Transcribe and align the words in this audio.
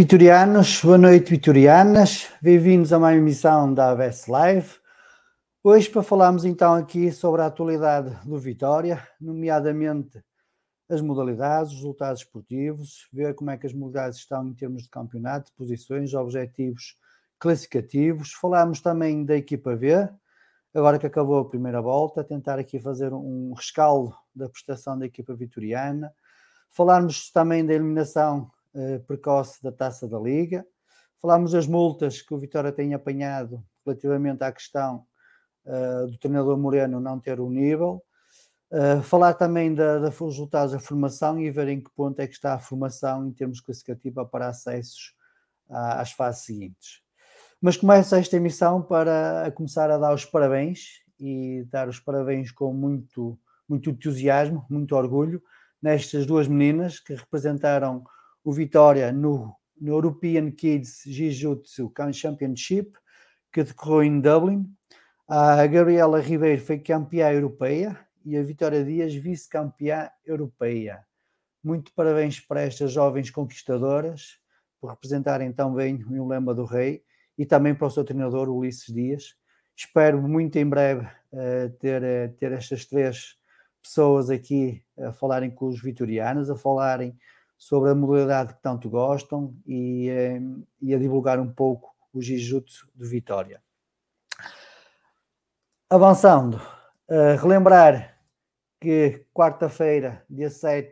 vitorianos, 0.00 0.80
boa 0.82 0.96
noite, 0.96 1.28
vitorianas. 1.28 2.26
Bem-vindos 2.40 2.90
a 2.90 2.98
mais 2.98 3.18
uma 3.18 3.22
emissão 3.22 3.74
da 3.74 3.90
AVS 3.90 4.28
Live. 4.28 4.76
Hoje, 5.62 5.90
para 5.90 6.02
falarmos 6.02 6.46
então 6.46 6.72
aqui 6.72 7.12
sobre 7.12 7.42
a 7.42 7.46
atualidade 7.46 8.16
do 8.26 8.38
Vitória, 8.38 9.06
nomeadamente 9.20 10.24
as 10.88 11.02
modalidades, 11.02 11.72
os 11.72 11.80
resultados 11.80 12.22
esportivos, 12.22 13.08
ver 13.12 13.34
como 13.34 13.50
é 13.50 13.58
que 13.58 13.66
as 13.66 13.74
modalidades 13.74 14.20
estão 14.20 14.48
em 14.48 14.54
termos 14.54 14.84
de 14.84 14.88
campeonato, 14.88 15.52
posições, 15.54 16.14
objetivos 16.14 16.96
classificativos. 17.38 18.32
Falámos 18.32 18.80
também 18.80 19.22
da 19.22 19.36
equipa 19.36 19.76
V, 19.76 20.08
agora 20.72 20.98
que 20.98 21.06
acabou 21.06 21.40
a 21.40 21.48
primeira 21.50 21.82
volta, 21.82 22.24
tentar 22.24 22.58
aqui 22.58 22.80
fazer 22.80 23.12
um 23.12 23.52
rescaldo 23.52 24.16
da 24.34 24.48
prestação 24.48 24.98
da 24.98 25.04
equipa 25.04 25.34
vitoriana. 25.34 26.10
Falarmos 26.70 27.30
também 27.30 27.66
da 27.66 27.74
eliminação 27.74 28.50
precoce 29.06 29.62
da 29.62 29.72
taça 29.72 30.06
da 30.08 30.18
Liga. 30.18 30.64
Falámos 31.20 31.52
das 31.52 31.66
multas 31.66 32.22
que 32.22 32.32
o 32.32 32.38
Vitória 32.38 32.72
tem 32.72 32.94
apanhado 32.94 33.62
relativamente 33.84 34.42
à 34.42 34.50
questão 34.50 35.04
uh, 35.66 36.06
do 36.06 36.18
treinador 36.18 36.56
Moreno 36.56 37.00
não 37.00 37.20
ter 37.20 37.40
o 37.40 37.50
nível. 37.50 38.02
Uh, 38.70 39.02
falar 39.02 39.34
também 39.34 39.74
dos 39.74 40.18
resultados 40.18 40.72
da 40.72 40.78
formação 40.78 41.38
e 41.40 41.50
ver 41.50 41.68
em 41.68 41.80
que 41.80 41.90
ponto 41.90 42.20
é 42.20 42.26
que 42.26 42.34
está 42.34 42.54
a 42.54 42.58
formação 42.58 43.26
em 43.26 43.32
termos 43.32 43.60
classificativos 43.60 44.28
para 44.30 44.48
acessos 44.48 45.14
às 45.68 46.12
fases 46.12 46.44
seguintes. 46.44 47.02
Mas 47.60 47.76
começo 47.76 48.14
esta 48.14 48.36
emissão 48.36 48.80
para 48.80 49.52
começar 49.54 49.90
a 49.90 49.98
dar 49.98 50.14
os 50.14 50.24
parabéns 50.24 51.02
e 51.18 51.64
dar 51.70 51.88
os 51.88 52.00
parabéns 52.00 52.50
com 52.50 52.72
muito, 52.72 53.38
muito 53.68 53.90
entusiasmo, 53.90 54.64
muito 54.70 54.96
orgulho 54.96 55.42
nestas 55.82 56.26
duas 56.26 56.48
meninas 56.48 56.98
que 56.98 57.14
representaram 57.14 58.04
o 58.44 58.52
Vitória 58.52 59.12
no, 59.12 59.54
no 59.80 59.92
European 59.92 60.50
Kids 60.50 61.02
Jiu-Jitsu 61.06 61.92
Championship, 62.12 62.92
que 63.52 63.62
decorreu 63.62 64.04
em 64.04 64.20
Dublin. 64.20 64.66
A 65.28 65.66
Gabriela 65.66 66.20
Ribeiro 66.20 66.60
foi 66.60 66.78
campeã 66.78 67.30
europeia 67.30 67.98
e 68.24 68.36
a 68.36 68.42
Vitória 68.42 68.84
Dias 68.84 69.14
vice-campeã 69.14 70.10
europeia. 70.24 71.04
Muito 71.62 71.92
parabéns 71.94 72.40
para 72.40 72.62
estas 72.62 72.92
jovens 72.92 73.30
conquistadoras 73.30 74.38
por 74.80 74.90
representarem 74.90 75.52
tão 75.52 75.74
bem 75.74 76.02
o 76.04 76.16
emblema 76.16 76.54
do 76.54 76.64
rei 76.64 77.02
e 77.36 77.44
também 77.44 77.74
para 77.74 77.86
o 77.86 77.90
seu 77.90 78.04
treinador 78.04 78.48
Ulisses 78.48 78.92
Dias. 78.92 79.34
Espero 79.76 80.20
muito 80.20 80.56
em 80.56 80.66
breve 80.66 81.06
uh, 81.32 81.70
ter, 81.78 82.02
uh, 82.02 82.32
ter 82.36 82.52
estas 82.52 82.84
três 82.86 83.36
pessoas 83.82 84.30
aqui 84.30 84.82
a 84.98 85.12
falarem 85.12 85.50
com 85.50 85.66
os 85.66 85.80
vitorianos, 85.80 86.50
a 86.50 86.56
falarem 86.56 87.16
sobre 87.60 87.90
a 87.90 87.94
modalidade 87.94 88.54
que 88.54 88.62
tanto 88.62 88.88
gostam 88.88 89.54
e, 89.66 90.08
eh, 90.08 90.40
e 90.80 90.94
a 90.94 90.98
divulgar 90.98 91.38
um 91.38 91.52
pouco 91.52 91.94
o 92.10 92.22
Jiu-Jitsu 92.22 92.88
de 92.94 93.06
Vitória. 93.06 93.62
Avançando, 95.90 96.54
uh, 96.54 97.36
relembrar 97.38 98.16
que 98.80 99.26
quarta-feira, 99.34 100.24
dia 100.30 100.48
7, 100.48 100.90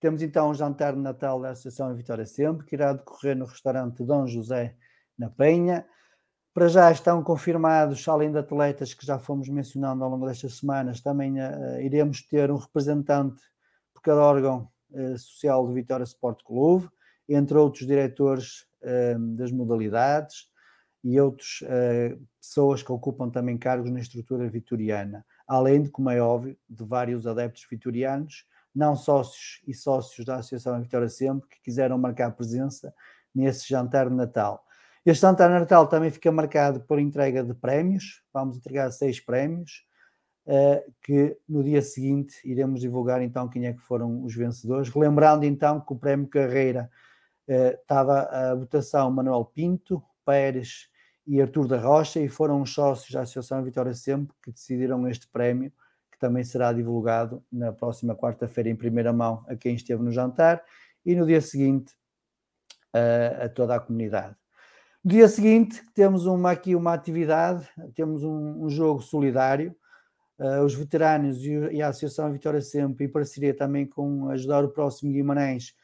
temos 0.00 0.20
então 0.20 0.50
um 0.50 0.54
jantar 0.54 0.94
de 0.94 0.98
Natal 0.98 1.40
da 1.40 1.50
Associação 1.50 1.94
Vitória 1.94 2.26
Sempre, 2.26 2.66
que 2.66 2.74
irá 2.74 2.92
decorrer 2.92 3.36
no 3.36 3.44
restaurante 3.44 4.02
Dom 4.02 4.26
José, 4.26 4.74
na 5.16 5.30
Penha. 5.30 5.86
Para 6.52 6.66
já 6.66 6.90
estão 6.90 7.22
confirmados, 7.22 8.06
além 8.08 8.32
de 8.32 8.38
atletas 8.38 8.92
que 8.94 9.06
já 9.06 9.16
fomos 9.16 9.48
mencionando 9.48 10.02
ao 10.02 10.10
longo 10.10 10.26
destas 10.26 10.56
semanas, 10.56 11.00
também 11.00 11.40
uh, 11.40 11.80
iremos 11.80 12.20
ter 12.26 12.50
um 12.50 12.56
representante 12.56 13.40
por 13.94 14.02
cada 14.02 14.22
órgão 14.22 14.68
social 15.16 15.66
do 15.66 15.72
Vitória 15.72 16.04
Sport 16.04 16.42
Clube, 16.44 16.88
entre 17.28 17.56
outros 17.56 17.86
diretores 17.86 18.66
uh, 18.82 19.18
das 19.36 19.52
modalidades 19.52 20.48
e 21.02 21.20
outras 21.20 21.60
uh, 21.62 22.20
pessoas 22.40 22.82
que 22.82 22.92
ocupam 22.92 23.30
também 23.30 23.56
cargos 23.56 23.90
na 23.90 24.00
estrutura 24.00 24.48
vitoriana, 24.48 25.24
além 25.46 25.82
de, 25.82 25.90
como 25.90 26.10
é 26.10 26.20
óbvio, 26.20 26.56
de 26.68 26.84
vários 26.84 27.26
adeptos 27.26 27.66
vitorianos, 27.70 28.44
não 28.74 28.94
sócios 28.94 29.60
e 29.66 29.74
sócios 29.74 30.24
da 30.24 30.36
Associação 30.36 30.80
Vitória 30.80 31.08
Sempre, 31.08 31.48
que 31.48 31.60
quiseram 31.62 31.98
marcar 31.98 32.30
presença 32.32 32.94
nesse 33.34 33.68
jantar 33.68 34.08
de 34.08 34.14
Natal. 34.14 34.64
Este 35.04 35.22
jantar 35.22 35.48
de 35.48 35.58
Natal 35.58 35.86
também 35.88 36.10
fica 36.10 36.30
marcado 36.30 36.80
por 36.80 36.98
entrega 36.98 37.42
de 37.42 37.54
prémios, 37.54 38.22
vamos 38.32 38.56
entregar 38.56 38.90
seis 38.90 39.18
prémios, 39.18 39.84
que 41.02 41.36
no 41.48 41.62
dia 41.62 41.82
seguinte 41.82 42.40
iremos 42.44 42.80
divulgar 42.80 43.22
então 43.22 43.48
quem 43.48 43.66
é 43.66 43.72
que 43.72 43.80
foram 43.80 44.24
os 44.24 44.34
vencedores. 44.34 44.92
Lembrando 44.94 45.44
então 45.44 45.80
que 45.80 45.92
o 45.92 45.96
prémio 45.96 46.28
Carreira 46.28 46.90
estava 47.46 48.22
a 48.22 48.54
votação 48.54 49.10
Manuel 49.10 49.44
Pinto, 49.44 50.02
Pérez 50.24 50.88
e 51.26 51.40
Artur 51.40 51.66
da 51.66 51.78
Rocha, 51.78 52.20
e 52.20 52.28
foram 52.28 52.62
os 52.62 52.72
sócios 52.72 53.10
da 53.12 53.20
Associação 53.20 53.62
Vitória 53.62 53.94
Sempre 53.94 54.34
que 54.42 54.50
decidiram 54.50 55.08
este 55.08 55.28
prémio, 55.28 55.72
que 56.10 56.18
também 56.18 56.42
será 56.42 56.72
divulgado 56.72 57.44
na 57.50 57.72
próxima 57.72 58.16
quarta-feira 58.16 58.68
em 58.68 58.76
primeira 58.76 59.12
mão 59.12 59.44
a 59.48 59.54
quem 59.54 59.74
esteve 59.74 60.02
no 60.02 60.10
jantar 60.10 60.62
e 61.04 61.14
no 61.14 61.26
dia 61.26 61.40
seguinte 61.40 61.94
a, 62.92 63.44
a 63.44 63.48
toda 63.48 63.74
a 63.74 63.80
comunidade. 63.80 64.36
No 65.02 65.12
dia 65.12 65.28
seguinte, 65.28 65.82
temos 65.94 66.26
uma, 66.26 66.50
aqui 66.50 66.74
uma 66.74 66.92
atividade, 66.92 67.66
temos 67.94 68.22
um, 68.22 68.64
um 68.64 68.68
jogo 68.68 69.00
solidário. 69.00 69.74
Uh, 70.40 70.64
os 70.64 70.72
veteranos 70.74 71.44
e, 71.44 71.50
e, 71.50 71.82
a 71.82 71.88
Associação 71.88 72.32
Vitória 72.32 72.62
Sempre, 72.62 73.04
em 73.04 73.08
parceria 73.10 73.52
também 73.52 73.84
com 73.84 74.30
Ajudar 74.30 74.64
o 74.64 74.70
Próximo 74.70 75.12
Guimarães, 75.12 75.74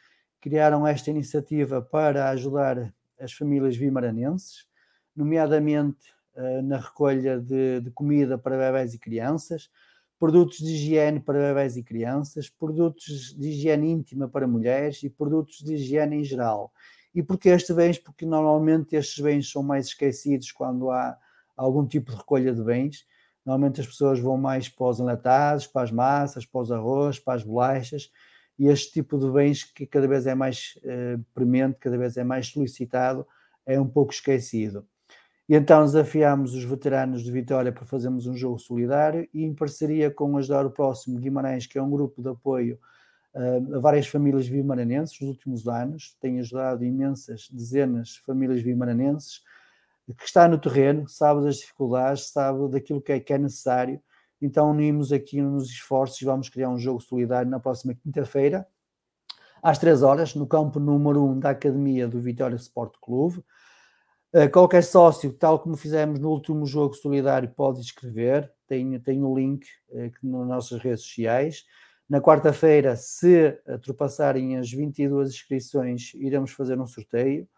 criaram 0.40 0.86
esta 0.86 1.10
iniciativa 1.10 1.82
para 1.82 2.30
ajudar 2.30 2.90
as 3.20 3.34
famílias 3.34 3.76
vimaranenses, 3.76 4.66
nomeadamente 5.14 6.10
uh, 6.34 6.62
na 6.62 6.78
recolha 6.78 7.38
de, 7.38 7.82
de, 7.82 7.90
comida 7.90 8.38
para 8.38 8.56
bebés 8.56 8.94
e 8.94 8.98
crianças, 8.98 9.70
produtos 10.18 10.56
de 10.56 10.72
higiene 10.72 11.20
para 11.20 11.38
bebés 11.38 11.76
e 11.76 11.82
crianças, 11.82 12.48
produtos 12.48 13.36
de 13.38 13.50
higiene 13.50 13.90
íntima 13.90 14.26
para 14.26 14.48
mulheres 14.48 15.02
e 15.02 15.10
produtos 15.10 15.58
de 15.58 15.74
higiene 15.74 16.16
em 16.16 16.24
geral. 16.24 16.72
E 17.14 17.22
porquê 17.22 17.50
estes 17.50 17.76
bens? 17.76 17.98
Porque 17.98 18.24
normalmente 18.24 18.96
estes 18.96 19.22
bens 19.22 19.50
são 19.50 19.62
mais 19.62 19.88
esquecidos 19.88 20.50
quando 20.50 20.90
há 20.90 21.18
algum 21.54 21.86
tipo 21.86 22.10
de 22.10 22.16
recolha 22.16 22.54
de 22.54 22.62
bens. 22.62 23.06
Normalmente 23.46 23.80
as 23.80 23.86
pessoas 23.86 24.18
vão 24.18 24.36
mais 24.36 24.68
para 24.68 24.88
os 24.88 24.98
enlatados, 24.98 25.68
para 25.68 25.82
as 25.82 25.92
massas, 25.92 26.44
para 26.44 26.60
os 26.60 26.72
arroz, 26.72 27.20
para 27.20 27.34
as 27.34 27.44
bolachas, 27.44 28.10
e 28.58 28.66
este 28.66 28.92
tipo 28.92 29.16
de 29.16 29.30
bens 29.30 29.62
que 29.62 29.86
cada 29.86 30.08
vez 30.08 30.26
é 30.26 30.34
mais 30.34 30.76
eh, 30.82 31.16
premente, 31.32 31.78
cada 31.78 31.96
vez 31.96 32.16
é 32.16 32.24
mais 32.24 32.48
solicitado, 32.48 33.24
é 33.64 33.78
um 33.80 33.86
pouco 33.86 34.12
esquecido. 34.12 34.84
E 35.48 35.54
então 35.54 35.84
desafiámos 35.84 36.54
os 36.54 36.64
veteranos 36.64 37.22
de 37.22 37.30
Vitória 37.30 37.70
para 37.70 37.84
fazermos 37.84 38.26
um 38.26 38.34
jogo 38.34 38.58
solidário 38.58 39.28
e 39.32 39.44
em 39.44 39.54
parceria 39.54 40.10
com 40.10 40.36
Ajudar 40.36 40.66
o 40.66 40.70
Próximo 40.70 41.20
Guimarães, 41.20 41.66
que 41.66 41.78
é 41.78 41.82
um 41.82 41.90
grupo 41.90 42.20
de 42.20 42.30
apoio 42.30 42.80
uh, 43.32 43.76
a 43.76 43.78
várias 43.78 44.08
famílias 44.08 44.48
vimaranenses 44.48 45.20
nos 45.20 45.30
últimos 45.30 45.68
anos, 45.68 46.16
tem 46.20 46.40
ajudado 46.40 46.84
imensas 46.84 47.48
dezenas 47.48 48.08
de 48.08 48.22
famílias 48.22 48.60
vimaranenses, 48.60 49.42
que 50.14 50.24
está 50.24 50.46
no 50.46 50.58
terreno, 50.58 51.08
sabe 51.08 51.42
das 51.42 51.56
dificuldades, 51.56 52.28
sabe 52.28 52.68
daquilo 52.68 53.02
que 53.02 53.12
é, 53.12 53.20
que 53.20 53.32
é 53.32 53.38
necessário. 53.38 54.00
Então 54.40 54.70
unimos 54.70 55.12
aqui 55.12 55.40
nos 55.40 55.68
esforços 55.70 56.20
e 56.20 56.24
vamos 56.24 56.48
criar 56.48 56.68
um 56.68 56.78
jogo 56.78 57.00
solidário 57.00 57.50
na 57.50 57.58
próxima 57.58 57.94
quinta-feira, 57.94 58.66
às 59.62 59.78
três 59.78 60.02
horas, 60.02 60.34
no 60.34 60.46
campo 60.46 60.78
número 60.78 61.24
1 61.24 61.30
um 61.30 61.38
da 61.40 61.50
Academia 61.50 62.06
do 62.06 62.20
Vitória 62.20 62.56
Sport 62.56 62.94
Clube. 63.00 63.42
Uh, 64.32 64.50
qualquer 64.52 64.84
sócio, 64.84 65.32
tal 65.32 65.58
como 65.58 65.76
fizemos 65.76 66.20
no 66.20 66.28
último 66.30 66.66
jogo 66.66 66.94
solidário, 66.94 67.48
pode 67.48 67.80
inscrever. 67.80 68.52
Tem, 68.68 69.00
tem 69.00 69.24
o 69.24 69.34
link 69.34 69.66
uh, 69.90 70.10
nas 70.22 70.46
nossas 70.46 70.80
redes 70.80 71.02
sociais. 71.04 71.64
Na 72.08 72.20
quarta-feira, 72.20 72.94
se 72.94 73.58
ultrapassarem 73.66 74.56
as 74.56 74.70
22 74.70 75.30
inscrições, 75.30 76.12
iremos 76.14 76.52
fazer 76.52 76.78
um 76.78 76.86
sorteio. 76.86 77.48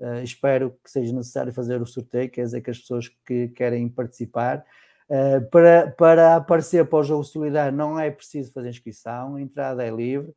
Uh, 0.00 0.22
espero 0.22 0.78
que 0.84 0.90
seja 0.90 1.12
necessário 1.12 1.52
fazer 1.52 1.82
o 1.82 1.86
sorteio, 1.86 2.30
quer 2.30 2.44
dizer 2.44 2.60
que 2.60 2.70
as 2.70 2.78
pessoas 2.78 3.08
que 3.26 3.48
querem 3.48 3.88
participar. 3.88 4.64
Uh, 5.08 5.44
para, 5.50 5.90
para 5.92 6.36
aparecer 6.36 6.86
para 6.86 6.98
o 6.98 7.02
jogo 7.02 7.24
solidário 7.24 7.76
não 7.76 7.98
é 7.98 8.10
preciso 8.10 8.52
fazer 8.52 8.68
inscrição, 8.68 9.36
a 9.36 9.40
entrada 9.40 9.84
é 9.84 9.90
livre, 9.90 10.32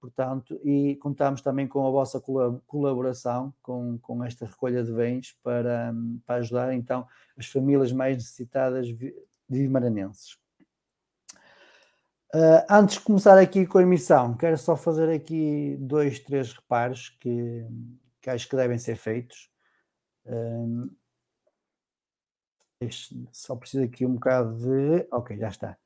portanto, 0.00 0.58
e 0.64 0.96
contamos 0.96 1.42
também 1.42 1.66
com 1.66 1.86
a 1.86 1.90
vossa 1.90 2.20
colaboração 2.66 3.52
com, 3.60 3.98
com 3.98 4.24
esta 4.24 4.46
recolha 4.46 4.82
de 4.82 4.92
bens 4.92 5.36
para, 5.42 5.92
para 6.24 6.36
ajudar 6.36 6.72
então 6.72 7.06
as 7.36 7.46
famílias 7.46 7.92
mais 7.92 8.16
necessitadas 8.16 8.86
de 8.86 9.68
maranenses. 9.68 10.38
Uh, 12.34 12.64
antes 12.70 12.96
de 12.96 13.02
começar 13.02 13.36
aqui 13.36 13.66
com 13.66 13.76
a 13.76 13.82
emissão, 13.82 14.34
quero 14.34 14.56
só 14.56 14.74
fazer 14.74 15.12
aqui 15.12 15.76
dois, 15.78 16.18
três 16.18 16.54
reparos 16.54 17.10
que, 17.20 17.62
que 18.22 18.30
acho 18.30 18.48
que 18.48 18.56
devem 18.56 18.78
ser 18.78 18.96
feitos. 18.96 19.50
Só 23.32 23.56
preciso 23.56 23.84
aqui 23.84 24.06
um 24.06 24.14
bocado 24.14 24.56
de. 24.56 25.06
Ok, 25.10 25.36
já 25.36 25.48
está. 25.48 25.76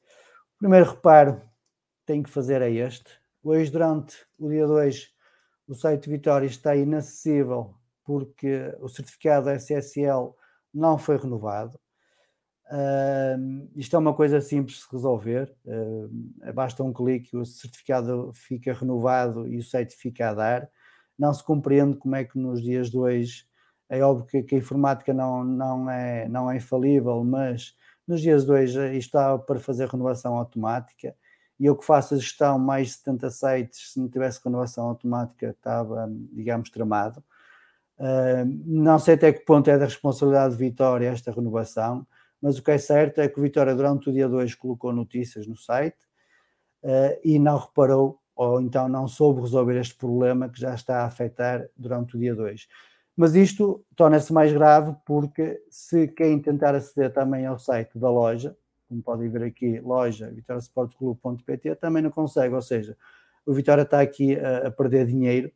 O 0.54 0.58
primeiro 0.58 0.90
reparo 0.90 1.40
que 1.40 2.06
tenho 2.06 2.22
que 2.22 2.30
fazer 2.30 2.62
é 2.62 2.70
este. 2.70 3.10
Hoje, 3.42 3.70
durante 3.70 4.16
o 4.38 4.48
dia 4.48 4.66
2, 4.66 5.14
o 5.68 5.74
site 5.74 6.08
Vitória 6.08 6.46
está 6.46 6.76
inacessível 6.76 7.74
porque 8.04 8.72
o 8.80 8.88
certificado 8.88 9.50
SSL 9.50 10.34
não 10.72 10.96
foi 10.96 11.16
renovado. 11.16 11.78
Uh, 12.70 13.70
isto 13.76 13.94
é 13.94 13.98
uma 13.98 14.14
coisa 14.14 14.40
simples 14.40 14.78
de 14.78 14.86
resolver, 14.90 15.54
uh, 15.66 16.52
basta 16.52 16.82
um 16.82 16.92
clique, 16.92 17.36
o 17.36 17.44
certificado 17.44 18.32
fica 18.34 18.72
renovado 18.72 19.46
e 19.46 19.56
o 19.56 19.62
site 19.62 19.94
fica 19.94 20.30
a 20.30 20.34
dar. 20.34 20.70
Não 21.18 21.32
se 21.32 21.42
compreende 21.42 21.96
como 21.96 22.14
é 22.14 22.24
que 22.24 22.38
nos 22.38 22.62
dias 22.62 22.90
de 22.90 22.98
hoje, 22.98 23.46
é 23.88 24.02
óbvio 24.02 24.26
que, 24.26 24.42
que 24.42 24.54
a 24.54 24.58
informática 24.58 25.14
não, 25.14 25.44
não, 25.44 25.90
é, 25.90 26.28
não 26.28 26.50
é 26.50 26.56
infalível, 26.56 27.22
mas 27.24 27.74
nos 28.06 28.20
dias 28.20 28.44
de 28.44 28.52
hoje 28.52 28.96
está 28.96 29.36
para 29.38 29.58
fazer 29.58 29.88
renovação 29.88 30.36
automática 30.36 31.14
e 31.58 31.66
eu 31.66 31.76
que 31.76 31.84
faço 31.84 32.14
a 32.14 32.18
gestão 32.18 32.58
mais 32.58 32.88
de 32.88 32.94
70 32.94 33.30
sites, 33.30 33.92
se 33.92 34.00
não 34.00 34.08
tivesse 34.08 34.40
renovação 34.44 34.86
automática 34.88 35.50
estava, 35.50 36.08
digamos, 36.32 36.70
tramado. 36.70 37.22
Uh, 37.98 38.44
não 38.66 38.98
sei 38.98 39.14
até 39.14 39.32
que 39.32 39.44
ponto 39.44 39.70
é 39.70 39.78
da 39.78 39.86
responsabilidade 39.86 40.52
de 40.52 40.58
Vitória 40.58 41.08
esta 41.08 41.32
renovação, 41.32 42.06
mas 42.42 42.58
o 42.58 42.62
que 42.62 42.70
é 42.70 42.78
certo 42.78 43.20
é 43.20 43.28
que 43.28 43.40
Vitória, 43.40 43.74
durante 43.74 44.10
o 44.10 44.12
dia 44.12 44.28
2, 44.28 44.54
colocou 44.54 44.92
notícias 44.92 45.46
no 45.46 45.56
site 45.56 45.96
uh, 46.82 47.18
e 47.24 47.38
não 47.38 47.56
reparou, 47.56 48.20
ou 48.36 48.60
então 48.60 48.88
não 48.88 49.08
soube 49.08 49.40
resolver 49.40 49.80
este 49.80 49.94
problema 49.94 50.48
que 50.48 50.60
já 50.60 50.74
está 50.74 51.00
a 51.00 51.06
afetar 51.06 51.66
durante 51.76 52.16
o 52.16 52.20
dia 52.20 52.34
2. 52.34 52.68
Mas 53.16 53.34
isto 53.34 53.82
torna-se 53.96 54.30
mais 54.30 54.52
grave 54.52 54.94
porque 55.06 55.58
se 55.70 56.06
quem 56.08 56.38
tentar 56.38 56.74
aceder 56.74 57.10
também 57.12 57.46
ao 57.46 57.58
site 57.58 57.98
da 57.98 58.10
loja, 58.10 58.54
como 58.86 59.02
podem 59.02 59.30
ver 59.30 59.42
aqui, 59.42 59.80
loja 59.80 60.30
vitoriasportclube.pt, 60.30 61.76
também 61.76 62.02
não 62.02 62.10
consegue, 62.10 62.54
ou 62.54 62.62
seja, 62.62 62.96
o 63.46 63.54
Vitória 63.54 63.82
está 63.82 64.00
aqui 64.00 64.38
a, 64.38 64.68
a 64.68 64.70
perder 64.70 65.06
dinheiro 65.06 65.50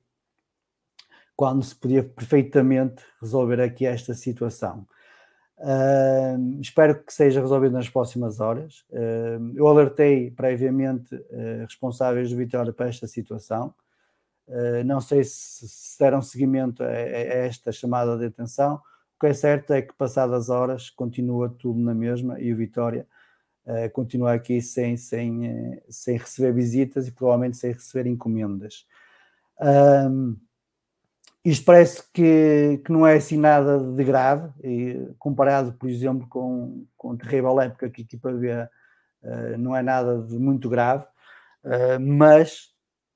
quando 1.37 1.63
se 1.63 1.75
podia 1.75 2.03
perfeitamente 2.03 3.03
resolver 3.21 3.61
aqui 3.61 3.85
esta 3.85 4.15
situação. 4.15 4.87
Espero 6.61 7.03
que 7.03 7.13
seja 7.13 7.41
resolvido 7.41 7.73
nas 7.73 7.89
próximas 7.89 8.41
horas. 8.41 8.85
Uh, 8.91 9.53
eu 9.55 9.67
alertei 9.67 10.31
previamente 10.31 11.15
uh, 11.15 11.65
responsáveis 11.67 12.31
do 12.31 12.37
Vitória 12.37 12.73
para 12.73 12.89
esta 12.89 13.07
situação. 13.07 13.75
Ah, 14.49 14.83
não 14.85 15.01
sei 15.01 15.23
se, 15.23 15.97
deram 15.99 16.21
seguimento 16.21 16.83
a, 16.83 16.89
a, 16.89 16.91
esta 16.91 17.71
chamada 17.71 18.19
de 18.19 18.27
atenção. 18.27 18.77
O 19.17 19.21
que 19.21 19.27
é 19.29 19.33
certo 19.33 19.73
é 19.73 19.83
que, 19.83 19.93
passadas 19.95 20.49
horas, 20.49 20.91
continua 20.91 21.49
tudo 21.49 21.79
na 21.79 21.95
mesma 21.95 22.41
e 22.41 22.53
o 22.53 22.57
Vitória 22.57 23.07
continua 23.93 24.33
aqui 24.33 24.61
sem, 24.61 24.97
sem, 24.97 25.81
sem 25.89 26.17
receber 26.17 26.53
visitas 26.53 27.07
e 27.07 27.13
provavelmente 27.13 27.57
sem 27.57 27.71
receber 27.71 28.09
encomendas. 28.09 28.85
Isto 31.45 31.65
parece 31.65 32.03
que, 32.13 32.83
que 32.85 32.93
não 32.93 33.07
é 33.07 33.17
assim 33.17 33.39
nada 33.39 33.79
de 33.79 34.05
grave, 34.05 34.53
e, 34.63 35.15
comparado, 35.19 35.73
por 35.73 35.89
exemplo, 35.89 36.29
com, 36.29 36.87
com 36.97 37.13
a 37.13 37.17
terrível 37.17 37.59
época 37.61 37.89
que 37.89 38.03
a 38.03 38.05
equipa 38.05 38.31
B 38.31 38.53
uh, 38.53 39.59
não 39.59 39.75
é 39.75 39.83
nada 39.83 40.21
de 40.21 40.39
muito 40.39 40.69
grave, 40.69 41.07
uh, 41.65 41.99
mas 41.99 42.75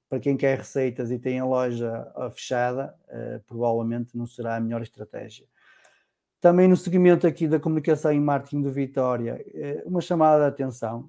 para 0.09 0.21
quem 0.21 0.39
quer 0.39 0.57
receitas 0.57 1.11
e 1.11 1.19
tem 1.19 1.39
a 1.39 1.45
loja 1.45 2.07
fechada, 2.35 2.95
uh, 3.09 3.43
provavelmente 3.47 4.17
não 4.17 4.27
será 4.27 4.57
a 4.57 4.61
melhor 4.61 4.81
estratégia. 4.81 5.47
Também 6.41 6.67
no 6.67 6.79
seguimento 6.79 7.27
aqui 7.27 7.47
da 7.47 7.61
comunicação 7.61 8.11
e 8.11 8.21
marketing 8.21 8.63
do 8.63 8.71
Vitória, 8.71 9.43
uma 9.87 10.03
chamada 10.03 10.43
de 10.43 10.49
atenção. 10.49 11.09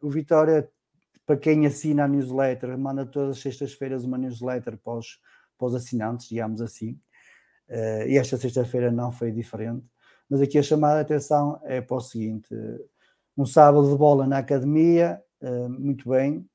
o 0.00 0.08
Vitória, 0.08 0.66
para 1.26 1.36
quem 1.36 1.66
assina 1.66 2.04
a 2.04 2.08
newsletter, 2.08 2.78
manda 2.78 3.04
todas 3.04 3.36
as 3.36 3.42
sextas-feiras 3.42 4.02
uma 4.02 4.16
newsletter 4.16 4.78
para 4.78 4.94
os 4.94 5.18
para 5.58 5.66
os 5.66 5.74
assinantes, 5.74 6.28
digamos 6.28 6.60
assim. 6.60 6.98
Uh, 7.68 8.06
e 8.08 8.18
esta 8.18 8.36
sexta-feira 8.36 8.90
não 8.90 9.10
foi 9.10 9.32
diferente. 9.32 9.86
Mas 10.28 10.40
aqui 10.40 10.58
a 10.58 10.62
chamada 10.62 10.96
de 10.96 11.12
atenção 11.12 11.60
é 11.64 11.80
para 11.80 11.96
o 11.96 12.00
seguinte: 12.00 12.48
um 13.36 13.46
sábado 13.46 13.90
de 13.90 13.96
bola 13.96 14.26
na 14.26 14.38
academia, 14.38 15.22
uh, 15.40 15.68
muito 15.68 16.08
bem, 16.08 16.48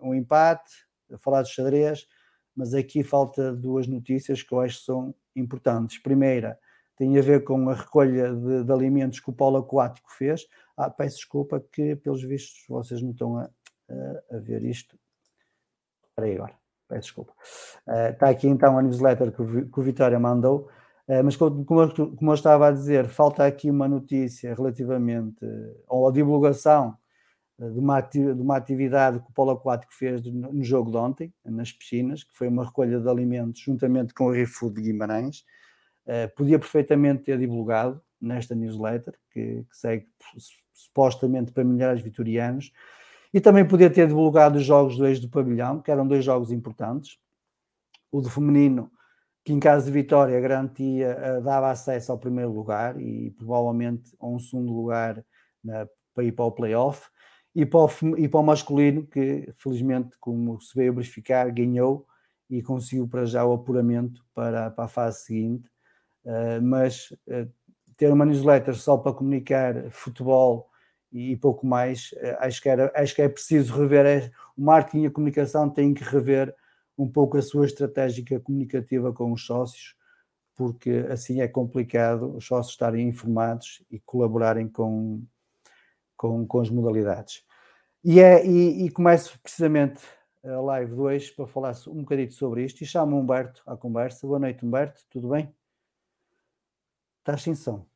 um, 0.00 0.14
empate, 0.14 0.72
falar 1.18 1.42
de 1.42 1.50
xadrez, 1.50 2.06
mas 2.56 2.74
aqui 2.74 3.02
falta 3.02 3.52
duas 3.54 3.86
notícias 3.86 4.42
que 4.42 4.52
eu 4.52 4.60
acho 4.60 4.78
que 4.78 4.84
são 4.84 5.14
importantes. 5.36 5.98
Primeira, 5.98 6.58
tem 6.96 7.18
a 7.18 7.22
ver 7.22 7.44
com 7.44 7.68
a 7.68 7.74
recolha 7.74 8.34
de, 8.34 8.64
de 8.64 8.72
alimentos 8.72 9.20
que 9.20 9.30
o 9.30 9.32
polo 9.32 9.58
aquático 9.58 10.10
fez. 10.12 10.46
Ah, 10.76 10.90
peço 10.90 11.16
desculpa 11.16 11.60
que, 11.72 11.96
pelos 11.96 12.22
vistos, 12.22 12.64
vocês 12.68 13.02
não 13.02 13.10
estão 13.10 13.38
a, 13.38 13.50
a, 13.88 14.36
a 14.36 14.38
ver 14.38 14.64
isto. 14.64 14.98
Espera 16.10 16.28
aí 16.28 16.34
agora. 16.34 16.61
Peço 16.92 17.06
desculpa. 17.06 17.32
Uh, 17.86 18.12
está 18.12 18.28
aqui 18.28 18.46
então 18.46 18.78
a 18.78 18.82
newsletter 18.82 19.32
que 19.32 19.42
o, 19.42 19.70
que 19.70 19.80
o 19.80 19.82
Vitória 19.82 20.18
mandou, 20.18 20.68
uh, 21.08 21.24
mas 21.24 21.36
como, 21.36 21.64
como, 21.64 21.80
eu, 21.80 22.34
estava 22.34 22.68
a 22.68 22.70
dizer, 22.70 23.08
falta 23.08 23.46
aqui 23.46 23.70
uma 23.70 23.88
notícia 23.88 24.54
relativamente 24.54 25.44
ou 25.88 26.08
a 26.08 26.12
divulgação 26.12 26.96
de 27.58 27.78
uma, 27.78 28.00
de 28.00 28.18
uma 28.18 28.56
atividade 28.56 29.20
que 29.20 29.30
o 29.30 29.32
Polo 29.32 29.52
Aquático 29.52 29.92
fez 29.94 30.22
no 30.24 30.64
jogo 30.64 30.90
de 30.90 30.96
ontem, 30.96 31.34
nas 31.44 31.70
piscinas, 31.70 32.24
que 32.24 32.34
foi 32.34 32.48
uma 32.48 32.64
recolha 32.64 32.98
de 32.98 33.08
alimentos 33.08 33.60
juntamente 33.60 34.12
com 34.14 34.24
o 34.26 34.30
ReFood 34.32 34.74
de 34.74 34.82
Guimarães. 34.82 35.44
Uh, 36.04 36.34
podia 36.34 36.58
perfeitamente 36.58 37.22
ter 37.22 37.38
divulgado 37.38 38.02
nesta 38.20 38.54
newsletter, 38.54 39.14
que, 39.30 39.64
que 39.70 39.76
segue 39.76 40.08
supostamente 40.72 41.52
para 41.52 41.62
milhares 41.62 41.98
de 41.98 42.04
vitorianos, 42.04 42.72
e 43.32 43.40
também 43.40 43.66
podia 43.66 43.88
ter 43.88 44.06
divulgado 44.06 44.58
os 44.58 44.64
jogos 44.64 44.96
do 44.96 45.06
ex 45.06 45.18
do 45.18 45.28
pavilhão, 45.28 45.80
que 45.80 45.90
eram 45.90 46.06
dois 46.06 46.24
jogos 46.24 46.52
importantes. 46.52 47.18
O 48.10 48.20
do 48.20 48.28
feminino, 48.28 48.90
que 49.44 49.52
em 49.52 49.58
caso 49.58 49.86
de 49.86 49.92
vitória 49.92 50.38
garantia, 50.38 51.16
uh, 51.38 51.42
dava 51.42 51.70
acesso 51.70 52.12
ao 52.12 52.18
primeiro 52.18 52.52
lugar 52.52 53.00
e 53.00 53.30
provavelmente 53.30 54.14
a 54.20 54.26
um 54.26 54.38
segundo 54.38 54.72
lugar 54.72 55.24
na, 55.64 55.86
para 56.14 56.24
ir 56.24 56.32
para 56.32 56.44
o 56.44 56.52
playoff 56.52 57.08
e 57.54 57.64
para, 57.64 57.80
o, 57.80 58.18
e 58.18 58.28
para 58.28 58.40
o 58.40 58.42
masculino, 58.42 59.06
que 59.06 59.50
felizmente, 59.56 60.16
como 60.20 60.60
se 60.60 60.74
veio 60.74 60.94
verificar, 60.94 61.50
ganhou 61.50 62.06
e 62.50 62.62
conseguiu 62.62 63.08
para 63.08 63.24
já 63.24 63.44
o 63.44 63.54
apuramento 63.54 64.22
para, 64.34 64.70
para 64.70 64.84
a 64.84 64.88
fase 64.88 65.24
seguinte. 65.24 65.70
Uh, 66.24 66.62
mas 66.62 67.10
uh, 67.26 67.50
ter 67.96 68.12
uma 68.12 68.26
newsletter 68.26 68.74
só 68.74 68.98
para 68.98 69.12
comunicar 69.12 69.90
futebol 69.90 70.68
e, 71.12 71.36
pouco 71.36 71.66
mais, 71.66 72.12
uh, 72.12 72.36
acho, 72.38 72.62
que 72.62 72.68
era, 72.68 72.90
acho 72.94 73.14
que 73.14 73.22
é 73.22 73.28
preciso 73.28 73.74
rever. 73.74 74.06
É, 74.06 74.30
o 74.56 74.62
marketing 74.62 75.02
e 75.02 75.06
a 75.06 75.10
comunicação 75.10 75.68
têm 75.68 75.92
que 75.92 76.02
rever 76.02 76.54
um 76.96 77.08
pouco 77.08 77.36
a 77.36 77.42
sua 77.42 77.66
estratégia 77.66 78.40
comunicativa 78.40 79.12
com 79.12 79.32
os 79.32 79.44
sócios, 79.44 79.94
porque 80.54 81.06
assim 81.10 81.40
é 81.40 81.48
complicado 81.48 82.36
os 82.36 82.46
sócios 82.46 82.72
estarem 82.72 83.08
informados 83.08 83.84
e 83.90 83.98
colaborarem 84.00 84.68
com, 84.68 85.22
com, 86.16 86.46
com 86.46 86.60
as 86.60 86.70
modalidades. 86.70 87.44
E, 88.04 88.20
é, 88.20 88.44
e, 88.46 88.86
e 88.86 88.90
começo 88.90 89.38
precisamente 89.40 90.02
a 90.44 90.60
live 90.60 90.94
2 90.94 91.30
para 91.30 91.46
falar 91.46 91.74
um 91.86 92.00
bocadinho 92.00 92.32
sobre 92.32 92.64
isto 92.64 92.82
e 92.82 92.86
chamo 92.86 93.18
Humberto 93.18 93.62
à 93.66 93.76
conversa. 93.76 94.26
Boa 94.26 94.40
noite, 94.40 94.64
Humberto, 94.64 95.02
tudo 95.08 95.28
bem? 95.28 95.54
Estás 97.20 97.42
sem 97.42 97.54
som. 97.54 97.86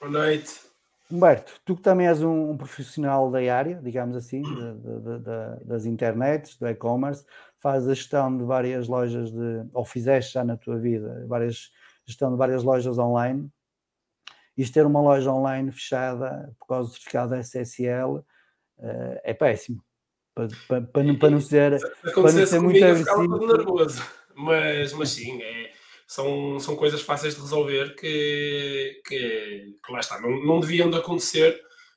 Boa 0.00 0.10
noite. 0.10 0.69
Humberto, 1.10 1.60
tu 1.64 1.76
que 1.76 1.82
também 1.82 2.06
és 2.06 2.22
um, 2.22 2.50
um 2.50 2.56
profissional 2.56 3.30
da 3.30 3.38
área, 3.54 3.80
digamos 3.82 4.16
assim, 4.16 4.42
de, 4.42 4.74
de, 4.74 5.18
de, 5.18 5.64
das 5.64 5.84
internets, 5.84 6.56
do 6.56 6.68
e-commerce, 6.68 7.24
fazes 7.58 7.88
a 7.88 7.94
gestão 7.94 8.36
de 8.36 8.44
várias 8.44 8.86
lojas 8.86 9.30
de, 9.30 9.66
ou 9.74 9.84
fizeste 9.84 10.34
já 10.34 10.44
na 10.44 10.56
tua 10.56 10.78
vida, 10.78 11.24
várias, 11.26 11.70
gestão 12.06 12.30
de 12.30 12.36
várias 12.36 12.62
lojas 12.62 12.98
online 12.98 13.50
isto 14.60 14.74
ter 14.74 14.84
uma 14.84 15.00
loja 15.00 15.32
online 15.32 15.72
fechada 15.72 16.54
por 16.58 16.66
causa 16.66 16.88
do 16.88 16.92
certificado 16.92 17.34
SSL 17.34 18.22
eh, 18.78 19.20
é 19.24 19.34
péssimo. 19.34 19.82
Para, 20.34 20.48
para, 20.68 20.80
para, 20.82 21.02
não, 21.02 21.18
para 21.18 21.30
não 21.30 21.40
ser, 21.40 21.80
para 22.14 22.32
não 22.32 22.46
ser 22.46 22.60
muito 22.60 22.84
agressivo. 22.84 23.46
nervoso. 23.46 24.02
Mas, 24.34 24.92
mas 24.92 25.08
sim, 25.10 25.40
é, 25.42 25.59
são, 26.10 26.58
são 26.58 26.74
coisas 26.74 27.02
fáceis 27.02 27.36
de 27.36 27.40
resolver 27.40 27.94
que, 27.94 29.00
que, 29.06 29.76
que 29.84 29.92
lá 29.92 30.00
está, 30.00 30.20
não, 30.20 30.44
não 30.44 30.58
deviam 30.58 30.90
de 30.90 30.96
acontecer. 30.96 31.52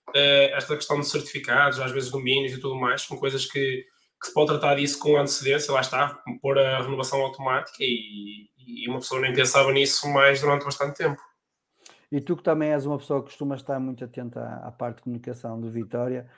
Uh, 0.10 0.53
esta 0.53 0.75
questão 0.75 1.00
de 1.00 1.08
certificados, 1.08 1.79
às 1.79 1.91
vezes 1.91 2.12
domínios 2.12 2.53
e 2.53 2.60
tudo 2.60 2.75
mais, 2.75 3.01
são 3.01 3.17
coisas 3.17 3.48
que, 3.48 3.84
que 4.22 4.27
se 4.27 4.32
pode 4.32 4.50
tratar 4.50 4.75
disso 4.75 5.00
com 5.00 5.17
antecedência, 5.17 5.74
lá 5.74 5.82
está, 5.82 6.22
pôr 6.43 6.60
a 6.60 6.84
renovação 6.84 7.22
automática 7.22 7.77
e, 7.79 8.50
e 8.55 8.88
uma 8.88 9.00
pessoa 9.00 9.20
nem 9.20 9.34
pensava 9.34 9.72
nisso 9.72 10.08
mais 10.08 10.39
durante 10.41 10.63
bastante 10.63 10.96
tempo. 10.96 11.20
E 12.12 12.22
tu 12.22 12.38
que 12.38 12.43
também 12.43 12.70
és 12.70 12.86
uma 12.86 13.00
pessoa 13.00 13.20
que 13.22 13.29
costuma 13.29 13.55
estar 13.55 13.79
muito 13.79 14.03
atenta 14.03 14.41
à, 14.41 14.67
à 14.67 14.72
parte 14.72 14.98
de 14.98 15.03
comunicação 15.03 15.60
do 15.60 15.72
Vitória, 15.72 16.29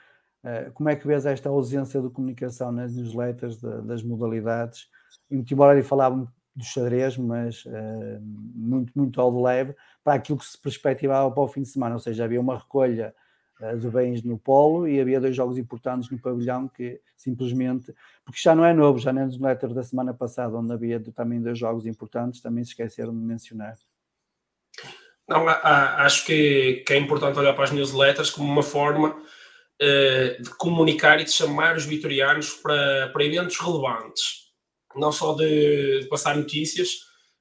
uh, 0.42 0.72
como 0.72 0.88
é 0.88 0.96
que 0.96 1.06
vês 1.06 1.26
esta 1.26 1.50
ausência 1.50 2.00
de 2.00 2.08
comunicação 2.08 2.72
nas 2.72 2.94
newsletters 2.96 3.58
de, 3.58 3.82
das 3.82 4.02
modalidades? 4.02 4.86
E 5.30 5.36
embora 5.36 5.74
ele 5.74 5.86
falava 5.86 6.26
do 6.56 6.64
xadrez, 6.64 7.18
mas 7.18 7.64
uh, 7.66 8.18
muito, 8.22 8.90
muito 8.96 9.20
ao 9.20 9.30
de 9.30 9.42
leve, 9.42 9.76
para 10.02 10.14
aquilo 10.14 10.38
que 10.38 10.46
se 10.46 10.58
perspectivava 10.58 11.30
para 11.30 11.42
o 11.42 11.48
fim 11.48 11.60
de 11.60 11.68
semana, 11.68 11.94
ou 11.94 11.98
seja, 11.98 12.24
havia 12.24 12.40
uma 12.40 12.56
recolha 12.56 13.14
uh, 13.60 13.78
de 13.78 13.88
bens 13.90 14.22
no 14.22 14.38
polo 14.38 14.88
e 14.88 14.98
havia 14.98 15.20
dois 15.20 15.36
jogos 15.36 15.58
importantes 15.58 16.10
no 16.10 16.18
pavilhão 16.18 16.66
que 16.66 16.98
simplesmente, 17.14 17.94
porque 18.24 18.40
já 18.40 18.54
não 18.54 18.64
é 18.64 18.72
novo, 18.72 18.98
já 18.98 19.12
na 19.12 19.26
newsletter 19.26 19.74
da 19.74 19.82
semana 19.82 20.14
passada, 20.14 20.56
onde 20.56 20.72
havia 20.72 20.98
também 21.14 21.42
dois 21.42 21.58
jogos 21.58 21.86
importantes, 21.86 22.40
também 22.40 22.64
se 22.64 22.70
esqueceram 22.70 23.12
de 23.12 23.22
mencionar. 23.22 23.76
Não, 25.28 25.46
acho 25.48 26.24
que, 26.24 26.84
que, 26.86 26.92
é 26.92 26.96
importante 26.96 27.38
olhar 27.38 27.52
para 27.52 27.64
as 27.64 27.72
newsletters 27.72 28.30
como 28.30 28.50
uma 28.50 28.62
forma 28.62 29.10
uh, 29.10 30.42
de 30.42 30.50
comunicar 30.56 31.20
e 31.20 31.24
de 31.24 31.32
chamar 31.32 31.76
os 31.76 31.84
vitorianos 31.84 32.54
para, 32.54 33.10
para 33.12 33.24
eventos 33.24 33.58
relevantes. 33.58 34.45
Não 34.96 35.12
só 35.12 35.34
de, 35.34 36.00
de, 36.00 36.06
passar 36.08 36.36
notícias, 36.36 36.88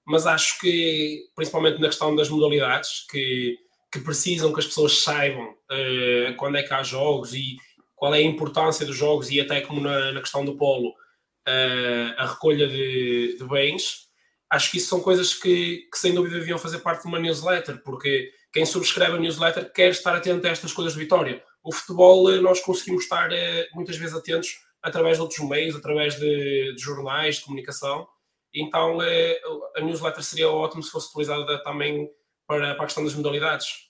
mas 0.06 0.28
acho 0.28 0.60
que, 0.60 1.24
principalmente 1.36 1.80
na 1.80 1.88
questão 1.88 2.16
das 2.16 2.30
modalidades, 2.30 3.06
que, 3.10 3.58
que 3.92 4.00
precisam 4.00 4.54
que 4.54 4.60
as 4.60 4.68
pessoas 4.68 5.02
saibam 5.02 5.50
uh, 5.52 6.36
quando 6.38 6.58
é 6.58 6.64
que 6.64 6.74
há 6.74 6.84
jogos 6.84 7.34
e 7.34 7.58
qual 7.96 8.14
é 8.14 8.20
a 8.20 8.22
importância 8.22 8.86
dos 8.86 8.96
jogos 8.96 9.32
e 9.32 9.40
até 9.40 9.62
como 9.62 9.82
na, 9.82 10.12
na 10.12 10.22
questão 10.22 10.44
do 10.44 10.58
polo, 10.58 10.90
uh, 10.90 12.14
a 12.18 12.28
recolha 12.28 12.68
de, 12.68 13.38
de 13.38 13.44
bens 13.46 14.06
acho 14.50 14.72
que 14.72 14.78
isso 14.78 14.88
são 14.88 15.02
coisas 15.02 15.34
que, 15.34 15.88
que, 15.92 15.98
sem 15.98 16.14
dúvida 16.14 16.40
deviam 16.40 16.58
fazer 16.58 16.80
parte 16.80 17.02
de 17.02 17.08
uma 17.08 17.20
newsletter, 17.20 17.82
porque 17.84 18.32
quem 18.52 18.66
subscreve 18.66 19.18
a 19.18 19.20
newsletter 19.20 19.72
quer 19.72 19.92
estar 19.92 20.16
atento 20.16 20.48
a 20.48 20.50
estas 20.50 20.72
coisas 20.72 20.94
de 20.94 21.00
Vitória. 21.00 21.44
O 21.64 21.72
futebol, 21.74 22.32
eh, 22.32 22.40
nós 22.40 22.62
conseguimos 22.62 23.04
estar 23.04 23.32
eh, 23.32 23.68
muitas 23.74 23.98
vezes 23.98 24.16
atentos 24.16 24.60
através 24.86 25.18
de 25.18 25.24
outros 25.24 25.39
meios, 25.50 25.75
através 25.75 26.15
de, 26.15 26.75
de 26.75 26.82
jornais, 26.82 27.38
de 27.38 27.46
comunicação. 27.46 28.08
Então, 28.54 29.01
eh, 29.01 29.42
a 29.75 29.82
newsletter 29.82 30.24
seria 30.24 30.48
ótimo 30.48 30.84
se 30.84 30.92
fosse 30.92 31.10
utilizada 31.10 31.58
também 31.63 32.10
para, 32.48 32.75
para 32.75 32.84
a 32.84 32.86
questão 32.86 33.04
das 33.04 33.15
modalidades. 33.15 33.89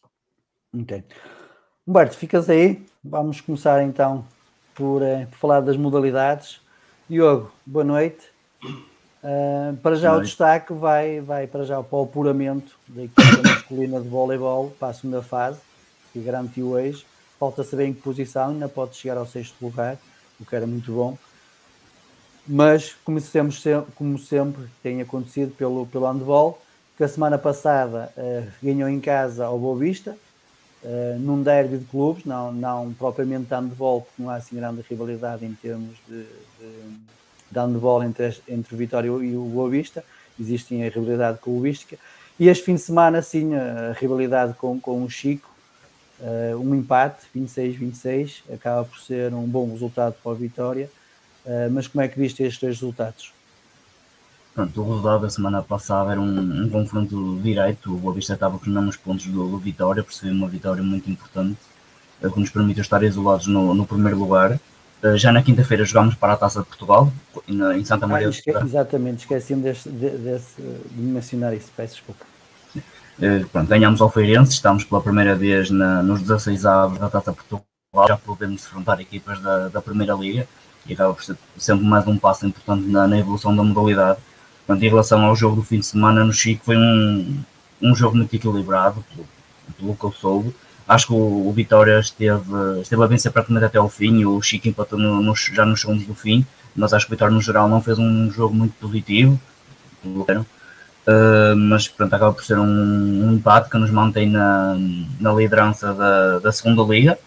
Ok. 0.74 1.04
Humberto, 1.86 2.16
ficas 2.16 2.50
aí. 2.50 2.82
Vamos 3.04 3.42
começar 3.42 3.84
então 3.84 4.26
por, 4.74 5.02
por 5.32 5.38
falar 5.38 5.60
das 5.60 5.76
modalidades. 5.76 6.62
Diogo, 7.10 7.52
boa 7.66 7.84
noite. 7.84 8.26
Uh, 8.64 9.76
para 9.84 9.96
já 9.96 10.16
o 10.16 10.22
destaque 10.22 10.72
vai, 10.72 11.20
vai 11.20 11.46
para 11.46 11.66
já 11.66 11.84
para 11.84 11.98
o 11.98 12.04
apuramento 12.04 12.80
da 12.88 13.04
equipa 13.04 13.42
masculina 13.44 14.00
de 14.00 14.08
voleibol 14.08 14.72
para 14.80 14.90
a 14.90 14.94
segunda 14.94 15.22
fase, 15.22 15.60
que 16.14 16.20
garantiu 16.20 16.70
hoje. 16.70 17.06
Falta 17.38 17.64
saber 17.66 17.88
em 17.88 17.94
que 17.94 18.02
posição, 18.02 18.52
ainda 18.52 18.70
pode 18.70 18.96
chegar 18.96 19.18
ao 19.18 19.26
sexto 19.26 19.56
lugar, 19.62 19.98
o 20.40 20.46
que 20.46 20.56
era 20.56 20.68
muito 20.68 20.92
bom. 20.92 21.18
Mas, 22.48 22.96
como 23.04 23.20
sempre, 23.20 23.58
como 23.96 24.20
sempre 24.20 24.64
tem 24.84 25.02
acontecido 25.02 25.52
pelo, 25.56 25.88
pelo 25.88 26.06
handball, 26.06 26.62
que 26.96 27.04
a 27.04 27.08
semana 27.08 27.38
passada 27.38 28.12
uh, 28.16 28.48
ganhou 28.62 28.88
em 28.88 29.00
casa 29.00 29.46
ao 29.46 29.58
Boa 29.58 29.78
Vista, 29.78 30.16
uh, 30.84 31.20
num 31.20 31.42
derby 31.42 31.80
de 31.80 31.86
clubes, 31.86 32.24
não, 32.24 32.54
não 32.54 32.94
propriamente 32.94 33.46
de 33.46 33.56
handball, 33.56 34.02
porque 34.02 34.22
não 34.22 34.30
há 34.30 34.36
assim 34.36 34.56
grande 34.56 34.86
rivalidade 34.88 35.44
em 35.44 35.54
termos 35.54 35.96
de, 36.08 36.24
de 36.24 37.06
dando 37.50 37.80
bola 37.80 38.06
entre, 38.06 38.38
entre 38.48 38.76
o 38.76 38.78
Vitória 38.78 39.08
e 39.08 39.36
o 39.36 39.46
Boa 39.46 39.70
Vista, 39.70 40.04
existem 40.40 40.86
a 40.86 40.90
rivalidade 40.90 41.40
clubística, 41.40 41.98
e 42.40 42.48
este 42.48 42.66
fim 42.66 42.76
de 42.76 42.82
semana, 42.82 43.22
sim, 43.22 43.56
a 43.56 43.94
rivalidade 43.94 44.54
com, 44.56 44.80
com 44.80 45.04
o 45.04 45.10
Chico, 45.10 45.50
uh, 46.20 46.58
um 46.58 46.76
empate, 46.76 47.26
26-26, 47.36 48.44
acaba 48.54 48.84
por 48.84 49.00
ser 49.00 49.34
um 49.34 49.44
bom 49.44 49.70
resultado 49.72 50.16
para 50.22 50.32
o 50.32 50.36
Vitória, 50.36 50.90
uh, 51.46 51.72
mas 51.72 51.88
como 51.88 52.04
é 52.04 52.08
que 52.08 52.20
viste 52.20 52.44
estes 52.44 52.60
dois 52.60 52.76
resultados? 52.76 53.34
Pronto, 54.54 54.82
o 54.82 54.90
resultado 54.90 55.22
da 55.22 55.30
semana 55.30 55.62
passada 55.62 56.12
era 56.12 56.22
um, 56.22 56.64
um 56.64 56.70
confronto 56.70 57.40
direito, 57.42 57.94
o 57.94 57.98
Boa 57.98 58.14
Vista 58.16 58.34
estava 58.34 58.58
com 58.58 58.66
os 58.66 58.74
mesmos 58.74 58.96
pontos 58.96 59.26
do, 59.26 59.50
do 59.50 59.58
Vitória, 59.58 60.04
percebeu 60.04 60.34
uma 60.34 60.48
vitória 60.48 60.82
muito 60.82 61.10
importante, 61.10 61.58
uh, 62.22 62.32
que 62.32 62.40
nos 62.40 62.50
permite 62.50 62.80
estar 62.80 63.04
isolados 63.04 63.48
no, 63.48 63.74
no 63.74 63.86
primeiro 63.86 64.18
lugar, 64.18 64.60
já 65.18 65.32
na 65.32 65.44
quinta-feira 65.44 65.86
jogámos 65.86 66.16
para 66.16 66.34
a 66.34 66.38
Taça 66.38 66.62
de 66.62 66.66
Portugal, 66.66 67.14
em 67.48 67.86
Santa 67.86 68.08
Maria 68.08 68.26
ah, 68.26 68.30
esque 68.32 68.50
Exatamente, 68.50 69.20
esqueci-me 69.20 69.72
de 69.72 70.42
mencionar 70.96 71.54
isso, 71.54 71.70
peço 71.76 71.96
desculpa. 71.96 72.26
Uh, 73.18 73.48
pronto, 73.48 73.68
ganhámos 73.68 74.02
ao 74.02 74.12
Feirense, 74.12 74.52
estamos 74.52 74.84
pela 74.84 75.02
primeira 75.02 75.36
vez 75.36 75.70
na, 75.70 76.04
nos 76.04 76.22
16 76.22 76.66
avos 76.66 77.00
da 77.00 77.10
Taça 77.10 77.32
Portugal, 77.32 77.66
já 78.08 78.18
podemos 78.18 78.66
enfrentar 78.66 79.00
equipas 79.00 79.40
da, 79.40 79.70
da 79.70 79.82
Primeira 79.82 80.14
Liga 80.14 80.48
e 80.86 80.94
acaba 80.94 81.14
por 81.14 81.24
ser 81.24 81.38
sempre 81.58 81.86
mais 81.86 82.06
um 82.08 82.18
passo 82.18 82.46
importante 82.46 82.88
na, 82.88 83.08
na 83.08 83.18
evolução 83.18 83.56
da 83.56 83.64
modalidade. 83.64 84.20
Em 84.68 84.78
relação 84.78 85.24
ao 85.24 85.36
jogo 85.36 85.58
do 85.58 85.64
fim 85.64 85.80
de 85.80 85.86
semana 85.86 86.24
no 86.26 86.34
Chico, 86.34 86.66
foi 86.66 86.76
um, 86.76 87.42
um 87.82 87.96
jogo 87.96 88.18
muito 88.18 88.36
equilibrado, 88.36 89.04
pelo, 89.14 89.28
pelo 89.78 89.96
que 89.96 90.04
eu 90.04 90.12
soube 90.12 90.56
Acho 90.88 91.08
que 91.08 91.14
o, 91.14 91.48
o 91.48 91.52
Vitória 91.52 92.00
esteve, 92.00 92.82
esteve 92.82 93.04
a 93.04 93.08
vencer 93.08 93.32
praticamente 93.32 93.66
até 93.66 93.78
ao 93.80 93.90
fim. 93.90 94.24
O 94.26 94.42
Chico 94.42 94.68
empatou 94.68 95.00
no, 95.00 95.22
no, 95.22 95.36
já 95.36 95.66
nos 95.66 95.82
segundos 95.82 96.06
do 96.06 96.14
fim. 96.14 96.46
mas 96.76 96.94
acho 96.94 97.08
que 97.08 97.14
o 97.14 97.16
Vitória 97.16 97.34
no 97.34 97.42
geral 97.42 97.68
não 97.68 97.82
fez 97.82 97.98
um 97.98 98.30
jogo 98.32 98.54
muito 98.54 98.74
positivo, 98.80 99.40
uh, 101.08 101.56
mas 101.56 101.88
pronto, 101.88 102.14
acaba 102.14 102.34
por 102.34 102.44
ser 102.44 102.58
um, 102.60 102.66
um, 102.66 103.34
empate 103.34 103.70
que 103.70 103.78
nos 103.78 103.92
mantém 103.92 104.30
na, 104.30 104.76
na 105.20 105.34
liderança 105.34 105.94
da, 105.94 106.40
da 106.40 106.52
segunda 106.52 106.82
liga 106.84 107.18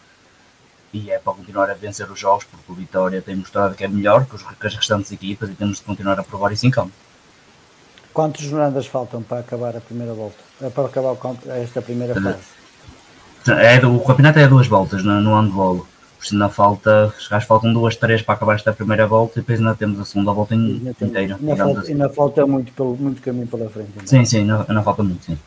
e 0.92 1.10
é 1.10 1.18
para 1.18 1.34
continuar 1.34 1.70
a 1.70 1.74
vencer 1.74 2.10
os 2.10 2.18
jogos 2.18 2.44
porque 2.44 2.72
o 2.72 2.74
Vitória 2.74 3.20
tem 3.20 3.36
mostrado 3.36 3.74
que 3.74 3.84
é 3.84 3.88
melhor 3.88 4.24
que, 4.26 4.34
os, 4.34 4.42
que 4.42 4.66
as 4.66 4.74
restantes 4.74 5.12
equipas 5.12 5.50
e 5.50 5.54
temos 5.54 5.78
de 5.78 5.84
continuar 5.84 6.18
a 6.18 6.22
provar 6.22 6.52
isso 6.52 6.66
em 6.66 6.70
campo. 6.70 6.92
Quantas 8.12 8.42
jornadas 8.42 8.86
faltam 8.86 9.22
para 9.22 9.40
acabar 9.40 9.76
a 9.76 9.80
primeira 9.80 10.12
volta? 10.12 10.36
Eh, 10.60 10.70
para 10.70 10.86
acabar 10.86 11.16
esta 11.62 11.80
primeira 11.80 12.14
fase? 12.14 12.58
É, 13.48 13.86
o 13.86 14.00
campeonato 14.00 14.38
é 14.38 14.48
duas 14.48 14.66
voltas 14.66 15.04
no, 15.04 15.20
no 15.20 15.40
handball. 15.40 15.86
Por 16.18 16.24
isso 16.24 16.34
ainda 16.34 16.48
falta, 16.48 17.14
acho 17.16 17.28
que 17.28 17.46
faltam 17.46 17.72
duas, 17.72 17.94
três 17.94 18.20
para 18.22 18.34
acabar 18.34 18.56
esta 18.56 18.72
primeira 18.72 19.06
volta 19.06 19.38
e 19.38 19.40
depois 19.40 19.60
ainda 19.60 19.74
temos 19.76 20.00
a 20.00 20.04
segunda 20.04 20.32
volta 20.32 20.52
ainda 20.52 20.90
inteira. 21.00 21.36
Ainda 21.36 21.56
falta, 21.56 21.80
assim. 21.80 21.92
ainda 21.92 22.08
falta 22.08 22.46
muito, 22.46 22.72
pelo, 22.72 22.96
muito 22.96 23.22
caminho 23.22 23.46
pela 23.46 23.70
frente. 23.70 23.90
Ainda. 23.96 24.06
Sim, 24.06 24.24
sim, 24.24 24.38
ainda, 24.38 24.66
ainda 24.68 24.82
falta 24.82 25.04
muito, 25.04 25.24
sim. 25.24 25.38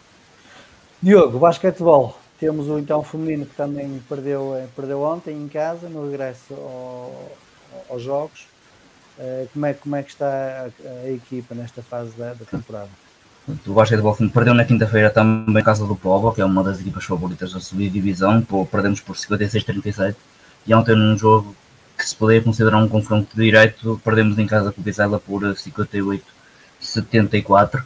Diogo, 1.02 1.38
basquetebol. 1.40 2.18
Temos 2.40 2.70
o 2.70 2.80
então 2.80 3.04
feminino 3.04 3.46
que 3.46 3.54
também 3.54 4.02
perdeu, 4.08 4.56
eh, 4.56 4.66
perdeu 4.74 5.02
ontem 5.02 5.36
em 5.36 5.48
casa, 5.48 5.90
no 5.90 6.10
regresso 6.10 6.54
ao, 6.54 7.32
aos 7.90 8.02
jogos. 8.02 8.48
Eh, 9.20 9.48
como 9.54 9.66
é, 9.66 9.74
como 9.74 9.96
é 9.98 10.04
que 10.04 10.12
está 10.12 10.26
a, 10.26 11.06
a 11.06 11.12
equipa 11.12 11.54
nesta 11.54 11.84
fase 11.84 12.12
da, 12.18 12.34
da 12.34 12.46
temporada? 12.46 12.90
O 13.68 13.74
basquetebol 13.74 14.14
feminino 14.14 14.34
perdeu 14.34 14.54
na 14.54 14.64
quinta-feira 14.64 15.10
também 15.10 15.62
em 15.62 15.66
casa 15.66 15.86
do 15.86 15.98
Povo, 15.98 16.32
que 16.32 16.40
é 16.40 16.46
uma 16.46 16.64
das 16.64 16.80
equipas 16.80 17.04
favoritas 17.04 17.52
da 17.52 17.60
subir 17.60 17.90
divisão. 17.90 18.42
Perdemos 18.72 19.02
por 19.02 19.18
56-37 19.18 20.16
e 20.66 20.74
ontem 20.74 20.96
num 20.96 21.18
jogo 21.18 21.54
que 21.98 22.08
se 22.08 22.16
poderia 22.16 22.42
considerar 22.42 22.78
um 22.78 22.88
confronto 22.88 23.36
direto, 23.36 24.00
perdemos 24.04 24.38
em 24.40 24.48
casa 24.48 24.72
com 24.72 24.82
o 24.82 24.84
Vizela 24.84 25.20
por 25.20 25.44
58-74. 25.44 27.84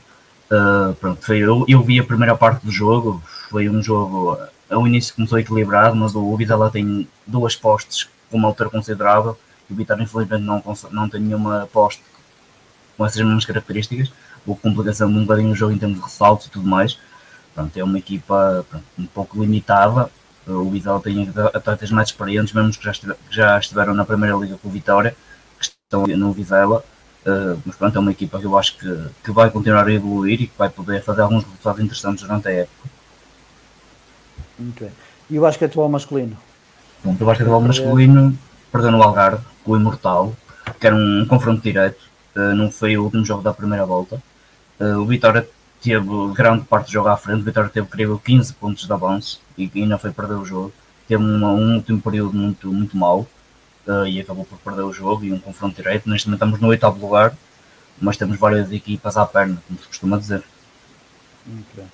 Uh, 0.51 0.94
pronto, 0.96 1.22
foi, 1.22 1.39
eu, 1.39 1.65
eu 1.67 1.84
vi 1.84 2.00
a 2.00 2.03
primeira 2.03 2.36
parte 2.36 2.65
do 2.65 2.72
jogo, 2.72 3.22
foi 3.50 3.67
um 3.67 3.82
jogo, 3.82 4.38
ao 4.70 4.88
início 4.88 5.15
começou 5.15 5.39
equilibrado, 5.39 5.96
mas 5.96 6.15
o 6.15 6.38
Vizela 6.38 6.70
tem 6.70 7.08
duas 7.25 7.55
postes 7.55 8.08
com 8.29 8.38
uma 8.38 8.48
altura 8.48 8.70
considerável, 8.70 9.36
e 9.70 9.74
o 9.74 9.75
Vitória 9.75 10.03
infelizmente 10.03 10.44
não, 10.44 10.62
não 10.91 11.10
tem 11.10 11.20
nenhuma 11.20 11.67
poste 11.72 12.01
com 12.98 13.05
essas 13.05 13.22
mesmas 13.22 13.46
características, 13.46 14.12
o 14.46 14.55
complicação 14.55 15.10
um 15.10 15.22
bocadinho 15.22 15.51
o 15.51 15.55
jogo 15.55 15.74
em 15.74 15.77
termos 15.77 15.98
de 15.98 16.03
ressaltos 16.03 16.48
e 16.48 16.50
tudo 16.50 16.67
mais. 16.67 16.98
Pronto, 17.53 17.77
é 17.77 17.84
uma 17.84 17.98
equipa 17.98 18.65
pronto, 18.70 18.86
um 18.98 19.05
pouco 19.05 19.41
limitada, 19.41 20.10
o 20.48 20.70
Vitória 20.70 21.02
tem 21.02 21.32
atletas 21.54 21.90
mais 21.92 22.10
experientes, 22.10 22.54
mesmo 22.54 22.72
que 22.72 22.84
já, 22.84 22.92
que 22.92 23.16
já 23.29 23.58
estiveram 23.58 23.94
na 23.94 24.05
primeira 24.05 24.36
liga 24.36 24.58
com 24.58 24.68
o 24.68 24.72
Vitória, 24.72 25.16
que 25.60 25.66
estão 25.66 26.05
no 26.05 26.31
Vizela. 26.31 26.84
Uh, 27.25 27.60
mas 27.66 27.75
pronto, 27.75 27.98
é 27.98 28.00
uma 28.00 28.12
equipa 28.12 28.40
que 28.40 28.46
eu 28.46 28.55
acho 28.55 28.77
que, 28.77 29.05
que 29.24 29.31
vai 29.31 29.50
continuar 29.50 29.88
a 29.88 29.92
evoluir 29.92 30.42
e 30.42 30.48
que 30.48 30.58
vai 30.58 30.70
poder 30.70 31.01
fazer 31.01 31.22
alguns 31.22 31.44
resultados 31.44 31.84
interessantes 31.84 32.24
durante 32.24 32.48
a 32.48 32.51
época. 32.51 32.90
Muito 34.60 34.84
bem. 34.84 34.92
E 35.29 35.40
o 35.40 35.42
basquetebol 35.42 35.90
masculino? 35.90 36.38
Bom, 37.03 37.18
o 37.20 37.25
basquetebol 37.25 37.62
masculino 37.62 38.38
perdeu 38.72 38.92
no 38.92 39.01
Algarve 39.01 39.44
com 39.64 39.72
o 39.72 39.77
Imortal, 39.77 40.36
que 40.79 40.86
era 40.86 40.96
um 40.96 41.25
confronto 41.27 41.64
direto, 41.64 42.03
uh, 42.36 42.53
não 42.53 42.70
foi 42.70 42.96
o 42.96 43.03
último 43.03 43.25
jogo 43.25 43.42
da 43.42 43.53
primeira 43.53 43.86
volta. 43.88 44.22
Uh, 44.79 45.00
o 45.00 45.05
Vitória 45.05 45.48
teve 45.81 46.33
grande 46.33 46.66
parte 46.66 46.88
do 46.88 46.92
jogo 46.92 47.09
à 47.09 47.18
frente, 47.18 47.42
o 47.42 47.44
Vitória 47.44 47.70
teve, 47.70 47.88
creio 47.88 48.20
15 48.20 48.53
pontos 48.53 48.85
de 48.85 48.94
avanço 48.94 49.42
e 49.57 49.70
ainda 49.75 49.98
foi 49.98 50.11
perder 50.11 50.35
o 50.35 50.46
jogo. 50.46 50.74
Teve 51.07 51.24
uma, 51.24 51.51
um 51.51 51.75
último 51.75 52.01
período 52.01 52.35
muito, 52.35 52.72
muito 52.72 52.98
mau 52.98 53.27
uh, 53.88 54.05
e 54.07 54.20
acabou 54.20 54.46
por 54.46 54.57
perder 54.59 54.81
o 54.81 54.92
jogo 54.92 55.24
e 55.24 55.31
um 55.31 55.40
confronto 55.40 55.75
direto. 55.75 56.09
Neste 56.09 56.27
momento 56.27 56.40
estamos 56.40 56.59
no 56.59 56.68
oitavo 56.70 57.00
lugar, 57.00 57.35
mas 58.00 58.18
temos 58.18 58.38
várias 58.38 58.72
equipas 58.72 59.16
à 59.16 59.25
perna, 59.25 59.61
como 59.68 59.79
se 59.79 59.88
costuma 59.88 60.18
dizer. 60.18 60.44
Bem. 61.46 61.85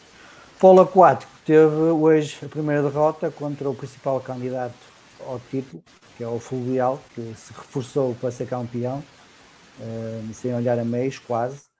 Polo 0.60 0.82
aquático 0.82 1.32
teve 1.46 1.76
hoje 1.76 2.38
a 2.44 2.48
primeira 2.48 2.84
derrota 2.84 3.30
contra 3.32 3.70
o 3.70 3.76
principal 3.76 4.20
candidato 4.22 4.76
ao 5.28 5.42
título, 5.50 5.84
que 6.16 6.24
é 6.24 6.28
o 6.28 6.40
Fluvial, 6.40 7.02
que 7.14 7.34
se 7.36 7.52
reforçou 7.52 8.16
para 8.16 8.32
ser 8.32 8.48
campeão, 8.48 9.04
uh, 9.80 10.34
sem 10.34 10.54
olhar 10.54 10.80
a 10.80 10.86
meios, 10.86 11.20
quase. 11.20 11.71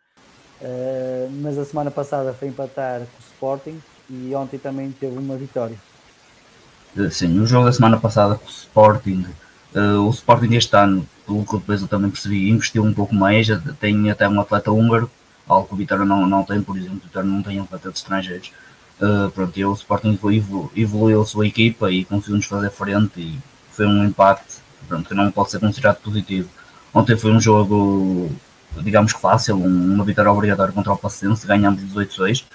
Uh, 0.62 1.30
mas 1.42 1.58
a 1.58 1.66
semana 1.66 1.90
passada 1.90 2.34
foi 2.34 2.48
empatar 2.48 3.00
com 3.00 3.06
o 3.06 3.26
Sporting 3.34 3.82
e 4.10 4.36
ontem 4.36 4.60
também 4.60 4.92
teve 4.92 5.18
uma 5.18 5.36
vitória. 5.36 5.76
Eh, 6.98 7.10
sim, 7.10 7.40
o 7.40 7.48
jogo 7.48 7.66
da 7.66 7.72
semana 7.72 7.98
passada 7.98 8.36
com 8.36 8.46
o 8.46 8.50
Sporting, 8.50 9.26
uh, 9.76 10.06
o 10.06 10.10
Sporting 10.12 10.54
este 10.54 10.76
ano, 10.76 11.08
pelo 11.26 11.46
que 11.46 11.58
depois 11.58 11.82
eu 11.82 11.88
também 11.88 12.12
percebi, 12.12 12.50
investiu 12.50 12.84
um 12.84 12.94
pouco 12.94 13.16
mais, 13.16 13.48
tem 13.80 14.12
até 14.12 14.28
um 14.30 14.40
atleta 14.40 14.72
húngaro, 14.72 15.10
algo 15.48 15.68
que 15.68 15.74
o 15.74 15.78
Vitória 15.78 16.06
não, 16.06 16.28
não 16.28 16.44
tem, 16.44 16.62
por 16.62 16.78
exemplo, 16.78 16.98
o 16.98 17.08
Vitória 17.08 17.28
não 17.28 17.42
tem 17.42 17.60
um 17.60 17.64
atleta 17.64 17.90
de 17.90 17.98
estrangeiros. 17.98 18.52
Uh, 19.02 19.32
pronto, 19.32 19.58
e 19.58 19.66
o 19.66 19.74
Sporting 19.74 20.14
evoluiu, 20.14 20.72
evoluiu 20.76 21.22
a 21.22 21.26
sua 21.26 21.48
equipa 21.48 21.92
e 21.92 22.06
conseguiu-nos 22.06 22.46
fazer 22.46 22.70
frente 22.70 23.20
e 23.20 23.40
foi 23.72 23.88
um 23.88 24.06
impacto 24.06 24.62
que 25.08 25.14
não 25.16 25.32
pode 25.32 25.50
ser 25.50 25.60
considerado 25.60 25.98
positivo. 26.02 26.50
Ontem 26.94 27.18
foi 27.18 27.32
um 27.32 27.40
jogo, 27.40 28.30
digamos 28.78 29.14
que 29.14 29.20
fácil, 29.20 29.58
uma 29.58 30.04
vitória 30.04 30.32
obrigatória 30.32 30.74
contra 30.74 30.94
o 30.94 30.98
Paciense, 30.98 31.46
ganhamos 31.46 31.82
18-6 31.82 32.46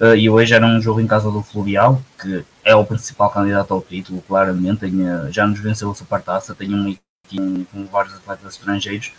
Uh, 0.00 0.16
e 0.16 0.30
hoje 0.30 0.54
era 0.54 0.64
um 0.64 0.80
jogo 0.80 0.98
em 0.98 1.06
casa 1.06 1.30
do 1.30 1.42
Fluvial, 1.42 2.02
que 2.18 2.42
é 2.64 2.74
o 2.74 2.86
principal 2.86 3.28
candidato 3.28 3.74
ao 3.74 3.82
título, 3.82 4.22
claramente. 4.26 4.80
Tem, 4.80 5.02
uh, 5.02 5.30
já 5.30 5.46
nos 5.46 5.60
venceu 5.60 5.90
a 5.90 5.94
Supertaça, 5.94 6.54
tem 6.54 6.74
um 6.74 6.88
equipe 6.88 7.66
com 7.70 7.84
vários 7.84 8.14
atletas 8.14 8.54
estrangeiros. 8.54 9.12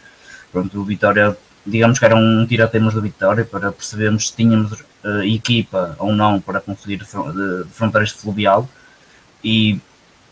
Pronto, 0.52 0.82
o 0.82 0.84
Vitória, 0.84 1.38
digamos 1.64 2.00
que 2.00 2.06
era 2.06 2.16
um 2.16 2.48
tira-temas 2.48 2.96
do 2.96 3.02
Vitória 3.02 3.46
para 3.46 3.72
percebermos 3.72 4.30
se 4.30 4.36
tínhamos 4.36 4.72
uh, 4.72 5.22
equipa 5.24 5.96
ou 6.00 6.14
não 6.14 6.42
para 6.42 6.60
conseguir 6.60 6.98
defrontar 6.98 8.02
este 8.02 8.20
Fluvial. 8.20 8.68
E 9.44 9.80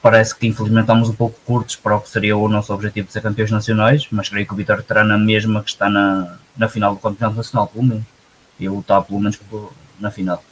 parece 0.02 0.36
que 0.36 0.48
infelizmente 0.48 0.82
estamos 0.82 1.10
um 1.10 1.14
pouco 1.14 1.40
curtos 1.46 1.76
para 1.76 1.98
o 1.98 2.02
que 2.02 2.10
seria 2.10 2.36
o 2.38 2.48
nosso 2.48 2.74
objetivo 2.74 3.08
de 3.08 3.14
ser 3.14 3.22
campeões 3.22 3.52
nacionais, 3.52 4.08
mas 4.12 4.30
creio 4.30 4.46
que 4.46 4.54
o 4.54 4.56
Vitória 4.56 4.84
terá 4.84 5.04
na 5.04 5.18
mesma 5.18 5.62
que 5.64 5.70
está 5.70 5.90
na, 5.90 6.38
na 6.56 6.70
final 6.70 6.94
do 6.94 7.00
Campeonato 7.00 7.38
Nacional, 7.38 7.68
pelo 7.68 7.84
menos. 7.84 8.06
E 8.60 8.68
lutar 8.68 9.02
pelo 9.04 9.20
menos 9.20 9.40
na 10.00 10.12
final. 10.12 10.44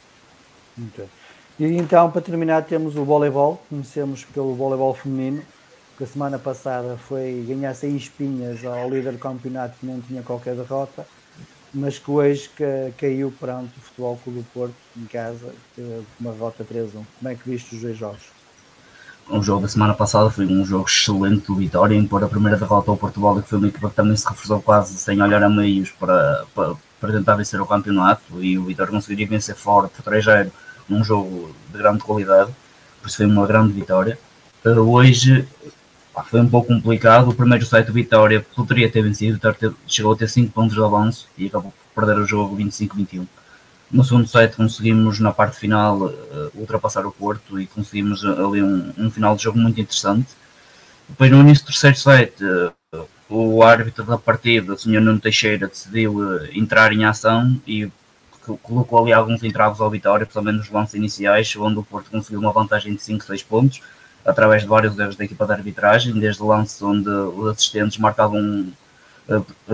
E 1.59 1.65
então, 1.65 2.09
para 2.11 2.21
terminar, 2.21 2.63
temos 2.63 2.95
o 2.95 3.03
voleibol. 3.03 3.61
Comecemos 3.67 4.23
pelo 4.23 4.55
voleibol 4.55 4.93
feminino, 4.93 5.41
que 5.97 6.03
a 6.03 6.07
semana 6.07 6.39
passada 6.39 6.97
foi 6.97 7.43
ganhar 7.47 7.73
sem 7.73 7.97
espinhas 7.97 8.63
ao 8.63 8.89
líder 8.89 9.13
do 9.13 9.17
campeonato 9.17 9.77
que 9.79 9.85
não 9.85 9.99
tinha 9.99 10.21
qualquer 10.21 10.55
derrota, 10.55 11.05
mas 11.73 11.99
que 11.99 12.11
hoje 12.11 12.49
caiu 12.97 13.33
perante 13.37 13.77
o 13.77 13.81
Futebol 13.81 14.19
Clube 14.23 14.39
do 14.39 14.45
Porto 14.53 14.75
em 14.95 15.05
casa, 15.05 15.53
com 15.75 16.03
uma 16.19 16.31
derrota 16.31 16.63
3-1. 16.63 16.91
Como 16.91 17.05
é 17.25 17.35
que 17.35 17.49
viste 17.49 17.75
os 17.75 17.81
dois 17.81 17.97
jogos? 17.97 18.36
O 19.29 19.43
jogo 19.43 19.63
da 19.63 19.67
semana 19.67 19.93
passada 19.93 20.29
foi 20.29 20.45
um 20.45 20.65
jogo 20.65 20.85
excelente 20.87 21.47
do 21.47 21.55
Vitória, 21.55 21.95
impor 21.95 22.23
a 22.23 22.29
primeira 22.29 22.57
derrota 22.57 22.89
ao 22.89 22.95
Portugal, 22.95 23.41
que 23.41 23.49
foi 23.49 23.57
uma 23.57 23.67
equipa 23.67 23.89
que 23.89 23.95
também 23.95 24.15
se 24.15 24.25
reforçou 24.25 24.61
quase 24.61 24.97
sem 24.97 25.21
olhar 25.21 25.43
a 25.43 25.49
meios 25.49 25.91
para, 25.91 26.45
para, 26.55 26.75
para 26.99 27.11
tentar 27.11 27.35
vencer 27.35 27.59
o 27.59 27.65
campeonato 27.65 28.41
e 28.41 28.57
o 28.57 28.63
Vitória 28.63 28.91
conseguiria 28.91 29.27
vencer 29.27 29.55
fora 29.55 29.89
por 29.89 30.01
3-0 30.01 30.49
num 30.87 31.03
jogo 31.03 31.53
de 31.69 31.77
grande 31.77 31.99
qualidade, 32.03 32.51
por 33.01 33.09
isso 33.09 33.17
foi 33.17 33.25
uma 33.25 33.45
grande 33.45 33.73
vitória. 33.73 34.17
Uh, 34.65 34.79
hoje 34.79 35.45
pá, 36.13 36.23
foi 36.23 36.39
um 36.39 36.47
pouco 36.47 36.69
complicado, 36.69 37.29
o 37.29 37.33
primeiro 37.33 37.65
set 37.65 37.85
do 37.85 37.91
Vitória 37.91 38.45
poderia 38.55 38.89
ter 38.89 39.01
vencido, 39.01 39.39
chegou 39.85 40.13
a 40.13 40.15
ter 40.15 40.29
5 40.29 40.53
pontos 40.53 40.73
de 40.73 40.81
avanço 40.81 41.27
e 41.37 41.47
acabou 41.47 41.73
por 41.93 42.05
perder 42.05 42.21
o 42.21 42.25
jogo 42.25 42.55
25-21. 42.55 43.27
No 43.89 44.03
segundo 44.03 44.27
set 44.27 44.55
conseguimos 44.55 45.19
na 45.19 45.31
parte 45.31 45.57
final 45.57 45.97
uh, 45.97 46.51
ultrapassar 46.55 47.05
o 47.05 47.11
Porto 47.11 47.59
e 47.59 47.65
conseguimos 47.65 48.23
ali 48.25 48.61
um, 48.61 48.91
um, 48.97 49.09
final 49.09 49.35
de 49.35 49.43
jogo 49.43 49.57
muito 49.57 49.79
interessante. 49.79 50.27
Depois 51.07 51.31
no 51.31 51.39
início 51.39 51.63
do 51.63 51.67
terceiro 51.67 51.95
set 51.95 52.33
uh, 52.43 53.07
o 53.29 53.63
árbitro 53.63 54.03
da 54.03 54.17
partida, 54.17 54.73
o 54.73 54.77
Sr. 54.77 55.01
Nuno 55.01 55.19
Teixeira, 55.19 55.67
decidiu 55.67 56.17
entrar 56.53 56.91
em 56.93 57.05
ação 57.05 57.59
e 57.65 57.89
colocou 58.61 58.99
ali 58.99 59.11
alguns 59.11 59.43
entraves 59.43 59.81
ao 59.81 59.89
Vitória, 59.89 60.27
menos 60.35 60.61
nos 60.61 60.69
lances 60.69 60.93
iniciais, 60.93 61.53
onde 61.57 61.79
o 61.79 61.83
Porto 61.83 62.09
conseguiu 62.09 62.39
uma 62.39 62.53
vantagem 62.53 62.95
de 62.95 63.01
5, 63.01 63.25
6 63.25 63.43
pontos, 63.43 63.81
através 64.25 64.61
de 64.61 64.69
vários 64.69 64.97
erros 64.97 65.17
da 65.17 65.25
equipa 65.25 65.45
de 65.45 65.51
arbitragem, 65.51 66.17
desde 66.17 66.41
lances 66.41 66.81
onde 66.81 67.09
os 67.09 67.49
assistentes 67.49 67.97
marcavam 67.97 68.71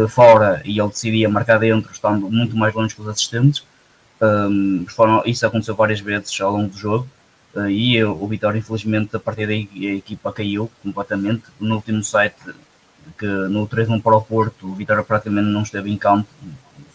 fora 0.10 0.62
e 0.66 0.80
ele 0.80 0.90
decidia 0.90 1.30
marcar 1.30 1.60
dentro, 1.60 1.92
estando 1.92 2.30
muito 2.32 2.58
mais 2.58 2.74
longe 2.74 2.96
que 2.96 3.02
os 3.02 3.08
assistentes. 3.08 3.64
Um, 4.22 4.86
foram, 4.88 5.24
isso 5.26 5.46
aconteceu 5.46 5.76
várias 5.76 6.00
vezes 6.00 6.40
ao 6.42 6.52
longo 6.52 6.70
do 6.70 6.78
jogo. 6.78 7.08
Uh, 7.56 7.70
e 7.70 8.04
o 8.04 8.28
Vitória, 8.28 8.58
infelizmente, 8.58 9.16
a 9.16 9.20
partir 9.20 9.46
daí 9.46 9.70
a 9.74 9.96
equipa 9.96 10.32
caiu 10.32 10.72
completamente. 10.82 11.44
No 11.60 11.76
último 11.76 12.04
set, 12.04 12.36
que 13.18 13.26
no 13.26 13.68
3-1 13.68 14.02
para 14.02 14.16
o 14.16 14.22
Porto, 14.22 14.68
o 14.68 14.76
Vitória 14.76 15.04
praticamente 15.04 15.50
não 15.50 15.64
esteve 15.64 15.92
em 15.92 15.98
campo. 15.98 16.28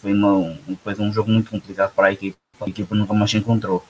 Foi 0.01 0.13
uma, 0.13 0.57
um 0.99 1.13
jogo 1.13 1.29
muito 1.29 1.51
complicado 1.51 1.93
para 1.93 2.07
a 2.07 2.13
equipa. 2.13 2.37
A 2.61 2.69
equipa 2.69 2.95
nunca 2.95 3.13
mais 3.13 3.31
se 3.31 3.37
encontrou. 3.37 3.85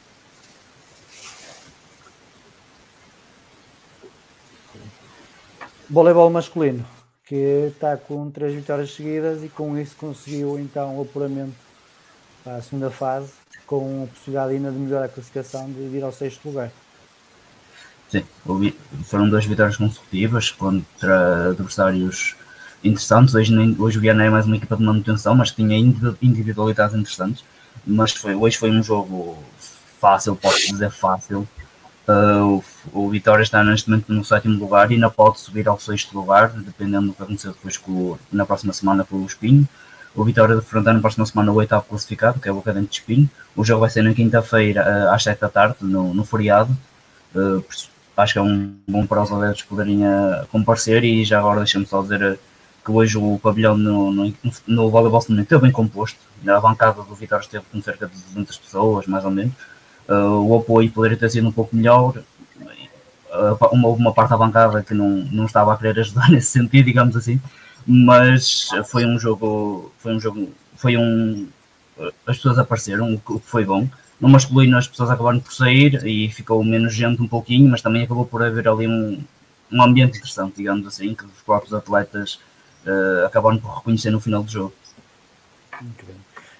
Voleibol 5.89 6.29
masculino. 6.29 6.85
que 7.25 7.35
está 7.35 7.95
com 7.95 8.29
três 8.31 8.53
vitórias 8.53 8.93
seguidas 8.93 9.43
e 9.43 9.49
com 9.49 9.77
isso 9.77 9.95
conseguiu 9.95 10.59
então 10.59 10.97
o 10.97 11.01
apuramento 11.01 11.68
para 12.49 12.57
a 12.57 12.61
segunda 12.63 12.89
fase, 12.89 13.31
com 13.67 14.03
a 14.03 14.07
possibilidade 14.07 14.53
ainda 14.53 14.71
de 14.71 14.77
melhorar 14.79 15.05
a 15.05 15.07
classificação 15.07 15.71
de 15.71 15.81
ir 15.81 16.03
ao 16.03 16.11
sexto 16.11 16.47
lugar. 16.47 16.71
Sim, 18.09 18.25
foram 19.03 19.29
duas 19.29 19.45
vitórias 19.45 19.77
consecutivas 19.77 20.49
contra 20.49 21.51
adversários 21.51 22.35
interessantes. 22.83 23.35
Hoje, 23.35 23.53
hoje 23.77 23.99
o 23.99 24.01
Viana 24.01 24.25
é 24.25 24.29
mais 24.31 24.47
uma 24.47 24.55
equipa 24.55 24.75
de 24.75 24.83
manutenção, 24.83 25.35
mas 25.35 25.51
tinha 25.51 25.77
individualidades 25.77 26.95
interessantes. 26.95 27.43
Mas 27.85 28.13
foi, 28.13 28.33
hoje 28.33 28.57
foi 28.57 28.71
um 28.71 28.81
jogo 28.81 29.37
fácil, 29.99 30.35
posso 30.35 30.71
dizer 30.71 30.89
fácil. 30.89 31.47
Uh, 32.07 32.63
o, 32.91 33.05
o, 33.05 33.09
Vitória 33.09 33.43
está 33.43 33.63
neste 33.63 33.87
momento 33.87 34.11
no 34.11 34.25
sétimo 34.25 34.57
lugar 34.57 34.89
e 34.89 34.95
ainda 34.95 35.11
pode 35.11 35.39
subir 35.39 35.67
ao 35.67 35.79
sexto 35.79 36.17
lugar, 36.17 36.49
dependendo 36.49 37.07
do 37.07 37.13
que 37.13 37.21
acontecer 37.21 37.49
depois 37.49 37.77
com, 37.77 38.17
na 38.31 38.47
próxima 38.47 38.73
semana 38.73 39.05
com 39.05 39.17
o 39.17 39.25
Espinho. 39.27 39.69
O 40.15 40.23
Vitória 40.23 40.55
defrontar 40.55 40.93
na 40.93 40.99
próxima 40.99 41.25
semana 41.25 41.51
o 41.51 41.55
oitavo 41.55 41.85
classificado, 41.85 42.39
que 42.39 42.49
é 42.49 42.51
o 42.51 42.55
Bocadente 42.55 42.87
de 42.87 42.95
Espinho. 42.95 43.29
O 43.55 43.63
jogo 43.63 43.81
vai 43.81 43.89
ser 43.89 44.03
na 44.03 44.13
quinta-feira, 44.13 44.83
uh, 44.83 45.13
às 45.13 45.23
sete 45.23 45.39
da 45.39 45.49
tarde, 45.49 45.77
no, 45.81 46.13
no 46.13 46.25
feriado. 46.25 46.75
Uh, 47.35 47.63
acho 48.17 48.33
que 48.33 48.39
é 48.39 48.41
um 48.41 48.75
bom 48.87 49.05
para 49.05 49.21
os 49.21 49.31
adeptos 49.31 49.63
poderem 49.63 50.01
comparecer 50.51 51.03
e 51.05 51.23
já 51.23 51.39
agora 51.39 51.59
deixa-me 51.59 51.85
só 51.85 52.01
dizer 52.01 52.37
que 52.83 52.91
hoje 52.91 53.17
o 53.17 53.39
pavilhão 53.41 53.77
no, 53.77 54.11
no, 54.11 54.33
no 54.67 54.89
voleibol 54.89 55.21
feminino 55.21 55.43
esteve 55.43 55.61
bem 55.61 55.71
composto, 55.71 56.19
a 56.47 56.59
bancada 56.59 57.03
do 57.03 57.15
Vitória 57.15 57.43
esteve 57.43 57.65
com 57.71 57.81
cerca 57.81 58.07
de 58.07 58.13
200 58.13 58.57
pessoas, 58.57 59.07
mais 59.07 59.25
ou 59.25 59.31
menos. 59.31 59.53
Uh, 60.07 60.41
o 60.47 60.57
apoio 60.57 60.89
poderia 60.91 61.17
ter 61.17 61.29
sido 61.29 61.47
um 61.47 61.51
pouco 61.51 61.75
melhor. 61.75 62.17
Uh, 62.17 63.67
uma, 63.71 63.87
houve 63.87 64.01
uma 64.01 64.13
parte 64.13 64.31
da 64.31 64.37
bancada 64.37 64.81
que 64.81 64.93
não, 64.93 65.09
não 65.09 65.45
estava 65.45 65.73
a 65.73 65.77
querer 65.77 65.99
ajudar 65.99 66.29
nesse 66.31 66.47
sentido, 66.47 66.85
digamos 66.85 67.15
assim, 67.15 67.39
mas 67.91 68.69
foi 68.85 69.03
um 69.03 69.17
jogo, 69.17 69.91
foi 69.97 70.13
um 70.13 70.19
jogo, 70.19 70.47
foi 70.75 70.95
um. 70.95 71.47
As 72.27 72.37
pessoas 72.37 72.59
apareceram, 72.59 73.15
o 73.15 73.39
que 73.39 73.47
foi 73.47 73.65
bom. 73.65 73.87
No 74.21 74.29
masculino 74.29 74.77
as 74.77 74.87
pessoas 74.87 75.09
acabaram 75.09 75.39
por 75.39 75.51
sair 75.51 76.05
e 76.05 76.29
ficou 76.29 76.63
menos 76.63 76.93
gente 76.93 77.19
um 77.19 77.27
pouquinho, 77.27 77.67
mas 77.67 77.81
também 77.81 78.03
acabou 78.03 78.25
por 78.25 78.43
haver 78.43 78.67
ali 78.67 78.87
um, 78.87 79.23
um 79.71 79.81
ambiente 79.81 80.19
interessante, 80.19 80.57
digamos 80.57 80.85
assim, 80.85 81.15
que 81.15 81.25
os 81.25 81.41
próprios 81.43 81.73
atletas 81.73 82.39
uh, 82.85 83.25
acabaram 83.25 83.57
por 83.57 83.77
reconhecer 83.77 84.11
no 84.11 84.19
final 84.19 84.43
do 84.43 84.51
jogo. 84.51 84.73
Muito 85.81 86.05
bem. 86.05 86.15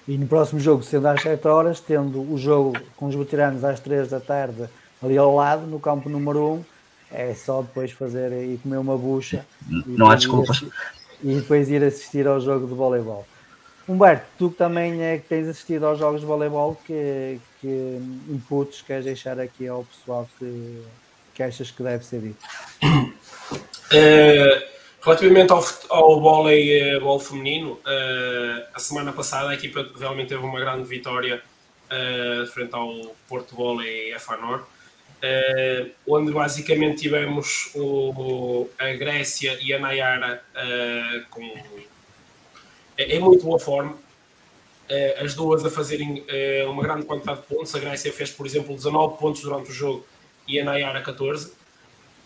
E 0.08 0.18
no 0.18 0.26
próximo 0.26 0.60
jogo, 0.60 0.82
sendo 0.82 1.08
às 1.10 1.22
7 1.22 1.48
horas, 1.48 1.80
tendo 1.80 2.20
o 2.20 2.39
jogo 2.39 2.74
com 2.96 3.06
os 3.06 3.13
veteranos 3.13 3.63
às 3.63 3.80
3 3.80 4.10
da 4.10 4.20
tarde 4.20 4.68
ali 5.04 5.15
ao 5.15 5.36
lado, 5.36 5.68
no 5.68 5.80
campo 5.80 6.10
número 6.10 6.54
1, 6.54 6.65
é 7.12 7.34
só 7.36 7.62
depois 7.62 7.92
fazer 7.92 8.32
e 8.32 8.58
comer 8.58 8.78
uma 8.78 8.98
bucha. 8.98 9.46
Não 9.86 10.10
há 10.10 10.15
desculpas. 10.15 10.63
E 11.23 11.36
depois 11.36 11.69
ir 11.69 11.84
assistir 11.84 12.27
ao 12.27 12.39
jogo 12.39 12.67
de 12.67 12.73
voleibol. 12.73 13.25
Humberto, 13.88 14.25
tu 14.38 14.49
também 14.49 15.01
é 15.03 15.17
que 15.17 15.27
tens 15.27 15.47
assistido 15.47 15.86
aos 15.86 15.97
jogos 15.97 16.21
de 16.21 16.27
voleibol, 16.27 16.79
que, 16.86 17.39
que 17.60 17.99
inputs 18.29 18.82
queres 18.82 19.05
deixar 19.05 19.39
aqui 19.39 19.67
ao 19.67 19.84
pessoal 19.84 20.29
que, 20.38 20.84
que 21.34 21.41
achas 21.41 21.71
que 21.71 21.82
deve 21.82 22.05
ser 22.05 22.21
dito? 22.21 22.45
É 23.91 24.67
Relativamente 25.01 25.51
ao, 25.51 25.63
ao 25.89 26.19
voleibol 26.19 27.17
eh, 27.17 27.23
feminino, 27.23 27.71
uh, 27.71 28.67
a 28.73 28.79
semana 28.79 29.13
passada 29.13 29.49
a 29.49 29.53
equipa 29.53 29.88
realmente 29.97 30.29
teve 30.29 30.43
uma 30.43 30.60
grande 30.60 30.84
vitória 30.84 31.41
frente 32.53 32.75
ao 32.75 33.15
Porto 33.27 33.55
Volley 33.55 34.13
Fanor, 34.19 34.60
uh, 34.60 34.65
onde 36.08 36.32
basicamente 36.32 37.01
tivemos 37.01 37.71
o, 37.75 38.67
a 38.77 38.93
Grécia 38.93 39.58
e 39.62 39.73
a 39.73 39.79
Nayara 39.79 40.43
com, 41.29 41.43
em 42.97 43.12
é 43.12 43.19
muito 43.19 43.43
boa 43.43 43.60
forma, 43.60 43.97
as 45.21 45.34
duas 45.34 45.65
a 45.65 45.69
fazerem 45.69 46.25
uma 46.67 46.82
grande 46.84 47.05
quantidade 47.05 47.41
de 47.41 47.47
pontos. 47.47 47.75
A 47.75 47.79
Grécia 47.79 48.12
fez, 48.13 48.32
por 48.32 48.45
exemplo, 48.45 48.73
19 48.73 49.17
pontos 49.17 49.41
durante 49.41 49.69
o 49.69 49.73
jogo 49.73 50.05
e 50.47 50.60
a 50.60 50.63
Nayara 50.63 51.01
14. 51.01 51.53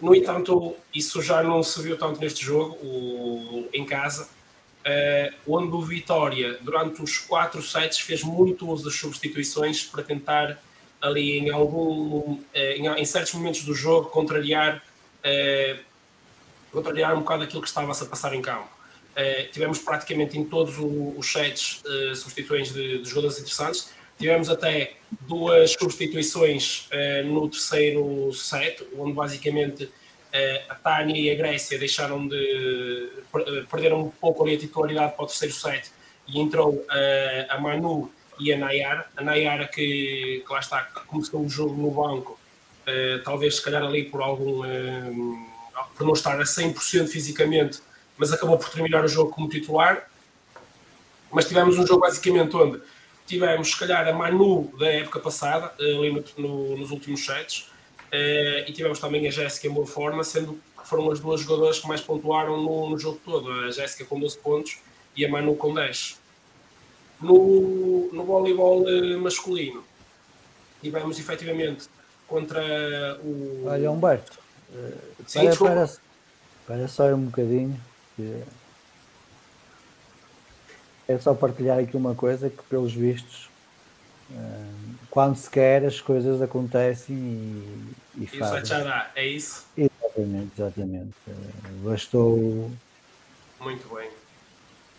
No 0.01 0.13
entanto, 0.13 0.75
isso 0.93 1.21
já 1.21 1.41
não 1.43 1.63
se 1.63 1.81
viu 1.81 1.97
tanto 1.97 2.19
neste 2.19 2.43
jogo, 2.43 2.75
o, 2.83 3.69
em 3.73 3.85
casa, 3.85 4.27
uh, 4.85 5.35
onde 5.47 5.73
o 5.73 5.81
Vitória, 5.81 6.57
durante 6.61 7.01
os 7.01 7.17
quatro 7.17 7.61
sets, 7.61 7.99
fez 7.99 8.21
muito 8.21 8.69
uso 8.69 8.85
das 8.85 8.95
substituições 8.95 9.83
para 9.85 10.03
tentar 10.03 10.61
ali 11.03 11.37
em 11.37 11.51
algum 11.51 12.33
uh, 12.33 12.41
em, 12.55 12.87
em, 12.87 13.05
certos 13.05 13.33
momentos 13.33 13.63
do 13.63 13.75
jogo 13.75 14.09
contrariar 14.09 14.77
uh, 14.77 15.79
contrariar 16.71 17.13
um 17.13 17.19
bocado 17.19 17.43
aquilo 17.43 17.61
que 17.61 17.67
estava-se 17.67 18.03
a 18.03 18.07
passar 18.07 18.33
em 18.33 18.41
campo. 18.41 18.67
tivemos 19.51 19.77
praticamente 19.77 20.39
em 20.39 20.43
todos 20.43 20.75
os 20.79 21.31
sets 21.31 21.83
substituições 22.15 22.73
de, 22.73 22.97
de 22.97 23.07
jogadores 23.07 23.37
interessantes 23.37 23.93
Tivemos 24.17 24.49
até 24.49 24.93
duas 25.21 25.73
substituições 25.73 26.87
uh, 26.87 27.25
no 27.25 27.49
terceiro 27.49 28.31
set, 28.33 28.85
onde 28.97 29.13
basicamente 29.13 29.85
uh, 29.85 29.89
a 30.69 30.75
Tânia 30.75 31.19
e 31.19 31.31
a 31.31 31.35
Grécia 31.35 31.77
deixaram 31.79 32.27
de 32.27 33.09
perderam 33.69 34.01
um 34.01 34.09
pouco 34.09 34.43
ali 34.43 34.55
a 34.55 34.59
titularidade 34.59 35.15
para 35.15 35.25
o 35.25 35.27
terceiro 35.27 35.53
set 35.53 35.91
e 36.27 36.39
entrou 36.39 36.85
a 37.49 37.59
Manu 37.59 38.11
e 38.39 38.53
a 38.53 38.57
Nayara. 38.57 39.05
A 39.15 39.23
Nayara 39.23 39.67
que, 39.67 40.43
que 40.45 40.53
lá 40.53 40.59
está, 40.59 40.81
começou 41.07 41.41
o 41.45 41.49
jogo 41.49 41.75
no 41.75 41.91
banco, 41.91 42.39
talvez 43.23 43.55
se 43.55 43.61
calhar 43.61 43.83
ali 43.83 44.05
por 44.05 44.21
algum 44.21 44.63
por 45.97 46.05
não 46.05 46.13
estar 46.13 46.39
a 46.39 46.43
100% 46.43 47.07
fisicamente, 47.07 47.79
mas 48.17 48.31
acabou 48.31 48.57
por 48.57 48.69
terminar 48.69 49.03
o 49.03 49.07
jogo 49.07 49.31
como 49.31 49.49
titular. 49.49 50.09
Mas 51.31 51.47
tivemos 51.47 51.77
um 51.77 51.85
jogo 51.85 52.01
basicamente 52.01 52.55
onde 52.55 52.81
tivemos, 53.25 53.71
se 53.71 53.79
calhar, 53.79 54.07
a 54.07 54.13
Manu 54.13 54.71
da 54.77 54.87
época 54.87 55.19
passada, 55.19 55.73
eh, 55.79 55.97
ali 55.97 56.11
no, 56.11 56.23
no, 56.37 56.77
nos 56.77 56.91
últimos 56.91 57.25
sets, 57.25 57.69
uh, 58.11 58.67
e 58.67 58.71
tivemos 58.73 58.99
também 58.99 59.27
a 59.27 59.31
Jéssica 59.31 59.67
em 59.67 59.71
boa 59.71 59.87
forma, 59.87 60.23
sendo 60.23 60.59
que 60.79 60.87
foram 60.87 61.09
as 61.09 61.19
duas 61.19 61.41
jogadoras 61.41 61.79
que 61.79 61.87
mais 61.87 62.01
pontuaram 62.01 62.61
no, 62.61 62.89
no 62.89 62.99
jogo 62.99 63.19
todo, 63.23 63.49
a 63.51 63.71
Jéssica 63.71 64.05
com 64.05 64.19
12 64.19 64.37
pontos 64.39 64.77
e 65.15 65.25
a 65.25 65.29
Manu 65.29 65.55
com 65.55 65.73
10. 65.73 66.19
No, 67.23 68.09
no 68.11 68.23
voleibol 68.23 68.87
eh, 68.87 69.17
masculino, 69.17 69.83
tivemos 70.81 71.17
efetivamente 71.17 71.87
contra 72.27 72.61
o. 73.23 73.65
Olha, 73.65 73.89
Humberto, 73.91 74.39
Sim, 75.25 75.45
para, 75.45 75.55
para, 75.55 75.89
para 76.67 76.87
só 76.87 77.05
um 77.13 77.25
bocadinho. 77.25 77.79
Que 78.15 78.43
é 81.07 81.17
só 81.17 81.33
partilhar 81.33 81.79
aqui 81.79 81.97
uma 81.97 82.15
coisa 82.15 82.49
que, 82.49 82.63
pelos 82.63 82.93
vistos, 82.93 83.49
eh, 84.31 84.65
quando 85.09 85.35
se 85.35 85.49
quer, 85.49 85.85
as 85.85 85.99
coisas 85.99 86.41
acontecem 86.41 87.15
e, 87.15 88.23
e 88.23 88.27
fazem. 88.27 88.63
Isso 88.63 88.67
já 88.67 89.11
é 89.15 89.25
isso? 89.27 89.65
Exatamente, 89.77 90.51
exatamente. 90.57 91.13
Eh, 91.27 91.33
bastou. 91.83 92.71
Muito 93.59 93.95
bem. 93.95 94.09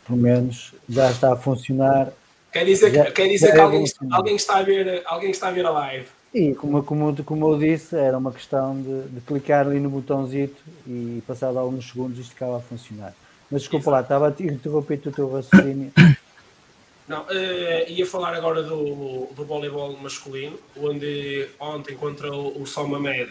Pelo 0.07 0.19
menos 0.19 0.75
já 0.89 1.11
está 1.11 1.33
a 1.33 1.37
funcionar. 1.37 2.13
Quer 2.53 2.65
dizer, 2.65 2.93
já, 2.93 3.11
quer 3.11 3.29
dizer 3.29 3.53
que 3.53 3.59
alguém, 3.59 3.85
alguém, 4.13 4.37
está 4.37 4.59
a 4.59 4.63
ver, 4.63 5.03
alguém 5.07 5.31
está 5.31 5.49
a 5.49 5.51
ver 5.51 5.67
a 5.67 5.71
live. 5.71 6.07
E 6.33 6.55
como, 6.55 6.83
como, 6.83 7.25
como 7.25 7.53
eu 7.53 7.59
disse, 7.59 7.97
era 7.97 8.19
uma 8.19 8.33
questão 8.33 8.81
de, 8.81 9.09
de 9.09 9.21
clicar 9.21 9.67
ali 9.67 9.81
no 9.81 9.89
botãozito 9.89 10.63
e 10.87 11.23
passado 11.27 11.59
alguns 11.59 11.89
segundos 11.89 12.19
isto 12.19 12.35
ficava 12.35 12.59
a 12.59 12.61
funcionar. 12.61 13.15
Mas 13.51 13.63
desculpa 13.63 13.85
Exato. 13.85 13.91
lá, 13.91 14.01
estava 14.01 14.29
a 14.29 14.53
interromper 14.53 15.01
o 15.07 15.13
teu 15.13 15.33
raciocínio. 15.33 15.93
Não, 17.07 17.23
uh, 17.23 17.89
ia 17.89 18.07
falar 18.07 18.35
agora 18.35 18.63
do, 18.63 19.29
do 19.35 19.45
voleibol 19.45 19.95
masculino, 19.99 20.59
onde 20.75 21.47
ontem 21.61 21.95
contra 21.95 22.33
o, 22.33 22.63
o 22.63 22.67
Somamed 22.67 23.31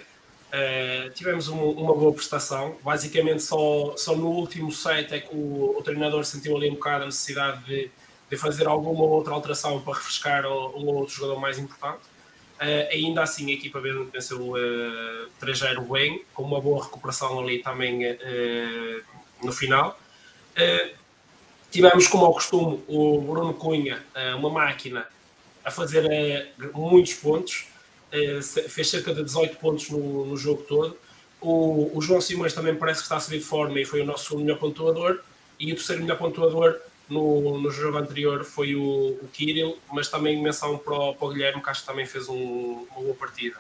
uh, 0.53 1.09
tivemos 1.11 1.47
um, 1.49 1.59
uma 1.71 1.93
boa 1.93 2.13
prestação. 2.13 2.77
Basicamente, 2.83 3.41
só, 3.41 3.95
só 3.97 4.15
no 4.15 4.27
último 4.27 4.71
set 4.71 5.13
é 5.13 5.19
que 5.19 5.35
o, 5.35 5.77
o 5.77 5.81
treinador 5.83 6.23
sentiu 6.23 6.55
ali 6.55 6.69
um 6.69 6.75
bocado 6.75 7.03
a 7.03 7.05
necessidade 7.07 7.63
de, 7.65 7.89
de 8.29 8.37
fazer 8.37 8.67
alguma 8.67 9.03
outra 9.03 9.33
alteração 9.33 9.81
para 9.81 9.95
refrescar 9.95 10.45
um 10.45 10.85
ou 10.87 10.95
outro 10.95 11.15
jogador 11.15 11.39
mais 11.39 11.57
importante. 11.57 12.13
Uh, 12.53 12.87
ainda 12.91 13.23
assim, 13.23 13.49
a 13.49 13.53
equipa 13.53 13.81
venceu 13.81 14.51
uh, 14.51 15.29
3-0 15.41 15.81
bem, 15.91 16.23
com 16.33 16.43
uma 16.43 16.61
boa 16.61 16.83
recuperação 16.83 17.39
ali 17.39 17.59
também 17.59 18.05
uh, 18.05 19.03
no 19.41 19.51
final. 19.51 19.99
Tivemos, 21.71 22.07
como 22.07 22.25
ao 22.25 22.33
costume, 22.33 22.83
o 22.87 23.19
Bruno 23.19 23.51
Cunha, 23.55 24.05
uma 24.37 24.47
máquina, 24.47 25.07
a 25.65 25.71
fazer 25.71 26.53
muitos 26.71 27.15
pontos, 27.15 27.65
fez 28.69 28.89
cerca 28.89 29.13
de 29.13 29.23
18 29.23 29.57
pontos 29.57 29.89
no, 29.89 30.25
no 30.25 30.37
jogo 30.37 30.63
todo. 30.63 30.97
O, 31.41 31.91
o, 31.97 32.01
João 32.01 32.21
Simões 32.21 32.53
também 32.53 32.75
parece 32.75 32.99
que 32.99 33.05
está 33.05 33.17
a 33.17 33.19
subir 33.19 33.39
de 33.39 33.43
forma 33.43 33.79
e 33.79 33.85
foi 33.85 34.01
o 34.01 34.05
nosso 34.05 34.37
melhor 34.37 34.57
pontuador. 34.59 35.19
E 35.59 35.71
o 35.71 35.75
terceiro 35.75 36.01
melhor 36.01 36.17
pontuador 36.17 36.79
no, 37.09 37.59
no 37.59 37.71
jogo 37.71 37.97
anterior 37.97 38.43
foi 38.43 38.75
o, 38.75 39.17
o 39.21 39.27
Kirill, 39.31 39.77
mas 39.91 40.07
também 40.07 40.41
menção 40.41 40.77
para 40.77 40.93
o, 40.93 41.15
para 41.15 41.27
o 41.27 41.29
Guilherme, 41.31 41.61
que 41.61 41.69
acho 41.69 41.81
que 41.81 41.87
também 41.87 42.05
fez 42.05 42.29
um, 42.29 42.87
uma 42.91 43.01
boa 43.01 43.15
partida, 43.15 43.57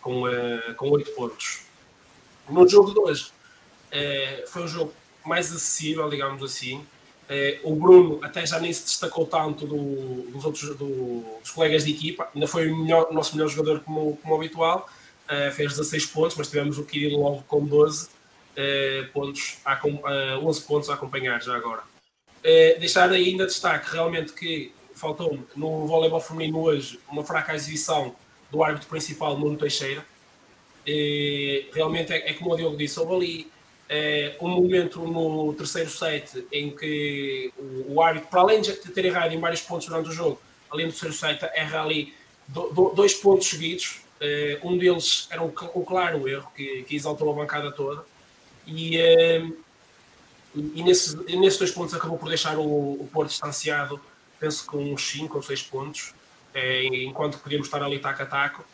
com, 0.00 0.24
uh, 0.24 0.74
com 0.76 0.90
8 0.90 1.10
pontos. 1.12 1.62
No 2.48 2.68
jogo 2.68 2.92
de 2.92 2.98
hoje, 2.98 3.30
uh, 3.92 4.48
foi 4.48 4.62
um 4.62 4.68
jogo 4.68 4.92
mais 5.24 5.52
acessível, 5.52 6.08
digamos 6.10 6.42
assim. 6.42 6.84
Eh, 7.32 7.60
o 7.62 7.76
Bruno 7.76 8.18
até 8.24 8.44
já 8.44 8.58
nem 8.58 8.72
se 8.72 8.82
destacou 8.82 9.24
tanto 9.24 9.64
do, 9.64 10.28
dos 10.32 10.44
outros 10.44 10.76
do, 10.76 11.22
dos 11.40 11.52
colegas 11.52 11.84
de 11.84 11.92
equipa, 11.92 12.28
ainda 12.34 12.48
foi 12.48 12.68
o, 12.68 12.76
melhor, 12.76 13.12
nosso 13.12 13.36
melhor 13.36 13.48
jogador 13.48 13.78
como, 13.84 14.16
como 14.16 14.34
habitual, 14.34 14.88
uh, 15.26 15.52
fez 15.52 15.70
16 15.76 16.06
pontos, 16.06 16.36
mas 16.36 16.48
tivemos 16.48 16.76
o 16.76 16.84
Kirilo 16.84 17.20
logo 17.20 17.44
com 17.46 17.64
12 17.64 18.06
uh, 18.08 19.12
pontos, 19.12 19.58
a, 19.64 19.80
uh, 19.86 20.44
11 20.44 20.62
pontos 20.62 20.90
a 20.90 20.94
acompanhar 20.94 21.40
já 21.40 21.54
agora. 21.54 21.82
Deixar 22.80 23.08
ainda 23.12 23.46
destaque 23.46 23.92
realmente 23.92 24.32
que 24.32 24.72
faltou 24.96 25.38
no 25.54 25.86
voleibol 25.86 26.20
feminino 26.20 26.58
hoje 26.58 26.98
uma 27.08 27.22
fraca 27.22 27.54
exibição 27.54 28.16
do 28.50 28.64
árbitro 28.64 28.88
principal, 28.88 29.38
Nuno 29.38 29.56
Teixeira. 29.56 30.04
realmente 31.72 32.12
é, 32.12 32.30
é 32.30 32.34
como 32.34 32.52
o 32.52 32.56
Diogo 32.56 32.76
disse, 32.76 32.98
houve 32.98 33.14
ali 33.14 33.52
é, 33.92 34.36
um 34.40 34.48
momento 34.48 35.00
no 35.00 35.52
terceiro 35.54 35.90
set 35.90 36.46
em 36.52 36.70
que 36.70 37.52
o, 37.58 37.94
o 37.94 38.02
árbitro, 38.02 38.28
para 38.30 38.40
além 38.42 38.62
de 38.62 38.72
ter 38.72 39.04
errado 39.04 39.32
em 39.32 39.40
vários 39.40 39.62
pontos 39.62 39.88
durante 39.88 40.10
o 40.10 40.12
jogo, 40.12 40.40
além 40.70 40.86
do 40.86 40.92
terceiro 40.92 41.12
set, 41.12 41.42
erra 41.52 41.82
ali 41.82 42.14
do, 42.46 42.68
do, 42.68 42.90
dois 42.90 43.14
pontos 43.14 43.48
seguidos. 43.48 44.02
É, 44.20 44.60
um 44.62 44.78
deles 44.78 45.26
era 45.28 45.42
um, 45.42 45.50
claro 45.50 46.28
erro 46.28 46.48
que, 46.54 46.84
que, 46.84 46.94
exaltou 46.94 47.32
a 47.32 47.34
bancada 47.34 47.72
toda. 47.72 48.04
E, 48.64 48.96
é, 48.96 49.44
e 50.54 50.82
nesses, 50.84 51.14
dois 51.58 51.72
pontos 51.72 51.92
acabou 51.92 52.16
por 52.16 52.28
deixar 52.28 52.58
o, 52.58 52.92
o 52.92 53.10
Porto 53.12 53.30
distanciado, 53.30 54.00
penso 54.38 54.70
que 54.70 54.76
uns 54.76 55.02
5 55.02 55.36
ou 55.36 55.42
6 55.42 55.62
pontos, 55.62 56.14
é, 56.54 56.84
enquanto 56.84 57.38
podíamos 57.38 57.66
estar 57.66 57.82
ali 57.82 57.98
taco 57.98 58.22
a 58.22 58.26
taco. 58.26 58.64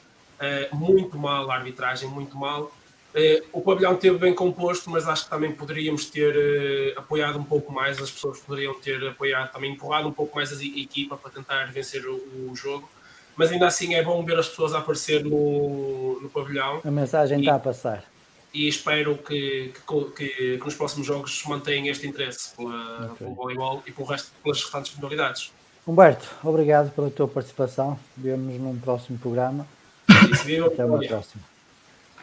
Muito 0.72 1.16
mal 1.16 1.50
a 1.50 1.55
arbitragem, 1.55 2.07
muito 2.07 2.37
mal. 2.37 2.70
Eh, 3.18 3.42
o 3.50 3.62
pavilhão 3.62 3.94
esteve 3.94 4.18
bem 4.18 4.35
composto, 4.35 4.90
mas 4.90 5.09
acho 5.09 5.24
que 5.24 5.31
também 5.31 5.50
poderíamos 5.50 6.05
ter 6.05 6.37
uh, 6.37 6.98
apoiado 6.98 7.38
um 7.38 7.44
pouco 7.44 7.72
mais, 7.72 7.98
as 7.98 8.11
pessoas 8.11 8.38
poderiam 8.40 8.74
ter 8.74 9.02
apoiado, 9.09 9.50
também 9.52 9.72
empurrado 9.72 10.07
um 10.07 10.12
pouco 10.12 10.37
mais 10.37 10.52
a 10.52 10.62
equipa 10.62 11.16
para 11.16 11.31
tentar 11.31 11.64
vencer 11.72 12.05
o, 12.07 12.50
o 12.50 12.55
jogo. 12.55 12.87
Mas 13.35 13.50
ainda 13.50 13.66
assim 13.66 13.94
é 13.94 14.02
bom 14.02 14.22
ver 14.22 14.38
as 14.38 14.50
pessoas 14.50 14.74
a 14.74 14.81
aparecer 14.81 15.24
no, 15.24 16.20
no 16.20 16.29
pavilhão. 16.29 16.83
A 16.85 16.90
mensagem 16.90 17.38
e, 17.38 17.40
está 17.40 17.55
a 17.55 17.59
passar. 17.59 18.05
E 18.52 18.68
espero 18.68 19.16
que, 19.16 19.72
que, 19.72 20.05
que, 20.14 20.59
que 20.59 20.64
nos 20.64 20.74
próximos 20.74 21.07
jogos 21.07 21.38
se 21.38 21.48
mantenha 21.48 21.90
este 21.90 22.07
interesse 22.07 22.55
pela, 22.55 23.07
okay. 23.07 23.16
pelo 23.16 23.35
voleibol 23.35 23.83
e 23.87 23.92
pelo 23.92 24.09
resto, 24.09 24.31
pelas 24.42 24.61
restantes 24.61 24.94
modalidades. 24.94 25.52
Humberto, 25.87 26.29
obrigado 26.44 26.90
pela 26.92 27.11
tua 27.11 27.29
participação. 27.29 27.98
Vemos 28.14 28.61
num 28.61 28.79
próximo 28.79 29.18
programa. 29.18 29.66
Até 30.07 30.85
uma 30.85 30.98
próxima. 30.98 31.55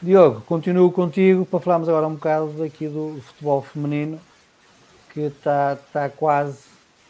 Diogo, 0.04 0.42
continuo 0.42 0.92
contigo 0.92 1.46
para 1.46 1.62
falarmos 1.62 1.88
agora 1.88 2.06
um 2.06 2.16
bocado 2.16 2.62
aqui 2.62 2.90
do 2.90 3.22
futebol 3.26 3.62
feminino 3.62 4.20
que 5.14 5.22
está, 5.22 5.78
está 5.82 6.10
quase 6.10 6.58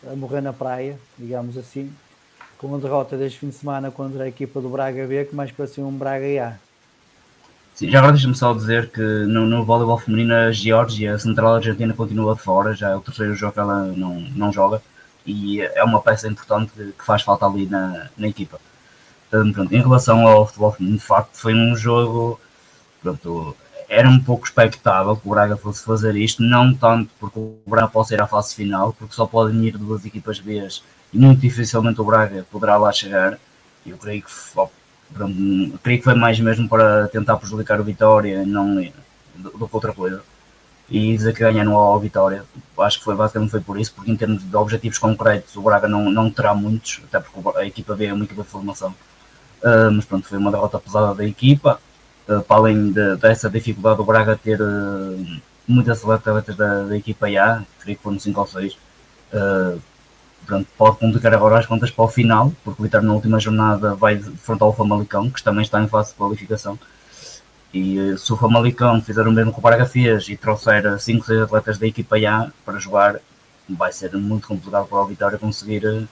a 0.06 0.16
morrer 0.16 0.42
na 0.42 0.54
praia, 0.54 1.00
digamos 1.18 1.58
assim, 1.58 1.92
com 2.56 2.68
uma 2.68 2.78
derrota 2.78 3.18
deste 3.18 3.40
fim 3.40 3.50
de 3.50 3.56
semana 3.56 3.90
contra 3.90 4.26
a 4.26 4.28
equipa 4.28 4.62
do 4.62 4.70
Braga 4.70 5.08
B, 5.08 5.26
que 5.26 5.36
mais 5.36 5.52
parecia 5.52 5.84
um 5.84 5.92
Braga 5.92 6.26
A. 6.48 6.54
Sim, 7.74 7.90
já 7.90 7.98
agora 7.98 8.14
deixa-me 8.14 8.36
só 8.36 8.54
dizer 8.54 8.92
que 8.92 9.02
no, 9.02 9.48
no 9.48 9.66
voleibol 9.66 9.98
feminino 9.98 10.36
a 10.36 10.52
Geórgia, 10.52 11.16
a 11.16 11.18
Central 11.18 11.56
Argentina, 11.56 11.96
continua 11.96 12.36
de 12.36 12.42
fora, 12.42 12.76
já 12.76 12.92
é 12.92 12.96
o 12.96 13.02
terceiro 13.02 13.34
jogo 13.34 13.54
que 13.54 13.60
ela 13.60 13.88
não, 13.88 14.20
não 14.36 14.54
joga 14.54 14.84
e 15.26 15.62
é 15.62 15.84
uma 15.84 16.00
peça 16.00 16.28
importante 16.28 16.72
que 16.76 17.04
faz 17.04 17.24
falta 17.24 17.48
ali 17.48 17.66
na, 17.66 18.10
na 18.16 18.28
equipa. 18.28 18.62
Pronto, 19.32 19.74
em 19.74 19.82
relação 19.82 20.28
ao 20.28 20.46
futebol 20.46 20.74
feminino, 20.74 21.00
de 21.00 21.04
facto, 21.04 21.36
foi 21.36 21.56
um 21.56 21.76
jogo 21.76 22.40
Era 23.90 24.10
um 24.10 24.20
pouco 24.20 24.46
expectável 24.46 25.16
que 25.16 25.28
o 25.28 25.32
Braga 25.32 25.56
fosse 25.58 25.84
fazer 25.84 26.16
isto, 26.16 26.42
não 26.42 26.74
tanto 26.74 27.12
porque 27.20 27.38
o 27.38 27.58
Braga 27.66 27.88
possa 27.88 28.14
ir 28.14 28.22
à 28.22 28.28
fase 28.28 28.56
final, 28.56 28.94
porque 28.94 29.14
só 29.14 29.26
podem 29.26 29.66
ir 29.66 29.78
duas 29.78 30.06
equipas 30.06 30.40
B 30.40 30.68
e 31.14 31.18
muito 31.18 31.42
dificilmente 31.42 32.02
o 32.02 32.04
Braga 32.04 32.46
poderá 32.52 32.78
lá 32.78 32.92
chegar. 32.92 33.38
Eu 33.86 33.98
creio 33.98 34.24
que, 34.24 34.32
pronto, 35.14 35.80
creio 35.84 36.00
que 36.00 36.04
foi 36.04 36.16
mais 36.16 36.40
mesmo 36.40 36.68
para 36.68 37.08
tentar 37.10 37.38
prejudicar 37.38 37.80
o 37.80 37.84
Vitória 37.84 38.46
não, 38.46 38.76
do, 39.36 39.68
que 39.68 39.76
outra 39.76 39.94
coisa. 39.94 40.24
E 40.90 41.16
dizer 41.16 41.34
que 41.34 41.40
ganharam 41.40 41.76
ao 41.76 42.00
Vitória, 42.00 42.46
acho 42.80 43.00
que 43.00 43.06
foi 43.06 43.16
basicamente 43.16 43.52
foi 43.52 43.62
por 43.62 43.80
isso, 43.80 43.94
porque 43.94 44.12
em 44.12 44.16
termos 44.16 44.44
de 44.44 44.56
objetivos 44.56 44.98
concretos 44.98 45.56
o 45.56 45.62
Braga 45.62 45.88
não, 45.88 46.10
não 46.10 46.32
terá 46.32 46.54
muitos, 46.54 47.02
até 47.06 47.20
porque 47.20 47.58
a 47.58 47.66
equipa 47.66 47.96
B 47.96 48.06
é 48.06 48.14
uma 48.14 48.26
equipa 48.26 48.44
de 48.44 48.50
formação. 48.50 48.94
Uh, 49.62 49.92
mas 49.92 50.06
pronto, 50.06 50.28
foi 50.28 50.38
uma 50.38 50.52
derrota 50.52 50.80
pesada 50.80 51.16
da 51.16 51.26
equipa 51.26 51.80
para 52.26 52.58
além 52.58 52.92
de, 52.92 53.16
dessa 53.18 53.50
dificuldade 53.50 53.98
do 53.98 54.04
Braga 54.04 54.38
ter 54.38 54.62
uh, 54.62 55.42
muitas 55.68 56.04
atletas 56.08 56.56
da, 56.56 56.84
da 56.84 56.98
equipa 56.98 57.28
A, 57.28 57.64
creio 57.80 57.98
que 57.98 58.04
foram 58.04 58.20
5 58.20 58.40
ou 58.40 58.48
6, 58.48 58.74
uh, 58.74 58.78
eh, 59.34 59.78
pronto, 60.46 60.68
pode 60.78 60.98
complicar 60.98 61.34
agora 61.34 61.60
as 61.60 61.66
contas 61.66 61.92
para 61.92 62.06
o 62.06 62.08
final, 62.08 62.54
porque 62.64 62.82
o 62.82 62.84
Vitória 62.84 63.08
na 63.08 63.14
última 63.14 63.40
jornada 63.40 63.96
vai 63.96 64.16
enfrentar 64.16 64.66
o 64.66 64.74
Famalicão, 64.74 65.30
que 65.30 65.44
também 65.44 65.64
está 65.64 65.82
em 65.82 65.88
fase 65.88 66.12
de 66.12 66.16
qualificação. 66.16 66.78
E 67.74 68.16
se 68.18 68.32
o 68.32 68.38
Famalicão 68.38 69.02
fizer 69.02 69.28
o 69.28 69.32
mesmo 69.32 69.52
que 69.52 69.60
o 69.60 69.62
Braga 69.62 69.86
fez 69.86 70.30
e 70.30 70.38
trouxer 70.38 71.00
5 71.00 71.20
ou 71.20 71.26
6 71.26 71.42
atletas 71.42 71.78
da 71.78 71.88
equipa 71.88 72.18
A 72.18 72.52
para 72.64 72.78
jogar, 72.78 73.20
vai 73.68 73.92
ser 73.92 74.16
muito 74.16 74.48
complicado 74.48 74.88
para 74.88 75.00
o 75.00 75.06
Vitória 75.08 75.38
conseguir 75.40 76.08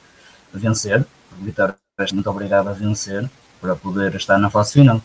vencer. 0.54 1.06
O 1.40 1.44
Vitória 1.44 1.76
é 2.00 2.14
muito 2.14 2.30
obrigado 2.30 2.68
a 2.68 2.74
vencer 2.74 3.30
para 3.60 3.76
poder 3.76 4.16
estar 4.16 4.40
na 4.40 4.50
fase 4.50 4.74
final. 4.74 5.02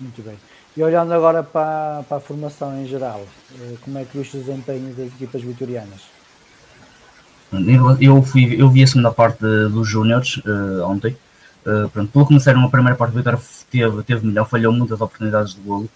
Muito 0.00 0.22
bem. 0.22 0.36
E 0.76 0.82
olhando 0.82 1.12
agora 1.12 1.42
para, 1.42 2.02
para 2.08 2.16
a 2.16 2.20
formação 2.20 2.80
em 2.80 2.86
geral, 2.86 3.22
eh, 3.60 3.74
como 3.82 3.98
é 3.98 4.04
que 4.04 4.16
viste 4.16 4.36
o 4.36 4.40
desempenho 4.40 4.94
das 4.94 5.08
equipas 5.08 5.42
vitorianas? 5.42 6.00
Eu, 8.00 8.22
fui, 8.22 8.60
eu 8.60 8.70
vi 8.70 8.82
a 8.82 8.86
segunda 8.86 9.10
parte 9.10 9.40
dos 9.40 9.88
Júniores 9.88 10.36
uh, 10.38 10.84
ontem. 10.84 11.16
Uh, 11.66 11.88
pronto, 11.90 12.12
pelo 12.12 12.24
que 12.24 12.28
começaram 12.28 12.64
a 12.64 12.70
primeira 12.70 12.96
parte, 12.96 13.12
o 13.12 13.16
Vitória 13.16 13.40
teve, 13.70 14.02
teve 14.04 14.26
melhor, 14.26 14.48
falhou 14.48 14.72
muitas 14.72 15.00
oportunidades 15.00 15.54
de 15.54 15.60
golo 15.60 15.90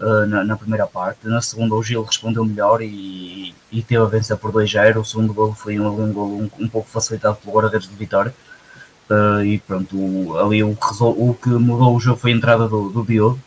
uh, 0.00 0.26
na, 0.26 0.44
na, 0.44 0.56
primeira 0.56 0.86
parte. 0.86 1.26
Na 1.26 1.42
segunda, 1.42 1.74
o 1.74 1.82
Gil 1.82 2.04
respondeu 2.04 2.44
melhor 2.44 2.80
e, 2.80 3.52
e 3.72 3.82
teve 3.82 4.02
a 4.02 4.06
vencer 4.06 4.36
por 4.36 4.52
2-0. 4.52 5.00
O 5.00 5.04
segundo 5.04 5.34
golo 5.34 5.52
foi 5.52 5.80
um, 5.80 5.88
um 5.88 6.12
golo 6.12 6.42
um, 6.42 6.50
um 6.60 6.68
pouco 6.68 6.88
facilitado 6.88 7.36
pelo 7.36 7.56
guarda-redes 7.56 7.88
de 7.88 7.96
Vitória. 7.96 8.32
Uh, 9.10 9.44
e 9.44 9.58
pronto, 9.58 9.96
o, 9.96 10.38
ali 10.38 10.62
o, 10.62 10.70
o, 10.70 11.34
que 11.34 11.48
mudou 11.48 11.96
o 11.96 12.00
jogo 12.00 12.20
foi 12.20 12.30
a 12.30 12.36
entrada 12.36 12.68
do, 12.68 12.90
do 12.90 13.02
Diogo, 13.02 13.40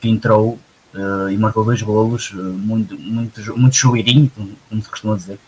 que 0.00 0.08
entrou 0.08 0.58
uh, 0.94 1.30
e 1.30 1.36
marcou 1.36 1.64
dois 1.64 1.82
golos, 1.82 2.30
uh, 2.32 2.36
muito, 2.36 2.98
muito, 2.98 3.58
muito 3.58 3.76
chueirinho, 3.76 4.30
como 4.68 4.82
se 4.82 4.88
costuma 4.88 5.16
dizer, 5.16 5.38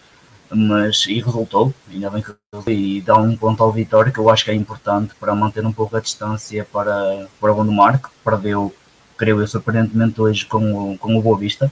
mas 0.51 1.07
e 1.07 1.21
resultou, 1.21 1.75
ainda 1.91 2.11
bem 2.11 2.23
que 2.23 2.35
e 2.67 3.03
dá 3.03 3.17
um 3.17 3.37
ponto 3.37 3.63
ao 3.63 3.73
Vitória 3.73 4.11
que 4.11 4.19
eu 4.19 4.31
acho 4.31 4.45
que 4.45 4.51
é 4.51 4.55
importante 4.55 5.15
para 5.21 5.35
manter 5.35 5.65
um 5.65 5.73
pouco 5.73 5.97
a 5.97 6.01
distância 6.01 6.67
para, 6.73 7.29
para 7.39 7.53
o 7.53 7.73
Marco, 7.73 8.11
perdeu, 8.25 8.75
creio 9.17 9.41
eu, 9.41 9.47
surpreendentemente 9.47 10.21
hoje 10.21 10.47
com 10.47 10.93
o, 10.93 10.99
com 10.99 11.17
o 11.17 11.23
Boa 11.23 11.39
Vista 11.39 11.71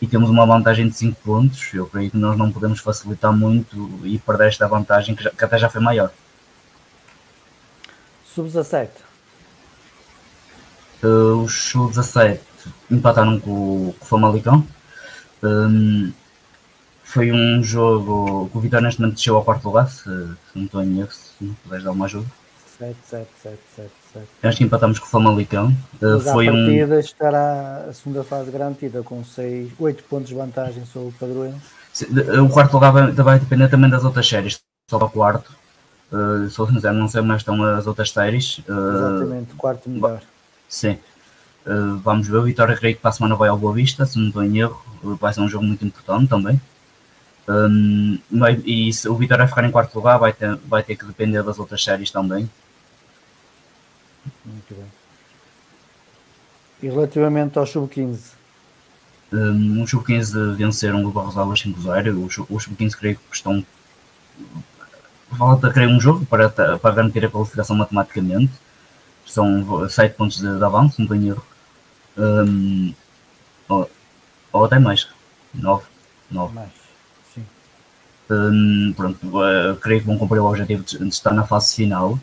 e 0.00 0.06
temos 0.06 0.30
uma 0.30 0.46
vantagem 0.46 0.88
de 0.88 0.94
5 0.94 1.20
pontos, 1.22 1.74
eu 1.74 1.86
creio 1.86 2.10
que 2.10 2.16
nós 2.16 2.38
não 2.38 2.52
podemos 2.52 2.78
facilitar 2.78 3.32
muito 3.32 4.00
e 4.04 4.18
perder 4.18 4.48
esta 4.48 4.68
vantagem 4.68 5.16
que, 5.16 5.24
já, 5.24 5.30
que 5.30 5.44
até 5.44 5.58
já 5.58 5.68
foi 5.68 5.80
maior. 5.80 6.12
Sub-17. 8.24 9.07
Uh, 11.02 11.42
os 11.42 11.70
sub-17 11.70 12.40
empataram 12.90 13.38
com, 13.38 13.94
com 13.98 14.04
o 14.04 14.08
Famalicão. 14.08 14.66
Um, 15.42 16.12
foi 17.04 17.32
um 17.32 17.62
jogo 17.62 18.48
que 18.50 18.58
o 18.58 18.60
Vitória 18.60 18.84
neste 18.84 19.00
momento 19.00 19.16
desceu 19.16 19.36
ao 19.36 19.44
quarto 19.44 19.64
lugar, 19.64 19.88
se, 19.88 20.02
se 20.02 20.38
não 20.54 20.64
estou 20.64 20.82
em 20.82 21.00
erro, 21.00 21.10
se 21.10 21.32
me 21.42 21.54
puderes 21.62 21.84
dar 21.84 21.92
uma 21.92 22.04
ajuda. 22.04 22.26
7, 22.78 22.96
7, 23.02 23.28
7, 23.42 23.58
7, 23.74 23.90
7. 24.12 24.26
Acho 24.42 24.58
que 24.58 24.64
empatamos 24.64 24.98
com 24.98 25.06
o 25.06 25.08
Famalicão. 25.08 25.74
Uh, 26.00 26.20
foi 26.20 26.48
um... 26.48 26.52
partida 26.52 27.00
estará 27.00 27.86
a 27.88 27.92
segunda 27.92 28.22
fase 28.22 28.50
garantida 28.50 29.02
com 29.02 29.24
6, 29.24 29.72
8 29.78 30.04
pontos 30.04 30.28
de 30.28 30.34
vantagem 30.34 30.84
sobre 30.84 31.08
o 31.08 31.12
Padroense. 31.12 31.78
O 32.44 32.48
quarto 32.48 32.74
lugar 32.74 32.92
vai, 32.92 33.10
vai 33.10 33.40
depender 33.40 33.68
também 33.68 33.90
das 33.90 34.04
outras 34.04 34.28
séries, 34.28 34.60
só 34.88 34.98
para 34.98 35.06
o 35.06 35.10
quarto. 35.10 35.52
Uh, 36.12 36.48
sou 36.50 36.68
sincero, 36.68 36.94
não 36.94 37.08
sei 37.08 37.20
mais 37.20 37.40
estão 37.40 37.62
as 37.64 37.86
outras 37.86 38.10
séries. 38.10 38.58
Uh, 38.58 38.94
Exatamente, 38.94 39.54
quarto 39.54 39.90
melhor. 39.90 40.20
Sim. 40.68 40.98
Uh, 41.66 41.96
vamos 41.98 42.26
ver, 42.28 42.36
o 42.36 42.42
Vitória 42.42 42.76
creio 42.76 42.94
que 42.96 43.02
para 43.02 43.10
a 43.10 43.12
semana 43.12 43.34
vai 43.34 43.48
ao 43.48 43.58
Boa 43.58 43.74
Vista, 43.74 44.06
se 44.06 44.18
não 44.18 44.28
estou 44.28 44.44
em 44.44 44.58
erro, 44.58 44.82
vai 45.02 45.32
ser 45.32 45.40
um 45.40 45.48
jogo 45.48 45.64
muito 45.64 45.84
importante 45.84 46.28
também. 46.28 46.60
Um, 47.48 48.18
e 48.64 48.92
se 48.92 49.08
o 49.08 49.14
Vitória 49.14 49.48
ficar 49.48 49.64
em 49.64 49.70
quarto 49.70 49.94
lugar 49.94 50.18
vai 50.18 50.32
ter, 50.32 50.54
vai 50.66 50.82
ter 50.82 50.96
que 50.96 51.06
depender 51.06 51.42
das 51.42 51.58
outras 51.58 51.82
séries 51.82 52.10
também. 52.10 52.48
Muito 54.44 54.74
bem. 54.74 54.84
E 56.82 56.88
relativamente 56.88 57.58
ao 57.58 57.66
sub-15? 57.66 58.32
Um, 59.32 59.82
o 59.82 59.86
sub-15 59.86 60.54
venceram 60.56 61.04
o 61.04 61.10
Barrosalas 61.10 61.62
5-0, 61.62 62.46
o 62.48 62.60
sub-15 62.60 62.96
creio 62.96 63.16
que 63.16 63.36
estão 63.36 63.64
falta 65.36 65.70
creio 65.70 65.90
um 65.90 66.00
jogo 66.00 66.24
para, 66.24 66.48
para 66.48 66.94
garantir 66.94 67.24
a 67.24 67.30
qualificação 67.30 67.76
matematicamente. 67.76 68.52
São 69.28 69.88
7 69.88 70.16
pontos 70.16 70.38
de, 70.38 70.58
de 70.58 70.64
avanço, 70.64 71.00
não 71.00 71.08
tenho 71.08 71.28
erro. 71.28 71.44
Um, 72.16 72.94
ou, 73.68 73.90
ou, 74.52 74.64
até 74.64 74.78
mais, 74.78 75.08
9. 75.54 75.84
9. 76.30 76.54
Mais, 76.54 76.70
sim. 77.34 77.44
Um, 78.30 78.92
pronto, 78.96 79.18
uh, 79.26 79.76
creio 79.76 80.00
que 80.00 80.06
vão 80.06 80.18
cumprir 80.18 80.40
o 80.40 80.46
objetivo 80.46 80.82
de, 80.82 80.98
de 80.98 81.08
estar 81.08 81.32
na 81.32 81.46
fase 81.46 81.76
final. 81.76 82.18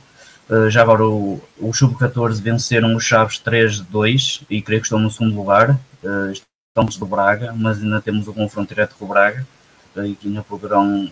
Uh, 0.49 0.69
já 0.69 0.81
agora 0.81 1.05
o, 1.05 1.41
o 1.59 1.73
Sub-14 1.73 2.41
venceram 2.41 2.95
os 2.95 3.03
Chaves 3.03 3.39
3-2 3.39 4.43
e 4.49 4.61
creio 4.61 4.81
que 4.81 4.87
estão 4.87 4.99
no 4.99 5.11
segundo 5.11 5.35
lugar. 5.35 5.79
Uh, 6.03 6.33
estamos 6.67 6.97
do 6.97 7.05
Braga, 7.05 7.53
mas 7.53 7.81
ainda 7.81 8.01
temos 8.01 8.27
o 8.27 8.33
confronto 8.33 8.73
direto 8.73 8.95
com 8.97 9.05
o 9.05 9.07
Braga 9.07 9.47
e 10.03 10.13
que 10.15 10.27
ainda 10.27 10.43
poderão, 10.43 11.09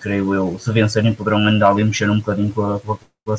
creio 0.00 0.34
eu, 0.34 0.58
se 0.58 0.70
vencerem, 0.70 1.14
poderão 1.14 1.38
ainda 1.38 1.66
ali 1.66 1.82
mexer 1.82 2.10
um 2.10 2.18
bocadinho 2.18 2.52
com 2.52 2.74
a, 2.74 2.80
com 2.80 2.92
a 3.32 3.38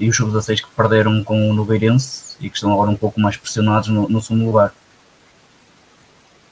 e 0.00 0.08
os 0.08 0.16
sub-16 0.16 0.62
que 0.62 0.70
perderam 0.74 1.22
com 1.24 1.50
o 1.50 1.54
Nogueirense 1.54 2.36
e 2.40 2.48
que 2.48 2.56
estão 2.56 2.72
agora 2.72 2.90
um 2.90 2.96
pouco 2.96 3.20
mais 3.20 3.36
pressionados 3.36 3.88
no, 3.88 4.08
no 4.08 4.20
segundo 4.20 4.46
lugar. 4.46 4.72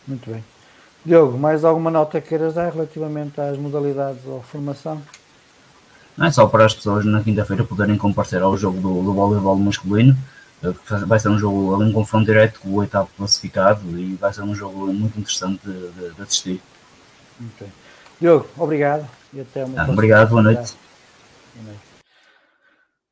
Muito 0.07 0.31
bem. 0.31 0.45
Diogo, 1.05 1.37
mais 1.37 1.65
alguma 1.65 1.91
nota 1.91 2.21
que 2.21 2.29
queiras 2.29 2.55
dar 2.55 2.73
relativamente 2.73 3.41
às 3.41 3.59
modalidades 3.59 4.25
ou 4.25 4.43
formação? 4.43 5.03
Não 6.17 6.27
é 6.27 6.31
só 6.31 6.47
para 6.47 6.65
as 6.65 6.75
pessoas 6.75 7.05
na 7.05 7.23
quinta-feira 7.23 7.65
poderem 7.65 7.97
comparecer 7.97 8.43
ao 8.43 8.57
jogo 8.57 8.81
do, 8.81 9.03
do 9.03 9.13
voleibol 9.13 9.57
masculino, 9.57 10.17
eh, 10.63 10.73
vai 11.07 11.19
ser 11.19 11.29
um 11.29 11.39
jogo, 11.39 11.83
um 11.83 11.93
confronto 11.93 12.27
direto 12.27 12.61
com 12.61 12.69
o 12.69 12.75
oitavo 12.77 13.09
classificado 13.17 13.99
e 13.99 14.15
vai 14.15 14.33
ser 14.33 14.43
um 14.43 14.55
jogo 14.55 14.93
muito 14.93 15.19
interessante 15.19 15.61
de, 15.67 15.89
de, 15.89 16.11
de 16.15 16.23
assistir. 16.23 16.63
Okay. 17.55 17.69
Diogo, 18.21 18.47
obrigado 18.57 19.09
e 19.33 19.41
até 19.41 19.65
uma 19.65 19.83
ah, 19.83 19.91
Obrigado, 19.91 20.29
boa 20.31 20.43
noite. 20.43 20.77
boa 21.55 21.67
noite. 21.67 21.92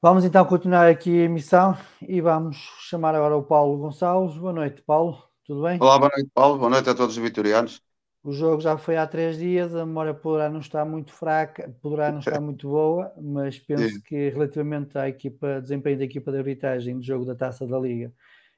Vamos 0.02 0.24
então 0.24 0.42
continuar 0.46 0.88
aqui 0.88 1.10
a 1.10 1.24
emissão 1.24 1.76
e 2.00 2.22
vamos 2.22 2.56
chamar 2.88 3.14
agora 3.14 3.36
o 3.36 3.42
Paulo 3.42 3.76
Gonçalves. 3.76 4.34
Boa 4.34 4.50
noite, 4.50 4.80
Paulo. 4.80 5.22
Tudo 5.44 5.60
bem? 5.60 5.78
Olá, 5.78 5.98
boa 5.98 6.10
noite, 6.16 6.30
Paulo. 6.32 6.58
Boa 6.58 6.70
noite 6.70 6.88
a 6.88 6.94
todos 6.94 7.18
os 7.18 7.22
vitorianos. 7.22 7.82
O 8.24 8.32
jogo 8.32 8.62
já 8.62 8.78
foi 8.78 8.96
há 8.96 9.06
três 9.06 9.36
dias, 9.38 9.74
a 9.74 9.84
memória 9.84 10.14
poderá 10.14 10.48
não 10.48 10.60
estar 10.60 10.86
muito 10.86 11.12
fraca, 11.12 11.70
poderá 11.82 12.10
não 12.10 12.20
estar 12.20 12.40
muito 12.40 12.66
boa, 12.66 13.12
mas 13.20 13.58
penso 13.58 13.90
Sim. 13.90 14.00
que 14.00 14.30
relativamente 14.30 14.96
à 14.96 15.06
equipa, 15.06 15.60
desempenho 15.60 15.98
da 15.98 16.04
equipa 16.04 16.32
de 16.32 16.38
arbitragem 16.38 16.96
do 16.96 17.02
jogo 17.02 17.26
da 17.26 17.34
Taça 17.34 17.66
da 17.66 17.78
Liga 17.78 18.10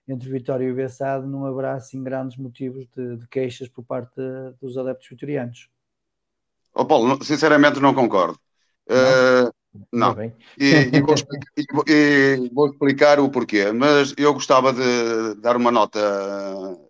entre 0.06 0.30
Vitória 0.30 0.64
e 0.64 0.70
o 0.70 0.76
Bessado, 0.76 1.26
não 1.26 1.44
haverá 1.44 1.74
assim 1.74 2.04
grandes 2.04 2.36
motivos 2.36 2.86
de, 2.96 3.16
de 3.16 3.26
queixas 3.26 3.68
por 3.68 3.84
parte 3.84 4.14
dos 4.60 4.78
adeptos 4.78 5.08
vitorianos. 5.08 5.68
Oh, 6.72 6.84
Paulo, 6.84 7.22
sinceramente 7.24 7.80
não 7.80 7.92
concordo. 7.92 8.38
Não? 8.88 9.48
Uh, 9.48 9.52
não. 9.92 10.16
E, 10.58 10.66
e, 10.92 11.00
vou 11.00 11.14
explicar, 11.14 11.52
e, 11.88 12.50
vou 12.52 12.66
explicar, 12.70 13.20
o 13.20 13.30
porquê. 13.30 13.72
Mas 13.72 14.14
eu 14.16 14.32
gostava 14.34 14.72
de 14.72 15.40
dar 15.40 15.56
uma 15.56 15.70
nota 15.70 15.98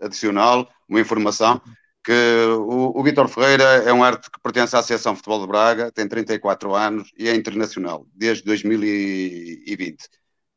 adicional, 0.01 0.69
uma 0.89 1.01
informação, 1.01 1.61
que 2.05 2.47
o, 2.59 2.99
o 2.99 3.03
Vítor 3.03 3.29
Ferreira 3.29 3.65
é 3.65 3.93
um 3.93 4.03
arte 4.03 4.31
que 4.31 4.41
pertence 4.41 4.75
à 4.75 4.81
Associação 4.81 5.15
Futebol 5.15 5.43
de 5.43 5.47
Braga, 5.47 5.93
tem 5.93 6.09
34 6.09 6.75
anos 6.75 7.13
e 7.17 7.29
é 7.29 7.35
internacional, 7.35 8.07
desde 8.13 8.45
2020. 8.45 10.05
Uh, 10.05 10.09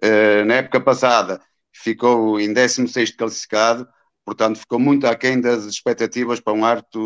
eh, 0.02 0.44
na 0.44 0.56
época 0.56 0.82
passada 0.82 1.40
ficou 1.72 2.40
em 2.40 2.52
16 2.52 3.12
classificado, 3.16 3.88
portanto 4.26 4.60
ficou 4.60 4.80
muito 4.80 5.06
aquém 5.06 5.40
das 5.40 5.66
expectativas 5.66 6.40
para 6.40 6.54
um 6.54 6.66
arte 6.66 6.98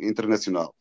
internacional. 0.00 0.74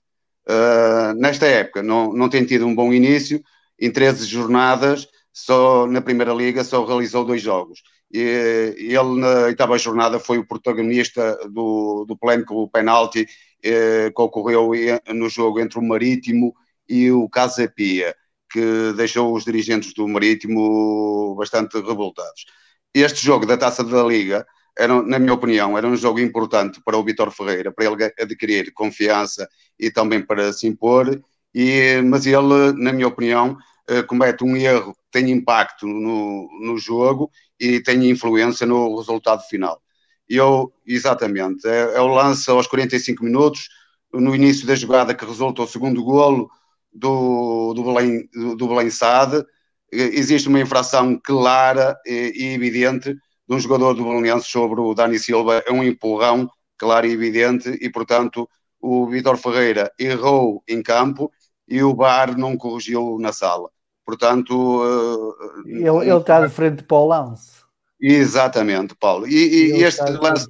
Uh, 0.47 1.13
nesta 1.15 1.45
época 1.47 1.81
não, 1.81 2.13
não 2.13 2.29
tem 2.29 2.45
tido 2.45 2.67
um 2.67 2.75
bom 2.75 2.93
início, 2.93 3.41
em 3.81 3.91
13 3.91 4.25
jornadas, 4.25 5.07
só 5.33 5.87
na 5.87 6.01
Primeira 6.01 6.33
Liga, 6.33 6.63
só 6.63 6.85
realizou 6.85 7.25
dois 7.25 7.41
jogos. 7.41 7.81
E, 8.13 8.75
ele, 8.77 9.19
na 9.19 9.45
oitava 9.45 9.77
jornada, 9.77 10.19
foi 10.19 10.37
o 10.37 10.45
protagonista 10.45 11.37
do, 11.49 12.05
do 12.05 12.17
polémico 12.17 12.69
penalti 12.69 13.25
eh, 13.63 14.11
que 14.15 14.21
ocorreu 14.21 14.71
no 15.13 15.29
jogo 15.29 15.59
entre 15.59 15.79
o 15.79 15.81
Marítimo 15.81 16.53
e 16.87 17.11
o 17.11 17.29
Casa 17.29 17.67
Pia, 17.67 18.13
que 18.51 18.93
deixou 18.97 19.33
os 19.33 19.45
dirigentes 19.45 19.93
do 19.93 20.07
Marítimo 20.07 21.35
bastante 21.35 21.79
revoltados. 21.79 22.45
Este 22.93 23.25
jogo 23.25 23.45
da 23.45 23.57
Taça 23.57 23.83
da 23.83 24.03
Liga, 24.03 24.45
era, 24.77 25.01
na 25.01 25.19
minha 25.19 25.33
opinião, 25.33 25.77
era 25.77 25.87
um 25.87 25.95
jogo 25.95 26.19
importante 26.19 26.81
para 26.83 26.97
o 26.97 27.03
Vitor 27.03 27.31
Ferreira, 27.31 27.71
para 27.71 27.85
ele 27.85 28.13
adquirir 28.19 28.71
confiança 28.73 29.47
e 29.79 29.91
também 29.91 30.21
para 30.25 30.51
se 30.53 30.67
impor, 30.67 31.21
e, 31.53 32.01
mas 32.03 32.25
ele, 32.25 32.73
na 32.77 32.93
minha 32.93 33.07
opinião, 33.07 33.57
uh, 33.89 34.05
comete 34.07 34.43
um 34.43 34.55
erro 34.55 34.93
que 34.93 35.01
tem 35.11 35.31
impacto 35.31 35.85
no, 35.85 36.49
no 36.61 36.77
jogo 36.77 37.31
e 37.59 37.81
tem 37.81 38.09
influência 38.09 38.65
no 38.65 38.97
resultado 38.97 39.41
final. 39.43 39.81
Eu, 40.27 40.71
exatamente, 40.85 41.67
é, 41.67 41.95
é, 41.95 42.01
o 42.01 42.07
lance 42.07 42.49
aos 42.49 42.67
45 42.67 43.23
minutos, 43.23 43.69
no 44.13 44.35
início 44.35 44.65
da 44.65 44.75
jogada 44.75 45.13
que 45.13 45.25
resulta 45.25 45.61
o 45.61 45.67
segundo 45.67 46.03
golo 46.03 46.49
do, 46.93 47.73
do, 47.73 47.83
Belém, 47.83 48.29
do, 48.33 48.55
do 48.55 48.67
Belém 48.67 48.89
Sade, 48.89 49.43
existe 49.91 50.47
uma 50.47 50.59
infração 50.59 51.19
clara 51.21 51.97
e, 52.05 52.33
e, 52.35 52.53
evidente 52.53 53.13
de 53.13 53.55
um 53.55 53.59
jogador 53.59 53.93
do 53.93 54.03
Belenense 54.03 54.49
sobre 54.49 54.79
o 54.79 54.93
Dani 54.93 55.19
Silva, 55.19 55.63
é 55.65 55.71
um 55.71 55.83
empurrão 55.83 56.49
claro 56.77 57.05
e 57.05 57.11
evidente, 57.11 57.69
e 57.81 57.89
portanto 57.89 58.49
o 58.79 59.07
Vitor 59.07 59.37
Ferreira 59.37 59.91
errou 59.99 60.63
em 60.67 60.81
campo 60.81 61.31
e 61.71 61.81
o 61.81 61.95
VAR 61.95 62.37
não 62.37 62.57
corrigiu 62.57 63.17
na 63.19 63.31
sala. 63.31 63.69
Portanto. 64.05 64.53
Uh, 64.53 65.67
ele, 65.67 66.09
ele 66.09 66.17
está 66.17 66.45
de 66.45 66.53
frente 66.53 66.83
para 66.83 66.97
o 66.97 67.07
lance. 67.07 67.61
Exatamente, 67.99 68.95
Paulo. 68.95 69.27
E, 69.27 69.77
e 69.77 69.83
este, 69.83 70.01
lance, 70.01 70.47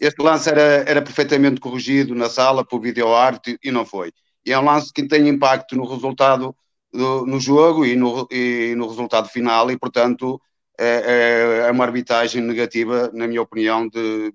este 0.00 0.22
lance 0.22 0.48
era, 0.48 0.62
era 0.62 1.02
perfeitamente 1.02 1.60
corrigido 1.60 2.14
na 2.14 2.28
sala 2.28 2.64
por 2.64 2.80
videoarte 2.80 3.58
e 3.62 3.70
não 3.70 3.84
foi. 3.84 4.12
E 4.44 4.52
é 4.52 4.58
um 4.58 4.64
lance 4.64 4.92
que 4.92 5.06
tem 5.06 5.28
impacto 5.28 5.76
no 5.76 5.86
resultado 5.86 6.56
do, 6.90 7.26
no 7.26 7.38
jogo 7.38 7.84
e 7.84 7.94
no, 7.94 8.26
e 8.30 8.74
no 8.76 8.88
resultado 8.88 9.28
final, 9.28 9.70
e 9.70 9.78
portanto 9.78 10.40
é, 10.78 11.64
é, 11.64 11.68
é 11.68 11.70
uma 11.70 11.84
arbitragem 11.84 12.42
negativa, 12.42 13.10
na 13.12 13.26
minha 13.28 13.42
opinião, 13.42 13.88
de 13.88 14.32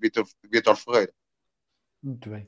Vitor 0.51 0.75
Ferreira. 0.75 1.11
Muito 2.03 2.29
bem. 2.29 2.47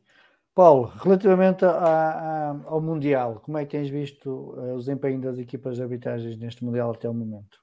Paulo, 0.56 0.94
relativamente 1.04 1.66
ao 1.66 2.80
Mundial, 2.80 3.42
como 3.44 3.58
é 3.58 3.66
que 3.66 3.72
tens 3.72 3.90
visto 3.90 4.30
uh, 4.30 4.76
o 4.76 4.78
desempenho 4.78 5.20
das 5.20 5.40
equipas 5.40 5.76
de 5.76 5.82
arbitragens 5.82 6.38
neste 6.38 6.64
Mundial 6.64 6.92
até 6.92 7.10
o 7.10 7.14
momento? 7.14 7.58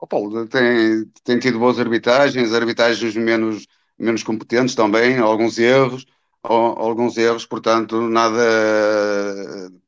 Oh, 0.00 0.06
Paulo, 0.06 0.46
tem, 0.48 1.04
tem 1.22 1.38
tido 1.38 1.58
boas 1.58 1.78
arbitragens, 1.78 2.52
arbitragens 2.52 3.14
menos, 3.14 3.66
menos 3.98 4.22
competentes 4.22 4.74
também, 4.74 5.18
alguns 5.18 5.58
erros, 5.58 6.06
alguns 6.42 7.16
erros, 7.16 7.46
portanto, 7.46 8.00
nada, 8.00 8.40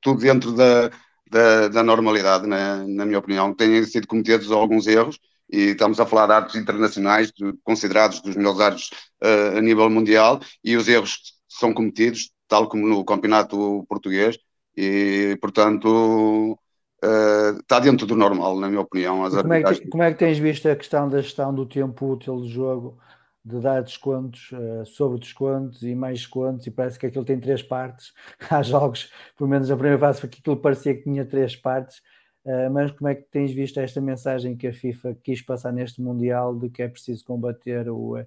tudo 0.00 0.20
dentro 0.20 0.52
da, 0.52 0.90
da, 1.28 1.68
da 1.68 1.82
normalidade, 1.82 2.46
né, 2.46 2.84
na 2.86 3.04
minha 3.04 3.18
opinião. 3.18 3.52
Têm 3.52 3.82
sido 3.84 4.06
cometidos 4.06 4.52
alguns 4.52 4.86
erros, 4.86 5.18
e 5.50 5.70
estamos 5.70 5.98
a 5.98 6.06
falar 6.06 6.26
de 6.26 6.32
árbitros 6.32 6.62
internacionais, 6.62 7.32
de, 7.32 7.52
considerados 7.64 8.20
dos 8.20 8.36
melhores 8.36 8.60
árbitros 8.60 8.90
uh, 9.22 9.58
a 9.58 9.60
nível 9.60 9.90
mundial, 9.90 10.38
e 10.62 10.76
os 10.76 10.86
erros 10.86 11.33
são 11.54 11.72
cometidos, 11.72 12.30
tal 12.48 12.68
como 12.68 12.86
no 12.86 13.04
campeonato 13.04 13.84
português, 13.88 14.36
e 14.76 15.38
portanto 15.40 16.58
uh, 17.04 17.58
está 17.60 17.78
dentro 17.78 18.06
do 18.06 18.16
normal, 18.16 18.58
na 18.58 18.68
minha 18.68 18.80
opinião. 18.80 19.30
Como 19.30 19.52
é, 19.52 19.62
que, 19.62 19.88
como, 19.88 20.02
é 20.02 20.12
que, 20.12 20.18
tens 20.18 20.38
visto 20.38 20.68
a 20.68 20.74
questão 20.74 21.08
da 21.08 21.20
gestão 21.20 21.54
do 21.54 21.64
tempo 21.64 22.12
útil 22.12 22.40
do 22.40 22.48
jogo, 22.48 22.98
de 23.44 23.60
dar 23.60 23.82
descontos 23.82 24.50
uh, 24.52 24.84
sobre 24.84 25.20
descontos 25.20 25.82
e 25.82 25.94
mais 25.94 26.20
descontos, 26.20 26.66
e 26.66 26.72
parece 26.72 26.98
que 26.98 27.06
aquilo 27.06 27.24
tem 27.24 27.38
três 27.38 27.62
partes. 27.62 28.12
Há 28.50 28.62
jogos, 28.62 29.12
pelo 29.38 29.48
menos 29.48 29.70
a 29.70 29.76
primeira 29.76 29.98
fase, 29.98 30.26
que 30.26 30.38
aquilo 30.38 30.56
parecia 30.56 30.94
que 30.94 31.04
tinha 31.04 31.24
três 31.24 31.54
partes. 31.54 31.98
Uh, 32.44 32.68
mas 32.70 32.90
como 32.90 33.08
é 33.08 33.14
que 33.14 33.22
tens 33.30 33.52
visto 33.52 33.78
esta 33.78 34.00
mensagem 34.00 34.56
que 34.56 34.66
a 34.66 34.72
FIFA 34.72 35.16
quis 35.22 35.40
passar 35.40 35.72
neste 35.72 36.02
Mundial 36.02 36.54
de 36.58 36.68
que 36.68 36.82
é 36.82 36.88
preciso 36.88 37.24
combater 37.24 37.88
o, 37.88 38.18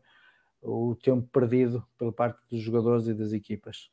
o 0.62 0.96
tempo 0.96 1.28
perdido 1.32 1.86
pela 1.98 2.12
parte 2.12 2.40
dos 2.50 2.62
jogadores 2.62 3.08
e 3.08 3.14
das 3.14 3.34
equipas. 3.34 3.90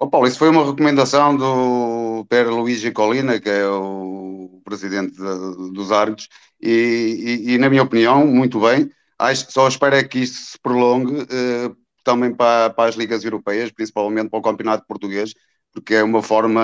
Oh 0.00 0.08
Paulo, 0.08 0.28
isso 0.28 0.38
foi 0.38 0.48
uma 0.48 0.64
recomendação 0.64 1.36
do 1.36 2.24
Pedro 2.28 2.60
Luigi 2.60 2.92
Colina, 2.92 3.40
que 3.40 3.48
é 3.48 3.66
o 3.66 4.60
presidente 4.64 5.12
de, 5.12 5.72
dos 5.72 5.90
árbitros, 5.90 6.28
e, 6.60 7.42
e, 7.48 7.54
e, 7.54 7.58
na 7.58 7.68
minha 7.68 7.82
opinião, 7.82 8.24
muito 8.26 8.60
bem. 8.60 8.90
Acho, 9.18 9.50
só 9.50 9.66
espero 9.66 9.96
é 9.96 10.04
que 10.04 10.20
isso 10.20 10.52
se 10.52 10.58
prolongue 10.60 11.22
eh, 11.22 11.72
também 12.04 12.32
para, 12.32 12.70
para, 12.70 12.88
as 12.88 12.94
ligas 12.94 13.24
europeias, 13.24 13.72
principalmente 13.72 14.30
para 14.30 14.38
o 14.38 14.42
campeonato 14.42 14.86
português, 14.86 15.34
porque 15.72 15.94
é 15.94 16.02
uma 16.04 16.22
forma 16.22 16.62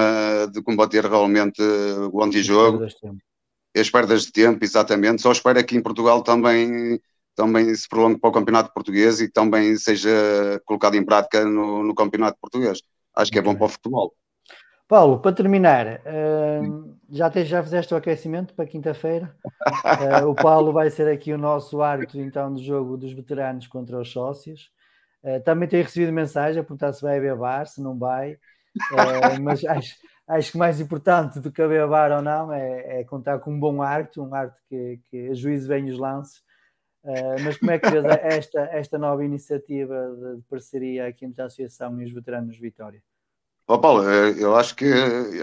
de 0.52 0.62
combater 0.62 1.04
realmente 1.04 1.60
o 2.12 2.22
antijogo. 2.22 2.86
As 3.76 3.90
perdas 3.90 4.26
de 4.26 4.32
tempo, 4.32 4.64
exatamente. 4.64 5.20
Só 5.20 5.32
espero 5.32 5.58
é 5.58 5.64
que 5.64 5.76
em 5.76 5.82
Portugal 5.82 6.22
também 6.22 7.00
também 7.34 7.74
se 7.74 7.88
prolongue 7.88 8.18
para 8.18 8.30
o 8.30 8.32
Campeonato 8.32 8.72
Português 8.72 9.20
e 9.20 9.30
também 9.30 9.76
seja 9.76 10.10
colocado 10.64 10.94
em 10.94 11.04
prática 11.04 11.44
no, 11.44 11.82
no 11.82 11.94
Campeonato 11.94 12.38
Português. 12.40 12.80
Acho 13.14 13.30
que 13.30 13.38
é 13.38 13.42
bom 13.42 13.54
para 13.54 13.66
o 13.66 13.68
futebol. 13.68 14.14
Paulo, 14.86 15.18
para 15.18 15.32
terminar, 15.32 16.00
uh, 16.00 16.96
já, 17.10 17.30
te, 17.30 17.44
já 17.44 17.62
fizeste 17.62 17.94
o 17.94 17.96
aquecimento 17.96 18.54
para 18.54 18.66
quinta-feira? 18.66 19.34
Uh, 20.22 20.28
o 20.28 20.34
Paulo 20.34 20.72
vai 20.72 20.90
ser 20.90 21.08
aqui 21.08 21.32
o 21.32 21.38
nosso 21.38 21.80
árbitro 21.80 22.20
então 22.20 22.52
do 22.52 22.62
jogo 22.62 22.96
dos 22.96 23.12
veteranos 23.12 23.66
contra 23.66 23.98
os 23.98 24.12
sócios. 24.12 24.70
Uh, 25.22 25.40
também 25.42 25.68
tenho 25.68 25.84
recebido 25.84 26.12
mensagem 26.12 26.60
a 26.60 26.62
perguntar 26.62 26.92
se 26.92 27.00
vai 27.00 27.18
bar, 27.34 27.66
se 27.66 27.80
não 27.82 27.98
vai, 27.98 28.36
mas 29.40 29.64
acho, 29.64 29.96
acho 30.28 30.52
que 30.52 30.58
mais 30.58 30.78
importante 30.80 31.40
do 31.40 31.50
que 31.50 31.66
bar 31.86 32.12
ou 32.12 32.22
não 32.22 32.52
é, 32.52 33.00
é 33.00 33.04
contar 33.04 33.38
com 33.38 33.54
um 33.54 33.58
bom 33.58 33.80
arte, 33.80 34.20
um 34.20 34.34
arte 34.34 34.60
que, 34.68 35.00
que 35.10 35.30
ajuize 35.30 35.66
bem 35.66 35.88
os 35.88 35.98
lances. 35.98 36.42
Uh, 37.04 37.36
mas 37.44 37.58
como 37.58 37.70
é 37.70 37.78
que 37.78 37.90
vês 37.90 38.04
esta, 38.04 38.60
esta 38.72 38.98
nova 38.98 39.22
iniciativa 39.22 39.94
de, 40.18 40.36
de 40.36 40.42
parceria 40.48 41.06
aqui 41.06 41.26
entre 41.26 41.42
a 41.42 41.44
Associação 41.44 42.00
e 42.00 42.04
os 42.04 42.12
veteranos 42.12 42.58
Vitória? 42.58 43.02
Oh, 43.66 43.78
Paulo, 43.78 44.02
eu 44.02 44.54
acho 44.56 44.74
que, 44.76 44.84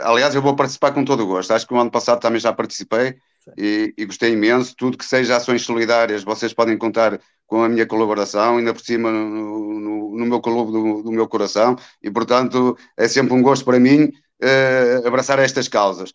aliás, 0.03 0.35
eu 0.35 0.43
vou 0.43 0.55
participar 0.55 0.91
com 0.91 1.03
todo 1.03 1.23
o 1.23 1.27
gosto. 1.27 1.51
Acho 1.53 1.67
que 1.67 1.73
o 1.73 1.79
ano 1.79 1.89
passado 1.89 2.19
também 2.19 2.39
já 2.39 2.53
participei 2.53 3.15
e, 3.57 3.93
e, 3.97 4.05
gostei 4.05 4.33
imenso. 4.33 4.75
Tudo 4.75 4.97
que 4.97 5.05
seja 5.05 5.37
ações 5.37 5.63
solidárias, 5.63 6.23
vocês 6.23 6.53
podem 6.53 6.77
contar 6.77 7.19
com 7.47 7.63
a 7.63 7.69
minha 7.69 7.85
colaboração, 7.85 8.57
ainda 8.57 8.73
por 8.73 8.81
cima 8.81 9.11
no, 9.11 9.79
no, 9.79 10.17
no 10.17 10.25
meu 10.25 10.39
clube 10.39 10.71
do, 10.71 11.03
do, 11.03 11.11
meu 11.11 11.27
coração, 11.27 11.75
e 12.01 12.11
portanto 12.11 12.77
é 12.95 13.07
sempre 13.07 13.33
um 13.33 13.41
gosto 13.41 13.65
para 13.65 13.79
mim 13.79 14.05
uh, 14.05 15.07
abraçar 15.07 15.39
estas 15.39 15.67
causas. 15.67 16.13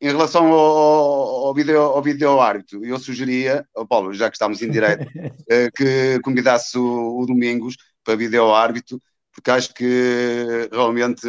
Em 0.00 0.08
relação 0.08 0.46
ao, 0.52 1.46
ao, 1.46 1.54
vídeo, 1.54 1.80
ao 1.80 2.02
vídeo 2.02 2.40
árbitro, 2.40 2.84
eu 2.84 2.98
sugeria, 2.98 3.66
oh 3.74 3.86
Paulo, 3.86 4.12
já 4.14 4.30
que 4.30 4.36
estamos 4.36 4.62
em 4.62 4.70
direto, 4.70 5.02
uh, 5.04 5.72
que 5.76 6.20
convidasse 6.20 6.78
o, 6.78 7.18
o 7.18 7.26
Domingos 7.26 7.76
para 8.04 8.16
vídeo 8.16 8.52
árbitro 8.52 9.00
porque 9.38 9.52
acho 9.52 9.72
que 9.72 10.68
realmente 10.72 11.26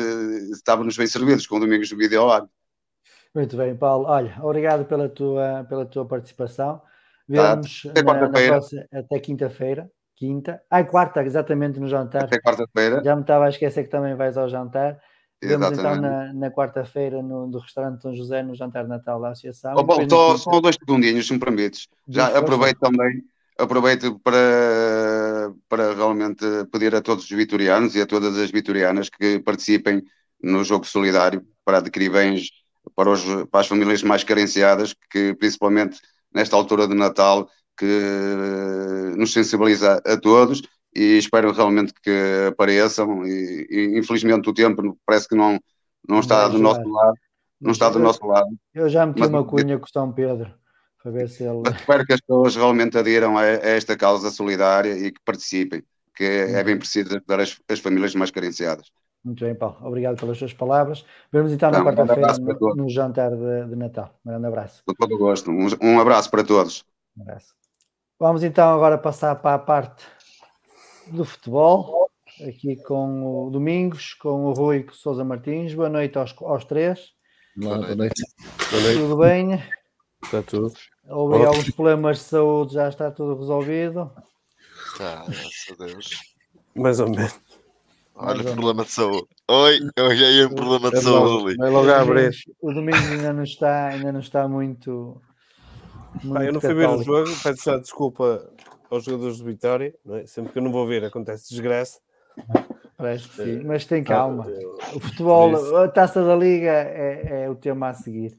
estávamos 0.51 0.97
bem 0.97 1.05
servidos 1.05 1.45
com 1.45 1.57
o 1.57 1.59
Domingos 1.59 1.89
do 1.89 1.95
Vídeo 1.95 2.27
Árbitro. 2.27 2.55
Muito 3.35 3.55
bem, 3.55 3.75
Paulo. 3.75 4.05
Olha, 4.07 4.35
obrigado 4.41 4.85
pela 4.85 5.07
tua, 5.07 5.63
pela 5.69 5.85
tua 5.85 6.07
participação. 6.07 6.81
Vemos 7.27 7.83
tá. 7.83 7.91
até, 7.91 8.01
na, 8.01 8.13
na 8.13 8.29
próxima, 8.29 8.85
até 8.91 9.19
quinta-feira. 9.19 9.87
Quinta. 10.15 10.59
Ai, 10.71 10.87
quarta, 10.87 11.23
exatamente 11.23 11.79
no 11.79 11.87
jantar. 11.87 12.23
Até 12.23 12.41
quarta-feira. 12.41 13.03
Já 13.03 13.15
me 13.15 13.21
estava 13.21 13.45
a 13.45 13.49
esquecer 13.49 13.83
que 13.83 13.89
também 13.89 14.15
vais 14.15 14.35
ao 14.37 14.49
jantar. 14.49 14.99
Vemos 15.41 15.71
então 15.71 15.95
na, 15.95 16.33
na 16.33 16.51
quarta-feira 16.51 17.21
no, 17.21 17.47
no 17.47 17.59
restaurante 17.59 18.01
Dom 18.01 18.13
José, 18.13 18.43
no 18.43 18.55
jantar 18.55 18.83
de 18.83 18.89
Natal 18.89 19.21
da 19.21 19.29
Associação. 19.29 19.73
Oh, 19.75 19.85
Paulo, 19.85 20.09
só, 20.09 20.37
só 20.37 20.59
dois 20.59 20.75
segundinhos, 20.75 21.27
se 21.27 21.33
me 21.33 21.39
permites. 21.39 21.87
Já 22.07 22.37
aproveito 22.37 22.79
também 22.79 23.23
aproveito 23.59 24.17
para, 24.19 25.53
para 25.67 25.93
realmente 25.93 26.45
pedir 26.71 26.95
a 26.95 27.01
todos 27.01 27.25
os 27.25 27.29
vitorianos 27.29 27.93
e 27.95 28.01
a 28.01 28.05
todas 28.05 28.37
as 28.37 28.49
vitorianas 28.49 29.09
que 29.09 29.39
participem 29.39 30.01
no 30.41 30.63
jogo 30.63 30.85
solidário 30.85 31.45
para 31.65 31.79
adquirir 31.79 32.09
bens 32.09 32.49
para, 32.95 33.09
os, 33.09 33.21
para 33.51 33.59
as 33.59 33.67
famílias 33.67 34.01
mais 34.01 34.23
carenciadas, 34.23 34.95
que 35.11 35.33
principalmente 35.35 35.99
nesta 36.33 36.55
altura 36.55 36.87
de 36.87 36.95
Natal, 36.95 37.49
que 37.77 39.15
nos 39.17 39.33
sensibiliza 39.33 40.01
a 40.05 40.17
todos 40.17 40.61
e 40.93 41.17
espero 41.17 41.51
realmente 41.51 41.93
que 42.01 42.47
apareçam 42.47 43.25
e, 43.25 43.67
e 43.69 43.99
infelizmente 43.99 44.49
o 44.49 44.53
tempo 44.53 44.97
parece 45.05 45.27
que 45.27 45.35
não, 45.35 45.59
não 46.07 46.19
está 46.19 46.47
do 46.47 46.57
nosso 46.57 46.87
lado. 46.87 47.17
Não 47.61 47.71
está 47.71 47.89
do 47.89 47.99
nosso 47.99 48.25
lado. 48.25 48.47
Eu 48.73 48.87
já 48.87 49.05
meti 49.05 49.21
uma 49.21 49.43
cunha 49.43 49.77
com 49.77 49.87
São 49.87 50.11
Pedro 50.11 50.53
para 51.01 51.11
ver 51.11 51.27
se 51.27 51.43
ele. 51.43 51.61
Espero 51.75 52.05
que 52.05 52.13
as 52.13 52.21
pessoas 52.21 52.55
realmente 52.55 52.97
aderam 52.97 53.37
a, 53.37 53.41
a 53.41 53.45
esta 53.45 53.97
causa 53.97 54.29
solidária 54.29 54.93
e 54.93 55.11
que 55.11 55.19
participem, 55.25 55.83
que 56.15 56.23
é 56.23 56.63
bem 56.63 56.77
preciso 56.77 57.17
ajudar 57.17 57.41
as, 57.41 57.59
as 57.69 57.79
famílias 57.79 58.15
mais 58.15 58.31
carenciadas. 58.31 58.87
Muito 59.23 59.43
bem, 59.43 59.53
Paulo. 59.53 59.77
Obrigado 59.81 60.17
pelas 60.17 60.37
suas 60.37 60.53
palavras. 60.53 61.05
Vemos 61.31 61.51
então 61.51 61.69
na 61.69 61.83
quarta-feira 61.83 62.37
no, 62.39 62.75
no, 62.75 62.89
jantar 62.89 63.31
de, 63.31 63.67
de, 63.67 63.75
Natal. 63.75 64.17
Um 64.25 64.29
grande 64.29 64.47
abraço. 64.47 64.81
Com 64.85 64.93
todo 64.93 65.15
o 65.15 65.17
gosto. 65.17 65.51
Um, 65.51 65.67
um 65.81 65.99
abraço 65.99 66.31
para 66.31 66.43
todos. 66.43 66.85
Um 67.17 67.23
abraço. 67.23 67.53
Vamos 68.17 68.43
então 68.43 68.73
agora 68.73 68.97
passar 68.97 69.35
para 69.35 69.55
a 69.55 69.59
parte 69.59 70.05
do 71.11 71.25
futebol, 71.25 72.09
aqui 72.47 72.75
com 72.83 73.47
o 73.47 73.49
Domingos, 73.49 74.13
com 74.13 74.45
o 74.45 74.53
Rui 74.53 74.85
Souza 74.91 75.23
Martins. 75.23 75.73
Boa 75.73 75.89
noite 75.89 76.17
aos, 76.17 76.35
aos 76.41 76.65
três. 76.65 77.11
Boa 77.55 77.77
noite. 77.77 77.95
Boa 77.95 78.81
noite. 78.81 78.99
Tudo 78.99 79.17
bem? 79.17 79.63
Está 80.23 80.41
tudo. 80.43 80.73
Houve 81.07 81.45
alguns 81.45 81.69
problemas 81.71 82.17
de 82.17 82.23
saúde, 82.23 82.73
já 82.73 82.89
está 82.89 83.09
tudo 83.11 83.39
resolvido. 83.39 84.11
Está, 84.91 85.25
graças 85.25 85.65
a 85.71 85.85
Deus. 85.85 86.09
Mais 86.75 86.99
ou 86.99 87.09
menos. 87.09 87.39
Olha, 88.15 88.41
o 88.41 88.53
problema 88.53 88.83
de 88.83 88.91
saúde. 88.91 89.27
Oi, 89.49 89.79
eu 89.95 90.15
já 90.15 90.29
ia 90.29 90.47
um 90.47 90.55
problema 90.55 90.91
de 90.91 90.97
é 90.97 91.01
saúde 91.01 91.43
ali. 91.47 91.57
Vai 91.57 91.69
logo 91.69 91.91
abrir. 91.91 92.35
O 92.61 92.73
Domingos 92.73 93.09
ainda 93.09 93.33
não 93.33 93.43
está, 93.43 93.87
ainda 93.87 94.11
não 94.11 94.19
está 94.19 94.47
muito. 94.47 95.21
muito 96.23 96.37
ah, 96.37 96.45
eu 96.45 96.53
não 96.53 96.61
fui 96.61 96.73
ver 96.73 96.89
o 96.89 97.01
jogo, 97.01 97.29
peço 97.41 97.63
já 97.65 97.77
desculpa 97.77 98.51
aos 98.89 99.03
jogadores 99.03 99.37
de 99.37 99.43
Vitória. 99.43 99.95
É? 100.09 100.25
Sempre 100.25 100.53
que 100.53 100.59
eu 100.59 100.63
não 100.63 100.71
vou 100.71 100.85
ver, 100.87 101.03
acontece 101.03 101.49
desgraça. 101.49 101.99
Parece 102.97 103.29
que 103.29 103.35
sim, 103.35 103.63
mas 103.63 103.85
tem 103.85 104.03
calma. 104.03 104.45
O 104.93 104.99
futebol, 104.99 105.77
a 105.77 105.87
taça 105.87 106.21
da 106.23 106.35
liga 106.35 106.69
é, 106.69 107.43
é 107.43 107.49
o 107.49 107.55
tema 107.55 107.89
a 107.89 107.93
seguir. 107.93 108.37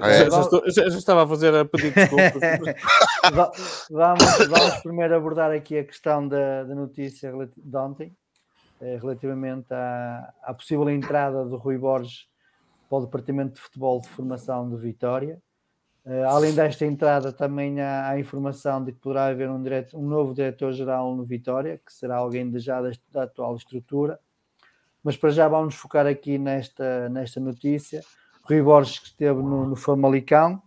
Ah, 0.00 0.10
é. 0.10 0.30
já, 0.30 0.40
estou, 0.40 0.62
já, 0.70 0.88
já, 0.88 0.98
estava 0.98 1.24
a 1.24 1.26
fazer 1.26 1.54
a 1.54 1.64
pedir 1.64 1.92
desculpas. 1.92 2.40
vamos, 3.90 4.48
vamos 4.48 4.74
primeiro 4.82 5.14
abordar 5.16 5.50
aqui 5.52 5.78
a 5.78 5.84
questão 5.84 6.26
da, 6.26 6.64
da 6.64 6.74
notícia 6.74 7.32
de 7.56 7.76
ontem, 7.76 8.16
eh, 8.80 8.98
relativamente 9.00 9.72
à, 9.72 10.32
à 10.42 10.54
possível 10.54 10.88
entrada 10.88 11.44
do 11.44 11.56
Rui 11.56 11.78
Borges 11.78 12.26
para 12.88 12.98
o 12.98 13.04
Departamento 13.04 13.54
de 13.54 13.60
Futebol 13.60 14.00
de 14.00 14.08
Formação 14.08 14.68
de 14.68 14.76
Vitória. 14.76 15.40
Uh, 16.04 16.24
além 16.26 16.54
desta 16.54 16.86
entrada, 16.86 17.30
também 17.30 17.80
há 17.80 18.08
a 18.08 18.18
informação 18.18 18.82
de 18.82 18.92
que 18.92 18.98
poderá 18.98 19.26
haver 19.26 19.50
um, 19.50 19.62
direto, 19.62 19.98
um 19.98 20.06
novo 20.06 20.34
diretor-geral 20.34 21.14
no 21.14 21.24
Vitória, 21.24 21.78
que 21.84 21.92
será 21.92 22.16
alguém 22.16 22.50
de 22.50 22.58
já 22.58 22.80
da, 22.80 22.90
da, 23.12 23.22
atual 23.24 23.54
estrutura. 23.54 24.18
Mas 25.04 25.16
para 25.16 25.30
já 25.30 25.46
vamos 25.46 25.74
focar 25.74 26.06
aqui 26.06 26.38
nesta, 26.38 27.08
nesta 27.10 27.38
notícia. 27.38 28.02
Rui 28.42 28.62
Borges, 28.62 28.98
que 28.98 29.06
esteve 29.06 29.42
no, 29.42 29.66
no 29.66 29.76
Famalicão 29.76 30.62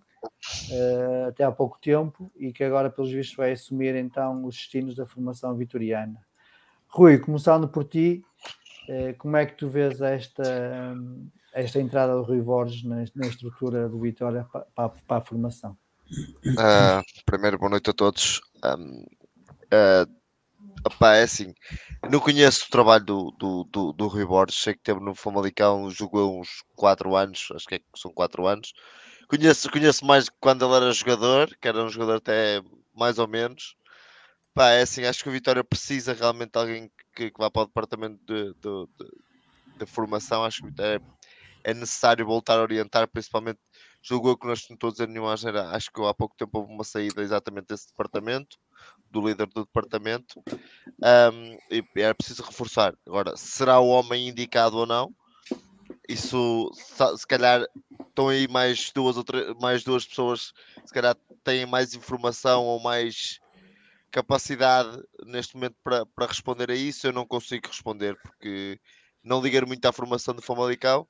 uh, 0.72 1.28
até 1.28 1.44
há 1.44 1.52
pouco 1.52 1.80
tempo 1.82 2.32
e 2.36 2.54
que 2.54 2.64
agora, 2.64 2.90
pelos 2.90 3.12
vistos, 3.12 3.36
vai 3.36 3.52
assumir 3.54 3.96
então 3.96 4.46
os 4.46 4.56
destinos 4.56 4.96
da 4.96 5.06
formação 5.06 5.56
vitoriana. 5.56 6.20
Rui, 6.88 7.18
começando 7.18 7.68
por 7.68 7.86
ti, 7.86 8.24
uh, 8.88 9.18
como 9.18 9.36
é 9.36 9.48
que 9.48 9.56
tu 9.56 9.68
vês 9.68 10.00
esta, 10.00 10.96
esta 11.54 11.80
entrada 11.80 12.14
do 12.14 12.24
Rui 12.24 12.42
Borges 12.42 12.84
na, 12.84 13.06
na 13.16 13.28
estrutura 13.28 13.88
do 13.88 14.00
Vitória 14.00 14.46
para, 14.52 14.66
para, 14.76 14.90
para 14.90 15.18
a 15.18 15.22
formação? 15.22 15.78
Uh, 16.12 17.04
primeiro, 17.26 17.58
boa 17.58 17.70
noite 17.70 17.90
a 17.90 17.94
todos. 17.94 18.42
Um, 18.64 19.06
uh, 19.74 20.24
Opa, 20.86 21.16
é 21.16 21.24
assim, 21.24 21.54
não 22.10 22.20
conheço 22.20 22.66
o 22.66 22.70
trabalho 22.70 23.06
do, 23.06 23.32
do, 23.32 23.64
do, 23.64 23.94
do 23.94 24.08
Rui 24.08 24.26
Borges, 24.26 24.62
sei 24.62 24.74
que 24.74 24.82
teve 24.82 25.00
no 25.00 25.16
Famalicão, 25.16 25.90
jogou 25.90 26.42
uns 26.42 26.62
4 26.76 27.16
anos, 27.16 27.48
acho 27.56 27.66
que, 27.68 27.76
é, 27.76 27.82
são 27.96 28.12
4 28.12 28.46
anos. 28.46 28.74
Conheço, 29.30 29.72
conheço 29.72 30.06
mais 30.06 30.28
quando 30.42 30.66
ele 30.66 30.76
era 30.76 30.92
jogador, 30.92 31.56
que 31.62 31.68
era 31.68 31.82
um 31.84 31.90
jogador 31.90 32.18
até 32.18 32.62
mais 32.94 33.18
ou 33.18 33.28
menos. 33.28 33.78
Pá, 34.54 34.72
é 34.72 34.82
assim, 34.82 35.06
acho 35.06 35.24
que 35.24 35.30
o 35.30 35.32
Vitória 35.32 35.64
precisa 35.64 36.14
realmente 36.14 36.52
de 36.52 36.60
alguém 36.60 36.92
que, 37.16 37.32
que 37.32 37.40
vá 37.40 37.50
para 37.50 37.64
o 37.64 37.66
departamento 37.68 38.20
de, 38.26 38.54
de, 38.54 38.88
de, 39.00 39.80
de 39.80 39.86
formação. 39.86 40.44
Acho 40.44 40.64
que 40.64 40.82
é, 40.82 41.00
é 41.64 41.74
necessário 41.74 42.26
voltar 42.26 42.60
a 42.60 42.62
orientar, 42.62 43.08
principalmente 43.08 43.60
jogou 44.02 44.38
que 44.38 44.46
nós 44.46 44.68
não 44.70 44.76
estou 44.76 44.94
a 45.00 45.08
nenhuma 45.08 45.34
asneira. 45.34 45.70
Acho 45.70 45.92
que 45.92 46.02
há 46.04 46.14
pouco 46.14 46.36
tempo 46.36 46.60
houve 46.60 46.74
uma 46.74 46.84
saída 46.84 47.22
exatamente 47.22 47.68
desse 47.68 47.88
departamento 47.88 48.58
do 49.10 49.26
líder 49.26 49.48
do 49.48 49.64
departamento 49.64 50.44
um, 51.32 51.58
e 51.70 51.84
era 51.96 52.16
preciso 52.16 52.44
reforçar. 52.44 52.96
Agora, 53.06 53.38
será 53.38 53.80
o 53.80 53.88
homem 53.88 54.28
indicado 54.28 54.78
ou 54.78 54.86
não? 54.86 55.14
Isso 56.08 56.70
se 56.74 57.28
calhar 57.28 57.66
estão 58.08 58.28
aí 58.28 58.48
mais 58.48 58.92
duas 58.92 59.16
ou 59.16 59.24
três, 59.24 59.54
mais 59.62 59.84
duas 59.84 60.06
pessoas 60.06 60.54
se 60.86 60.94
calhar 60.94 61.16
têm 61.44 61.66
mais 61.66 61.94
informação 61.94 62.66
ou 62.66 62.80
mais 62.80 63.40
capacidade 64.12 65.02
neste 65.26 65.56
momento 65.56 65.76
para, 65.84 66.06
para 66.06 66.28
responder 66.28 66.70
a 66.70 66.76
isso. 66.76 67.08
Eu 67.08 67.14
não 67.14 67.26
consigo 67.26 67.68
responder 67.68 68.18
porque 68.22 68.80
não 69.24 69.42
ligar 69.42 69.66
muito 69.66 69.86
à 69.86 69.94
formação 69.94 70.36
do 70.36 70.42
Famalicão. 70.42 71.08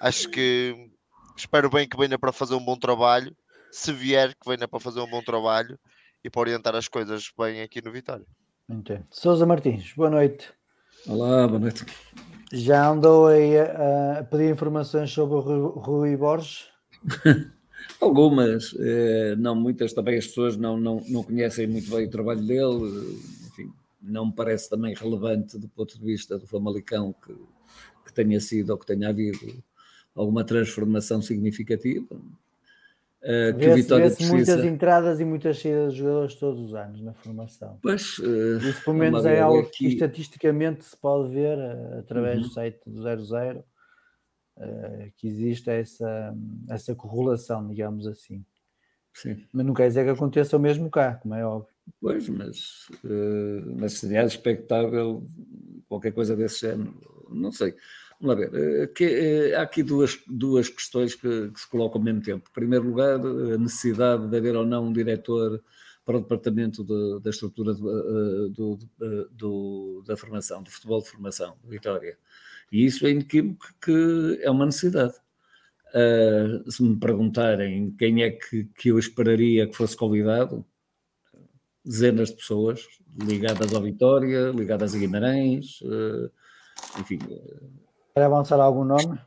Acho 0.00 0.28
que 0.28 0.90
espero 1.36 1.70
bem 1.70 1.88
que 1.88 1.96
venha 1.96 2.18
para 2.18 2.32
fazer 2.32 2.54
um 2.54 2.64
bom 2.64 2.76
trabalho. 2.76 3.34
Se 3.70 3.92
vier, 3.92 4.34
que 4.34 4.48
venha 4.48 4.68
para 4.68 4.80
fazer 4.80 5.00
um 5.00 5.10
bom 5.10 5.22
trabalho 5.22 5.78
e 6.22 6.30
para 6.30 6.40
orientar 6.40 6.74
as 6.74 6.88
coisas 6.88 7.30
bem 7.38 7.60
aqui 7.60 7.82
no 7.82 7.90
Vitória. 7.90 8.26
Entendo. 8.68 9.04
Sousa 9.10 9.44
Martins, 9.44 9.92
boa 9.94 10.08
noite. 10.10 10.52
Olá, 11.06 11.46
boa 11.46 11.58
noite. 11.58 11.84
Já 12.52 12.88
andou 12.88 13.26
aí 13.26 13.58
a, 13.58 14.20
a 14.20 14.24
pedir 14.24 14.50
informações 14.50 15.10
sobre 15.10 15.36
o 15.36 15.68
Rui 15.68 16.16
Borges? 16.16 16.68
Algumas, 18.00 18.74
eh, 18.78 19.34
não 19.36 19.54
muitas, 19.54 19.92
também 19.92 20.16
as 20.16 20.26
pessoas 20.26 20.56
não, 20.56 20.78
não, 20.78 21.02
não 21.08 21.22
conhecem 21.22 21.66
muito 21.66 21.90
bem 21.90 22.06
o 22.06 22.10
trabalho 22.10 22.40
dele, 22.40 23.20
enfim, 23.46 23.72
não 24.00 24.26
me 24.26 24.32
parece 24.32 24.70
também 24.70 24.94
relevante 24.94 25.58
do 25.58 25.68
ponto 25.68 25.98
de 25.98 26.04
vista 26.04 26.38
do 26.38 26.46
Famalicão 26.46 27.14
que, 27.24 27.34
que 28.04 28.12
tenha 28.12 28.40
sido 28.40 28.70
ou 28.70 28.78
que 28.78 28.86
tenha 28.86 29.08
havido 29.08 29.62
alguma 30.14 30.44
transformação 30.44 31.20
significativa. 31.20 32.14
Uh, 33.24 33.56
vê-se 33.56 33.88
vê 33.88 34.00
precisa... 34.00 34.32
muitas 34.32 34.64
entradas 34.66 35.18
e 35.18 35.24
muitas 35.24 35.58
saídas 35.58 35.94
de 35.94 36.00
jogadores 36.00 36.34
todos 36.34 36.60
os 36.60 36.74
anos 36.74 37.00
na 37.00 37.14
formação. 37.14 37.78
Pois, 37.80 38.18
uh, 38.18 38.58
Isso 38.58 38.84
pelo 38.84 38.98
menos 38.98 39.24
é 39.24 39.40
algo 39.40 39.60
aqui... 39.60 39.70
que 39.70 39.86
estatisticamente 39.86 40.84
se 40.84 40.94
pode 40.94 41.32
ver 41.32 41.56
uh, 41.56 42.00
através 42.00 42.36
uhum. 42.36 42.42
do 42.42 42.48
site 42.50 42.80
do 42.86 43.02
00 43.02 43.64
que 45.16 45.26
existe 45.26 45.68
essa, 45.68 46.32
essa 46.70 46.94
correlação, 46.94 47.66
digamos 47.66 48.06
assim. 48.06 48.44
Sim. 49.12 49.44
Mas 49.52 49.66
não 49.66 49.74
quer 49.74 49.88
dizer 49.88 50.04
que 50.04 50.10
aconteça 50.10 50.56
o 50.56 50.60
mesmo 50.60 50.88
cá, 50.88 51.14
como 51.14 51.34
é 51.34 51.44
óbvio. 51.44 51.74
Pois, 52.00 52.28
mas, 52.28 52.88
mas 53.76 53.94
seria 53.94 54.24
expectável 54.24 55.26
qualquer 55.88 56.12
coisa 56.12 56.36
desse 56.36 56.60
género, 56.60 56.94
não 57.34 57.52
sei. 57.52 57.74
Vamos 58.20 58.36
lá 58.36 58.46
ver. 58.46 58.54
Eh, 58.54 58.86
que, 58.88 59.04
eh, 59.04 59.54
há 59.56 59.62
aqui 59.62 59.82
duas, 59.82 60.18
duas 60.26 60.68
questões 60.68 61.14
que, 61.14 61.50
que, 61.50 61.60
se 61.60 61.68
colocam 61.68 62.00
ao 62.00 62.04
mesmo 62.04 62.22
tempo. 62.22 62.48
Em 62.48 62.52
primeiro 62.52 62.86
lugar, 62.86 63.20
a 63.20 63.58
necessidade 63.58 64.28
de 64.28 64.36
haver 64.36 64.56
ou 64.56 64.64
não 64.64 64.86
um 64.86 64.92
diretor 64.92 65.62
para 66.04 66.18
o 66.18 66.20
departamento 66.20 66.84
de, 66.84 67.20
da 67.22 67.30
estrutura 67.30 67.74
do, 67.74 67.90
eh, 67.90 68.48
do, 68.50 68.78
do, 69.30 70.04
da 70.06 70.16
formação, 70.16 70.62
do 70.62 70.70
futebol 70.70 71.02
de 71.02 71.08
formação, 71.10 71.56
Vitória. 71.64 72.18
E 72.70 72.84
isso 72.84 73.06
é 73.06 73.10
inequívoco 73.10 73.66
que 73.82 74.38
é 74.42 74.50
uma 74.50 74.66
necessidade. 74.66 75.14
Uh, 75.94 76.68
se 76.70 76.82
me 76.82 76.98
perguntarem 76.98 77.94
quem 77.96 78.24
é 78.24 78.30
que, 78.30 78.64
que 78.76 78.88
eu 78.88 78.98
esperaria 78.98 79.68
que 79.68 79.76
fosse 79.76 79.96
convidado, 79.96 80.66
dezenas 81.84 82.30
de 82.30 82.36
pessoas 82.36 82.84
ligadas 83.16 83.72
ao 83.72 83.80
Vitória, 83.80 84.50
ligadas 84.50 84.94
a 84.94 84.98
Guimarães, 84.98 85.80
uh, 85.82 86.30
enfim, 86.98 87.18
Quer 88.14 88.22
avançar 88.22 88.60
algum 88.60 88.84
nome? 88.84 89.18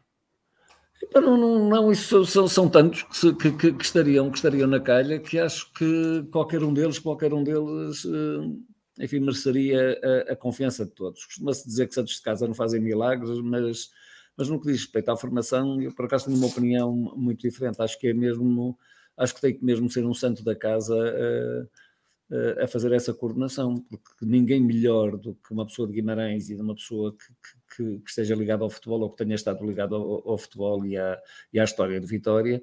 Não, 1.14 1.38
não, 1.38 1.70
não 1.70 1.92
isso 1.92 2.26
são, 2.26 2.48
são 2.48 2.70
tantos 2.70 3.04
que, 3.04 3.52
que, 3.52 3.74
que, 3.74 3.84
estariam, 3.84 4.32
que 4.32 4.38
estariam 4.38 4.68
na 4.68 4.80
calha 4.80 5.20
que 5.20 5.38
acho 5.38 5.72
que 5.74 6.24
qualquer 6.32 6.64
um 6.64 6.74
deles, 6.74 6.98
qualquer 6.98 7.34
um 7.34 7.44
deles, 7.44 8.06
eh, 8.06 9.04
enfim, 9.04 9.20
mereceria 9.20 10.00
a, 10.02 10.34
a 10.34 10.36
confiança 10.36 10.86
de 10.86 10.92
todos. 10.92 11.26
Costuma-se 11.26 11.68
dizer 11.68 11.88
que 11.88 11.94
Santos 11.94 12.16
de 12.16 12.22
Casa 12.22 12.48
não 12.48 12.54
fazem 12.54 12.82
milagres, 12.82 13.40
mas, 13.42 13.90
mas 14.38 14.50
no 14.50 14.60
que 14.60 14.68
diz 14.68 14.82
respeito 14.82 15.10
à 15.10 15.18
formação, 15.18 15.80
eu 15.82 15.94
por 15.94 16.06
acaso 16.06 16.26
tenho 16.26 16.38
uma 16.38 16.48
opinião 16.48 16.92
muito 17.16 17.42
diferente. 17.42 17.82
Acho 17.82 18.00
que 18.00 18.08
é 18.08 18.14
mesmo, 18.14 18.78
acho 19.18 19.36
que 19.36 19.42
tem 19.42 19.54
que 19.54 19.64
mesmo 19.64 19.90
ser 19.90 20.06
um 20.06 20.14
santo 20.14 20.44
da 20.44 20.56
casa. 20.56 20.96
Uh, 20.96 21.70
a 22.62 22.68
fazer 22.68 22.92
essa 22.92 23.14
coordenação, 23.14 23.76
porque 23.76 24.26
ninguém 24.26 24.62
melhor 24.62 25.18
do 25.18 25.34
que 25.36 25.54
uma 25.54 25.66
pessoa 25.66 25.88
de 25.88 25.94
Guimarães 25.94 26.50
e 26.50 26.56
de 26.56 26.62
uma 26.62 26.76
pessoa 26.76 27.16
que, 27.16 27.34
que, 27.76 28.00
que 28.00 28.10
esteja 28.10 28.36
ligada 28.36 28.64
ao 28.64 28.70
futebol 28.70 29.02
ou 29.02 29.10
que 29.10 29.24
tenha 29.24 29.36
estado 29.36 29.66
ligado 29.66 29.96
ao, 29.96 30.30
ao 30.30 30.38
futebol 30.38 30.86
e 30.86 30.98
à, 30.98 31.18
e 31.54 31.60
à, 31.60 31.64
história 31.64 32.00
de 32.00 32.06
Vitória, 32.06 32.62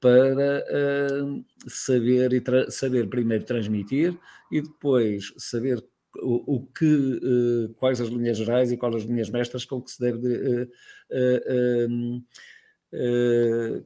para 0.00 0.64
uh, 0.66 1.44
saber, 1.68 2.32
e 2.32 2.42
saber 2.70 3.08
primeiro 3.08 3.44
transmitir 3.44 4.18
e 4.50 4.62
depois 4.62 5.32
saber 5.36 5.84
o, 6.16 6.56
o 6.56 6.66
que, 6.66 6.84
uh, 6.84 7.74
quais 7.74 8.00
as 8.00 8.08
linhas 8.08 8.38
gerais 8.38 8.72
e 8.72 8.76
quais 8.78 8.96
as 8.96 9.02
linhas 9.02 9.30
mestras 9.30 9.64
com 9.64 9.80
que 9.80 9.90
se 9.90 10.00
deve 10.00 10.68
uh, 11.12 12.22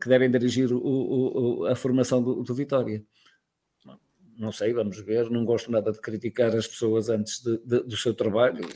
que 0.00 0.08
devem 0.08 0.30
dirigir 0.30 0.72
o, 0.72 0.78
o, 0.78 1.66
a 1.66 1.76
formação 1.76 2.22
do, 2.22 2.42
do 2.42 2.54
Vitória 2.54 3.04
não 4.38 4.52
sei, 4.52 4.72
vamos 4.72 4.98
ver. 5.00 5.30
Não 5.30 5.44
gosto 5.44 5.70
nada 5.70 5.92
de 5.92 6.00
criticar 6.00 6.54
as 6.54 6.66
pessoas 6.66 7.08
antes 7.08 7.42
de, 7.42 7.58
de, 7.58 7.80
do 7.80 7.96
seu 7.96 8.14
trabalho. 8.14 8.66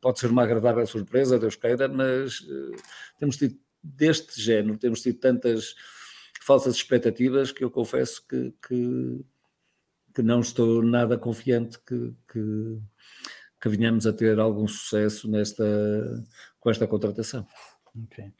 Pode 0.00 0.18
ser 0.18 0.30
uma 0.30 0.42
agradável 0.42 0.86
surpresa, 0.86 1.38
Deus 1.38 1.56
queira, 1.56 1.88
mas 1.88 2.40
uh, 2.40 2.76
temos 3.18 3.36
tido 3.36 3.58
deste 3.82 4.40
género, 4.40 4.78
temos 4.78 5.00
tido 5.00 5.18
tantas 5.18 5.74
falsas 6.42 6.74
expectativas 6.74 7.52
que 7.52 7.64
eu 7.64 7.70
confesso 7.70 8.26
que, 8.26 8.52
que, 8.66 9.24
que 10.14 10.22
não 10.22 10.40
estou 10.40 10.82
nada 10.82 11.16
confiante 11.16 11.78
que, 11.86 12.14
que, 12.32 12.78
que 13.60 13.68
venhamos 13.68 14.06
a 14.06 14.12
ter 14.12 14.38
algum 14.38 14.66
sucesso 14.66 15.30
nesta, 15.30 15.64
com 16.60 16.70
esta 16.70 16.86
contratação. 16.86 17.46
Okay. 18.04 18.32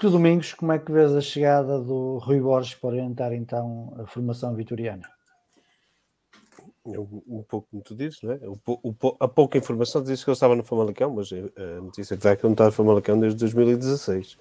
Tu, 0.00 0.10
Domingos, 0.10 0.54
como 0.54 0.72
é 0.72 0.78
que 0.78 0.90
vês 0.90 1.12
a 1.12 1.20
chegada 1.20 1.78
do 1.78 2.18
Rui 2.18 2.40
Borges 2.40 2.74
para 2.74 2.90
orientar 2.90 3.32
então 3.32 3.94
a 3.98 4.06
formação 4.06 4.54
vitoriana? 4.54 5.06
Um, 6.84 7.22
um 7.26 7.42
pouco 7.42 7.68
como 7.70 7.82
tu 7.82 7.94
dizes, 7.94 8.22
não 8.22 8.32
é? 8.32 8.40
O, 8.44 8.58
o, 8.66 9.16
a 9.20 9.28
pouca 9.28 9.58
informação 9.58 10.02
disse 10.02 10.24
que 10.24 10.30
ele 10.30 10.34
estava 10.34 10.56
no 10.56 10.64
Famalicão, 10.64 11.10
mas 11.10 11.30
a 11.32 11.80
notícia 11.80 12.16
que 12.16 12.22
dá 12.22 12.30
é 12.30 12.36
que 12.36 12.42
ele 12.42 12.48
não 12.48 12.54
está 12.54 12.66
no 12.66 12.72
Famalicão 12.72 13.18
desde 13.18 13.38
2016. 13.38 14.38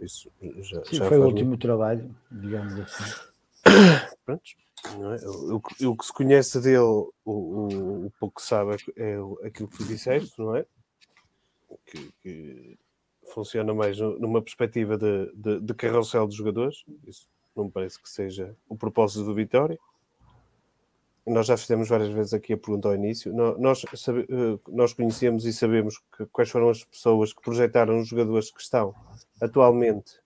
Isso 0.00 0.32
já, 0.60 0.84
Sim, 0.84 0.96
já 0.96 1.08
foi 1.08 1.18
o 1.18 1.26
último 1.26 1.50
muito... 1.50 1.62
trabalho, 1.62 2.14
digamos 2.30 2.72
assim. 2.80 3.20
Pronto. 4.24 4.42
Não 4.98 5.12
é? 5.12 5.18
o, 5.26 5.62
o, 5.90 5.96
que 5.96 6.06
se 6.06 6.12
conhece 6.12 6.58
dele, 6.58 6.78
o, 6.78 7.12
o, 7.26 8.06
o 8.06 8.12
pouco 8.18 8.40
que 8.40 8.46
sabe 8.46 8.76
é 8.96 9.16
aquilo 9.44 9.68
que 9.68 9.76
tu 9.76 9.84
disseste, 9.84 10.38
não 10.38 10.56
é? 10.56 10.64
Que, 11.84 12.10
que 12.22 12.78
funciona 13.34 13.74
mais 13.74 13.98
numa 13.98 14.40
perspectiva 14.40 14.96
de, 14.96 15.30
de, 15.34 15.60
de 15.60 15.74
carrossel 15.74 16.26
de 16.26 16.34
jogadores. 16.34 16.82
Isso 17.06 17.28
não 17.54 17.64
me 17.64 17.70
parece 17.70 18.00
que 18.02 18.08
seja 18.08 18.56
o 18.68 18.76
propósito 18.76 19.24
do 19.24 19.34
Vitória 19.34 19.78
nós 21.30 21.46
já 21.46 21.56
fizemos 21.56 21.88
várias 21.88 22.10
vezes 22.10 22.34
aqui 22.34 22.52
a 22.52 22.58
pergunta 22.58 22.88
ao 22.88 22.94
início. 22.94 23.32
Nós, 23.32 23.84
sabe, 23.94 24.26
eh, 24.28 24.58
nós 24.68 24.92
conhecemos 24.92 25.44
e 25.44 25.52
sabemos 25.52 25.98
que, 26.16 26.26
quais 26.26 26.50
foram 26.50 26.68
as 26.68 26.84
pessoas 26.84 27.32
que 27.32 27.40
projetaram 27.40 28.00
os 28.00 28.08
jogadores 28.08 28.50
que 28.50 28.60
estão 28.60 28.94
atualmente 29.40 30.18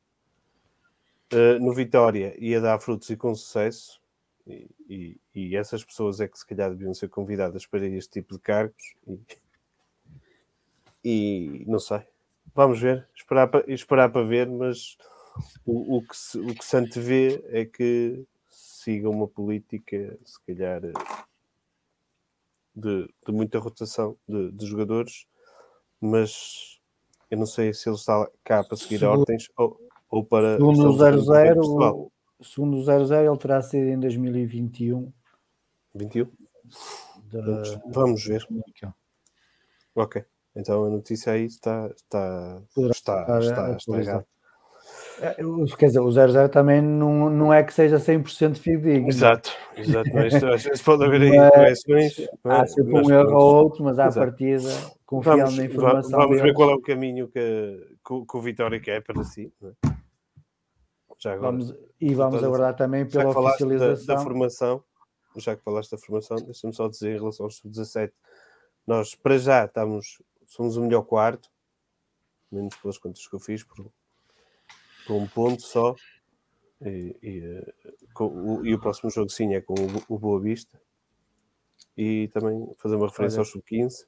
uh, 1.33 1.59
no 1.61 1.75
Vitória 1.75 2.35
e 2.39 2.55
a 2.55 2.61
dar 2.61 2.81
frutos 2.81 3.11
e 3.11 3.17
com 3.17 3.35
sucesso. 3.35 4.01
E, 4.47 4.69
e, 4.89 5.21
e, 5.35 5.57
essas 5.57 5.85
pessoas 5.85 6.21
é 6.21 6.29
que 6.29 6.39
se 6.39 6.47
calhar 6.47 6.71
deviam 6.71 6.93
ser 6.93 7.09
convidadas 7.09 7.67
para 7.67 7.87
este 7.87 8.21
tipo 8.21 8.35
de 8.35 8.41
cargos. 8.41 8.95
E, 9.07 9.19
e 11.05 11.65
não 11.67 11.79
sei. 11.79 12.03
Vamos 12.55 12.81
ver, 12.81 13.07
esperar 13.15 13.49
para, 13.49 13.73
esperar 13.73 14.11
para 14.11 14.27
ver, 14.27 14.49
mas 14.49 14.97
o, 15.67 15.97
o, 15.97 16.03
que 16.03 16.17
se, 16.17 16.39
o 16.39 16.55
que 16.55 16.65
se 16.65 16.77
antevê 16.77 17.45
é 17.49 17.65
que 17.65 18.25
siga 18.85 19.09
uma 19.09 19.27
política, 19.27 20.19
se 20.25 20.39
calhar, 20.47 20.83
de, 22.75 23.09
de 23.27 23.33
muita 23.33 23.59
rotação 23.59 24.17
de, 24.29 24.53
de, 24.53 24.67
jogadores, 24.67 25.27
mas 26.01 26.81
eu 27.31 27.39
não 27.39 27.47
sei 27.47 27.73
se 27.73 27.89
ele 27.89 27.97
está 27.97 28.29
cá 28.43 28.63
para 28.63 28.77
seguir 28.77 28.99
segundo, 28.99 29.21
ordens 29.21 29.51
ou, 29.57 29.81
ou 30.11 30.25
para. 30.25 30.57
Segundo 30.57 30.91
o 30.91 30.93
00, 30.93 32.13
segundo 32.43 32.77
o 32.77 32.85
00, 32.85 33.31
ele 33.31 33.39
terá 33.39 33.63
sido 33.63 33.89
em 33.89 33.99
2021. 33.99 35.13
21? 35.95 36.31
Da... 37.25 37.41
Vamos, 37.41 37.79
vamos 37.87 38.25
ver. 38.25 38.47
Ok. 39.95 40.25
Então 40.55 40.85
a 40.85 40.91
notícia 40.91 41.33
aí 41.33 41.47
está, 41.47 41.89
está, 41.97 42.63
está, 42.69 43.39
está, 43.41 43.77
está 43.77 43.99
errada. 43.99 44.34
É, 45.21 45.37
quer 45.79 45.87
dizer, 45.87 46.01
o 46.01 46.11
00 46.11 46.49
também 46.49 46.83
não, 46.83 47.31
não 47.31 47.53
é 47.53 47.63
que 47.63 47.73
seja 47.73 47.99
100% 47.99 48.57
fidedigno. 48.57 49.09
Exato, 49.09 49.51
exato. 49.77 50.11
Mas, 50.13 50.35
às 50.35 50.63
vezes 50.63 50.83
pode 50.83 51.05
haver 51.05 51.23
aí 51.23 51.51
correções. 51.51 52.29
Há 52.43 52.67
sempre 52.67 52.95
um 52.95 53.11
erro 53.11 53.35
ou 53.35 53.55
outro, 53.65 53.85
mas 53.85 53.99
à 53.99 54.07
exato. 54.07 54.27
partida, 54.27 54.71
confiando 55.07 55.39
vamos, 55.39 55.57
na 55.57 55.65
informação. 55.65 56.19
Vamos 56.19 56.43
ver 56.43 56.53
qual 56.55 56.71
é 56.71 56.75
o 56.75 56.81
caminho 56.81 57.29
que, 57.29 57.97
que, 58.07 58.27
que 58.27 58.37
o 58.37 58.41
Vitória 58.41 58.81
quer 58.81 59.03
para 59.03 59.23
si. 59.23 59.53
É? 59.63 59.95
Já 61.19 61.35
agora, 61.35 61.53
vamos, 61.53 61.75
e 62.01 62.15
vamos 62.15 62.43
aguardar 62.43 62.75
também 62.75 63.07
pela 63.07 63.31
oficialização. 63.31 64.07
Da, 64.07 64.15
da, 64.15 64.21
formação, 64.21 64.85
já 65.37 65.55
que 65.55 65.63
falaste 65.63 65.93
da 65.93 65.99
formação, 65.99 66.37
deixa-me 66.39 66.75
só 66.75 66.89
dizer 66.89 67.15
em 67.15 67.19
relação 67.19 67.47
aos 67.47 67.57
sub-17, 67.57 68.13
nós 68.87 69.15
para 69.15 69.39
já 69.39 69.65
estamos, 69.65 70.21
somos 70.47 70.77
o 70.77 70.83
melhor 70.83 71.03
quarto, 71.03 71.49
menos 72.51 72.77
pelas 72.77 72.99
contas 72.99 73.27
que 73.27 73.35
eu 73.35 73.41
fiz, 73.41 73.63
por 73.63 73.91
por 75.07 75.15
um 75.15 75.27
ponto 75.27 75.63
só. 75.63 75.95
E, 76.83 77.17
e, 77.23 77.39
eh, 77.45 77.73
com, 78.13 78.27
o, 78.27 78.67
e 78.67 78.75
o 78.75 78.79
próximo 78.79 79.11
jogo 79.11 79.31
sim 79.31 79.55
é 79.55 79.61
com 79.61 79.75
o, 79.75 80.15
o 80.15 80.19
Boa 80.19 80.41
Vista. 80.41 80.81
E 81.97 82.29
também 82.29 82.69
fazer 82.79 82.97
uma 82.97 83.07
referência 83.07 83.39
Olha, 83.39 83.47
ao 83.47 83.53
Sub-15. 83.53 84.07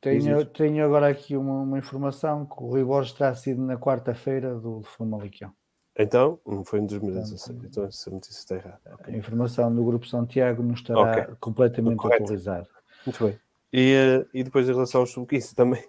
Tenho, 0.00 0.44
tenho 0.46 0.84
agora 0.84 1.08
aqui 1.08 1.36
uma, 1.36 1.62
uma, 1.62 1.78
informação 1.78 2.44
que 2.44 2.62
o 2.62 2.66
Rui 2.66 2.84
Borges 2.84 3.12
terá 3.12 3.34
sido 3.34 3.62
na 3.62 3.76
quarta-feira 3.76 4.54
do, 4.54 4.80
do 4.80 4.82
Famalicão. 4.82 5.52
Então, 5.96 6.38
não 6.46 6.64
foi 6.64 6.80
em 6.80 6.86
2016. 6.86 7.48
Então, 7.48 7.66
então 7.66 7.84
essa 7.84 8.10
notícia 8.10 8.38
está 8.38 8.56
errada. 8.56 8.80
Okay. 8.94 9.14
A 9.14 9.16
informação 9.16 9.74
do 9.74 9.84
Grupo 9.84 10.06
Santiago 10.06 10.62
não 10.62 10.74
estará 10.74 11.22
okay. 11.22 11.34
completamente 11.40 12.06
atualizada. 12.06 12.68
Muito 13.06 13.24
bem. 13.24 13.38
E, 13.72 13.92
eh, 13.92 14.26
e 14.34 14.44
depois 14.44 14.68
em 14.68 14.72
relação 14.72 15.00
ao 15.00 15.06
Sub-15 15.06 15.54
também 15.54 15.82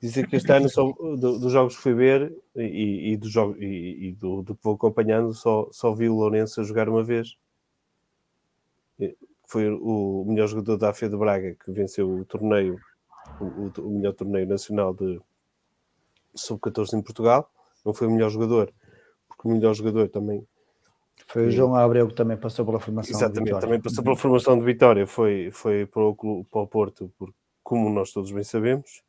dizer 0.00 0.26
que 0.26 0.36
este 0.36 0.50
ano 0.50 0.68
só, 0.68 0.90
do, 0.92 1.38
dos 1.38 1.52
jogos 1.52 1.76
que 1.76 1.82
fui 1.82 1.94
ver 1.94 2.32
e, 2.56 3.12
e, 3.12 3.16
do, 3.16 3.28
jogo, 3.28 3.56
e, 3.62 4.08
e 4.08 4.12
do, 4.12 4.42
do, 4.42 4.54
que 4.54 4.64
vou 4.64 4.74
acompanhando, 4.74 5.34
só, 5.34 5.68
só 5.70 5.92
vi 5.94 6.08
o 6.08 6.14
Lourenço 6.14 6.60
a 6.60 6.64
jogar 6.64 6.88
uma 6.88 7.04
vez. 7.04 7.36
Foi 9.46 9.68
o 9.68 10.24
melhor 10.26 10.46
jogador 10.46 10.76
da 10.76 10.90
AFE 10.90 11.08
de 11.08 11.16
Braga 11.16 11.54
que 11.54 11.70
venceu 11.72 12.08
o 12.08 12.24
torneio, 12.24 12.78
o, 13.40 13.80
o 13.80 13.90
melhor 13.90 14.14
torneio 14.14 14.46
nacional 14.46 14.94
de 14.94 15.20
sub-14 16.34 16.94
em 16.94 17.02
Portugal. 17.02 17.50
Não 17.84 17.92
foi 17.92 18.06
o 18.06 18.10
melhor 18.10 18.30
jogador, 18.30 18.72
porque 19.28 19.48
o 19.48 19.50
melhor 19.50 19.74
jogador 19.74 20.08
também 20.08 20.46
Foi 21.26 21.48
o 21.48 21.50
João 21.50 21.74
Abreu 21.74 22.06
que 22.08 22.14
também 22.14 22.36
passou 22.36 22.64
pela 22.64 22.78
formação 22.78 23.10
Exatamente, 23.10 23.38
de 23.38 23.44
Vitória. 23.44 23.66
também 23.66 23.80
passou 23.80 24.04
pela 24.04 24.16
formação 24.16 24.58
de 24.58 24.64
Vitória, 24.64 25.06
foi, 25.06 25.50
foi 25.50 25.84
para, 25.86 26.02
o, 26.02 26.44
para 26.44 26.60
o 26.60 26.66
Porto, 26.66 27.12
porque, 27.18 27.34
como 27.62 27.90
nós 27.90 28.12
todos 28.12 28.30
bem 28.30 28.44
sabemos, 28.44 29.02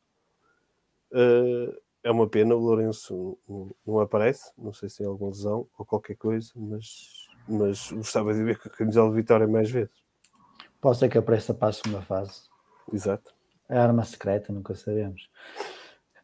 uh, 1.12 1.82
é 2.04 2.12
uma 2.12 2.28
pena, 2.28 2.56
o 2.56 2.60
Lourenço 2.60 3.38
não, 3.48 3.76
não, 3.86 4.00
aparece, 4.00 4.52
não 4.58 4.74
sei 4.74 4.90
se 4.90 5.00
tem 5.00 5.08
alguma 5.08 5.32
lesão 5.32 5.68
ou 5.78 5.86
qualquer 5.86 6.16
coisa, 6.16 6.52
mas, 6.56 7.28
mas 7.48 7.92
gostava 7.92 8.34
de 8.34 8.44
ver 8.44 8.60
com 8.60 8.70
a 8.70 8.72
camisola 8.72 9.10
de 9.12 9.18
Vitória 9.18 9.48
mais 9.48 9.70
vezes. 9.70 9.94
Pode 10.80 10.98
ser 10.98 11.10
que 11.10 11.18
apareça 11.18 11.54
para 11.54 11.70
a 11.70 11.74
segunda 11.74 12.02
fase. 12.02 12.42
Exato. 12.92 13.34
É 13.70 13.78
arma 13.78 14.04
secreta, 14.04 14.52
nunca 14.52 14.74
sabemos. 14.74 15.30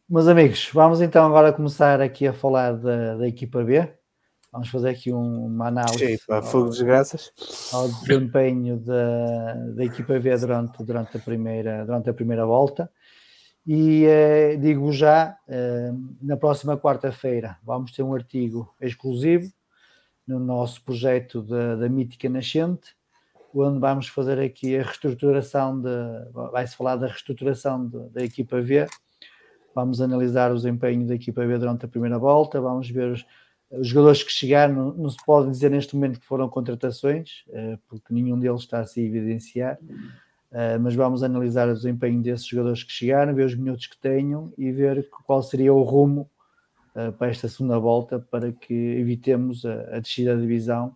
Meus 0.08 0.26
amigos, 0.26 0.70
vamos 0.72 1.00
então 1.00 1.24
agora 1.26 1.52
começar 1.52 2.00
aqui 2.00 2.26
a 2.26 2.32
falar 2.32 2.72
da, 2.72 3.16
da 3.16 3.28
equipa 3.28 3.62
B. 3.62 3.88
Vamos 4.50 4.70
fazer 4.70 4.88
aqui 4.88 5.12
um, 5.12 5.46
uma 5.46 5.68
análise 5.68 6.16
Sim, 6.16 6.32
ao, 6.32 6.42
fogo 6.42 6.70
de 6.70 6.82
graças. 6.82 7.32
ao 7.72 7.86
desempenho 7.86 8.78
da, 8.78 9.54
da 9.76 9.84
equipa 9.84 10.18
B 10.18 10.36
durante, 10.36 10.82
durante, 10.82 11.16
a 11.18 11.20
primeira, 11.20 11.84
durante 11.84 12.08
a 12.08 12.14
primeira 12.14 12.46
volta. 12.46 12.90
E 13.70 14.06
eh, 14.06 14.56
digo 14.56 14.90
já, 14.90 15.36
eh, 15.46 15.92
na 16.22 16.38
próxima 16.38 16.74
quarta-feira 16.78 17.58
vamos 17.62 17.92
ter 17.92 18.02
um 18.02 18.14
artigo 18.14 18.74
exclusivo 18.80 19.52
no 20.26 20.40
nosso 20.40 20.82
projeto 20.82 21.42
da, 21.42 21.76
da 21.76 21.86
Mítica 21.86 22.30
Nascente, 22.30 22.96
onde 23.54 23.78
vamos 23.78 24.08
fazer 24.08 24.40
aqui 24.40 24.74
a 24.74 24.82
reestruturação, 24.82 25.82
vai-se 26.50 26.76
falar 26.76 26.96
da 26.96 27.08
reestruturação 27.08 27.86
de, 27.86 28.08
da 28.08 28.24
equipa 28.24 28.58
V, 28.58 28.86
vamos 29.74 30.00
analisar 30.00 30.50
o 30.50 30.56
desempenho 30.56 31.06
da 31.06 31.14
equipa 31.14 31.44
B 31.44 31.58
durante 31.58 31.84
a 31.84 31.88
primeira 31.88 32.18
volta, 32.18 32.62
vamos 32.62 32.88
ver 32.88 33.12
os, 33.12 33.26
os 33.70 33.86
jogadores 33.86 34.22
que 34.22 34.32
chegaram, 34.32 34.74
não, 34.74 34.94
não, 34.94 35.10
se 35.10 35.18
pode 35.26 35.50
dizer 35.50 35.70
neste 35.70 35.94
momento 35.94 36.18
que 36.18 36.26
foram 36.26 36.48
contratações, 36.48 37.44
uh, 37.48 37.78
porque 37.86 38.14
nenhum 38.14 38.38
deles 38.38 38.62
está 38.62 38.80
a 38.80 38.86
se 38.86 39.04
evidenciar, 39.04 39.78
uh, 40.52 40.80
mas 40.80 40.94
vamos 40.94 41.22
analisar 41.22 41.68
o 41.68 41.74
desempenho 41.74 42.22
desses 42.22 42.46
jogadores 42.46 42.82
que 42.82 42.92
chegaram, 42.92 43.34
ver 43.34 43.46
os 43.46 43.54
minutos 43.54 43.86
que 43.86 43.96
tenham 43.98 44.52
e 44.56 44.70
ver 44.72 45.08
qual 45.24 45.42
seria 45.42 45.72
o 45.72 45.82
rumo 45.82 46.30
uh, 46.94 47.12
para 47.12 47.28
esta 47.28 47.48
segunda 47.48 47.78
volta 47.78 48.18
para 48.18 48.52
que 48.52 48.74
evitemos 48.74 49.64
a, 49.64 49.96
a 49.96 50.00
descida 50.00 50.34
da 50.34 50.40
divisão, 50.40 50.94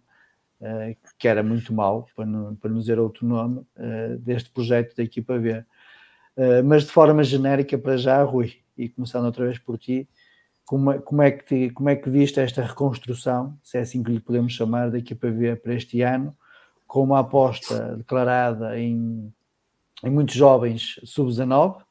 que 1.18 1.26
era 1.26 1.42
muito 1.42 1.74
mau, 1.74 2.07
para 2.14 2.24
não, 2.24 2.55
para 2.55 2.70
não 2.70 2.78
dizer 2.78 2.96
outro 2.96 3.26
nome, 3.26 3.66
deste 4.20 4.48
projeto 4.48 4.94
da 4.94 5.03
equipa 5.03 5.36
B. 5.36 5.64
mas 6.64 6.84
de 6.84 6.92
forma 6.92 7.24
genérica, 7.24 7.76
para 7.76 7.96
já, 7.96 8.22
Rui, 8.22 8.62
e 8.78 8.88
começando 8.88 9.24
outra 9.24 9.44
vez 9.44 9.59
por 9.59 9.76
ti, 9.76 10.09
como, 10.64 10.92
é, 10.92 10.98
como, 10.98 11.22
é 11.22 11.30
que 11.30 11.44
te, 11.44 11.70
como 11.70 11.88
é 11.88 11.96
que 11.96 12.09
viste 12.09 12.40
esta 12.40 12.62
reconstrução, 12.62 13.59
se 13.62 13.78
é 13.78 13.80
assim 13.80 14.03
que 14.03 14.11
lhe 14.11 14.20
podemos 14.20 14.53
chamar, 14.53 14.90
da 14.90 14.98
equipa 14.98 15.30
B 15.30 15.55
para 15.57 15.74
este 15.74 16.00
ano, 16.03 16.34
com 16.86 17.03
uma 17.03 17.20
aposta 17.20 17.96
declarada 17.96 18.78
em, 18.78 19.32
em 20.05 20.11
muitos 20.11 20.34
jovens 20.34 21.00
sub-19, 21.05 21.82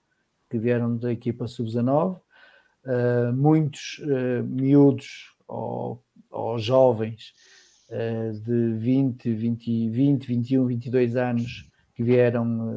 que 0.50 0.58
vieram 0.58 0.98
da 0.98 1.12
equipa 1.12 1.48
sub-19, 1.48 2.18
uh, 2.18 3.34
muitos 3.34 4.00
uh, 4.00 4.44
miúdos 4.44 5.34
ou, 5.48 6.04
ou 6.30 6.60
jovens 6.60 7.34
uh, 7.90 8.34
de 8.42 8.74
20, 8.74 9.34
20, 9.34 9.90
20, 9.90 10.28
21, 10.28 10.66
22 10.66 11.16
anos 11.16 11.70
que 11.94 12.04
vieram 12.04 12.74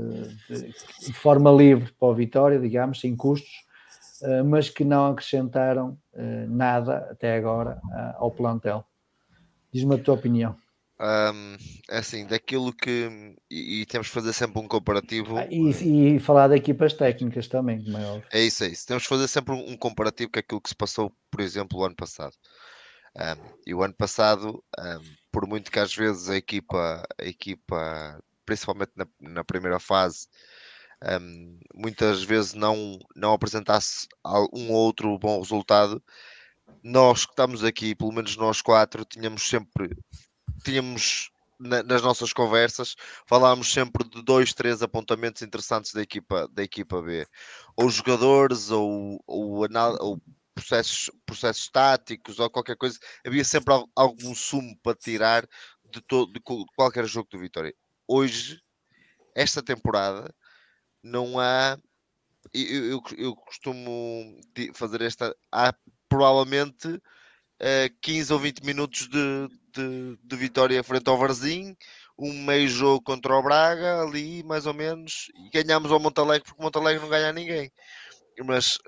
de, 0.49 0.73
de 1.07 1.13
forma 1.13 1.51
livre 1.51 1.93
para 1.99 2.09
o 2.09 2.15
Vitória, 2.15 2.59
digamos, 2.59 3.01
sem 3.01 3.17
custos, 3.17 3.65
eh, 4.25 4.43
mas 4.43 4.71
que 4.71 4.85
não 4.85 5.07
acrescentaram 5.11 5.99
eh, 6.15 6.47
nada 6.49 7.09
até 7.11 7.37
agora 7.37 7.81
eh, 7.93 8.15
ao 8.17 8.31
plantel. 8.31 8.85
Diz-me 9.73 9.97
a 9.97 9.99
tua 9.99 10.15
opinião. 10.15 10.57
Um, 11.01 11.57
é 11.91 11.99
assim, 11.99 12.27
daquilo 12.27 12.73
que. 12.73 13.37
E, 13.51 13.81
e, 13.81 13.87
temos 13.87 14.09
que 14.09 14.15
fazer 14.15 14.33
sempre 14.33 14.61
um 14.61 14.69
comparativo. 14.69 15.37
Ah, 15.37 15.47
e, 15.51 16.17
e, 16.17 16.21
falar 16.21 16.49
de 16.49 16.57
equipas 16.57 16.93
técnicas 16.93 17.49
também, 17.49 17.83
como 17.83 17.99
é 17.99 18.07
óbvio. 18.07 18.29
É 18.33 18.41
isso, 18.41 18.65
é 18.65 18.69
isso. 18.69 18.87
Temos 18.87 19.03
que 19.03 19.09
fazer 19.09 19.29
sempre 19.29 19.55
um 19.55 19.77
comparativo 19.77 20.31
com 20.31 20.39
aquilo 20.39 20.61
que 20.61 20.69
se 20.69 20.77
passou, 20.77 21.13
por 21.31 21.41
exemplo, 21.41 21.79
o 21.79 21.85
ano 21.85 21.97
passado. 21.97 22.35
Um, 23.17 23.55
e 23.67 23.75
o 23.75 23.83
ano 23.83 23.95
passado, 23.95 24.63
um, 24.79 25.15
por 25.33 25.47
muito 25.47 25.71
que 25.71 25.79
às 25.79 25.95
vezes 25.95 26.29
a 26.29 26.37
equipa, 26.37 27.03
a 27.19 27.25
equipa 27.25 28.21
principalmente 28.45 28.93
na, 28.97 29.07
na 29.21 29.45
primeira 29.45 29.81
fase, 29.81 30.29
muitas 31.75 32.23
vezes 32.23 32.55
não, 32.55 32.99
não 33.15 33.33
apresentasse 33.33 34.07
um 34.53 34.71
ou 34.73 34.87
outro 34.87 35.19
bom 35.19 35.41
resultado, 35.41 36.03
nós 36.83 37.25
que 37.25 37.33
estamos 37.33 37.65
aqui, 37.65 37.95
pelo 37.95 38.13
menos 38.13 38.37
nós 38.37 38.63
quatro, 38.63 39.05
tínhamos 39.05 39.43
sempre 39.49 39.97
tínhamos 40.63 41.31
na, 41.59 41.83
nas 41.83 42.03
nossas 42.03 42.33
conversas 42.33 42.97
falávamos 43.27 43.73
sempre 43.73 44.09
de 44.09 44.23
dois, 44.23 44.53
três 44.53 44.83
apontamentos 44.83 45.43
interessantes 45.43 45.93
da 45.93 46.03
equipa, 46.03 46.49
da 46.49 46.63
equipa 46.63 47.01
B, 47.01 47.27
ou 47.77 47.89
jogadores, 47.89 48.71
ou, 48.71 49.23
ou, 49.27 49.67
ou 50.01 50.21
processos, 50.55 51.11
processos 51.27 51.69
táticos, 51.69 52.39
ou 52.39 52.51
qualquer 52.51 52.77
coisa, 52.77 52.99
havia 53.27 53.45
sempre 53.45 53.75
algum 53.95 54.35
sumo 54.35 54.77
para 54.83 54.97
tirar 54.97 55.49
de, 55.91 56.01
todo, 56.01 56.33
de 56.33 56.41
qualquer 56.77 57.07
jogo 57.07 57.29
do 57.31 57.39
Vitória. 57.39 57.75
Hoje, 58.07 58.61
esta 59.35 59.63
temporada, 59.63 60.35
não 61.03 61.39
há. 61.39 61.79
Eu, 62.53 62.85
eu, 62.85 63.03
eu 63.17 63.37
costumo 63.37 64.39
fazer 64.75 65.03
esta. 65.03 65.35
Há 65.51 65.75
provavelmente 66.09 66.89
uh, 66.89 67.01
eh, 67.59 67.91
15 68.01 68.33
ou 68.33 68.39
20 68.39 68.65
minutos 68.65 69.09
de, 69.09 69.49
de, 69.75 70.19
de 70.23 70.37
vitória 70.37 70.83
frente 70.83 71.09
ao 71.09 71.19
Varzim, 71.19 71.77
um 72.19 72.33
meio 72.45 72.69
jogo 72.69 73.03
contra 73.03 73.35
o 73.35 73.43
Braga, 73.43 74.03
ali 74.03 74.43
mais 74.43 74.67
ou 74.67 74.75
menos, 74.75 75.31
e 75.35 75.51
ganhamos 75.51 75.91
ao 75.91 76.01
Montalegre 76.01 76.45
porque 76.45 76.61
o 76.61 76.65
Montalegre 76.65 77.03
não 77.03 77.09
ganha 77.09 77.31
a 77.31 77.33
ninguém. 77.33 77.71
Mas 78.45 78.79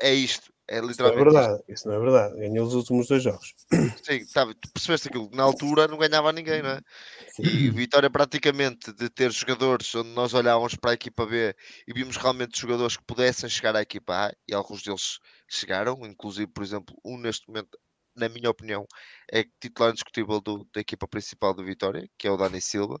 é 0.00 0.12
isto. 0.12 0.52
É 0.68 0.80
literalmente. 0.80 0.92
Isso 0.92 1.02
não 1.02 1.08
é 1.08 1.14
verdade, 1.14 1.64
isso 1.68 1.88
não 1.88 1.94
é 1.94 1.98
verdade. 2.00 2.36
Ganhou 2.40 2.66
os 2.66 2.74
últimos 2.74 3.06
dois 3.06 3.22
jogos. 3.22 3.54
Sim, 4.02 4.26
tá, 4.32 4.44
tu 4.46 4.72
percebeste 4.72 5.08
aquilo. 5.08 5.30
Na 5.32 5.44
altura 5.44 5.86
não 5.86 5.96
ganhava 5.96 6.32
ninguém, 6.32 6.60
não 6.60 6.70
é? 6.70 6.80
Sim. 7.28 7.42
E 7.42 7.70
Vitória, 7.70 8.10
praticamente, 8.10 8.92
de 8.92 9.08
ter 9.08 9.30
jogadores 9.30 9.94
onde 9.94 10.08
nós 10.10 10.34
olhávamos 10.34 10.74
para 10.74 10.90
a 10.90 10.94
equipa 10.94 11.24
B 11.24 11.54
e 11.86 11.92
vimos 11.92 12.16
realmente 12.16 12.60
jogadores 12.60 12.96
que 12.96 13.04
pudessem 13.04 13.48
chegar 13.48 13.76
à 13.76 13.82
equipa 13.82 14.26
A, 14.26 14.32
e 14.48 14.52
alguns 14.52 14.82
deles 14.82 15.20
chegaram, 15.48 16.04
inclusive, 16.04 16.48
por 16.48 16.64
exemplo, 16.64 16.96
um 17.04 17.16
neste 17.16 17.46
momento, 17.46 17.78
na 18.16 18.28
minha 18.28 18.50
opinião, 18.50 18.86
é 19.30 19.44
titular 19.60 19.90
indiscutível 19.90 20.40
do, 20.40 20.66
da 20.74 20.80
equipa 20.80 21.06
principal 21.08 21.54
do 21.54 21.64
Vitória, 21.64 22.08
que 22.18 22.26
é 22.26 22.30
o 22.30 22.36
Dani 22.36 22.60
Silva. 22.60 23.00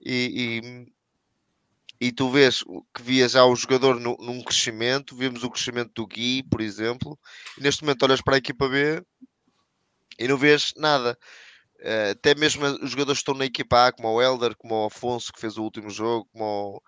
E, 0.00 0.60
e 0.62 0.92
e 2.00 2.10
tu 2.10 2.30
vês 2.30 2.64
que 2.94 3.02
via 3.02 3.28
já 3.28 3.44
o 3.44 3.54
jogador 3.54 4.00
no, 4.00 4.16
num 4.18 4.42
crescimento, 4.42 5.14
vemos 5.14 5.44
o 5.44 5.50
crescimento 5.50 5.92
do 5.94 6.06
Gui, 6.06 6.42
por 6.42 6.62
exemplo, 6.62 7.18
e 7.58 7.62
neste 7.62 7.82
momento 7.82 8.02
olhas 8.04 8.22
para 8.22 8.36
a 8.36 8.38
equipa 8.38 8.66
B 8.68 9.04
e 10.18 10.26
não 10.26 10.38
vês 10.38 10.72
nada. 10.76 11.18
Uh, 11.80 12.12
até 12.12 12.34
mesmo 12.34 12.64
os 12.82 12.90
jogadores 12.90 13.18
que 13.18 13.22
estão 13.22 13.34
na 13.34 13.44
equipa 13.44 13.88
A, 13.88 13.92
como 13.92 14.08
o 14.08 14.22
Helder, 14.22 14.56
como 14.56 14.74
o 14.74 14.86
Afonso, 14.86 15.32
que 15.32 15.40
fez 15.40 15.58
o 15.58 15.62
último 15.62 15.90
jogo, 15.90 16.26
como 16.32 16.44
o, 16.44 16.82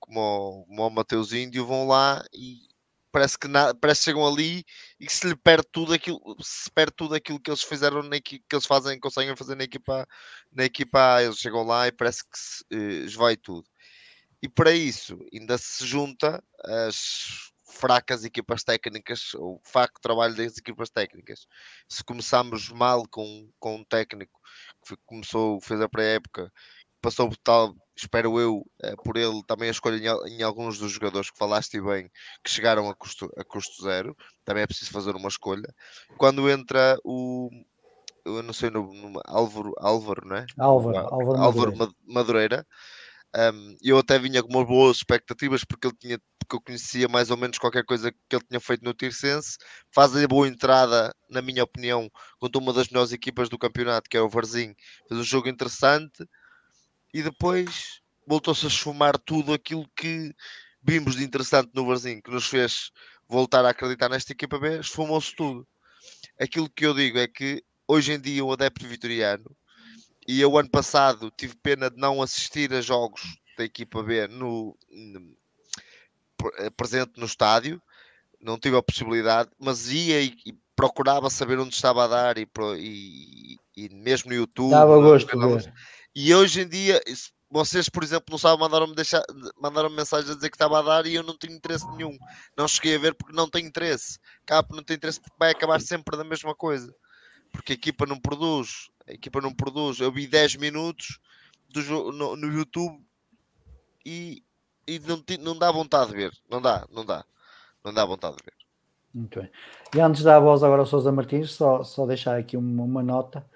como 0.00 0.20
o, 0.20 0.66
como 0.66 0.86
o 0.86 0.90
Mateus 0.90 1.32
Índio, 1.32 1.64
vão 1.64 1.86
lá 1.86 2.24
e 2.32 2.65
parece 3.16 3.38
que, 3.38 3.48
na, 3.48 3.74
parece 3.74 4.00
que 4.00 4.04
chegam 4.04 4.26
ali 4.26 4.62
e 5.00 5.10
se 5.10 5.26
lhe 5.26 5.34
perde 5.34 5.66
tudo 5.72 5.94
aquilo, 5.94 6.20
se 6.38 6.70
perde 6.70 6.92
tudo 6.94 7.14
aquilo 7.14 7.40
que 7.40 7.50
eles 7.50 7.62
fizeram 7.62 8.02
na 8.02 8.16
equipa, 8.16 8.44
que 8.46 8.54
eles 8.54 8.66
fazem, 8.66 9.00
conseguem 9.00 9.34
fazer 9.34 9.54
na 9.56 9.64
equipa, 9.64 10.06
na 10.52 10.64
equipa 10.66 11.22
eles 11.22 11.38
chegam 11.38 11.62
lá 11.62 11.88
e 11.88 11.92
parece 11.92 12.22
que 12.24 12.38
se 12.38 12.62
uh, 12.74 13.06
esvai 13.06 13.34
tudo. 13.38 13.66
E 14.42 14.50
para 14.50 14.70
isso 14.70 15.18
ainda 15.32 15.56
se 15.56 15.86
junta 15.86 16.44
as 16.62 17.54
fracas 17.66 18.22
equipas 18.22 18.62
técnicas, 18.62 19.32
o 19.32 19.58
facto 19.64 19.94
de 19.94 20.02
trabalho 20.02 20.34
das 20.36 20.58
equipas 20.58 20.90
técnicas. 20.90 21.46
Se 21.88 22.04
começamos 22.04 22.68
mal 22.68 23.08
com, 23.08 23.50
com 23.58 23.76
um 23.76 23.84
técnico 23.84 24.38
que 24.86 24.94
começou, 25.06 25.58
fez 25.62 25.80
a 25.80 25.88
pré-época, 25.88 26.52
passou 27.06 27.30
tal, 27.44 27.72
espero 27.96 28.40
eu, 28.40 28.64
eh, 28.82 28.96
por 29.04 29.16
ele 29.16 29.40
também 29.46 29.68
a 29.68 29.70
escolha 29.70 29.96
em, 29.96 30.38
em, 30.38 30.42
alguns 30.42 30.76
dos 30.76 30.90
jogadores 30.90 31.30
que 31.30 31.38
falaste 31.38 31.80
bem, 31.80 32.10
que 32.42 32.50
chegaram 32.50 32.90
a 32.90 32.94
custo, 32.96 33.30
a 33.36 33.44
custo 33.44 33.84
zero, 33.84 34.16
também 34.44 34.64
é 34.64 34.66
preciso 34.66 34.90
fazer 34.90 35.14
uma 35.14 35.28
escolha. 35.28 35.72
Quando 36.18 36.50
entra 36.50 36.98
o, 37.04 37.48
eu 38.24 38.42
não 38.42 38.52
sei, 38.52 38.70
no, 38.70 38.92
no 38.92 39.20
Álvaro, 39.24 39.72
Álvaro, 39.78 40.26
não 40.26 40.36
é? 40.36 40.46
Álvaro, 40.58 40.98
Álvaro, 40.98 41.38
Álvaro 41.40 41.94
Madureira 42.04 42.66
um, 43.36 43.76
eu 43.82 43.98
até 43.98 44.18
vinha 44.18 44.42
com 44.42 44.48
umas 44.48 44.66
boas 44.66 44.96
expectativas 44.96 45.62
porque 45.62 45.86
ele 45.86 45.96
tinha 45.98 46.18
porque 46.38 46.56
eu 46.56 46.60
conhecia 46.60 47.08
mais 47.08 47.28
ou 47.30 47.36
menos 47.36 47.58
qualquer 47.58 47.84
coisa 47.84 48.12
que 48.12 48.36
ele 48.36 48.44
tinha 48.48 48.60
feito 48.60 48.84
no 48.84 48.94
Tirsense. 48.94 49.58
Faz 49.92 50.16
a 50.16 50.28
boa 50.28 50.46
entrada, 50.46 51.12
na 51.28 51.42
minha 51.42 51.64
opinião, 51.64 52.08
contra 52.38 52.60
uma 52.60 52.72
das 52.72 52.88
melhores 52.88 53.12
equipas 53.12 53.48
do 53.48 53.58
campeonato, 53.58 54.08
que 54.08 54.16
é 54.16 54.20
o 54.20 54.28
Varzim. 54.28 54.72
Fez 55.08 55.20
um 55.20 55.24
jogo 55.24 55.48
interessante 55.48 56.24
e 57.12 57.22
depois 57.22 58.00
voltou-se 58.26 58.64
a 58.66 58.68
esfumar 58.68 59.18
tudo 59.18 59.52
aquilo 59.52 59.88
que 59.96 60.34
vimos 60.82 61.16
de 61.16 61.24
interessante 61.24 61.70
no 61.74 61.86
Varzim, 61.86 62.20
que 62.20 62.30
nos 62.30 62.46
fez 62.46 62.90
voltar 63.28 63.64
a 63.64 63.70
acreditar 63.70 64.08
nesta 64.08 64.32
equipa 64.32 64.58
B, 64.58 64.80
esfumou-se 64.80 65.34
tudo. 65.34 65.66
Aquilo 66.40 66.68
que 66.70 66.86
eu 66.86 66.94
digo 66.94 67.18
é 67.18 67.26
que 67.26 67.62
hoje 67.86 68.12
em 68.12 68.20
dia 68.20 68.44
o 68.44 68.52
adepto 68.52 68.86
vitoriano 68.86 69.50
e 70.26 70.40
eu 70.40 70.56
ano 70.58 70.70
passado 70.70 71.32
tive 71.36 71.54
pena 71.56 71.90
de 71.90 71.96
não 71.96 72.20
assistir 72.20 72.72
a 72.72 72.80
jogos 72.80 73.22
da 73.56 73.64
equipa 73.64 74.02
B 74.02 74.26
no, 74.28 74.76
no 74.90 75.36
presente 76.76 77.12
no 77.16 77.26
estádio, 77.26 77.80
não 78.40 78.58
tive 78.58 78.76
a 78.76 78.82
possibilidade, 78.82 79.50
mas 79.58 79.90
ia 79.90 80.20
e, 80.20 80.36
e 80.44 80.54
procurava 80.74 81.30
saber 81.30 81.58
onde 81.58 81.74
estava 81.74 82.04
a 82.04 82.06
dar 82.06 82.38
e, 82.38 82.46
e, 82.76 83.56
e 83.76 83.88
mesmo 83.88 84.30
no 84.30 84.36
YouTube. 84.36 84.70
Dava 84.70 84.98
gosto. 84.98 85.72
E 86.18 86.34
hoje 86.34 86.62
em 86.62 86.66
dia, 86.66 86.98
vocês, 87.50 87.90
por 87.90 88.02
exemplo, 88.02 88.28
não 88.30 88.38
sabem, 88.38 88.58
mandaram-me 88.58 88.94
deixar, 88.94 89.22
mandaram 89.60 89.90
-me 89.90 89.96
mensagem 89.96 90.30
a 90.30 90.34
dizer 90.34 90.48
que 90.48 90.56
estava 90.56 90.78
a 90.78 90.82
dar 90.82 91.04
e 91.04 91.14
eu 91.14 91.22
não 91.22 91.36
tenho 91.36 91.52
interesse 91.52 91.86
nenhum. 91.90 92.16
Não 92.56 92.66
cheguei 92.66 92.96
a 92.96 92.98
ver 92.98 93.14
porque 93.14 93.36
não 93.36 93.46
tenho 93.46 93.68
interesse. 93.68 94.18
Acaba 94.42 94.74
não 94.74 94.82
tem 94.82 94.96
interesse 94.96 95.20
porque 95.20 95.36
vai 95.38 95.50
acabar 95.50 95.78
sempre 95.78 96.16
da 96.16 96.24
mesma 96.24 96.54
coisa. 96.54 96.90
Porque 97.52 97.72
a 97.72 97.74
equipa 97.74 98.06
não 98.06 98.18
produz. 98.18 98.88
A 99.06 99.12
equipa 99.12 99.42
não 99.42 99.52
produz. 99.52 100.00
Eu 100.00 100.10
vi 100.10 100.26
10 100.26 100.56
minutos 100.56 101.18
do, 101.68 102.10
no, 102.10 102.34
no 102.34 102.46
YouTube 102.50 102.98
e, 104.06 104.42
e 104.88 104.98
não, 105.00 105.22
não 105.40 105.58
dá 105.58 105.70
vontade 105.70 106.12
de 106.12 106.16
ver. 106.16 106.32
Não 106.48 106.62
dá, 106.62 106.86
não 106.90 107.04
dá. 107.04 107.26
Não 107.84 107.92
dá 107.92 108.06
vontade 108.06 108.36
de 108.36 108.42
ver. 108.42 108.54
Muito 109.12 109.38
bem. 109.38 109.50
E 109.94 110.00
antes 110.00 110.20
de 110.20 110.24
dar 110.24 110.36
a 110.36 110.40
voz 110.40 110.62
agora 110.62 110.80
ao 110.80 110.86
Sousa 110.86 111.12
Martins, 111.12 111.50
só, 111.50 111.84
só 111.84 112.06
deixar 112.06 112.38
aqui 112.38 112.56
uma, 112.56 112.84
uma 112.84 113.02
nota 113.02 113.46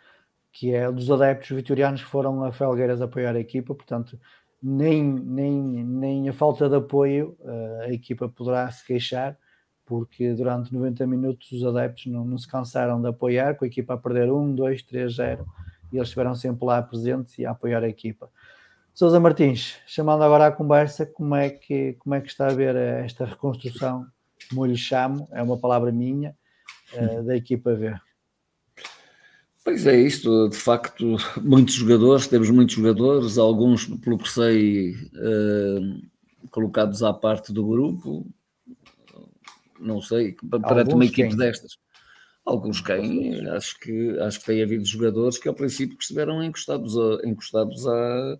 que 0.52 0.74
é 0.74 0.90
dos 0.90 1.10
adeptos 1.10 1.50
vitorianos 1.50 2.02
que 2.02 2.08
foram 2.08 2.44
a 2.44 2.52
Felgueiras 2.52 3.00
apoiar 3.00 3.36
a 3.36 3.40
equipa, 3.40 3.74
portanto, 3.74 4.18
nem, 4.62 5.02
nem, 5.02 5.54
nem 5.84 6.28
a 6.28 6.32
falta 6.32 6.68
de 6.68 6.76
apoio 6.76 7.36
uh, 7.40 7.82
a 7.82 7.92
equipa 7.92 8.28
poderá 8.28 8.70
se 8.70 8.84
queixar, 8.84 9.38
porque 9.86 10.32
durante 10.34 10.72
90 10.72 11.06
minutos 11.06 11.50
os 11.52 11.64
adeptos 11.64 12.06
não, 12.06 12.24
não 12.24 12.38
se 12.38 12.48
cansaram 12.48 13.00
de 13.00 13.08
apoiar, 13.08 13.54
com 13.56 13.64
a 13.64 13.68
equipa 13.68 13.94
a 13.94 13.98
perder 13.98 14.30
1, 14.30 14.54
2, 14.54 14.82
3, 14.82 15.14
0, 15.14 15.46
e 15.92 15.96
eles 15.96 16.08
estiveram 16.08 16.34
sempre 16.34 16.64
lá 16.66 16.82
presentes 16.82 17.38
e 17.38 17.46
a 17.46 17.52
apoiar 17.52 17.82
a 17.82 17.88
equipa. 17.88 18.30
Sousa 18.92 19.18
Martins, 19.18 19.78
chamando 19.86 20.22
agora 20.24 20.46
à 20.46 20.52
conversa, 20.52 21.06
como 21.06 21.34
é 21.34 21.48
que, 21.48 21.94
como 21.94 22.14
é 22.14 22.20
que 22.20 22.28
está 22.28 22.48
a 22.48 22.54
ver 22.54 22.76
esta 22.76 23.24
reconstrução, 23.24 24.06
lhe 24.52 24.76
chamo, 24.76 25.28
é 25.32 25.42
uma 25.42 25.56
palavra 25.56 25.90
minha, 25.90 26.36
uh, 26.94 27.22
da 27.22 27.36
equipa 27.36 27.74
V? 27.74 27.94
Pois 29.62 29.86
é 29.86 29.94
isto, 30.00 30.48
de 30.48 30.56
facto, 30.56 31.16
muitos 31.42 31.74
jogadores, 31.74 32.26
temos 32.26 32.48
muitos 32.50 32.74
jogadores, 32.74 33.36
alguns, 33.36 33.86
pelo 33.86 34.18
que 34.18 34.28
sei, 34.28 34.92
uh, 34.92 36.48
colocados 36.50 37.02
à 37.02 37.12
parte 37.12 37.52
do 37.52 37.66
grupo, 37.66 38.26
não 39.78 40.00
sei, 40.00 40.34
para 40.48 40.94
uma 40.94 41.04
equipe 41.04 41.36
destas. 41.36 41.78
Alguns 42.44 42.80
quem, 42.80 43.46
acho 43.50 43.78
que, 43.78 44.18
acho 44.20 44.40
que 44.40 44.46
tem 44.46 44.62
havido 44.62 44.84
jogadores 44.84 45.36
que 45.36 45.46
ao 45.46 45.54
princípio 45.54 45.96
estiveram 46.00 46.42
encostados 46.42 46.96
a, 46.96 47.28
encostados 47.28 47.86
a, 47.86 48.38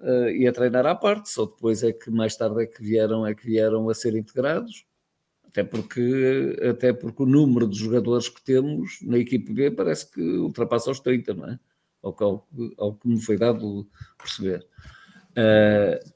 uh, 0.00 0.28
e 0.28 0.46
a 0.46 0.52
treinar 0.52 0.84
à 0.84 0.94
parte, 0.94 1.30
só 1.30 1.46
depois 1.46 1.82
é 1.82 1.92
que 1.92 2.10
mais 2.10 2.36
tarde 2.36 2.62
é 2.62 2.66
que 2.66 2.82
vieram, 2.82 3.26
é 3.26 3.34
que 3.34 3.46
vieram 3.46 3.88
a 3.88 3.94
ser 3.94 4.14
integrados 4.14 4.84
até 5.52 5.62
porque, 5.62 6.58
até 6.68 6.92
porque 6.94 7.22
o 7.22 7.26
número 7.26 7.68
de 7.68 7.78
jogadores 7.78 8.26
que 8.26 8.42
temos 8.42 8.98
na 9.02 9.18
equipe 9.18 9.52
B 9.52 9.70
parece 9.70 10.10
que 10.10 10.20
ultrapassa 10.20 10.90
os 10.90 10.98
30, 10.98 11.34
não 11.34 11.46
é? 11.46 11.58
Ao 12.02 12.12
que, 12.12 12.24
ao, 12.24 12.48
ao 12.78 12.94
que 12.94 13.06
me 13.06 13.20
foi 13.20 13.36
dado 13.36 13.86
perceber. 14.18 14.66
Uh, 15.32 16.12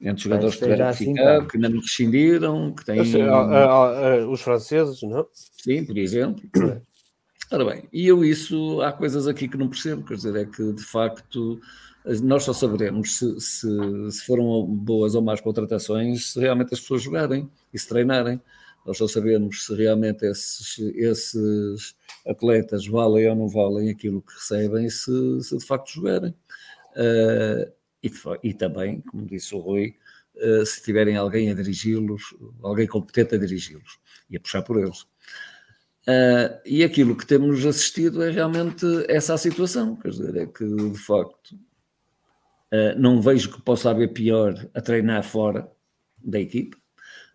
entre 0.00 0.24
jogadores 0.24 0.56
que 0.56 0.62
tiveram 0.62 0.86
assim, 0.86 1.14
ficar, 1.14 1.46
que 1.46 1.56
ainda 1.56 1.68
não 1.70 1.80
rescindiram, 1.80 2.74
que 2.74 2.84
têm. 2.84 3.04
Sei, 3.06 3.22
os 4.28 4.40
franceses, 4.42 5.02
não? 5.02 5.26
Sim, 5.32 5.86
por 5.86 5.96
exemplo. 5.96 6.42
Ora 7.50 7.64
bem, 7.64 7.84
e 7.90 8.06
eu 8.06 8.22
isso, 8.22 8.82
há 8.82 8.92
coisas 8.92 9.26
aqui 9.26 9.48
que 9.48 9.56
não 9.56 9.68
percebo, 9.68 10.04
quer 10.04 10.16
dizer, 10.16 10.36
é 10.36 10.44
que 10.44 10.70
de 10.74 10.84
facto 10.84 11.58
nós 12.22 12.44
só 12.44 12.52
saberemos 12.52 13.16
se, 13.16 13.40
se, 13.40 14.10
se 14.10 14.26
foram 14.26 14.66
boas 14.66 15.14
ou 15.14 15.22
más 15.22 15.40
contratações 15.40 16.32
se 16.32 16.40
realmente 16.40 16.74
as 16.74 16.80
pessoas 16.80 17.02
jogarem 17.02 17.50
e 17.72 17.78
se 17.78 17.88
treinarem. 17.88 18.38
Nós 18.88 18.96
só 18.96 19.06
sabemos 19.06 19.66
se 19.66 19.74
realmente 19.74 20.24
esses, 20.24 20.78
esses 20.94 21.94
atletas 22.26 22.86
valem 22.86 23.28
ou 23.28 23.36
não 23.36 23.46
valem 23.46 23.90
aquilo 23.90 24.22
que 24.22 24.32
recebem 24.32 24.88
se, 24.88 25.42
se 25.42 25.58
de 25.58 25.66
facto 25.66 25.92
jogarem. 25.92 26.34
Uh, 26.96 27.70
e, 28.02 28.10
e, 28.42 28.54
também, 28.54 29.02
como 29.02 29.26
disse 29.26 29.54
o 29.54 29.58
Rui, 29.58 29.94
uh, 30.36 30.64
se 30.64 30.82
tiverem 30.82 31.18
alguém 31.18 31.50
a 31.50 31.54
dirigi-los, 31.54 32.34
alguém 32.62 32.86
competente 32.86 33.34
a 33.34 33.38
dirigi-los 33.38 33.98
e 34.30 34.38
a 34.38 34.40
puxar 34.40 34.62
por 34.62 34.78
eles. 34.78 35.02
Uh, 35.02 36.56
e 36.64 36.82
aquilo 36.82 37.14
que 37.14 37.26
temos 37.26 37.66
assistido 37.66 38.22
é 38.22 38.30
realmente 38.30 38.86
essa 39.06 39.34
a 39.34 39.38
situação, 39.38 39.96
quer 39.96 40.12
dizer, 40.12 40.34
é 40.34 40.46
que 40.46 40.64
de 40.64 40.98
facto 40.98 41.52
uh, 42.72 42.98
não 42.98 43.20
vejo 43.20 43.52
que 43.52 43.60
possa 43.60 43.90
haver 43.90 44.14
pior 44.14 44.66
a 44.72 44.80
treinar 44.80 45.22
fora 45.24 45.70
da 46.16 46.40
equipe, 46.40 46.74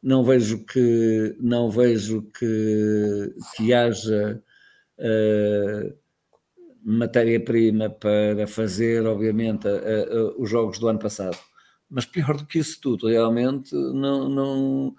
não 0.04 0.24
vejo 0.24 0.66
que 0.66 1.36
não 1.39 1.72
vejo 1.72 2.24
que, 2.24 3.34
que 3.56 3.74
haja 3.74 4.43
uh, 4.99 5.97
matéria-prima 6.84 7.89
para 7.89 8.45
fazer, 8.45 9.06
obviamente, 9.06 9.66
uh, 9.66 10.36
uh, 10.36 10.41
os 10.41 10.49
jogos 10.49 10.78
do 10.78 10.89
ano 10.89 10.99
passado. 10.99 11.38
Mas 11.89 12.06
pior 12.06 12.36
do 12.36 12.45
que 12.45 12.60
isso 12.60 12.80
tudo, 12.82 13.08
realmente 13.08 13.74
não, 13.74 14.28
não, 14.28 14.95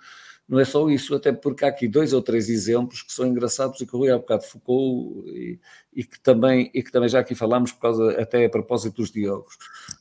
não 0.48 0.58
é 0.60 0.64
só 0.64 0.88
isso, 0.88 1.14
até 1.14 1.32
porque 1.32 1.64
há 1.66 1.68
aqui 1.68 1.86
dois 1.86 2.14
ou 2.14 2.22
três 2.22 2.48
exemplos 2.48 3.02
que 3.02 3.12
são 3.12 3.26
engraçados 3.26 3.80
e 3.80 3.86
que 3.86 3.94
o 3.94 3.98
Rui 3.98 4.10
há 4.10 4.16
bocado 4.16 4.44
focou 4.44 5.24
e, 5.28 5.60
e, 5.92 6.04
que 6.04 6.18
também, 6.20 6.70
e 6.72 6.82
que 6.82 6.90
também 6.92 7.08
já 7.10 7.20
aqui 7.20 7.34
falámos 7.34 7.72
por 7.72 7.80
causa, 7.80 8.10
até 8.20 8.46
a 8.46 8.50
propósito 8.50 8.96
dos 8.96 9.10
Diogos, 9.10 9.54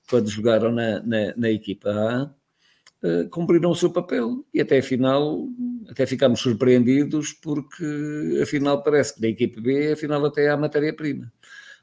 quando 0.10 0.30
jogaram 0.30 0.72
na, 0.72 1.02
na, 1.02 1.34
na 1.36 1.50
equipa 1.50 1.90
A 1.90 2.43
cumpriram 3.32 3.72
o 3.72 3.76
seu 3.76 3.92
papel 3.92 4.46
e 4.54 4.62
até 4.62 4.78
afinal 4.78 5.48
até 5.90 6.06
ficámos 6.06 6.40
surpreendidos 6.40 7.34
porque 7.34 8.40
afinal 8.42 8.82
parece 8.82 9.16
que 9.16 9.22
da 9.22 9.28
equipe 9.28 9.60
B 9.60 9.92
afinal 9.92 10.26
até 10.26 10.50
há 10.50 10.56
matéria-prima. 10.56 11.32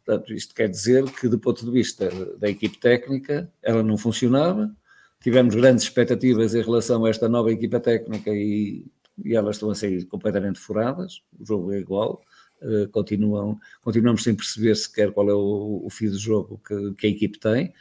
Portanto, 0.05 0.33
isto 0.33 0.55
quer 0.55 0.69
dizer 0.69 1.05
que 1.13 1.29
do 1.29 1.39
ponto 1.39 1.65
de 1.65 1.71
vista 1.71 2.09
da 2.39 2.49
equipe 2.49 2.79
técnica 2.79 3.53
ela 3.63 3.83
não 3.83 3.97
funcionava, 3.99 4.75
tivemos 5.23 5.55
grandes 5.55 5.85
expectativas 5.85 6.55
em 6.55 6.63
relação 6.63 7.05
a 7.05 7.11
esta 7.11 7.29
nova 7.29 7.53
equipa 7.53 7.79
técnica 7.79 8.31
e, 8.31 8.87
e 9.25 9.37
elas 9.37 9.57
estão 9.57 9.71
a 9.71 9.75
sair 9.75 10.05
completamente 10.07 10.59
furadas, 10.59 11.23
o 11.39 11.45
jogo 11.45 11.73
é 11.73 11.79
igual, 11.79 12.23
uh, 12.63 12.89
continuam, 12.89 13.59
continuamos 13.83 14.23
sem 14.23 14.35
perceber 14.35 14.75
sequer 14.75 15.13
qual 15.13 15.29
é 15.29 15.35
o, 15.35 15.83
o 15.85 15.91
fio 15.91 16.11
do 16.11 16.19
jogo 16.19 16.61
que, 16.67 16.95
que 16.95 17.07
a 17.07 17.11
equipe 17.11 17.39
tem. 17.39 17.73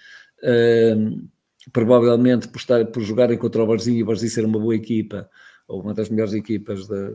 Uh, 0.44 1.28
provavelmente 1.72 2.48
por, 2.48 2.58
estar, 2.58 2.86
por 2.86 3.02
jogarem 3.04 3.38
contra 3.38 3.64
o 3.64 3.68
Barzinho 3.68 3.98
e 3.98 4.04
o 4.04 4.06
Barzinho 4.06 4.32
ser 4.32 4.46
uma 4.46 4.60
boa 4.60 4.76
equipa, 4.76 5.30
ou 5.68 5.82
uma 5.82 5.94
das 5.94 6.10
melhores 6.10 6.34
equipas 6.34 6.88
da, 6.88 7.12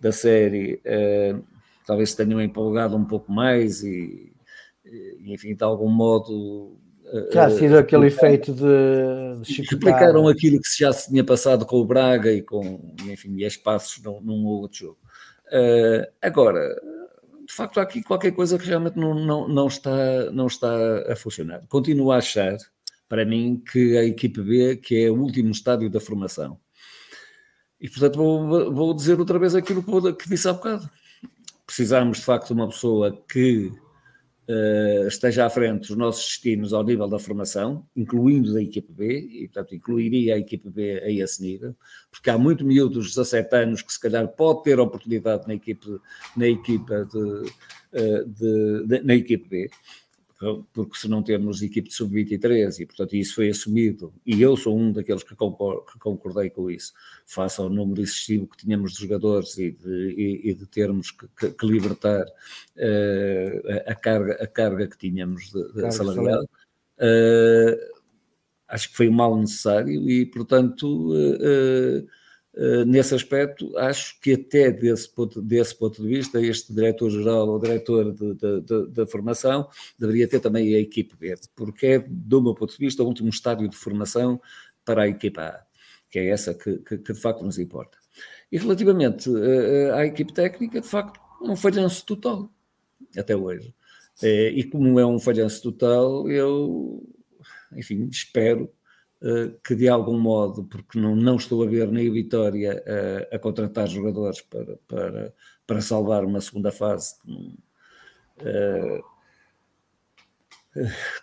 da 0.00 0.12
série, 0.12 0.80
uh, 0.84 1.42
talvez 1.86 2.10
se 2.10 2.16
tenham 2.16 2.40
empolgado 2.40 2.96
um 2.96 3.04
pouco 3.04 3.32
mais 3.32 3.82
e, 3.82 4.32
e 4.84 5.32
enfim, 5.32 5.54
de 5.54 5.64
algum 5.64 5.88
modo. 5.88 6.78
Já 7.32 7.48
uh, 7.48 7.50
sido 7.50 7.78
aquele 7.78 8.06
efeito 8.06 8.52
de, 8.52 9.40
de 9.42 9.62
Explicaram 9.62 10.28
aquilo 10.28 10.60
que 10.60 10.78
já 10.78 10.92
se 10.92 11.08
tinha 11.08 11.24
passado 11.24 11.64
com 11.64 11.76
o 11.76 11.84
Braga 11.84 12.32
e 12.32 12.42
com, 12.42 12.94
enfim, 13.04 13.34
e 13.36 13.44
espaços 13.44 14.02
num, 14.02 14.20
num 14.20 14.46
outro 14.46 14.78
jogo. 14.78 14.98
Uh, 15.46 16.06
agora, 16.20 16.74
de 17.46 17.52
facto, 17.52 17.78
há 17.78 17.82
aqui 17.82 18.02
qualquer 18.02 18.32
coisa 18.32 18.58
que 18.58 18.66
realmente 18.66 18.96
não, 18.96 19.14
não, 19.14 19.48
não, 19.48 19.66
está, 19.68 20.30
não 20.32 20.46
está 20.48 20.68
a 21.10 21.14
funcionar. 21.14 21.62
Continuo 21.68 22.10
a 22.10 22.18
achar 22.18 22.56
para 23.08 23.24
mim, 23.24 23.62
que 23.70 23.96
a 23.96 24.04
equipe 24.04 24.42
B, 24.42 24.76
que 24.76 25.04
é 25.04 25.10
o 25.10 25.20
último 25.20 25.50
estádio 25.50 25.90
da 25.90 26.00
formação. 26.00 26.58
E, 27.80 27.88
portanto, 27.88 28.16
vou, 28.16 28.72
vou 28.72 28.94
dizer 28.94 29.18
outra 29.18 29.38
vez 29.38 29.54
aquilo 29.54 29.82
que, 30.14 30.28
disse 30.28 30.48
há 30.48 30.52
bocado. 30.52 30.88
Precisamos, 31.66 32.18
de 32.18 32.24
facto, 32.24 32.48
de 32.48 32.52
uma 32.54 32.68
pessoa 32.68 33.12
que 33.28 33.70
uh, 34.48 35.06
esteja 35.06 35.46
à 35.46 35.50
frente 35.50 35.88
dos 35.88 35.96
nossos 35.96 36.24
destinos 36.24 36.72
ao 36.72 36.82
nível 36.82 37.06
da 37.06 37.18
formação, 37.18 37.86
incluindo 37.94 38.54
da 38.54 38.62
equipe 38.62 38.92
B, 38.92 39.18
e, 39.18 39.48
portanto, 39.48 39.74
incluiria 39.74 40.34
a 40.34 40.38
equipe 40.38 40.70
B 40.70 41.00
a 41.02 41.10
esse 41.10 41.42
nível, 41.42 41.76
porque 42.10 42.30
há 42.30 42.38
muito 42.38 42.64
miúdos 42.64 42.96
dos 42.96 43.14
17 43.14 43.56
anos 43.56 43.82
que, 43.82 43.92
se 43.92 44.00
calhar, 44.00 44.26
pode 44.28 44.62
ter 44.62 44.80
oportunidade 44.80 45.46
na 45.46 45.54
equipe, 45.54 45.86
na 46.36 46.48
equipa 46.48 47.04
de, 47.04 47.52
eh, 47.92 48.24
de, 48.24 48.86
de, 48.86 49.00
na 49.02 49.14
equipe 49.14 49.48
B 49.48 49.70
porque 50.72 50.98
se 50.98 51.08
não 51.08 51.22
temos 51.22 51.62
equipe 51.62 51.88
de 51.88 51.94
sub-23 51.94 52.80
e, 52.80 52.86
portanto, 52.86 53.16
isso 53.16 53.36
foi 53.36 53.48
assumido, 53.48 54.12
e 54.24 54.42
eu 54.42 54.56
sou 54.56 54.76
um 54.78 54.92
daqueles 54.92 55.22
que, 55.22 55.34
concordei 55.34 56.50
com 56.50 56.70
isso, 56.70 56.92
face 57.24 57.60
ao 57.60 57.70
número 57.70 58.02
excessivo 58.02 58.46
que 58.46 58.58
tínhamos 58.58 58.92
de 58.92 59.00
jogadores 59.00 59.56
e 59.56 59.70
de, 59.70 60.14
e, 60.16 60.50
e 60.50 60.54
de 60.54 60.66
termos 60.66 61.10
que, 61.10 61.26
que, 61.38 61.50
que 61.50 61.66
libertar 61.66 62.26
uh, 62.26 63.90
a, 63.90 63.94
carga, 63.94 64.34
a 64.34 64.46
carga 64.46 64.86
que 64.86 64.98
tínhamos 64.98 65.50
de, 65.50 65.72
de 65.72 65.90
salarial. 65.90 66.44
Uh, 66.98 67.96
acho 68.68 68.90
que 68.90 68.96
foi 68.96 69.08
um 69.08 69.12
mal 69.12 69.36
necessário 69.38 70.08
e, 70.08 70.26
portanto, 70.26 71.12
Uh, 71.14 72.06
nesse 72.86 73.14
aspecto, 73.14 73.76
acho 73.76 74.18
que 74.20 74.32
até 74.32 74.70
desse 74.70 75.08
ponto, 75.08 75.42
desse 75.42 75.74
ponto 75.74 76.02
de 76.02 76.08
vista, 76.08 76.40
este 76.40 76.72
diretor-geral 76.72 77.48
ou 77.48 77.58
diretor 77.58 78.14
da 78.88 79.06
formação 79.06 79.68
deveria 79.98 80.26
ter 80.26 80.40
também 80.40 80.74
a 80.74 80.78
equipe 80.78 81.14
B, 81.16 81.34
porque 81.54 81.86
é, 81.86 82.04
do 82.08 82.40
meu 82.40 82.54
ponto 82.54 82.72
de 82.72 82.78
vista, 82.78 83.02
o 83.02 83.06
último 83.06 83.28
estádio 83.28 83.68
de 83.68 83.76
formação 83.76 84.40
para 84.84 85.02
a 85.02 85.08
equipa 85.08 85.42
A, 85.42 85.62
que 86.08 86.18
é 86.18 86.28
essa 86.28 86.54
que, 86.54 86.78
que, 86.78 86.96
que 86.96 87.12
de 87.12 87.20
facto 87.20 87.44
nos 87.44 87.58
importa. 87.58 87.98
E 88.50 88.56
relativamente 88.58 89.28
uh, 89.28 89.94
à 89.94 90.06
equipe 90.06 90.32
técnica, 90.32 90.80
de 90.80 90.88
facto, 90.88 91.20
é 91.42 91.50
um 91.50 91.56
falhanço 91.56 92.06
total, 92.06 92.50
até 93.16 93.36
hoje. 93.36 93.74
E 94.22 94.64
como 94.64 94.98
é 94.98 95.04
um 95.04 95.18
falhanço 95.18 95.62
total, 95.62 96.30
eu, 96.30 97.06
enfim, 97.72 98.08
espero 98.10 98.64
eh, 98.64 98.75
que 99.64 99.74
de 99.74 99.88
algum 99.88 100.18
modo, 100.18 100.64
porque 100.64 101.00
não, 101.00 101.16
não 101.16 101.36
estou 101.36 101.62
a 101.62 101.66
ver 101.66 101.90
nem 101.90 102.08
o 102.08 102.12
Vitória 102.12 102.82
a, 103.32 103.36
a 103.36 103.38
contratar 103.38 103.88
jogadores 103.88 104.42
para, 104.42 104.78
para, 104.86 105.34
para 105.66 105.80
salvar 105.80 106.24
uma 106.24 106.40
segunda 106.40 106.70
fase 106.70 107.14
uh, 108.40 109.02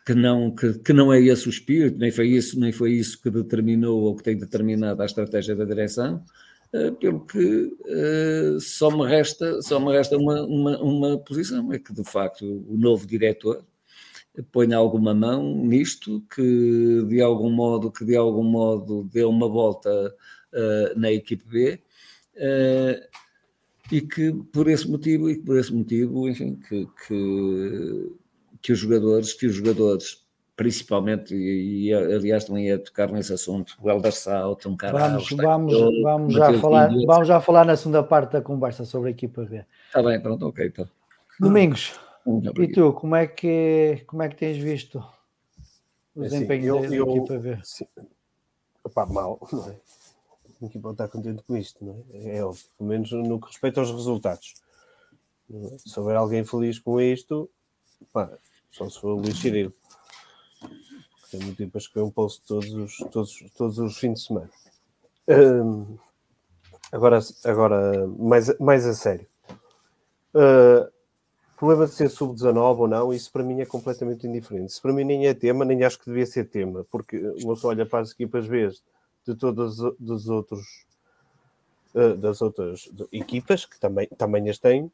que 0.05 0.15
não, 0.15 0.49
que, 0.49 0.79
que 0.79 0.91
não 0.91 1.13
é 1.13 1.21
esse 1.21 1.47
o 1.47 1.51
espírito, 1.51 1.99
nem 1.99 2.11
foi 2.11 2.29
isso, 2.29 2.59
nem 2.59 2.71
foi 2.71 2.93
isso 2.93 3.21
que 3.21 3.29
determinou 3.29 4.01
ou 4.01 4.15
que 4.15 4.23
tem 4.23 4.35
determinado 4.35 5.01
a 5.01 5.05
estratégia 5.05 5.55
da 5.55 5.63
direção, 5.63 6.23
pelo 6.99 7.23
que 7.23 7.71
só 8.59 8.89
me 8.89 9.07
resta, 9.07 9.61
só 9.61 9.79
me 9.79 9.91
resta 9.91 10.17
uma, 10.17 10.41
uma, 10.43 10.81
uma 10.81 11.17
posição, 11.19 11.71
é 11.71 11.77
que 11.77 11.93
de 11.93 12.03
facto 12.03 12.43
o 12.67 12.75
novo 12.75 13.05
diretor 13.05 13.63
ponha 14.41 14.77
alguma 14.77 15.13
mão 15.13 15.55
nisto, 15.55 16.23
que 16.33 17.03
de 17.07 17.21
algum 17.21 17.51
modo, 17.51 17.91
que 17.91 18.03
de 18.03 18.15
algum 18.15 18.43
modo 18.43 19.03
dê 19.11 19.23
uma 19.23 19.47
volta 19.47 19.89
uh, 20.53 20.99
na 20.99 21.11
equipe 21.11 21.45
B 21.47 21.79
uh, 22.35 23.07
e 23.91 24.01
que 24.01 24.33
por 24.51 24.67
esse 24.67 24.89
motivo, 24.89 25.29
e 25.29 25.37
por 25.37 25.57
esse 25.57 25.73
motivo, 25.73 26.27
enfim, 26.27 26.55
que, 26.55 26.87
que, 27.07 28.11
que 28.61 28.71
os 28.71 28.79
jogadores, 28.79 29.33
que 29.33 29.45
os 29.45 29.53
jogadores 29.53 30.23
principalmente, 30.55 31.33
e, 31.35 31.87
e 31.87 31.93
aliás 31.93 32.45
também 32.45 32.67
ia 32.67 32.77
tocar 32.77 33.11
nesse 33.11 33.33
assunto, 33.33 33.75
o 33.81 33.89
Elder 33.89 34.11
Salton, 34.11 34.75
Vamos, 34.79 35.29
vamos, 35.31 36.01
vamos, 36.01 36.33
já 36.33 36.53
falar, 36.59 36.89
vamos 37.05 37.27
já 37.27 37.41
falar 37.41 37.65
na 37.65 37.75
segunda 37.75 38.03
parte 38.03 38.33
da 38.33 38.41
conversa 38.41 38.85
sobre 38.85 39.09
a 39.09 39.11
equipa 39.11 39.43
B. 39.43 39.65
Está 39.87 40.03
bem, 40.03 40.19
pronto, 40.21 40.47
ok, 40.47 40.67
então. 40.67 40.87
Domingos, 41.39 41.99
e 42.25 42.71
tu, 42.71 42.93
como 42.93 43.15
é 43.15 43.27
que, 43.27 44.03
como 44.07 44.23
é 44.23 44.29
que 44.29 44.35
tens 44.35 44.57
visto 44.57 45.03
o 46.15 46.23
é 46.23 46.27
assim, 46.27 46.35
desempenho 46.35 46.77
assim, 46.77 46.95
eu, 46.95 47.05
da 47.05 47.11
equipa 47.11 47.37
ver? 47.37 47.65
Sim. 47.65 47.87
Opa, 48.83 49.05
mal, 49.05 49.39
não 49.51 49.69
é? 49.69 49.75
A 50.61 50.65
equipa 50.65 50.91
está 50.91 51.07
contente 51.07 51.43
com 51.43 51.57
isto, 51.57 51.83
não 51.83 52.03
é? 52.13 52.37
É 52.37 52.45
óbvio, 52.45 52.63
pelo 52.77 52.89
menos 52.89 53.11
no 53.11 53.39
que 53.39 53.47
respeita 53.47 53.79
aos 53.81 53.91
resultados. 53.91 54.53
É? 55.51 55.77
Se 55.77 55.99
houver 55.99 56.15
alguém 56.15 56.45
feliz 56.45 56.79
com 56.79 57.01
isto, 57.01 57.49
pá, 58.13 58.31
só 58.71 58.89
se 58.89 58.99
for 58.99 59.13
o 59.13 59.19
Luís 59.19 59.37
Cirilo. 59.39 59.73
Tem 61.29 61.41
muito 61.41 61.57
tempo 61.57 61.77
a 61.77 61.79
escrever 61.79 62.05
um 62.05 62.11
post 62.11 62.45
todos 62.45 62.71
os, 62.73 62.97
todos, 63.11 63.43
todos 63.55 63.79
os 63.79 63.97
fins 63.97 64.13
de 64.13 64.27
semana. 64.27 64.49
Hum, 65.27 65.97
agora, 66.91 67.19
agora 67.43 68.07
mais, 68.07 68.57
mais 68.59 68.85
a 68.85 68.93
sério. 68.93 69.27
Uh, 70.33 70.91
problema 71.63 71.87
de 71.87 71.93
ser 71.93 72.09
sub-19 72.09 72.79
ou 72.79 72.87
não, 72.89 73.13
isso 73.13 73.31
para 73.31 73.41
mim 73.41 73.61
é 73.61 73.65
completamente 73.65 74.27
indiferente. 74.27 74.71
Isso 74.71 74.81
para 74.81 74.91
mim 74.91 75.05
nem 75.05 75.27
é 75.27 75.33
tema, 75.33 75.63
nem 75.63 75.81
acho 75.85 75.97
que 75.97 76.05
devia 76.05 76.25
ser 76.25 76.43
tema, 76.49 76.85
porque 76.91 77.17
uma 77.41 77.55
só 77.55 77.69
olha 77.69 77.85
para 77.85 77.99
as 77.99 78.11
equipas 78.11 78.45
B 78.45 78.69
de 79.25 79.33
todas 79.33 79.79
as 79.79 80.27
outros 80.27 80.85
eh, 81.95 82.15
das 82.15 82.41
outras 82.41 82.91
equipas 83.13 83.65
que 83.65 83.79
também, 83.79 84.09
também 84.17 84.49
as 84.49 84.57
têm, 84.57 84.91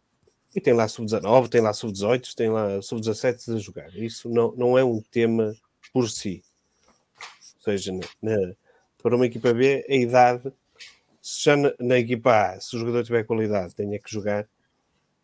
e 0.56 0.62
tem 0.62 0.74
lá 0.74 0.88
sub-19, 0.88 1.50
tem 1.50 1.60
lá 1.60 1.74
sub-18, 1.74 2.36
tem 2.36 2.52
lá 2.52 2.80
sub-17 2.84 3.56
a 3.56 3.58
jogar. 3.58 3.90
Isso 3.96 4.30
não, 4.30 4.52
não 4.56 4.78
é 4.78 4.84
um 4.84 5.02
tema 5.02 5.56
por 5.92 6.08
si. 6.08 6.44
Ou 7.58 7.64
seja, 7.64 7.92
na, 7.92 8.06
na, 8.22 8.54
para 9.02 9.16
uma 9.16 9.26
equipa 9.26 9.52
B, 9.56 9.84
a 9.90 9.96
idade, 9.96 10.54
se 11.20 11.46
já 11.46 11.58
na, 11.58 11.74
na 11.80 11.98
equipa 11.98 12.52
A, 12.54 12.60
se 12.60 12.76
o 12.76 12.80
jogador 12.80 13.04
tiver 13.04 13.24
qualidade, 13.24 13.74
tenha 13.74 13.98
que 13.98 14.12
jogar, 14.12 14.48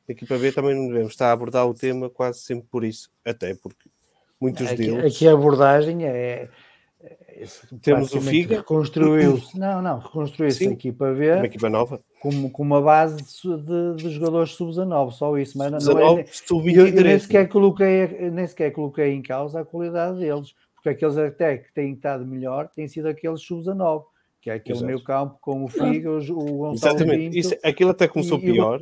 aqui 0.09 0.25
para 0.25 0.37
ver 0.37 0.53
também 0.53 0.75
não 0.75 0.87
devemos 0.87 1.11
estar 1.11 1.29
a 1.29 1.31
abordar 1.31 1.67
o 1.67 1.73
tema 1.73 2.09
quase 2.09 2.39
sempre 2.39 2.67
por 2.69 2.83
isso, 2.83 3.09
até 3.23 3.55
porque 3.55 3.89
muitos 4.39 4.67
aqui, 4.67 4.75
deles. 4.77 5.15
Aqui 5.15 5.27
a 5.27 5.33
abordagem 5.33 6.05
é. 6.05 6.49
é 7.01 7.45
Temos 7.81 8.13
o 8.13 8.21
FIGA. 8.21 8.57
Reconstruiu-se, 8.57 9.57
não, 9.59 9.81
não, 9.81 9.99
reconstruiu-se 9.99 10.67
aqui 10.67 10.91
para 10.91 11.13
ver. 11.13 11.37
Uma 11.37 11.45
equipa 11.45 11.69
nova. 11.69 11.99
Com, 12.19 12.49
com 12.49 12.63
uma 12.63 12.81
base 12.81 13.17
de, 13.17 13.95
de 13.95 14.09
jogadores 14.09 14.51
sub-19, 14.51 15.11
só 15.11 15.37
isso, 15.37 15.57
mas 15.57 15.71
não, 15.71 15.93
não 15.93 16.19
é. 16.19 16.25
Sub 16.25 16.73
eu, 16.73 16.87
eu 16.87 17.03
nem, 17.03 17.19
sequer 17.19 17.47
coloquei, 17.47 18.07
nem 18.31 18.47
sequer 18.47 18.71
coloquei 18.71 19.13
em 19.13 19.21
causa 19.21 19.59
a 19.59 19.65
qualidade 19.65 20.19
deles, 20.19 20.55
porque 20.73 20.89
aqueles 20.89 21.17
até 21.17 21.57
que 21.57 21.73
têm 21.73 21.93
estado 21.93 22.25
melhor 22.25 22.69
têm 22.69 22.87
sido 22.87 23.07
aqueles 23.07 23.41
sub-19 23.41 24.03
que 24.45 24.51
é 24.51 24.53
aquele 24.53 24.77
Exato. 24.77 24.85
meio 24.85 25.03
campo 25.03 25.39
com 25.41 25.63
o 25.63 25.67
Figo, 25.67 26.19
o 26.19 26.57
Gonçalo 26.57 26.75
Exatamente, 26.75 27.23
Pinto, 27.23 27.37
Isso, 27.39 27.55
aquilo 27.63 27.89
até 27.89 28.07
começou 28.07 28.37
e, 28.37 28.41
pior 28.43 28.79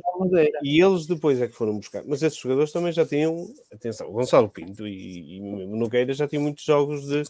e, 0.62 0.78
eles 0.78 1.06
depois 1.06 1.40
é 1.40 1.48
que 1.48 1.54
foram 1.54 1.78
buscar, 1.78 2.04
mas 2.04 2.22
esses 2.22 2.38
jogadores 2.38 2.70
também 2.70 2.92
já 2.92 3.06
tinham, 3.06 3.48
atenção, 3.72 4.06
o 4.10 4.12
Gonçalo 4.12 4.50
Pinto 4.50 4.86
e, 4.86 5.38
e 5.38 5.40
o 5.40 5.74
Nogueira 5.74 6.12
já 6.12 6.28
tinham 6.28 6.42
muitos 6.42 6.62
jogos 6.62 7.06
de, 7.06 7.22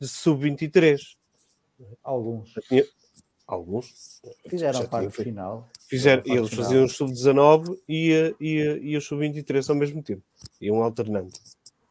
de 0.00 0.08
sub-23 0.08 1.00
alguns. 2.02 2.54
Tinha, 2.66 2.84
alguns. 3.46 4.20
Fizeram 4.50 4.80
a 4.80 4.88
parte 4.88 5.22
final. 5.22 5.68
Fizeram, 5.88 6.24
eles 6.26 6.50
final. 6.50 6.64
faziam 6.64 6.84
os 6.86 6.96
sub-19 6.96 7.78
e, 7.88 8.34
e, 8.40 8.80
e 8.82 8.96
os 8.96 9.06
sub-23 9.06 9.70
ao 9.70 9.76
mesmo 9.76 10.02
tempo, 10.02 10.24
iam 10.60 10.82
alternando 10.82 11.30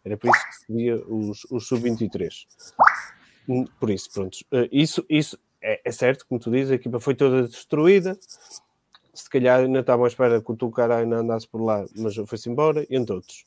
era 0.03 0.17
por 0.17 0.29
isso 0.29 0.45
que 0.45 0.55
se 0.55 0.73
via 0.73 0.95
os, 1.07 1.45
os 1.49 1.67
sub-23 1.67 2.45
hum, 3.47 3.65
por 3.79 3.89
isso, 3.89 4.11
pronto, 4.11 4.37
eh, 4.51 4.67
isso, 4.73 5.05
isso 5.09 5.39
é, 5.65 5.81
é, 5.83 5.91
certo, 5.91 6.27
como 6.27 6.39
tu 6.39 6.51
dizes, 6.51 6.71
a 6.71 6.75
equipa 6.75 6.99
foi 6.99 7.15
toda 7.15 7.47
destruída. 7.47 8.15
Se 9.13 9.27
calhar 9.29 9.61
ainda 9.61 9.79
estavam 9.79 10.05
à 10.05 10.07
espera 10.07 10.39
que 10.39 10.51
o 10.51 10.55
Tucará 10.55 10.97
ainda 10.97 11.17
andasse 11.17 11.47
por 11.47 11.61
lá, 11.61 11.83
mas 11.95 12.15
foi-se 12.27 12.49
embora, 12.49 12.85
entre 12.87 13.15
outros. 13.15 13.43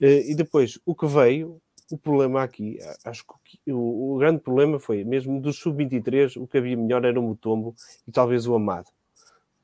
Eh, 0.00 0.32
e 0.32 0.34
depois, 0.34 0.78
o 0.84 0.94
que 0.94 1.06
veio, 1.06 1.60
o 1.90 1.96
problema 1.96 2.42
aqui, 2.42 2.78
acho 3.04 3.24
que 3.44 3.72
o, 3.72 4.14
o 4.14 4.18
grande 4.18 4.40
problema 4.40 4.78
foi, 4.78 5.02
mesmo 5.02 5.40
do 5.40 5.52
sub-23, 5.52 6.36
o 6.42 6.46
que 6.46 6.58
havia 6.58 6.76
melhor 6.76 7.04
era 7.04 7.18
o 7.18 7.22
Mutombo 7.22 7.74
e 8.06 8.12
talvez 8.12 8.46
o 8.46 8.54
Amado. 8.54 8.88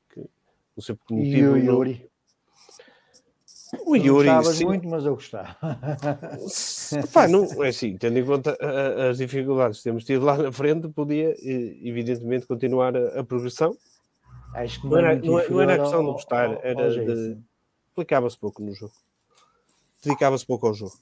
Que, 0.09 0.19
não 0.19 0.81
sei 0.81 0.95
por 0.95 1.05
que 1.07 1.13
motivo. 1.13 1.57
E 1.57 1.61
o 1.61 1.73
Yuri. 1.73 2.10
O 3.85 3.95
Yuri, 3.95 4.27
não 4.27 4.43
sim. 4.43 4.65
muito, 4.65 4.87
mas 4.87 5.05
eu 5.05 5.15
gostava. 5.15 5.55
Pá, 7.13 7.27
não, 7.27 7.63
é 7.63 7.69
assim, 7.69 7.95
tendo 7.97 8.19
em 8.19 8.25
conta 8.25 8.57
as 9.09 9.17
dificuldades 9.17 9.77
que 9.77 9.83
temos 9.85 10.03
tido 10.03 10.25
lá 10.25 10.37
na 10.37 10.51
frente, 10.51 10.89
podia, 10.89 11.33
evidentemente, 11.41 12.45
continuar 12.45 12.95
a, 12.95 13.21
a 13.21 13.23
progressão. 13.23 13.75
Acho 14.53 14.81
que 14.81 14.87
não, 14.87 14.97
era, 14.97 15.15
não, 15.15 15.49
não 15.49 15.61
era 15.61 15.79
questão 15.79 16.05
de 16.05 16.11
gostar, 16.11 16.59
era 16.63 16.89
de. 16.91 17.37
Aplicava-se 17.93 18.37
pouco 18.37 18.61
no 18.61 18.73
jogo. 18.73 18.93
Dedicava-se 20.03 20.45
pouco 20.45 20.67
ao 20.67 20.73
jogo. 20.73 20.93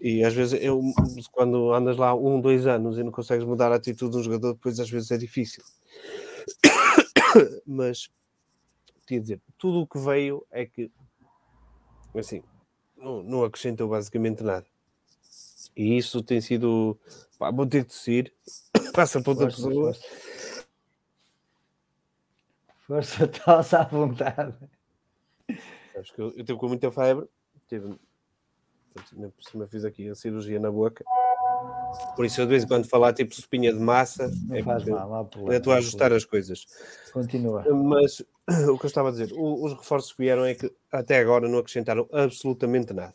E 0.00 0.24
às 0.24 0.32
vezes, 0.32 0.58
eu, 0.62 0.80
quando 1.30 1.72
andas 1.72 1.96
lá 1.96 2.14
um, 2.14 2.40
dois 2.40 2.66
anos 2.66 2.98
e 2.98 3.02
não 3.02 3.12
consegues 3.12 3.44
mudar 3.44 3.70
a 3.70 3.76
atitude 3.76 4.12
do 4.12 4.22
jogador, 4.22 4.54
depois 4.54 4.80
às 4.80 4.90
vezes 4.90 5.10
é 5.10 5.18
difícil. 5.18 5.62
Mas, 7.66 8.08
quer 9.06 9.20
dizer, 9.20 9.40
tudo 9.58 9.80
o 9.80 9.86
que 9.86 9.98
veio 9.98 10.44
é 10.50 10.64
que 10.64 10.90
assim, 12.18 12.42
não, 12.96 13.22
não 13.22 13.44
acrescentou 13.44 13.88
basicamente 13.88 14.42
nada. 14.42 14.66
E 15.76 15.96
isso 15.96 16.22
tem 16.22 16.40
sido. 16.40 16.98
Pá, 17.38 17.50
vou 17.50 17.66
ter 17.66 17.84
de 17.84 17.94
seguir. 17.94 18.34
Passa 18.94 19.20
para 19.22 19.30
outra 19.30 19.50
força, 19.50 19.68
pessoa. 19.68 19.94
Força, 22.86 23.28
força 23.28 23.78
à 23.80 23.84
vontade. 23.84 24.54
Acho 25.96 26.12
que 26.12 26.20
eu, 26.20 26.28
eu 26.36 26.44
tive 26.44 26.58
com 26.58 26.68
muita 26.68 26.90
febre. 26.90 27.26
Tive, 27.68 27.96
por 28.92 29.44
cima 29.44 29.66
fiz 29.68 29.84
aqui 29.84 30.08
a 30.08 30.14
cirurgia 30.14 30.58
na 30.58 30.70
boca. 30.70 31.04
Por 32.16 32.24
isso, 32.24 32.40
eu 32.40 32.46
de 32.46 32.50
vez 32.50 32.64
em 32.64 32.68
quando 32.68 32.88
falar 32.88 33.12
tipo 33.12 33.32
espinha 33.32 33.72
de 33.72 33.78
massa, 33.78 34.30
não 34.46 34.56
é 34.56 34.62
faz 34.62 34.84
mal, 34.84 35.24
problema, 35.26 35.56
estou 35.56 35.72
a 35.72 35.76
ajustar 35.76 36.12
as 36.12 36.24
coisas. 36.24 36.66
Continua. 37.12 37.64
Mas 37.72 38.20
o 38.68 38.78
que 38.78 38.84
eu 38.84 38.88
estava 38.88 39.08
a 39.08 39.12
dizer, 39.12 39.30
os 39.32 39.72
reforços 39.72 40.12
que 40.12 40.22
vieram 40.22 40.44
é 40.44 40.54
que 40.54 40.72
até 40.92 41.18
agora 41.18 41.48
não 41.48 41.58
acrescentaram 41.58 42.08
absolutamente 42.12 42.92
nada. 42.92 43.14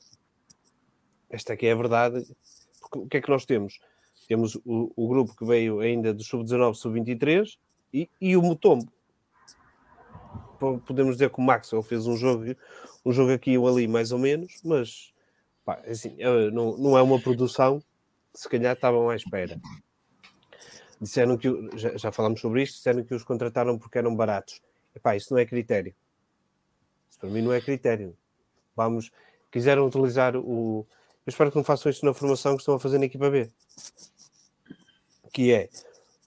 Esta 1.30 1.53
aqui 1.53 1.67
é 1.67 1.71
a 1.71 1.76
verdade. 1.76 2.26
Porque 2.80 2.99
o 2.99 3.07
que 3.07 3.17
é 3.17 3.21
que 3.21 3.30
nós 3.30 3.45
temos? 3.45 3.80
Temos 4.28 4.55
o, 4.65 4.91
o 4.95 5.07
grupo 5.07 5.36
que 5.36 5.45
veio 5.45 5.80
ainda 5.80 6.13
do 6.13 6.23
sub-19, 6.23 6.76
sub-23 6.76 7.57
e, 7.93 8.09
e 8.19 8.38
o 8.38 8.41
Mutombo. 8.41 8.91
Podemos 10.88 11.15
dizer 11.15 11.30
que 11.30 11.39
o 11.39 11.43
Maxwell 11.43 11.84
fez 11.84 12.07
um 12.07 12.15
jogo, 12.15 12.43
um 13.05 13.11
jogo 13.11 13.32
aqui 13.32 13.57
ou 13.57 13.67
ali, 13.67 13.88
mais 13.88 14.11
ou 14.11 14.17
menos, 14.17 14.53
mas 14.63 15.13
pá, 15.63 15.82
assim, 15.86 16.15
não, 16.51 16.78
não 16.78 16.97
é 16.97 17.01
uma 17.01 17.19
produção 17.19 17.84
se 18.36 18.49
calhar 18.49 18.75
estavam 18.75 19.09
à 19.09 19.15
espera. 19.15 19.59
disseram 20.99 21.38
que, 21.38 21.49
já, 21.75 21.97
já 21.97 22.11
falámos 22.11 22.41
sobre 22.41 22.63
isto, 22.63 22.75
disseram 22.75 23.03
que 23.03 23.13
os 23.13 23.23
contrataram 23.23 23.77
porque 23.77 23.97
eram 23.97 24.15
baratos. 24.15 24.61
Epá, 24.95 25.15
isso 25.15 25.33
não 25.33 25.39
é 25.39 25.45
critério. 25.45 25.95
Isso 27.09 27.19
para 27.19 27.29
mim 27.29 27.41
não 27.41 27.53
é 27.53 27.61
critério. 27.61 28.15
Vamos, 28.75 29.11
quiseram 29.51 29.88
utilizar 29.88 30.36
o. 30.36 30.86
Eu 31.25 31.29
espero 31.31 31.49
que 31.49 31.57
não 31.57 31.63
façam 31.63 31.89
isto 31.89 32.05
na 32.05 32.13
formação 32.13 32.55
que 32.55 32.61
estão 32.61 32.75
a 32.75 32.79
fazer 32.79 32.99
na 32.99 33.05
equipa 33.05 33.29
B. 33.29 33.49
Que 35.33 35.51
é 35.51 35.69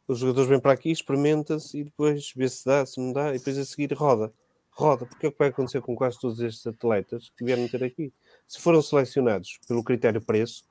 os 0.08 0.20
jogadores 0.20 0.48
vêm 0.48 0.58
para 0.58 0.72
aqui, 0.72 0.90
experimenta-se 0.90 1.78
e 1.78 1.84
depois 1.84 2.32
vê 2.34 2.48
se 2.48 2.64
dá, 2.64 2.84
se 2.86 2.98
não 2.98 3.12
dá, 3.12 3.28
e 3.34 3.38
depois 3.38 3.58
a 3.58 3.64
seguir 3.64 3.92
roda. 3.92 4.32
Roda, 4.70 5.04
porque 5.04 5.26
é 5.26 5.28
o 5.28 5.32
que 5.32 5.38
vai 5.38 5.48
acontecer 5.48 5.82
com 5.82 5.94
quase 5.94 6.18
todos 6.18 6.40
estes 6.40 6.66
atletas 6.66 7.30
que 7.36 7.44
vieram 7.44 7.68
ter 7.68 7.84
aqui. 7.84 8.10
Se 8.46 8.58
foram 8.58 8.80
selecionados 8.80 9.60
pelo 9.68 9.84
critério 9.84 10.22
preço, 10.22 10.64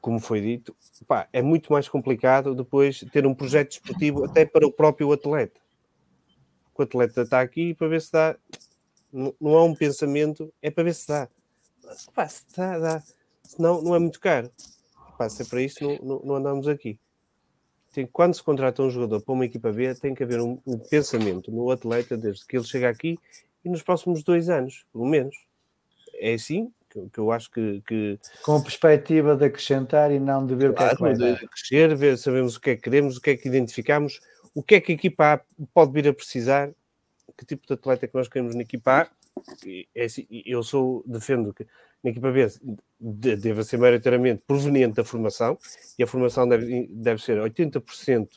como 0.00 0.18
foi 0.18 0.40
dito, 0.40 0.74
pá, 1.06 1.28
é 1.32 1.42
muito 1.42 1.72
mais 1.72 1.88
complicado 1.88 2.54
depois 2.54 3.04
ter 3.12 3.26
um 3.26 3.34
projeto 3.34 3.72
esportivo 3.72 4.24
até 4.24 4.44
para 4.44 4.66
o 4.66 4.72
próprio 4.72 5.12
atleta. 5.12 5.60
O 6.76 6.82
atleta 6.82 7.22
está 7.22 7.40
aqui 7.40 7.74
para 7.74 7.88
ver 7.88 8.00
se 8.00 8.12
dá. 8.12 8.36
Não, 9.12 9.34
não 9.40 9.56
há 9.56 9.64
um 9.64 9.74
pensamento, 9.74 10.52
é 10.62 10.70
para 10.70 10.84
ver 10.84 10.94
se 10.94 11.08
dá. 11.08 11.28
Pá, 12.14 12.28
se 12.28 12.44
dá, 12.56 12.78
dá. 12.78 13.02
Senão 13.42 13.82
não 13.82 13.94
é 13.94 13.98
muito 13.98 14.20
caro. 14.20 14.50
Pá, 15.16 15.28
se 15.28 15.42
é 15.42 15.44
para 15.44 15.62
isso, 15.62 15.82
não, 15.82 15.98
não, 16.02 16.20
não 16.20 16.34
andamos 16.36 16.68
aqui. 16.68 16.98
Tem, 17.92 18.06
quando 18.06 18.34
se 18.34 18.42
contrata 18.42 18.82
um 18.82 18.90
jogador 18.90 19.20
para 19.22 19.34
uma 19.34 19.46
equipa 19.46 19.72
B, 19.72 19.94
tem 19.94 20.14
que 20.14 20.22
haver 20.22 20.40
um, 20.40 20.60
um 20.66 20.78
pensamento 20.78 21.50
no 21.50 21.70
atleta 21.70 22.16
desde 22.16 22.46
que 22.46 22.56
ele 22.56 22.64
chega 22.64 22.88
aqui 22.88 23.18
e 23.64 23.68
nos 23.68 23.82
próximos 23.82 24.22
dois 24.22 24.48
anos, 24.48 24.84
pelo 24.92 25.06
menos. 25.06 25.34
É 26.14 26.34
assim 26.34 26.72
que, 27.04 27.10
que 27.10 27.18
eu 27.18 27.32
acho 27.32 27.50
que, 27.50 27.82
que, 27.86 28.18
Com 28.42 28.56
a 28.56 28.62
perspectiva 28.62 29.36
de 29.36 29.44
acrescentar 29.44 30.10
e 30.12 30.18
não 30.18 30.46
de 30.46 30.54
ver 30.54 30.74
claro, 30.74 30.94
o 30.94 30.96
que 30.96 31.04
é 31.04 31.12
que 31.12 31.18
vai 31.18 31.48
crescer, 31.48 31.96
ver, 31.96 32.18
sabemos 32.18 32.56
o 32.56 32.60
que 32.60 32.70
é 32.70 32.76
que 32.76 32.82
queremos, 32.82 33.16
o 33.16 33.20
que 33.20 33.30
é 33.30 33.36
que 33.36 33.48
identificamos, 33.48 34.20
o 34.54 34.62
que 34.62 34.74
é 34.76 34.80
que 34.80 34.92
a 34.92 34.94
equipa 34.94 35.34
A 35.34 35.40
pode 35.72 35.92
vir 35.92 36.08
a 36.08 36.12
precisar, 36.12 36.70
que 37.36 37.46
tipo 37.46 37.66
de 37.66 37.74
atleta 37.74 38.04
é 38.04 38.08
que 38.08 38.14
nós 38.14 38.28
queremos 38.28 38.54
na 38.54 38.62
equipa 38.62 39.02
A. 39.02 39.08
É 39.94 40.04
assim, 40.04 40.26
eu 40.44 40.62
sou, 40.64 41.04
defendo 41.06 41.54
que 41.54 41.64
na 42.02 42.10
equipa 42.10 42.32
B 42.32 42.48
deve 42.98 43.62
ser 43.64 43.76
maioritariamente 43.76 44.42
proveniente 44.46 44.96
da 44.96 45.04
formação 45.04 45.58
e 45.98 46.02
a 46.02 46.06
formação 46.06 46.48
deve, 46.48 46.88
deve 46.90 47.22
ser 47.22 47.38
80% 47.38 48.28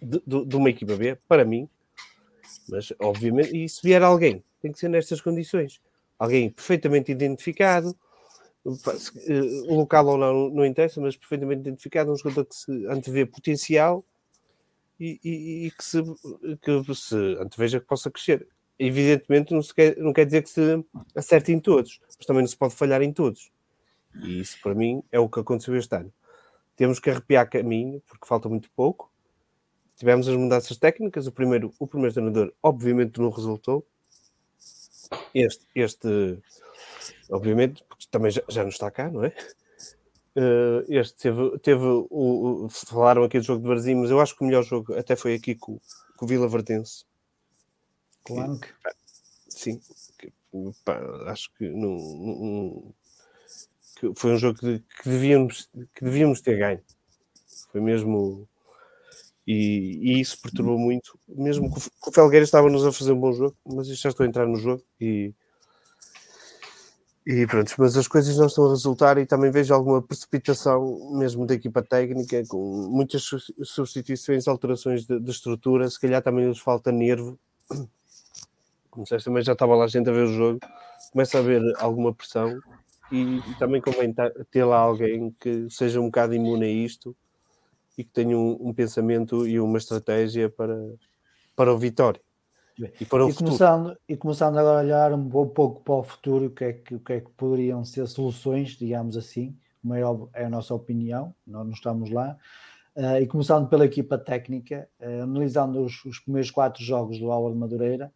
de, 0.00 0.22
de, 0.24 0.44
de 0.44 0.56
uma 0.56 0.70
equipa 0.70 0.96
B, 0.96 1.16
para 1.26 1.44
mim, 1.44 1.68
mas 2.68 2.92
obviamente, 3.00 3.56
e 3.56 3.68
se 3.68 3.80
vier 3.82 4.02
alguém, 4.02 4.42
tem 4.60 4.72
que 4.72 4.78
ser 4.78 4.88
nestas 4.88 5.20
condições. 5.20 5.80
Alguém 6.18 6.50
perfeitamente 6.50 7.12
identificado, 7.12 7.96
o 8.64 9.74
local 9.74 10.06
ou 10.06 10.18
não, 10.18 10.50
não 10.50 10.66
interessa, 10.66 11.00
mas 11.00 11.16
perfeitamente 11.16 11.60
identificado, 11.60 12.12
um 12.12 12.16
jogador 12.16 12.46
que 12.46 12.56
se 12.56 12.86
antevê 12.86 13.24
potencial 13.24 14.04
e, 14.98 15.20
e, 15.22 15.66
e 15.66 15.70
que, 15.70 15.84
se, 15.84 16.02
que 16.62 16.94
se 16.94 17.16
anteveja 17.38 17.80
que 17.80 17.86
possa 17.86 18.10
crescer 18.10 18.46
evidentemente 18.78 19.54
não, 19.54 19.60
quer, 19.62 19.96
não 19.96 20.12
quer 20.12 20.26
dizer 20.26 20.42
que 20.42 20.50
se 20.50 20.84
acerte 21.14 21.52
em 21.52 21.58
todos, 21.58 22.00
mas 22.16 22.26
também 22.26 22.42
não 22.42 22.48
se 22.48 22.56
pode 22.56 22.74
falhar 22.74 23.02
em 23.02 23.12
todos. 23.12 23.50
E 24.22 24.40
isso 24.40 24.58
para 24.62 24.74
mim 24.74 25.02
é 25.10 25.18
o 25.18 25.28
que 25.28 25.40
aconteceu 25.40 25.76
este 25.76 25.94
ano. 25.94 26.12
Temos 26.74 27.00
que 27.00 27.10
arrepiar 27.10 27.48
caminho, 27.48 28.02
porque 28.06 28.26
falta 28.26 28.48
muito 28.48 28.70
pouco. 28.70 29.10
Tivemos 29.96 30.28
as 30.28 30.36
mudanças 30.36 30.76
técnicas. 30.76 31.26
O 31.26 31.32
primeiro, 31.32 31.72
o 31.78 31.86
primeiro 31.86 32.12
treinador, 32.12 32.52
obviamente, 32.62 33.18
não 33.18 33.30
resultou. 33.30 33.86
Este, 35.38 35.66
este 35.74 36.42
obviamente, 37.30 37.84
porque 37.88 38.06
também 38.10 38.30
já, 38.30 38.42
já 38.48 38.62
não 38.62 38.70
está 38.70 38.90
cá, 38.90 39.10
não 39.10 39.24
é? 39.24 39.34
Uh, 40.34 40.84
este 40.88 41.16
teve, 41.18 41.58
teve 41.58 41.84
o, 41.84 42.06
o, 42.10 42.68
falaram 42.68 43.24
aqui 43.24 43.38
do 43.38 43.44
jogo 43.44 43.62
de 43.62 43.68
Varzim, 43.68 43.94
mas 43.94 44.10
eu 44.10 44.20
acho 44.20 44.36
que 44.36 44.42
o 44.42 44.46
melhor 44.46 44.62
jogo 44.62 44.94
até 44.94 45.16
foi 45.16 45.34
aqui 45.34 45.54
com, 45.54 45.78
com 46.16 46.24
o 46.24 46.28
Vila 46.28 46.48
Verdense 46.48 47.04
Clank. 48.24 48.68
Sim, 49.48 49.80
pá, 50.84 51.00
acho 51.26 51.50
que, 51.54 51.68
não, 51.68 51.96
não, 51.96 52.94
que 53.98 54.12
foi 54.14 54.32
um 54.32 54.38
jogo 54.38 54.58
que, 54.58 54.78
que, 54.78 55.08
devíamos, 55.08 55.70
que 55.94 56.04
devíamos 56.04 56.40
ter 56.40 56.58
ganho. 56.58 56.82
Foi 57.72 57.80
mesmo. 57.80 58.48
E, 59.46 60.00
e 60.02 60.20
isso 60.20 60.40
perturbou 60.42 60.76
muito, 60.76 61.16
mesmo 61.28 61.72
que 61.72 61.78
o, 61.78 62.12
Felgueira 62.12 62.42
estava-nos 62.42 62.84
a 62.84 62.90
fazer 62.90 63.12
um 63.12 63.20
bom 63.20 63.32
jogo, 63.32 63.56
mas 63.64 63.86
já 63.86 64.08
estou 64.08 64.24
a 64.24 64.28
entrar 64.28 64.46
no 64.46 64.56
jogo 64.56 64.82
e. 65.00 65.32
E 67.24 67.44
pronto, 67.44 67.74
mas 67.78 67.96
as 67.96 68.06
coisas 68.06 68.36
não 68.36 68.46
estão 68.46 68.66
a 68.66 68.70
resultar 68.70 69.18
e 69.18 69.26
também 69.26 69.50
vejo 69.50 69.74
alguma 69.74 70.00
precipitação 70.00 71.10
mesmo 71.18 71.44
da 71.44 71.54
equipa 71.54 71.82
técnica, 71.82 72.44
com 72.46 72.88
muitas 72.88 73.28
substituições, 73.64 74.46
alterações 74.46 75.04
de, 75.04 75.18
de 75.18 75.30
estrutura, 75.32 75.90
se 75.90 76.00
calhar 76.00 76.22
também 76.22 76.46
lhes 76.46 76.60
falta 76.60 76.92
nervo. 76.92 77.36
Como 78.90 79.02
disseste, 79.02 79.24
também 79.24 79.42
já 79.42 79.54
estava 79.54 79.74
lá 79.74 79.86
a 79.86 79.88
gente 79.88 80.08
a 80.08 80.12
ver 80.12 80.28
o 80.28 80.32
jogo, 80.32 80.60
começa 81.10 81.38
a 81.38 81.40
haver 81.40 81.60
alguma 81.78 82.14
pressão 82.14 82.60
e, 83.10 83.38
e 83.38 83.58
também 83.58 83.80
convém 83.80 84.14
ter 84.52 84.64
lá 84.64 84.78
alguém 84.78 85.34
que 85.40 85.66
seja 85.68 86.00
um 86.00 86.06
bocado 86.06 86.32
imune 86.32 86.64
a 86.64 86.68
isto 86.68 87.16
e 87.96 88.04
que 88.04 88.10
tenha 88.10 88.36
um, 88.36 88.68
um 88.68 88.74
pensamento 88.74 89.46
e 89.46 89.58
uma 89.58 89.78
estratégia 89.78 90.50
para, 90.50 90.76
para 91.54 91.72
o 91.72 91.78
Vitória. 91.78 92.20
E, 93.00 93.06
para 93.06 93.24
o 93.24 93.30
e, 93.30 93.34
começando, 93.34 93.96
e 94.06 94.16
começando 94.16 94.58
agora 94.58 94.80
a 94.80 94.82
olhar 94.82 95.12
um 95.14 95.28
pouco 95.28 95.82
para 95.82 95.94
o 95.94 96.02
futuro, 96.02 96.46
o 96.46 96.50
que 96.50 96.64
é 96.64 96.72
que, 96.74 96.94
o 96.94 97.00
que, 97.00 97.12
é 97.14 97.20
que 97.20 97.30
poderiam 97.30 97.82
ser 97.84 98.06
soluções, 98.06 98.70
digamos 98.70 99.16
assim, 99.16 99.56
maior 99.82 100.28
é 100.34 100.44
a 100.44 100.50
nossa 100.50 100.74
opinião, 100.74 101.34
nós 101.46 101.64
não 101.64 101.72
estamos 101.72 102.10
lá, 102.10 102.36
uh, 102.94 103.16
e 103.22 103.26
começando 103.26 103.66
pela 103.68 103.86
equipa 103.86 104.18
técnica, 104.18 104.86
uh, 105.00 105.22
analisando 105.22 105.80
os, 105.80 106.04
os, 106.04 106.18
primeiros 106.18 106.50
quatro 106.50 106.84
jogos 106.84 107.18
do 107.18 107.30
Álvaro 107.30 107.56
Madureira, 107.56 108.12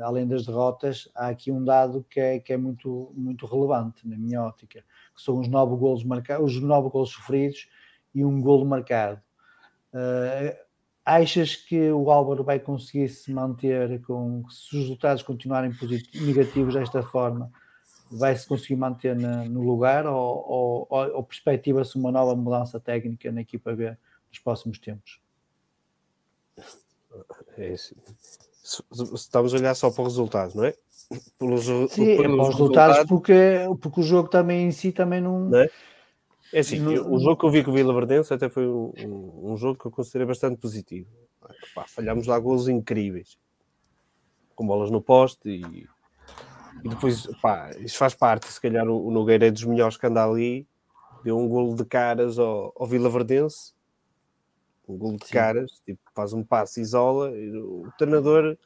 além 0.00 0.26
das 0.26 0.44
derrotas, 0.44 1.08
há 1.14 1.28
aqui 1.28 1.52
um 1.52 1.64
dado 1.64 2.04
que 2.10 2.18
é, 2.18 2.40
que 2.40 2.52
é 2.52 2.56
muito, 2.56 3.12
muito 3.14 3.46
relevante 3.46 4.08
na 4.08 4.16
minha 4.16 4.42
ótica, 4.42 4.84
que 5.14 5.22
são 5.22 5.38
os 5.38 5.46
nove 5.46 5.76
golos 5.76 6.02
marcados, 6.02 6.56
os 6.56 6.62
nove 6.62 6.88
golos 6.88 7.10
sofridos 7.10 7.68
e 8.14 8.24
um 8.24 8.40
golo 8.40 8.64
marcado. 8.64 9.20
Uh, 9.92 10.56
achas 11.04 11.56
que 11.56 11.90
o 11.90 12.10
Álvaro 12.10 12.44
vai 12.44 12.58
conseguir 12.58 13.08
se 13.08 13.32
manter 13.32 14.00
com 14.02 14.48
se 14.48 14.76
os 14.76 14.82
resultados 14.82 15.22
continuarem 15.22 15.72
positivos, 15.74 16.26
negativos 16.26 16.74
desta 16.74 17.02
forma? 17.02 17.50
Vai 18.10 18.34
se 18.36 18.46
conseguir 18.46 18.76
manter 18.76 19.16
na, 19.16 19.44
no 19.44 19.62
lugar 19.62 20.06
ou, 20.06 20.88
ou, 20.88 20.88
ou 20.90 21.22
perspectiva-se 21.22 21.96
uma 21.96 22.10
nova 22.10 22.34
mudança 22.34 22.80
técnica 22.80 23.30
na 23.30 23.40
equipa 23.40 23.74
B 23.74 23.96
nos 24.28 24.38
próximos 24.38 24.78
tempos? 24.78 25.20
É 27.56 27.72
isso 27.72 27.94
estamos 29.14 29.54
a 29.54 29.56
olhar 29.56 29.74
só 29.74 29.90
para 29.90 30.02
os 30.02 30.08
resultados, 30.08 30.54
não 30.54 30.64
é? 30.64 30.74
Pelos, 31.38 31.64
Sim, 31.92 32.16
pelos 32.16 32.20
é 32.20 32.22
para 32.22 32.42
os 32.42 32.48
resultados, 32.48 33.08
porque, 33.08 33.34
porque 33.80 34.00
o 34.00 34.02
jogo 34.02 34.28
também 34.28 34.68
em 34.68 34.70
si 34.70 34.92
também 34.92 35.20
não. 35.20 35.40
não 35.48 35.58
é? 35.58 35.70
É 36.52 36.60
assim, 36.60 36.78
não... 36.78 37.12
o 37.12 37.18
jogo 37.18 37.36
que 37.36 37.46
eu 37.46 37.50
vi 37.50 37.64
com 37.64 37.70
o 37.70 37.74
Vila 37.74 37.94
Verdense 37.94 38.32
até 38.32 38.48
foi 38.48 38.66
um, 38.66 38.92
um, 38.98 39.52
um, 39.52 39.56
jogo 39.56 39.78
que 39.78 39.86
eu 39.86 39.90
considerei 39.90 40.26
bastante 40.26 40.58
positivo. 40.58 41.08
Pá, 41.74 41.84
falhámos 41.86 42.26
lá 42.26 42.38
golos 42.38 42.68
incríveis, 42.68 43.38
com 44.54 44.66
bolas 44.66 44.90
no 44.90 45.00
poste 45.00 45.48
e, 45.48 45.86
e 46.84 46.88
depois, 46.88 47.26
pá, 47.40 47.70
isso 47.78 47.96
faz 47.96 48.14
parte. 48.14 48.52
Se 48.52 48.60
calhar 48.60 48.88
o, 48.88 49.06
o 49.06 49.10
Nogueira 49.10 49.46
é 49.46 49.50
dos 49.50 49.64
melhores 49.64 49.96
que 49.96 50.06
anda 50.06 50.24
ali, 50.24 50.66
deu 51.24 51.38
um 51.38 51.48
golo 51.48 51.74
de 51.74 51.84
caras 51.84 52.38
ao, 52.38 52.72
ao 52.76 52.86
Vila 52.86 53.08
Verdense 53.08 53.72
um 54.90 54.98
gol 54.98 55.16
de 55.16 55.26
Sim. 55.26 55.32
caras, 55.32 55.80
tipo, 55.86 56.00
faz 56.14 56.32
um 56.32 56.42
passe, 56.42 56.80
isola, 56.80 57.30
o 57.30 57.88
treinador 57.96 58.58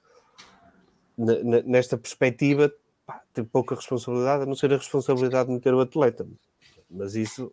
nesta 1.16 1.96
perspectiva 1.96 2.72
pá, 3.06 3.22
tem 3.32 3.44
pouca 3.44 3.74
responsabilidade, 3.74 4.42
a 4.42 4.46
não 4.46 4.56
ser 4.56 4.72
a 4.72 4.76
responsabilidade 4.76 5.48
de 5.48 5.54
meter 5.54 5.74
o 5.74 5.80
atleta, 5.80 6.26
mas 6.90 7.14
isso, 7.14 7.52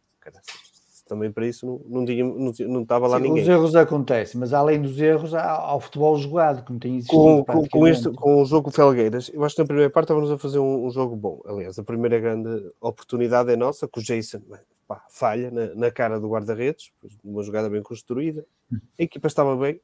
também 1.12 1.30
para 1.30 1.46
isso 1.46 1.66
não, 1.66 1.82
não, 2.00 2.06
tinha, 2.06 2.24
não, 2.24 2.54
não 2.70 2.82
estava 2.84 3.06
lá 3.06 3.18
Sim, 3.18 3.24
ninguém. 3.24 3.44
Os 3.44 3.50
erros 3.50 3.76
acontecem, 3.76 4.40
mas 4.40 4.54
além 4.54 4.82
dos 4.82 4.98
erros 4.98 5.34
há, 5.34 5.44
há 5.44 5.76
o 5.76 5.80
futebol 5.82 6.18
jogado, 6.18 6.64
que 6.64 6.72
não 6.72 6.80
tem 6.80 6.96
existido. 6.96 7.22
Com, 7.22 7.44
com, 7.44 7.68
com, 7.68 7.88
este, 7.88 8.10
com 8.12 8.42
o 8.42 8.46
jogo 8.46 8.72
Felgueiras, 8.72 9.30
eu 9.34 9.44
acho 9.44 9.56
que 9.56 9.62
na 9.62 9.68
primeira 9.68 9.90
parte 9.90 10.06
estávamos 10.06 10.32
a 10.32 10.38
fazer 10.38 10.60
um, 10.60 10.86
um, 10.86 10.90
jogo 10.90 11.18
bom. 11.18 11.42
Aliás, 11.46 11.78
a 11.78 11.84
primeira 11.84 12.18
grande 12.18 12.72
oportunidade 12.80 13.52
é 13.52 13.58
nossa, 13.58 13.90
com 13.90 14.00
o 14.00 14.04
Jason 14.04 14.42
pá, 14.88 15.04
falha 15.10 15.52
na, 15.52 15.76
na, 15.76 15.92
cara 15.92 16.18
do 16.18 16.30
guarda-redes, 16.30 16.94
uma 17.22 17.44
jogada 17.44 17.70
bem 17.70 17.84
construída. 17.84 18.46
A 18.72 19.04
equipa 19.04 19.28
estava 19.28 19.58
bem. 19.58 19.82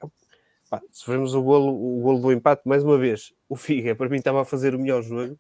Pá, 0.70 0.82
sofremos 0.94 1.34
o 1.34 1.42
golo, 1.42 1.74
o 1.74 2.02
golo 2.04 2.20
do 2.22 2.32
empate 2.32 2.66
mais 2.66 2.86
uma 2.86 2.98
vez. 2.98 3.34
O 3.50 3.58
Figa, 3.58 3.94
para 3.96 4.08
mim, 4.08 4.18
estava 4.18 4.44
a 4.44 4.46
fazer 4.46 4.74
o 4.74 4.80
melhor 4.80 5.04
jogo 5.04 5.38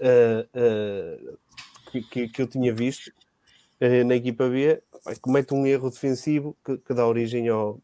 uh, 0.00 0.46
uh, 0.54 1.38
que, 1.90 2.02
que, 2.02 2.28
que 2.28 2.42
eu 2.42 2.46
tinha 2.46 2.72
visto 2.72 3.10
na 3.80 4.14
equipa 4.14 4.48
B, 4.48 4.82
comete 5.20 5.54
um 5.54 5.66
erro 5.66 5.90
defensivo 5.90 6.56
que, 6.64 6.78
que 6.78 6.94
dá 6.94 7.06
origem 7.06 7.48
ao, 7.48 7.80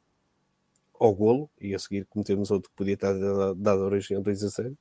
ao 0.99 1.15
golo, 1.15 1.51
e 1.61 1.75
a 1.75 1.79
seguir 1.79 2.07
cometemos 2.07 2.51
outro 2.51 2.71
que 2.71 2.77
podia 2.77 2.95
estar 2.95 3.15
dado 3.57 3.83
origem 3.83 4.17
ao 4.17 4.23
2 4.23 4.45
a 4.45 4.49
0. 4.49 4.79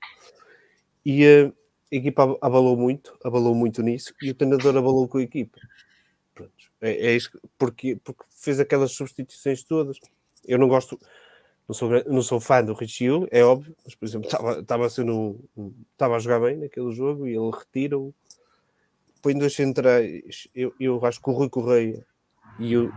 E 1.05 1.25
a 1.25 1.51
equipa 1.91 2.37
abalou 2.41 2.77
muito, 2.77 3.17
abalou 3.23 3.55
muito 3.55 3.81
nisso, 3.81 4.13
e 4.21 4.29
o 4.29 4.35
treinador 4.35 4.75
abalou 4.77 5.07
com 5.07 5.17
a 5.17 5.23
equipa. 5.23 5.59
Pronto. 6.35 6.51
É, 6.81 7.07
é 7.07 7.15
isso, 7.15 7.39
porque, 7.57 7.97
porque 8.03 8.23
fez 8.29 8.59
aquelas 8.59 8.91
substituições 8.91 9.63
todas. 9.63 9.97
Eu 10.45 10.57
não 10.57 10.67
gosto, 10.67 10.99
não 11.67 11.75
sou, 11.75 11.89
não 12.05 12.21
sou 12.21 12.39
fã 12.39 12.63
do 12.63 12.73
Richie 12.73 13.07
é 13.31 13.43
óbvio, 13.43 13.75
mas 13.83 13.95
por 13.95 14.05
exemplo, 14.05 14.27
estava 14.27 16.15
a 16.15 16.19
jogar 16.19 16.39
bem 16.39 16.57
naquele 16.57 16.91
jogo 16.91 17.27
e 17.27 17.35
ele 17.35 17.51
retira-o, 17.51 18.13
põe 19.21 19.37
dois 19.37 19.53
centrais. 19.53 20.47
Eu, 20.53 20.73
eu 20.79 21.03
acho 21.05 21.21
que 21.21 21.29
o 21.29 21.33
Rui 21.33 21.49
Correia 21.49 22.05
e 22.59 22.73
eu, 22.73 22.91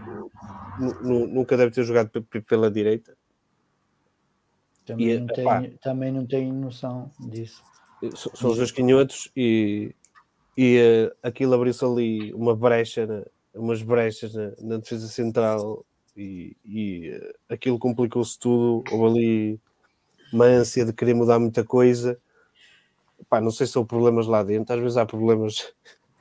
nunca 1.03 1.57
deve 1.57 1.71
ter 1.71 1.85
jogado 1.85 2.11
pela 2.47 2.71
direita. 2.71 3.17
Também, 4.85 5.11
e, 5.11 5.21
não 5.21 5.27
tenho, 5.29 5.79
também 5.79 6.13
não 6.13 6.27
tenho 6.27 6.53
noção 6.53 7.11
disso. 7.21 7.63
São 8.17 8.51
os 8.51 8.57
dois 8.57 8.73
canhotos 8.73 9.31
e, 9.37 9.95
e 10.59 10.81
uh, 10.81 11.17
aquilo 11.23 11.55
abriu-se 11.55 11.85
ali 11.85 12.35
uma 12.35 12.57
brecha, 12.57 13.25
umas 13.55 13.81
brechas 13.81 14.35
na, 14.35 14.53
na 14.61 14.77
defesa 14.79 15.07
central 15.07 15.87
e, 16.17 16.57
e 16.65 17.11
uh, 17.11 17.35
aquilo 17.49 17.79
complicou-se 17.79 18.37
tudo. 18.37 18.83
Houve 18.91 19.07
ali 19.07 19.61
uma 20.33 20.47
ânsia 20.47 20.85
de 20.85 20.93
querer 20.93 21.15
mudar 21.15 21.39
muita 21.39 21.63
coisa. 21.63 22.19
Pá, 23.29 23.41
não 23.41 23.53
sei 23.53 23.69
se 23.69 23.75
são 23.75 23.87
problemas 23.87 24.27
lá 24.27 24.43
dentro, 24.43 24.75
às 24.75 24.81
vezes 24.81 24.97
há 24.97 25.07
problemas 25.07 25.73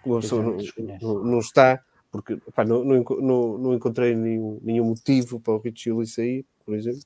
uma 0.10 0.20
pessoa 0.20 0.44
não, 0.44 0.58
não, 1.02 1.24
não 1.24 1.40
está, 1.40 1.84
porque 2.12 2.38
pá, 2.54 2.64
não, 2.66 2.84
não, 2.84 3.58
não, 3.58 3.74
encontrei 3.74 4.16
nenhum, 4.16 4.60
nenhum 4.62 4.86
motivo 4.86 5.40
para 5.40 5.54
o 5.54 5.58
Richie 5.60 6.06
sair, 6.06 6.46
por 6.66 6.76
exemplo 6.76 7.02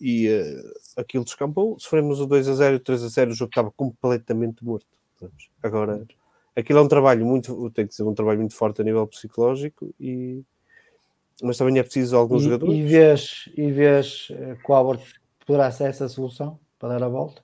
e 0.00 0.28
uh, 0.28 0.72
aquilo 0.96 1.24
descampou. 1.24 1.78
Sofremos 1.78 2.20
o 2.20 2.26
2 2.26 2.48
a 2.48 2.54
0 2.54 2.74
e 2.74 2.76
o 2.76 2.80
3 2.80 3.04
a 3.04 3.08
0, 3.08 3.30
o 3.30 3.34
jogo 3.34 3.50
estava 3.50 3.70
completamente 3.70 4.64
morto. 4.64 4.86
Agora, 5.62 6.06
aquilo 6.54 6.78
é 6.78 6.82
um 6.82 6.88
trabalho 6.88 7.24
muito, 7.24 7.70
tem 7.70 7.86
que 7.86 7.94
ser 7.94 8.02
um 8.02 8.14
trabalho 8.14 8.40
muito 8.40 8.54
forte 8.54 8.80
a 8.80 8.84
nível 8.84 9.06
psicológico, 9.06 9.94
e, 9.98 10.42
mas 11.42 11.56
também 11.56 11.78
é 11.78 11.82
preciso 11.82 12.16
alguns 12.16 12.42
e, 12.42 12.44
jogadores. 12.44 12.74
E 12.74 12.82
vês, 12.82 13.48
e 13.56 13.72
vês 13.72 14.28
que 14.28 14.70
o 14.70 14.74
Albert 14.74 15.14
poderá 15.46 15.70
ser 15.70 15.84
essa 15.84 16.08
solução 16.08 16.58
para 16.78 16.90
dar 16.90 17.04
a 17.04 17.08
volta? 17.08 17.42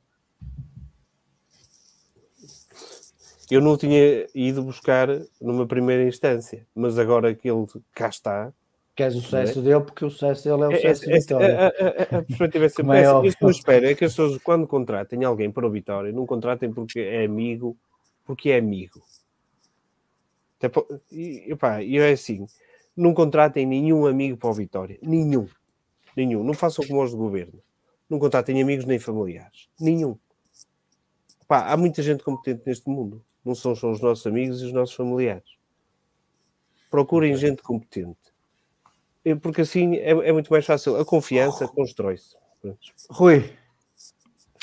Eu 3.51 3.61
não 3.61 3.77
tinha 3.77 4.27
ido 4.35 4.63
buscar 4.63 5.09
numa 5.41 5.67
primeira 5.67 6.05
instância, 6.05 6.67
mas 6.75 6.99
agora 6.99 7.35
que 7.35 7.51
ele 7.51 7.67
cá 7.93 8.09
está, 8.09 8.53
Queres 8.95 9.15
o 9.15 9.19
é? 9.19 9.23
sucesso 9.23 9.59
é? 9.59 9.63
dele, 9.63 9.81
porque 9.81 10.05
o 10.05 10.11
sucesso 10.11 10.45
dele 10.45 10.63
é 10.63 10.69
o 10.69 10.77
sucesso 10.77 11.11
é, 11.11 11.15
é, 11.15 11.19
Vitória. 11.19 11.59
A, 11.59 12.17
a, 12.17 12.19
a 12.19 12.23
perspectiva 12.23 12.65
é 12.67 12.69
sempre 12.69 12.99
essa. 12.99 13.27
Isso 13.27 13.39
que 13.39 13.45
eu 13.45 13.51
espero 13.51 13.87
é 13.87 13.95
que 13.95 14.05
as 14.05 14.13
pessoas, 14.13 14.39
quando 14.43 14.67
contratem 14.67 15.25
alguém 15.25 15.51
para 15.51 15.67
o 15.67 15.71
Vitória, 15.71 16.13
não 16.13 16.27
contratem 16.27 16.71
porque 16.73 17.01
é 17.01 17.25
amigo, 17.25 17.77
porque 18.25 18.51
é 18.51 18.59
amigo. 18.59 19.03
E, 21.11 21.57
pá, 21.57 21.83
e 21.83 21.99
é 21.99 22.13
assim, 22.13 22.47
não 22.97 23.15
contratem 23.15 23.67
nenhum 23.67 24.07
amigo 24.07 24.37
para 24.37 24.51
o 24.51 24.55
Vitória. 24.55 24.99
Nenhum. 25.03 25.49
Nenhum. 26.17 26.45
Não 26.45 26.55
façam 26.55 26.87
como 26.87 27.03
os 27.03 27.13
do 27.13 27.17
governo. 27.17 27.61
Não 28.09 28.19
contratem 28.19 28.61
amigos 28.63 28.85
nem 28.85 28.99
familiares. 28.99 29.69
Nenhum. 29.81 30.17
Há 31.49 31.77
muita 31.77 32.03
gente 32.03 32.23
competente 32.23 32.63
neste 32.67 32.89
mundo. 32.89 33.25
Não 33.45 33.55
são 33.55 33.75
só 33.75 33.91
os 33.91 34.01
nossos 34.01 34.27
amigos 34.27 34.61
e 34.63 34.67
os 34.67 34.73
nossos 34.73 34.95
familiares. 34.95 35.57
Procurem 36.91 37.37
gente 37.37 37.63
competente 37.63 38.33
porque 39.41 39.61
assim 39.61 39.97
é, 39.97 40.11
é 40.11 40.33
muito 40.33 40.51
mais 40.53 40.67
fácil. 40.67 40.97
A 40.97 41.05
confiança 41.05 41.69
constrói-se. 41.69 42.37
Rui, 43.11 43.53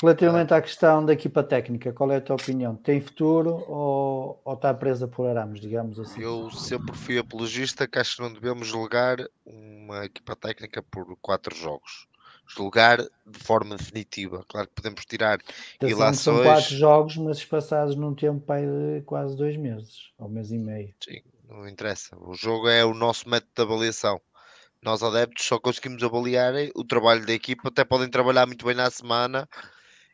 relativamente 0.00 0.52
à 0.52 0.60
questão 0.60 1.04
da 1.04 1.12
equipa 1.12 1.42
técnica, 1.42 1.92
qual 1.92 2.10
é 2.12 2.16
a 2.16 2.20
tua 2.20 2.36
opinião? 2.36 2.76
Tem 2.76 3.00
futuro 3.00 3.64
ou, 3.66 4.40
ou 4.44 4.54
está 4.54 4.72
presa 4.72 5.08
por 5.08 5.26
arames, 5.28 5.60
digamos 5.60 5.98
assim? 5.98 6.20
Eu 6.20 6.50
sempre 6.50 6.94
fui 6.96 7.18
apologista 7.18 7.86
que 7.86 7.98
acho 7.98 8.16
que 8.16 8.22
não 8.22 8.32
devemos 8.32 8.68
julgar 8.68 9.18
uma 9.44 10.04
equipa 10.04 10.36
técnica 10.36 10.82
por 10.82 11.16
quatro 11.20 11.54
jogos. 11.54 12.06
Julgar 12.56 12.98
de 12.98 13.38
forma 13.38 13.76
definitiva. 13.76 14.44
Claro 14.48 14.66
que 14.68 14.74
podemos 14.74 15.04
tirar 15.04 15.38
então, 15.76 15.88
ilações. 15.88 16.20
São 16.20 16.42
quatro 16.42 16.76
jogos, 16.76 17.16
mas 17.16 17.38
espaçados 17.38 17.94
num 17.94 18.14
tempo 18.14 18.44
de 18.52 19.02
quase 19.02 19.36
dois 19.36 19.56
meses, 19.56 20.10
ou 20.18 20.28
mês 20.28 20.50
e 20.50 20.58
meio. 20.58 20.94
Sim, 21.02 21.22
não 21.48 21.68
interessa. 21.68 22.16
O 22.18 22.34
jogo 22.34 22.68
é 22.68 22.84
o 22.84 22.92
nosso 22.92 23.28
método 23.28 23.52
de 23.54 23.62
avaliação 23.62 24.20
nós 24.82 25.02
adeptos 25.02 25.44
só 25.44 25.58
conseguimos 25.58 26.02
avaliar 26.02 26.54
o 26.74 26.84
trabalho 26.84 27.26
da 27.26 27.32
equipa, 27.32 27.68
até 27.68 27.84
podem 27.84 28.08
trabalhar 28.08 28.46
muito 28.46 28.64
bem 28.64 28.74
na 28.74 28.90
semana 28.90 29.48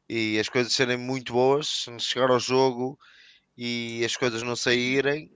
e 0.09 0.39
as 0.39 0.49
coisas 0.49 0.73
serem 0.73 0.97
muito 0.97 1.33
boas, 1.33 1.85
se 1.85 2.01
chegar 2.01 2.31
ao 2.31 2.41
jogo 2.41 2.99
e 3.57 4.05
as 4.05 4.17
coisas 4.17 4.43
não 4.43 4.57
saírem, 4.57 5.31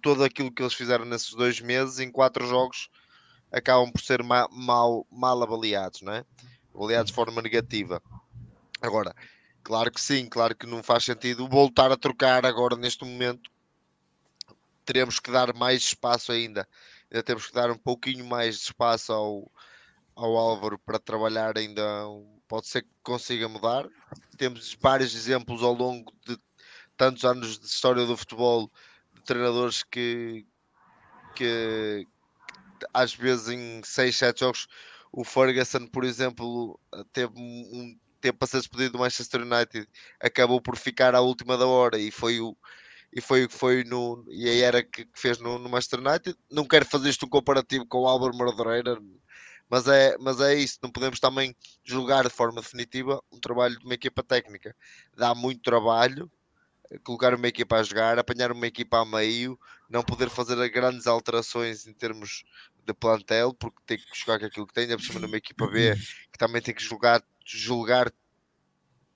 todo 0.00 0.22
aquilo 0.22 0.52
que 0.52 0.62
eles 0.62 0.74
fizeram 0.74 1.04
nesses 1.04 1.30
dois 1.30 1.60
meses, 1.60 1.98
em 1.98 2.10
quatro 2.10 2.46
jogos, 2.46 2.88
acabam 3.52 3.90
por 3.92 4.00
ser 4.00 4.22
mal, 4.22 4.48
mal, 4.50 5.06
mal 5.10 5.42
avaliados, 5.42 6.02
não 6.02 6.12
é? 6.12 6.24
Avaliados 6.74 7.10
de 7.10 7.14
forma 7.14 7.42
negativa. 7.42 8.02
Agora, 8.80 9.14
claro 9.62 9.90
que 9.90 10.00
sim, 10.00 10.26
claro 10.28 10.56
que 10.56 10.66
não 10.66 10.82
faz 10.82 11.04
sentido 11.04 11.48
voltar 11.48 11.92
a 11.92 11.96
trocar 11.96 12.46
agora 12.46 12.76
neste 12.76 13.04
momento. 13.04 13.50
Teremos 14.84 15.20
que 15.20 15.30
dar 15.30 15.54
mais 15.54 15.82
espaço 15.82 16.32
ainda 16.32 16.66
ainda 17.12 17.22
temos 17.22 17.46
que 17.46 17.52
dar 17.52 17.70
um 17.70 17.76
pouquinho 17.76 18.24
mais 18.24 18.56
de 18.56 18.62
espaço 18.62 19.12
ao, 19.12 19.52
ao 20.16 20.36
Álvaro 20.36 20.78
para 20.78 20.98
trabalhar 20.98 21.58
ainda. 21.58 21.82
Pode 22.48 22.66
ser 22.66 22.82
que 22.82 22.88
consiga 23.02 23.48
mudar. 23.48 23.86
Temos 24.38 24.76
vários 24.80 25.14
exemplos 25.14 25.62
ao 25.62 25.74
longo 25.74 26.12
de 26.26 26.38
tantos 26.96 27.24
anos 27.24 27.58
de 27.58 27.66
história 27.66 28.06
do 28.06 28.16
futebol 28.16 28.70
de 29.12 29.22
treinadores 29.22 29.82
que, 29.82 30.46
que 31.34 32.06
às 32.92 33.14
vezes 33.14 33.48
em 33.48 33.82
6, 33.82 34.16
7 34.16 34.40
jogos 34.40 34.68
o 35.12 35.24
Ferguson, 35.24 35.86
por 35.86 36.04
exemplo, 36.04 36.80
teve 37.12 37.32
um 37.36 37.96
tempo 38.20 38.38
para 38.38 38.48
ser 38.48 38.58
despedido 38.58 38.92
do 38.92 38.98
Manchester 38.98 39.42
United, 39.42 39.86
acabou 40.20 40.60
por 40.60 40.76
ficar 40.76 41.14
à 41.14 41.20
última 41.20 41.58
da 41.58 41.66
hora 41.66 41.98
e 41.98 42.10
foi 42.10 42.40
o, 42.40 42.56
e 43.12 43.20
foi 43.20 43.46
que 43.46 43.54
foi 43.54 43.84
no, 43.84 44.24
e 44.28 44.48
aí 44.48 44.62
era 44.62 44.82
que, 44.82 45.06
fez 45.14 45.38
no, 45.38 45.58
no 45.58 45.68
Master 45.68 46.00
United. 46.00 46.36
Não 46.50 46.64
quero 46.64 46.86
fazer 46.86 47.10
isto 47.10 47.26
um 47.26 47.28
comparativo 47.28 47.86
com 47.86 47.98
o 47.98 48.08
Álvaro 48.08 48.34
Madureira, 48.34 48.98
mas 49.68 49.86
é, 49.86 50.16
mas 50.18 50.40
é 50.40 50.54
isso. 50.54 50.78
Não 50.82 50.90
podemos 50.90 51.20
também 51.20 51.54
julgar 51.84 52.24
de 52.24 52.30
forma 52.30 52.62
definitiva 52.62 53.22
um 53.30 53.38
trabalho 53.38 53.78
de 53.78 53.84
uma 53.84 53.94
equipa 53.94 54.22
técnica. 54.22 54.74
Dá 55.14 55.34
muito 55.34 55.62
trabalho 55.62 56.30
eh, 56.90 56.98
colocar 57.04 57.34
uma 57.34 57.48
equipa 57.48 57.76
a 57.76 57.82
jogar, 57.82 58.18
apanhar 58.18 58.50
uma 58.50 58.66
equipa 58.66 58.98
a 59.00 59.04
meio, 59.04 59.58
não 59.90 60.02
poder 60.02 60.30
fazer 60.30 60.56
grandes 60.70 61.06
alterações 61.06 61.86
em 61.86 61.92
termos 61.92 62.44
de 62.84 62.94
plantel, 62.94 63.54
porque 63.54 63.78
tem 63.86 63.98
que 63.98 64.04
jogar 64.14 64.38
com 64.38 64.46
aquilo 64.46 64.66
que 64.66 64.74
tem, 64.74 64.90
é 64.90 64.96
por 64.96 65.04
cima 65.04 65.20
numa 65.20 65.36
equipa 65.36 65.66
B 65.66 65.94
que 66.30 66.38
também 66.38 66.60
tem 66.60 66.74
que 66.74 66.82
julgar, 66.82 67.22
julgar 67.44 68.12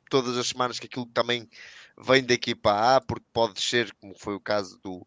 todas 0.08 0.36
as 0.36 0.48
semanas 0.48 0.78
que 0.78 0.86
aquilo 0.86 1.06
também 1.06 1.48
vem 1.98 2.24
da 2.24 2.34
equipa 2.34 2.96
A, 2.96 3.00
porque 3.00 3.26
pode 3.32 3.60
ser, 3.60 3.92
como 3.94 4.14
foi 4.18 4.34
o 4.34 4.40
caso 4.40 4.78
do. 4.82 5.06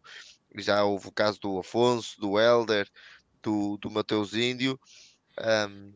Já 0.56 0.82
houve 0.82 1.08
o 1.08 1.12
caso 1.12 1.40
do 1.40 1.58
Afonso, 1.58 2.20
do 2.20 2.38
Helder, 2.38 2.88
do, 3.42 3.76
do 3.78 3.90
Mateus 3.90 4.34
Índio. 4.34 4.78
Um, 5.38 5.94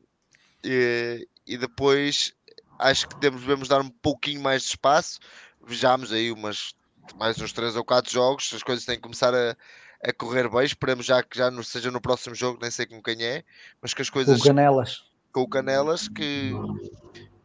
e, 0.62 1.28
e, 1.46 1.58
depois 1.58 2.32
acho 2.78 3.08
que 3.08 3.16
devemos 3.16 3.68
dar 3.68 3.80
um 3.80 3.90
pouquinho 3.90 4.40
mais 4.40 4.62
de 4.62 4.68
espaço. 4.68 5.18
Vejamos 5.66 6.12
aí 6.12 6.30
umas, 6.30 6.74
mais 7.16 7.38
uns 7.40 7.52
3 7.52 7.74
ou 7.74 7.84
4 7.84 8.12
jogos, 8.12 8.52
as 8.54 8.62
coisas 8.62 8.84
têm 8.84 8.96
que 8.96 9.02
começar 9.02 9.34
a, 9.34 9.56
a 10.04 10.12
correr 10.12 10.48
bem. 10.48 10.64
Esperemos 10.64 11.06
já 11.06 11.22
que 11.22 11.38
já 11.38 11.50
não 11.50 11.62
seja 11.62 11.90
no 11.90 12.00
próximo 12.00 12.34
jogo, 12.34 12.58
nem 12.60 12.70
sei 12.70 12.86
com 12.86 13.02
quem 13.02 13.22
é, 13.22 13.42
mas 13.80 13.94
que 13.94 14.02
as 14.02 14.10
coisas. 14.10 14.38
Com 14.38 14.48
Canelas. 14.48 15.04
Com 15.32 15.48
Canelas 15.48 16.08
que, 16.08 16.52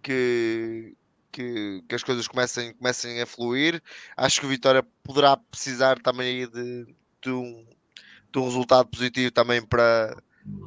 que, 0.04 0.94
que, 1.32 1.84
que 1.88 1.96
as 1.96 2.04
coisas 2.04 2.28
comecem, 2.28 2.74
comecem 2.74 3.22
a 3.22 3.26
fluir. 3.26 3.82
Acho 4.16 4.42
que 4.42 4.46
o 4.46 4.50
Vitória 4.50 4.86
poderá 5.04 5.38
precisar 5.38 6.00
também 6.00 6.48
de, 6.50 6.86
de, 7.24 7.32
um, 7.32 7.66
de 8.32 8.40
um 8.40 8.44
resultado 8.44 8.88
positivo 8.90 9.32
também 9.32 9.62
para, 9.62 10.16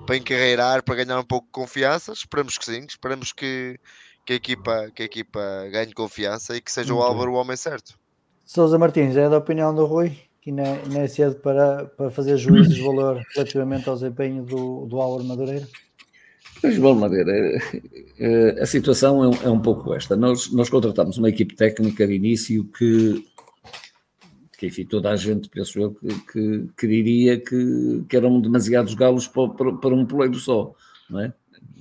para 0.07 0.17
encarreirar, 0.17 0.83
para 0.83 0.97
ganhar 0.97 1.21
um 1.21 1.25
pouco 1.25 1.47
de 1.47 1.53
confiança. 1.53 2.13
Esperamos 2.13 2.57
que 2.57 2.65
sim, 2.65 2.85
esperamos 2.89 3.33
que, 3.33 3.79
que, 4.25 4.33
a, 4.33 4.37
equipa, 4.37 4.91
que 4.95 5.03
a 5.03 5.05
equipa 5.05 5.41
ganhe 5.71 5.93
confiança 5.93 6.57
e 6.57 6.61
que 6.61 6.73
seja 6.73 6.95
o 6.95 7.03
Álvaro 7.03 7.33
o 7.33 7.37
homem 7.37 7.57
certo. 7.57 8.01
Sousa 8.45 8.79
Martins, 8.79 9.17
é 9.17 9.29
da 9.29 9.39
opinião 9.39 9.75
do 9.75 9.87
Rui 9.87 10.32
que 10.43 10.51
não 10.51 10.65
é, 11.01 11.07
cedo 11.07 11.37
para, 11.37 11.85
para 11.85 12.11
fazer 12.11 12.37
juízos 12.37 12.75
de 12.75 12.83
valor 12.83 13.23
relativamente 13.35 13.89
ao 13.89 13.95
desempenho 13.95 14.43
do, 14.43 14.87
do 14.87 15.01
Álvaro 15.01 15.25
Madureira? 15.25 15.67
Pois, 16.61 16.79
bom, 16.79 16.95
Madeira, 16.95 17.33
eh, 17.33 17.83
eh, 18.19 18.61
a 18.61 18.67
situação 18.67 19.23
é 19.23 19.29
um, 19.29 19.35
é 19.45 19.51
um 19.51 19.61
pouco 19.61 19.95
esta. 19.95 20.17
Nós, 20.17 20.53
nós 20.53 20.69
contratamos 20.69 21.17
uma 21.17 21.29
equipe 21.29 21.55
técnica 21.55 22.07
de 22.07 22.15
início 22.15 22.65
que, 22.65 23.25
que 24.59 24.67
enfim, 24.67 24.85
toda 24.85 25.11
a 25.11 25.17
gente, 25.17 25.49
penso 25.49 25.81
eu, 25.81 25.95
que, 25.95 26.09
que, 26.33 26.69
que 26.77 26.87
diria 26.87 27.39
que, 27.39 28.05
que 28.09 28.17
eram 28.17 28.41
demasiados 28.41 28.95
galos 28.95 29.29
para, 29.29 29.49
para, 29.49 29.73
para 29.75 29.95
um 29.95 30.07
poleiro 30.07 30.37
só, 30.37 30.75
não 31.09 31.21
é? 31.21 31.33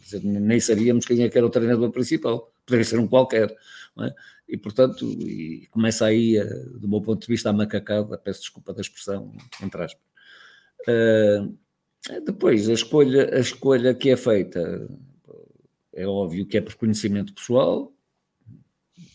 Dizer, 0.03 0.23
nem 0.23 0.59
sabíamos 0.59 1.05
quem 1.05 1.21
é 1.23 1.29
que 1.29 1.37
era 1.37 1.45
o 1.45 1.51
treinador 1.51 1.91
principal, 1.91 2.51
poderia 2.65 2.85
ser 2.85 2.99
um 2.99 3.07
qualquer, 3.07 3.55
não 3.95 4.05
é? 4.05 4.13
E, 4.51 4.57
portanto, 4.57 5.05
e 5.05 5.65
começa 5.71 6.05
aí, 6.05 6.37
do 6.77 6.85
meu 6.85 6.99
ponto 6.99 7.21
de 7.21 7.27
vista, 7.27 7.49
a 7.49 7.53
macacada, 7.53 8.17
peço 8.17 8.41
desculpa 8.41 8.73
da 8.73 8.81
expressão, 8.81 9.31
entre 9.63 9.81
aspas. 9.81 10.03
Uh, 10.81 11.57
depois, 12.25 12.67
a 12.67 12.73
escolha, 12.73 13.33
a 13.33 13.39
escolha 13.39 13.93
que 13.95 14.09
é 14.09 14.17
feita 14.17 14.89
é 15.93 16.05
óbvio 16.05 16.45
que 16.45 16.57
é 16.57 16.61
por 16.61 16.75
conhecimento 16.75 17.33
pessoal, 17.33 17.93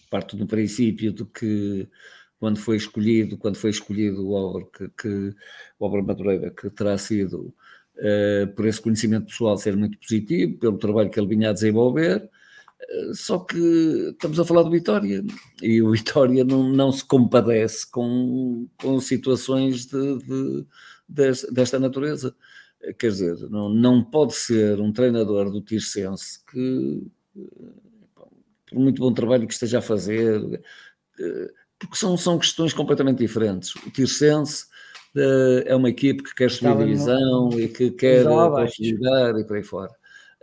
parto 0.08 0.38
do 0.38 0.46
princípio 0.46 1.12
de 1.12 1.26
que 1.26 1.86
quando 2.38 2.58
foi 2.58 2.78
escolhido, 2.78 3.36
quando 3.36 3.56
foi 3.56 3.70
escolhido 3.70 4.26
o 4.26 4.36
Álvaro, 4.36 4.70
que, 4.72 4.88
que, 4.88 5.34
o 5.78 5.84
Álvaro 5.84 6.06
Madureira, 6.06 6.50
que 6.50 6.70
terá 6.70 6.96
sido 6.96 7.54
uh, 7.96 8.46
por 8.54 8.66
esse 8.66 8.80
conhecimento 8.80 9.26
pessoal 9.26 9.58
ser 9.58 9.76
muito 9.76 9.98
positivo, 9.98 10.56
pelo 10.58 10.78
trabalho 10.78 11.10
que 11.10 11.20
ele 11.20 11.28
vinha 11.28 11.50
a 11.50 11.52
desenvolver, 11.52 12.30
só 13.14 13.38
que 13.38 13.58
estamos 14.10 14.38
a 14.38 14.44
falar 14.44 14.62
do 14.62 14.70
Vitória, 14.70 15.24
e 15.62 15.82
o 15.82 15.90
Vitória 15.90 16.44
não, 16.44 16.68
não 16.68 16.92
se 16.92 17.04
compadece 17.04 17.90
com, 17.90 18.68
com 18.80 19.00
situações 19.00 19.86
de, 19.86 20.18
de, 20.18 20.66
de, 21.08 21.52
desta 21.52 21.78
natureza. 21.78 22.34
Quer 22.98 23.10
dizer, 23.10 23.50
não, 23.50 23.68
não 23.68 24.04
pode 24.04 24.34
ser 24.34 24.80
um 24.80 24.92
treinador 24.92 25.50
do 25.50 25.62
Tirsense 25.62 26.44
que, 26.44 27.02
por 28.70 28.78
muito 28.78 29.00
bom 29.00 29.12
trabalho 29.12 29.46
que 29.46 29.54
esteja 29.54 29.78
a 29.78 29.82
fazer, 29.82 30.40
porque 31.78 31.96
são, 31.96 32.16
são 32.16 32.38
questões 32.38 32.72
completamente 32.72 33.18
diferentes. 33.18 33.74
O 33.76 33.90
Tirsense 33.90 34.64
uh, 35.16 35.62
é 35.64 35.74
uma 35.74 35.88
equipe 35.88 36.22
que 36.22 36.34
quer 36.34 36.50
subir 36.50 36.68
a 36.68 36.74
divisão 36.74 37.50
no... 37.50 37.60
e 37.60 37.68
que 37.68 37.90
quer 37.90 38.24
consolidar 38.24 39.36
e 39.38 39.44
por 39.44 39.56
aí 39.56 39.62
fora. 39.62 39.92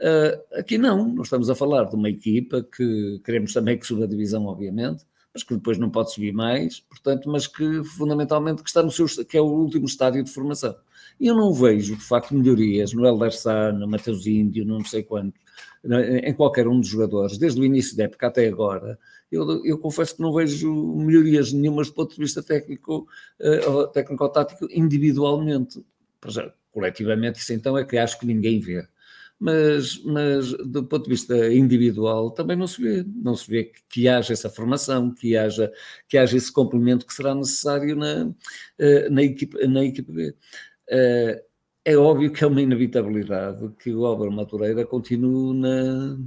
Uh, 0.04 0.60
aqui 0.60 0.78
não, 0.78 1.08
nós 1.08 1.28
estamos 1.28 1.50
a 1.50 1.56
falar 1.56 1.86
de 1.86 1.96
uma 1.96 2.10
equipa 2.10 2.62
que 2.62 3.22
queremos 3.24 3.54
também 3.54 3.78
que 3.78 3.88
suba 3.88 4.04
a 4.04 4.08
divisão, 4.08 4.46
obviamente, 4.48 5.06
mas 5.34 5.44
que 5.44 5.54
depois 5.54 5.78
não 5.78 5.90
pode 5.90 6.14
subir 6.14 6.34
mais, 6.34 6.82
portanto, 6.82 7.30
mas 7.30 7.48
que 7.48 7.84
fundamentalmente 7.86 8.62
que 8.62 8.70
está 8.70 8.84
no 8.84 8.92
seu 8.92 9.06
que 9.26 9.38
é 9.38 9.42
o 9.42 9.46
último 9.46 9.86
estádio 9.86 10.22
de 10.22 10.30
formação. 10.30 10.76
E 11.20 11.28
eu 11.28 11.36
não 11.36 11.54
vejo, 11.54 11.96
de 11.96 12.04
facto, 12.04 12.36
melhorias 12.36 12.92
no 12.92 13.06
Elder 13.06 13.32
Sá, 13.32 13.72
no 13.72 13.88
Mateus 13.88 14.28
Índio, 14.28 14.66
não 14.66 14.84
sei 14.84 15.04
quanto, 15.04 15.40
em 16.24 16.34
qualquer 16.34 16.68
um 16.68 16.82
dos 16.82 16.90
jogadores, 16.90 17.38
desde 17.38 17.62
o 17.62 17.64
início 17.64 17.96
da 17.96 18.04
época 18.04 18.28
até 18.28 18.46
agora, 18.46 19.00
eu, 19.32 19.66
eu 19.66 19.78
confesso 19.80 20.16
que 20.18 20.22
não 20.22 20.34
vejo 20.34 20.72
melhorias 20.98 21.54
nenhumas 21.54 21.88
do 21.88 21.94
ponto 21.94 22.14
de 22.14 22.22
vista 22.22 22.44
técnico, 22.44 23.08
uh, 23.40 23.88
técnico-tático 23.88 24.68
individualmente. 24.70 25.84
Coletivamente, 26.72 27.40
isso 27.40 27.54
então 27.54 27.78
é 27.78 27.84
que 27.84 27.98
acho 27.98 28.20
que 28.20 28.26
ninguém 28.26 28.60
vê. 28.60 28.88
Mas, 29.44 30.02
mas 30.06 30.54
do 30.54 30.86
ponto 30.86 31.04
de 31.04 31.10
vista 31.10 31.54
individual 31.54 32.32
também 32.32 32.56
não 32.56 32.66
se 32.66 32.82
vê, 32.82 33.06
não 33.14 33.36
se 33.36 33.52
vê 33.52 33.66
que, 33.66 33.82
que 33.90 34.08
haja 34.08 34.32
essa 34.32 34.50
formação, 34.50 35.14
que 35.14 35.36
haja, 35.36 35.70
que 36.08 36.18
haja 36.18 36.38
esse 36.38 36.50
complemento 36.50 37.06
que 37.06 37.14
será 37.14 37.36
necessário 37.36 37.94
na, 37.94 38.28
uh, 38.28 39.10
na, 39.12 39.22
equipe, 39.22 39.68
na 39.68 39.84
equipe 39.84 40.10
B. 40.14 40.30
Uh, 40.90 41.44
é 41.84 41.98
óbvio 41.98 42.32
que 42.32 42.42
é 42.42 42.48
uma 42.48 42.62
inevitabilidade 42.62 43.70
que 43.80 43.94
o 43.94 44.06
Álvaro 44.06 44.32
Matureira 44.32 44.86
continue 44.86 45.60
na, 45.60 46.18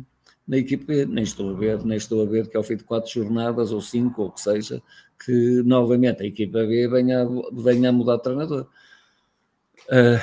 na 0.46 0.58
equipe 0.58 1.06
nem 1.06 1.24
estou 1.24 1.50
a 1.50 1.58
ver, 1.58 1.82
nem 1.86 1.96
estou 1.96 2.22
a 2.22 2.26
ver 2.26 2.48
que 2.50 2.56
ao 2.58 2.62
fim 2.62 2.76
de 2.76 2.84
quatro 2.84 3.10
jornadas 3.10 3.72
ou 3.72 3.80
cinco, 3.80 4.24
ou 4.24 4.30
que 4.30 4.42
seja, 4.42 4.82
que 5.24 5.62
novamente 5.64 6.22
a 6.22 6.26
equipa 6.26 6.66
B 6.66 6.86
venha, 6.86 7.26
venha 7.54 7.88
a 7.88 7.92
mudar 7.92 8.16
de 8.16 8.24
treinador. 8.24 8.68
Uh, 9.88 10.20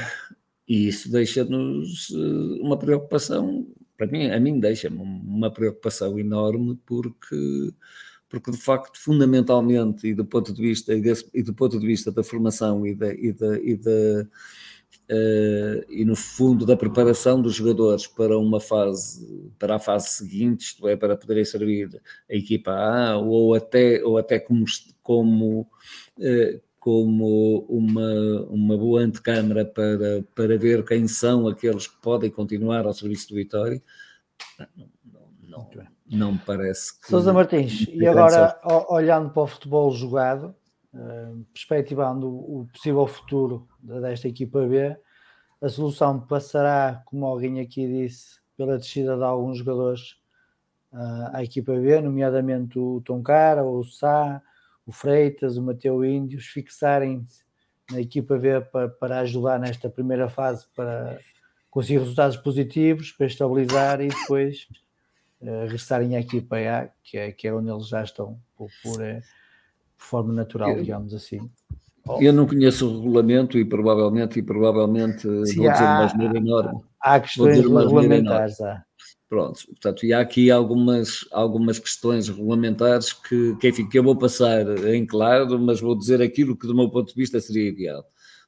e 0.67 0.87
isso 0.87 1.11
deixa-nos 1.11 2.09
uh, 2.09 2.61
uma 2.61 2.77
preocupação, 2.77 3.67
para 3.97 4.07
mim, 4.07 4.29
a 4.29 4.39
mim 4.39 4.59
deixa-me 4.59 4.97
uma 4.97 5.51
preocupação 5.51 6.17
enorme, 6.17 6.79
porque, 6.85 7.73
porque 8.29 8.51
de 8.51 8.57
facto, 8.57 8.99
fundamentalmente, 8.99 10.07
e 10.07 10.13
do 10.13 10.25
ponto 10.25 10.53
de 10.53 10.61
vista, 10.61 10.93
e 10.93 11.43
do 11.43 11.53
ponto 11.53 11.79
de 11.79 11.85
vista 11.85 12.11
da 12.11 12.23
formação 12.23 12.85
e 12.87 12.95
da, 12.95 13.13
e 13.13 13.31
da, 13.33 13.59
e 13.59 13.75
da 13.75 14.27
Uh, 15.11 15.83
e 15.89 16.05
no 16.05 16.15
fundo 16.15 16.65
da 16.65 16.77
preparação 16.77 17.41
dos 17.41 17.55
jogadores 17.55 18.07
para 18.07 18.37
uma 18.39 18.59
fase, 18.59 19.51
para 19.59 19.75
a 19.75 19.79
fase 19.79 20.09
seguinte, 20.09 20.61
isto 20.61 20.87
é, 20.87 20.95
para 20.95 21.17
poderem 21.17 21.43
servir 21.43 22.01
a 22.29 22.33
equipa 22.33 22.71
A, 22.71 23.17
ou 23.17 23.53
até, 23.53 24.01
ou 24.01 24.17
até 24.17 24.39
como, 24.39 24.63
como, 25.01 25.67
uh, 26.17 26.61
como 26.83 27.59
uma, 27.69 28.41
uma 28.49 28.77
boa 28.77 28.99
antecâmara 28.99 29.63
para, 29.63 30.21
para 30.35 30.57
ver 30.57 30.83
quem 30.83 31.07
são 31.07 31.47
aqueles 31.47 31.87
que 31.87 31.95
podem 32.01 32.29
continuar 32.29 32.85
ao 32.85 32.93
serviço 32.93 33.29
do 33.29 33.35
Vitória, 33.35 33.81
não, 34.59 34.67
não, 35.41 35.69
não, 35.73 35.87
não 36.11 36.31
me 36.33 36.39
parece 36.39 36.99
que... 36.99 37.07
Sousa 37.07 37.31
Martins, 37.31 37.87
e 37.87 38.05
agora 38.05 38.59
olhando 38.89 39.29
para 39.29 39.43
o 39.43 39.47
futebol 39.47 39.89
jogado, 39.93 40.53
perspectivando 41.53 42.27
o 42.27 42.67
possível 42.73 43.07
futuro 43.07 43.65
desta 43.79 44.27
equipa 44.27 44.67
B, 44.67 44.93
a 45.61 45.69
solução 45.69 46.19
passará, 46.19 47.01
como 47.05 47.25
alguém 47.25 47.61
aqui 47.61 47.87
disse, 47.87 48.41
pela 48.57 48.77
descida 48.77 49.15
de 49.15 49.23
alguns 49.23 49.59
jogadores 49.59 50.17
uh, 50.91 51.31
à 51.31 51.41
equipa 51.41 51.71
B, 51.71 52.01
nomeadamente 52.01 52.77
o 52.77 52.99
Toncara, 52.99 53.63
o 53.63 53.85
Sá, 53.85 54.41
o 54.85 54.91
Freitas, 54.91 55.57
o 55.57 55.61
Mateu 55.61 56.03
Índios, 56.03 56.45
fixarem-se 56.45 57.43
na 57.91 58.01
equipa 58.01 58.37
B 58.37 58.61
para, 58.61 58.89
para 58.89 59.19
ajudar 59.19 59.59
nesta 59.59 59.89
primeira 59.89 60.29
fase 60.29 60.65
para 60.75 61.19
conseguir 61.69 61.99
resultados 61.99 62.37
positivos, 62.37 63.11
para 63.11 63.25
estabilizar 63.25 64.01
e 64.01 64.07
depois 64.07 64.67
uh, 65.41 65.63
regressarem 65.63 66.15
à 66.15 66.19
equipa 66.19 66.57
A, 66.57 66.89
que 67.03 67.17
é, 67.17 67.31
que 67.31 67.47
é 67.47 67.53
onde 67.53 67.69
eles 67.69 67.87
já 67.87 68.03
estão 68.03 68.39
por, 68.55 68.69
por, 68.83 69.01
uh, 69.01 69.21
forma 69.97 70.33
natural, 70.33 70.75
digamos 70.75 71.13
assim. 71.13 71.49
Eu 72.19 72.33
não 72.33 72.45
conheço 72.45 72.87
o 72.87 72.97
regulamento 72.99 73.57
e 73.57 73.63
provavelmente, 73.63 74.37
e 74.37 74.43
provavelmente 74.43 75.21
Sim, 75.21 75.61
vou 75.61 75.71
dizer 75.71 75.83
uma 75.83 76.05
asneira 76.05 76.37
enorme. 76.37 76.81
Há 76.99 77.19
questões 77.19 77.57
regulamentares. 77.57 78.59
Há. 78.59 78.83
Pronto, 79.33 79.65
portanto, 79.65 80.05
e 80.05 80.13
há 80.13 80.19
aqui 80.19 80.51
algumas, 80.51 81.27
algumas 81.31 81.79
questões 81.79 82.29
regulamentares 82.29 83.13
que, 83.13 83.55
que, 83.55 83.69
enfim, 83.69 83.89
que 83.89 83.97
eu 83.97 84.03
vou 84.03 84.15
passar 84.15 84.63
em 84.93 85.07
claro, 85.07 85.57
mas 85.57 85.81
vou 85.81 85.97
dizer 85.97 86.21
aquilo 86.21 86.55
que 86.55 86.67
do 86.67 86.75
meu 86.75 86.87
ponto 86.87 87.09
de 87.09 87.15
vista 87.15 87.39
seria 87.39 87.67
ideal. 87.67 88.03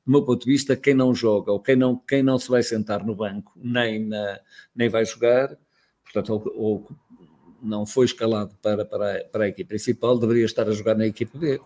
Do 0.05 0.11
meu 0.11 0.23
ponto 0.23 0.45
de 0.45 0.51
vista, 0.51 0.75
quem 0.75 0.93
não 0.93 1.11
joga 1.11 1.51
ou 1.51 1.59
quem 1.59 1.75
não, 1.75 1.97
quem 1.97 2.21
não 2.21 2.37
se 2.37 2.47
vai 2.47 2.61
sentar 2.61 3.03
no 3.03 3.15
banco 3.15 3.51
nem, 3.55 4.05
na, 4.05 4.39
nem 4.75 4.87
vai 4.87 5.03
jogar, 5.03 5.57
portanto, 6.03 6.29
ou, 6.29 6.53
ou 6.55 6.87
não 7.63 7.83
foi 7.87 8.05
escalado 8.05 8.55
para, 8.61 8.85
para, 8.85 9.17
a, 9.17 9.23
para 9.23 9.45
a 9.45 9.47
equipe 9.47 9.67
principal, 9.67 10.19
deveria 10.19 10.45
estar 10.45 10.67
a 10.69 10.71
jogar 10.71 10.93
na 10.93 11.07
equipe 11.07 11.35
B, 11.35 11.59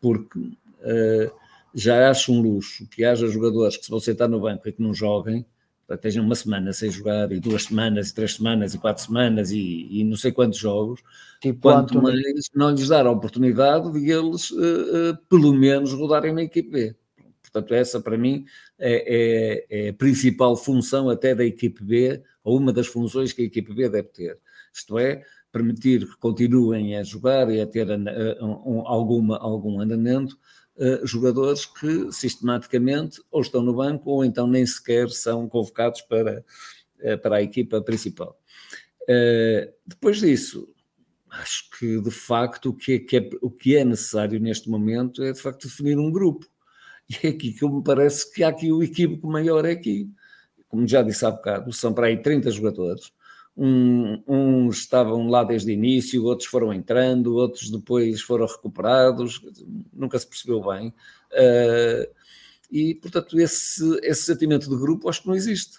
porque 0.00 0.38
uh, 0.38 1.32
já 1.74 2.08
acho 2.08 2.32
um 2.32 2.40
luxo 2.40 2.86
que 2.86 3.04
haja 3.04 3.26
jogadores 3.26 3.76
que 3.76 3.86
se 3.86 3.90
vão 3.90 3.98
sentar 3.98 4.28
no 4.28 4.38
banco 4.38 4.68
e 4.68 4.72
que 4.72 4.80
não 4.80 4.94
joguem, 4.94 5.44
estejam 5.94 6.24
uma 6.24 6.34
semana 6.34 6.72
sem 6.72 6.90
jogar, 6.90 7.30
e 7.30 7.38
duas 7.38 7.64
semanas, 7.64 8.10
e 8.10 8.14
três 8.14 8.34
semanas, 8.34 8.74
e 8.74 8.78
quatro 8.78 9.04
semanas, 9.04 9.50
e, 9.50 9.88
e 9.90 10.04
não 10.04 10.16
sei 10.16 10.32
quantos 10.32 10.58
jogos, 10.58 11.00
tipo 11.40 11.60
quanto 11.60 12.02
mais 12.02 12.20
não 12.54 12.70
lhes 12.70 12.88
dar 12.88 13.06
a 13.06 13.10
oportunidade 13.10 13.92
de 13.92 14.10
eles, 14.10 14.50
uh, 14.50 15.12
uh, 15.12 15.16
pelo 15.28 15.52
menos, 15.54 15.92
rodarem 15.92 16.34
na 16.34 16.42
equipe 16.42 16.70
B. 16.70 16.96
Portanto, 17.42 17.74
essa 17.74 18.00
para 18.00 18.18
mim 18.18 18.44
é, 18.78 19.66
é, 19.70 19.86
é, 19.86 19.88
a 19.90 19.94
principal 19.94 20.56
função 20.56 21.08
até 21.08 21.34
da 21.34 21.44
equipe 21.44 21.82
B, 21.82 22.22
ou 22.42 22.58
uma 22.58 22.72
das 22.72 22.86
funções 22.86 23.32
que 23.32 23.42
a 23.42 23.44
equipe 23.44 23.72
B 23.72 23.88
deve 23.88 24.08
ter. 24.08 24.38
Isto 24.72 24.98
é, 24.98 25.22
permitir 25.50 26.06
que 26.06 26.16
continuem 26.18 26.96
a 26.96 27.02
jogar 27.02 27.50
e 27.50 27.60
a 27.60 27.66
ter 27.66 27.88
um, 27.90 28.86
alguma, 28.86 29.38
algum 29.38 29.80
andamento 29.80 30.36
uh, 30.76 31.06
jogadores 31.06 31.66
que 31.66 32.12
sistematicamente 32.12 33.22
ou 33.30 33.40
estão 33.40 33.62
no 33.62 33.74
banco 33.74 34.10
ou 34.10 34.24
então 34.24 34.46
nem 34.46 34.64
sequer 34.64 35.08
são 35.10 35.48
convocados 35.48 36.00
para, 36.02 36.44
uh, 37.00 37.18
para 37.18 37.36
a 37.36 37.42
equipa 37.42 37.80
principal. 37.82 38.38
Uh, 39.02 39.72
depois 39.86 40.18
disso, 40.18 40.68
acho 41.30 41.70
que 41.78 42.00
de 42.00 42.10
facto 42.10 42.70
o 42.70 42.74
que, 42.74 42.94
é, 42.94 42.98
que 42.98 43.16
é, 43.16 43.30
o 43.40 43.50
que 43.50 43.76
é 43.76 43.84
necessário 43.84 44.40
neste 44.40 44.68
momento 44.68 45.22
é 45.22 45.32
de 45.32 45.40
facto 45.40 45.68
definir 45.68 45.98
um 45.98 46.10
grupo. 46.10 46.46
E 47.08 47.24
é 47.24 47.30
aqui 47.30 47.52
que 47.52 47.68
me 47.68 47.84
parece 47.84 48.32
que 48.32 48.42
há 48.42 48.48
aqui 48.48 48.72
o 48.72 48.82
equívoco 48.82 49.28
maior 49.28 49.64
é 49.64 49.70
aqui. 49.70 50.10
Como 50.66 50.88
já 50.88 51.02
disse 51.02 51.24
há 51.24 51.30
bocado, 51.30 51.72
são 51.72 51.94
para 51.94 52.08
aí 52.08 52.20
30 52.20 52.50
jogadores 52.50 53.12
um, 53.56 54.22
uns 54.28 54.78
estavam 54.78 55.28
lá 55.28 55.42
desde 55.42 55.70
o 55.70 55.74
início, 55.74 56.24
outros 56.24 56.48
foram 56.48 56.72
entrando, 56.72 57.34
outros 57.34 57.70
depois 57.70 58.20
foram 58.20 58.46
recuperados, 58.46 59.40
nunca 59.92 60.18
se 60.18 60.26
percebeu 60.26 60.62
bem. 60.62 60.88
Uh, 61.32 62.14
e, 62.70 62.94
portanto, 62.96 63.38
esse, 63.38 63.98
esse 64.02 64.22
sentimento 64.22 64.68
de 64.68 64.76
grupo 64.76 65.08
acho 65.08 65.22
que 65.22 65.28
não 65.28 65.34
existe. 65.34 65.78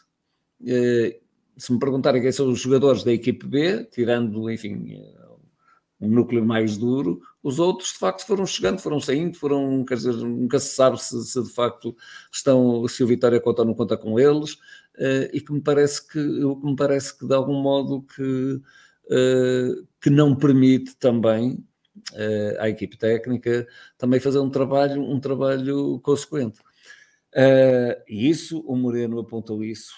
Uh, 0.62 1.20
se 1.56 1.72
me 1.72 1.80
perguntarem 1.80 2.22
quem 2.22 2.32
são 2.32 2.50
os 2.50 2.60
jogadores 2.60 3.04
da 3.04 3.12
equipe 3.12 3.46
B, 3.46 3.84
tirando, 3.86 4.50
enfim, 4.50 5.04
um 6.00 6.08
núcleo 6.08 6.46
mais 6.46 6.78
duro, 6.78 7.20
os 7.42 7.60
outros 7.60 7.94
de 7.94 7.98
facto 7.98 8.26
foram 8.26 8.46
chegando, 8.46 8.80
foram 8.80 9.00
saindo, 9.00 9.38
foram, 9.38 9.84
quer 9.84 9.96
dizer, 9.96 10.14
nunca 10.14 10.60
se 10.60 10.76
sabe 10.76 11.02
se, 11.02 11.20
se 11.26 11.42
de 11.42 11.50
facto 11.50 11.96
estão, 12.32 12.88
se 12.88 13.04
o 13.04 13.08
Vitória 13.08 13.40
conta 13.40 13.64
ou 13.64 13.68
não 13.68 13.74
conta 13.74 13.98
com 13.98 14.20
eles, 14.20 14.58
e 15.32 15.40
que 15.40 15.54
me 15.54 15.62
parece 15.62 16.06
que, 16.08 16.14
que 16.14 16.66
me 16.66 16.76
parece 16.76 17.18
que 17.18 17.26
de 17.26 17.34
algum 17.34 17.62
modo 17.62 18.02
que, 18.02 18.62
uh, 19.06 19.88
que 20.02 20.10
não 20.10 20.36
permite 20.36 20.96
também 20.96 21.64
uh, 22.14 22.60
à 22.60 22.70
equipe 22.70 22.98
técnica 22.98 23.68
também 23.98 24.20
fazer 24.20 24.40
um 24.40 24.50
trabalho, 24.50 25.02
um 25.02 25.20
trabalho 25.20 26.00
consequente. 26.00 26.60
E 28.08 28.30
isso, 28.30 28.62
o 28.62 28.76
Moreno 28.76 29.20
apontou 29.20 29.64
isso 29.64 29.94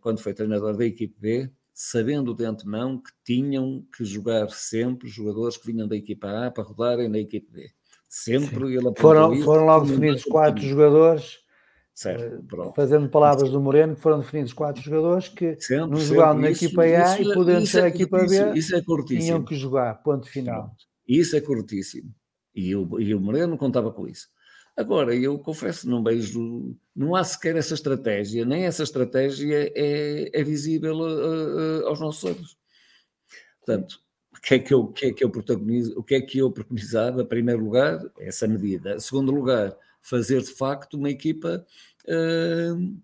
quando 0.00 0.18
foi 0.20 0.34
treinador 0.34 0.76
da 0.76 0.84
equipe 0.84 1.14
B, 1.20 1.48
sabendo 1.72 2.34
de 2.34 2.44
antemão 2.44 2.98
que 2.98 3.12
tinham 3.24 3.86
que 3.96 4.04
jogar 4.04 4.48
sempre 4.50 5.08
jogadores 5.08 5.56
que 5.56 5.70
vinham 5.70 5.86
da 5.86 5.94
equipa 5.94 6.46
A 6.46 6.50
para 6.50 6.64
rodarem 6.64 7.08
na 7.08 7.18
equipe 7.18 7.48
B. 7.52 7.70
Sempre 8.08 8.66
Sim. 8.66 8.72
ele 8.72 8.88
apontou 8.88 8.94
foram, 8.94 9.32
isso. 9.32 9.44
Foram 9.44 9.66
logo 9.66 9.86
definidos 9.86 10.24
quatro 10.24 10.62
jogadores 10.62 11.41
Certo, 11.94 12.56
uh, 12.56 12.72
fazendo 12.74 13.08
palavras 13.08 13.50
do 13.50 13.60
Moreno, 13.60 13.94
que 13.94 14.00
foram 14.00 14.20
definidos 14.20 14.52
quatro 14.52 14.82
jogadores 14.82 15.28
que 15.28 15.60
sempre, 15.60 15.90
não 15.90 15.98
jogavam 15.98 16.40
na 16.40 16.50
equipa 16.50 16.82
A 16.82 17.20
isso, 17.20 17.30
e 17.30 17.34
podendo 17.34 17.66
ser 17.66 17.80
é 17.80 17.82
a 17.82 17.88
equipa 17.88 18.18
B, 18.18 18.52
isso 18.54 18.74
é 18.74 18.82
tinham 19.06 19.44
que 19.44 19.54
jogar, 19.54 20.02
ponto 20.02 20.26
final. 20.26 20.74
Isso 21.06 21.36
é 21.36 21.40
cortíssimo. 21.40 22.10
E 22.54 22.74
o, 22.74 22.98
e 22.98 23.14
o 23.14 23.20
Moreno 23.20 23.58
contava 23.58 23.92
com 23.92 24.08
isso. 24.08 24.28
Agora, 24.74 25.14
eu 25.14 25.38
confesso, 25.38 25.88
não 25.88 26.02
vejo, 26.02 26.74
não 26.96 27.14
há 27.14 27.22
sequer 27.22 27.56
essa 27.56 27.74
estratégia, 27.74 28.44
nem 28.46 28.64
essa 28.64 28.82
estratégia 28.82 29.70
é, 29.74 30.30
é 30.32 30.42
visível 30.42 30.96
uh, 30.96 31.82
uh, 31.82 31.88
aos 31.88 32.00
nossos 32.00 32.24
olhos. 32.24 32.58
Portanto, 33.58 34.00
o 34.34 34.40
que 34.40 34.54
é 34.54 34.58
que 34.58 34.72
eu, 34.72 34.80
o 34.80 34.92
que 34.92 35.06
é 35.06 35.12
que 35.12 35.22
eu 35.22 35.30
protagonizo, 35.30 35.92
o 35.98 36.02
que 36.02 36.14
é 36.14 36.20
que 36.22 36.38
eu 36.38 36.50
preconizava, 36.50 37.20
em 37.20 37.26
primeiro 37.26 37.62
lugar, 37.62 38.00
essa 38.18 38.48
medida. 38.48 38.94
Em 38.94 39.00
segundo 39.00 39.30
lugar, 39.30 39.76
fazer 40.02 40.42
de 40.42 40.52
facto 40.52 40.94
uma 40.94 41.08
equipa, 41.08 41.64
uh, 42.06 43.00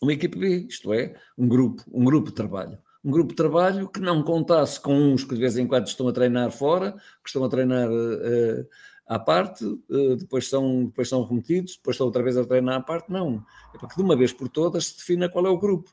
uma 0.00 0.12
equipa 0.12 0.38
B, 0.38 0.66
isto 0.68 0.92
é, 0.94 1.14
um 1.36 1.48
grupo, 1.48 1.82
um 1.92 2.04
grupo 2.04 2.28
de 2.28 2.34
trabalho. 2.34 2.78
Um 3.04 3.10
grupo 3.10 3.30
de 3.30 3.36
trabalho 3.36 3.88
que 3.88 4.00
não 4.00 4.22
contasse 4.22 4.80
com 4.80 4.94
uns 4.94 5.24
que 5.24 5.34
de 5.34 5.40
vez 5.40 5.58
em 5.58 5.66
quando 5.66 5.88
estão 5.88 6.08
a 6.08 6.12
treinar 6.12 6.50
fora, 6.50 6.92
que 7.22 7.28
estão 7.28 7.44
a 7.44 7.48
treinar 7.50 7.90
uh, 7.90 8.66
à 9.06 9.18
parte, 9.18 9.64
uh, 9.64 10.16
depois, 10.16 10.48
são, 10.48 10.86
depois 10.86 11.08
são 11.08 11.22
remetidos, 11.24 11.76
depois 11.76 11.96
estão 11.96 12.06
outra 12.06 12.22
vez 12.22 12.38
a 12.38 12.44
treinar 12.46 12.76
à 12.76 12.80
parte. 12.80 13.10
Não, 13.10 13.44
é 13.74 13.78
para 13.78 13.88
que 13.88 13.96
de 13.96 14.02
uma 14.02 14.16
vez 14.16 14.32
por 14.32 14.48
todas 14.48 14.86
se 14.86 14.96
defina 14.96 15.28
qual 15.28 15.46
é 15.46 15.50
o 15.50 15.58
grupo. 15.58 15.90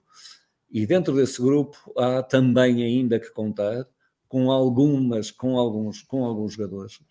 E 0.71 0.85
dentro 0.85 1.13
desse 1.13 1.41
grupo 1.41 1.77
há 1.97 2.23
também 2.23 2.81
ainda 2.81 3.19
que 3.19 3.29
contar 3.31 3.85
com 4.31 4.49
algumas, 4.49 5.29
com 5.29 5.57
alguns, 5.57 6.03
com 6.03 6.23
alguns 6.23 6.53
jogadores 6.53 7.01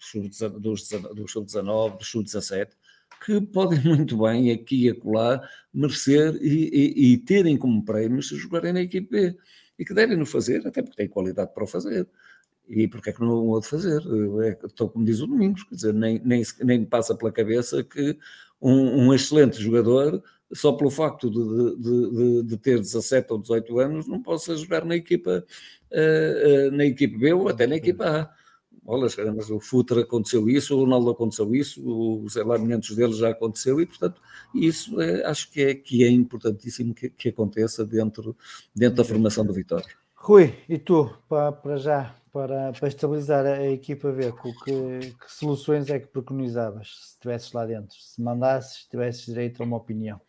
dos 0.58 0.88
sub-19, 0.88 1.98
dos 1.98 2.10
sub-17, 2.10 2.70
que 3.24 3.40
podem 3.40 3.80
muito 3.84 4.16
bem 4.18 4.50
aqui 4.50 4.86
e 4.86 4.90
acolá 4.90 5.40
merecer 5.72 6.36
e, 6.40 6.70
e, 6.72 7.12
e, 7.12 7.18
terem 7.18 7.56
como 7.56 7.84
prémios 7.84 8.28
se 8.28 8.36
jogarem 8.36 8.72
na 8.72 8.80
equipe 8.82 9.10
B. 9.10 9.36
E 9.78 9.84
que 9.84 9.94
devem 9.94 10.16
no 10.16 10.26
fazer, 10.26 10.66
até 10.66 10.82
porque 10.82 10.96
têm 10.96 11.08
qualidade 11.08 11.54
para 11.54 11.64
o 11.64 11.66
fazer. 11.66 12.06
E 12.68 12.86
porque 12.86 13.10
é 13.10 13.12
que 13.12 13.20
não 13.20 13.48
o 13.48 13.60
de 13.60 13.66
fazer? 13.66 14.02
É, 14.44 14.66
estou 14.66 14.88
como 14.88 15.04
diz 15.04 15.20
o 15.20 15.26
Domingos, 15.26 15.64
quer 15.64 15.74
dizer, 15.74 15.94
nem, 15.94 16.20
nem, 16.24 16.42
nem 16.62 16.84
passa 16.84 17.14
pela 17.14 17.32
cabeça 17.32 17.82
que 17.82 18.16
um, 18.60 19.06
um 19.06 19.14
excelente 19.14 19.60
jogador, 19.60 20.22
só 20.52 20.72
pelo 20.72 20.90
facto 20.90 21.30
de, 21.30 21.76
de, 21.82 22.10
de, 22.10 22.42
de, 22.44 22.56
ter 22.58 22.78
17 22.78 23.32
ou 23.32 23.38
18 23.40 23.78
anos, 23.80 24.06
não 24.06 24.22
possa 24.22 24.56
jogar 24.56 24.84
na 24.84 24.96
equipa, 24.96 25.44
uh, 25.90 26.68
uh, 26.68 26.70
na 26.70 26.84
equipa 26.84 27.18
B 27.18 27.32
ou 27.32 27.48
até 27.48 27.66
na 27.66 27.76
equipa 27.76 28.04
A 28.04 28.39
olha, 28.86 29.08
mas 29.34 29.50
o 29.50 29.60
Futre 29.60 30.00
aconteceu 30.00 30.48
isso, 30.48 30.76
o 30.76 30.80
Ronaldo 30.80 31.10
aconteceu 31.10 31.54
isso, 31.54 31.82
os 32.24 32.36
alamentos 32.36 32.94
dele 32.94 33.12
já 33.12 33.30
aconteceu 33.30 33.80
e, 33.80 33.86
portanto, 33.86 34.20
isso 34.54 35.00
é, 35.00 35.24
acho 35.24 35.50
que 35.50 35.62
é, 35.62 35.74
que 35.74 36.04
é 36.04 36.08
importantíssimo 36.08 36.94
que, 36.94 37.10
que 37.10 37.28
aconteça 37.28 37.84
dentro, 37.84 38.36
dentro 38.74 38.96
da 38.96 39.04
formação 39.04 39.44
do 39.44 39.52
Vitória. 39.52 39.88
Rui, 40.14 40.54
e 40.68 40.78
tu, 40.78 41.10
para, 41.28 41.52
para 41.52 41.76
já, 41.78 42.14
para, 42.32 42.72
para 42.72 42.88
estabilizar 42.88 43.46
a 43.46 43.66
equipa 43.66 44.12
B, 44.12 44.32
que, 44.64 45.12
que 45.12 45.32
soluções 45.32 45.88
é 45.88 45.98
que 45.98 46.06
preconizavas 46.06 46.94
se 47.00 47.14
estivesses 47.14 47.52
lá 47.52 47.64
dentro? 47.64 47.96
Se 47.96 48.20
mandasses, 48.20 48.84
tivesses 48.84 49.24
direito 49.24 49.62
a 49.62 49.66
uma 49.66 49.78
opinião? 49.78 50.20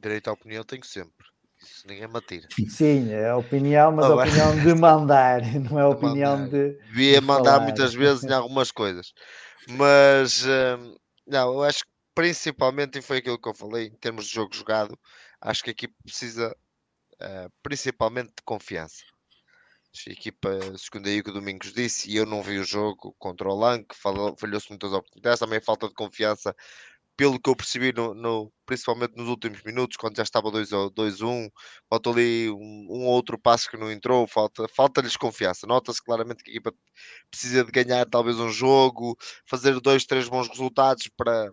Direito 0.00 0.28
à 0.28 0.32
opinião 0.32 0.64
tenho 0.64 0.84
sempre. 0.84 1.31
Isso 1.62 1.86
ninguém 1.86 2.08
me 2.08 2.18
atira. 2.18 2.48
Sim, 2.68 3.10
é 3.10 3.30
a 3.30 3.36
opinião, 3.36 3.92
mas 3.92 4.06
a 4.06 4.14
opinião 4.14 4.60
de 4.60 4.74
mandar, 4.74 5.40
não 5.70 5.78
é 5.78 5.82
a 5.82 5.88
opinião 5.88 6.36
mandar. 6.38 6.50
de. 6.50 6.78
Devia 6.88 7.20
de 7.20 7.26
mandar 7.26 7.52
falar. 7.52 7.64
muitas 7.64 7.94
vezes 7.94 8.24
em 8.24 8.32
algumas 8.32 8.70
coisas. 8.70 9.12
Mas 9.68 10.44
hum, 10.44 10.96
não, 11.26 11.54
eu 11.54 11.62
acho 11.62 11.84
que 11.84 11.92
principalmente, 12.14 12.98
e 12.98 13.02
foi 13.02 13.18
aquilo 13.18 13.40
que 13.40 13.48
eu 13.48 13.54
falei, 13.54 13.86
em 13.86 13.96
termos 13.96 14.26
de 14.26 14.34
jogo 14.34 14.54
jogado, 14.54 14.98
acho 15.40 15.62
que 15.62 15.70
a 15.70 15.72
equipe 15.72 15.94
precisa 16.04 16.54
uh, 17.14 17.52
principalmente 17.62 18.28
de 18.28 18.42
confiança. 18.44 19.02
A 20.06 20.10
equipa, 20.10 20.58
segundo 20.78 21.06
aí 21.06 21.20
o 21.20 21.24
que 21.24 21.30
o 21.30 21.34
Domingos 21.34 21.72
disse, 21.72 22.10
e 22.10 22.16
eu 22.16 22.24
não 22.24 22.42
vi 22.42 22.58
o 22.58 22.64
jogo 22.64 23.14
contra 23.18 23.48
o 23.48 23.54
Lanque, 23.54 23.94
falhou-se 23.94 24.70
muitas 24.70 24.90
oportunidades, 24.90 25.38
também 25.38 25.60
falta 25.60 25.86
de 25.86 25.94
confiança 25.94 26.56
pelo 27.16 27.40
que 27.40 27.50
eu 27.50 27.56
percebi, 27.56 27.92
no, 27.92 28.14
no, 28.14 28.52
principalmente 28.64 29.16
nos 29.16 29.28
últimos 29.28 29.62
minutos, 29.62 29.96
quando 29.96 30.16
já 30.16 30.22
estava 30.22 30.50
2-1, 30.50 31.50
falta 31.88 32.10
ali 32.10 32.50
um, 32.50 32.86
um, 32.90 33.06
outro 33.06 33.38
passo 33.38 33.70
que 33.70 33.76
não 33.76 33.90
entrou, 33.92 34.26
falta, 34.26 34.66
falta-lhes 34.68 35.16
confiança. 35.16 35.66
Nota-se 35.66 36.02
claramente 36.02 36.42
que 36.42 36.50
a 36.50 36.54
equipa 36.54 36.74
precisa 37.30 37.64
de 37.64 37.70
ganhar 37.70 38.06
talvez 38.06 38.38
um 38.38 38.50
jogo, 38.50 39.16
fazer 39.46 39.78
dois, 39.80 40.04
três 40.06 40.28
bons 40.28 40.48
resultados 40.48 41.08
para, 41.16 41.50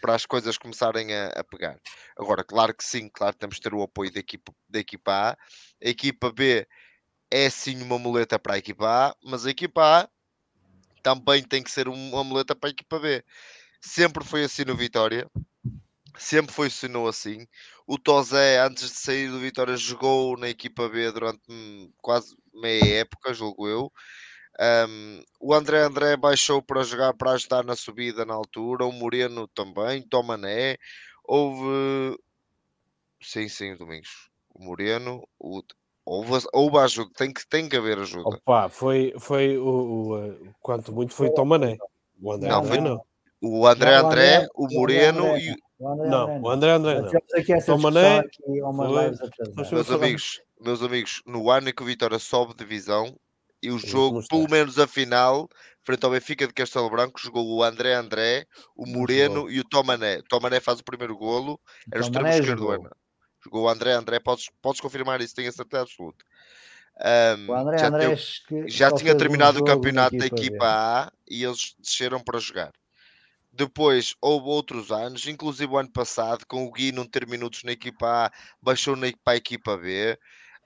para 0.00 0.14
as 0.14 0.24
coisas 0.26 0.56
começarem 0.56 1.12
a, 1.12 1.28
a, 1.28 1.44
pegar. 1.44 1.78
Agora, 2.16 2.44
claro 2.44 2.74
que 2.74 2.84
sim, 2.84 3.08
claro 3.12 3.34
que 3.34 3.40
temos 3.40 3.56
de 3.56 3.62
ter 3.62 3.74
o 3.74 3.82
apoio 3.82 4.12
da 4.12 4.20
equipa, 4.20 4.54
da 4.68 4.78
equipa 4.78 5.12
A. 5.12 5.30
A 5.32 5.88
equipa 5.88 6.32
B 6.32 6.66
é 7.30 7.50
sim 7.50 7.82
uma 7.82 7.98
muleta 7.98 8.38
para 8.38 8.54
a 8.54 8.58
equipa 8.58 9.08
A, 9.08 9.16
mas 9.24 9.44
a 9.44 9.50
equipa 9.50 10.02
A 10.02 10.08
também 11.02 11.42
tem 11.42 11.62
que 11.62 11.70
ser 11.70 11.88
uma 11.88 12.24
muleta 12.24 12.54
para 12.54 12.70
a 12.70 12.72
equipa 12.72 12.98
B 12.98 13.22
sempre 13.84 14.24
foi 14.24 14.44
assim 14.44 14.64
no 14.64 14.74
Vitória, 14.74 15.30
sempre 16.16 16.52
foi 16.52 16.70
funcionou 16.70 17.06
assim. 17.06 17.46
O 17.86 17.98
Tozé, 17.98 18.58
antes 18.60 18.90
de 18.90 18.96
sair 18.96 19.30
do 19.30 19.38
Vitória, 19.38 19.76
jogou 19.76 20.38
na 20.38 20.48
equipa 20.48 20.88
B 20.88 21.12
durante 21.12 21.40
hum, 21.50 21.90
quase 22.00 22.34
meia 22.54 23.00
época, 23.00 23.34
julgo 23.34 23.68
eu. 23.68 23.92
Um, 24.88 25.22
o 25.40 25.52
André 25.52 25.82
André 25.82 26.16
baixou 26.16 26.62
para 26.62 26.84
jogar 26.84 27.12
para 27.14 27.32
ajudar 27.32 27.64
na 27.64 27.76
subida 27.76 28.24
na 28.24 28.34
altura, 28.34 28.86
o 28.86 28.92
Moreno 28.92 29.48
também, 29.48 30.00
Tomané, 30.02 30.78
houve 31.24 32.16
sim, 33.20 33.48
sim, 33.48 33.74
Domingos, 33.76 34.30
o 34.54 34.64
Moreno, 34.64 35.28
o... 35.40 35.60
houve, 36.04 36.46
houve 36.52 36.78
ajuda, 36.78 37.10
tem 37.16 37.32
que, 37.32 37.46
tem 37.48 37.68
que 37.68 37.76
haver 37.76 37.98
ajuda. 37.98 38.28
Opa, 38.28 38.68
foi, 38.68 39.12
foi 39.18 39.58
o, 39.58 40.14
o, 40.14 40.54
quanto 40.60 40.92
muito 40.92 41.12
foi 41.12 41.34
Tomané. 41.34 41.76
O 42.22 42.32
André 42.32 42.48
não, 42.48 42.58
André 42.60 42.70
foi, 42.76 42.80
não. 42.80 43.04
O 43.46 43.66
André 43.66 44.00
não, 44.00 44.06
André, 44.06 44.36
André, 44.36 44.48
o 44.54 44.68
Moreno 44.72 45.26
André, 45.26 45.38
e. 45.40 45.54
O 45.78 45.88
André, 45.88 46.08
não, 46.08 46.40
o 46.40 46.48
André 46.48 46.70
André. 46.70 47.00
Não. 47.00 47.10
Então, 47.36 47.78
Mané, 47.78 48.24
meus 49.70 49.90
amigos, 49.90 50.40
meus 50.58 50.82
amigos, 50.82 51.22
no 51.26 51.50
ano 51.50 51.68
em 51.68 51.74
que 51.74 51.82
o 51.82 51.86
Vitória 51.86 52.18
sobe 52.18 52.54
divisão 52.54 53.14
e 53.62 53.70
o 53.70 53.78
jogo, 53.78 54.26
pelo 54.28 54.48
menos 54.48 54.78
a 54.78 54.86
final, 54.86 55.46
frente 55.82 56.02
ao 56.04 56.10
Benfica 56.10 56.46
de 56.46 56.54
Castelo 56.54 56.88
Branco, 56.88 57.20
jogou 57.20 57.46
o 57.46 57.62
André 57.62 57.92
André, 57.92 58.46
o 58.74 58.86
Moreno 58.86 59.50
e 59.50 59.60
o 59.60 59.64
Tomané. 59.64 60.22
Tomané 60.26 60.58
faz 60.58 60.80
o 60.80 60.84
primeiro 60.84 61.14
golo, 61.14 61.60
era 61.92 62.02
o 62.02 62.04
extremo 62.06 62.28
esquerdo. 62.28 62.60
Jogou. 62.60 62.90
jogou 63.44 63.64
o 63.64 63.68
André 63.68 63.92
André, 63.92 64.20
podes, 64.20 64.48
podes 64.62 64.80
confirmar 64.80 65.20
isso, 65.20 65.34
tenho 65.34 65.50
a 65.50 65.52
certeza 65.52 65.82
absoluta. 65.82 66.24
Um, 66.98 67.52
André 67.54 67.78
já, 67.78 67.88
André 67.88 68.16
já 68.68 68.92
tinha 68.92 69.14
terminado 69.14 69.58
um 69.58 69.62
o 69.62 69.64
campeonato 69.64 70.16
da 70.16 70.24
equipa 70.24 70.64
A 70.64 71.12
e 71.28 71.44
eles 71.44 71.74
desceram 71.78 72.20
para 72.20 72.38
jogar. 72.38 72.72
Depois 73.56 74.16
houve 74.20 74.48
outros 74.48 74.90
anos, 74.90 75.28
inclusive 75.28 75.72
o 75.72 75.78
ano 75.78 75.90
passado, 75.92 76.44
com 76.46 76.64
o 76.66 76.72
Gui 76.72 76.90
não 76.90 77.06
ter 77.06 77.24
minutos 77.24 77.62
na 77.62 77.70
equipa 77.70 78.26
A, 78.26 78.32
baixou 78.60 78.96
na, 78.96 79.06
para 79.22 79.34
a 79.34 79.36
equipa 79.36 79.76
B. 79.76 80.18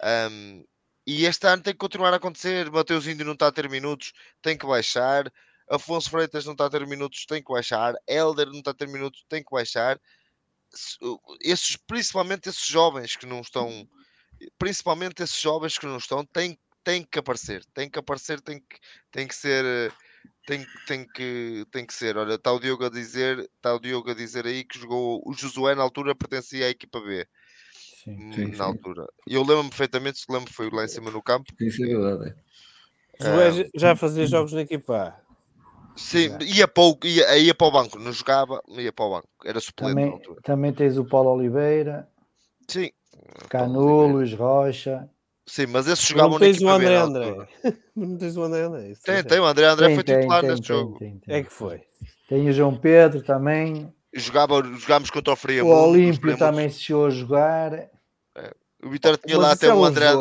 Um, 0.03 0.65
e 1.07 1.27
este 1.27 1.47
ano 1.47 1.63
tem 1.63 1.75
que 1.75 1.79
continuar 1.79 2.15
a 2.15 2.17
acontecer. 2.17 2.71
Mateus 2.71 3.07
Índio 3.07 3.27
não 3.27 3.35
está 3.35 3.49
a 3.49 3.53
ter 3.53 3.69
minutos, 3.69 4.13
tem 4.41 4.57
que 4.57 4.67
baixar. 4.67 5.31
Afonso 5.69 6.09
Freitas 6.09 6.47
não 6.47 6.53
está 6.53 6.65
a 6.65 6.71
ter 6.71 6.87
minutos, 6.87 7.27
tem 7.27 7.43
que 7.43 7.53
baixar. 7.53 7.95
Helder 8.07 8.47
não 8.47 8.61
está 8.61 8.71
a 8.71 8.75
ter 8.75 8.89
minutos, 8.89 9.23
tem 9.29 9.43
que 9.45 9.51
baixar. 9.51 10.01
Esses, 11.43 11.77
principalmente 11.77 12.49
esses 12.49 12.67
jovens 12.67 13.17
que 13.17 13.27
não 13.27 13.41
estão, 13.41 13.87
principalmente 14.59 15.23
esses 15.23 15.39
jovens 15.39 15.77
que 15.77 15.87
não 15.87 15.99
estão, 15.99 16.25
têm, 16.25 16.59
têm 16.83 17.05
que 17.05 17.19
aparecer, 17.19 17.65
têm 17.75 17.91
que 17.91 17.99
aparecer, 17.99 18.41
têm 18.41 18.61
que, 18.61 18.79
têm 19.11 19.29
que 19.29 19.35
ser 19.35 19.93
tem, 20.47 20.67
tem, 20.87 21.07
que, 21.07 21.65
tem 21.71 21.87
que 21.87 21.95
ser. 21.95 22.17
Olha, 22.17 22.35
está 22.35 22.53
o 22.53 22.59
Diogo 22.59 22.85
a 22.85 22.91
dizer, 22.91 23.39
está 23.39 23.75
o 23.75 23.79
Diogo 23.79 24.11
a 24.11 24.15
dizer 24.15 24.47
aí 24.47 24.65
que 24.65 24.79
jogou 24.79 25.23
o 25.25 25.33
Josué 25.33 25.75
na 25.75 25.83
altura 25.83 26.15
pertencia 26.15 26.67
à 26.67 26.71
equipa 26.71 27.01
B. 27.01 27.27
Sim, 28.05 28.17
hum, 28.17 28.33
sim, 28.33 28.47
na 28.47 28.57
sim. 28.57 28.63
altura. 28.63 29.07
E 29.29 29.35
eu 29.35 29.43
lembro-me 29.43 29.71
perfeitamente, 29.71 30.19
se 30.19 30.33
lembro, 30.33 30.53
foi 30.53 30.71
lá 30.71 30.85
em 30.85 30.89
cima 30.89 31.11
no 31.11 31.23
campo. 31.23 31.53
Isso 31.61 31.85
é 31.85 31.87
verdade. 31.87 32.35
Josué 33.21 33.49
ah, 33.49 33.71
já 33.75 33.97
fazia 33.97 34.27
jogos 34.27 34.53
na 34.53 34.63
equipa 34.63 34.97
A. 34.97 35.29
Sim, 35.97 36.29
ia 36.43 36.69
para, 36.69 36.85
o, 36.85 36.99
ia, 37.03 37.39
ia 37.39 37.55
para 37.55 37.67
o 37.67 37.73
banco, 37.73 37.99
não 37.99 38.13
jogava, 38.13 38.63
ia 38.69 38.93
para 38.93 39.05
o 39.05 39.11
banco, 39.11 39.29
era 39.45 39.59
suplente 39.59 39.95
também, 39.95 40.07
na 40.07 40.13
altura. 40.13 40.41
Também 40.43 40.73
tens 40.73 40.97
o 40.97 41.05
Paulo 41.05 41.31
Oliveira, 41.31 42.09
Sim, 42.69 42.91
Canu, 43.49 44.07
Luís 44.07 44.33
Rocha. 44.33 45.11
Sim, 45.49 45.67
mas 45.67 45.89
esses 45.89 46.07
jogavam 46.07 46.33
não 46.33 46.39
tens 46.39 46.61
o 46.61 46.69
André 46.69 46.97
André. 46.97 47.49
não 47.97 48.17
tens 48.17 48.37
o 48.37 48.43
André 48.43 48.63
André. 48.63 48.93
Tem, 49.03 49.25
tem, 49.25 49.41
o 49.41 49.47
André 49.47 49.67
André 49.67 49.87
tem, 49.87 49.95
foi 49.95 50.05
tem, 50.05 50.21
titular 50.21 50.41
tem, 50.43 50.51
neste 50.51 50.69
jogo. 50.69 50.99
É 51.27 51.43
que 51.43 51.53
foi. 51.53 51.81
Tem 52.29 52.49
o 52.49 52.53
João 52.53 52.77
Pedro 52.77 53.23
também. 53.23 53.93
Jogava, 54.15 54.63
jogámos 54.63 55.11
contra 55.11 55.33
o 55.33 55.37
Freia. 55.37 55.65
O 55.65 55.69
Olímpio 55.69 56.37
também 56.37 56.69
se 56.69 56.81
chegou 56.81 57.07
a 57.07 57.11
jogar. 57.11 57.73
É. 57.73 57.91
O 58.85 58.91
Vitória 58.91 59.19
tinha 59.19 59.39
lá 59.39 59.53
até 59.53 59.73
o 59.73 59.85
é 59.85 59.89
André. 59.89 60.13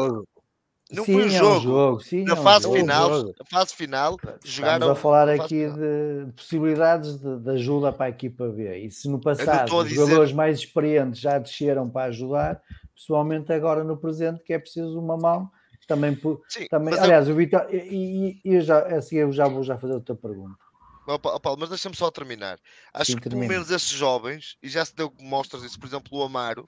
Não 0.89 1.03
sim, 1.03 1.13
foi 1.13 1.25
um 1.25 1.29
jogo. 1.29 1.45
É 1.45 1.57
um 1.57 1.61
jogo. 1.61 1.99
Sim, 1.99 2.23
na, 2.23 2.33
é 2.35 2.39
um 2.39 2.43
fase 2.43 2.63
jogo. 2.63 2.77
Final, 2.77 3.23
na 3.23 3.45
fase 3.49 3.75
final, 3.75 4.15
Estamos 4.15 4.39
jogaram. 4.45 4.91
a 4.91 4.95
falar 4.95 5.29
aqui 5.29 5.67
de, 5.67 6.25
de, 6.25 6.31
possibilidades 6.31 7.17
de, 7.19 7.39
de, 7.39 7.49
ajuda 7.49 7.91
para 7.91 8.05
a 8.05 8.09
equipa 8.09 8.47
B. 8.47 8.77
E 8.77 8.89
se 8.89 9.09
no 9.09 9.19
passado 9.19 9.75
os 9.75 9.89
dizer... 9.89 10.01
jogadores 10.01 10.31
mais 10.31 10.59
experientes 10.59 11.19
já 11.19 11.37
desceram 11.37 11.89
para 11.89 12.07
ajudar, 12.07 12.61
pessoalmente 12.97 13.53
agora 13.53 13.83
no 13.83 13.95
presente, 13.95 14.43
que 14.43 14.53
é 14.53 14.59
preciso 14.59 14.99
uma 14.99 15.15
mão. 15.15 15.49
Também, 15.87 16.19
sim, 16.49 16.67
também 16.67 16.93
aliás, 16.99 17.29
eu... 17.29 17.33
o 17.33 17.37
Vitória, 17.37 17.73
e, 17.73 17.85
e, 17.95 18.41
e 18.43 18.53
eu 18.55 18.61
já, 18.61 18.79
assim, 18.97 19.15
eu 19.17 19.31
já 19.31 19.47
vou 19.47 19.63
já 19.63 19.77
fazer 19.77 19.93
outra 19.93 20.15
pergunta. 20.15 20.57
Oh, 21.07 21.17
Paulo, 21.17 21.57
mas 21.61 21.69
deixa-me 21.69 21.95
só 21.95 22.11
terminar. 22.11 22.59
Acho 22.93 23.11
sim, 23.11 23.17
que 23.17 23.23
termina. 23.29 23.47
pelo 23.47 23.59
menos 23.59 23.71
esses 23.71 23.89
jovens, 23.89 24.57
e 24.61 24.67
já 24.67 24.83
se 24.83 24.93
deu 24.93 25.13
mostras 25.21 25.61
disso, 25.61 25.79
por 25.79 25.87
exemplo, 25.87 26.17
o 26.17 26.23
Amaro, 26.23 26.67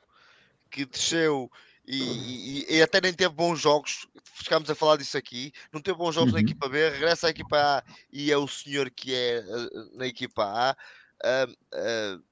que 0.72 0.86
desceu 0.86 1.52
e, 1.86 2.66
e, 2.70 2.78
e, 2.78 2.82
até 2.84 3.02
nem 3.02 3.12
teve 3.12 3.34
bons 3.34 3.60
jogos. 3.60 4.08
Ficámos 4.24 4.70
a 4.70 4.76
falar 4.76 4.98
disso 4.98 5.18
aqui. 5.18 5.52
Não 5.74 5.82
teve 5.82 5.98
bons 5.98 6.14
jogos 6.14 6.32
uhum. 6.32 6.38
na 6.38 6.44
equipa 6.44 6.70
B, 6.70 6.90
regressa 6.90 7.28
à 7.28 7.30
equipa 7.32 7.58
A 7.58 7.84
e 8.14 8.32
é 8.32 8.38
o 8.38 8.48
senhor 8.48 8.92
que 8.92 9.14
é 9.14 9.40
uh, 9.42 9.98
na 9.98 10.06
equipa 10.06 10.44
A. 10.44 10.78
Uh, 11.26 11.52
uh, 11.52 12.24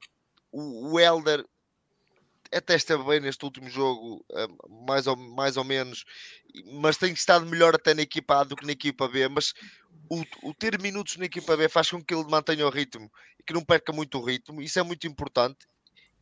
o, 0.51 0.93
o 0.93 0.99
Elder 0.99 1.43
até 2.53 2.75
esteve 2.75 3.03
bem 3.03 3.19
neste 3.19 3.43
último 3.43 3.69
jogo, 3.69 4.25
mais, 4.87 5.07
ou, 5.07 5.15
mais 5.15 5.57
ou 5.57 5.63
menos, 5.63 6.05
mas 6.81 6.97
tem 6.97 7.13
estado 7.13 7.45
melhor 7.45 7.75
até 7.75 7.93
na 7.93 8.01
equipa 8.01 8.41
A 8.41 8.43
do 8.43 8.55
que 8.55 8.65
na 8.65 8.71
equipa 8.71 9.07
B. 9.07 9.27
Mas 9.27 9.53
o, 10.09 10.23
o, 10.43 10.53
ter 10.53 10.79
minutos 10.81 11.17
na 11.17 11.25
equipa 11.25 11.55
B 11.57 11.67
faz 11.69 11.89
com 11.89 12.03
que 12.03 12.13
ele 12.13 12.29
mantenha 12.29 12.65
o 12.65 12.69
ritmo 12.69 13.11
e 13.39 13.43
que 13.43 13.53
não 13.53 13.63
perca 13.63 13.91
muito 13.91 14.17
o 14.17 14.23
ritmo. 14.23 14.61
Isso 14.61 14.79
é 14.79 14.83
muito 14.83 15.07
importante 15.07 15.67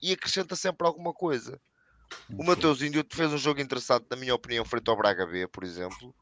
e 0.02 0.11
acrescenta 0.11 0.56
sempre 0.56 0.85
alguma 0.85 1.14
coisa. 1.14 1.60
O 2.38 2.43
Mateus 2.43 2.81
Índio 2.81 3.06
fez 3.10 3.34
um 3.34 3.38
jogo 3.38 3.60
interessante, 3.60 4.06
na 4.10 4.15
minha 4.15 4.35
opinião, 4.35 4.64
frente 4.64 4.89
ao 4.89 4.97
Braga 4.97 5.26
B, 5.26 5.47
por 5.47 5.64
exemplo. 5.64 6.14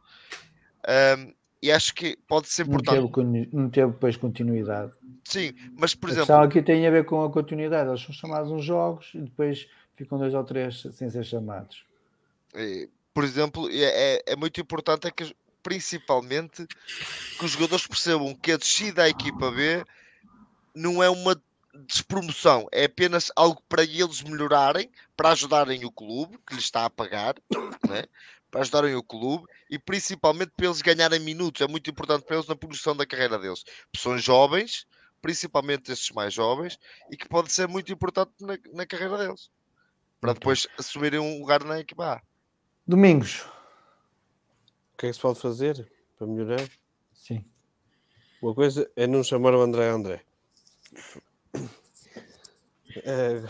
Um, 0.88 1.34
e 1.62 1.72
acho 1.72 1.94
que 1.94 2.18
pode 2.28 2.48
ser 2.50 2.66
importante. 2.66 3.00
Não 3.00 3.10
teve, 3.10 3.50
não 3.54 3.70
teve 3.70 3.92
depois 3.92 4.18
continuidade. 4.18 4.92
Sim, 5.24 5.54
mas 5.78 5.96
por 5.96 6.10
a 6.10 6.12
exemplo. 6.12 6.36
A 6.36 6.44
aqui 6.44 6.62
tem 6.62 6.86
a 6.86 6.92
ver 6.92 7.06
com 7.06 7.24
a 7.24 7.32
continuidade. 7.32 7.90
Eles 7.90 8.02
são 8.02 8.14
chamados 8.14 8.52
uns 8.52 8.66
jogos 8.66 9.12
e 9.14 9.22
depois 9.22 9.68
ficam 9.96 10.18
dois 10.18 10.34
ou 10.34 10.44
três 10.44 10.84
sem 10.94 11.10
ser 11.10 11.24
chamados. 11.24 11.86
Por 13.14 13.24
exemplo, 13.24 13.70
é, 13.70 14.16
é, 14.16 14.24
é 14.28 14.36
muito 14.36 14.60
importante 14.60 15.08
é 15.08 15.12
que, 15.12 15.36
principalmente, 15.62 16.66
que 17.38 17.46
os 17.46 17.52
jogadores 17.52 17.86
percebam 17.86 18.36
que 18.36 18.52
a 18.52 18.58
descida 18.58 19.04
à 19.04 19.10
equipa 19.10 19.52
B 19.52 19.86
não 20.74 21.02
é 21.02 21.10
uma 21.10 21.40
despromoção, 21.88 22.68
é 22.72 22.86
apenas 22.86 23.32
algo 23.36 23.62
para 23.68 23.84
eles 23.84 24.22
melhorarem, 24.22 24.90
para 25.18 25.32
ajudarem 25.32 25.86
o 25.86 25.92
clube 25.92 26.38
que 26.46 26.56
lhes 26.56 26.66
está 26.66 26.86
a 26.86 26.90
pagar, 26.90 27.36
né? 27.88 28.04
para 28.52 28.62
ajudarem 28.62 28.96
o 28.96 29.02
clube 29.02 29.46
e 29.70 29.80
principalmente 29.80 30.52
para 30.56 30.68
eles 30.68 30.82
ganharem 30.82 31.20
minutos. 31.20 31.62
É 31.62 31.68
muito 31.68 31.90
importante 31.90 32.26
para 32.26 32.36
eles 32.36 32.48
na 32.48 32.56
progressão 32.56 32.96
da 32.96 33.06
carreira 33.06 33.40
deles. 33.40 33.64
São 33.96 34.18
jovens, 34.18 34.86
principalmente 35.22 35.92
esses 35.92 36.12
mais 36.12 36.34
jovens, 36.34 36.78
e 37.10 37.18
que 37.18 37.28
pode 37.28 37.52
ser 37.52 37.68
muito 37.68 37.92
importante 37.92 38.32
na, 38.40 38.58
na 38.72 38.86
carreira 38.86 39.18
deles 39.18 39.50
para 40.24 40.32
depois 40.32 40.70
assumirem 40.80 41.20
um 41.20 41.42
lugar 41.42 41.66
na 41.66 41.82
equipa 41.82 42.14
A. 42.14 42.22
Domingos. 42.88 43.42
O 44.94 44.98
que 44.98 45.08
é 45.08 45.10
que 45.10 45.16
se 45.16 45.20
pode 45.20 45.38
fazer 45.38 45.86
para 46.18 46.26
melhorar? 46.26 46.66
Sim. 47.14 47.44
Uma 48.42 48.56
coisa 48.56 48.90
é 48.96 49.06
não 49.06 49.22
chamar 49.22 49.54
o 49.54 49.60
André 49.60 49.90
André. 49.90 50.22
É, 53.04 53.44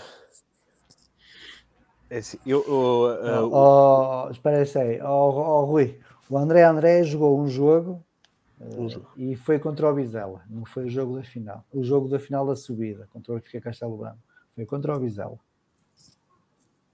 é 2.09 2.17
assim, 2.17 2.39
eu, 2.43 2.63
eu, 2.67 3.23
eu, 3.23 3.53
oh, 3.53 4.31
espera 4.31 4.63
aí, 4.81 4.99
oh, 5.03 5.29
oh, 5.29 5.65
Rui, 5.65 5.99
o 6.27 6.35
André 6.39 6.63
André 6.63 7.03
jogou 7.03 7.39
um 7.39 7.47
jogo, 7.47 8.03
um 8.59 8.89
jogo. 8.89 9.05
Uh, 9.15 9.21
e 9.21 9.35
foi 9.35 9.59
contra 9.59 9.91
o 9.91 9.93
Vizela, 9.93 10.43
não 10.49 10.65
foi 10.65 10.85
o 10.85 10.89
jogo 10.89 11.17
da 11.17 11.23
final, 11.23 11.63
o 11.71 11.83
jogo 11.83 12.07
da 12.07 12.17
final 12.17 12.47
da 12.47 12.55
subida 12.55 13.07
contra 13.13 13.31
o 13.31 13.35
Benfica 13.35 13.61
Castelo 13.61 13.95
Branco, 13.95 14.17
foi 14.55 14.65
contra 14.65 14.95
o 14.95 14.99
Vizela. 14.99 15.37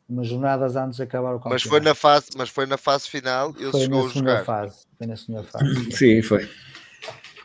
Umas 0.10 0.28
jornadas 0.28 0.76
antes 0.76 0.98
de 0.98 1.04
acabar 1.04 1.36
o 1.36 1.38
campeonato. 1.38 1.54
Mas 1.54 1.64
foi 1.64 1.80
na 1.80 1.94
fase, 1.94 2.28
mas 2.36 2.50
foi 2.50 2.66
na 2.66 2.78
fase 2.78 3.08
final, 3.08 3.54
ele 3.58 3.72
foi 3.72 3.82
chegou 3.82 4.04
na 4.04 4.10
a 4.10 4.14
jogar. 4.14 4.46
Fase, 4.46 4.88
foi 4.98 5.08
na 5.08 5.16
segunda 5.16 5.44
fase. 5.44 5.92
Sim, 5.96 6.22
foi. 6.24 6.50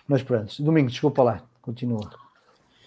Mas 0.09 0.23
pronto, 0.23 0.63
Domingo, 0.63 0.89
desculpa 0.89 1.23
lá, 1.23 1.43
continua. 1.61 2.11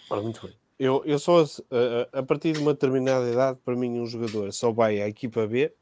Ora, 0.10 0.22
muito 0.22 0.46
bem. 0.46 0.56
Eu, 0.80 1.04
eu 1.06 1.18
só 1.18 1.44
a, 1.44 2.20
a, 2.20 2.24
partir 2.24 2.54
de 2.54 2.60
uma 2.60 2.74
determinada 2.74 3.30
idade, 3.30 3.60
para 3.66 3.76
mim, 3.76 4.00
um 4.00 4.06
jogador 4.06 4.52
só 4.54 4.72
vai 4.72 5.02
à 5.02 5.08
equipa 5.08 5.48
B, 5.48 5.74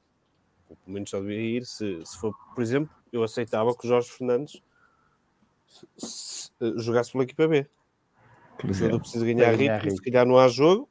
ou 0.70 0.76
pelo 0.78 0.94
menos 0.94 1.10
só 1.10 1.20
devia 1.20 1.40
ir, 1.40 1.66
se, 1.66 2.02
se 2.06 2.18
for, 2.18 2.34
por 2.54 2.62
exemplo, 2.62 2.94
eu 3.12 3.24
aceitava 3.24 3.76
que 3.76 3.86
o 3.86 3.90
Jorge 3.90 4.10
Fernandes 4.10 4.62
se, 5.68 5.88
se, 5.98 6.52
jogasse 6.78 7.12
pela 7.12 7.24
equipa 7.24 7.48
B. 7.48 7.68
O 8.64 8.74
jogador 8.74 9.00
precisa 9.02 9.26
ganhar, 9.26 9.56
ganhar 9.56 9.82
ritmo, 9.82 9.98
se 9.98 10.02
calhar 10.02 10.26
não 10.26 10.38
há 10.38 10.48
jogo. 10.48 10.90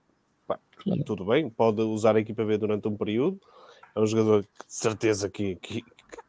Tudo 1.04 1.24
bem, 1.24 1.48
pode 1.48 1.80
usar 1.82 2.16
a 2.16 2.20
equipa 2.20 2.44
B 2.44 2.58
durante 2.58 2.88
um 2.88 2.96
período. 2.96 3.40
É 3.94 4.00
um 4.00 4.06
jogador 4.06 4.42
que 4.42 4.66
de 4.66 4.74
certeza 4.74 5.30
que, 5.30 5.56
que, 5.56 5.84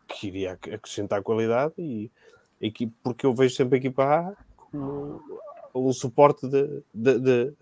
que 0.07 0.27
iria 0.27 0.53
acrescentar 0.53 1.21
qualidade 1.21 1.73
e 1.77 2.11
porque 3.03 3.25
eu 3.25 3.33
vejo 3.33 3.55
sempre 3.55 3.75
a 3.75 3.79
equipa 3.79 4.03
A 4.03 4.35
como 5.75 5.89
um 5.89 5.93
suporte 5.93 6.47
de, 6.47 6.81
de, 6.93 7.19
de, 7.19 7.53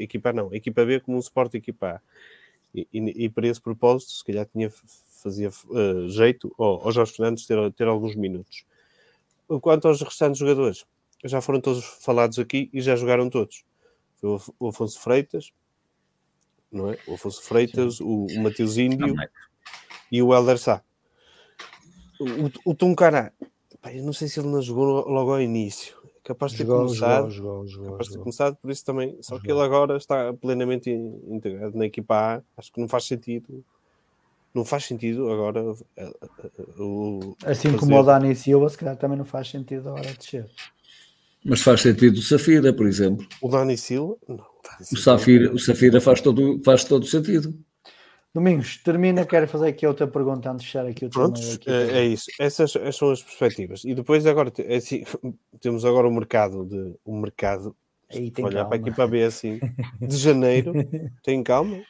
equipa 0.00 0.32
não, 0.32 0.52
equipa 0.52 0.84
B 0.84 0.98
como 0.98 1.18
um 1.18 1.22
suporte 1.22 1.52
de 1.52 1.58
equipa 1.58 1.86
A. 1.86 2.00
E, 2.74 2.86
e, 2.92 3.24
e 3.24 3.28
para 3.28 3.46
esse 3.46 3.60
propósito, 3.60 4.10
se 4.10 4.24
calhar 4.24 4.46
tinha, 4.46 4.72
fazia 5.22 5.50
uh, 5.50 6.08
jeito 6.08 6.52
ao, 6.58 6.84
ao 6.84 6.92
Jorge 6.92 7.12
Fernandes 7.12 7.46
ter, 7.46 7.72
ter 7.72 7.86
alguns 7.86 8.16
minutos. 8.16 8.64
Quanto 9.60 9.88
aos 9.88 10.00
restantes 10.00 10.38
jogadores, 10.38 10.84
já 11.24 11.40
foram 11.40 11.60
todos 11.60 11.84
falados 11.84 12.38
aqui 12.38 12.70
e 12.72 12.80
já 12.80 12.96
jogaram 12.96 13.28
todos. 13.28 13.64
Foi 14.20 14.38
o 14.58 14.68
Afonso 14.68 15.00
Freitas, 15.00 15.52
não 16.72 16.90
é? 16.90 16.98
O 17.06 17.14
Afonso 17.14 17.42
Freitas, 17.42 18.00
o, 18.00 18.26
o 18.26 18.42
Matheus 18.42 18.76
Índio 18.76 19.14
e 20.10 20.22
o 20.22 20.34
Helder 20.34 20.58
Sá. 20.58 20.82
O, 22.20 22.70
o 22.70 22.74
Tuncará, 22.74 23.32
eu 23.92 24.04
não 24.04 24.12
sei 24.12 24.28
se 24.28 24.40
ele 24.40 24.48
não 24.48 24.60
jogou 24.60 25.08
logo 25.08 25.32
ao 25.32 25.40
início 25.40 26.00
capaz 26.30 26.52
de 26.52 26.58
ter 26.58 26.66
jogou, 26.66 26.86
começado, 26.86 27.30
jogou, 27.30 27.66
jogou, 27.66 27.90
capaz 27.92 28.08
de 28.08 28.14
ter 28.14 28.20
começado, 28.20 28.56
por 28.56 28.70
isso 28.70 28.84
também, 28.84 29.16
só 29.20 29.38
que 29.38 29.50
ele 29.50 29.60
agora 29.60 29.96
está 29.96 30.32
plenamente 30.34 30.90
integrado 30.90 31.76
na 31.76 31.86
equipa 31.86 32.14
A, 32.14 32.42
acho 32.56 32.72
que 32.72 32.80
não 32.80 32.88
faz 32.88 33.04
sentido, 33.04 33.64
não 34.54 34.64
faz 34.64 34.84
sentido 34.84 35.30
agora 35.30 35.74
eh, 35.96 36.12
eh, 36.38 36.50
o, 36.78 37.36
assim 37.44 37.68
fazer... 37.68 37.78
como 37.78 37.98
o 37.98 38.02
Dani 38.02 38.34
Silva, 38.34 38.68
se 38.68 38.78
calhar 38.78 38.96
também 38.96 39.18
não 39.18 39.24
faz 39.24 39.48
sentido 39.48 39.88
agora 39.88 40.12
descer. 40.12 40.46
Mas 41.44 41.62
faz 41.62 41.80
sentido 41.80 42.18
o 42.18 42.22
Safira, 42.22 42.72
por 42.72 42.86
exemplo. 42.86 43.26
O 43.40 43.48
Dani 43.48 43.76
Silva? 43.76 44.16
Não. 44.28 44.49
Silva, 44.80 44.92
o 44.92 44.96
Safira, 44.96 45.54
o 45.54 45.58
Safira 45.58 46.00
faz 46.00 46.20
todo, 46.20 46.60
faz 46.64 46.84
todo 46.84 47.06
sentido. 47.06 47.54
Domingos, 48.32 48.76
termina, 48.76 49.26
quero 49.26 49.48
fazer 49.48 49.68
aqui 49.68 49.84
outra 49.84 50.06
pergunta 50.06 50.48
antes 50.48 50.64
de 50.64 50.70
fechar 50.70 50.86
aqui 50.86 51.04
o 51.04 51.10
tema. 51.10 51.32
é, 51.66 51.98
é, 51.98 52.04
isso, 52.04 52.26
essas, 52.38 52.76
essas, 52.76 52.96
são 52.96 53.10
as 53.10 53.22
perspectivas. 53.22 53.84
E 53.84 53.92
depois 53.92 54.24
agora 54.24 54.52
é 54.58 54.76
assim, 54.76 55.02
temos 55.60 55.84
agora 55.84 56.06
o 56.06 56.12
mercado 56.12 56.64
de 56.64 56.94
o 57.04 57.16
mercado. 57.16 57.74
Aí, 58.08 58.30
tem 58.30 58.44
olhar 58.44 58.60
calma. 58.62 58.68
para 58.70 58.78
aqui 58.78 58.90
para 58.94 59.06
ver 59.06 59.24
assim, 59.24 59.58
de 60.00 60.16
janeiro, 60.16 60.72
tem 61.24 61.42
calma. 61.42 61.82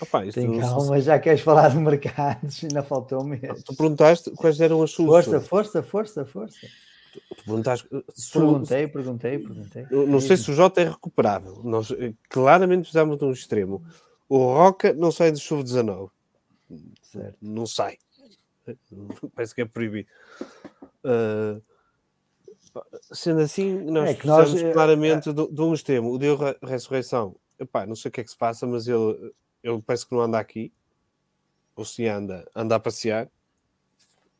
Opa, 0.00 0.26
tem 0.30 0.60
calma, 0.60 1.00
já 1.00 1.18
queres 1.18 1.40
falar 1.40 1.70
de 1.70 1.78
mercados, 1.78 2.60
ainda 2.64 2.82
faltou 2.82 3.22
um 3.22 3.28
mês. 3.28 3.62
Tu 3.64 3.74
perguntaste 3.74 4.30
quais 4.32 4.60
eram 4.60 4.82
as 4.82 4.90
suas. 4.90 5.24
Força, 5.24 5.40
força, 5.40 5.82
força, 5.82 6.24
força. 6.26 6.66
Tu 7.36 7.44
perguntaste. 7.44 7.88
Perguntei, 8.32 8.88
perguntei, 8.88 9.38
perguntei. 9.38 9.86
Não, 9.90 10.20
sei 10.20 10.36
se 10.36 10.50
o 10.50 10.54
J 10.54 10.80
é 10.82 10.88
recuperável. 10.88 11.60
Nós 11.64 11.90
eh, 11.90 12.12
claramente 12.28 12.80
precisamos 12.80 13.18
de 13.18 13.24
um 13.24 13.32
extremo. 13.32 13.84
O 14.28 14.38
Roca 14.38 14.92
não 14.92 15.10
sai 15.10 15.32
do 15.32 15.38
sub-19. 15.38 16.10
Não 17.40 17.66
sai. 17.66 17.98
Parece 19.34 19.54
que 19.54 19.62
é 19.62 19.64
proibido. 19.64 20.08
Uh, 21.04 21.62
sendo 23.12 23.40
assim, 23.40 23.72
nós, 23.84 24.10
é 24.10 24.14
precisamos 24.14 24.62
nós, 24.62 24.72
claramente 24.72 25.30
é, 25.30 25.32
de, 25.32 25.48
de 25.48 25.62
um 25.62 25.72
extremo. 25.72 26.12
O 26.12 26.18
Deus 26.18 26.38
Ressurreição, 26.62 27.36
epá, 27.58 27.86
não 27.86 27.96
sei 27.96 28.10
o 28.10 28.12
que 28.12 28.20
é 28.20 28.24
que 28.24 28.30
se 28.30 28.36
passa, 28.36 28.66
mas 28.66 28.86
ele, 28.86 29.32
ele 29.62 29.82
parece 29.82 30.06
que 30.06 30.14
não 30.14 30.20
anda 30.20 30.38
aqui. 30.38 30.72
Ou 31.74 31.84
se 31.84 32.06
anda, 32.06 32.46
anda 32.54 32.74
a 32.74 32.80
passear. 32.80 33.30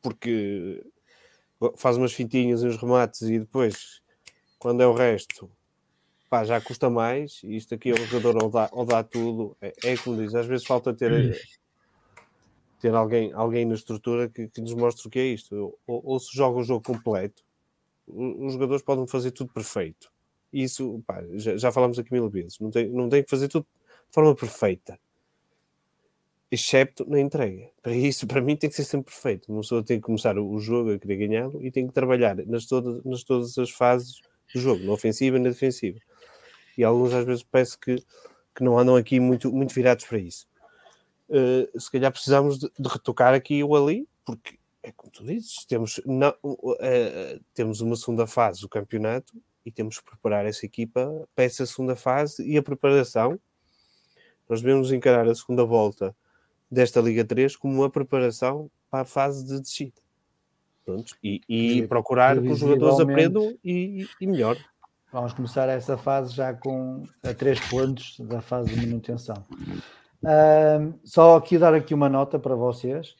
Porque 0.01 0.83
faz 1.77 1.97
umas 1.97 2.13
fintinhas 2.13 2.63
e 2.63 2.67
uns 2.67 2.77
remates 2.77 3.21
e 3.21 3.39
depois, 3.39 4.01
quando 4.57 4.81
é 4.81 4.87
o 4.87 4.93
resto, 4.93 5.49
pá, 6.29 6.43
já 6.43 6.61
custa 6.61 6.89
mais, 6.89 7.41
e 7.43 7.55
isto 7.55 7.73
aqui 7.75 7.89
é 7.89 7.93
o 7.93 8.05
jogador 8.05 8.43
ou 8.43 8.49
dá, 8.49 8.69
ou 8.71 8.85
dá 8.85 9.03
tudo, 9.03 9.57
é, 9.61 9.73
é 9.83 9.97
como 9.97 10.17
diz, 10.17 10.35
às 10.35 10.45
vezes 10.45 10.65
falta 10.65 10.93
ter, 10.93 11.39
ter 12.79 12.93
alguém, 12.93 13.33
alguém 13.33 13.65
na 13.65 13.75
estrutura 13.75 14.29
que, 14.29 14.47
que 14.47 14.61
nos 14.61 14.73
mostre 14.73 15.07
o 15.07 15.09
que 15.09 15.19
é 15.19 15.25
isto, 15.25 15.77
ou, 15.85 16.01
ou 16.05 16.19
se 16.19 16.35
joga 16.35 16.59
o 16.59 16.63
jogo 16.63 16.83
completo, 16.83 17.43
os 18.07 18.53
jogadores 18.53 18.83
podem 18.83 19.07
fazer 19.07 19.31
tudo 19.31 19.51
perfeito, 19.51 20.11
isso 20.51 21.03
pá, 21.05 21.23
já, 21.33 21.57
já 21.57 21.71
falámos 21.71 21.99
aqui 21.99 22.11
mil 22.11 22.29
vezes. 22.29 22.59
Não 22.59 22.71
tem, 22.71 22.89
não 22.89 23.07
tem 23.07 23.23
que 23.23 23.29
fazer 23.29 23.47
tudo 23.47 23.63
de 23.63 24.13
forma 24.13 24.35
perfeita, 24.35 24.99
excepto 26.51 27.07
na 27.07 27.19
entrega. 27.19 27.69
Para 27.81 27.93
isso, 27.93 28.25
para 28.25 28.41
mim, 28.41 28.55
tem 28.55 28.69
que 28.69 28.75
ser 28.75 28.83
sempre 28.83 29.11
perfeito. 29.11 29.51
Uma 29.51 29.61
pessoa 29.61 29.83
tem 29.83 29.97
que 29.99 30.05
começar 30.05 30.37
o 30.37 30.59
jogo 30.59 30.93
a 30.93 30.99
querer 30.99 31.27
ganhá-lo 31.27 31.63
e 31.63 31.71
tem 31.71 31.87
que 31.87 31.93
trabalhar 31.93 32.35
nas 32.47 32.65
todas, 32.65 33.03
nas 33.03 33.23
todas 33.23 33.57
as 33.57 33.69
fases 33.69 34.21
do 34.53 34.59
jogo, 34.59 34.83
na 34.83 34.91
ofensiva 34.91 35.37
e 35.37 35.39
na 35.39 35.49
defensiva. 35.49 35.99
E 36.77 36.83
alguns 36.83 37.13
às 37.13 37.25
vezes 37.25 37.43
parece 37.43 37.77
que, 37.77 38.03
que 38.55 38.63
não 38.63 38.77
andam 38.79 38.95
aqui 38.95 39.19
muito, 39.19 39.51
muito 39.51 39.73
virados 39.73 40.05
para 40.05 40.17
isso. 40.17 40.47
Uh, 41.29 41.79
se 41.79 41.91
calhar 41.91 42.11
precisamos 42.11 42.57
de, 42.57 42.71
de, 42.79 42.89
retocar 42.89 43.35
aqui 43.35 43.63
ou 43.63 43.75
ali, 43.75 44.07
porque 44.25 44.57
é 44.81 44.91
como 44.91 45.11
tu 45.11 45.23
dizes, 45.23 45.63
temos, 45.65 46.01
não, 46.03 46.33
uh, 46.41 46.71
uh, 46.71 47.39
temos 47.53 47.81
uma 47.81 47.95
segunda 47.95 48.25
fase 48.25 48.61
do 48.61 48.69
campeonato 48.69 49.39
e 49.63 49.71
temos 49.71 49.99
que 49.99 50.05
preparar 50.05 50.47
essa 50.47 50.65
equipa 50.65 51.27
para 51.35 51.43
essa 51.43 51.63
segunda 51.67 51.95
fase 51.95 52.43
e 52.43 52.57
a 52.57 52.63
preparação. 52.63 53.39
Nós 54.49 54.61
devemos 54.61 54.91
encarar 54.91 55.27
a 55.27 55.35
segunda 55.35 55.63
volta 55.63 56.15
desta 56.69 57.01
Liga 57.01 57.25
3 57.25 57.55
como 57.55 57.75
uma 57.75 57.89
preparação 57.89 58.69
para 58.89 59.01
a 59.01 59.05
fase 59.05 59.45
de 59.45 59.59
descida. 59.59 60.01
Pronto, 60.85 61.15
e, 61.23 61.41
e 61.47 61.87
procurar 61.87 62.41
que 62.41 62.47
os 62.47 62.59
jogadores 62.59 62.99
aprendam 62.99 63.55
e, 63.63 64.07
e 64.19 64.27
melhor. 64.27 64.57
Vamos 65.11 65.33
começar 65.33 65.67
essa 65.69 65.97
fase 65.97 66.33
já 66.33 66.53
com 66.53 67.03
a 67.23 67.33
três 67.33 67.59
pontos 67.59 68.19
da 68.19 68.41
fase 68.41 68.73
de 68.73 68.85
manutenção. 68.85 69.45
Uh, 70.21 70.99
só 71.03 71.37
aqui 71.37 71.57
dar 71.57 71.73
aqui 71.73 71.93
uma 71.93 72.09
nota 72.09 72.37
para 72.37 72.53
vocês. 72.53 73.15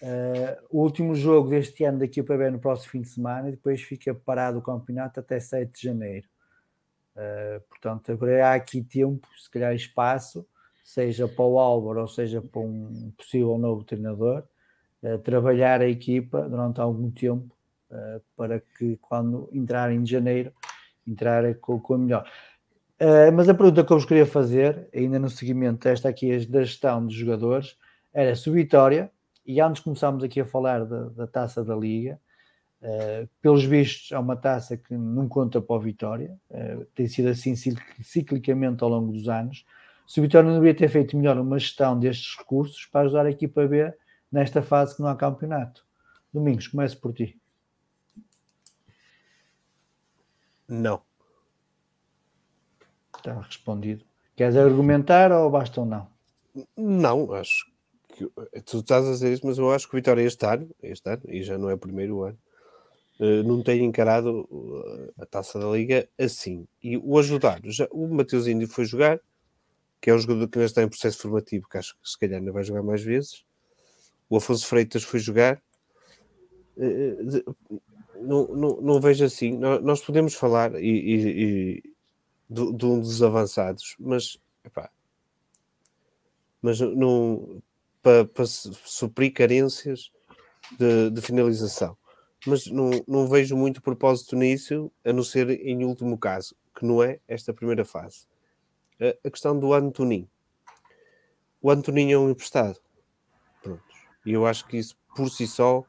Uh, 0.00 0.56
o 0.70 0.82
último 0.82 1.14
jogo 1.14 1.50
deste 1.50 1.84
ano 1.84 1.98
daqui 1.98 2.22
para 2.22 2.36
ver 2.36 2.52
no 2.52 2.58
próximo 2.58 2.92
fim 2.92 3.02
de 3.02 3.08
semana 3.08 3.48
e 3.48 3.52
depois 3.52 3.82
fica 3.82 4.14
parado 4.14 4.58
o 4.58 4.62
campeonato 4.62 5.20
até 5.20 5.40
7 5.40 5.70
de 5.72 5.82
janeiro. 5.82 6.26
Uh, 7.16 7.60
portanto, 7.68 8.12
agora 8.12 8.48
há 8.48 8.54
aqui 8.54 8.82
tempo, 8.82 9.26
se 9.38 9.50
calhar 9.50 9.74
espaço, 9.74 10.46
seja 10.84 11.26
para 11.26 11.44
o 11.44 11.58
Álvaro 11.58 12.02
ou 12.02 12.08
seja 12.08 12.40
para 12.40 12.60
um 12.60 13.12
possível 13.18 13.58
novo 13.58 13.82
treinador, 13.82 14.44
trabalhar 15.24 15.80
a 15.80 15.88
equipa 15.88 16.48
durante 16.48 16.80
algum 16.80 17.10
tempo 17.10 17.52
para 18.36 18.60
que 18.60 18.96
quando 18.98 19.48
entrar 19.52 19.90
em 19.90 20.06
janeiro, 20.06 20.52
entrar 21.06 21.54
com, 21.56 21.80
com 21.80 21.94
a 21.94 21.98
melhor. 21.98 22.30
Uh, 23.00 23.32
mas 23.34 23.48
a 23.48 23.54
pergunta 23.54 23.84
que 23.84 23.92
eu 23.92 23.96
vos 23.96 24.06
queria 24.06 24.26
fazer, 24.26 24.88
ainda 24.94 25.18
no 25.18 25.28
seguimento 25.28 25.84
desta 25.84 26.08
aqui 26.08 26.46
da 26.46 26.62
gestão 26.62 27.04
dos 27.04 27.14
jogadores, 27.14 27.76
era 28.12 28.36
se 28.36 28.48
o 28.48 28.52
Vitória, 28.52 29.10
e 29.44 29.60
antes 29.60 29.82
começámos 29.82 30.22
aqui 30.22 30.40
a 30.40 30.44
falar 30.44 30.84
da, 30.84 31.08
da 31.08 31.26
taça 31.26 31.64
da 31.64 31.74
Liga, 31.74 32.20
uh, 32.80 33.28
pelos 33.42 33.64
vistos 33.64 34.12
é 34.12 34.18
uma 34.18 34.36
taça 34.36 34.76
que 34.76 34.94
não 34.94 35.28
conta 35.28 35.60
para 35.60 35.76
o 35.76 35.80
Vitória, 35.80 36.38
uh, 36.50 36.84
tem 36.94 37.08
sido 37.08 37.28
assim 37.28 37.54
ciclicamente 38.00 38.82
ao 38.84 38.88
longo 38.88 39.12
dos 39.12 39.28
anos. 39.28 39.66
Se 40.06 40.20
o 40.20 40.22
Vitória 40.22 40.48
não 40.48 40.58
devia 40.58 40.74
ter 40.74 40.88
feito 40.88 41.16
melhor 41.16 41.38
uma 41.38 41.58
gestão 41.58 41.98
destes 41.98 42.36
recursos 42.36 42.86
para 42.86 43.02
ajudar 43.02 43.26
a 43.26 43.30
equipa 43.30 43.66
B 43.66 43.92
nesta 44.30 44.62
fase 44.62 44.96
que 44.96 45.02
não 45.02 45.08
há 45.08 45.16
campeonato. 45.16 45.86
Domingos, 46.32 46.68
começo 46.68 47.00
por 47.00 47.12
ti. 47.12 47.38
Não. 50.68 51.00
Está 53.16 53.40
respondido. 53.40 54.04
Queres 54.36 54.56
argumentar 54.56 55.30
ou 55.32 55.50
basta 55.50 55.80
ou 55.80 55.86
não? 55.86 56.08
Não, 56.76 57.32
acho 57.32 57.72
que 58.08 58.30
tu 58.62 58.78
estás 58.78 59.06
a 59.06 59.10
dizer 59.10 59.32
isso, 59.32 59.46
mas 59.46 59.58
eu 59.58 59.72
acho 59.72 59.88
que 59.88 59.94
o 59.94 59.98
Vitória 59.98 60.22
este 60.22 60.44
ano, 60.46 60.70
este 60.82 61.08
ano, 61.08 61.22
e 61.28 61.42
já 61.42 61.58
não 61.58 61.68
é 61.68 61.74
o 61.74 61.78
primeiro 61.78 62.22
ano, 62.22 62.38
eh, 63.20 63.42
não 63.42 63.62
tem 63.62 63.84
encarado 63.84 64.48
eh, 65.16 65.22
a 65.22 65.26
taça 65.26 65.58
da 65.58 65.66
Liga 65.68 66.08
assim. 66.18 66.66
E 66.82 66.96
o 66.96 67.18
ajudar, 67.18 67.60
já, 67.64 67.88
o 67.90 68.06
Mateus 68.08 68.46
Índio 68.46 68.68
foi 68.68 68.84
jogar, 68.84 69.20
que 70.04 70.10
é 70.10 70.14
um 70.14 70.18
jogador 70.18 70.46
que 70.48 70.58
ainda 70.58 70.66
está 70.66 70.82
em 70.82 70.88
processo 70.88 71.16
formativo, 71.16 71.66
que 71.66 71.78
acho 71.78 71.94
que 71.94 72.06
se 72.06 72.18
calhar 72.18 72.38
ainda 72.38 72.52
vai 72.52 72.62
jogar 72.62 72.82
mais 72.82 73.02
vezes. 73.02 73.42
O 74.28 74.36
Afonso 74.36 74.66
Freitas 74.66 75.02
foi 75.02 75.18
jogar. 75.18 75.62
Eh, 76.76 77.16
não, 78.20 78.46
não, 78.48 78.80
não 78.82 79.00
vejo 79.00 79.24
assim. 79.24 79.56
Nós 79.56 80.02
podemos 80.02 80.34
falar 80.34 80.74
e, 80.74 81.80
e 81.80 81.82
de, 82.50 82.72
de 82.74 82.84
um 82.84 83.00
dos 83.00 83.22
avançados, 83.22 83.96
mas 83.98 84.38
epá, 84.62 84.90
mas 86.60 86.80
não 86.80 87.62
para, 88.02 88.26
para 88.26 88.44
suprir 88.44 89.32
carências 89.32 90.12
de, 90.78 91.12
de, 91.12 91.22
finalização. 91.22 91.96
Mas 92.46 92.66
não, 92.66 92.90
não 93.08 93.26
vejo 93.26 93.56
muito 93.56 93.80
propósito 93.80 94.36
nisso, 94.36 94.92
a 95.02 95.14
não 95.14 95.22
ser 95.22 95.48
em 95.48 95.82
último 95.82 96.18
caso, 96.18 96.54
que 96.78 96.84
não 96.84 97.02
é 97.02 97.20
esta 97.26 97.54
primeira 97.54 97.86
fase. 97.86 98.26
A, 99.00 99.30
questão 99.30 99.58
do 99.58 99.72
Antoninho. 99.72 100.28
O 101.60 101.70
Antoninho 101.70 102.14
é 102.14 102.18
um 102.18 102.30
emprestado. 102.30 102.78
Pronto. 103.62 103.82
E 104.24 104.32
eu 104.32 104.46
acho 104.46 104.66
que 104.66 104.76
isso 104.76 104.96
por 105.14 105.28
si 105.30 105.46
só 105.46 105.84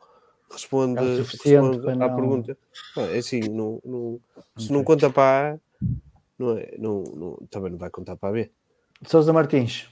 responde, 0.50 1.00
é 1.00 1.18
responde 1.18 1.90
à 1.90 1.96
não... 1.96 2.16
pergunta. 2.16 2.58
É 2.98 3.18
assim, 3.18 3.42
não, 3.42 3.82
não, 3.84 4.20
se 4.58 4.72
não 4.72 4.84
conta 4.84 5.10
para 5.10 5.54
A, 5.54 5.86
não 6.38 6.58
é, 6.58 6.76
não, 6.78 7.04
não, 7.04 7.48
também 7.50 7.72
não 7.72 7.78
vai 7.78 7.90
contar 7.90 8.16
para 8.16 8.30
a 8.30 8.32
B. 8.32 8.52
Sousa 9.06 9.34
Martins, 9.34 9.90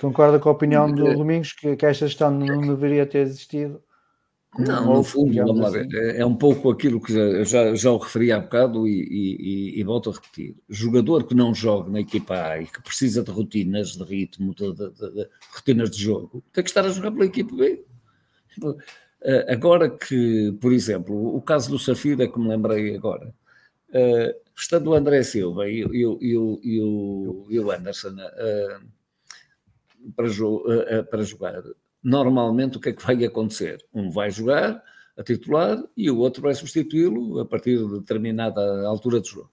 concorda 0.00 0.38
com 0.38 0.48
a 0.48 0.52
opinião 0.52 0.90
do 0.90 1.14
Domingos 1.14 1.52
que, 1.52 1.76
que 1.76 1.86
esta 1.86 2.06
gestão 2.06 2.30
não 2.30 2.60
deveria 2.60 3.06
ter 3.06 3.18
existido? 3.18 3.82
Não, 4.58 4.96
no 4.96 5.02
fundo, 5.02 5.34
vamos 5.34 5.60
lá 5.60 5.70
ver, 5.70 5.86
assim? 5.86 5.96
é, 5.96 6.20
é 6.20 6.26
um 6.26 6.36
pouco 6.36 6.70
aquilo 6.70 7.00
que 7.00 7.14
eu 7.14 7.44
já, 7.44 7.74
já 7.74 7.90
o 7.90 7.96
referi 7.96 8.30
há 8.32 8.38
bocado 8.38 8.86
e, 8.86 9.00
e, 9.00 9.80
e, 9.80 9.82
volto 9.82 10.10
a 10.10 10.12
repetir. 10.12 10.54
Jogador 10.68 11.24
que 11.26 11.34
não 11.34 11.54
joga 11.54 11.90
na 11.90 12.00
equipa 12.00 12.34
A 12.34 12.60
e 12.60 12.66
que 12.66 12.82
precisa 12.82 13.22
de 13.22 13.30
rotinas 13.30 13.96
de 13.96 14.04
ritmo, 14.04 14.54
de, 14.54 14.74
de, 14.74 14.90
de, 14.90 15.10
de 15.10 15.28
rotinas 15.54 15.90
de 15.90 16.02
jogo, 16.02 16.44
tem 16.52 16.62
que 16.62 16.68
estar 16.68 16.84
a 16.84 16.90
jogar 16.90 17.12
pela 17.12 17.24
equipa 17.24 17.56
B. 17.56 17.82
Eh, 19.24 19.52
agora 19.52 19.88
que, 19.88 20.52
por 20.60 20.72
exemplo, 20.72 21.14
o 21.36 21.40
caso 21.40 21.70
do 21.70 21.78
Safira, 21.78 22.26
que 22.28 22.38
me 22.40 22.48
lembrei 22.48 22.96
agora, 22.96 23.32
uh, 23.90 24.34
estando 24.56 24.90
o 24.90 24.94
André 24.94 25.22
Silva 25.22 25.68
e, 25.68 25.78
e, 25.80 26.04
o, 26.04 27.38
o, 27.64 27.70
Anderson 27.70 28.14
uh, 28.14 30.12
para, 30.16 30.28
jo 30.28 30.56
uh, 30.66 31.04
para 31.08 31.22
jogar, 31.22 31.62
normalmente 32.02 32.76
o 32.76 32.80
que 32.80 32.90
é 32.90 32.92
que 32.92 33.04
vai 33.04 33.24
acontecer? 33.24 33.84
Um 33.92 34.10
vai 34.10 34.30
jogar 34.30 34.82
a 35.16 35.22
titular 35.22 35.82
e 35.96 36.10
o 36.10 36.18
outro 36.18 36.42
vai 36.42 36.54
substituí-lo 36.54 37.40
a 37.40 37.46
partir 37.46 37.78
de 37.78 38.00
determinada 38.00 38.86
altura 38.86 39.20
do 39.20 39.26
jogo. 39.26 39.50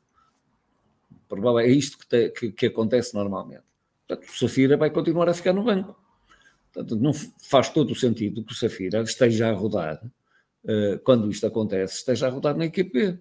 Provavelmente 1.27 1.73
é 1.73 1.77
isto 1.77 1.97
que, 1.97 2.07
te, 2.07 2.29
que, 2.29 2.51
que 2.51 2.65
acontece 2.67 3.13
normalmente. 3.13 3.63
Portanto, 4.07 4.27
o 4.27 4.37
Safira 4.37 4.77
vai 4.77 4.89
continuar 4.89 5.29
a 5.29 5.33
ficar 5.33 5.53
no 5.53 5.63
banco. 5.63 5.95
Portanto, 6.73 6.95
não 6.95 7.13
faz 7.13 7.69
todo 7.69 7.91
o 7.91 7.95
sentido 7.95 8.43
que 8.43 8.53
o 8.53 8.55
Safira 8.55 9.01
esteja 9.01 9.49
a 9.49 9.53
rodar, 9.53 10.03
uh, 10.63 10.99
quando 11.03 11.29
isto 11.29 11.45
acontece, 11.45 11.97
esteja 11.97 12.27
a 12.27 12.29
rodar 12.29 12.57
na 12.57 12.65
equipe 12.65 13.19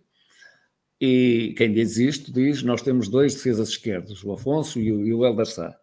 e 1.01 1.55
quem 1.57 1.73
diz 1.73 1.97
isto 1.97 2.33
diz: 2.33 2.63
nós 2.63 2.83
temos 2.83 3.09
dois 3.09 3.35
defesas 3.35 3.69
esquerdos, 3.69 4.25
o 4.25 4.33
Afonso 4.33 4.81
e 4.81 4.93
o, 4.93 5.07
e 5.07 5.15
o 5.15 5.25
Elder 5.25 5.47
Sá. 5.47 5.79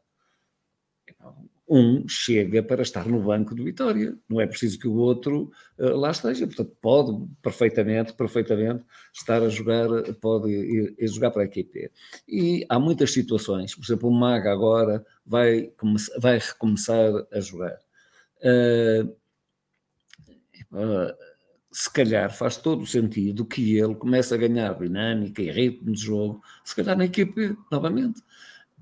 Um 1.67 2.07
chega 2.07 2.61
para 2.61 2.83
estar 2.83 3.07
no 3.07 3.19
banco 3.23 3.55
do 3.55 3.63
Vitória, 3.63 4.15
não 4.29 4.39
é 4.39 4.45
preciso 4.45 4.77
que 4.77 4.87
o 4.87 4.95
outro 4.95 5.51
uh, 5.79 5.95
lá 5.95 6.11
esteja, 6.11 6.45
portanto, 6.45 6.77
pode 6.79 7.27
perfeitamente, 7.41 8.13
perfeitamente 8.13 8.83
estar 9.11 9.41
a 9.41 9.49
jogar, 9.49 9.87
pode 10.21 10.51
ir, 10.51 10.95
ir 10.97 11.07
jogar 11.07 11.31
para 11.31 11.41
a 11.41 11.45
equipe. 11.45 11.91
E 12.27 12.65
há 12.69 12.79
muitas 12.79 13.11
situações, 13.11 13.73
por 13.73 13.83
exemplo, 13.83 14.09
o 14.09 14.13
Maga 14.13 14.51
agora 14.51 15.03
vai, 15.25 15.71
vai 16.19 16.37
recomeçar 16.37 17.11
a 17.31 17.39
jogar. 17.39 17.79
Uh, 18.43 19.09
uh, 20.71 21.15
se 21.71 21.91
calhar 21.91 22.31
faz 22.31 22.55
todo 22.57 22.83
o 22.83 22.87
sentido 22.87 23.43
que 23.43 23.77
ele 23.77 23.95
comece 23.95 24.33
a 24.33 24.37
ganhar 24.37 24.77
dinâmica 24.79 25.41
e 25.41 25.51
ritmo 25.51 25.91
de 25.91 25.99
jogo, 25.99 26.41
se 26.63 26.75
calhar 26.75 26.95
na 26.95 27.05
equipe 27.05 27.57
novamente. 27.71 28.21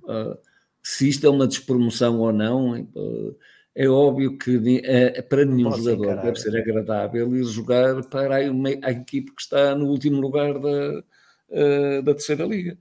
Uh, 0.03 0.37
se 0.83 1.07
isto 1.09 1.25
é 1.25 1.29
uma 1.29 1.47
despromoção 1.47 2.19
ou 2.19 2.33
não, 2.33 2.87
é 3.73 3.87
óbvio 3.87 4.37
que 4.37 4.57
uh, 4.57 5.23
para 5.29 5.45
nenhum 5.45 5.69
Posso 5.69 5.83
jogador 5.83 6.03
encarar. 6.03 6.23
deve 6.23 6.39
ser 6.39 6.57
agradável 6.57 7.35
ir 7.35 7.43
jogar 7.45 8.03
para 8.03 8.35
a, 8.35 8.39
a, 8.39 8.91
equipe 8.91 9.31
que 9.31 9.41
está 9.41 9.73
no 9.73 9.87
último 9.87 10.19
lugar 10.19 10.59
da, 10.59 11.03
da 12.03 12.13
terceira 12.13 12.45
liga. 12.45 12.77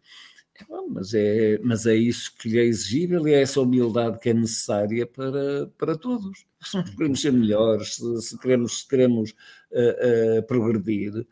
É 0.62 0.64
bom, 0.64 0.86
mas, 0.88 1.14
é, 1.14 1.58
mas 1.62 1.86
é 1.86 1.94
isso 1.94 2.34
que 2.36 2.48
lhe 2.48 2.58
é 2.58 2.64
exigível 2.64 3.26
e 3.26 3.32
é 3.32 3.42
essa 3.42 3.60
humildade 3.60 4.18
que 4.18 4.30
é 4.30 4.34
necessária 4.34 5.06
para, 5.06 5.66
para 5.78 5.96
todos. 5.96 6.44
Se 6.62 6.76
nós 6.76 6.90
queremos 6.90 7.20
ser 7.20 7.32
melhores, 7.32 7.96
se, 7.96 8.22
se 8.22 8.38
queremos, 8.38 8.80
se 8.80 8.88
queremos 8.88 9.30
uh, 9.30 10.38
uh, 10.38 10.42
progredir, 10.46 11.26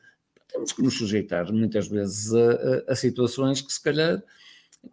temos 0.49 0.73
que 0.73 0.83
nos 0.83 0.99
sujeitar 0.99 1.53
muitas 1.53 1.87
vezes 1.87 2.33
a, 2.35 2.53
a, 2.89 2.93
a, 2.93 2.97
situações 2.97 3.61
que 3.61 3.73
se 3.73 3.83
calhar 3.83 4.23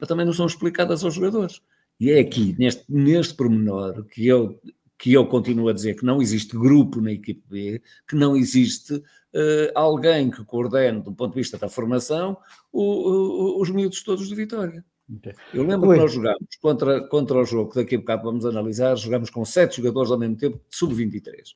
também 0.07 0.25
não 0.25 0.33
são 0.33 0.45
explicadas 0.45 1.03
aos 1.03 1.13
jogadores. 1.13 1.61
E 1.99 2.11
é 2.11 2.19
aqui, 2.19 2.55
neste, 2.59 2.85
neste 2.89 3.33
pormenor, 3.33 4.05
que 4.05 4.27
eu 4.27 4.59
que 4.99 5.13
eu 5.13 5.27
continuo 5.27 5.69
a 5.69 5.73
dizer 5.73 5.95
que 5.95 6.05
não 6.05 6.21
existe 6.21 6.57
grupo 6.57 6.99
na 6.99 7.11
equipe 7.11 7.43
B, 7.47 7.81
que 8.07 8.15
não 8.15 8.35
existe 8.35 8.95
uh, 8.95 9.71
alguém 9.75 10.31
que 10.31 10.43
coordene, 10.43 11.01
do 11.01 11.13
ponto 11.13 11.33
de 11.33 11.39
vista 11.39 11.57
da 11.57 11.69
formação, 11.69 12.35
o, 12.71 12.81
o, 12.81 13.61
os 13.61 13.69
miúdos 13.69 14.01
todos 14.01 14.27
de 14.27 14.33
Vitória. 14.33 14.83
Okay. 15.17 15.33
Eu 15.53 15.63
lembro 15.63 15.89
Oi. 15.89 15.95
que 15.95 16.01
nós 16.01 16.11
jogámos 16.11 16.55
contra, 16.59 17.07
contra 17.07 17.37
o 17.37 17.45
jogo 17.45 17.71
que 17.71 17.77
daqui 17.77 17.95
a 17.95 17.99
bocado 17.99 18.23
vamos 18.23 18.45
analisar, 18.45 18.95
jogámos 18.95 19.29
com 19.29 19.45
sete 19.45 19.77
jogadores 19.77 20.11
ao 20.11 20.17
mesmo 20.17 20.35
tempo, 20.35 20.59
sub-23. 20.69 21.53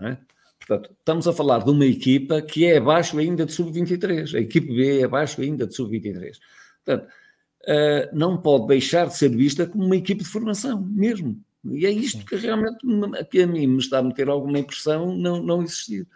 É? 0.00 0.16
Portanto, 0.58 0.94
estamos 0.98 1.26
a 1.26 1.32
falar 1.32 1.64
de 1.64 1.70
uma 1.70 1.84
equipa 1.84 2.40
que 2.40 2.64
é 2.64 2.78
abaixo 2.78 3.18
ainda 3.18 3.44
de 3.44 3.52
sub-23. 3.52 4.34
A 4.34 4.40
equipe 4.40 4.74
B 4.74 5.00
é 5.00 5.04
abaixo 5.04 5.40
ainda 5.40 5.66
de 5.66 5.74
sub-23. 5.74 6.38
Portanto, 6.84 7.10
uh, 7.62 8.16
não 8.16 8.36
pode 8.36 8.66
deixar 8.66 9.06
de 9.06 9.16
ser 9.16 9.30
vista 9.30 9.66
como 9.66 9.84
uma 9.84 9.96
equipe 9.96 10.22
de 10.22 10.28
formação, 10.28 10.80
mesmo. 10.80 11.40
E 11.64 11.86
é 11.86 11.90
isto 11.90 12.24
que 12.24 12.34
realmente 12.34 12.78
que 13.30 13.42
a 13.42 13.46
mim 13.46 13.66
me 13.66 13.78
está 13.78 13.98
a 13.98 14.02
meter 14.02 14.28
alguma 14.28 14.58
impressão 14.58 15.16
não, 15.16 15.40
não 15.40 15.62
existir. 15.62 16.06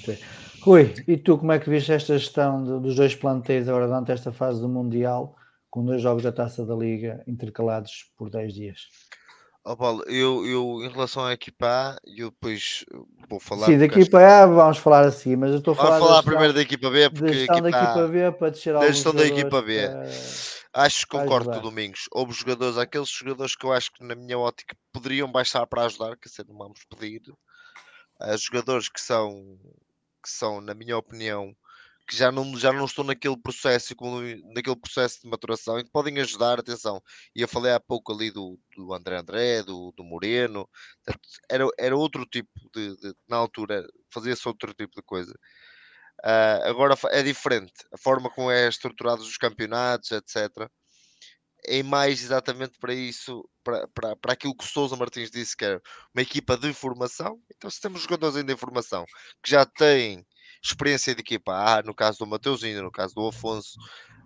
Okay. 0.00 0.18
Rui, 0.60 0.94
e 1.08 1.16
tu 1.16 1.36
como 1.36 1.50
é 1.50 1.58
que 1.58 1.68
viste 1.68 1.92
esta 1.92 2.16
gestão 2.16 2.62
de, 2.62 2.80
dos 2.80 2.94
dois 2.94 3.14
plantéis 3.16 3.68
agora 3.68 3.88
durante 3.88 4.12
esta 4.12 4.30
fase 4.30 4.60
do 4.60 4.68
Mundial, 4.68 5.36
com 5.68 5.84
dois 5.84 6.00
jogos 6.00 6.22
da 6.22 6.30
Taça 6.30 6.64
da 6.64 6.74
Liga 6.74 7.24
intercalados 7.26 8.12
por 8.16 8.30
10 8.30 8.54
dias? 8.54 8.88
Oh, 9.64 9.76
Paulo, 9.76 10.02
eu, 10.08 10.44
eu 10.44 10.84
em 10.84 10.88
relação 10.88 11.24
à 11.24 11.32
equipa 11.32 11.66
A, 11.66 11.96
eu 12.04 12.30
depois 12.30 12.84
vou 13.28 13.38
falar. 13.38 13.66
Sim, 13.66 13.78
da 13.78 13.84
equipa 13.84 14.18
A 14.18 14.44
vamos 14.44 14.78
falar 14.78 15.04
assim, 15.04 15.36
mas 15.36 15.52
eu 15.52 15.58
estou 15.58 15.72
a 15.74 15.76
falar. 15.76 15.90
Vamos 15.90 16.08
falar 16.08 16.22
primeiro 16.24 16.52
da 16.52 16.62
equipa 16.62 16.90
B, 16.90 17.08
porque 17.10 17.30
a 17.30 17.32
gestão 17.32 17.60
da 17.60 17.68
equipa 17.68 18.08
B 18.08 18.32
para 18.32 18.50
descer 18.50 18.76
a 18.76 18.86
gestão 18.86 19.14
da 19.14 19.24
equipa 19.24 19.62
B. 19.62 19.88
Para... 19.88 20.08
Acho 20.74 21.00
que 21.06 21.16
concordo 21.16 21.50
com 21.50 21.58
o 21.58 21.60
Domingos. 21.60 22.08
Houve 22.10 22.32
jogadores, 22.32 22.76
aqueles 22.76 23.08
jogadores 23.10 23.54
que 23.54 23.64
eu 23.64 23.72
acho 23.72 23.92
que, 23.92 24.02
na 24.02 24.14
minha 24.14 24.38
ótica, 24.38 24.74
poderiam 24.90 25.30
baixar 25.30 25.66
para 25.66 25.84
ajudar, 25.84 26.16
que 26.16 26.28
ser, 26.28 26.46
não 26.48 26.56
vamos 26.56 26.80
pedir. 26.84 27.20
Uh, 28.20 28.38
jogadores 28.38 28.88
que 28.88 29.00
são, 29.00 29.58
que 30.22 30.30
são, 30.30 30.60
na 30.60 30.74
minha 30.74 30.96
opinião, 30.96 31.54
que 32.12 32.18
já 32.18 32.30
não, 32.30 32.58
já 32.58 32.70
não 32.74 32.84
estão 32.84 33.02
naquele 33.04 33.38
processo, 33.38 33.94
naquele 34.54 34.76
processo 34.76 35.22
de 35.22 35.30
maturação 35.30 35.78
e 35.78 35.84
que 35.84 35.90
podem 35.90 36.18
ajudar, 36.20 36.60
atenção. 36.60 37.02
E 37.34 37.40
eu 37.40 37.48
falei 37.48 37.72
há 37.72 37.80
pouco 37.80 38.12
ali 38.12 38.30
do, 38.30 38.60
do 38.76 38.92
André 38.92 39.16
André, 39.16 39.62
do, 39.62 39.92
do 39.96 40.04
Moreno, 40.04 40.68
era, 41.50 41.66
era 41.78 41.96
outro 41.96 42.26
tipo 42.26 42.50
de, 42.74 42.94
de 42.98 43.14
na 43.26 43.38
altura, 43.38 43.86
fazia-se 44.12 44.46
outro 44.46 44.74
tipo 44.74 44.94
de 44.94 45.02
coisa. 45.02 45.32
Uh, 46.22 46.68
agora 46.68 46.94
é 47.10 47.22
diferente, 47.22 47.72
a 47.90 47.96
forma 47.96 48.28
como 48.28 48.50
é 48.50 48.68
estruturados 48.68 49.26
os 49.26 49.38
campeonatos, 49.38 50.10
etc. 50.10 50.68
É 51.64 51.82
mais 51.82 52.22
exatamente 52.22 52.78
para 52.78 52.92
isso, 52.92 53.48
para, 53.64 53.88
para, 53.88 54.16
para 54.16 54.32
aquilo 54.34 54.54
que 54.54 54.64
o 54.64 54.68
Souza 54.68 54.96
Martins 54.96 55.30
disse, 55.30 55.56
que 55.56 55.64
é 55.64 55.80
uma 56.14 56.22
equipa 56.22 56.58
de 56.58 56.74
formação. 56.74 57.40
Então, 57.56 57.70
se 57.70 57.80
temos 57.80 58.02
jogadores 58.02 58.36
ainda 58.36 58.52
em 58.52 58.56
formação 58.56 59.06
que 59.42 59.50
já 59.50 59.64
têm 59.64 60.26
experiência 60.62 61.14
de 61.14 61.20
equipa 61.20 61.52
A, 61.52 61.82
no 61.82 61.94
caso 61.94 62.18
do 62.18 62.26
Mateuzinho, 62.26 62.82
no 62.82 62.92
caso 62.92 63.14
do 63.14 63.26
Afonso, 63.26 63.78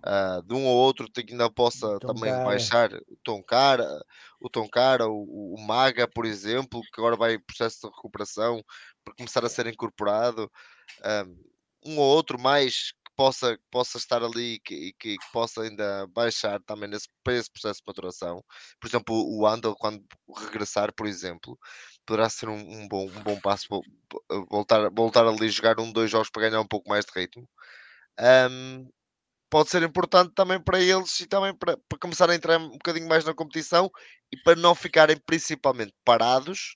uh, 0.05 0.43
de 0.43 0.55
um 0.55 0.67
ou 0.67 0.77
outro 0.77 1.11
que 1.11 1.33
ainda 1.33 1.51
possa 1.51 1.99
também 1.99 2.31
cara. 2.31 2.45
baixar 2.45 2.93
o 2.93 3.17
Tom 3.25 3.43
Cara, 3.43 4.05
o 4.41 4.49
Tom 4.51 4.69
Cara, 4.69 5.09
o, 5.09 5.55
o, 5.55 5.61
Maga, 5.61 6.07
por 6.07 6.27
exemplo, 6.27 6.83
que 6.83 7.01
agora 7.01 7.17
vai 7.17 7.35
em 7.35 7.41
processo 7.41 7.81
de 7.81 7.95
recuperação 7.95 8.63
para 9.05 9.15
começar 9.15 9.45
a 9.45 9.49
ser 9.49 9.67
incorporado. 9.67 10.51
Um, 11.27 11.93
um 11.93 11.99
ou 11.99 12.07
outro 12.07 12.39
mais 12.39 12.93
possa, 13.17 13.59
possa 13.71 13.99
estar 13.99 14.23
ali 14.23 14.55
e 14.55 14.61
que, 14.61 14.93
que, 14.99 15.17
que, 15.19 15.33
possa 15.33 15.63
ainda 15.63 16.07
baixar 16.09 16.61
também 16.63 16.89
nesse, 16.89 17.09
para 17.25 17.35
esse 17.35 17.51
processo 17.51 17.81
de 17.81 17.85
maturação. 17.87 18.45
Por 18.81 18.89
exemplo, 18.89 19.15
o 19.15 19.47
Andel, 19.47 19.75
quando 19.75 20.05
regressar, 20.37 20.93
por 20.95 21.07
exemplo, 21.07 21.59
poderá 22.05 22.29
ser 22.29 22.49
um, 22.49 22.55
um 22.59 22.89
bom, 22.89 23.07
um 23.07 23.23
bom 23.23 23.41
passo 23.41 23.67
voltar, 24.51 24.91
voltar 24.91 25.27
ali 25.27 25.49
jogar 25.49 25.81
um, 25.81 25.91
dois 25.93 26.11
jogos 26.11 26.31
para 26.31 26.49
ganhar 26.49 26.61
um 26.61 26.67
pouco 26.67 26.89
mais 26.89 27.05
de 27.05 27.13
ritmo. 27.19 27.49
Um, 28.21 28.89
pode 29.51 29.71
ser 29.71 29.83
importante 29.83 30.33
também 30.35 30.61
para 30.61 30.81
eles 30.81 31.21
e 31.21 31.27
também 31.27 31.55
para, 31.55 31.77
para 31.89 31.99
começar 31.99 32.31
a 32.31 32.35
entrar 32.35 32.59
um 32.59 32.71
bocadinho 32.71 33.09
mais 33.09 33.25
na 33.25 33.35
competição 33.35 33.91
e 34.33 34.37
para 34.43 34.57
não 34.57 34.75
ficarem 34.75 35.17
principalmente 35.27 35.95
parados 36.05 36.75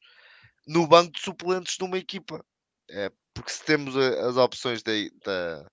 no 0.66 0.86
banco 0.86 1.12
de 1.12 1.20
suplentes 1.20 1.76
de 1.76 1.84
uma 1.84 1.98
equipa. 1.98 2.44
É, 2.90 3.10
porque 3.34 3.52
se 3.52 3.64
temos 3.64 3.96
as 3.96 4.36
opções 4.36 4.82
da, 4.82 4.92
da, 5.24 5.70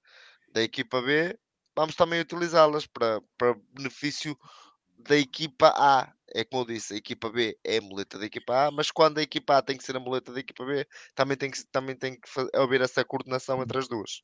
da 0.58 0.64
equipa 0.64 1.02
B, 1.02 1.38
vamos 1.76 1.96
também 1.96 2.20
utilizá-las 2.20 2.88
para, 2.88 3.22
para 3.38 3.56
benefício 3.74 4.36
da 4.98 5.16
equipa 5.16 5.72
A. 5.78 6.12
É 6.34 6.44
como 6.44 6.64
eu 6.64 6.68
disse, 6.68 6.96
a 6.96 6.98
equipa 6.98 7.30
B 7.30 7.58
é 7.64 7.78
a 7.78 7.82
muleta 7.82 8.18
da 8.18 8.26
equipa 8.26 8.68
A, 8.68 8.72
mas 8.72 8.90
quando 8.92 9.20
a 9.20 9.22
equipa 9.22 9.58
A 9.58 9.62
tem 9.62 9.78
que 9.78 9.84
ser 9.84 9.96
a 9.96 10.00
muleta 10.00 10.34
da 10.34 10.40
equipa 10.40 10.66
B, 10.66 10.86
também 11.16 11.38
tem 11.38 11.52
que, 11.52 11.64
também 11.68 11.96
tem 11.96 12.20
que 12.20 12.28
haver 12.54 12.82
essa 12.82 13.06
coordenação 13.06 13.62
entre 13.62 13.78
as 13.78 13.88
duas. 13.88 14.24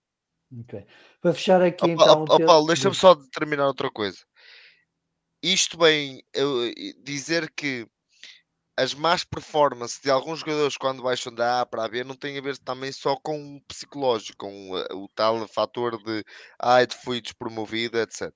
Okay. 0.62 0.86
Para 1.22 1.34
fechar 1.34 1.62
aqui, 1.62 1.86
oh, 1.86 1.90
então. 1.90 2.26
Oh, 2.28 2.36
oh, 2.36 2.46
Paulo, 2.46 2.68
deixa-me 2.68 2.96
só 2.96 3.16
terminar 3.32 3.68
outra 3.68 3.90
coisa. 3.92 4.18
Isto 5.42 5.78
bem, 5.78 6.24
eu, 6.34 6.74
dizer 7.04 7.52
que 7.56 7.88
as 8.76 8.94
más 8.94 9.24
performances 9.24 10.00
de 10.02 10.10
alguns 10.10 10.40
jogadores 10.40 10.78
quando 10.78 11.04
baixam 11.04 11.34
da 11.34 11.62
A 11.62 11.66
para 11.66 11.86
a 11.86 11.88
B 11.88 12.04
não 12.04 12.16
tem 12.16 12.38
a 12.38 12.42
ver 12.42 12.58
também 12.58 12.92
só 12.92 13.16
com 13.16 13.58
o 13.58 13.62
psicológico, 13.62 14.38
com 14.40 14.72
o, 14.72 15.04
o 15.04 15.08
tal 15.10 15.48
fator 15.48 16.02
de 16.04 16.24
ah, 16.60 16.80
fui 17.04 17.22
despromovido, 17.22 18.00
etc. 18.00 18.32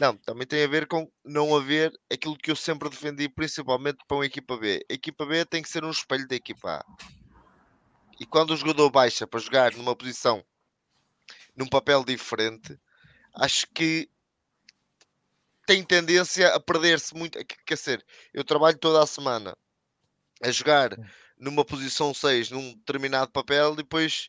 Não, 0.00 0.16
também 0.16 0.46
tem 0.46 0.64
a 0.64 0.68
ver 0.68 0.86
com 0.86 1.10
não 1.24 1.54
haver 1.54 1.92
aquilo 2.10 2.36
que 2.36 2.50
eu 2.50 2.56
sempre 2.56 2.88
defendi, 2.88 3.28
principalmente 3.28 3.98
para 4.06 4.16
uma 4.16 4.26
equipa 4.26 4.56
B. 4.56 4.84
A 4.88 4.94
equipa 4.94 5.26
B 5.26 5.44
tem 5.44 5.62
que 5.62 5.68
ser 5.68 5.84
um 5.84 5.90
espelho 5.90 6.26
da 6.28 6.36
equipa 6.36 6.76
A. 6.76 6.84
E 8.18 8.24
quando 8.24 8.52
o 8.52 8.56
jogador 8.56 8.88
baixa 8.90 9.26
para 9.26 9.40
jogar 9.40 9.72
numa 9.72 9.96
posição, 9.96 10.44
num 11.56 11.66
papel 11.66 12.04
diferente, 12.04 12.78
acho 13.34 13.66
que 13.74 14.08
tem 15.66 15.82
tendência 15.82 16.54
a 16.54 16.60
perder-se 16.60 17.14
muito. 17.14 17.38
Quer 17.66 17.74
dizer, 17.74 18.06
eu 18.32 18.44
trabalho 18.44 18.78
toda 18.78 19.02
a 19.02 19.06
semana 19.06 19.56
a 20.42 20.50
jogar 20.50 20.90
numa 21.38 21.64
posição 21.64 22.12
6 22.12 22.50
num 22.50 22.74
determinado 22.74 23.30
papel 23.30 23.72
e 23.72 23.76
depois 23.76 24.28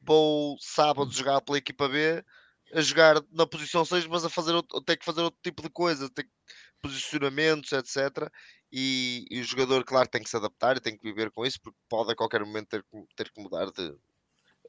vou 0.00 0.56
sábado 0.60 1.08
hum. 1.08 1.12
jogar 1.12 1.40
pela 1.40 1.58
equipa 1.58 1.88
B 1.88 2.24
a 2.74 2.80
jogar 2.80 3.22
na 3.30 3.46
posição 3.46 3.84
6, 3.84 4.06
mas 4.06 4.24
a 4.24 4.30
fazer 4.30 4.52
outro, 4.52 4.80
ter 4.80 4.96
que 4.96 5.04
fazer 5.04 5.20
outro 5.20 5.38
tipo 5.42 5.62
de 5.62 5.68
coisa, 5.68 6.08
ter 6.08 6.26
posicionamentos, 6.80 7.70
etc. 7.72 8.30
E, 8.72 9.26
e, 9.30 9.40
o 9.40 9.44
jogador, 9.44 9.84
claro, 9.84 10.08
tem 10.08 10.22
que 10.22 10.30
se 10.30 10.36
adaptar 10.36 10.76
e 10.76 10.80
tem 10.80 10.96
que 10.96 11.02
viver 11.04 11.30
com 11.30 11.44
isso, 11.44 11.60
porque 11.60 11.78
pode 11.88 12.12
a 12.12 12.16
qualquer 12.16 12.40
momento 12.40 12.68
ter, 12.68 12.84
ter 13.14 13.30
que 13.30 13.42
mudar 13.42 13.70
de 13.70 13.94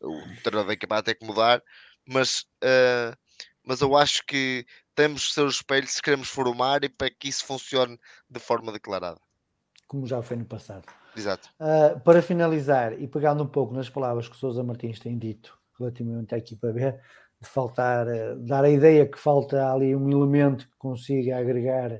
o 0.01 0.21
treinador 0.43 0.67
da 0.67 0.73
equipa 0.73 1.01
ter 1.01 1.15
que 1.15 1.25
mudar, 1.25 1.63
mas, 2.05 2.41
uh, 2.61 3.15
mas 3.63 3.79
eu 3.79 3.95
acho 3.95 4.25
que 4.25 4.65
temos 4.93 5.27
que 5.27 5.33
ser 5.33 5.45
o 5.45 5.47
espelho 5.47 5.87
se 5.87 6.01
queremos 6.01 6.27
formar 6.27 6.83
e 6.83 6.89
para 6.89 7.09
que 7.09 7.29
isso 7.29 7.45
funcione 7.45 7.97
de 8.29 8.39
forma 8.39 8.73
declarada 8.73 9.19
como 9.93 10.07
já 10.07 10.23
foi 10.23 10.35
no 10.37 10.45
passado. 10.45 10.85
Exato. 11.15 11.47
Uh, 11.59 11.99
para 11.99 12.19
finalizar, 12.19 12.99
e 12.99 13.07
pegando 13.07 13.43
um 13.43 13.47
pouco 13.47 13.75
nas 13.75 13.87
palavras 13.87 14.27
que 14.27 14.35
o 14.35 14.39
Sousa 14.39 14.63
Martins 14.63 14.99
tem 14.99 15.15
dito 15.15 15.55
relativamente 15.77 16.33
à 16.33 16.39
equipa 16.39 16.71
B, 16.71 16.91
de 17.39 17.47
faltar, 17.47 18.07
uh, 18.07 18.35
dar 18.39 18.63
a 18.63 18.69
ideia 18.71 19.05
que 19.05 19.19
falta 19.19 19.71
ali 19.71 19.95
um 19.95 20.09
elemento 20.09 20.67
que 20.67 20.75
consiga 20.79 21.37
agregar 21.37 21.91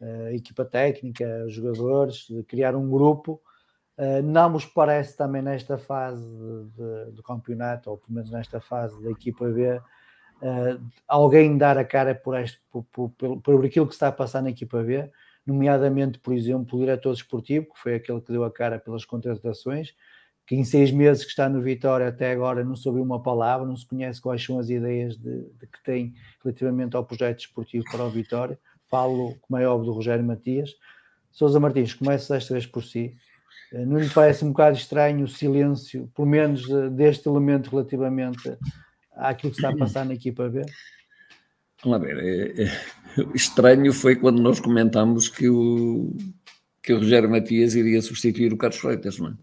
uh, 0.00 0.28
equipa 0.34 0.64
técnica, 0.64 1.48
jogadores, 1.48 2.26
de 2.28 2.42
criar 2.42 2.74
um 2.74 2.90
grupo, 2.90 3.40
não 4.22 4.50
nos 4.50 4.64
parece 4.64 5.16
também 5.16 5.42
nesta 5.42 5.76
fase 5.76 6.24
do 7.12 7.20
campeonato, 7.20 7.90
ou 7.90 7.98
pelo 7.98 8.14
menos 8.14 8.30
nesta 8.30 8.60
fase 8.60 9.02
da 9.02 9.10
equipa 9.10 9.48
B, 9.48 9.80
alguém 11.08 11.58
dar 11.58 11.76
a 11.76 11.84
cara 11.84 12.14
por, 12.14 12.38
este, 12.38 12.60
por, 12.70 12.84
por, 12.84 13.40
por 13.40 13.66
aquilo 13.66 13.88
que 13.88 13.94
está 13.94 14.06
a 14.06 14.12
passar 14.12 14.40
na 14.40 14.50
equipa 14.50 14.84
B 14.84 15.10
nomeadamente, 15.48 16.18
por 16.18 16.34
exemplo, 16.34 16.76
o 16.76 16.80
diretor 16.80 17.12
desportivo, 17.14 17.66
que 17.72 17.80
foi 17.80 17.94
aquele 17.94 18.20
que 18.20 18.30
deu 18.30 18.44
a 18.44 18.50
cara 18.50 18.78
pelas 18.78 19.04
contratações, 19.04 19.94
que 20.46 20.54
em 20.54 20.64
seis 20.64 20.90
meses 20.90 21.24
que 21.24 21.30
está 21.30 21.48
no 21.48 21.60
Vitória 21.60 22.08
até 22.08 22.30
agora 22.32 22.64
não 22.64 22.76
soube 22.76 23.00
uma 23.00 23.20
palavra, 23.22 23.66
não 23.66 23.76
se 23.76 23.86
conhece 23.86 24.20
quais 24.20 24.42
são 24.42 24.58
as 24.58 24.70
ideias 24.70 25.16
de, 25.16 25.42
de 25.42 25.66
que 25.66 25.82
tem 25.82 26.14
relativamente 26.42 26.96
ao 26.96 27.04
projeto 27.04 27.38
desportivo 27.38 27.84
para 27.90 28.04
o 28.04 28.10
Vitória. 28.10 28.58
Falo, 28.90 29.34
como 29.42 29.60
é 29.60 29.66
óbvio, 29.66 29.90
do 29.90 29.94
Rogério 29.94 30.24
Matias. 30.24 30.74
Sousa 31.30 31.60
Martins, 31.60 31.92
começa 31.92 32.36
esta 32.36 32.54
vez 32.54 32.66
por 32.66 32.82
si. 32.82 33.14
Eh, 33.72 33.84
não 33.84 33.98
lhe 33.98 34.08
parece 34.08 34.44
um 34.44 34.48
bocado 34.48 34.76
estranho 34.76 35.24
o 35.24 35.28
silêncio, 35.28 36.10
pelo 36.14 36.26
menos 36.26 36.68
eh, 36.68 36.88
deste 36.88 37.28
elemento 37.28 37.70
relativamente 37.70 38.56
àquilo 39.14 39.52
que 39.52 39.58
está 39.58 39.68
a 39.68 39.76
passar 39.76 40.06
na 40.06 40.14
equipa 40.14 40.48
B? 40.48 40.64
Vamos 41.84 42.00
lá 42.00 42.06
ver, 42.06 42.18
é, 42.18 42.64
é, 42.64 42.70
estranho 43.34 43.92
foi 43.92 44.16
quando 44.16 44.42
nós 44.42 44.58
comentámos 44.58 45.28
que 45.28 45.48
o, 45.48 46.16
que 46.82 46.92
o 46.92 46.98
Rogério 46.98 47.30
Matias 47.30 47.74
iria 47.74 48.02
substituir 48.02 48.52
o 48.52 48.56
Carlos 48.56 48.78
Freitas, 48.78 49.18
não 49.18 49.28
é? 49.28 49.34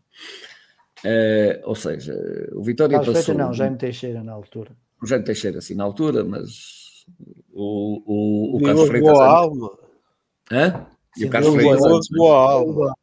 é 1.06 1.62
ou 1.64 1.76
seja, 1.76 2.14
o 2.54 2.64
Vitória 2.64 2.98
Carlos 2.98 3.14
passou... 3.14 3.36
Freitas 3.36 3.48
não, 3.48 3.54
Jaime 3.54 3.78
Teixeira 3.78 4.24
na 4.24 4.34
altura. 4.34 4.76
O 5.02 5.08
Jaime 5.08 5.24
Teixeira, 5.24 5.62
sim, 5.62 5.76
na 5.76 5.84
altura, 5.84 6.26
mas 6.26 7.06
o, 7.54 8.02
o, 8.06 8.58
o 8.58 8.62
Carlos 8.62 8.88
Freitas... 8.88 9.14
Boa 9.14 9.28
alma. 9.28 9.78
Hã? 10.52 10.88
E 11.18 11.26
o 11.26 11.30
Carlos 11.30 11.54
Freitas. 11.54 11.82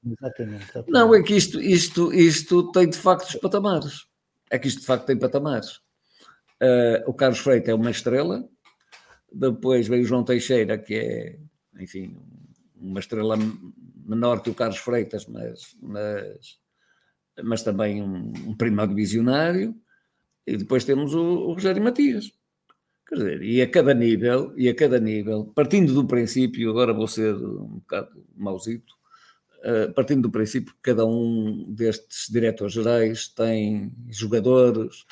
Exatamente, 0.05 0.65
exatamente. 0.65 0.91
Não, 0.91 1.15
é 1.15 1.23
que 1.23 1.35
isto, 1.35 1.61
isto, 1.61 2.13
isto 2.13 2.71
tem 2.73 2.89
de 2.89 2.99
facto 2.99 3.29
os 3.29 3.37
patamares. 3.37 4.07
É 4.51 4.59
que 4.59 4.69
isto 4.69 4.81
de 4.81 4.87
facto 4.87 5.07
tem 5.07 5.19
patamares. 5.19 5.77
Uh, 6.63 7.03
o 7.07 7.15
Carlos 7.15 7.39
Freitas 7.39 7.71
é 7.71 7.75
uma 7.75 7.91
estrela, 7.91 8.47
depois 9.35 9.89
veio 9.89 10.03
o 10.03 10.07
João 10.07 10.25
Teixeira, 10.25 10.79
que 10.79 10.95
é, 10.95 11.39
enfim, 11.81 12.17
uma 12.77 13.01
estrela 13.01 13.37
menor 14.05 14.43
que 14.43 14.51
o 14.51 14.55
Carlos 14.55 14.79
Freitas, 14.79 15.27
mas, 15.27 15.77
mas, 15.81 16.59
mas 17.43 17.63
também 17.63 18.03
um, 18.03 18.33
um 18.47 18.57
primeiro 18.57 18.95
visionário, 18.95 19.75
e 20.47 20.57
depois 20.57 20.85
temos 20.85 21.15
o, 21.15 21.21
o 21.21 21.53
Rogério 21.53 21.83
Matias. 21.83 22.33
Quer 23.09 23.17
dizer, 23.17 23.43
e 23.43 23.61
a 23.61 23.69
cada 23.69 23.95
nível, 23.95 24.53
e 24.57 24.69
a 24.69 24.75
cada 24.75 24.99
nível, 24.99 25.53
partindo 25.55 25.93
do 25.93 26.07
princípio, 26.07 26.71
agora 26.71 26.95
vou 26.95 27.07
ser 27.07 27.35
um 27.35 27.79
bocado 27.79 28.25
mauzito, 28.35 28.95
uh, 29.59 29.93
partindo 29.93 30.23
do 30.23 30.31
princípio 30.31 30.73
que 30.75 30.81
cada 30.83 31.05
um 31.05 31.67
destes 31.69 32.27
diretores 32.31 32.73
gerais 32.73 33.29
tem 33.29 33.93
jogadores 34.09 35.05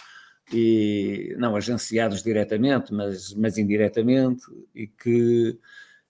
e 0.53 1.35
não 1.39 1.57
agenciados 1.57 2.23
diretamente, 2.23 2.93
mas, 2.93 3.35
mas 3.35 3.59
indiretamente, 3.59 4.43
e 4.75 4.87
que, 4.87 5.59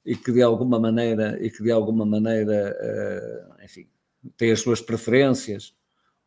e 0.04 0.16
que 0.16 0.32
de 0.32 0.42
alguma 0.42 0.78
maneira, 0.78 1.38
e 1.40 1.50
que 1.50 1.62
de 1.62 1.70
alguma 1.70 2.06
maneira, 2.06 2.76
uh, 2.80 3.64
enfim, 3.64 3.86
tem 4.36 4.50
as 4.50 4.60
suas 4.60 4.80
preferências, 4.80 5.74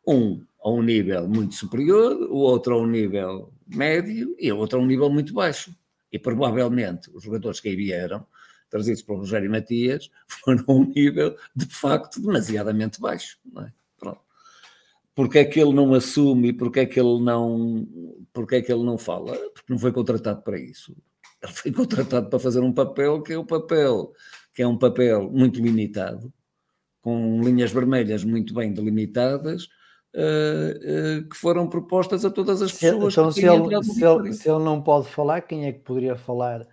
um 0.06 0.44
a 0.62 0.70
um 0.70 0.82
nível 0.82 1.28
muito 1.28 1.54
superior, 1.54 2.16
o 2.30 2.36
outro 2.36 2.74
a 2.74 2.80
um 2.80 2.86
nível 2.86 3.52
médio 3.66 4.34
e 4.38 4.50
o 4.52 4.58
outro 4.58 4.78
a 4.78 4.82
um 4.82 4.86
nível 4.86 5.10
muito 5.10 5.32
baixo. 5.32 5.74
E 6.12 6.18
provavelmente 6.18 7.10
os 7.12 7.22
jogadores 7.22 7.60
que 7.60 7.68
aí 7.68 7.76
vieram, 7.76 8.26
trazidos 8.70 9.02
pelo 9.02 9.18
Rogério 9.18 9.50
Matias, 9.50 10.10
foram 10.26 10.64
a 10.66 10.72
um 10.72 10.84
nível 10.84 11.36
de 11.54 11.66
facto 11.66 12.20
demasiadamente 12.20 13.00
baixo. 13.00 13.38
Não 13.44 13.62
é? 13.62 13.72
Porque 15.14 15.38
é 15.38 15.44
que 15.44 15.60
ele 15.60 15.72
não 15.72 15.94
assume, 15.94 16.52
porque 16.52 16.80
é 16.80 16.86
que 16.86 16.98
ele 16.98 17.20
não, 17.20 17.86
porque 18.32 18.56
é 18.56 18.62
que 18.62 18.72
ele 18.72 18.82
não 18.82 18.98
fala? 18.98 19.32
Porque 19.54 19.72
não 19.72 19.78
foi 19.78 19.92
contratado 19.92 20.42
para 20.42 20.58
isso. 20.58 20.96
Ele 21.42 21.52
foi 21.52 21.72
contratado 21.72 22.28
para 22.28 22.38
fazer 22.38 22.60
um 22.60 22.72
papel 22.72 23.22
que 23.22 23.32
é 23.32 23.38
o 23.38 23.44
papel, 23.44 24.12
que 24.52 24.62
é 24.62 24.66
um 24.66 24.76
papel 24.76 25.30
muito 25.30 25.60
limitado, 25.60 26.32
com 27.00 27.40
linhas 27.42 27.70
vermelhas 27.70 28.24
muito 28.24 28.52
bem 28.54 28.72
delimitadas, 28.72 29.68
uh, 30.14 31.20
uh, 31.20 31.28
que 31.28 31.36
foram 31.36 31.68
propostas 31.68 32.24
a 32.24 32.30
todas 32.30 32.60
as 32.60 32.72
pessoas. 32.72 33.12
Então, 33.12 33.30
se 33.30 33.46
ele, 33.46 33.84
se, 33.84 34.04
ele, 34.04 34.32
se 34.32 34.48
ele 34.50 34.64
não 34.64 34.82
pode 34.82 35.08
falar, 35.08 35.42
quem 35.42 35.66
é 35.66 35.72
que 35.72 35.80
poderia 35.80 36.16
falar? 36.16 36.66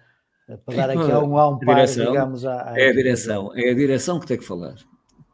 Eh, 0.47 0.57
para 0.57 0.75
dar 0.75 0.89
aqui 0.89 1.11
um, 1.13 1.37
um 1.37 1.59
par, 1.59 1.85
digamos, 1.85 2.45
à, 2.45 2.71
à 2.71 2.79
É 2.79 2.89
a 2.89 2.93
direção, 2.93 3.51
é 3.55 3.69
a 3.69 3.73
direção 3.73 4.19
que 4.19 4.25
tem 4.25 4.37
que 4.37 4.43
falar. 4.43 4.75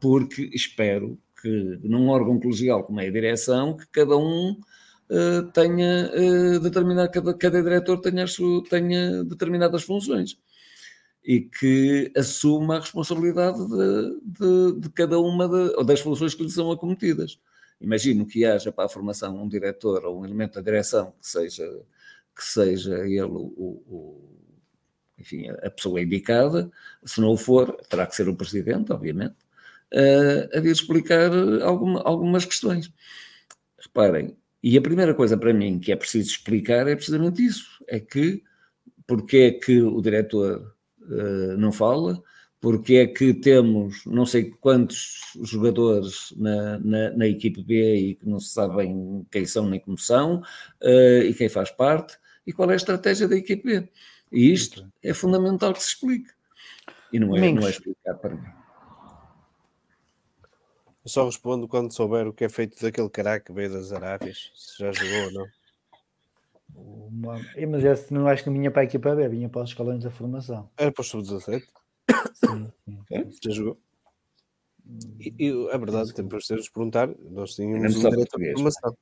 Porque 0.00 0.50
espero 0.52 1.18
que 1.80 1.88
num 1.88 2.08
órgão 2.08 2.38
colegial 2.38 2.84
como 2.84 3.00
é 3.00 3.06
a 3.06 3.10
direção, 3.10 3.76
que 3.76 3.86
cada 3.88 4.16
um 4.16 4.52
uh, 4.52 5.52
tenha 5.52 6.10
uh, 6.14 6.60
determinado, 6.60 7.10
cada, 7.10 7.34
cada 7.34 7.62
diretor 7.62 8.00
tenha, 8.00 8.24
tenha 8.68 9.24
determinadas 9.24 9.82
funções. 9.82 10.38
E 11.24 11.40
que 11.40 12.12
assuma 12.16 12.76
a 12.76 12.80
responsabilidade 12.80 13.58
de, 13.58 14.20
de, 14.24 14.80
de 14.80 14.90
cada 14.90 15.18
uma 15.18 15.48
de, 15.48 15.84
das 15.84 16.00
funções 16.00 16.34
que 16.34 16.42
lhe 16.42 16.50
são 16.50 16.70
acometidas. 16.70 17.38
Imagino 17.80 18.26
que 18.26 18.44
haja 18.44 18.72
para 18.72 18.86
a 18.86 18.88
formação 18.88 19.42
um 19.42 19.48
diretor 19.48 20.04
ou 20.04 20.20
um 20.20 20.24
elemento 20.24 20.54
da 20.54 20.60
direção 20.60 21.12
que 21.20 21.28
seja, 21.28 21.64
que 22.34 22.44
seja 22.44 23.06
ele 23.06 23.22
o, 23.22 23.82
o 23.86 24.38
enfim, 25.18 25.48
a 25.50 25.70
pessoa 25.70 26.00
indicada, 26.00 26.70
se 27.04 27.20
não 27.20 27.32
o 27.32 27.36
for, 27.36 27.76
terá 27.88 28.06
que 28.06 28.14
ser 28.14 28.28
o 28.28 28.36
presidente, 28.36 28.92
obviamente, 28.92 29.34
a 30.54 30.60
vir 30.60 30.72
explicar 30.72 31.30
alguma, 31.62 32.02
algumas 32.02 32.44
questões. 32.44 32.92
Reparem, 33.80 34.36
e 34.62 34.76
a 34.76 34.82
primeira 34.82 35.14
coisa 35.14 35.36
para 35.36 35.54
mim 35.54 35.78
que 35.78 35.92
é 35.92 35.96
preciso 35.96 36.30
explicar 36.30 36.86
é 36.88 36.94
precisamente 36.96 37.44
isso: 37.44 37.84
é 37.86 38.00
que 38.00 38.42
porque 39.06 39.36
é 39.38 39.50
que 39.52 39.80
o 39.80 40.00
diretor 40.02 40.74
uh, 41.00 41.56
não 41.56 41.72
fala, 41.72 42.22
porque 42.60 42.96
é 42.96 43.06
que 43.06 43.32
temos 43.32 44.04
não 44.04 44.26
sei 44.26 44.50
quantos 44.50 45.20
jogadores 45.42 46.34
na, 46.36 46.78
na, 46.80 47.10
na, 47.12 47.26
equipe 47.26 47.62
B 47.62 47.94
e 47.96 48.14
que 48.16 48.28
não 48.28 48.38
se 48.38 48.50
sabem 48.50 49.26
quem 49.30 49.46
são 49.46 49.66
nem 49.66 49.80
como 49.80 49.96
são 49.96 50.42
uh, 50.82 51.22
e 51.24 51.32
quem 51.32 51.48
faz 51.48 51.70
parte 51.70 52.18
e 52.46 52.52
qual 52.52 52.70
é 52.70 52.74
a 52.74 52.76
estratégia 52.76 53.26
da 53.26 53.36
equipe 53.36 53.62
B. 53.64 53.88
E 54.30 54.52
isto 54.52 54.86
é 55.02 55.14
fundamental 55.14 55.72
que 55.72 55.82
se 55.82 55.88
explique. 55.88 56.30
E 57.12 57.18
não 57.18 57.34
é, 57.34 57.52
não 57.52 57.66
é 57.66 57.70
explicado 57.70 58.18
para 58.18 58.34
mim. 58.34 58.57
Eu 61.08 61.10
só 61.10 61.24
respondo 61.24 61.66
quando 61.66 61.90
souber 61.90 62.28
o 62.28 62.34
que 62.34 62.44
é 62.44 62.50
feito 62.50 62.78
daquele 62.82 63.08
caraca 63.08 63.46
que 63.46 63.50
veio 63.50 63.72
das 63.72 63.94
Arábias, 63.94 64.52
se 64.54 64.78
já 64.78 64.92
jogou 64.92 65.24
ou 65.24 65.32
não. 65.32 65.46
Uma... 66.74 67.40
Mas 67.66 67.82
esse 67.82 68.12
não 68.12 68.28
acho 68.28 68.44
que 68.44 68.50
vinha 68.50 68.70
para 68.70 68.82
a 68.82 68.84
equipa 68.84 69.16
B, 69.16 69.26
vinha 69.26 69.48
para 69.48 69.62
os 69.62 69.70
escalões 69.70 70.04
da 70.04 70.10
formação. 70.10 70.68
Era 70.76 70.92
para 70.92 71.00
os 71.00 71.08
sub-17? 71.08 71.62
Sim, 72.34 72.70
sim, 72.84 72.98
é? 73.10 73.24
Já 73.42 73.50
jogou? 73.50 73.78
E, 75.18 75.34
e 75.38 75.68
é 75.70 75.78
verdade, 75.78 76.12
temos 76.12 76.28
para 76.28 76.40
vocês 76.40 76.68
perguntar. 76.68 77.08
Nós 77.30 77.54
tínhamos 77.54 77.96
um 77.96 78.10
diretor 78.10 78.38
de 78.38 78.52
formação. 78.52 78.94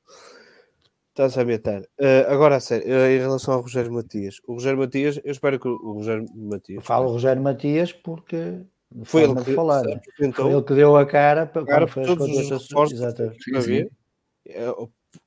Está-se 1.09 1.39
a 1.39 1.43
ambientar. 1.43 1.81
Uh, 1.99 2.29
agora, 2.29 2.55
a 2.55 2.59
sério, 2.61 2.87
uh, 2.87 3.07
em 3.07 3.19
relação 3.19 3.53
ao 3.53 3.59
Rogério 3.59 3.91
Matias. 3.91 4.39
O 4.47 4.53
Rogério 4.53 4.79
Matias, 4.79 5.19
eu 5.25 5.31
espero 5.33 5.59
que 5.59 5.67
o 5.67 5.91
Rogério 5.91 6.25
Matias. 6.33 6.85
Falo 6.85 7.11
Rogério 7.11 7.43
Matias 7.43 7.91
porque. 7.91 8.61
Foi 9.03 9.23
ele 9.23 9.35
que, 9.43 9.53
falar, 9.53 9.83
né? 9.83 9.99
foi 10.33 10.51
ele 10.51 10.61
que 10.63 10.73
deu 10.73 10.95
a 10.95 11.05
cara 11.05 11.45
para 11.45 11.65
cara 11.65 11.87
para 11.87 12.05
todos 12.05 12.27
os 12.27 12.49
reforços 12.49 12.99
que 13.53 13.89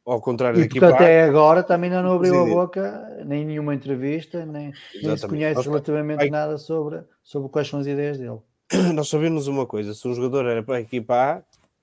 ao 0.05 0.21
contrário 0.21 0.61
e 0.61 0.69
porque 0.69 0.85
até 0.85 1.25
agora 1.25 1.63
também 1.63 1.91
ainda 1.91 2.03
não 2.03 2.15
abriu 2.15 2.41
a 2.41 2.45
boca 2.45 3.23
nem 3.27 3.45
nenhuma 3.45 3.75
entrevista 3.75 4.47
nem, 4.47 4.73
nem 5.03 5.17
se 5.17 5.27
conhece 5.27 5.63
relativamente 5.63 6.23
Ai. 6.23 6.31
nada 6.31 6.57
sobre, 6.59 7.03
sobre 7.23 7.49
quais 7.49 7.69
são 7.69 7.81
as 7.81 7.87
ideias 7.87 8.19
dele. 8.19 8.39
Nós 8.95 9.09
sabemos 9.09 9.47
uma 9.47 9.67
coisa 9.67 9.95
se 9.95 10.07
um 10.09 10.15
jogador 10.15 10.47
era 10.47 10.63
para 10.63 10.77
a 10.77 10.81
equipa 10.81 11.15
A 11.15 11.43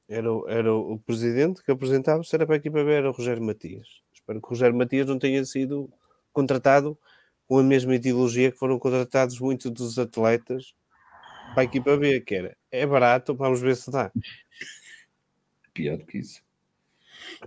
era, 0.10 0.30
era 0.48 0.74
o 0.74 0.98
presidente 1.00 1.62
que 1.64 1.72
apresentava 1.72 2.24
se 2.24 2.36
era 2.36 2.46
para 2.46 2.56
a 2.56 2.58
equipa 2.58 2.84
B 2.84 2.92
era 2.92 3.10
o 3.10 3.14
Rogério 3.14 3.44
Matias. 3.44 3.88
Espero 4.14 4.42
que 4.42 4.48
o 4.48 4.50
Rogério 4.50 4.76
Matias 4.76 5.08
não 5.08 5.20
tenha 5.20 5.44
sido 5.46 5.90
contratado 6.32 6.98
com 7.48 7.60
a 7.60 7.64
mesma 7.64 7.96
ideologia 7.96 8.52
que 8.52 8.58
foram 8.58 8.80
contratados 8.80 9.40
muitos 9.40 9.70
dos 9.72 10.00
atletas 10.00 10.74
para 11.58 11.64
a 11.64 11.66
equipa 11.66 11.98
B 11.98 12.22
que 12.22 12.36
era 12.36 12.56
é 12.70 12.86
barato, 12.86 13.34
vamos 13.34 13.60
ver 13.60 13.76
se 13.76 13.90
dá 13.90 14.12
pior 15.74 15.98
que 16.06 16.20
isso 16.20 16.44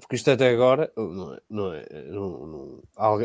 porque 0.01 0.17
isto 0.17 0.29
até 0.33 0.51
agora, 0.51 0.93
não, 0.97 1.35
é, 1.35 1.41
não, 1.49 1.73
é, 1.73 1.87
não, 2.09 2.47
não 2.47 2.83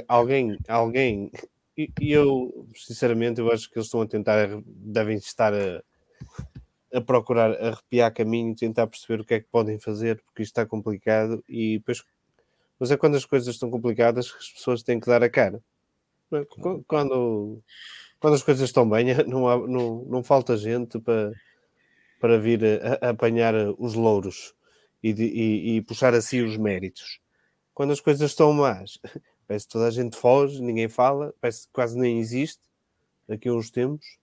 alguém, 0.08 0.58
alguém, 0.68 1.32
e, 1.76 1.90
e, 2.00 2.12
eu, 2.12 2.68
sinceramente, 2.76 3.40
eu 3.40 3.52
acho 3.52 3.70
que 3.70 3.78
eles 3.78 3.88
estão 3.88 4.02
a 4.02 4.08
tentar, 4.08 4.48
devem 4.66 5.18
estar 5.18 5.54
a, 5.54 5.84
a 6.94 7.02
procurar 7.02 7.52
arrepiar 7.52 8.14
caminho, 8.14 8.56
tentar 8.56 8.88
perceber 8.88 9.22
o 9.22 9.26
que 9.26 9.34
é 9.34 9.40
que 9.40 9.48
podem 9.52 9.80
fazer, 9.80 10.22
porque 10.22 10.44
isto 10.44 10.52
está 10.52 10.66
complicado 10.66 11.44
e 11.50 11.80
depois, 11.80 12.04
mas 12.80 12.92
é 12.92 12.98
quando 12.98 13.16
as 13.16 13.26
coisas 13.26 13.54
estão 13.54 13.70
complicadas 13.70 14.32
que 14.32 14.38
as 14.38 14.50
pessoas 14.52 14.84
têm 14.84 15.00
que 15.00 15.08
dar 15.08 15.24
a 15.24 15.30
cara. 15.30 15.62
É? 16.32 16.46
Quando, 16.88 17.62
quando 18.26 18.34
as 18.34 18.42
coisas 18.42 18.68
estão 18.68 18.90
bem, 18.90 19.06
não, 19.28 19.48
há, 19.48 19.68
não, 19.68 20.04
não 20.06 20.24
falta 20.24 20.58
gente 20.58 20.98
para, 21.00 21.32
para 22.20 22.40
vir 22.40 22.60
a, 22.66 23.06
a 23.06 23.10
apanhar 23.12 23.54
os 23.78 23.94
louros 23.94 24.56
e, 25.04 25.14
de, 25.14 25.26
e, 25.26 25.76
e 25.76 25.82
puxar 25.84 26.12
assim 26.16 26.42
os 26.42 26.58
méritos. 26.58 27.20
Quando 27.72 27.94
as 27.94 28.00
coisas 28.00 28.32
estão 28.32 28.52
más, 28.52 28.98
parece 29.48 29.68
que 29.68 29.74
toda 29.74 29.86
a 29.86 29.92
gente 29.92 30.18
foge, 30.18 30.60
ninguém 30.60 30.90
fala, 30.90 31.36
parece 31.40 31.68
que 31.68 31.74
quase 31.74 31.96
nem 31.96 32.18
existe. 32.18 32.62
Daqui 33.28 33.48
a 33.48 33.54
uns 33.54 33.70
tempos, 33.70 34.18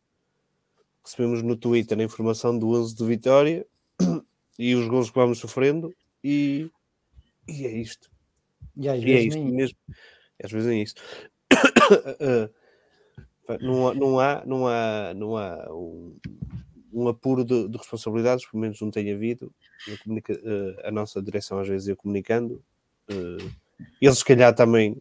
recebemos 1.05 1.41
no 1.41 1.55
Twitter 1.55 1.97
a 1.97 2.03
informação 2.03 2.59
do 2.59 2.71
11 2.71 2.97
de 2.97 3.05
Vitória 3.05 3.65
e 4.59 4.75
os 4.75 4.89
gols 4.89 5.11
que 5.11 5.17
vamos 5.17 5.39
sofrendo, 5.39 5.95
e, 6.25 6.69
e 7.47 7.67
é 7.67 7.71
isto. 7.71 8.11
E, 8.77 8.89
às 8.89 9.01
e 9.01 9.13
é 9.13 9.21
isto 9.21 9.45
mesmo. 9.45 9.79
Às 10.43 10.51
vezes 10.51 10.69
é 10.69 10.75
isso. 10.75 10.95
não, 13.61 13.95
não 13.95 14.21
há, 14.21 14.43
não 14.47 14.67
há, 14.67 15.15
não 15.15 15.37
há 15.37 15.73
um, 15.73 16.17
um 16.93 17.09
apuro 17.09 17.45
de, 17.45 17.69
de, 17.69 17.77
responsabilidades, 17.77 18.47
pelo 18.47 18.61
menos 18.61 18.81
não 18.81 18.91
tem 18.91 19.13
havido. 19.13 19.53
Comunica, 20.05 20.33
uh, 20.35 20.87
a 20.87 20.91
nossa 20.91 21.21
direção 21.21 21.59
às 21.59 21.69
vezes 21.69 21.89
ia 21.89 21.97
comunicando. 21.97 22.63
Uh, 23.11 23.51
eles, 24.01 24.19
se 24.19 24.25
calhar, 24.25 24.55
também 24.55 24.93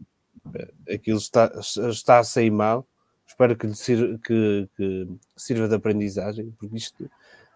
uh, 0.46 0.94
aquilo 0.94 1.18
está, 1.18 1.52
está 1.90 2.20
a 2.20 2.24
sair 2.24 2.52
mal. 2.52 2.88
Espero 3.28 3.56
que, 3.56 3.74
sirva, 3.74 4.20
que, 4.24 4.68
que 4.76 5.08
sirva 5.38 5.68
de 5.68 5.76
aprendizagem, 5.76 6.52
porque 6.60 6.76
isto 6.76 7.10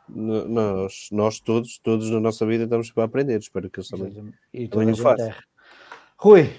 nós, 0.07 1.09
nós 1.11 1.39
todos, 1.39 1.79
todos 1.79 2.09
na 2.09 2.19
nossa 2.19 2.45
vida 2.45 2.63
estamos 2.63 2.91
para 2.91 3.05
aprender. 3.05 3.39
Espero 3.39 3.69
que 3.69 3.79
eles 3.79 3.89
também, 3.89 4.33
e 4.53 4.67
também 4.67 4.91
o 4.91 4.97
façam. 4.97 5.27
É. 5.27 5.35
Rui, 6.17 6.49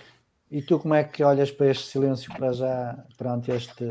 e 0.50 0.60
tu 0.62 0.78
como 0.78 0.94
é 0.94 1.04
que 1.04 1.22
olhas 1.22 1.50
para 1.50 1.70
este 1.70 1.86
silêncio 1.86 2.32
para 2.34 2.52
já, 2.52 3.04
perante 3.16 3.50
este 3.52 3.84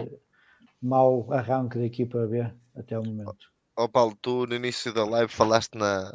mau 0.86 1.32
arranque 1.32 1.78
da 1.78 1.86
equipa 1.86 2.26
B 2.28 2.49
até 2.76 2.98
o 2.98 3.03
momento? 3.03 3.52
oh 3.76 3.90
Paulo, 3.90 4.16
tu 4.22 4.45
no 4.45 4.56
início 4.56 4.94
da 4.94 5.03
live 5.03 5.32
falaste 5.32 5.76
na, 5.76 6.14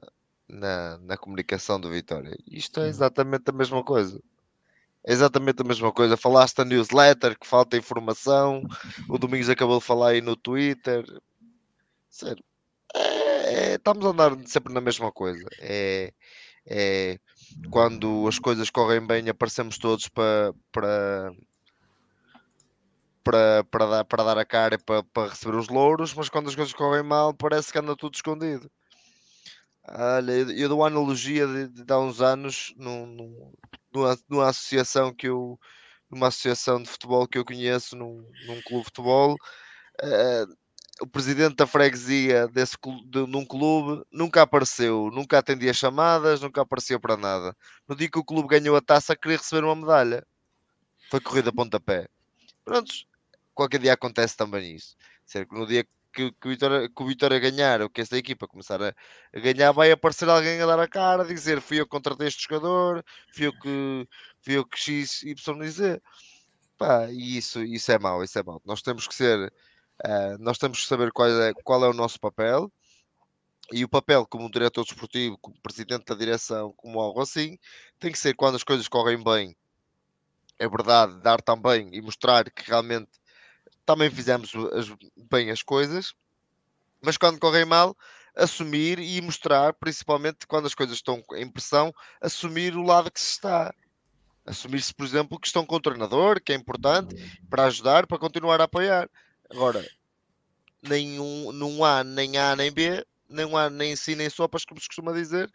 na, 0.49 0.99
na 0.99 1.17
comunicação 1.17 1.81
do 1.81 1.91
Vitória. 1.91 2.37
Isto 2.47 2.81
é 2.81 2.89
exatamente 2.89 3.45
a 3.49 3.53
mesma 3.53 3.85
coisa. 3.85 4.21
É 5.05 5.13
exatamente 5.13 5.63
a 5.63 5.65
mesma 5.65 5.93
coisa. 5.93 6.17
Falaste 6.17 6.59
na 6.59 6.65
newsletter 6.65 7.39
que 7.39 7.47
falta 7.47 7.77
informação. 7.77 8.63
O 9.09 9.19
Domingos 9.19 9.49
acabou 9.49 9.79
de 9.79 9.85
falar 9.85 10.11
aí 10.11 10.21
no 10.21 10.37
Twitter. 10.37 11.05
Sério. 12.09 12.45
É, 12.95 13.73
é, 13.73 13.75
estamos 13.75 14.05
a 14.05 14.11
andar 14.11 14.37
sempre 14.47 14.73
na 14.73 14.81
mesma 14.81 15.11
coisa. 15.13 15.47
É, 15.59 16.13
é, 16.67 17.19
quando 17.71 18.27
as 18.29 18.39
coisas 18.39 18.69
correm 18.71 19.07
bem, 19.07 19.29
aparecemos 19.29 19.79
todos 19.79 20.09
para, 20.09 20.53
para, 20.71 21.33
para, 23.25 23.65
para, 23.65 23.87
dar, 23.87 24.05
para 24.05 24.25
dar 24.25 24.39
a 24.39 24.45
cara 24.45 24.75
e 24.75 24.79
para, 24.79 25.03
para 25.03 25.31
receber 25.31 25.57
os 25.57 25.69
louros, 25.69 26.15
mas 26.15 26.29
quando 26.29 26.49
as 26.49 26.55
coisas 26.55 26.75
correm 26.75 27.03
mal, 27.03 27.35
parece 27.35 27.73
que 27.73 27.79
anda 27.79 27.97
tudo 27.97 28.15
escondido. 28.15 28.71
Olha, 29.89 30.33
eu 30.33 30.69
dou 30.69 30.81
uma 30.81 30.87
analogia 30.87 31.47
de, 31.47 31.69
de 31.69 31.93
há 31.93 31.99
uns 31.99 32.21
anos 32.21 32.73
num, 32.77 33.07
num, 33.07 33.53
numa, 33.93 34.19
numa 34.29 34.49
associação 34.49 35.13
que 35.13 35.29
eu 35.29 35.59
numa 36.11 36.27
associação 36.27 36.83
de 36.83 36.89
futebol 36.89 37.27
que 37.27 37.39
eu 37.39 37.45
conheço 37.45 37.97
num, 37.97 38.29
num 38.47 38.61
clube 38.63 38.81
de 38.81 38.85
futebol 38.87 39.35
uh, 40.03 40.57
o 41.01 41.07
presidente 41.07 41.57
da 41.57 41.67
freguesia 41.67 42.47
desse 42.49 42.77
de, 43.07 43.27
num 43.27 43.45
clube 43.45 44.05
nunca 44.13 44.43
apareceu, 44.43 45.11
nunca 45.13 45.39
atendia 45.39 45.73
chamadas, 45.73 46.41
nunca 46.41 46.61
apareceu 46.61 47.01
para 47.01 47.17
nada. 47.17 47.57
No 47.89 47.97
dia 47.97 48.11
que 48.11 48.19
o 48.19 48.25
clube 48.25 48.49
ganhou 48.49 48.77
a 48.77 48.83
taça, 48.83 49.17
queria 49.17 49.39
receber 49.39 49.65
uma 49.65 49.75
medalha. 49.75 50.27
Foi 51.11 51.21
corrida 51.21 51.49
a 51.49 51.53
pontapé. 51.53 52.07
Prontos, 52.65 53.07
qualquer 53.55 53.81
dia 53.81 53.93
acontece 53.93 54.36
também 54.36 54.74
isso. 54.77 54.97
No 55.51 55.66
dia 55.66 55.85
que, 56.12 56.32
que, 56.32 56.47
o 56.48 56.51
Vitória, 56.51 56.89
que 56.89 57.02
o 57.02 57.06
Vitória 57.06 57.39
ganhar, 57.39 57.82
ou 57.82 57.90
que 57.90 58.01
esta 58.01 58.16
equipa 58.16 58.48
começar 58.48 58.82
a, 58.82 58.94
a, 59.35 59.40
ganhar, 59.40 59.72
vai 59.72 59.90
aparecer 59.93 60.28
alguém 60.28 60.60
a 60.60 60.66
dar 60.66 60.81
a 60.81 60.89
cara, 60.89 61.22
a 61.22 61.27
dizer 61.27 61.60
fui 61.60 61.81
eu 61.81 61.85
que 61.86 61.90
contratei 61.90 62.28
este 62.28 62.43
jogador, 62.43 63.05
fui 63.35 63.47
eu 63.47 63.52
que, 63.52 64.09
fui 64.43 64.56
eu 64.56 64.66
que 64.66 64.78
X, 64.78 65.22
Y, 65.22 65.70
Z. 65.70 66.02
Pá, 66.78 67.10
e 67.10 67.36
isso, 67.39 67.62
isso 67.62 67.93
é 67.93 67.98
mau, 67.98 68.24
isso 68.24 68.39
é 68.39 68.43
mau. 68.43 68.60
Nós 68.64 68.82
temos 68.82 69.06
que 69.06 69.14
ser, 69.14 69.52
uh, 70.05 70.39
nós 70.40 70.59
temos 70.59 70.81
que 70.81 70.86
saber 70.89 71.12
qual 71.12 71.28
é, 71.28 71.52
qual 71.64 71.85
é 71.85 71.89
o 71.89 71.93
nosso 71.94 72.18
papel, 72.18 72.72
e 73.72 73.85
o 73.85 73.89
papel 73.89 74.27
como 74.27 74.51
diretor 74.51 74.85
desportivo, 74.85 75.39
como 75.39 75.60
presidente 75.60 76.06
da 76.06 76.14
direção, 76.14 76.72
como 76.77 77.01
algo 77.01 77.20
assim, 77.20 77.59
tem 77.98 78.10
que 78.10 78.18
ser 78.18 78.35
quando 78.35 78.56
as 78.56 78.64
coisas 78.64 78.89
correm 78.89 79.22
bem, 79.22 79.56
é 80.59 80.68
verdade, 80.68 81.20
dar 81.22 81.40
também 81.40 81.89
e 81.93 82.02
mostrar 82.02 82.51
que 82.51 82.68
realmente 82.68 83.10
também 83.91 84.09
fizemos 84.09 84.53
as, 84.73 84.87
bem 85.29 85.51
as 85.51 85.65
coisas, 85.65 86.15
mas 87.03 87.17
quando 87.17 87.41
correm 87.41 87.65
mal, 87.65 87.97
assumir 88.37 89.01
e 89.01 89.21
mostrar, 89.21 89.73
principalmente 89.73 90.47
quando 90.47 90.67
as 90.67 90.77
coisas 90.77 90.95
estão 90.95 91.21
em 91.35 91.51
pressão, 91.51 91.93
assumir 92.21 92.77
o 92.77 92.85
lado 92.85 93.11
que 93.11 93.21
se 93.21 93.33
está. 93.33 93.75
Assumir-se, 94.47 94.95
por 94.95 95.05
exemplo, 95.05 95.41
que 95.41 95.49
estão 95.49 95.67
com 95.67 95.75
o 95.75 95.81
treinador, 95.81 96.41
que 96.41 96.53
é 96.53 96.55
importante, 96.55 97.17
para 97.51 97.65
ajudar, 97.65 98.07
para 98.07 98.17
continuar 98.17 98.61
a 98.61 98.65
apoiar. 98.65 99.11
Agora, 99.51 99.85
nenhum, 100.81 101.51
não 101.51 101.85
há 101.85 102.05
nem 102.05 102.39
A 102.39 102.55
nem 102.55 102.71
B, 102.71 103.05
nem 103.29 103.53
há 103.57 103.69
nem 103.69 103.97
si 103.97 104.15
nem 104.15 104.31
sopas, 104.31 104.65
como 104.65 104.81
se 104.81 104.87
costuma 104.87 105.12
dizer, 105.12 105.51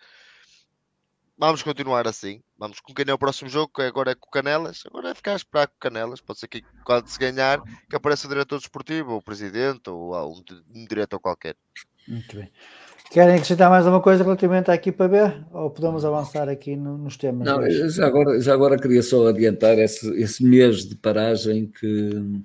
vamos 1.38 1.62
continuar 1.62 2.08
assim. 2.08 2.42
Vamos 2.58 2.80
com 2.80 2.94
quem 2.94 3.06
é 3.08 3.14
o 3.14 3.18
próximo 3.18 3.50
jogo, 3.50 3.72
que 3.74 3.82
agora 3.82 4.12
é 4.12 4.16
com 4.16 4.30
Canelas. 4.30 4.84
Agora 4.86 5.10
é 5.10 5.16
ficar 5.16 5.34
a 5.34 5.36
esperar 5.36 5.68
com 5.68 5.76
Canelas. 5.80 6.22
Pode 6.22 6.40
ser 6.40 6.48
que 6.48 6.64
quando 6.84 7.08
se 7.08 7.20
ganhar, 7.20 7.62
que 7.90 7.96
apareça 7.96 8.28
o 8.28 8.30
diretor 8.30 8.58
desportivo, 8.58 9.12
ou 9.12 9.18
o 9.18 9.22
presidente, 9.22 9.90
ou 9.90 10.16
um, 10.16 10.44
um 10.74 10.86
diretor 10.86 11.20
qualquer. 11.20 11.56
Muito 12.08 12.36
bem. 12.36 12.50
Querem 13.12 13.36
acrescentar 13.36 13.70
mais 13.70 13.86
alguma 13.86 14.02
coisa 14.02 14.24
relativamente 14.24 14.72
à 14.72 14.76
equipa 14.76 15.08
B? 15.08 15.18
Ou 15.52 15.70
podemos 15.70 16.04
avançar 16.04 16.50
aqui 16.50 16.76
no, 16.76 16.98
nos 16.98 17.18
temas? 17.18 17.46
Não, 17.46 17.70
já 17.70 18.06
agora, 18.06 18.42
já 18.42 18.54
agora 18.54 18.80
queria 18.80 19.04
só 19.04 19.28
adiantar 19.28 19.78
esse, 19.78 20.10
esse 20.20 20.44
mês 20.44 20.86
de 20.86 20.96
paragem 20.96 21.68
que, 21.68 22.42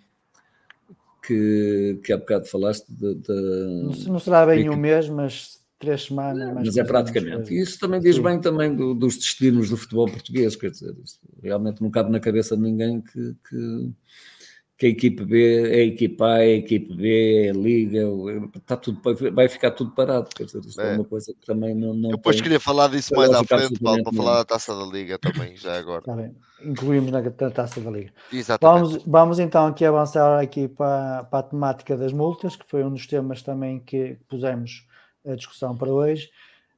que, 1.27 2.01
que 2.05 2.13
há 2.13 2.19
bocado 2.19 2.45
falaste. 2.47 2.87
De, 2.89 3.15
de... 3.15 3.33
Não, 3.33 4.13
não 4.13 4.19
será 4.19 4.45
bem 4.45 4.69
um 4.69 4.77
mês, 4.77 5.09
mas 5.09 5.60
três 5.81 6.05
semanas. 6.05 6.53
mas 6.55 6.77
é 6.77 6.85
praticamente. 6.85 7.53
E 7.53 7.61
isso 7.61 7.81
também 7.81 8.01
diz 8.01 8.17
Sim. 8.17 8.23
bem 8.23 8.41
também 8.41 8.77
do, 8.77 8.95
dos 8.95 9.17
destinos 9.17 9.71
do 9.71 9.77
futebol 9.79 10.07
português, 10.07 10.55
quer 10.55 10.71
dizer, 10.71 10.95
realmente 11.43 11.83
não 11.83 11.91
cabe 11.91 12.13
na 12.13 12.21
cabeça 12.21 12.55
de 12.55 12.63
ninguém 12.63 13.01
que, 13.01 13.35
que, 13.49 13.93
que, 14.77 14.87
a 14.87 14.89
equipe 14.91 15.25
B 15.25 15.71
é 15.71 15.77
a 15.77 15.85
equipa 15.85 16.27
A, 16.27 16.45
é 16.45 16.53
a 16.53 16.57
equipe 16.57 16.95
B, 16.95 17.47
é 17.47 17.51
a 17.51 17.55
Liga, 17.55 18.03
está 18.55 18.77
tudo, 18.77 19.01
vai 19.33 19.49
ficar 19.49 19.71
tudo 19.71 19.93
parado, 19.93 20.29
quer 20.37 20.45
dizer, 20.45 20.61
isto 20.61 20.81
é, 20.83 20.93
é 20.93 20.97
uma 20.97 21.05
coisa 21.05 21.33
que 21.33 21.47
também 21.47 21.75
não. 21.75 21.95
não 21.95 22.11
Eu 22.11 22.17
depois 22.17 22.37
tem, 22.37 22.43
queria 22.43 22.61
falar 22.61 22.89
disso 22.89 23.15
mais 23.17 23.31
à 23.31 23.43
frente, 23.43 23.81
Paulo, 23.81 24.05
para 24.05 24.13
falar 24.13 24.37
da 24.37 24.45
taça 24.45 24.77
da 24.77 24.85
Liga 24.85 25.19
também, 25.19 25.57
já 25.57 25.79
agora. 25.79 26.01
Está 26.01 26.15
bem, 26.15 26.37
incluímos 26.63 27.11
na, 27.11 27.23
na 27.23 27.51
taça 27.51 27.81
da 27.81 27.91
Liga. 27.91 28.13
Exatamente. 28.31 28.83
Vamos, 28.83 29.05
vamos 29.07 29.39
então 29.39 29.67
aqui 29.67 29.87
avançar 29.87 30.39
aqui 30.41 30.69
para, 30.69 31.25
para 31.25 31.39
a 31.39 31.43
temática 31.43 31.97
das 31.97 32.13
multas, 32.13 32.55
que 32.55 32.67
foi 32.69 32.85
um 32.85 32.91
dos 32.91 33.07
temas 33.07 33.41
também 33.41 33.81
que 33.81 34.19
pusemos 34.29 34.90
a 35.27 35.35
discussão 35.35 35.77
para 35.77 35.93
hoje, 35.93 36.31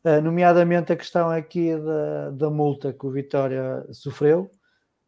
uh, 0.05 0.21
nomeadamente 0.21 0.93
a 0.93 0.97
questão 0.97 1.31
aqui 1.31 1.75
da, 1.77 2.31
da 2.31 2.51
multa 2.51 2.93
que 2.93 3.07
o 3.07 3.11
Vitória 3.11 3.87
sofreu, 3.93 4.51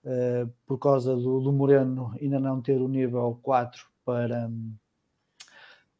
uh, 0.04 0.50
por 0.66 0.78
causa 0.78 1.14
do, 1.14 1.40
do, 1.40 1.52
Moreno 1.52 2.14
ainda 2.20 2.38
não 2.38 2.60
ter 2.60 2.80
o 2.80 2.88
nível 2.88 3.38
4 3.42 3.84
para, 4.04 4.50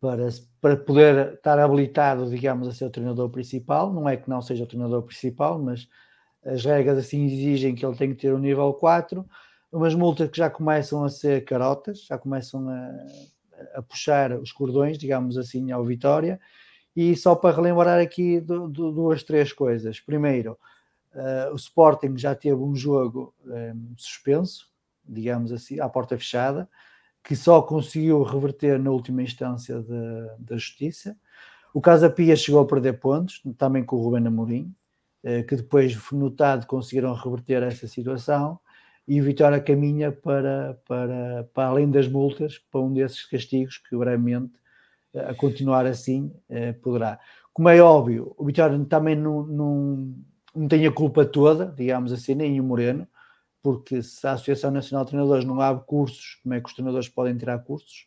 para, 0.01 0.29
para 0.61 0.77
poder 0.77 1.35
estar 1.35 1.59
habilitado, 1.59 2.29
digamos, 2.29 2.69
a 2.69 2.73
ser 2.73 2.85
o 2.85 2.91
treinador 2.91 3.31
principal. 3.31 3.93
Não 3.93 4.09
é 4.09 4.17
que 4.17 4.29
não 4.29 4.41
seja 4.41 4.65
o 4.65 4.67
treinador 4.67 5.03
principal, 5.03 5.59
mas 5.59 5.89
as 6.45 6.65
regras 6.65 6.99
assim 6.99 7.25
exigem 7.25 7.75
que 7.75 7.85
ele 7.85 7.97
tenha 7.97 8.15
que 8.15 8.21
ter 8.21 8.33
o 8.33 8.39
nível 8.39 8.73
4. 8.75 9.25
Umas 9.73 9.95
multas 9.95 10.31
que 10.31 10.37
já 10.37 10.49
começam 10.49 11.03
a 11.03 11.09
ser 11.09 11.45
carotas, 11.45 12.05
já 12.05 12.17
começam 12.17 12.69
a, 12.69 12.91
a 13.75 13.83
puxar 13.83 14.33
os 14.39 14.53
cordões, 14.53 14.97
digamos 14.97 15.37
assim, 15.37 15.73
ao 15.73 15.85
Vitória 15.85 16.39
e 16.97 17.17
só 17.17 17.35
para 17.35 17.57
relembrar 17.57 18.01
aqui 18.01 18.41
do, 18.41 18.69
do, 18.69 18.93
duas, 18.93 19.23
três 19.23 19.53
coisas. 19.53 20.01
Primeiro, 20.01 20.59
uh, 21.15 21.53
o 21.53 21.57
Sporting 21.57 22.17
já 22.17 22.35
teve 22.35 22.61
um 22.61 22.75
jogo 22.77 23.35
um, 23.45 23.53
eh, 23.53 23.75
suspenso, 23.97 24.69
digamos 25.05 25.53
assim, 25.53 25.81
à 25.81 25.89
porta 25.89 26.17
fechada, 26.17 26.69
que 27.23 27.35
só 27.35 27.61
conseguiu 27.63 28.23
reverter 28.23 28.79
na 28.79 28.91
última 28.91 29.23
instância 29.23 29.83
da 30.39 30.57
Justiça. 30.57 31.17
O 31.73 31.81
Casa 31.81 32.09
Pia 32.09 32.37
chegou 32.37 32.61
a 32.61 32.67
perder 32.67 33.01
pontos, 33.01 33.43
também 33.59 33.83
com 33.85 33.97
o 33.97 34.03
Ruben 34.03 34.27
Amorim, 34.27 34.75
uh, 35.25 35.45
que 35.47 35.57
depois, 35.57 35.99
notado, 36.13 36.67
conseguiram 36.67 37.13
reverter 37.15 37.63
essa 37.65 37.89
situação. 37.89 38.61
E 39.07 39.21
o 39.21 39.25
Vitória 39.25 39.61
caminha 39.61 40.13
para, 40.13 40.81
para, 40.87 41.45
para 41.53 41.69
além 41.69 41.91
das 41.91 42.09
multas, 42.09 42.59
para 42.71 42.81
um 42.81 42.93
desses 42.93 43.27
castigos 43.27 43.77
que 43.77 43.95
brevemente 43.95 44.55
a 45.15 45.35
continuar 45.35 45.87
assim, 45.87 46.33
eh, 46.49 46.73
poderá. 46.73 47.19
Como 47.53 47.69
é 47.69 47.81
óbvio, 47.81 48.35
o 48.37 48.45
Vitória 48.45 48.79
também 48.87 49.15
não, 49.15 49.45
não, 49.47 50.15
não 50.55 50.69
tem 50.69 50.87
a 50.87 50.93
culpa 50.93 51.25
toda, 51.25 51.67
digamos 51.67 52.13
assim, 52.13 52.35
nem 52.35 52.61
o 52.61 52.65
Moreno, 52.65 53.07
porque 53.63 54.03
se 54.03 54.27
a 54.27 54.33
Associação 54.33 54.71
Nacional 54.71 55.05
de 55.05 55.11
Treinadores 55.11 55.45
não 55.45 55.61
abre 55.61 55.85
cursos, 55.87 56.39
como 56.43 56.55
é 56.55 56.61
que 56.61 56.69
os 56.69 56.75
treinadores 56.75 57.09
podem 57.09 57.37
tirar 57.37 57.59
cursos? 57.61 58.07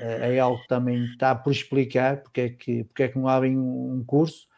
Eh, 0.00 0.36
é 0.36 0.38
algo 0.40 0.60
que 0.62 0.68
também 0.68 1.04
está 1.04 1.34
por 1.34 1.52
explicar 1.52 2.22
porque 2.22 2.40
é 2.40 2.48
que, 2.48 2.84
porque 2.84 3.02
é 3.04 3.08
que 3.08 3.18
não 3.18 3.28
abrem 3.28 3.58
um 3.58 4.02
curso, 4.06 4.48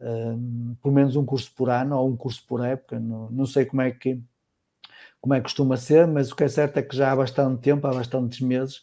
um, 0.00 0.74
pelo 0.82 0.94
menos 0.94 1.16
um 1.16 1.24
curso 1.24 1.52
por 1.54 1.70
ano 1.70 1.96
ou 1.96 2.08
um 2.08 2.16
curso 2.16 2.44
por 2.46 2.64
época, 2.64 2.98
não, 2.98 3.30
não 3.30 3.46
sei 3.46 3.64
como 3.66 3.82
é 3.82 3.90
que 3.90 4.20
como 5.20 5.34
é 5.34 5.38
que 5.38 5.44
costuma 5.44 5.76
ser, 5.76 6.06
mas 6.06 6.32
o 6.32 6.36
que 6.36 6.44
é 6.44 6.48
certo 6.48 6.78
é 6.78 6.82
que 6.82 6.96
já 6.96 7.12
há 7.12 7.16
bastante 7.16 7.60
tempo, 7.60 7.86
há 7.86 7.92
bastantes 7.92 8.40
meses, 8.40 8.82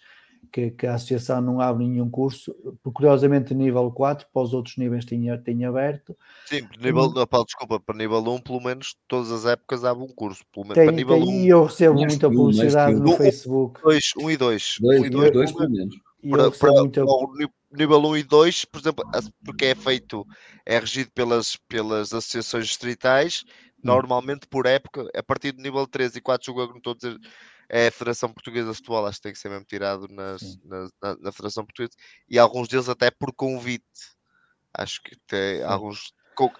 que, 0.52 0.72
que, 0.72 0.88
a 0.88 0.96
associação 0.96 1.42
não 1.42 1.60
abre 1.60 1.88
nenhum 1.88 2.10
curso, 2.10 2.56
curiosamente 2.94 3.54
nível 3.54 3.92
4, 3.92 4.28
para 4.34 4.42
os 4.42 4.54
outros 4.54 4.78
níveis 4.78 5.06
tem, 5.06 5.26
tem 5.40 5.66
aberto. 5.66 6.16
Sim, 6.46 6.68
nível, 6.80 7.04
um, 7.04 7.14
não, 7.14 7.44
desculpa, 7.44 7.80
para 7.80 7.98
nível 7.98 8.20
1, 8.20 8.40
pelo 8.42 8.62
menos 8.62 8.96
todas 9.08 9.32
as 9.32 9.46
épocas 9.46 9.84
abre 9.84 10.04
um 10.04 10.08
curso. 10.08 10.44
Pelo 10.52 10.66
menos, 10.66 10.76
tem, 10.76 10.86
para 10.86 10.96
nível 10.96 11.20
tem, 11.20 11.28
1, 11.28 11.44
e 11.44 11.48
eu 11.50 11.64
recebo 11.66 11.96
muita 11.96 12.30
publicidade 12.30 12.96
no 12.96 13.14
um, 13.14 13.18
Facebook. 13.18 13.82
1 13.86 14.32
e 14.32 14.38
2. 14.38 14.78
1 14.82 15.06
e 15.06 15.10
2, 15.10 15.52
pelo 15.52 15.70
menos. 15.70 15.96
Para, 16.30 16.52
para, 16.52 16.72
muita... 16.72 17.04
nível 17.72 18.00
1 18.00 18.18
e 18.18 18.24
2, 18.24 18.66
por 18.66 18.80
exemplo, 18.80 19.06
porque 19.46 19.66
é 19.66 19.76
feito, 19.76 20.26
é 20.66 20.80
regido 20.80 21.12
pelas, 21.12 21.56
pelas 21.68 22.14
associações 22.14 22.68
distritais, 22.68 23.44
hum. 23.46 23.82
normalmente 23.84 24.48
por 24.48 24.66
época, 24.66 25.08
a 25.16 25.24
partir 25.24 25.52
do 25.52 25.62
nível 25.62 25.86
3 25.86 26.16
e 26.16 26.22
4, 26.22 26.46
jogo, 26.46 26.68
não 26.72 26.78
estou 26.78 26.94
a 26.94 26.96
dizer 26.96 27.18
é 27.70 27.88
a 27.88 27.92
Federação 27.92 28.32
Portuguesa 28.32 28.72
de 28.72 28.78
Futebol, 28.78 29.06
acho 29.06 29.18
que 29.18 29.24
tem 29.24 29.34
que 29.34 29.40
ser 29.40 29.50
mesmo 29.50 29.66
tirado 29.66 30.08
nas, 30.10 30.42
na, 30.64 30.88
na, 31.02 31.18
na, 31.20 31.32
Federação 31.32 31.66
Portuguesa, 31.66 31.94
e 32.30 32.40
alguns 32.40 32.68
deles 32.68 32.88
até 32.88 33.12
por 33.12 33.34
convite. 33.34 33.84
Acho 34.74 35.02
que 35.02 35.18
tem 35.28 35.58
Sim. 35.58 35.64
alguns. 35.64 36.14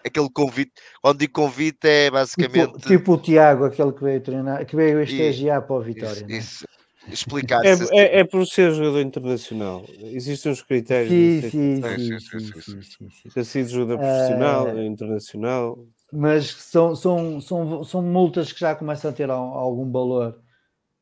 aquele 0.04 0.30
convite, 0.30 0.72
quando 1.02 1.20
digo 1.20 1.34
convite 1.34 1.88
é 1.88 2.12
basicamente. 2.12 2.74
Tipo, 2.74 2.88
tipo, 2.88 3.14
o 3.14 3.18
Tiago, 3.18 3.66
aquele 3.66 3.94
que 3.94 4.04
veio 4.04 4.22
treinar, 4.22 4.66
que 4.66 4.76
veio 4.76 5.02
estagiar 5.02 5.62
para 5.62 5.76
o 5.76 5.82
Vitória. 5.82 6.26
Isso, 6.28 6.66
é? 6.66 7.10
isso. 7.10 7.24
explicar. 7.24 7.64
É, 7.64 7.74
é, 7.92 8.20
é, 8.20 8.24
por 8.24 8.46
ser 8.46 8.74
jogador 8.74 9.02
internacional. 9.02 9.86
Existem 10.00 10.52
uns 10.52 10.62
critérios. 10.62 11.10
Sim, 11.10 11.50
sim, 11.50 11.82
sim, 11.82 12.20
sim, 12.20 12.62
sim, 12.62 12.82
sim, 12.82 13.10
sim. 13.10 13.30
Ter 13.30 13.46
sido 13.46 13.70
jogador 13.70 14.00
profissional, 14.00 14.66
uh, 14.66 14.82
internacional. 14.82 15.88
Mas 16.12 16.52
são, 16.52 16.96
são, 16.96 17.42
são, 17.42 17.84
são 17.84 18.02
multas 18.02 18.52
que 18.52 18.60
já 18.60 18.74
começam 18.74 19.12
a 19.12 19.14
ter 19.14 19.30
algum 19.30 19.92
valor, 19.92 20.40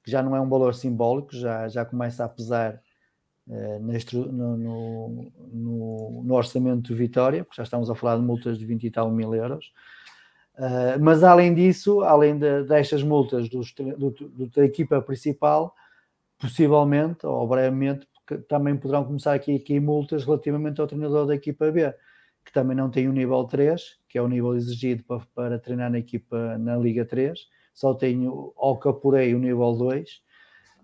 que 0.06 0.12
já 0.12 0.22
não 0.22 0.36
é 0.36 0.40
um 0.40 0.48
valor 0.48 0.76
simbólico, 0.76 1.36
já, 1.36 1.68
já 1.68 1.84
começa 1.84 2.24
a 2.24 2.30
pesar 2.30 2.80
uh, 3.48 3.80
no, 3.80 4.58
no, 4.58 5.32
no, 5.52 6.24
no 6.24 6.36
orçamento 6.36 6.84
de 6.84 6.94
Vitória, 6.94 7.44
porque 7.44 7.58
já 7.58 7.64
estamos 7.64 7.90
a 7.90 7.96
falar 7.96 8.18
de 8.18 8.22
multas 8.22 8.60
de 8.60 8.66
20 8.68 8.84
e 8.84 8.92
tal 8.92 9.10
mil 9.10 9.34
euros. 9.34 9.74
Uh, 10.60 11.02
mas 11.02 11.24
além 11.24 11.56
disso, 11.56 12.02
além 12.02 12.38
de, 12.38 12.64
destas 12.66 13.02
multas 13.02 13.50
dos, 13.50 13.74
do, 13.74 14.12
do, 14.12 14.48
da 14.56 14.64
equipa 14.64 15.02
principal, 15.02 15.74
possivelmente 16.38 17.26
ou 17.26 17.48
brevemente 17.48 18.08
também 18.48 18.78
poderão 18.78 19.04
começar 19.04 19.34
aqui, 19.34 19.56
aqui 19.56 19.80
multas 19.80 20.24
relativamente 20.24 20.80
ao 20.80 20.88
treinador 20.88 21.26
da 21.26 21.36
equipa 21.36 21.72
B, 21.72 21.92
que 22.46 22.54
também 22.54 22.78
não 22.78 22.92
tem 22.92 23.08
o 23.08 23.12
nível 23.12 23.44
3, 23.44 23.98
que 24.08 24.20
é 24.20 24.22
o 24.22 24.28
nível 24.28 24.56
exigido 24.56 25.04
para, 25.04 25.26
para 25.34 25.60
treinar 25.60 25.90
na 25.90 25.98
equipa 25.98 26.60
na 26.60 26.78
Liga 26.78 27.06
3, 27.06 27.40
só 27.76 27.94
tem 27.94 28.26
ao 28.56 28.78
Capurei 28.80 29.36
o 29.36 29.40
nível 29.40 29.74
2, 29.74 30.10
uh, 30.10 30.14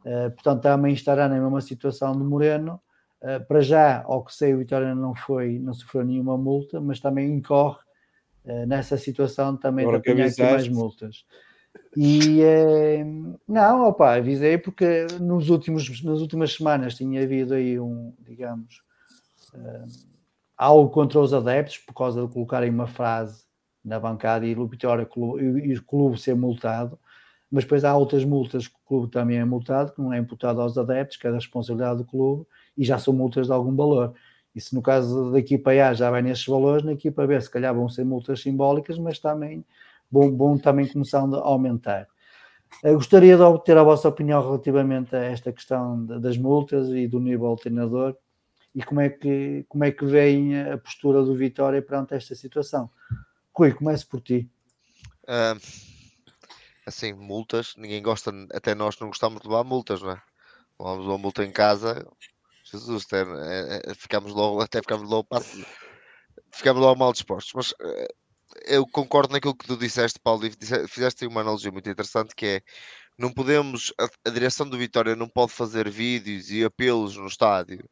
ah, 0.05 0.29
portanto 0.31 0.61
também 0.61 0.93
estará 0.93 1.27
na 1.27 1.39
mesma 1.39 1.61
situação 1.61 2.11
de 2.11 2.23
Moreno. 2.23 2.79
Uh, 3.21 3.43
para 3.47 3.61
já, 3.61 4.03
ao 4.03 4.25
que 4.25 4.33
sei, 4.33 4.53
o 4.53 4.57
Vitória 4.57 4.93
não 4.93 5.15
foi, 5.15 5.57
não 5.57 5.73
sofreu 5.73 6.03
nenhuma 6.03 6.37
multa, 6.37 6.81
mas 6.81 6.99
também 6.99 7.31
incorre 7.33 7.79
eh, 8.43 8.65
nessa 8.65 8.97
situação 8.97 9.55
também 9.55 9.85
Agora 9.85 10.01
de 10.01 10.09
apanhar 10.09 10.27
aqui 10.27 10.41
mais 10.41 10.67
multas. 10.67 11.23
E 11.95 12.41
eh, 12.41 13.05
não, 13.47 13.83
opa, 13.83 14.15
avisei 14.15 14.57
porque 14.57 15.05
nos 15.19 15.49
últimos, 15.49 16.03
nas 16.03 16.19
últimas 16.19 16.53
semanas 16.53 16.95
tinha 16.95 17.21
havido 17.21 17.53
aí 17.53 17.79
um, 17.79 18.13
digamos, 18.19 18.81
algo 20.57 20.89
contra 20.89 21.19
os 21.19 21.33
adeptos 21.33 21.77
por 21.77 21.93
causa 21.93 22.25
de 22.25 22.33
colocarem 22.33 22.71
uma 22.71 22.87
frase 22.87 23.43
na 23.83 23.99
bancada 23.99 24.45
e 24.45 24.55
o 24.55 24.67
Vitória 24.67 25.07
e 25.63 25.73
o 25.73 25.83
clube 25.83 26.19
ser 26.19 26.35
multado, 26.35 26.97
mas 27.51 27.63
depois 27.63 27.83
há 27.83 27.95
outras 27.95 28.23
multas 28.23 28.67
que 28.67 28.75
o 28.75 28.87
clube 28.87 29.11
também 29.11 29.37
é 29.37 29.45
multado, 29.45 29.91
que 29.91 30.01
não 30.01 30.13
é 30.13 30.17
imputado 30.17 30.61
aos 30.61 30.77
adeptos, 30.77 31.17
que 31.17 31.27
é 31.27 31.31
da 31.31 31.37
responsabilidade 31.37 31.97
do 31.97 32.05
clube, 32.05 32.45
e 32.77 32.85
já 32.85 32.97
são 32.97 33.13
multas 33.13 33.47
de 33.47 33.53
algum 33.53 33.75
valor. 33.75 34.13
E 34.55 34.61
se 34.61 34.73
no 34.75 34.81
caso 34.81 35.31
da 35.31 35.39
equipa 35.39 35.71
A 35.71 35.93
já 35.93 36.09
vai 36.09 36.21
nesses 36.21 36.45
valores, 36.45 36.83
na 36.83 36.93
equipa 36.93 37.25
B 37.25 37.39
se 37.39 37.49
calhar 37.49 37.73
vão 37.73 37.89
ser 37.89 38.05
multas 38.05 38.41
simbólicas, 38.41 38.97
mas 38.97 39.19
também 39.19 39.65
bom, 40.09 40.29
bom 40.29 40.57
também 40.57 40.87
começando 40.87 41.35
a 41.37 41.41
aumentar. 41.41 42.07
Eu 42.83 42.95
gostaria 42.95 43.35
de 43.35 43.41
obter 43.41 43.77
a 43.77 43.83
vossa 43.83 44.07
opinião 44.07 44.41
relativamente 44.41 45.15
a 45.15 45.19
esta 45.19 45.51
questão 45.51 46.05
das 46.05 46.37
multas 46.37 46.89
e 46.89 47.07
do 47.07 47.19
nível 47.19 47.55
treinador 47.55 48.15
e 48.73 48.81
como 48.81 49.01
é 49.01 49.09
que, 49.09 49.65
como 49.67 49.83
é 49.83 49.91
que 49.91 50.05
vem 50.05 50.59
a 50.59 50.77
postura 50.77 51.21
do 51.21 51.35
Vitória 51.35 51.81
perante 51.81 52.13
esta 52.13 52.33
situação. 52.33 52.89
Rui, 53.55 53.73
comece 53.73 54.05
por 54.05 54.21
ti. 54.21 54.49
Uh, 55.23 55.59
assim, 56.85 57.13
multas, 57.13 57.73
ninguém 57.77 58.01
gosta, 58.01 58.31
até 58.53 58.73
nós 58.73 58.97
não 58.99 59.07
gostamos 59.07 59.41
de 59.41 59.47
levar 59.47 59.63
multas, 59.63 60.01
não 60.01 60.11
é? 60.11 60.21
Levamos 60.79 61.05
uma 61.05 61.17
multa 61.17 61.43
em 61.43 61.51
casa, 61.51 62.07
Jesus, 62.63 63.05
até, 63.05 63.21
é, 63.21 63.91
é, 63.91 63.93
ficámos 63.93 64.33
logo, 64.33 64.61
até 64.61 64.79
ficámos 64.79 65.09
logo, 65.09 65.27
ficámos 66.51 66.81
logo 66.81 66.99
mal 66.99 67.11
dispostos. 67.11 67.53
Mas 67.53 67.73
eh, 67.81 68.07
eu 68.65 68.87
concordo 68.87 69.33
naquilo 69.33 69.55
que 69.55 69.67
tu 69.67 69.77
disseste, 69.77 70.19
Paulo, 70.19 70.45
e 70.45 70.51
fizeste 70.87 71.25
uma 71.27 71.41
analogia 71.41 71.71
muito 71.71 71.89
interessante 71.89 72.35
que 72.35 72.45
é 72.45 72.61
não 73.17 73.31
podemos, 73.31 73.93
a, 73.99 74.07
a, 74.29 74.31
direção 74.31 74.67
do 74.67 74.77
Vitória 74.77 75.15
não 75.15 75.29
pode 75.29 75.51
fazer 75.51 75.89
vídeos 75.89 76.49
e 76.49 76.63
apelos 76.63 77.15
no 77.17 77.27
estádio 77.27 77.87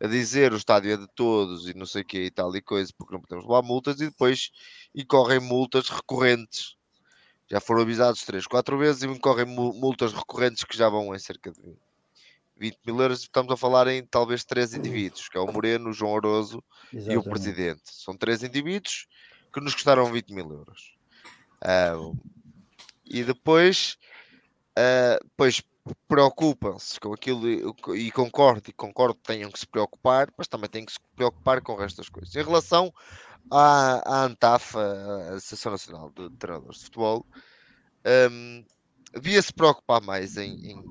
a 0.00 0.06
dizer 0.06 0.52
o 0.52 0.56
estádio 0.56 0.92
é 0.92 0.96
de 0.96 1.08
todos 1.08 1.68
e 1.68 1.74
não 1.74 1.86
sei 1.86 2.02
o 2.02 2.04
que 2.04 2.24
e 2.24 2.30
tal 2.30 2.54
e 2.54 2.62
coisa, 2.62 2.92
porque 2.96 3.12
não 3.12 3.20
podemos 3.20 3.44
levar 3.44 3.62
multas 3.62 4.00
e 4.00 4.06
depois 4.06 4.50
incorrem 4.94 5.40
multas 5.40 5.88
recorrentes. 5.88 6.76
Já 7.50 7.60
foram 7.60 7.82
avisados 7.82 8.24
três, 8.24 8.46
quatro 8.46 8.78
vezes 8.78 9.02
e 9.02 9.06
incorrem 9.06 9.46
multas 9.46 10.12
recorrentes 10.12 10.64
que 10.64 10.76
já 10.76 10.88
vão 10.88 11.14
em 11.14 11.18
cerca 11.18 11.50
de 11.50 11.76
20 12.58 12.78
mil 12.86 13.00
euros, 13.00 13.20
estamos 13.20 13.52
a 13.52 13.56
falar 13.56 13.86
em 13.86 14.04
talvez 14.04 14.44
três 14.44 14.74
indivíduos, 14.74 15.28
que 15.28 15.38
é 15.38 15.40
o 15.40 15.50
Moreno, 15.50 15.90
o 15.90 15.92
João 15.92 16.12
Oroso 16.12 16.62
Exatamente. 16.92 17.14
e 17.14 17.16
o 17.16 17.22
Presidente. 17.22 17.82
São 17.84 18.16
três 18.16 18.42
indivíduos 18.42 19.06
que 19.52 19.60
nos 19.60 19.74
custaram 19.74 20.12
20 20.12 20.30
mil 20.30 20.50
euros. 20.50 20.96
Uh, 21.62 22.16
e 23.06 23.22
depois, 23.22 23.96
uh, 24.76 25.24
depois 25.24 25.62
preocupam-se 26.08 26.98
com 27.00 27.12
aquilo 27.12 27.48
e 27.94 28.10
concordo, 28.10 28.68
e 28.68 28.72
concordo 28.72 29.14
que 29.14 29.22
tenham 29.22 29.50
que 29.50 29.58
se 29.58 29.66
preocupar, 29.66 30.28
mas 30.36 30.48
também 30.48 30.68
têm 30.68 30.84
que 30.84 30.92
se 30.92 30.98
preocupar 31.14 31.60
com 31.60 31.72
o 31.72 31.76
resto 31.76 31.98
das 31.98 32.08
coisas. 32.08 32.34
Em 32.34 32.42
relação 32.42 32.92
à, 33.50 34.02
à 34.04 34.24
ANTAF, 34.24 34.76
a 34.76 35.34
Associação 35.34 35.72
Nacional 35.72 36.10
de 36.10 36.30
Treinadores 36.36 36.78
de 36.78 36.84
Futebol, 36.84 37.26
um, 38.30 38.64
devia 39.14 39.42
se 39.42 39.52
preocupar 39.52 40.00
mais 40.02 40.36
em, 40.36 40.54
em, 40.72 40.84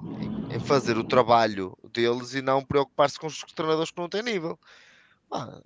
em, 0.52 0.60
fazer 0.60 0.98
o 0.98 1.04
trabalho 1.04 1.78
deles 1.94 2.34
e 2.34 2.42
não 2.42 2.64
preocupar-se 2.64 3.20
com 3.20 3.28
os 3.28 3.44
treinadores 3.44 3.92
que 3.92 4.00
não 4.00 4.10
têm 4.10 4.24
nível. 4.24 4.60
Ah, 5.32 5.62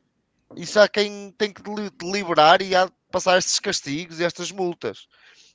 isso 0.55 0.79
há 0.79 0.87
quem 0.87 1.31
tem 1.37 1.53
que 1.53 1.61
deliberar 1.97 2.61
e 2.61 2.75
há 2.75 2.85
de 2.85 2.93
passar 3.11 3.37
estes 3.37 3.59
castigos 3.59 4.19
e 4.19 4.23
estas 4.23 4.51
multas. 4.51 5.07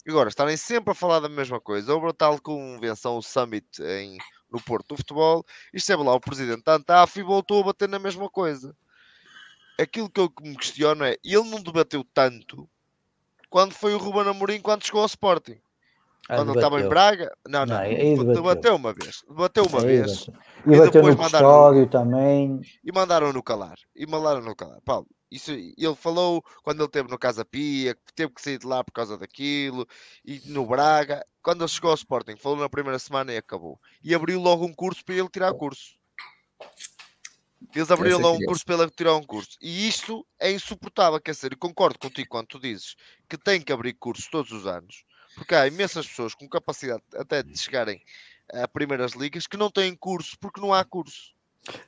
Agora, 0.06 0.28
estarem 0.28 0.56
sempre 0.56 0.92
a 0.92 0.94
falar 0.94 1.20
da 1.20 1.28
mesma 1.28 1.60
coisa, 1.60 1.92
houve 1.92 2.08
a 2.08 2.12
tal 2.12 2.40
convenção, 2.40 3.16
o 3.16 3.22
Summit 3.22 3.66
em, 3.82 4.18
no 4.50 4.60
Porto 4.60 4.88
do 4.88 4.96
Futebol, 4.96 5.44
e 5.74 5.78
esteve 5.78 6.02
lá 6.02 6.14
o 6.14 6.20
presidente 6.20 6.62
da 6.64 6.74
ANTAF 6.74 7.18
e 7.18 7.24
voltou 7.24 7.60
a 7.60 7.64
bater 7.66 7.88
na 7.88 7.98
mesma 7.98 8.30
coisa. 8.30 8.74
Aquilo 9.78 10.08
que 10.08 10.20
eu 10.20 10.32
me 10.40 10.56
questiono 10.56 11.04
é, 11.04 11.16
ele 11.24 11.50
não 11.50 11.60
debateu 11.60 12.04
tanto 12.14 12.68
quando 13.50 13.74
foi 13.74 13.94
o 13.94 13.98
Ruben 13.98 14.28
Amorim 14.28 14.60
quando 14.60 14.84
chegou 14.84 15.00
ao 15.00 15.06
Sporting. 15.06 15.58
Ah, 16.28 16.36
Quando 16.36 16.50
ele 16.50 16.58
estava 16.58 16.80
em 16.80 16.88
Braga, 16.88 17.32
não, 17.46 17.64
não, 17.64 17.76
não 17.76 18.34
debateu. 18.34 18.74
uma 18.74 18.92
vez, 18.92 19.22
debateu 19.28 19.64
uma 19.64 19.78
aí 19.80 19.86
vez. 19.86 20.28
E, 20.66 20.72
e 20.72 20.90
depois 20.90 21.14
no 21.14 21.22
mandaram 21.22 21.86
também. 21.86 22.60
E 22.82 22.92
mandaram 22.92 23.32
no 23.32 23.42
calar. 23.42 23.76
E 23.94 24.04
mandaram 24.06 24.42
no 24.42 24.56
calar. 24.56 24.80
Paulo, 24.84 25.06
isso, 25.30 25.50
ele 25.52 25.94
falou 25.96 26.42
quando 26.62 26.80
ele 26.80 26.86
esteve 26.86 27.10
no 27.10 27.18
Casa 27.18 27.44
Pia, 27.44 27.94
que 27.94 28.12
teve 28.14 28.32
que 28.32 28.40
sair 28.40 28.58
de 28.58 28.66
lá 28.66 28.84
por 28.84 28.92
causa 28.92 29.18
daquilo, 29.18 29.86
e 30.24 30.40
no 30.46 30.66
Braga. 30.66 31.26
Quando 31.42 31.62
ele 31.62 31.68
chegou 31.68 31.90
ao 31.90 31.96
Sporting, 31.96 32.36
falou 32.36 32.58
na 32.58 32.68
primeira 32.68 32.98
semana 32.98 33.32
e 33.32 33.36
acabou. 33.36 33.80
E 34.02 34.14
abriu 34.14 34.40
logo 34.40 34.64
um 34.64 34.72
curso 34.72 35.04
para 35.04 35.14
ele 35.14 35.28
tirar 35.28 35.52
curso. 35.54 35.96
Eles 37.74 37.90
abriram 37.90 38.20
lá 38.20 38.30
um 38.32 38.38
curso 38.38 38.64
para 38.64 38.82
ele 38.82 38.90
tirar 38.90 39.14
um 39.14 39.22
curso. 39.22 39.56
E 39.60 39.88
isto 39.88 40.26
é 40.38 40.50
insuportável, 40.50 41.20
quer 41.20 41.32
dizer, 41.32 41.52
eu 41.52 41.58
concordo 41.58 41.98
contigo 41.98 42.28
quando 42.28 42.46
tu 42.46 42.58
dizes 42.58 42.96
que 43.28 43.36
tem 43.36 43.60
que 43.60 43.72
abrir 43.72 43.94
cursos 43.94 44.28
todos 44.28 44.52
os 44.52 44.66
anos 44.66 45.04
porque 45.36 45.54
há 45.54 45.66
imensas 45.66 46.08
pessoas 46.08 46.34
com 46.34 46.48
capacidade 46.48 47.02
até 47.14 47.42
de 47.42 47.56
chegarem 47.56 48.02
a 48.52 48.66
primeiras 48.66 49.12
ligas 49.12 49.46
que 49.46 49.56
não 49.56 49.70
têm 49.70 49.94
curso 49.94 50.36
porque 50.40 50.60
não 50.60 50.72
há 50.72 50.82
curso. 50.82 51.35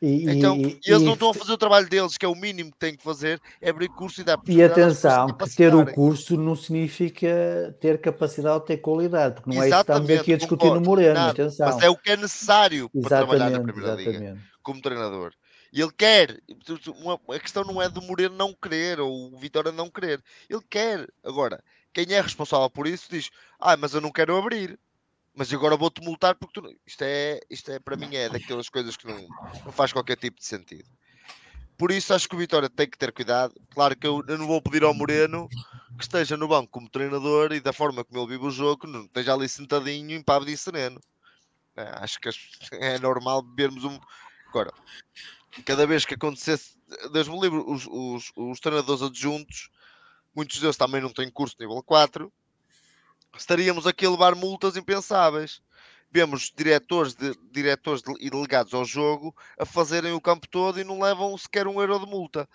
E, 0.00 0.30
então, 0.30 0.56
e, 0.56 0.80
eles 0.84 1.02
e, 1.02 1.04
não 1.04 1.14
estão 1.14 1.30
a 1.30 1.34
fazer 1.34 1.52
o 1.52 1.58
trabalho 1.58 1.88
deles, 1.88 2.16
que 2.16 2.24
é 2.24 2.28
o 2.28 2.34
mínimo 2.34 2.70
que 2.72 2.78
têm 2.78 2.96
que 2.96 3.02
fazer, 3.02 3.40
é 3.60 3.70
abrir 3.70 3.88
curso 3.88 4.20
e 4.20 4.24
dar 4.24 4.38
E 4.46 4.62
atenção, 4.62 5.28
que 5.28 5.56
ter 5.56 5.74
o 5.74 5.86
curso 5.92 6.36
não 6.36 6.56
significa 6.56 7.76
ter 7.80 8.00
capacidade 8.00 8.54
ou 8.54 8.60
ter 8.60 8.78
qualidade, 8.78 9.36
porque 9.36 9.50
não 9.50 9.62
é 9.62 9.68
isso 9.68 9.76
que 9.76 9.80
estamos 9.80 10.10
aqui 10.10 10.32
a 10.32 10.36
discutir 10.36 10.70
no 10.70 10.80
Moreno, 10.80 11.14
nada, 11.14 11.30
atenção. 11.30 11.68
Mas 11.68 11.82
é 11.82 11.88
o 11.88 11.96
que 11.96 12.10
é 12.10 12.16
necessário 12.16 12.90
para 12.90 13.08
trabalhar 13.08 13.50
na 13.50 13.60
Primeira 13.60 14.00
exatamente. 14.00 14.18
Liga, 14.18 14.38
como 14.62 14.80
treinador. 14.80 15.32
E 15.72 15.80
ele 15.80 15.92
quer. 15.96 16.40
Uma, 16.96 17.20
a 17.28 17.38
questão 17.38 17.62
não 17.62 17.80
é 17.80 17.88
do 17.88 18.00
Moreno 18.02 18.34
não 18.34 18.54
querer 18.54 19.00
ou 19.00 19.34
o 19.34 19.38
Vitória 19.38 19.70
não 19.70 19.90
querer. 19.90 20.22
Ele 20.48 20.62
quer. 20.68 21.06
Agora, 21.22 21.62
quem 21.92 22.06
é 22.14 22.20
responsável 22.20 22.70
por 22.70 22.86
isso 22.86 23.06
diz: 23.10 23.30
Ah, 23.60 23.76
mas 23.76 23.94
eu 23.94 24.00
não 24.00 24.10
quero 24.10 24.36
abrir. 24.36 24.78
Mas 25.34 25.52
agora 25.52 25.76
vou-te 25.76 26.02
multar 26.02 26.34
porque 26.34 26.60
tu... 26.60 26.76
isto, 26.86 27.02
é, 27.02 27.40
isto 27.48 27.70
é, 27.70 27.78
para 27.78 27.96
mim, 27.96 28.14
é 28.14 28.28
daquelas 28.28 28.68
coisas 28.68 28.96
que 28.96 29.06
não, 29.06 29.28
não 29.64 29.72
faz 29.72 29.92
qualquer 29.92 30.16
tipo 30.16 30.38
de 30.38 30.46
sentido. 30.46 30.88
Por 31.76 31.92
isso 31.92 32.12
acho 32.12 32.28
que 32.28 32.34
o 32.34 32.38
Vitória 32.38 32.68
tem 32.68 32.90
que 32.90 32.98
ter 32.98 33.12
cuidado. 33.12 33.54
Claro 33.70 33.96
que 33.96 34.06
eu, 34.06 34.24
eu, 34.26 34.36
não 34.36 34.48
vou 34.48 34.60
pedir 34.60 34.82
ao 34.82 34.92
Moreno 34.92 35.48
que 35.96 36.02
esteja 36.02 36.36
no 36.36 36.48
banco 36.48 36.70
como 36.72 36.88
treinador 36.88 37.52
e 37.52 37.60
da 37.60 37.72
forma 37.72 38.04
como 38.04 38.20
ele 38.20 38.32
vive 38.32 38.46
o 38.46 38.50
jogo, 38.50 38.86
não 38.86 39.04
esteja 39.04 39.32
ali 39.32 39.48
sentadinho, 39.48 40.16
impávido 40.16 40.50
e 40.50 40.56
sereno. 40.56 41.00
É, 41.76 41.82
acho 42.02 42.18
que 42.18 42.28
é 42.72 42.98
normal 42.98 43.44
vermos 43.56 43.84
um. 43.84 43.98
Agora, 44.48 44.72
cada 45.64 45.86
vez 45.86 46.04
que 46.04 46.14
acontecesse, 46.14 46.76
Deus 47.12 47.28
me 47.28 47.40
livre, 47.40 47.62
os, 47.64 47.86
os, 47.86 48.32
os 48.34 48.58
treinadores 48.58 49.02
adjuntos 49.02 49.70
muitos 50.38 50.60
deles 50.60 50.76
também 50.76 51.00
não 51.00 51.10
têm 51.10 51.28
curso 51.28 51.56
nível 51.58 51.82
4, 51.82 52.32
estaríamos 53.36 53.86
aqui 53.86 54.06
a 54.06 54.10
levar 54.10 54.34
multas 54.34 54.76
impensáveis. 54.76 55.60
Vemos 56.10 56.50
diretores, 56.56 57.14
de, 57.14 57.34
diretores 57.50 58.02
de, 58.02 58.14
e 58.18 58.30
delegados 58.30 58.72
ao 58.72 58.84
jogo 58.84 59.36
a 59.58 59.66
fazerem 59.66 60.12
o 60.12 60.20
campo 60.20 60.48
todo 60.48 60.80
e 60.80 60.84
não 60.84 61.00
levam 61.00 61.36
sequer 61.36 61.66
um 61.66 61.80
euro 61.80 61.98
de 61.98 62.06
multa. 62.06 62.48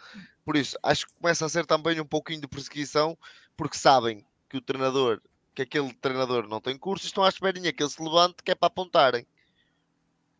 Por 0.43 0.57
isso, 0.57 0.77
acho 0.81 1.07
que 1.07 1.13
começa 1.15 1.45
a 1.45 1.49
ser 1.49 1.65
também 1.65 1.99
um 1.99 2.05
pouquinho 2.05 2.41
de 2.41 2.47
perseguição, 2.47 3.17
porque 3.55 3.77
sabem 3.77 4.25
que 4.49 4.57
o 4.57 4.61
treinador, 4.61 5.21
que 5.53 5.61
aquele 5.61 5.93
treinador 5.93 6.47
não 6.47 6.59
tem 6.59 6.77
curso, 6.77 7.05
estão 7.05 7.23
à 7.23 7.29
esperinha 7.29 7.71
que 7.71 7.83
ele 7.83 7.89
se 7.89 8.01
levante, 8.01 8.43
que 8.43 8.51
é 8.51 8.55
para 8.55 8.67
apontarem. 8.67 9.25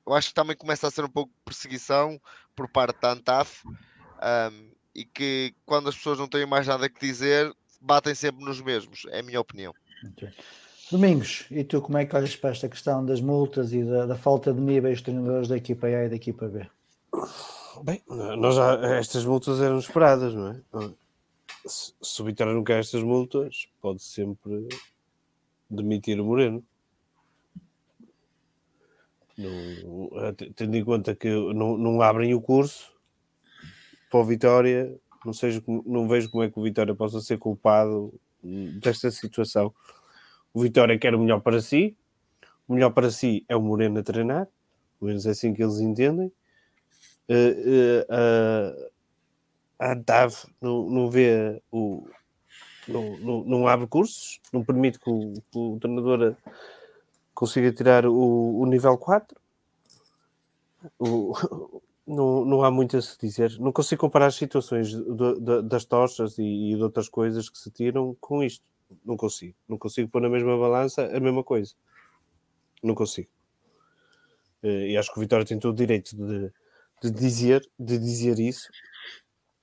eu 0.06 0.14
acho 0.14 0.30
que 0.30 0.34
também 0.34 0.56
começa 0.56 0.88
a 0.88 0.92
ser 0.92 1.06
um 1.06 1.10
pouco 1.10 1.32
de 1.32 1.44
perseguição 1.46 2.20
por 2.56 2.68
parte 2.68 3.00
da 3.00 3.12
ANTAF 3.12 3.64
um, 3.66 4.72
e 4.94 5.06
que 5.06 5.56
quando 5.66 5.90
as 5.90 5.96
pessoas 5.96 6.20
não 6.20 6.28
têm 6.28 6.46
mais 6.46 6.68
nada 6.68 6.90
que 6.90 7.00
dizer, 7.00 7.54
batem 7.80 8.16
sempre 8.16 8.44
nos 8.44 8.62
mesmos, 8.62 9.06
é 9.10 9.20
a 9.20 9.24
minha 9.24 9.40
opinião. 9.40 9.74
Domingos, 10.92 11.46
e 11.50 11.64
tu 11.64 11.82
como 11.82 11.98
é 11.98 12.06
que 12.06 12.16
olhas 12.16 12.36
para 12.36 12.52
esta 12.52 12.70
questão 12.70 13.06
das 13.06 13.22
multas 13.22 13.74
e 13.74 13.84
da, 13.84 14.06
da 14.06 14.16
falta 14.16 14.54
de 14.54 14.62
níveis 14.62 14.98
dos 14.98 15.06
treinadores 15.06 15.48
da 15.48 15.58
equipa 15.58 15.88
A 15.88 16.06
e 16.06 16.10
da 16.10 16.16
equipa 16.16 16.48
B? 16.48 16.68
Bem, 17.84 18.02
nós 18.08 18.56
já, 18.56 18.76
estas 18.98 19.26
multas 19.26 19.60
eram 19.60 19.80
esperadas, 19.80 20.36
não 20.36 20.50
é? 20.50 20.62
Se, 21.66 21.94
se 22.02 22.22
o 22.22 22.26
Vitória 22.26 22.54
não 22.54 22.64
quer 22.64 22.80
estas 22.80 23.02
multas, 23.02 23.68
pode 23.82 24.04
sempre 24.04 24.68
demitir 25.70 26.20
o 26.20 26.26
Moreno. 26.26 26.64
Tendo 30.56 30.76
em 30.76 30.84
conta 30.84 31.16
que 31.16 31.30
não, 31.30 31.78
não 31.78 32.02
abrem 32.02 32.36
o 32.36 32.42
curso 32.42 32.94
para 34.12 34.20
o 34.20 34.26
Vitória, 34.26 34.96
não, 35.26 35.34
seja, 35.34 35.64
não 35.68 36.08
vejo 36.08 36.30
como 36.30 36.44
é 36.44 36.52
que 36.52 36.60
o 36.60 36.64
Vitória 36.64 36.94
possa 36.94 37.20
ser 37.20 37.40
culpado 37.40 38.14
desta 38.44 39.10
situação. 39.10 39.74
O 40.53 40.61
Vitória 40.61 40.98
quer 40.99 41.15
o 41.15 41.20
melhor 41.20 41.41
para 41.41 41.61
si, 41.61 41.95
o 42.68 42.74
melhor 42.74 42.91
para 42.91 43.10
si 43.10 43.45
é 43.48 43.56
o 43.56 43.61
Moreno 43.61 43.99
a 43.99 44.03
treinar, 44.03 44.48
pelo 44.99 45.10
menos 45.10 45.26
é 45.26 45.32
assim 45.32 45.53
que 45.53 45.64
eles 45.64 45.80
entendem. 45.80 46.32
Uh, 47.30 47.34
uh, 47.34 48.84
uh, 48.84 48.91
a 49.80 49.91
ANTAV 49.94 50.36
não, 50.61 50.90
não 50.90 51.10
vê 51.10 51.61
o. 51.72 52.07
Não, 52.86 53.18
não, 53.18 53.44
não 53.45 53.68
abre 53.68 53.88
cursos, 53.88 54.41
não 54.52 54.64
permite 54.64 54.99
que 54.99 55.10
o, 55.10 55.34
que 55.34 55.57
o 55.57 55.80
treinador 55.80 56.36
consiga 57.34 57.72
tirar 57.72 58.06
o, 58.06 58.60
o 58.60 58.65
nível 58.65 58.98
4. 58.98 59.40
O, 60.99 61.82
não, 62.06 62.46
não 62.46 62.64
há 62.64 62.72
muito 62.72 62.98
a 62.98 63.02
se 63.02 63.18
dizer. 63.18 63.58
Não 63.60 63.72
consigo 63.72 64.02
comparar 64.02 64.28
as 64.28 64.36
situações 64.36 64.90
de, 64.90 65.40
de, 65.40 65.62
das 65.64 65.86
tochas 65.86 66.38
e, 66.38 66.44
e, 66.44 66.76
de 66.76 66.84
outras 66.84 67.10
coisas 67.10 67.50
que 67.50 67.58
se 67.58 67.72
tiram 67.72 68.16
com 68.20 68.44
isto. 68.44 68.64
Não 69.04 69.18
consigo. 69.18 69.56
Não 69.68 69.78
consigo 69.78 70.10
pôr 70.10 70.22
na 70.22 70.30
mesma 70.30 70.58
balança 70.58 71.06
a 71.06 71.20
mesma 71.20 71.44
coisa. 71.44 71.74
Não 72.84 72.94
consigo. 72.94 73.30
Eh, 74.62 74.92
e 74.92 74.98
acho 74.98 75.12
que 75.12 75.18
o 75.18 75.22
Vitória 75.22 75.46
tem 75.46 75.58
todo 75.58 75.74
o 75.74 75.78
direito 75.78 76.16
de, 76.16 76.52
de, 77.02 77.12
dizer, 77.12 77.68
de 77.80 77.98
dizer 77.98 78.38
isso. 78.38 78.70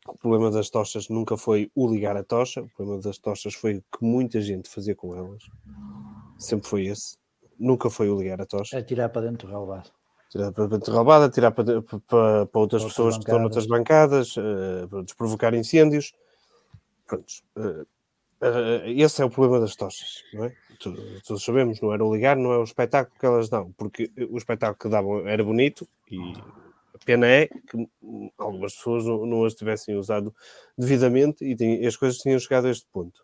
O 0.08 0.16
problema 0.16 0.50
das 0.50 0.70
tochas 0.70 1.08
nunca 1.08 1.36
foi 1.36 1.70
o 1.74 1.88
ligar 1.88 2.16
a 2.16 2.24
tocha. 2.24 2.62
O 2.62 2.68
problema 2.70 3.00
das 3.02 3.18
tochas 3.18 3.54
foi 3.54 3.76
o 3.76 3.82
que 3.82 4.02
muita 4.04 4.40
gente 4.40 4.68
fazia 4.68 4.96
com 4.96 5.14
elas. 5.14 5.44
Sempre 6.38 6.68
foi 6.68 6.86
esse. 6.86 7.18
Nunca 7.58 7.90
foi 7.90 8.08
o 8.08 8.18
ligar 8.18 8.40
a 8.40 8.46
tocha. 8.46 8.78
É 8.78 8.82
tirar 8.82 9.10
para 9.10 9.30
dentro 9.30 9.46
do 9.46 9.50
relvado 9.52 9.90
tirar 10.30 10.52
para 10.52 10.66
dentro 10.66 10.94
roubada, 10.94 11.28
tirar 11.28 11.50
para, 11.50 11.82
para, 11.82 12.46
para 12.46 12.60
outras, 12.60 12.84
pessoas 12.84 13.16
que 13.16 13.24
estão 13.24 13.40
noutras 13.40 13.66
bancadas, 13.66 14.36
uh, 14.36 15.04
provocar 15.18 15.52
incêndios. 15.54 16.14
Prontos. 17.06 17.42
Uh, 17.56 17.82
uh, 18.40 18.86
esse 18.86 19.20
é 19.20 19.24
o 19.24 19.30
problema 19.30 19.60
das 19.60 19.74
tochas, 19.74 20.22
não 20.32 20.44
é? 20.44 20.54
Todos 21.26 21.44
sabemos, 21.44 21.80
não 21.80 21.92
era 21.92 22.04
o 22.04 22.14
ligar, 22.14 22.36
não 22.36 22.52
é 22.52 22.58
o 22.58 22.64
espetáculo 22.64 23.18
que 23.18 23.26
elas 23.26 23.48
dão, 23.50 23.72
porque 23.72 24.10
o 24.30 24.38
espetáculo 24.38 24.78
que 24.78 24.88
davam 24.88 25.28
era 25.28 25.44
bonito 25.44 25.86
e 26.10 26.16
a 26.94 27.04
pena 27.04 27.26
é 27.26 27.46
que 27.46 27.88
algumas 28.38 28.74
pessoas 28.74 29.04
não, 29.04 29.26
não 29.26 29.44
as 29.44 29.54
tivessem 29.54 29.96
usado 29.96 30.34
devidamente 30.78 31.44
e, 31.44 31.86
as 31.86 31.96
coisas 31.96 32.18
tinham 32.18 32.38
chegado 32.38 32.66
a 32.66 32.70
este 32.70 32.86
ponto 32.90 33.22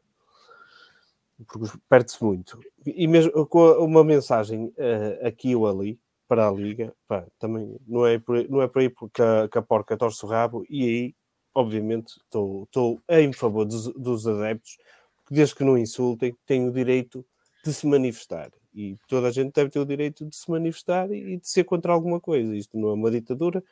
porque 1.46 1.78
perde-se 1.88 2.22
muito. 2.24 2.58
E 2.86 3.06
mesmo 3.06 3.46
com 3.46 3.72
uma 3.84 4.02
mensagem 4.02 4.66
uh, 4.66 5.26
aqui 5.26 5.54
ou 5.54 5.68
ali, 5.68 5.98
para 6.28 6.48
a 6.48 6.52
Liga, 6.52 6.94
pá, 7.06 7.26
também 7.38 7.76
não 7.86 8.06
é, 8.06 8.18
por, 8.18 8.48
não 8.48 8.62
é 8.62 8.68
por 8.68 8.80
aí 8.80 8.88
porque 8.88 9.22
a, 9.22 9.48
que 9.48 9.58
a 9.58 9.62
porca 9.62 9.96
torce 9.96 10.24
o 10.24 10.28
rabo, 10.28 10.64
e 10.68 10.82
aí, 10.84 11.14
obviamente, 11.54 12.14
estou 12.18 13.00
em 13.08 13.32
favor 13.32 13.64
dos, 13.64 13.88
dos 13.94 14.26
adeptos, 14.26 14.76
porque 15.16 15.34
desde 15.34 15.54
que 15.54 15.64
não 15.64 15.78
insultem, 15.78 16.36
têm 16.46 16.68
o 16.68 16.72
direito 16.72 17.24
de 17.64 17.72
se 17.72 17.86
manifestar. 17.86 18.50
E 18.74 18.96
toda 19.08 19.28
a 19.28 19.30
gente 19.30 19.54
deve 19.54 19.70
ter 19.70 19.78
o 19.80 19.86
direito 19.86 20.26
de 20.26 20.36
se 20.36 20.50
manifestar 20.50 21.10
e 21.10 21.38
de 21.38 21.48
ser 21.48 21.64
contra 21.64 21.92
alguma 21.92 22.20
coisa. 22.20 22.54
Isto 22.54 22.78
não 22.78 22.90
é 22.90 22.92
uma 22.92 23.10
ditadura, 23.10 23.64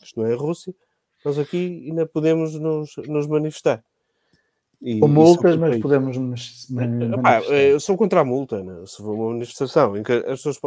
isto 0.00 0.20
não 0.20 0.26
é 0.28 0.32
a 0.32 0.36
Rússia. 0.36 0.74
Nós 1.24 1.38
aqui 1.38 1.84
ainda 1.88 2.06
podemos 2.06 2.54
nos, 2.54 2.96
nos 3.08 3.26
manifestar. 3.26 3.84
E, 4.80 5.00
Com 5.00 5.08
multas, 5.08 5.56
mas 5.56 5.80
podemos 5.80 6.16
Epá, 7.18 7.40
eu 7.40 7.80
sou 7.80 7.96
contra 7.96 8.20
a 8.20 8.24
multa, 8.24 8.62
né? 8.62 8.86
se 8.86 8.98
for 8.98 9.12
uma 9.12 9.30
manifestação 9.30 9.96
em 9.96 10.04
que 10.04 10.12
as 10.12 10.40
pessoas 10.42 10.60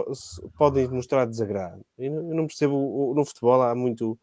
podem 0.57 0.87
mostrar 0.89 1.25
desagrado. 1.25 1.81
Eu 1.97 2.21
não 2.21 2.45
percebo, 2.45 3.13
no 3.15 3.25
futebol 3.25 3.61
há 3.61 3.73
muito, 3.73 4.19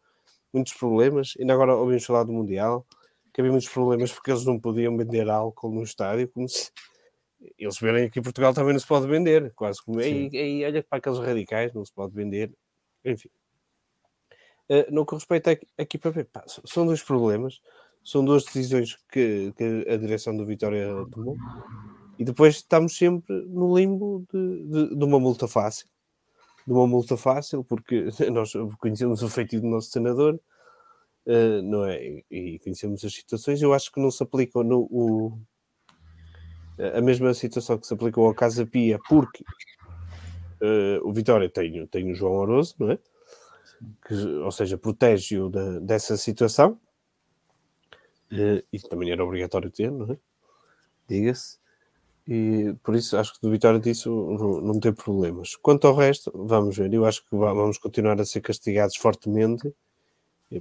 muitos 0.53 0.73
problemas, 0.73 1.33
ainda 1.39 1.53
agora 1.53 1.75
ouvimos 1.75 2.05
falar 2.05 2.23
do 2.23 2.31
Mundial, 2.31 2.85
que 3.33 3.41
havia 3.41 3.51
muitos 3.51 3.69
problemas 3.69 4.11
porque 4.11 4.29
eles 4.29 4.45
não 4.45 4.59
podiam 4.59 4.95
vender 4.95 5.27
álcool 5.27 5.71
no 5.71 5.81
estádio, 5.81 6.27
como 6.27 6.47
se 6.47 6.69
eles 7.57 7.79
verem 7.79 8.05
aqui 8.05 8.19
em 8.19 8.23
Portugal 8.23 8.53
também 8.53 8.73
não 8.73 8.79
se 8.79 8.87
pode 8.87 9.07
vender, 9.07 9.51
quase 9.55 9.83
como 9.83 9.99
aí, 9.99 10.29
aí 10.33 10.65
olha 10.65 10.83
para 10.83 10.99
aqueles 10.99 11.17
radicais, 11.17 11.73
não 11.73 11.83
se 11.83 11.93
pode 11.93 12.13
vender, 12.13 12.53
enfim. 13.03 13.29
Uh, 14.69 14.85
no 14.91 15.03
que 15.03 15.15
respeita 15.15 15.59
aqui 15.79 15.97
para 15.97 16.11
ver, 16.11 16.29
são 16.45 16.85
dois 16.85 17.01
problemas 17.01 17.59
são 18.03 18.23
duas 18.23 18.43
decisões 18.43 18.97
que, 19.11 19.53
que 19.55 19.85
a 19.89 19.97
direção 19.97 20.35
do 20.35 20.45
Vitória 20.45 20.87
tomou. 21.11 21.37
E 22.17 22.23
depois 22.23 22.55
estamos 22.55 22.97
sempre 22.97 23.33
no 23.47 23.77
limbo 23.77 24.25
de, 24.33 24.65
de, 24.65 24.95
de, 24.95 25.05
uma 25.05 25.19
multa 25.19 25.47
fácil. 25.47 25.87
De 26.65 26.73
uma 26.73 26.87
multa 26.87 27.15
fácil, 27.15 27.63
porque 27.63 28.09
nós 28.31 28.53
conhecemos 28.79 29.21
o 29.23 29.29
feitiço 29.29 29.61
do 29.61 29.69
nosso 29.69 29.89
senador, 29.89 30.39
uh, 31.25 31.61
não 31.61 31.85
é? 31.85 32.23
E 32.29 32.59
conhecemos 32.59 33.05
as 33.05 33.13
situações. 33.13 33.61
Eu 33.61 33.73
acho 33.73 33.91
que 33.91 34.01
não 34.01 34.11
se 34.11 34.21
aplica 34.21 34.63
no, 34.63 34.81
o, 34.91 35.39
a 36.95 37.01
mesma 37.01 37.33
situação 37.33 37.77
que 37.77 37.87
se 37.87 37.93
aplicou 37.93 38.27
ao 38.27 38.33
Casa 38.33 38.65
Pia, 38.65 38.99
porque 39.07 39.43
uh, 40.61 41.07
o 41.07 41.13
Vitória 41.13 41.49
tem, 41.49 41.85
tem 41.87 42.11
o 42.11 42.15
João 42.15 42.33
Oroso, 42.33 42.75
não 42.79 42.91
é? 42.91 42.99
Que, 44.05 44.13
ou 44.13 44.51
seja, 44.51 44.77
protege-o 44.77 45.49
de, 45.49 45.79
dessa 45.79 46.17
situação 46.17 46.77
Uh, 48.31 48.63
e 48.71 48.79
também 48.79 49.11
era 49.11 49.23
obrigatório 49.23 49.71
ter, 49.71 49.91
não 49.91 50.11
é? 50.11 50.17
Diga-se. 51.07 51.57
E 52.27 52.75
por 52.83 52.95
isso 52.95 53.17
acho 53.17 53.33
que 53.33 53.41
do 53.41 53.49
Vitória 53.49 53.79
disso 53.79 54.09
não, 54.11 54.61
não 54.61 54.79
tem 54.79 54.93
problemas. 54.93 55.55
Quanto 55.55 55.87
ao 55.87 55.95
resto, 55.95 56.31
vamos 56.35 56.77
ver. 56.77 56.93
Eu 56.93 57.05
acho 57.05 57.21
que 57.23 57.35
vamos 57.35 57.79
continuar 57.79 58.21
a 58.21 58.25
ser 58.25 58.41
castigados 58.41 58.95
fortemente, 58.97 59.73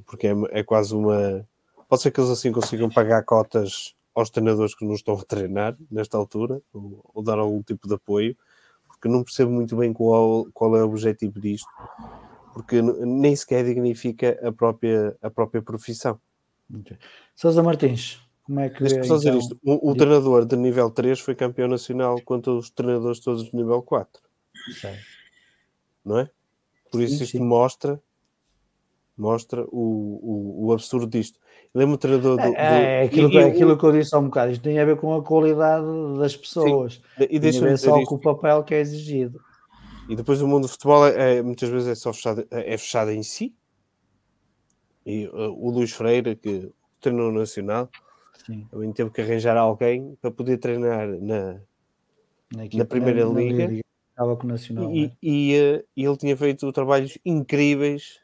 porque 0.06 0.28
é, 0.28 0.34
é 0.50 0.62
quase 0.62 0.94
uma. 0.94 1.46
Pode 1.86 2.00
ser 2.00 2.10
que 2.10 2.20
eles 2.20 2.30
assim 2.30 2.52
consigam 2.52 2.88
pagar 2.88 3.22
cotas 3.22 3.94
aos 4.14 4.30
treinadores 4.30 4.74
que 4.74 4.84
não 4.84 4.94
estão 4.94 5.14
a 5.14 5.22
treinar 5.22 5.76
nesta 5.90 6.16
altura, 6.16 6.60
ou, 6.72 7.02
ou 7.14 7.22
dar 7.22 7.38
algum 7.38 7.62
tipo 7.62 7.86
de 7.86 7.94
apoio, 7.94 8.34
porque 8.86 9.06
não 9.06 9.22
percebo 9.22 9.52
muito 9.52 9.76
bem 9.76 9.92
qual, 9.92 10.46
qual 10.52 10.74
é 10.76 10.82
o 10.82 10.88
objetivo 10.88 11.38
disto, 11.38 11.68
porque 12.52 12.80
nem 12.82 13.36
sequer 13.36 13.64
dignifica 13.64 14.38
a 14.42 14.50
própria, 14.50 15.16
a 15.22 15.30
própria 15.30 15.62
profissão. 15.62 16.18
Sousa 17.34 17.62
Martins, 17.62 18.20
como 18.44 18.60
é 18.60 18.68
que. 18.68 18.80
Deixa-me 18.80 19.06
só 19.06 19.16
dizer 19.16 19.28
então... 19.30 19.40
isto: 19.40 19.60
o, 19.64 19.90
o 19.90 19.94
treinador 19.94 20.44
de 20.44 20.56
nível 20.56 20.90
3 20.90 21.18
foi 21.20 21.34
campeão 21.34 21.68
nacional 21.68 22.20
contra 22.22 22.52
os 22.52 22.70
treinadores 22.70 23.20
todos 23.20 23.44
de 23.44 23.56
nível 23.56 23.82
4. 23.82 24.22
Sim. 24.80 24.94
Não 26.04 26.18
é? 26.18 26.30
Por 26.90 27.00
isso 27.02 27.18
sim, 27.18 27.24
isto 27.24 27.38
sim. 27.38 27.44
mostra 27.44 28.00
mostra 29.18 29.66
o, 29.70 30.62
o, 30.62 30.66
o 30.66 30.72
absurdo 30.72 31.08
disto. 31.08 31.38
Lembro 31.74 31.96
o 31.96 31.98
treinador 31.98 32.36
do. 32.36 32.56
É, 32.56 33.00
é, 33.00 33.02
aquilo, 33.02 33.30
e, 33.32 33.38
aquilo 33.38 33.76
que 33.76 33.84
eu 33.84 33.92
disse 33.92 34.14
há 34.14 34.18
um 34.18 34.26
bocado, 34.26 34.52
isto 34.52 34.62
tem 34.62 34.78
a 34.78 34.84
ver 34.84 34.96
com 34.96 35.14
a 35.14 35.22
qualidade 35.22 35.86
das 36.18 36.36
pessoas. 36.36 37.02
Sim. 37.18 37.26
E 37.28 37.38
deixa 37.38 37.60
ver 37.60 37.76
só 37.76 37.98
isto. 37.98 38.08
com 38.08 38.14
o 38.14 38.18
papel 38.18 38.62
que 38.62 38.74
é 38.74 38.80
exigido. 38.80 39.40
E 40.08 40.16
depois 40.16 40.40
o 40.40 40.48
mundo 40.48 40.62
do 40.62 40.68
futebol 40.68 41.06
é, 41.06 41.36
é 41.36 41.42
muitas 41.42 41.68
vezes 41.68 41.88
é 41.88 41.94
só 41.94 42.12
fechado, 42.12 42.46
é, 42.50 42.74
é 42.74 42.78
fechado 42.78 43.10
em 43.10 43.22
si, 43.22 43.54
e 45.08 45.26
uh, 45.28 45.56
o 45.58 45.70
Luís 45.70 45.90
Freire, 45.90 46.36
que 46.36 46.70
treinou 47.00 47.32
no 47.32 47.38
Nacional, 47.38 47.88
Sim. 48.44 48.68
também 48.70 48.92
teve 48.92 49.08
que 49.08 49.22
arranjar 49.22 49.56
alguém 49.56 50.18
para 50.20 50.30
poder 50.30 50.58
treinar 50.58 51.08
na, 51.08 51.54
na, 52.52 52.64
na 52.74 52.84
Primeira 52.84 53.24
na, 53.24 53.40
Liga. 53.40 53.66
Liga. 53.66 53.84
Estava 54.10 54.36
com 54.36 54.44
o 54.44 54.50
Nacional. 54.50 54.92
E, 54.92 55.06
né? 55.06 55.12
e, 55.22 55.56
uh, 55.56 55.84
e, 55.96 56.04
ele 56.04 56.16
tinha 56.18 56.36
feito 56.36 56.70
trabalhos 56.72 57.16
incríveis 57.24 58.20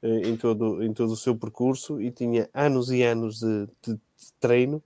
uh, 0.00 0.06
em, 0.06 0.36
todo, 0.36 0.80
em 0.80 0.92
todo 0.92 1.12
o 1.12 1.16
seu 1.16 1.34
percurso 1.34 2.00
e 2.00 2.12
tinha 2.12 2.48
anos 2.54 2.92
e 2.92 3.02
anos 3.02 3.40
de, 3.40 3.66
de, 3.82 3.94
de 3.94 4.32
treino 4.38 4.80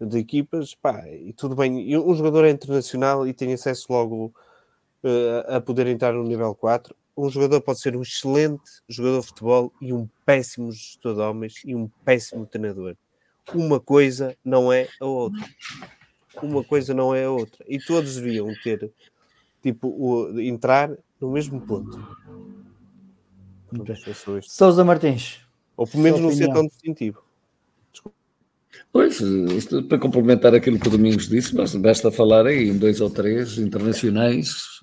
de 0.00 0.18
equipas, 0.18 0.72
pá, 0.76 1.04
e 1.08 1.32
tudo 1.32 1.56
bem. 1.56 1.80
E 1.80 1.98
um 1.98 2.14
jogador 2.14 2.44
é 2.44 2.50
internacional 2.50 3.26
e 3.26 3.34
tem 3.34 3.52
acesso 3.52 3.92
logo 3.92 4.32
uh, 5.02 5.56
a 5.56 5.60
poder 5.60 5.88
entrar 5.88 6.12
no 6.12 6.22
nível 6.22 6.54
4 6.54 6.94
um 7.18 7.28
jogador 7.28 7.60
pode 7.60 7.80
ser 7.80 7.96
um 7.96 8.02
excelente 8.02 8.62
jogador 8.88 9.20
de 9.20 9.26
futebol 9.26 9.72
e 9.80 9.92
um 9.92 10.08
péssimo 10.24 10.70
gestor 10.70 11.14
de 11.14 11.20
homens 11.20 11.54
e 11.64 11.74
um 11.74 11.88
péssimo 12.04 12.46
treinador. 12.46 12.96
Uma 13.52 13.80
coisa 13.80 14.36
não 14.44 14.72
é 14.72 14.88
a 15.00 15.06
outra. 15.06 15.44
Uma 16.40 16.62
coisa 16.62 16.94
não 16.94 17.12
é 17.12 17.24
a 17.24 17.30
outra. 17.30 17.64
E 17.66 17.78
todos 17.78 18.14
deviam 18.14 18.48
ter, 18.62 18.92
tipo, 19.60 19.88
o, 19.88 20.40
entrar 20.40 20.96
no 21.20 21.32
mesmo 21.32 21.60
ponto. 21.60 21.98
Sousa 24.48 24.84
Martins. 24.84 25.40
Ou 25.76 25.86
pelo 25.86 26.02
menos 26.02 26.20
não 26.20 26.30
ser 26.30 26.52
tão 26.52 26.66
distintivo. 26.66 27.22
Pois, 28.92 29.20
isto, 29.20 29.82
para 29.84 29.98
complementar 29.98 30.54
aquilo 30.54 30.78
que 30.78 30.88
o 30.88 30.90
Domingos 30.90 31.28
disse, 31.28 31.54
basta, 31.54 32.10
falar 32.10 32.46
aí 32.46 32.68
em 32.68 32.78
dois 32.78 33.00
ou 33.00 33.10
três 33.10 33.58
internacionais, 33.58 34.80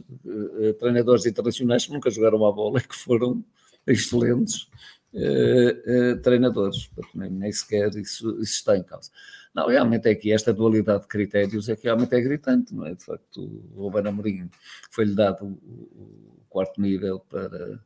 eh, 0.60 0.74
treinadores 0.74 1.26
internacionais 1.26 1.86
que 1.86 1.94
nunca 1.94 2.10
jogaram 2.10 2.46
a 2.46 2.52
bola 2.52 2.80
e 2.80 2.88
que 2.88 2.96
foram 2.96 3.44
excelentes 3.86 4.68
eh, 5.14 5.82
eh, 5.86 6.16
treinadores. 6.16 6.90
Nem, 7.14 7.52
sequer 7.52 7.96
isso, 7.96 8.30
isso 8.42 8.56
está 8.56 8.78
em 8.78 8.84
causa. 8.84 9.10
Não, 9.54 9.68
realmente 9.68 10.10
é 10.10 10.16
que 10.16 10.32
esta 10.32 10.54
dualidade 10.54 11.04
de 11.04 11.08
critérios 11.08 11.70
é 11.70 11.76
que 11.76 11.84
realmente 11.84 12.14
é 12.14 12.22
gritante, 12.22 12.76
não 12.76 12.86
é? 12.86 12.94
De 12.94 13.04
facto, 13.04 13.42
o 13.74 13.84
Ruben 13.84 14.08
Amorim 14.08 14.50
foi-lhe 14.92 15.16
dado 15.16 15.46
o 15.46 16.44
quarto 16.50 16.82
nível 16.82 17.20
para 17.20 17.80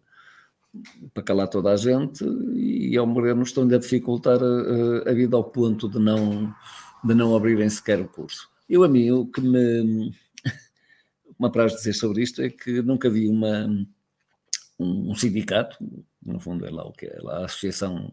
para 1.13 1.23
calar 1.23 1.47
toda 1.47 1.71
a 1.71 1.75
gente 1.77 2.23
e 2.53 2.95
ao 2.97 3.07
Moreno 3.07 3.43
estão-lhe 3.43 3.75
a 3.75 3.79
dificultar 3.79 4.39
a, 4.41 5.09
a, 5.09 5.13
vida 5.13 5.35
ao 5.35 5.43
ponto 5.43 5.89
de 5.89 5.99
não, 5.99 6.53
de 7.03 7.13
não 7.13 7.35
abrirem 7.35 7.69
sequer 7.69 7.99
o 7.99 8.07
curso. 8.07 8.49
Eu, 8.69 8.83
a 8.83 8.87
mim, 8.87 9.09
o 9.11 9.25
que 9.25 9.41
me, 9.41 10.13
apraz 11.41 11.73
dizer 11.73 11.93
sobre 11.93 12.21
isto 12.21 12.41
é 12.41 12.49
que 12.49 12.81
nunca 12.81 13.09
vi 13.09 13.27
uma, 13.27 13.67
um, 14.79 15.15
sindicato, 15.15 15.77
no 16.23 16.39
fundo 16.39 16.65
é 16.65 16.69
lá 16.69 16.83
o 16.83 16.91
que 16.91 17.07
é, 17.07 17.17
lá 17.21 17.39
a 17.39 17.45
Associação 17.45 18.11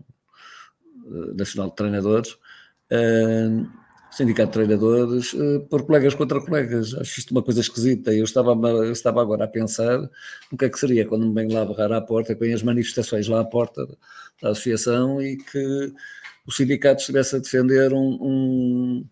eh, 1.07 1.35
Nacional 1.35 1.71
de 1.71 1.77
Treinadores, 1.77 2.33
uh, 2.33 3.69
sindicato 4.11 4.49
de 4.49 4.53
treinadores, 4.53 5.33
uh, 5.33 5.61
por 5.69 5.85
colegas 5.85 6.15
contra 6.15 6.41
colegas. 6.41 6.95
Acho 6.95 7.21
isto 7.21 7.31
uma 7.33 7.43
coisa 7.43 7.61
esquisita. 7.61 8.13
Eu 8.15 8.25
estava, 8.25 8.53
eu 8.69 8.93
estava 8.93 9.21
agora 9.21 9.45
a 9.45 9.49
pensar 9.49 9.99
o 10.51 10.57
que 10.57 10.65
é 10.65 10.69
que 10.71 10.79
seria 10.79 11.07
quando 11.07 11.27
me 11.27 11.35
vem 11.35 11.53
lá 11.53 11.65
barrar 11.65 11.93
à 11.93 12.01
porta, 12.01 12.35
que 12.35 12.41
vem 12.41 12.55
as 12.55 12.63
manifestações 12.63 13.29
lá 13.29 13.41
à 13.41 13.45
porta 13.45 13.87
da 14.41 14.51
associação 14.51 15.21
e 15.21 15.37
que 15.37 15.93
o 16.47 16.53
sindicato 16.53 17.01
estivesse 17.01 17.37
a 17.37 17.39
defender 17.39 17.93
um, 17.93 18.19
um, 18.21 19.09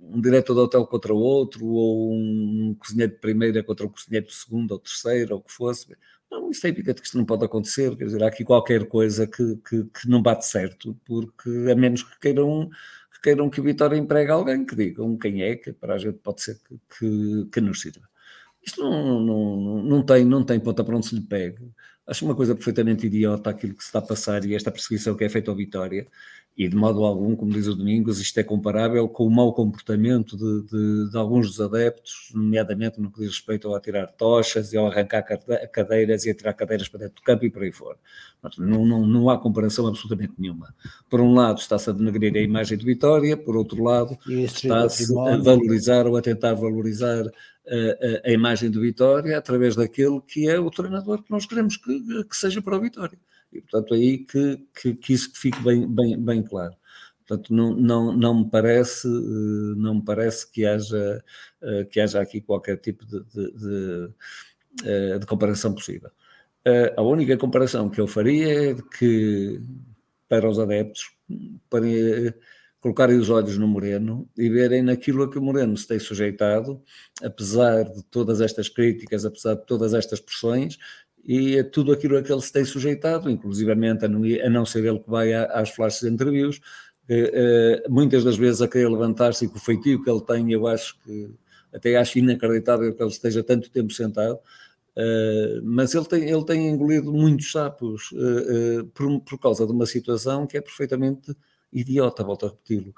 um 0.00 0.20
diretor 0.20 0.54
de 0.54 0.60
hotel 0.60 0.86
contra 0.86 1.12
o 1.12 1.18
outro, 1.18 1.66
ou 1.66 2.12
um 2.12 2.74
cozinheiro 2.78 3.12
de 3.12 3.18
primeira 3.18 3.62
contra 3.62 3.86
o 3.86 3.90
cozinheiro 3.90 4.26
de 4.26 4.34
segunda 4.34 4.74
ou 4.74 4.80
terceira, 4.80 5.34
ou 5.34 5.40
o 5.40 5.42
que 5.42 5.52
fosse. 5.52 5.86
Não, 6.30 6.50
isto 6.50 6.66
é 6.66 6.70
evidente 6.70 7.00
que 7.00 7.06
isto 7.06 7.18
não 7.18 7.24
pode 7.24 7.44
acontecer, 7.44 7.94
quer 7.96 8.06
dizer, 8.06 8.22
há 8.22 8.26
aqui 8.28 8.44
qualquer 8.44 8.86
coisa 8.86 9.26
que, 9.26 9.56
que, 9.68 9.84
que 9.84 10.08
não 10.08 10.20
bate 10.22 10.46
certo, 10.46 10.98
porque 11.04 11.48
a 11.70 11.76
menos 11.76 12.02
que 12.02 12.18
queiram 12.18 12.68
queiram 13.24 13.48
que 13.48 13.58
o 13.58 13.64
Vitória 13.64 13.96
empregue 13.96 14.30
alguém, 14.30 14.66
que 14.66 14.76
digam 14.76 15.16
quem 15.16 15.42
é, 15.42 15.56
que 15.56 15.72
para 15.72 15.94
a 15.94 15.98
gente 15.98 16.18
pode 16.18 16.42
ser 16.42 16.60
que, 16.62 16.78
que, 16.98 17.48
que 17.50 17.60
nos 17.62 17.80
sirva. 17.80 18.06
Isto 18.62 18.82
não, 18.82 19.20
não, 19.20 19.82
não, 19.82 20.02
tem, 20.04 20.26
não 20.26 20.44
tem 20.44 20.60
ponta 20.60 20.84
para 20.84 20.94
onde 20.96 21.06
se 21.06 21.14
lhe 21.14 21.22
pegue. 21.22 21.70
Acho 22.06 22.24
uma 22.24 22.34
coisa 22.34 22.54
perfeitamente 22.54 23.06
idiota 23.06 23.50
aquilo 23.50 23.74
que 23.74 23.82
se 23.82 23.88
está 23.88 23.98
a 23.98 24.02
passar 24.02 24.44
e 24.44 24.54
esta 24.54 24.70
perseguição 24.70 25.16
que 25.16 25.24
é 25.24 25.28
feita 25.28 25.50
ao 25.50 25.56
Vitória 25.56 26.06
e 26.56 26.68
de 26.68 26.76
modo 26.76 27.04
algum, 27.04 27.34
como 27.34 27.50
diz 27.50 27.66
o 27.66 27.74
Domingos, 27.74 28.20
isto 28.20 28.38
é 28.38 28.44
comparável 28.44 29.08
com 29.08 29.26
o 29.26 29.30
mau 29.30 29.52
comportamento 29.52 30.36
de, 30.36 30.62
de, 30.70 31.10
de, 31.10 31.18
alguns 31.18 31.48
dos 31.48 31.60
adeptos, 31.60 32.30
nomeadamente 32.32 33.00
no 33.00 33.10
que 33.10 33.20
diz 33.20 33.30
respeito 33.30 33.66
ao 33.66 33.74
atirar 33.74 34.06
tochas 34.12 34.72
e 34.72 34.76
ao 34.76 34.86
arrancar 34.86 35.22
cadeiras 35.22 36.24
e 36.24 36.30
atirar 36.30 36.54
cadeiras 36.54 36.88
para 36.88 37.00
dentro 37.00 37.16
do 37.16 37.22
campo 37.22 37.44
e 37.44 37.50
por 37.50 37.64
aí 37.64 37.72
fora. 37.72 37.98
Não, 38.56 38.86
não, 38.86 39.04
não 39.04 39.30
há 39.30 39.38
comparação 39.38 39.88
absolutamente 39.88 40.34
nenhuma. 40.38 40.72
Por 41.10 41.20
um 41.20 41.34
lado 41.34 41.58
está-se 41.58 41.90
a 41.90 41.92
denegrir 41.92 42.36
a 42.36 42.40
imagem 42.40 42.78
de 42.78 42.84
Vitória, 42.84 43.36
por 43.36 43.56
outro 43.56 43.82
lado 43.82 44.16
está-se 44.28 45.12
a 45.18 45.36
valorizar 45.38 46.06
ou 46.06 46.16
a 46.16 46.22
tentar 46.22 46.54
valorizar 46.54 47.24
a, 47.66 48.28
a, 48.28 48.32
imagem 48.32 48.70
de 48.70 48.78
Vitória 48.78 49.38
através 49.38 49.74
daquele 49.74 50.20
que 50.20 50.48
é 50.48 50.58
o 50.58 50.70
treinador 50.70 51.22
que 51.22 51.30
nós 51.30 51.46
queremos 51.46 51.76
que, 51.76 52.24
que 52.24 52.36
seja 52.36 52.60
para 52.60 52.76
o 52.76 52.80
Vitória. 52.80 53.18
E, 53.52 53.60
portanto, 53.60 53.94
aí 53.94 54.18
que, 54.18 54.60
que, 54.74 54.94
que 54.94 55.12
isso 55.12 55.30
fique 55.34 55.60
bem, 55.62 55.86
bem, 55.86 56.20
bem 56.20 56.42
claro. 56.42 56.74
Portanto, 57.26 57.54
não, 57.54 57.74
não, 57.74 58.12
não, 58.12 58.34
me 58.40 58.50
parece, 58.50 59.08
eh, 59.08 59.74
não 59.76 59.94
me 59.96 60.04
parece 60.04 60.50
que 60.50 60.66
haja, 60.66 61.24
eh, 61.62 61.84
que 61.84 61.98
haja 62.00 62.20
aqui 62.20 62.40
qualquer 62.40 62.76
tipo 62.76 63.06
de, 63.06 63.24
de, 63.24 63.52
de, 63.52 64.10
eh, 64.84 65.18
de 65.18 65.26
comparação 65.26 65.74
possível. 65.74 66.10
A 66.96 67.02
única 67.02 67.36
comparação 67.36 67.90
que 67.90 68.00
eu 68.00 68.06
faria 68.06 68.70
é 68.70 68.74
que, 68.98 69.60
para 70.28 70.48
os 70.48 70.58
adeptos, 70.58 71.12
para 71.68 71.86
colocarem 72.84 73.16
os 73.16 73.30
olhos 73.30 73.56
no 73.56 73.66
Moreno 73.66 74.28
e 74.36 74.46
verem 74.50 74.82
naquilo 74.82 75.22
a 75.22 75.30
que 75.30 75.38
o 75.38 75.42
Moreno 75.42 75.74
se 75.74 75.88
tem 75.88 75.98
sujeitado, 75.98 76.82
apesar 77.22 77.84
de 77.84 78.04
todas 78.04 78.42
estas 78.42 78.68
críticas, 78.68 79.24
apesar 79.24 79.54
de 79.54 79.64
todas 79.64 79.94
estas 79.94 80.20
pressões, 80.20 80.76
e 81.24 81.56
é 81.56 81.62
tudo 81.62 81.92
aquilo 81.92 82.18
a 82.18 82.22
que 82.22 82.30
ele 82.30 82.42
se 82.42 82.52
tem 82.52 82.62
sujeitado, 82.62 83.30
inclusivamente 83.30 84.04
a 84.04 84.08
não, 84.50 84.60
a 84.60 84.66
ser 84.66 84.84
ele 84.84 84.98
que 84.98 85.08
vai 85.08 85.32
às 85.32 85.70
flashes 85.70 86.00
de 86.02 86.10
entreviews, 86.10 86.60
eh, 87.08 87.82
muitas 87.88 88.22
das 88.22 88.36
vezes 88.36 88.60
a 88.60 88.68
querer 88.68 88.90
levantar-se 88.90 89.46
e 89.46 89.48
com 89.48 89.56
o 89.56 89.60
feitio 89.60 90.04
que 90.04 90.10
ele 90.10 90.20
tem, 90.20 90.52
eu 90.52 90.66
acho 90.66 90.98
que 91.00 91.30
até 91.72 91.96
acho 91.96 92.18
inacreditável 92.18 92.94
que 92.94 93.02
ele 93.02 93.10
esteja 93.10 93.42
tanto 93.42 93.70
tempo 93.70 93.94
sentado, 93.94 94.34
uh, 94.34 95.62
mas 95.64 95.94
ele 95.94 96.04
tem, 96.04 96.28
ele 96.28 96.44
tem 96.44 96.68
engolido 96.68 97.10
muitos 97.10 97.50
sapos 97.50 98.12
uh, 98.12 98.82
uh, 98.82 98.84
por, 98.88 99.20
por 99.22 99.38
causa 99.40 99.66
de 99.66 99.72
uma 99.72 99.86
situação 99.86 100.46
que 100.46 100.58
é 100.58 100.60
perfeitamente 100.60 101.34
idiota, 101.74 102.24
volto 102.24 102.46
a 102.46 102.48
repeti-lo. 102.50 102.94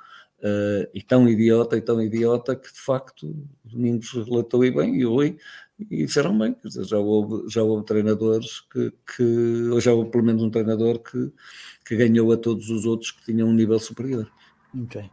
e 0.94 1.02
tão 1.02 1.28
idiota 1.28 1.76
e 1.76 1.80
tão 1.80 2.00
idiota 2.00 2.54
que 2.54 2.72
de 2.72 2.80
facto 2.80 3.34
Domingos 3.64 4.12
relatou 4.12 4.64
e 4.64 4.70
bem, 4.70 4.96
e 4.96 5.06
oi, 5.06 5.38
e 5.78 6.06
disseram 6.06 6.36
bem, 6.38 6.56
dizer, 6.64 6.84
já, 6.84 6.98
houve, 6.98 7.48
já 7.50 7.62
houve 7.62 7.84
treinadores 7.84 8.60
que, 8.60 8.92
que, 9.14 9.68
ou 9.70 9.80
já 9.80 9.92
houve 9.92 10.10
pelo 10.10 10.24
menos 10.24 10.42
um 10.42 10.50
treinador 10.50 10.98
que, 11.00 11.32
que 11.84 11.96
ganhou 11.96 12.32
a 12.32 12.36
todos 12.36 12.70
os 12.70 12.86
outros 12.86 13.10
que 13.10 13.24
tinham 13.24 13.48
um 13.48 13.52
nível 13.52 13.78
superior. 13.78 14.30
Ok. 14.84 15.10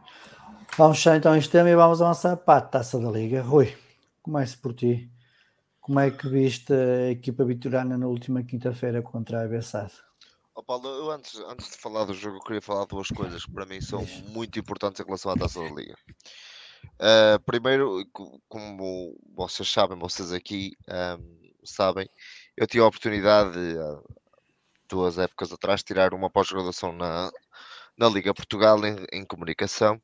Vamos 0.76 0.96
fechar 0.98 1.16
então 1.16 1.36
este 1.36 1.50
tema 1.50 1.70
e 1.70 1.76
vamos 1.76 2.02
avançar 2.02 2.36
para 2.36 2.58
a 2.58 2.62
taça 2.62 2.98
da 2.98 3.10
Liga. 3.10 3.42
Rui, 3.42 3.72
comece 4.22 4.56
por 4.56 4.74
ti. 4.74 5.10
Como 5.80 6.00
é 6.00 6.10
que 6.10 6.28
viste 6.28 6.72
a 6.72 7.10
equipa 7.10 7.44
vitoriana 7.44 7.98
na 7.98 8.06
última 8.06 8.42
quinta-feira 8.42 9.02
contra 9.02 9.44
a 9.44 9.46
Bessade? 9.46 9.92
Oh 10.56 10.62
Paulo, 10.62 10.88
eu 10.88 11.10
antes, 11.10 11.34
antes 11.40 11.72
de 11.72 11.76
falar 11.78 12.04
do 12.04 12.14
jogo, 12.14 12.36
eu 12.36 12.40
queria 12.40 12.62
falar 12.62 12.84
duas 12.84 13.08
coisas 13.08 13.44
que 13.44 13.50
para 13.50 13.66
mim 13.66 13.80
são 13.80 14.06
muito 14.28 14.56
importantes 14.56 15.00
em 15.00 15.04
relação 15.04 15.32
à 15.32 15.36
taça 15.36 15.58
da 15.58 15.68
Liga. 15.68 15.96
Uh, 16.94 17.40
primeiro, 17.44 18.08
como 18.48 19.18
vocês 19.34 19.68
sabem, 19.68 19.98
vocês 19.98 20.32
aqui 20.32 20.76
um, 20.88 21.50
sabem, 21.64 22.08
eu 22.56 22.68
tive 22.68 22.84
a 22.84 22.86
oportunidade, 22.86 23.58
uh, 23.58 24.04
duas 24.88 25.18
épocas 25.18 25.52
atrás, 25.52 25.80
de 25.80 25.86
tirar 25.86 26.14
uma 26.14 26.30
pós-graduação 26.30 26.92
na, 26.92 27.32
na 27.98 28.08
Liga 28.08 28.32
Portugal 28.32 28.78
em, 28.86 29.04
em, 29.12 29.24
comunicação 29.24 30.00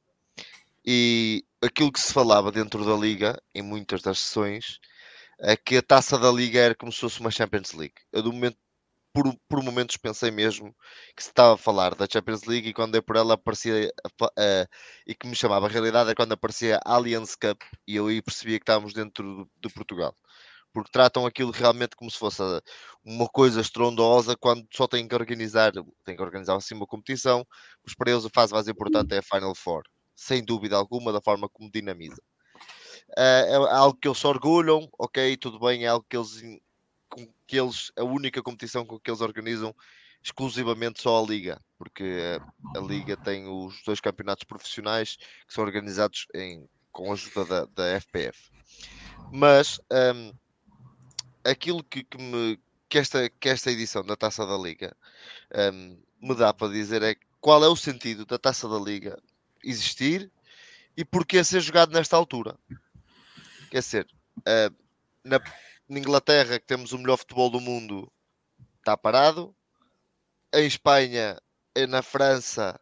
e 0.84 1.44
aquilo 1.62 1.92
que 1.92 2.00
se 2.00 2.12
falava 2.12 2.50
dentro 2.50 2.84
da 2.84 2.96
Liga, 2.96 3.40
em 3.54 3.62
muitas 3.62 4.02
das 4.02 4.18
sessões, 4.18 4.80
é 5.38 5.56
que 5.56 5.76
a 5.76 5.82
taça 5.82 6.18
da 6.18 6.32
Liga 6.32 6.58
era 6.58 6.74
como 6.74 6.90
se 6.90 6.98
fosse 6.98 7.20
uma 7.20 7.30
Champions 7.30 7.72
League. 7.72 7.94
Eu, 8.12 8.22
do 8.24 8.32
momento 8.32 8.58
por, 9.12 9.34
por 9.48 9.62
momentos 9.62 9.96
pensei 9.96 10.30
mesmo 10.30 10.74
que 11.16 11.22
se 11.22 11.30
estava 11.30 11.54
a 11.54 11.58
falar 11.58 11.94
da 11.94 12.06
Champions 12.10 12.44
League 12.44 12.68
e 12.68 12.74
quando 12.74 12.96
é 12.96 13.00
por 13.00 13.16
ela 13.16 13.34
aparecia 13.34 13.92
uh, 14.22 14.66
e 15.06 15.14
que 15.14 15.26
me 15.26 15.34
chamava 15.34 15.66
a 15.66 15.68
realidade 15.68 16.10
é 16.10 16.14
quando 16.14 16.32
aparecia 16.32 16.80
Allianz 16.84 17.34
Cup 17.34 17.60
e 17.86 17.96
eu 17.96 18.06
aí 18.06 18.22
percebia 18.22 18.58
que 18.58 18.62
estávamos 18.62 18.92
dentro 18.92 19.48
de 19.60 19.68
Portugal 19.70 20.14
porque 20.72 20.90
tratam 20.92 21.26
aquilo 21.26 21.50
realmente 21.50 21.96
como 21.96 22.10
se 22.10 22.18
fosse 22.18 22.42
uma 23.04 23.28
coisa 23.28 23.60
estrondosa 23.60 24.36
quando 24.36 24.66
só 24.72 24.86
têm 24.86 25.06
que 25.06 25.14
organizar, 25.14 25.72
têm 26.04 26.16
que 26.16 26.22
organizar 26.22 26.56
assim 26.56 26.74
uma 26.74 26.86
competição, 26.86 27.44
mas 27.84 27.94
para 27.94 28.10
eles 28.10 28.24
a 28.24 28.30
fase 28.32 28.52
mais 28.52 28.68
importante 28.68 29.14
é 29.14 29.18
a 29.18 29.22
Final 29.22 29.54
Four, 29.54 29.82
sem 30.14 30.44
dúvida 30.44 30.76
alguma, 30.76 31.12
da 31.12 31.20
forma 31.20 31.48
como 31.48 31.70
dinamiza. 31.70 32.22
Uh, 33.18 33.66
é 33.66 33.74
algo 33.74 33.98
que 34.00 34.06
eles 34.06 34.18
se 34.18 34.26
orgulham, 34.26 34.88
ok, 34.98 35.36
tudo 35.36 35.58
bem, 35.58 35.84
é 35.84 35.88
algo 35.88 36.06
que 36.08 36.16
eles 36.16 36.40
que 37.46 37.58
eles, 37.58 37.92
a 37.96 38.04
única 38.04 38.42
competição 38.42 38.84
com 38.84 38.98
que 38.98 39.10
eles 39.10 39.20
organizam 39.20 39.74
exclusivamente 40.22 41.00
só 41.00 41.22
a 41.22 41.26
Liga, 41.26 41.60
porque 41.78 42.04
a, 42.74 42.78
a 42.78 42.82
Liga 42.82 43.16
tem 43.16 43.46
os 43.46 43.82
dois 43.84 44.00
campeonatos 44.00 44.44
profissionais 44.44 45.16
que 45.46 45.54
são 45.54 45.64
organizados 45.64 46.26
em, 46.34 46.68
com 46.92 47.10
a 47.10 47.14
ajuda 47.14 47.44
da, 47.44 47.64
da 47.66 48.00
FPF. 48.00 48.50
Mas 49.32 49.80
um, 50.14 50.32
aquilo 51.44 51.82
que, 51.82 52.04
que, 52.04 52.18
me, 52.18 52.58
que, 52.88 52.98
esta, 52.98 53.28
que 53.30 53.48
esta 53.48 53.70
edição 53.70 54.04
da 54.04 54.16
Taça 54.16 54.46
da 54.46 54.56
Liga 54.56 54.94
um, 55.72 55.98
me 56.20 56.34
dá 56.34 56.52
para 56.52 56.72
dizer 56.72 57.02
é 57.02 57.14
qual 57.40 57.64
é 57.64 57.68
o 57.68 57.76
sentido 57.76 58.26
da 58.26 58.38
Taça 58.38 58.68
da 58.68 58.78
Liga 58.78 59.18
existir 59.64 60.30
e 60.96 61.04
porquê 61.04 61.42
ser 61.42 61.60
jogado 61.60 61.92
nesta 61.92 62.16
altura. 62.16 62.58
Quer 63.70 63.78
dizer, 63.78 64.06
uh, 64.40 64.74
na, 65.24 65.40
na 65.90 65.98
Inglaterra, 65.98 66.58
que 66.58 66.66
temos 66.66 66.92
o 66.92 66.98
melhor 66.98 67.16
futebol 67.16 67.50
do 67.50 67.60
mundo, 67.60 68.10
está 68.78 68.96
parado. 68.96 69.54
Em 70.54 70.66
Espanha, 70.66 71.36
na 71.88 72.00
França, 72.00 72.80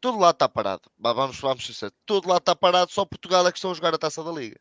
todo 0.00 0.18
lá 0.18 0.30
está 0.30 0.48
parado. 0.48 0.90
Vamos, 0.98 1.38
vamos 1.38 1.76
ser 1.76 1.92
tudo 2.06 2.28
lá 2.28 2.38
está 2.38 2.56
parado, 2.56 2.90
só 2.90 3.04
Portugal 3.04 3.46
é 3.46 3.52
que 3.52 3.58
estão 3.58 3.70
a 3.70 3.74
jogar 3.74 3.94
a 3.94 3.98
taça 3.98 4.24
da 4.24 4.32
Liga. 4.32 4.58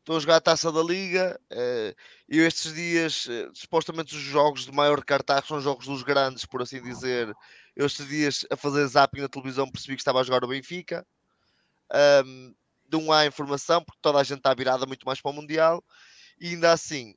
estou 0.00 0.16
a 0.16 0.20
jogar 0.20 0.36
a 0.36 0.40
taça 0.40 0.72
da 0.72 0.82
liga. 0.82 1.40
Uh, 1.52 1.94
eu 2.28 2.46
estes 2.46 2.74
dias, 2.74 3.26
uh, 3.26 3.50
supostamente 3.54 4.16
os 4.16 4.20
jogos 4.20 4.64
de 4.64 4.72
maior 4.72 5.04
cartaz 5.04 5.46
são 5.46 5.60
jogos 5.60 5.86
dos 5.86 6.02
grandes, 6.02 6.44
por 6.44 6.62
assim 6.62 6.82
dizer. 6.82 7.32
Eu 7.76 7.86
estes 7.86 8.08
dias 8.08 8.44
a 8.50 8.56
fazer 8.56 8.86
zapping 8.86 9.20
na 9.20 9.28
televisão 9.28 9.70
percebi 9.70 9.94
que 9.94 10.00
estava 10.00 10.20
a 10.20 10.24
jogar 10.24 10.44
o 10.44 10.48
Benfica. 10.48 11.06
Um, 12.24 12.54
não 12.90 13.12
há 13.12 13.26
informação, 13.26 13.84
porque 13.84 14.00
toda 14.02 14.18
a 14.18 14.24
gente 14.24 14.38
está 14.38 14.52
virada 14.54 14.86
muito 14.86 15.06
mais 15.06 15.20
para 15.20 15.30
o 15.30 15.34
Mundial. 15.34 15.84
E 16.40 16.50
ainda 16.50 16.72
assim, 16.72 17.14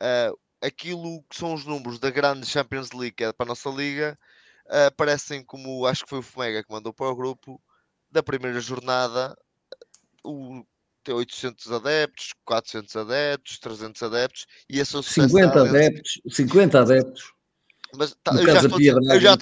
uh, 0.00 0.38
aquilo 0.60 1.22
que 1.28 1.36
são 1.36 1.54
os 1.54 1.64
números 1.64 1.98
da 1.98 2.10
grande 2.10 2.46
Champions 2.46 2.90
League, 2.92 3.16
que 3.16 3.24
é 3.24 3.32
para 3.32 3.46
a 3.46 3.48
nossa 3.48 3.68
liga, 3.70 4.18
uh, 4.66 4.94
parecem 4.96 5.44
como 5.44 5.86
acho 5.86 6.04
que 6.04 6.10
foi 6.10 6.20
o 6.20 6.22
Fomega 6.22 6.62
que 6.62 6.72
mandou 6.72 6.92
para 6.92 7.08
o 7.08 7.16
grupo 7.16 7.60
da 8.10 8.22
primeira 8.22 8.60
jornada. 8.60 9.36
O, 10.24 10.64
tem 11.02 11.14
800 11.14 11.72
adeptos, 11.72 12.32
400 12.44 12.96
adeptos, 12.96 13.58
300 13.58 14.02
adeptos 14.04 14.46
e 14.68 14.80
a 14.80 14.84
50 14.84 15.62
adeptos, 15.62 16.20
50 16.30 16.80
adeptos. 16.80 17.32
Mas 17.94 18.16
tá, 18.22 18.32
eu, 18.34 18.46
já 18.46 18.60
estou, 18.60 18.80
eu, 18.80 19.20
já 19.20 19.36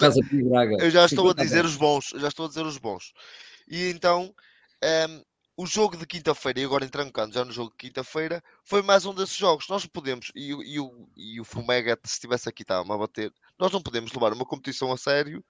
eu, 0.79 0.89
já 0.89 1.05
estou, 1.05 1.29
a 1.29 1.33
dizer 1.33 1.59
adeptos. 1.59 1.71
os 1.71 1.77
bons, 1.77 2.13
já 2.15 2.27
estou 2.27 2.45
a 2.45 2.49
dizer 2.49 2.65
os 2.65 2.77
bons. 2.77 3.13
E 3.67 3.89
então 3.91 4.23
um, 4.23 4.33
ehm, 4.81 5.21
o 5.57 5.65
jogo 5.65 5.97
de 5.97 6.05
quinta-feira, 6.05 6.59
e 6.59 6.65
agora 6.65 6.85
entrancando 6.85 7.33
já 7.33 7.45
no 7.45 7.51
jogo 7.51 7.71
de 7.71 7.77
quinta-feira, 7.77 8.43
foi 8.63 8.81
mais 8.81 9.05
um 9.05 9.13
desses 9.13 9.35
jogos. 9.35 9.67
Nós 9.69 9.85
podemos, 9.85 10.31
e, 10.35 10.49
e, 10.49 10.79
o, 10.79 11.09
e 11.15 11.39
o 11.39 11.45
Fumega, 11.45 11.97
se 12.03 12.13
estivesse 12.13 12.49
aqui, 12.49 12.63
estava-me 12.63 12.93
a 12.93 12.97
bater, 12.97 13.33
nós 13.59 13.71
não 13.71 13.81
podemos 13.81 14.11
levar 14.13 14.33
uma 14.33 14.45
competição 14.45 14.91
a 14.91 14.97
sério 14.97 15.43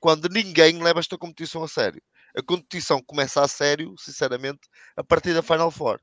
quando 0.00 0.28
ninguém 0.28 0.82
leva 0.82 1.00
esta 1.00 1.16
competição 1.16 1.62
a 1.64 1.68
sério. 1.68 2.02
A 2.36 2.42
competição 2.42 3.02
começa 3.02 3.42
a 3.42 3.48
sério, 3.48 3.94
sinceramente, 3.98 4.68
a 4.96 5.04
partir 5.04 5.32
da 5.32 5.42
Final 5.42 5.70
Four. 5.70 6.00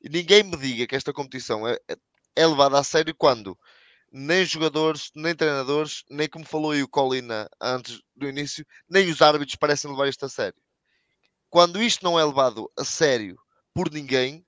E 0.00 0.08
ninguém 0.08 0.42
me 0.42 0.56
diga 0.56 0.86
que 0.86 0.96
esta 0.96 1.12
competição 1.12 1.68
é, 1.68 1.74
é, 1.88 1.96
é 2.36 2.46
levada 2.46 2.78
a 2.78 2.84
sério 2.84 3.14
quando 3.14 3.58
nem 4.12 4.44
jogadores, 4.44 5.10
nem 5.14 5.34
treinadores, 5.34 6.04
nem 6.10 6.28
como 6.28 6.44
falou 6.44 6.72
aí 6.72 6.82
o 6.82 6.88
Colina 6.88 7.48
antes 7.60 8.00
do 8.16 8.28
início, 8.28 8.66
nem 8.88 9.08
os 9.10 9.22
árbitros 9.22 9.56
parecem 9.56 9.90
levar 9.90 10.08
isto 10.08 10.24
a 10.24 10.28
sério. 10.28 10.60
Quando 11.50 11.82
isto 11.82 12.04
não 12.04 12.18
é 12.18 12.24
levado 12.24 12.70
a 12.78 12.84
sério 12.84 13.36
por 13.74 13.90
ninguém, 13.90 14.46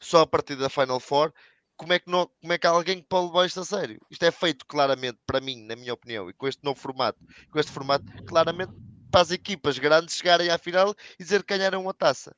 só 0.00 0.20
a 0.20 0.26
partir 0.26 0.54
da 0.56 0.70
Final 0.70 1.00
Four, 1.00 1.32
como 1.76 1.92
é 1.92 1.98
que, 1.98 2.08
não, 2.08 2.30
como 2.40 2.52
é 2.52 2.58
que 2.58 2.66
alguém 2.66 3.02
pode 3.02 3.26
levar 3.26 3.46
isto 3.46 3.60
a 3.60 3.64
sério? 3.64 4.00
Isto 4.08 4.24
é 4.24 4.30
feito 4.30 4.64
claramente, 4.64 5.18
para 5.26 5.40
mim, 5.40 5.64
na 5.64 5.74
minha 5.74 5.92
opinião, 5.92 6.30
e 6.30 6.32
com 6.32 6.46
este 6.46 6.62
novo 6.62 6.78
formato, 6.78 7.18
com 7.50 7.58
este 7.58 7.72
formato, 7.72 8.04
claramente 8.24 8.72
para 9.10 9.22
as 9.22 9.30
equipas 9.32 9.78
grandes 9.78 10.16
chegarem 10.16 10.50
à 10.50 10.58
final 10.58 10.94
e 11.18 11.24
dizer 11.24 11.42
que 11.42 11.56
ganharam 11.56 11.88
a 11.88 11.92
taça. 11.92 12.34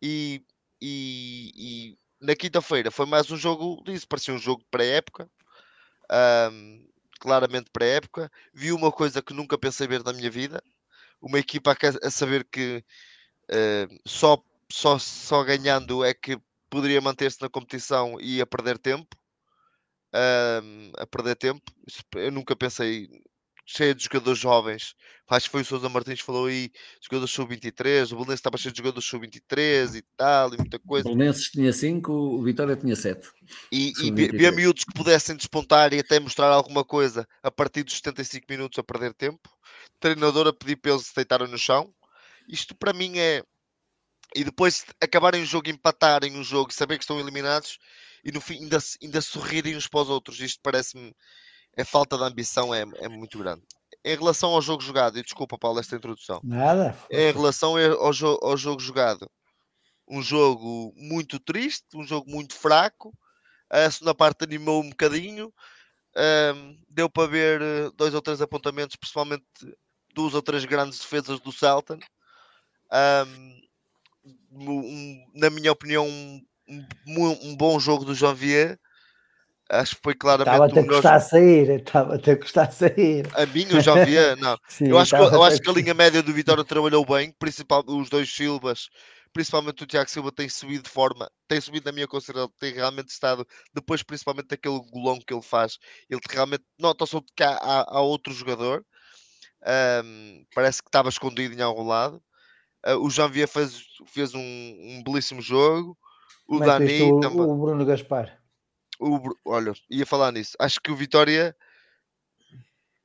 E, 0.00 0.44
e, 0.80 1.52
e 1.56 1.98
na 2.24 2.36
quinta-feira 2.36 2.90
foi 2.90 3.06
mais 3.06 3.30
um 3.30 3.36
jogo 3.36 3.82
disso, 3.84 4.06
parecia 4.06 4.34
um 4.34 4.38
jogo 4.38 4.62
de 4.62 4.68
pré-época, 4.70 5.28
um, 6.52 6.86
claramente 7.18 7.70
pré-época. 7.72 8.30
Vi 8.52 8.70
uma 8.70 8.92
coisa 8.92 9.22
que 9.22 9.34
nunca 9.34 9.58
pensei 9.58 9.86
ver 9.86 10.04
na 10.04 10.12
minha 10.12 10.30
vida, 10.30 10.62
uma 11.24 11.38
equipa 11.38 11.76
a, 12.02 12.10
saber 12.10 12.44
que 12.44 12.84
uh, 13.50 14.00
só, 14.06 14.42
só, 14.70 14.98
só 14.98 15.42
ganhando 15.42 16.04
é 16.04 16.12
que 16.12 16.38
poderia 16.68 17.00
manter-se 17.00 17.40
na 17.40 17.48
competição 17.48 18.20
e 18.20 18.40
a 18.40 18.46
perder 18.46 18.78
tempo. 18.78 19.16
Uh, 20.14 20.92
a 20.98 21.06
perder 21.06 21.34
tempo. 21.36 21.62
Eu 22.14 22.30
nunca 22.30 22.54
pensei 22.54 23.08
cheia 23.64 23.94
de 23.94 24.04
jogadores 24.04 24.38
jovens. 24.38 24.94
Acho 25.28 25.46
que 25.46 25.52
foi 25.52 25.62
o 25.62 25.64
Sousa 25.64 25.88
Martins 25.88 26.20
que 26.20 26.26
falou 26.26 26.46
aí, 26.46 26.70
jogadores 27.00 27.32
sub-23, 27.32 28.12
o 28.12 28.16
Belenenses 28.16 28.40
estava 28.40 28.58
cheio 28.58 28.72
de 28.72 28.78
jogadores 28.78 29.08
sub-23 29.08 29.96
e 29.96 30.02
tal, 30.16 30.52
e 30.52 30.58
muita 30.58 30.78
coisa. 30.78 31.08
O 31.08 31.14
Belenenses 31.14 31.50
tinha 31.50 31.72
5, 31.72 32.12
o 32.12 32.42
Vitória 32.42 32.76
tinha 32.76 32.94
7. 32.94 33.26
E, 33.72 33.92
e 34.02 34.10
ver 34.10 34.52
miúdos 34.52 34.84
que 34.84 34.92
pudessem 34.92 35.34
despontar 35.34 35.94
e 35.94 35.98
até 35.98 36.20
mostrar 36.20 36.48
alguma 36.48 36.84
coisa 36.84 37.26
a 37.42 37.50
partir 37.50 37.82
dos 37.84 37.96
75 37.96 38.46
minutos 38.50 38.78
a 38.78 38.84
perder 38.84 39.14
tempo. 39.14 39.48
Treinador 39.98 40.46
a 40.46 40.52
pedir 40.52 40.76
pelos 40.76 41.06
se 41.06 41.14
deitaram 41.14 41.46
no 41.46 41.58
chão. 41.58 41.92
Isto 42.48 42.74
para 42.74 42.92
mim 42.92 43.18
é. 43.18 43.42
E 44.36 44.44
depois 44.44 44.84
acabarem 45.00 45.42
o 45.42 45.46
jogo, 45.46 45.70
empatarem 45.70 46.36
o 46.38 46.42
jogo, 46.42 46.72
saber 46.72 46.98
que 46.98 47.04
estão 47.04 47.20
eliminados 47.20 47.78
e 48.24 48.32
no 48.32 48.40
fim 48.40 48.62
ainda, 48.62 48.78
ainda 49.02 49.20
sorrirem 49.20 49.76
uns 49.76 49.86
para 49.86 50.00
os 50.00 50.08
outros. 50.08 50.40
Isto 50.40 50.60
parece-me 50.62 51.14
a 51.78 51.84
falta 51.84 52.16
de 52.16 52.24
ambição 52.24 52.74
é, 52.74 52.84
é 52.96 53.08
muito 53.08 53.38
grande. 53.38 53.62
Em 54.04 54.16
relação 54.16 54.50
ao 54.50 54.60
jogo 54.60 54.82
jogado, 54.82 55.18
e 55.18 55.22
desculpa, 55.22 55.58
Paulo, 55.58 55.80
esta 55.80 55.96
introdução. 55.96 56.40
Nada. 56.44 56.96
Em 57.10 57.32
relação 57.32 57.74
ao, 57.76 58.12
jo 58.12 58.38
ao 58.42 58.56
jogo 58.56 58.80
jogado, 58.80 59.30
um 60.08 60.22
jogo 60.22 60.92
muito 60.96 61.38
triste, 61.38 61.86
um 61.94 62.04
jogo 62.04 62.30
muito 62.30 62.54
fraco. 62.54 63.12
A 63.70 63.90
segunda 63.90 64.14
parte 64.14 64.44
animou 64.44 64.82
um 64.82 64.90
bocadinho. 64.90 65.52
Um, 66.16 66.78
deu 66.88 67.10
para 67.10 67.28
ver 67.28 67.60
eh, 67.60 67.90
dois 67.96 68.14
ou 68.14 68.22
três 68.22 68.40
apontamentos, 68.40 68.94
principalmente 68.94 69.44
duas 70.14 70.32
ou 70.32 70.42
três 70.42 70.64
grandes 70.64 71.00
defesas 71.00 71.40
do 71.40 71.50
Celta. 71.50 71.98
Um, 72.92 73.60
um, 74.52 75.26
na 75.34 75.50
minha 75.50 75.72
opinião, 75.72 76.06
um, 76.06 76.46
um, 77.08 77.56
bom 77.56 77.80
jogo 77.80 78.04
do 78.04 78.14
Janvier. 78.14 78.78
Acho 79.80 79.96
que 79.96 80.02
foi 80.02 80.14
claramente. 80.14 80.54
Estava 80.54 80.66
até 80.66 80.80
um 80.80 80.86
custar 80.86 81.14
a 81.14 81.20
sair, 81.20 81.70
estava 81.70 82.14
até 82.14 82.36
custar 82.36 82.68
a 82.68 82.70
sair. 82.70 83.26
A 83.34 83.46
mim, 83.46 83.66
eu 83.70 83.80
já 83.80 84.04
via, 84.04 84.36
não. 84.36 84.56
Sim, 84.68 84.88
eu 84.88 84.98
acho, 84.98 85.16
que, 85.16 85.22
eu 85.22 85.42
acho 85.42 85.60
que 85.60 85.70
a 85.70 85.72
linha 85.72 85.94
média 85.94 86.22
do 86.22 86.32
Vitória 86.32 86.64
trabalhou 86.64 87.04
bem, 87.04 87.32
principal, 87.38 87.84
os 87.86 88.08
dois 88.08 88.32
Silvas, 88.32 88.88
principalmente 89.32 89.82
o 89.82 89.86
Tiago 89.86 90.08
Silva, 90.08 90.30
tem 90.30 90.48
subido 90.48 90.84
de 90.84 90.90
forma, 90.90 91.28
tem 91.48 91.60
subido 91.60 91.86
na 91.86 91.92
minha 91.92 92.06
consideração, 92.06 92.52
tem 92.58 92.72
realmente 92.72 93.08
estado, 93.08 93.46
depois 93.74 94.02
principalmente 94.02 94.48
daquele 94.48 94.80
golão 94.90 95.18
que 95.18 95.34
ele 95.34 95.42
faz, 95.42 95.78
ele 96.08 96.20
realmente 96.30 96.64
nota-se 96.78 97.20
que 97.36 97.42
há, 97.42 97.56
há, 97.56 97.96
há, 97.96 98.00
outro 98.00 98.32
jogador, 98.32 98.84
um, 100.04 100.44
parece 100.54 100.82
que 100.82 100.88
estava 100.88 101.08
escondido 101.08 101.54
em 101.54 101.62
algum 101.62 101.86
lado. 101.86 102.22
Uh, 102.86 102.98
o 102.98 103.10
Janvier 103.10 103.48
fez, 103.48 103.82
fez 104.06 104.34
um, 104.34 104.40
um 104.40 105.02
belíssimo 105.02 105.40
jogo. 105.40 105.96
O 106.46 106.58
Como 106.58 106.66
Dani. 106.66 107.00
É 107.00 107.02
o, 107.04 107.18
também... 107.18 107.40
o 107.40 107.56
Bruno 107.56 107.86
Gaspar 107.86 108.43
o, 109.00 109.34
olha, 109.44 109.72
ia 109.90 110.06
falar 110.06 110.32
nisso. 110.32 110.56
Acho 110.58 110.80
que 110.80 110.90
o 110.90 110.96
Vitória 110.96 111.56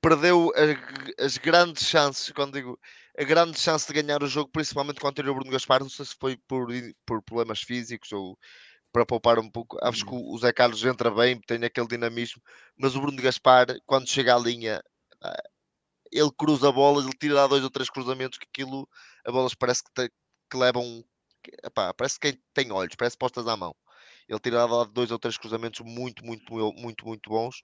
perdeu 0.02 0.52
a, 0.56 1.24
as 1.24 1.38
grandes 1.38 1.88
chances, 1.88 2.32
quando 2.32 2.54
digo 2.54 2.80
a 3.18 3.24
grande 3.24 3.60
chance 3.60 3.86
de 3.86 4.02
ganhar 4.02 4.24
o 4.24 4.28
jogo, 4.28 4.50
principalmente 4.50 5.00
com 5.00 5.08
o 5.08 5.10
anterior 5.10 5.36
Bruno 5.36 5.52
Gaspar. 5.52 5.82
Não 5.82 5.90
sei 5.90 6.06
se 6.06 6.16
foi 6.20 6.38
por, 6.48 6.70
por 7.06 7.22
problemas 7.22 7.62
físicos 7.62 8.12
ou 8.12 8.38
para 8.92 9.06
poupar 9.06 9.40
um 9.40 9.50
pouco. 9.50 9.78
Acho 9.82 10.06
que 10.06 10.14
o 10.14 10.38
Zé 10.38 10.54
Carlos 10.54 10.84
entra 10.84 11.12
bem, 11.12 11.40
tem 11.42 11.64
aquele 11.64 11.88
dinamismo, 11.88 12.42
mas 12.78 12.96
o 12.96 13.02
Bruno 13.02 13.22
Gaspar, 13.22 13.68
quando 13.86 14.10
chega 14.10 14.36
à 14.36 14.40
linha, 14.40 14.82
ah, 15.22 15.44
ele 16.12 16.32
cruza 16.38 16.70
a 16.70 16.72
bola, 16.72 17.04
ele 17.04 17.12
tira 17.20 17.36
lá 17.36 17.48
dois 17.48 17.64
ou 17.64 17.70
três 17.70 17.90
cruzamentos 17.90 18.38
que 18.40 18.48
aquilo, 18.48 18.88
a 19.26 19.32
bolas 19.32 19.54
parece 19.54 19.84
que, 19.84 19.92
te, 19.94 20.12
que 20.50 20.58
levam. 20.58 21.04
Epá, 21.64 21.94
parece 21.94 22.20
que 22.20 22.40
tem 22.54 22.72
olhos, 22.72 22.96
parece 22.96 23.18
postas 23.18 23.48
à 23.48 23.56
mão. 23.56 23.76
Ele 24.30 24.40
tirava 24.40 24.86
dois 24.86 25.10
ou 25.10 25.18
três 25.18 25.38
cruzamentos 25.38 25.82
muito, 25.82 26.24
muito, 26.24 26.54
muito, 26.54 27.06
muito 27.06 27.30
bons. 27.30 27.64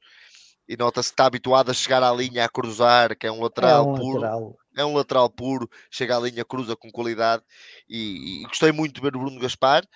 E 0.67 0.75
nota-se 0.75 1.09
que 1.09 1.13
está 1.13 1.27
habituado 1.27 1.69
a 1.69 1.73
chegar 1.73 2.01
à 2.01 2.11
linha 2.11 2.43
a 2.43 2.49
cruzar, 2.49 3.15
que 3.15 3.27
é 3.27 3.31
um 3.31 3.41
lateral 3.41 3.85
é 3.85 3.91
um 3.91 3.95
puro. 3.95 4.21
Lateral. 4.21 4.57
É 4.77 4.85
um 4.85 4.95
lateral 4.95 5.29
puro, 5.29 5.69
chega 5.91 6.17
à 6.17 6.19
linha, 6.19 6.43
cruza 6.43 6.75
com 6.75 6.91
qualidade. 6.91 7.43
E, 7.87 8.41
e 8.41 8.43
gostei 8.47 8.71
muito 8.71 8.95
de 8.95 9.01
ver 9.01 9.15
o 9.15 9.19
Bruno 9.19 9.39
Gaspar. 9.39 9.87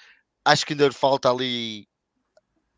Acho 0.45 0.65
que 0.65 0.73
ainda 0.73 0.89
falta 0.91 1.29
ali 1.29 1.87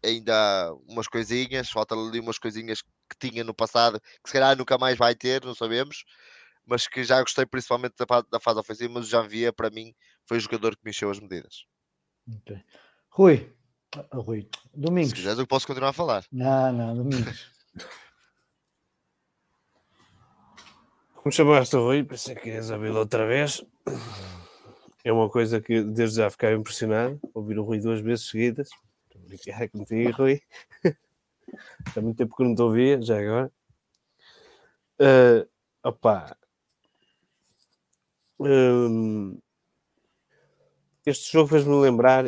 ainda 0.04 0.74
umas 0.88 1.08
coisinhas, 1.08 1.70
falta 1.70 1.94
ali 1.94 2.20
umas 2.20 2.40
coisinhas 2.40 2.82
que 2.82 3.30
tinha 3.30 3.44
no 3.44 3.54
passado, 3.54 4.00
que 4.02 4.30
se 4.30 4.34
calhar 4.34 4.58
nunca 4.58 4.78
mais 4.78 4.98
vai 4.98 5.14
ter, 5.14 5.44
não 5.46 5.54
sabemos, 5.54 6.04
mas 6.66 6.88
que 6.88 7.04
já 7.04 7.22
gostei 7.22 7.46
principalmente 7.46 7.94
da, 7.98 8.22
da 8.22 8.40
fase 8.40 8.60
ofensiva, 8.60 8.94
mas 8.94 9.08
já 9.08 9.22
via 9.22 9.54
para 9.54 9.70
mim 9.70 9.94
foi 10.26 10.38
o 10.38 10.40
jogador 10.40 10.76
que 10.76 10.82
me 10.84 10.92
encheu 10.92 11.12
as 11.12 11.20
medidas. 11.20 11.66
Okay. 12.38 12.64
Rui, 13.10 13.54
Rui, 14.14 14.48
Domingos. 14.74 15.10
Se 15.10 15.16
quiseres, 15.16 15.40
eu 15.40 15.48
posso 15.48 15.68
continuar 15.68 15.90
a 15.90 15.94
falar. 15.94 16.26
Não, 16.32 16.72
não, 16.72 16.96
Domingos. 16.96 17.52
Como 21.16 21.32
chamaste 21.32 21.76
o 21.76 21.84
Rui, 21.84 22.04
pensei 22.04 22.36
que 22.36 22.50
ias 22.50 22.72
ouvi-lo 22.72 22.98
outra 23.00 23.28
vez. 23.28 23.64
É 25.04 25.12
uma 25.12 25.30
coisa 25.30 25.62
que 25.62 25.84
desde 25.84 26.18
já 26.18 26.30
ficava 26.30 26.56
impressionado, 26.56 27.20
ouvir 27.34 27.60
o 27.60 27.64
Rui 27.64 27.80
duas 27.80 28.02
vezes 28.02 28.28
seguidas. 28.30 28.70
Brincar 29.28 29.70
contigo, 29.70 30.12
Rui. 30.14 30.42
Há 31.96 32.02
muito 32.02 32.18
tempo 32.18 32.36
que 32.36 32.44
não 32.44 32.56
te 32.56 32.62
ouvia, 32.62 33.02
já 33.02 33.20
agora. 33.20 33.52
Uh, 35.00 35.48
opa. 35.84 36.36
Um, 38.40 39.38
este 41.06 41.32
jogo 41.34 41.50
fez-me 41.50 41.76
lembrar 41.76 42.26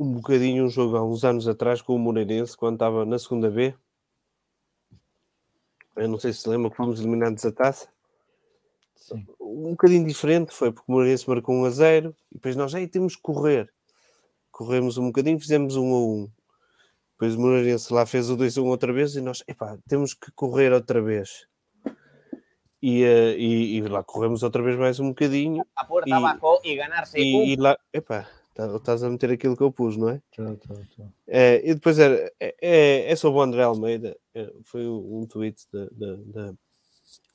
um 0.00 0.14
bocadinho 0.14 0.64
um 0.64 0.68
jogo 0.70 0.96
há 0.96 1.04
uns 1.04 1.24
anos 1.24 1.46
atrás 1.46 1.82
com 1.82 1.94
o 1.94 1.98
Moreirense, 1.98 2.56
quando 2.56 2.76
estava 2.76 3.04
na 3.04 3.18
segunda 3.18 3.50
B. 3.50 3.74
Eu 5.94 6.08
não 6.08 6.18
sei 6.18 6.32
se 6.32 6.48
lembra 6.48 6.70
que 6.70 6.76
fomos 6.78 6.98
eliminados 6.98 7.44
a 7.44 7.52
taça. 7.52 7.86
Sim. 8.96 9.26
Um 9.38 9.72
bocadinho 9.72 10.06
diferente 10.06 10.54
foi 10.54 10.72
porque 10.72 10.90
o 10.90 10.92
Moreirense 10.92 11.28
marcou 11.28 11.54
1 11.54 11.64
a 11.66 11.70
0 11.70 12.16
e 12.32 12.34
depois 12.36 12.56
nós 12.56 12.74
aí 12.74 12.88
temos 12.88 13.14
que 13.14 13.20
correr. 13.20 13.70
corremos 14.50 14.96
um 14.96 15.08
bocadinho, 15.08 15.38
fizemos 15.38 15.76
um 15.76 15.94
a 15.94 15.98
um. 15.98 16.30
Depois 17.12 17.34
o 17.34 17.40
Moreirense 17.40 17.92
lá 17.92 18.06
fez 18.06 18.30
o 18.30 18.36
2 18.38 18.56
a 18.56 18.62
1 18.62 18.66
outra 18.68 18.94
vez 18.94 19.14
e 19.16 19.20
nós, 19.20 19.44
epá, 19.46 19.76
temos 19.86 20.14
que 20.14 20.32
correr 20.32 20.72
outra 20.72 21.02
vez. 21.02 21.46
E, 22.82 23.04
uh, 23.04 23.36
e, 23.36 23.76
e, 23.76 23.80
lá 23.82 24.02
corremos 24.02 24.42
outra 24.42 24.62
vez 24.62 24.78
mais 24.78 24.98
um 24.98 25.10
bocadinho. 25.10 25.62
A 25.76 25.84
porta 25.84 26.08
e, 26.08 26.12
abaixo 26.14 26.60
e 26.64 26.76
ganhar-se. 26.76 27.18
E, 27.18 27.52
e 27.52 27.56
lá, 27.56 27.78
epá, 27.92 28.26
estás 28.56 29.02
a 29.02 29.10
meter 29.10 29.30
aquilo 29.30 29.56
que 29.56 29.62
eu 29.62 29.72
pus, 29.72 29.96
não 29.96 30.08
é? 30.10 30.20
Tá, 30.36 30.44
tá, 30.56 30.74
tá. 30.74 31.04
é 31.26 31.60
e 31.64 31.74
depois 31.74 31.98
era, 31.98 32.32
é, 32.38 32.54
é, 32.60 33.12
é 33.12 33.16
sobre 33.16 33.38
o 33.38 33.42
André 33.42 33.62
Almeida, 33.62 34.16
é, 34.34 34.52
foi 34.64 34.86
um 34.86 35.26
tweet 35.26 35.66
da, 35.72 35.84
da, 35.92 36.16
da, 36.24 36.54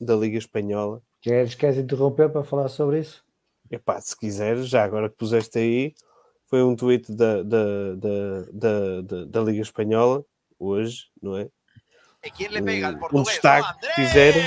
da 0.01 0.15
Liga 0.15 0.37
Espanhola. 0.37 1.01
Queres, 1.21 1.55
queres 1.55 1.77
interromper 1.77 2.29
para 2.29 2.43
falar 2.43 2.67
sobre 2.69 2.99
isso? 2.99 3.23
Epá, 3.71 3.99
se 3.99 4.15
quiseres, 4.15 4.67
já 4.67 4.83
agora 4.83 5.09
que 5.09 5.15
puseste 5.15 5.57
aí, 5.57 5.95
foi 6.47 6.63
um 6.63 6.75
tweet 6.75 7.11
da, 7.11 7.41
da, 7.41 7.95
da, 7.95 8.41
da, 8.51 9.01
da, 9.01 9.25
da 9.25 9.41
Liga 9.41 9.61
Espanhola, 9.61 10.23
hoje, 10.59 11.05
não 11.21 11.37
é? 11.37 11.49
Um, 13.13 13.19
um 13.19 13.23
destaque 13.23 13.79
que 13.79 13.93
fizeram 13.93 14.41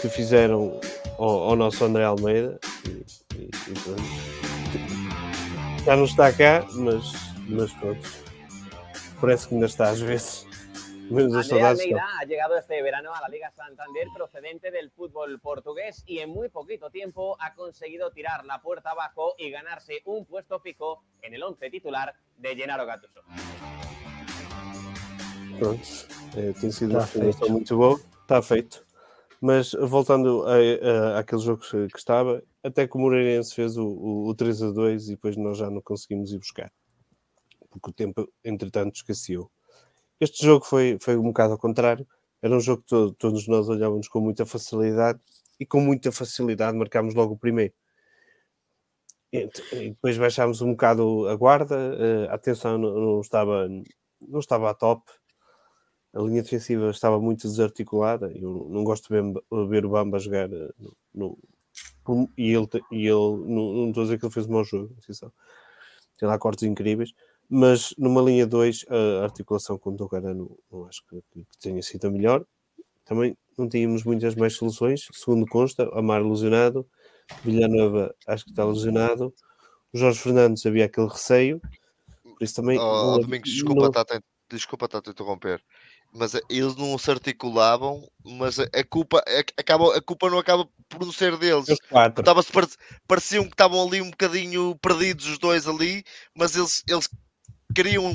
que 0.00 0.08
fizeram 0.08 0.80
ao, 1.18 1.50
ao 1.50 1.56
nosso 1.56 1.84
André 1.84 2.04
Almeida 2.04 2.58
e, 2.62 2.66
e, 2.66 2.69
e 2.69 2.69
já 5.84 5.96
não 5.96 6.04
está 6.04 6.32
cá, 6.32 6.66
mas, 6.72 7.12
mas 7.48 7.72
pronto 7.74 8.30
parece 9.20 9.48
que 9.48 9.54
ainda 9.54 9.66
está 9.66 9.90
às 9.90 10.00
vezes 10.00 10.46
André 11.10 11.62
Almeida 11.62 12.04
ha 12.20 12.24
llegado 12.24 12.56
este 12.56 12.80
verano 12.82 13.12
a 13.12 13.20
la 13.20 13.28
Liga 13.28 13.50
Santander 13.50 14.06
procedente 14.14 14.70
del 14.70 14.90
fútbol 14.90 15.40
portugués 15.40 16.04
y 16.06 16.20
en 16.20 16.30
muy 16.30 16.48
poquito 16.48 16.88
tiempo 16.90 17.36
ha 17.40 17.54
conseguido 17.54 18.12
tirar 18.12 18.44
la 18.44 18.62
puerta 18.62 18.90
abajo 18.90 19.34
y 19.36 19.50
ganarse 19.50 20.02
un 20.04 20.24
puesto 20.24 20.60
fijo 20.60 21.02
en 21.22 21.34
el 21.34 21.42
once 21.42 21.68
titular 21.68 22.14
de 22.36 22.54
Gennaro 22.54 22.86
Gattuso. 22.86 23.22
Pronto, 25.58 25.82
é, 26.36 26.52
tem 26.58 26.70
sido 26.70 26.92
uma 26.92 27.06
fundação 27.06 27.48
muito 27.48 27.76
boa, 27.76 28.00
está 28.22 28.40
feito. 28.40 28.86
Mas 29.40 29.72
voltando 29.72 30.44
a, 30.46 30.54
a, 30.54 31.18
àquele 31.18 31.42
jogo 31.42 31.62
que, 31.62 31.88
que, 31.88 31.98
estava, 31.98 32.42
até 32.62 32.86
que 32.86 32.96
o 32.96 33.00
Moreirense 33.00 33.54
fez 33.54 33.76
o, 33.76 33.86
o, 33.86 34.28
o 34.28 34.34
3 34.34 34.62
a 34.62 34.70
2 34.70 35.08
e 35.08 35.10
depois 35.12 35.36
nós 35.36 35.58
já 35.58 35.70
não 35.70 35.80
conseguimos 35.80 36.32
ir 36.32 36.38
buscar, 36.38 36.72
porque 37.70 37.90
o 37.90 37.92
tempo, 37.92 38.28
entretanto, 38.44 38.96
esqueceu. 38.96 39.50
Este 40.20 40.44
jogo 40.44 40.64
foi, 40.64 40.98
foi 41.00 41.16
um 41.16 41.24
bocado 41.24 41.52
ao 41.54 41.58
contrário. 41.58 42.06
Era 42.42 42.54
um 42.54 42.60
jogo 42.60 42.82
que 42.82 42.88
todo, 42.88 43.12
todos 43.14 43.48
nós 43.48 43.68
olhávamos 43.68 44.08
com 44.08 44.20
muita 44.20 44.44
facilidade 44.44 45.18
e 45.58 45.64
com 45.64 45.80
muita 45.80 46.12
facilidade 46.12 46.76
marcámos 46.76 47.14
logo 47.14 47.34
o 47.34 47.38
primeiro. 47.38 47.72
E, 49.32 49.48
depois 49.72 50.18
baixámos 50.18 50.60
um 50.60 50.72
bocado 50.72 51.28
a 51.28 51.36
guarda, 51.36 51.76
eh, 51.76 52.28
a 52.30 52.34
atenção 52.34 52.76
não, 52.78 53.20
estava, 53.20 53.68
não 54.20 54.40
estava 54.40 54.70
a 54.70 54.74
top, 54.74 55.10
a 56.12 56.20
linha 56.20 56.42
defensiva 56.42 56.90
estava 56.90 57.20
muito 57.20 57.46
desarticulada. 57.46 58.32
Eu 58.34 58.66
não 58.70 58.84
gosto 58.84 59.08
de 59.08 59.68
ver, 59.68 59.84
o 59.86 59.90
Bamba 59.90 60.18
jogar 60.18 60.52
eh, 60.52 60.70
no, 61.14 61.38
e 62.36 62.52
ele, 62.52 62.68
e 62.90 63.06
ele 63.06 63.44
não, 63.46 63.72
não 63.72 63.88
estou 63.88 64.02
a 64.02 64.04
dizer 64.04 64.18
que 64.18 64.24
ele 64.24 64.32
fez 64.32 64.46
um 64.46 64.52
mau 64.52 64.64
jogo, 64.64 64.94
tem 66.18 66.28
lá 66.28 66.38
cortes 66.38 66.64
incríveis, 66.64 67.12
mas 67.48 67.94
numa 67.98 68.20
linha 68.22 68.46
2 68.46 68.86
a 68.88 69.24
articulação 69.24 69.78
com 69.78 69.90
o 69.90 69.96
Dogarano 69.96 70.56
não 70.70 70.86
acho 70.86 71.02
que, 71.08 71.22
que, 71.32 71.58
tenha 71.58 71.82
sido 71.82 72.06
a 72.06 72.10
melhor. 72.10 72.44
Também 73.04 73.36
não 73.58 73.68
tínhamos 73.68 74.04
muitas 74.04 74.34
mais 74.34 74.54
soluções, 74.54 75.06
segundo 75.12 75.46
consta, 75.46 75.88
Amar 75.92 76.20
ilusionado, 76.20 76.86
Villanova 77.42 78.14
acho 78.26 78.44
que 78.44 78.50
está 78.50 78.62
ilusionado, 78.62 79.34
o 79.92 79.98
Jorge 79.98 80.20
Fernandes 80.20 80.64
havia 80.64 80.84
aquele 80.84 81.08
receio, 81.08 81.60
por 82.22 82.42
isso 82.42 82.54
também. 82.54 82.78
Oh, 82.78 83.14
oh 83.14 83.18
Domingos, 83.18 83.50
desculpa, 83.50 83.82
não... 83.82 83.90
tá, 83.90 84.04
desculpa 84.48 84.84
estar 84.84 85.02
a 85.04 85.10
interromper 85.10 85.62
mas 86.12 86.34
eles 86.48 86.74
não 86.76 86.98
se 86.98 87.10
articulavam, 87.10 88.08
mas 88.24 88.58
a, 88.58 88.84
culpa 88.88 89.22
a, 89.26 89.40
acaba, 89.60 89.96
a 89.96 90.02
culpa 90.02 90.28
não 90.28 90.38
acaba 90.38 90.68
por 90.90 91.06
não 91.06 91.12
ser 91.12 91.36
deles. 91.38 91.66
Estava 92.18 92.42
pareciam 93.06 93.44
que 93.44 93.52
estavam 93.52 93.86
ali 93.86 94.02
um 94.02 94.10
bocadinho 94.10 94.76
perdidos 94.82 95.26
os 95.26 95.38
dois 95.38 95.66
ali, 95.66 96.04
mas 96.34 96.56
eles, 96.56 96.82
eles 96.88 97.08
queriam 97.74 98.14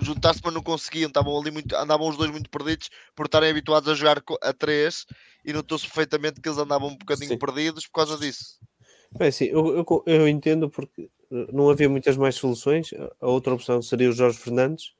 juntar-se, 0.00 0.40
mas 0.42 0.54
não 0.54 0.62
conseguiam. 0.62 1.08
Estavam 1.08 1.38
ali 1.38 1.50
muito, 1.50 1.76
andavam 1.76 2.08
os 2.08 2.16
dois 2.16 2.30
muito 2.30 2.50
perdidos 2.50 2.90
por 3.14 3.26
estarem 3.26 3.50
habituados 3.50 3.88
a 3.88 3.94
jogar 3.94 4.22
a 4.42 4.52
três 4.52 5.06
e 5.44 5.52
notou-se 5.52 5.86
perfeitamente 5.86 6.40
que 6.40 6.48
eles 6.48 6.58
andavam 6.58 6.88
um 6.88 6.96
bocadinho 6.96 7.30
Sim. 7.30 7.38
perdidos 7.38 7.86
por 7.86 7.92
causa 7.92 8.16
disso. 8.18 8.58
Bem, 9.16 9.30
sim, 9.30 9.44
eu, 9.44 9.76
eu, 9.76 10.02
eu, 10.06 10.28
entendo 10.28 10.68
porque 10.68 11.08
não 11.52 11.70
havia 11.70 11.88
muitas 11.88 12.16
mais 12.16 12.34
soluções. 12.34 12.90
A 13.20 13.28
outra 13.28 13.54
opção 13.54 13.80
seria 13.80 14.08
o 14.08 14.12
Jorge 14.12 14.38
Fernandes, 14.38 14.92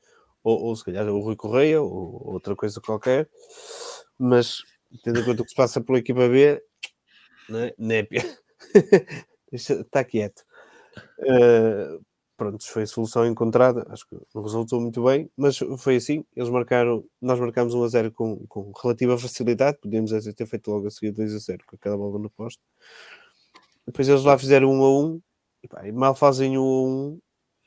ou, 0.44 0.62
ou 0.62 0.76
se 0.76 0.84
calhar 0.84 1.06
o 1.08 1.20
Rui 1.20 1.34
Correia, 1.34 1.82
ou 1.82 2.32
outra 2.32 2.54
coisa 2.54 2.80
qualquer, 2.80 3.28
mas 4.18 4.58
tendo 5.02 5.20
em 5.20 5.24
conta 5.24 5.42
o 5.42 5.44
que 5.44 5.50
se 5.50 5.56
passa 5.56 5.80
pela 5.80 5.98
equipa 5.98 6.28
B, 6.28 6.62
né? 7.48 7.72
népia, 7.78 8.22
está 9.52 10.04
quieto. 10.04 10.44
Uh, 11.20 12.04
pronto, 12.36 12.64
foi 12.66 12.82
a 12.82 12.86
solução 12.86 13.26
encontrada, 13.26 13.86
acho 13.90 14.06
que 14.08 14.16
não 14.34 14.42
resultou 14.42 14.80
muito 14.80 15.02
bem, 15.04 15.30
mas 15.36 15.58
foi 15.78 15.96
assim, 15.96 16.24
eles 16.34 16.50
marcaram, 16.50 17.04
nós 17.20 17.40
marcámos 17.40 17.74
1 17.74 17.84
a 17.84 17.88
0 17.88 18.12
com, 18.12 18.46
com 18.46 18.72
relativa 18.82 19.18
facilidade, 19.18 19.78
podíamos 19.80 20.10
ter 20.10 20.46
feito 20.46 20.70
logo 20.70 20.86
a 20.86 20.90
seguir 20.90 21.12
2 21.12 21.34
a 21.34 21.38
0 21.38 21.64
com 21.66 21.76
aquela 21.76 21.96
bola 21.96 22.18
no 22.18 22.30
posto. 22.30 22.62
Depois 23.86 24.08
eles 24.08 24.24
lá 24.24 24.36
fizeram 24.38 24.70
1 24.70 24.84
a 24.84 25.00
1 25.00 25.20
e, 25.62 25.68
pá, 25.68 25.86
e 25.86 25.92
mal 25.92 26.14
fazem 26.14 26.58
1 26.58 26.60
a 26.60 26.62
1, 26.62 27.20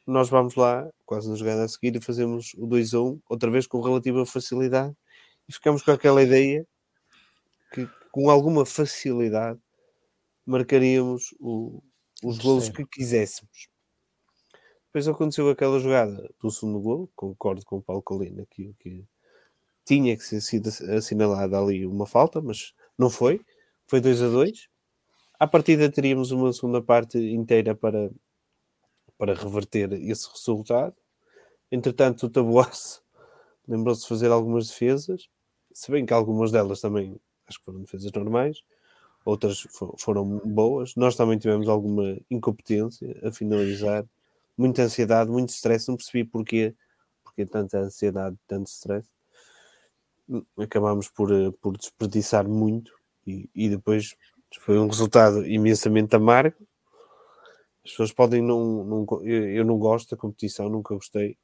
nós 0.08 0.30
vamos 0.30 0.56
lá, 0.56 0.90
quase 1.06 1.30
na 1.30 1.36
jogada 1.36 1.64
a 1.64 1.68
seguir, 1.68 1.96
e 1.96 2.02
fazemos 2.02 2.54
o 2.58 2.66
2 2.68 2.94
a 2.94 3.02
1, 3.02 3.22
outra 3.30 3.50
vez 3.52 3.68
com 3.68 3.82
relativa 3.82 4.26
facilidade, 4.26 4.94
e 5.48 5.54
ficamos 5.54 5.82
com 5.84 5.92
aquela 5.92 6.22
ideia 6.22 6.66
que 7.74 7.88
com 8.12 8.30
alguma 8.30 8.66
facilidade 8.66 9.60
marcaríamos 10.50 11.34
o, 11.40 11.82
os 12.24 12.40
gols 12.40 12.70
que 12.70 12.86
quiséssemos. 12.86 13.70
Depois 14.88 15.08
aconteceu 15.08 15.50
aquela 15.50 15.80
jogada 15.80 16.28
do 16.42 16.50
segundo 16.50 16.80
gol, 16.80 17.12
concordo 17.16 17.64
com 17.64 17.78
o 17.78 17.82
Paulo 17.82 18.02
Colina 18.02 18.46
que, 18.50 18.74
que 18.80 19.06
tinha 19.86 20.18
que 20.18 20.24
ser 20.24 20.42
sido 20.42 20.70
assinalada 20.98 21.60
ali 21.60 21.86
uma 21.86 22.08
falta, 22.08 22.42
mas 22.42 22.74
não 22.98 23.10
foi. 23.10 23.42
Foi 23.88 24.02
2 24.02 24.24
a 24.24 24.28
2. 24.28 24.68
À 25.40 25.48
partida 25.48 25.92
teríamos 25.92 26.32
uma 26.32 26.52
segunda 26.52 26.82
parte 26.82 27.18
inteira 27.18 27.76
para, 27.76 28.12
para 29.18 29.36
reverter 29.36 29.94
esse 29.94 30.28
resultado. 30.30 30.96
Entretanto, 31.72 32.26
o 32.26 32.30
Tabuaço 32.30 33.04
lembrou-se 33.68 34.02
de 34.02 34.08
fazer 34.08 34.32
algumas 34.32 34.70
defesas, 34.70 35.30
se 35.72 35.92
bem 35.92 36.06
que 36.06 36.14
algumas 36.14 36.52
delas 36.52 36.82
também 36.82 37.20
acho 37.48 37.60
que 37.60 37.66
foram 37.66 37.82
defesas 37.82 38.12
normais, 38.12 38.64
outras 39.30 39.68
foram 39.98 40.40
boas. 40.46 40.96
Nós 40.96 41.16
também 41.16 41.38
tivemos 41.38 41.68
alguma 41.68 42.18
incompetência 42.30 43.16
a 43.24 43.32
finalizar, 43.32 44.06
muita 44.58 44.84
ansiedade, 44.84 45.30
muito 45.30 45.50
stress. 45.50 45.88
Não 45.88 45.96
percebi 45.96 46.24
porquê, 46.24 46.76
porque 47.24 47.46
tanta 47.46 47.80
ansiedade, 47.80 48.38
tanto 48.48 48.68
stress. 48.68 49.08
Acabámos 50.58 51.10
por, 51.10 51.32
eh, 51.32 51.52
por 51.62 51.76
desperdiçar 51.78 52.48
muito 52.48 52.94
e, 53.26 53.50
e 53.56 53.70
depois 53.70 54.16
foi 54.60 54.78
um 54.78 54.88
resultado 54.88 55.46
imensamente 55.46 56.16
amargo 56.16 56.56
as 57.90 57.92
pessoas 57.92 58.12
podem 58.12 58.42
não, 58.42 58.84
não 58.84 59.06
eu, 59.24 59.50
eu, 59.50 59.66
não 59.66 59.78
gosto 59.78 60.12
da 60.12 60.18
competição, 60.18 60.70
nunca 60.70 60.94
gostei. 60.94 61.38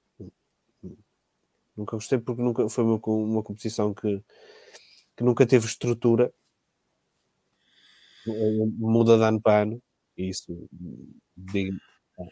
Nunca 1.76 1.96
gostei 1.98 2.20
porque 2.20 2.42
nunca 2.42 2.70
foi 2.70 2.84
uma, 2.84 3.00
uma 3.04 3.44
competição 3.44 3.94
que, 3.94 4.22
que 5.18 5.24
nunca 5.24 5.46
teve 5.46 5.66
estrutura. 5.66 6.32
Muda 8.78 9.18
de 9.18 9.24
ano 9.24 9.42
para 9.42 9.62
ano 9.64 9.82
e 10.18 10.30
isso 10.30 10.68
digo, 11.36 11.78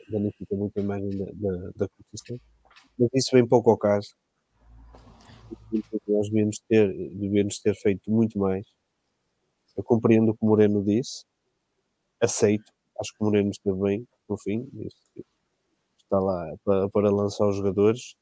danifica 0.10 0.56
muito 0.56 0.78
a 0.78 0.82
imagem 0.82 1.10
da, 1.18 1.26
da, 1.26 1.72
da 1.76 1.88
competição. 1.90 2.40
Mas 2.98 3.10
isso 3.14 3.30
vem 3.34 3.48
pouco 3.48 3.70
ao 3.70 3.78
caso. 3.78 4.16
Nós 6.08 6.30
devíamos 6.30 6.60
ter, 6.68 6.88
devíamos 7.16 7.60
ter 7.60 7.76
feito 7.76 8.10
muito 8.10 8.40
mais. 8.40 8.66
Eu 9.76 9.84
compreendo 9.84 10.32
o 10.32 10.34
que 10.38 10.44
o 10.44 10.48
Moreno 10.48 10.84
disse, 10.84 11.26
aceito, 12.22 12.72
acho 13.00 13.12
que 13.12 13.22
o 13.22 13.26
Moreno 13.26 13.50
esteve 13.50 13.78
bem 13.82 14.08
no 14.30 14.38
fim, 14.38 14.70
está 15.98 16.20
lá 16.20 16.56
para, 16.64 16.90
para 16.90 17.10
lançar 17.10 17.48
os 17.48 17.58
jogadores. 17.58 18.16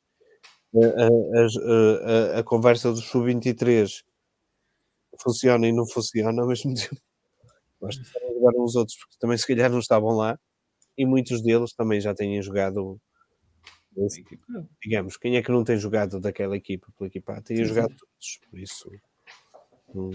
A, 0.73 0.79
a, 0.79 2.37
a, 2.37 2.39
a 2.39 2.43
conversa 2.43 2.91
do 2.91 2.97
Sub-23 2.97 4.03
funciona 5.21 5.67
e 5.67 5.73
não 5.73 5.85
funciona 5.85 6.41
ao 6.41 6.47
mesmo 6.47 6.73
tempo. 6.75 7.10
Basta 7.81 8.03
jogar 8.03 8.55
uns 8.57 8.75
outros, 8.75 8.97
porque 8.97 9.17
também 9.19 9.37
se 9.37 9.47
calhar 9.47 9.69
não 9.71 9.79
estavam 9.79 10.11
lá, 10.15 10.39
e 10.97 11.05
muitos 11.05 11.41
deles 11.41 11.73
também 11.73 11.99
já 11.99 12.13
têm 12.13 12.41
jogado. 12.41 12.99
Digamos, 14.81 15.17
quem 15.17 15.35
é 15.35 15.41
que 15.41 15.51
não 15.51 15.63
tem 15.63 15.77
jogado 15.77 16.19
daquela 16.19 16.55
equipa 16.55 16.87
pela 16.97 17.07
equipa? 17.07 17.41
Tem 17.41 17.63
jogado 17.65 17.89
todos, 17.89 18.39
por 18.49 18.59
isso 18.59 18.89
não, 19.93 20.09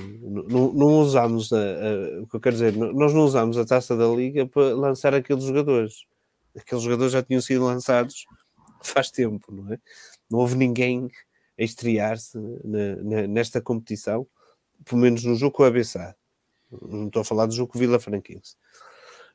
não, 0.48 0.72
não 0.72 0.86
usamos 1.00 1.52
a, 1.52 1.58
a, 1.58 2.22
o 2.22 2.26
que 2.26 2.36
eu 2.36 2.40
quero 2.40 2.56
dizer, 2.56 2.74
nós 2.74 3.12
não 3.12 3.22
usamos 3.22 3.58
a 3.58 3.64
taça 3.64 3.96
da 3.96 4.06
liga 4.08 4.46
para 4.46 4.74
lançar 4.74 5.14
aqueles 5.14 5.44
jogadores. 5.44 6.06
aqueles 6.56 6.82
jogadores 6.82 7.12
já 7.12 7.22
tinham 7.22 7.40
sido 7.40 7.64
lançados 7.64 8.24
faz 8.82 9.10
tempo, 9.10 9.52
não 9.52 9.72
é? 9.72 9.78
Não 10.30 10.38
houve 10.38 10.56
ninguém 10.56 11.08
a 11.58 11.62
estrear-se 11.62 12.38
nesta 13.28 13.60
competição, 13.60 14.26
pelo 14.84 15.00
menos 15.00 15.24
no 15.24 15.34
jogo 15.34 15.56
com 15.56 15.62
a 15.62 15.68
ABC. 15.68 15.98
Não 16.82 17.06
estou 17.06 17.22
a 17.22 17.24
falar 17.24 17.46
do 17.46 17.54
jogo 17.54 17.72
com 17.72 17.78
o 17.78 17.80
Vila 17.80 17.98
Franquense. 17.98 18.56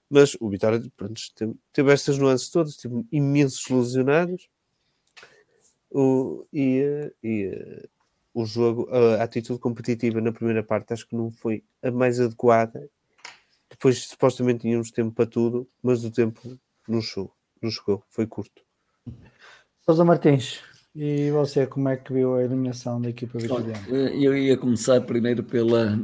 Mas 0.09 0.35
o 0.39 0.49
Vitória 0.49 0.81
pronto, 0.97 1.22
teve, 1.35 1.55
teve 1.72 1.93
estas 1.93 2.18
nuances 2.18 2.49
todas, 2.49 2.76
teve 2.76 3.05
imensos 3.11 3.68
lesionados. 3.69 4.49
O, 5.89 6.45
e, 6.51 7.11
e 7.23 7.88
o 8.34 8.45
jogo, 8.45 8.89
a 8.91 9.23
atitude 9.23 9.59
competitiva 9.59 10.19
na 10.22 10.31
primeira 10.31 10.63
parte 10.63 10.93
acho 10.93 11.07
que 11.07 11.15
não 11.15 11.31
foi 11.31 11.63
a 11.81 11.91
mais 11.91 12.19
adequada. 12.19 12.89
Depois 13.69 14.03
supostamente 14.03 14.61
tínhamos 14.61 14.91
tempo 14.91 15.13
para 15.13 15.26
tudo, 15.26 15.68
mas 15.81 16.03
o 16.03 16.11
tempo 16.11 16.57
não 16.88 17.01
chegou, 17.01 17.34
não 17.61 17.69
chegou, 17.69 18.03
foi 18.09 18.27
curto. 18.27 18.63
Sousa 19.85 20.03
Martins, 20.03 20.61
e 20.93 21.31
você, 21.31 21.65
como 21.65 21.88
é 21.88 21.95
que 21.95 22.11
viu 22.11 22.35
a 22.35 22.43
eliminação 22.43 23.01
da 23.01 23.09
equipa 23.09 23.39
vitoriana? 23.39 23.88
Eu 23.88 24.35
ia 24.35 24.57
começar 24.57 24.99
primeiro 25.01 25.41
pela, 25.41 25.97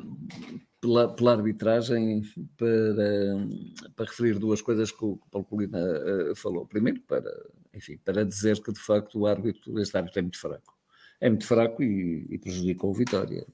pela, 0.87 1.13
pela, 1.13 1.31
arbitragem 1.33 2.21
para, 2.55 3.93
para 3.95 4.05
referir 4.05 4.39
duas 4.39 4.61
coisas 4.61 4.89
que 4.89 5.03
o 5.03 5.19
Paulo 5.29 5.45
Colina 5.45 5.79
uh, 5.79 6.35
falou. 6.35 6.65
Primeiro, 6.65 7.01
para, 7.01 7.29
enfim, 7.73 7.99
para 8.03 8.23
dizer 8.23 8.61
que 8.63 8.71
de 8.71 8.79
facto 8.79 9.19
o 9.19 9.27
árbitro, 9.27 9.77
este 9.79 9.97
árbitro 9.97 10.19
é 10.19 10.21
muito 10.21 10.39
fraco. 10.39 10.77
É 11.19 11.29
muito 11.29 11.45
fraco 11.45 11.83
e, 11.83 12.25
e 12.29 12.37
prejudicou 12.37 12.91
o 12.91 12.93
Vitória. 12.93 13.45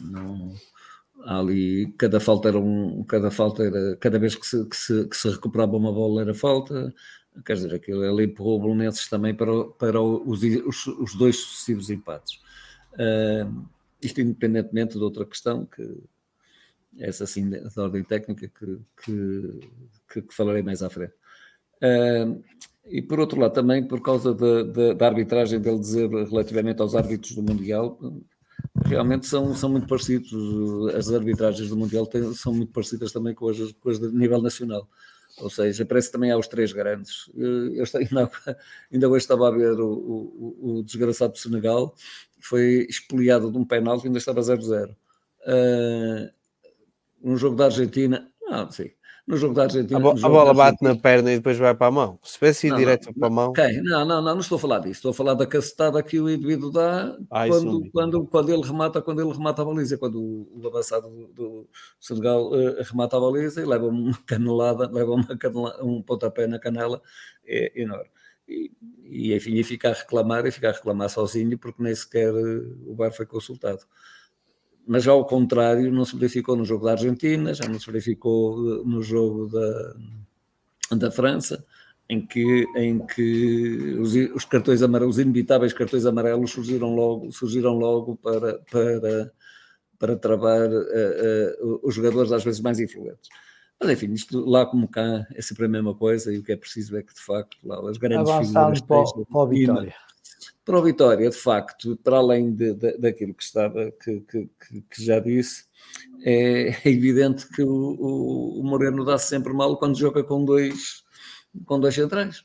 Não, 0.00 0.54
ali 1.24 1.92
cada 1.98 2.18
falta 2.18 2.48
era 2.48 2.58
um, 2.58 3.04
cada 3.04 3.30
falta 3.30 3.62
era, 3.62 3.96
cada 3.96 4.18
vez 4.18 4.34
que 4.34 4.46
se, 4.46 4.64
que 4.64 4.76
se, 4.76 5.08
que 5.08 5.16
se 5.16 5.28
recuperava 5.28 5.76
uma 5.76 5.92
bola 5.92 6.22
era 6.22 6.32
falta, 6.32 6.94
quer 7.44 7.54
dizer, 7.54 7.74
aquilo 7.74 8.02
ele 8.02 8.24
empurrou 8.24 8.56
o 8.56 8.62
Bolonenses 8.62 9.06
também 9.08 9.34
para, 9.34 9.64
para 9.78 10.00
os, 10.00 10.42
os, 10.42 10.86
os 10.86 11.14
dois 11.14 11.36
sucessivos 11.36 11.90
empates. 11.90 12.40
Uh, 12.94 13.75
isto 14.00 14.20
independentemente 14.20 14.98
de 14.98 15.04
outra 15.04 15.24
questão, 15.24 15.66
que 15.66 15.82
essa 16.98 17.26
sim 17.26 17.48
da 17.48 17.82
ordem 17.82 18.02
técnica, 18.02 18.48
que, 18.48 18.78
que, 19.04 20.22
que, 20.22 20.34
falarei 20.34 20.62
mais 20.62 20.82
à 20.82 20.88
frente. 20.88 21.12
Uh, 21.82 22.42
e 22.86 23.02
por 23.02 23.20
outro 23.20 23.38
lado, 23.38 23.52
também 23.52 23.86
por 23.86 24.00
causa 24.00 24.32
da, 24.34 24.62
da, 24.62 24.92
da, 24.94 25.06
arbitragem 25.06 25.60
dele 25.60 25.78
dizer 25.78 26.08
relativamente 26.08 26.80
aos 26.80 26.94
árbitros 26.94 27.34
do 27.34 27.42
Mundial, 27.42 27.98
realmente 28.84 29.26
são, 29.26 29.54
são 29.54 29.68
muito 29.68 29.86
parecidos. 29.86 30.32
As 30.94 31.10
arbitragens 31.12 31.68
do 31.68 31.76
Mundial 31.76 32.06
têm, 32.06 32.32
são 32.32 32.54
muito 32.54 32.72
parecidas 32.72 33.12
também 33.12 33.34
com 33.34 33.48
as, 33.48 33.72
com 33.72 33.90
as 33.90 33.98
de 33.98 34.08
nível 34.08 34.40
nacional. 34.40 34.88
Ou 35.38 35.50
seja, 35.50 35.84
parece 35.84 36.10
também 36.10 36.30
aos 36.30 36.48
três 36.48 36.72
grandes. 36.72 37.30
Eu 37.36 37.84
ainda, 37.94 38.30
ainda 38.90 39.08
hoje 39.08 39.24
estava 39.24 39.48
a 39.48 39.50
ver 39.50 39.78
o, 39.80 39.88
o, 39.88 40.78
o 40.78 40.82
desgraçado 40.82 41.32
do 41.32 41.38
Senegal, 41.38 41.94
foi 42.40 42.86
expoliado 42.88 43.50
de 43.50 43.58
um 43.58 43.64
penalti 43.64 44.04
e 44.04 44.06
ainda 44.06 44.18
estava 44.18 44.40
0-0. 44.40 44.90
Uh, 44.90 46.30
um 47.22 47.36
jogo 47.36 47.56
da 47.56 47.66
Argentina, 47.66 48.30
não, 48.48 48.70
sim, 48.70 48.90
no 49.26 49.36
jogo 49.36 49.54
da 49.54 49.64
Argentina. 49.64 49.98
A, 49.98 50.00
bo 50.00 50.10
a 50.10 50.28
bola 50.28 50.54
bate 50.54 50.82
na 50.84 50.94
perna 50.94 51.32
e 51.32 51.36
depois 51.36 51.58
vai 51.58 51.74
para 51.74 51.88
a 51.88 51.90
mão. 51.90 52.18
Se 52.22 52.34
tivesse 52.34 52.68
ido 52.68 52.76
direto 52.76 53.12
para 53.12 53.26
a 53.26 53.30
mão. 53.30 53.50
Okay. 53.50 53.80
Não, 53.82 54.04
não, 54.04 54.22
não, 54.22 54.34
não 54.34 54.40
estou 54.40 54.54
a 54.54 54.58
falar 54.58 54.78
disso. 54.78 54.92
Estou 54.92 55.10
a 55.10 55.14
falar 55.14 55.34
da 55.34 55.46
cacetada 55.46 56.00
que 56.02 56.20
o 56.20 56.30
indivíduo 56.30 56.70
dá 56.70 57.16
ah, 57.30 57.48
quando, 57.48 57.90
quando, 57.90 58.26
quando 58.26 58.52
ele 58.52 58.62
remata, 58.62 59.02
quando 59.02 59.20
ele 59.20 59.32
remata 59.32 59.62
a 59.62 59.64
baliza, 59.64 59.98
quando 59.98 60.22
o, 60.22 60.62
o 60.62 60.66
avançado 60.68 61.08
do, 61.08 61.26
do 61.28 61.68
Senegal 61.98 62.52
uh, 62.52 62.82
remata 62.82 63.16
a 63.16 63.20
baliza 63.20 63.60
e 63.60 63.64
leva 63.64 63.86
uma 63.86 64.16
canelada, 64.24 64.88
leva 64.92 65.10
uma 65.10 65.36
canela, 65.36 65.76
um 65.82 66.00
pontapé 66.00 66.46
na 66.46 66.60
canela 66.60 67.02
é 67.44 67.72
enorme. 67.80 68.08
E, 68.48 68.70
e 69.04 69.34
enfim, 69.34 69.54
e 69.54 69.64
fica 69.64 69.90
a 69.90 69.92
reclamar 69.92 70.46
e 70.46 70.50
fica 70.50 70.68
a 70.68 70.72
reclamar 70.72 71.08
sozinho 71.10 71.58
porque 71.58 71.82
nem 71.82 71.94
sequer 71.94 72.32
uh, 72.32 72.90
o 72.90 72.94
bar 72.94 73.12
foi 73.12 73.26
consultado 73.26 73.86
mas 74.86 75.02
já 75.02 75.10
ao 75.10 75.26
contrário 75.26 75.90
não 75.92 76.04
se 76.04 76.14
verificou 76.16 76.54
no 76.56 76.64
jogo 76.64 76.84
da 76.84 76.92
Argentina, 76.92 77.52
já 77.52 77.66
não 77.68 77.78
se 77.78 77.86
verificou 77.86 78.56
eh, 78.56 78.82
no 78.84 79.02
jogo 79.02 79.48
da, 79.48 79.96
da 80.96 81.10
França, 81.10 81.64
em 82.08 82.24
que, 82.24 82.64
em 82.76 83.04
que 83.04 83.96
os, 83.98 84.14
os 84.14 84.44
cartões 84.44 84.82
amarelos, 84.82 85.16
os 85.16 85.20
inevitáveis 85.20 85.72
cartões 85.72 86.06
amarelos 86.06 86.52
surgiram 86.52 86.94
logo, 86.94 87.32
surgiram 87.32 87.74
logo 87.74 88.16
para, 88.16 88.60
para, 88.70 89.32
para 89.98 90.16
travar 90.16 90.70
uh, 90.70 91.64
uh, 91.64 91.80
os 91.82 91.92
jogadores 91.92 92.30
às 92.30 92.44
vezes 92.44 92.60
mais 92.60 92.78
influentes. 92.78 93.28
Mas 93.80 93.90
enfim, 93.90 94.12
isto 94.12 94.44
lá 94.48 94.64
como 94.64 94.88
cá 94.88 95.26
é 95.34 95.42
sempre 95.42 95.66
a 95.66 95.68
mesma 95.68 95.94
coisa 95.94 96.32
e 96.32 96.38
o 96.38 96.42
que 96.42 96.52
é 96.52 96.56
preciso 96.56 96.96
é 96.96 97.02
que 97.02 97.14
de 97.14 97.20
facto 97.20 97.56
lá 97.62 97.78
as 97.88 97.98
grandes 97.98 98.30
Avançamos 98.30 98.80
figuras... 98.80 99.12
Para, 99.12 99.24
para 99.24 99.42
a 99.42 99.46
vitória. 99.46 99.94
Para 100.66 100.80
o 100.80 100.82
Vitória, 100.82 101.30
de 101.30 101.36
facto, 101.36 101.96
para 102.02 102.16
além 102.16 102.52
de, 102.52 102.74
de, 102.74 102.98
daquilo 102.98 103.32
que 103.32 103.44
estava, 103.44 103.92
que, 104.02 104.20
que, 104.22 104.50
que 104.90 105.04
já 105.04 105.20
disse, 105.20 105.64
é, 106.24 106.70
é 106.70 106.80
evidente 106.90 107.48
que 107.50 107.62
o, 107.62 108.58
o, 108.58 108.64
Moreno 108.64 109.04
dá 109.04 109.16
-se 109.16 109.28
sempre 109.28 109.52
mal 109.52 109.76
quando 109.76 109.96
joga 109.96 110.24
com 110.24 110.44
dois, 110.44 111.04
com 111.66 111.78
dois 111.78 111.94
centrais. 111.94 112.40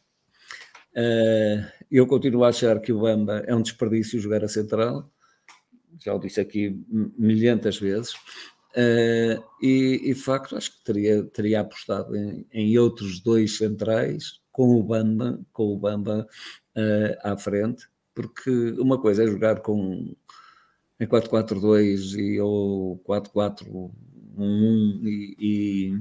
Uh, 0.96 1.66
eu 1.90 2.06
continuo 2.06 2.44
a 2.44 2.50
achar 2.50 2.80
que 2.80 2.94
o 2.94 3.00
Bamba 3.00 3.44
é 3.48 3.56
um 3.56 3.62
desperdício 3.64 4.20
jogar 4.20 4.44
a 4.44 4.48
central, 4.48 5.12
já 6.00 6.14
o 6.14 6.20
disse 6.20 6.40
aqui 6.40 6.80
milhentas 7.18 7.80
vezes, 7.80 8.14
uh, 8.76 9.44
e, 9.62 10.02
e, 10.04 10.14
de 10.14 10.16
facto 10.16 10.56
acho 10.56 10.72
que 10.78 10.84
teria, 10.84 11.24
teria 11.24 11.62
apostado 11.62 12.16
em, 12.16 12.46
em 12.52 12.78
outros 12.78 13.20
dois 13.20 13.58
centrais 13.58 14.42
com 14.52 14.76
o 14.76 14.84
Bamba, 14.84 15.40
com 15.54 15.74
o 15.74 15.78
Bamba 15.78 16.28
uh, 16.76 17.18
à 17.24 17.38
frente, 17.38 17.88
porque 18.14 18.50
uma 18.78 19.00
coisa 19.00 19.24
é 19.24 19.28
jogar 19.28 19.62
com 19.62 20.16
em 21.00 21.08
4-4-2 21.08 22.16
e, 22.16 22.40
ou 22.40 23.00
4-4-1 23.08 23.92
e, 25.04 25.36
e 25.40 25.96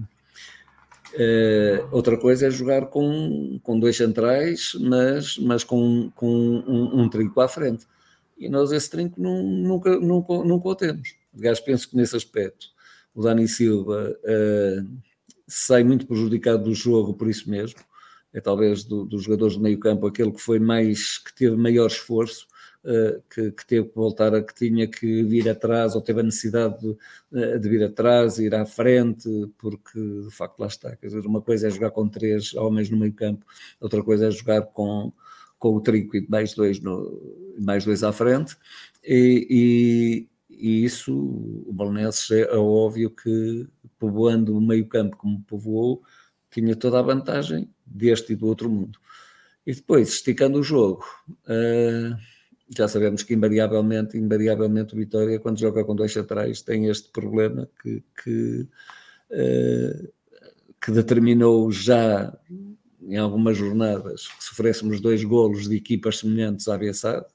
uh, 1.15 1.89
outra 1.91 2.19
coisa 2.19 2.47
é 2.47 2.51
jogar 2.51 2.87
com, 2.87 3.59
com 3.63 3.81
dois 3.81 3.97
centrais, 3.97 4.73
mas, 4.79 5.39
mas 5.39 5.65
com, 5.65 6.11
com 6.15 6.29
um, 6.29 7.01
um 7.01 7.09
trinco 7.09 7.41
à 7.41 7.49
frente. 7.49 7.87
E 8.39 8.49
nós 8.49 8.73
esse 8.73 8.91
trinco 8.91 9.21
não, 9.21 9.43
nunca, 9.43 9.99
nunca, 9.99 10.35
nunca 10.45 10.69
o 10.69 10.75
temos. 10.75 11.20
Aliás, 11.37 11.61
penso 11.61 11.89
que 11.89 11.97
nesse 11.97 12.17
aspecto 12.17 12.67
o 13.15 13.23
Dani 13.23 13.47
Silva 13.49 14.17
uh, 14.23 14.99
sai 15.47 15.83
muito 15.85 16.07
prejudicado 16.07 16.65
do 16.65 16.75
jogo 16.75 17.15
por 17.15 17.29
isso 17.29 17.51
mesmo. 17.51 17.81
É 18.33 18.41
talvez 18.41 18.85
do, 18.85 19.05
dos 19.05 19.25
jogadores 19.25 19.55
de 19.57 19.61
meio 19.61 19.79
campo 19.79 20.07
aquele 20.07 20.31
que 20.31 20.41
foi 20.41 20.59
mais, 20.61 21.19
que 21.19 21.35
teve 21.35 21.57
maior 21.57 21.87
esforço, 21.89 22.47
uh, 22.85 23.21
que, 23.29 23.51
que, 23.51 23.67
teve 23.67 23.89
que 23.89 23.95
voltar 23.95 24.35
a 24.35 24.43
que 24.43 24.55
tinha 24.55 24.87
que 24.87 25.25
vir 25.25 25.49
atrás, 25.49 25.95
ou 25.95 26.01
teve 26.01 26.21
a 26.21 26.23
necessidade 26.23 26.79
de, 26.81 26.97
eh, 27.35 27.59
de, 27.59 27.69
vir 27.69 27.83
atrás, 27.85 28.39
ir 28.39 28.55
à 28.55 28.65
frente, 28.65 29.29
porque 29.59 29.99
de 29.99 30.31
facto 30.31 30.61
lá 30.61 30.69
está, 30.69 30.95
quer 30.97 31.09
dizer, 31.09 31.27
uma 31.27 31.43
coisa 31.43 31.67
é 31.67 31.71
jogar 31.71 31.91
com 31.91 32.09
três 32.09 32.55
homens 32.55 32.89
no 32.89 32.97
meio 32.97 33.13
campo, 33.13 33.45
outra 33.81 34.03
coisa 34.03 34.29
é 34.29 34.31
jogar 34.31 34.63
com, 34.63 35.13
com 35.59 35.75
o 35.75 35.81
trinco 35.81 36.17
e 36.17 36.27
mais 36.29 36.55
dois, 36.55 36.81
no, 36.81 37.21
mais 37.59 37.85
dois 37.85 38.05
à 38.05 38.13
frente, 38.13 38.57
e, 39.03 39.47
e, 39.51 40.29
e 40.61 40.85
isso, 40.85 41.15
o 41.15 41.73
Balneses 41.73 42.31
é, 42.31 42.43
é 42.43 42.57
óbvio 42.57 43.11
que 43.11 43.67
povoando 43.99 44.57
o 44.57 44.61
meio 44.61 44.87
campo 44.87 45.17
como 45.17 45.41
povoou, 45.43 46.03
tinha 46.51 46.77
toda 46.77 46.99
a 46.99 47.03
vantagem 47.03 47.69
deste 47.87 48.33
e 48.33 48.37
do 48.37 48.47
outro 48.47 48.69
mundo. 48.69 48.99
E 49.67 49.75
depois, 49.75 50.09
esticando 50.09 50.59
o 50.59 50.63
jogo, 50.63 51.05
uh, 51.29 52.17
já 52.77 52.89
sabemos 52.89 53.23
que 53.23 53.35
invariavelmente, 53.35 54.19
invariavelmente 54.19 54.95
o 54.95 54.97
Vitória, 54.97 55.39
quando 55.39 55.61
joga 55.61 55.85
com 55.85 55.95
dois 55.95 56.17
atrás, 56.17 56.63
tem 56.63 56.87
este 56.87 57.11
problema 57.11 57.69
que, 57.83 58.03
que, 58.23 58.69
uh, 59.31 60.13
que 60.81 60.91
determinou 60.91 61.71
já 61.71 62.37
em 63.03 63.17
algumas 63.17 63.57
jornadas 63.57 64.29
que 64.29 64.45
sofrêssemos 64.45 65.01
dois 65.01 65.25
golos 65.25 65.69
de 65.69 65.77
equipas 65.77 66.19
semelhantes 66.19 66.69
à 66.69 66.77
Bessade, 66.77 67.27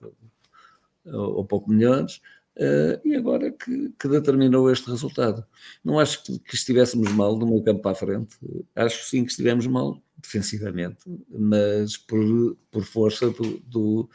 ou, 1.05 1.37
ou 1.37 1.45
pouco 1.45 1.71
melhores, 1.71 2.21
Uh, 2.57 3.05
e 3.05 3.15
agora 3.15 3.51
que, 3.51 3.93
que, 3.99 4.07
determinou 4.07 4.71
este 4.71 4.89
resultado. 4.89 5.45
Não 5.83 5.99
acho 5.99 6.23
que, 6.23 6.39
que, 6.39 6.55
estivéssemos 6.55 7.11
mal 7.11 7.37
do 7.37 7.45
meu 7.45 7.61
campo 7.61 7.81
para 7.81 7.91
a 7.91 7.95
frente, 7.95 8.37
acho 8.73 9.03
sim 9.05 9.25
que 9.25 9.31
estivemos 9.31 9.67
mal 9.67 10.01
defensivamente, 10.17 11.03
mas 11.29 11.97
por, 11.97 12.55
por 12.71 12.83
força 12.85 13.29
do, 13.29 13.59
do, 13.59 14.09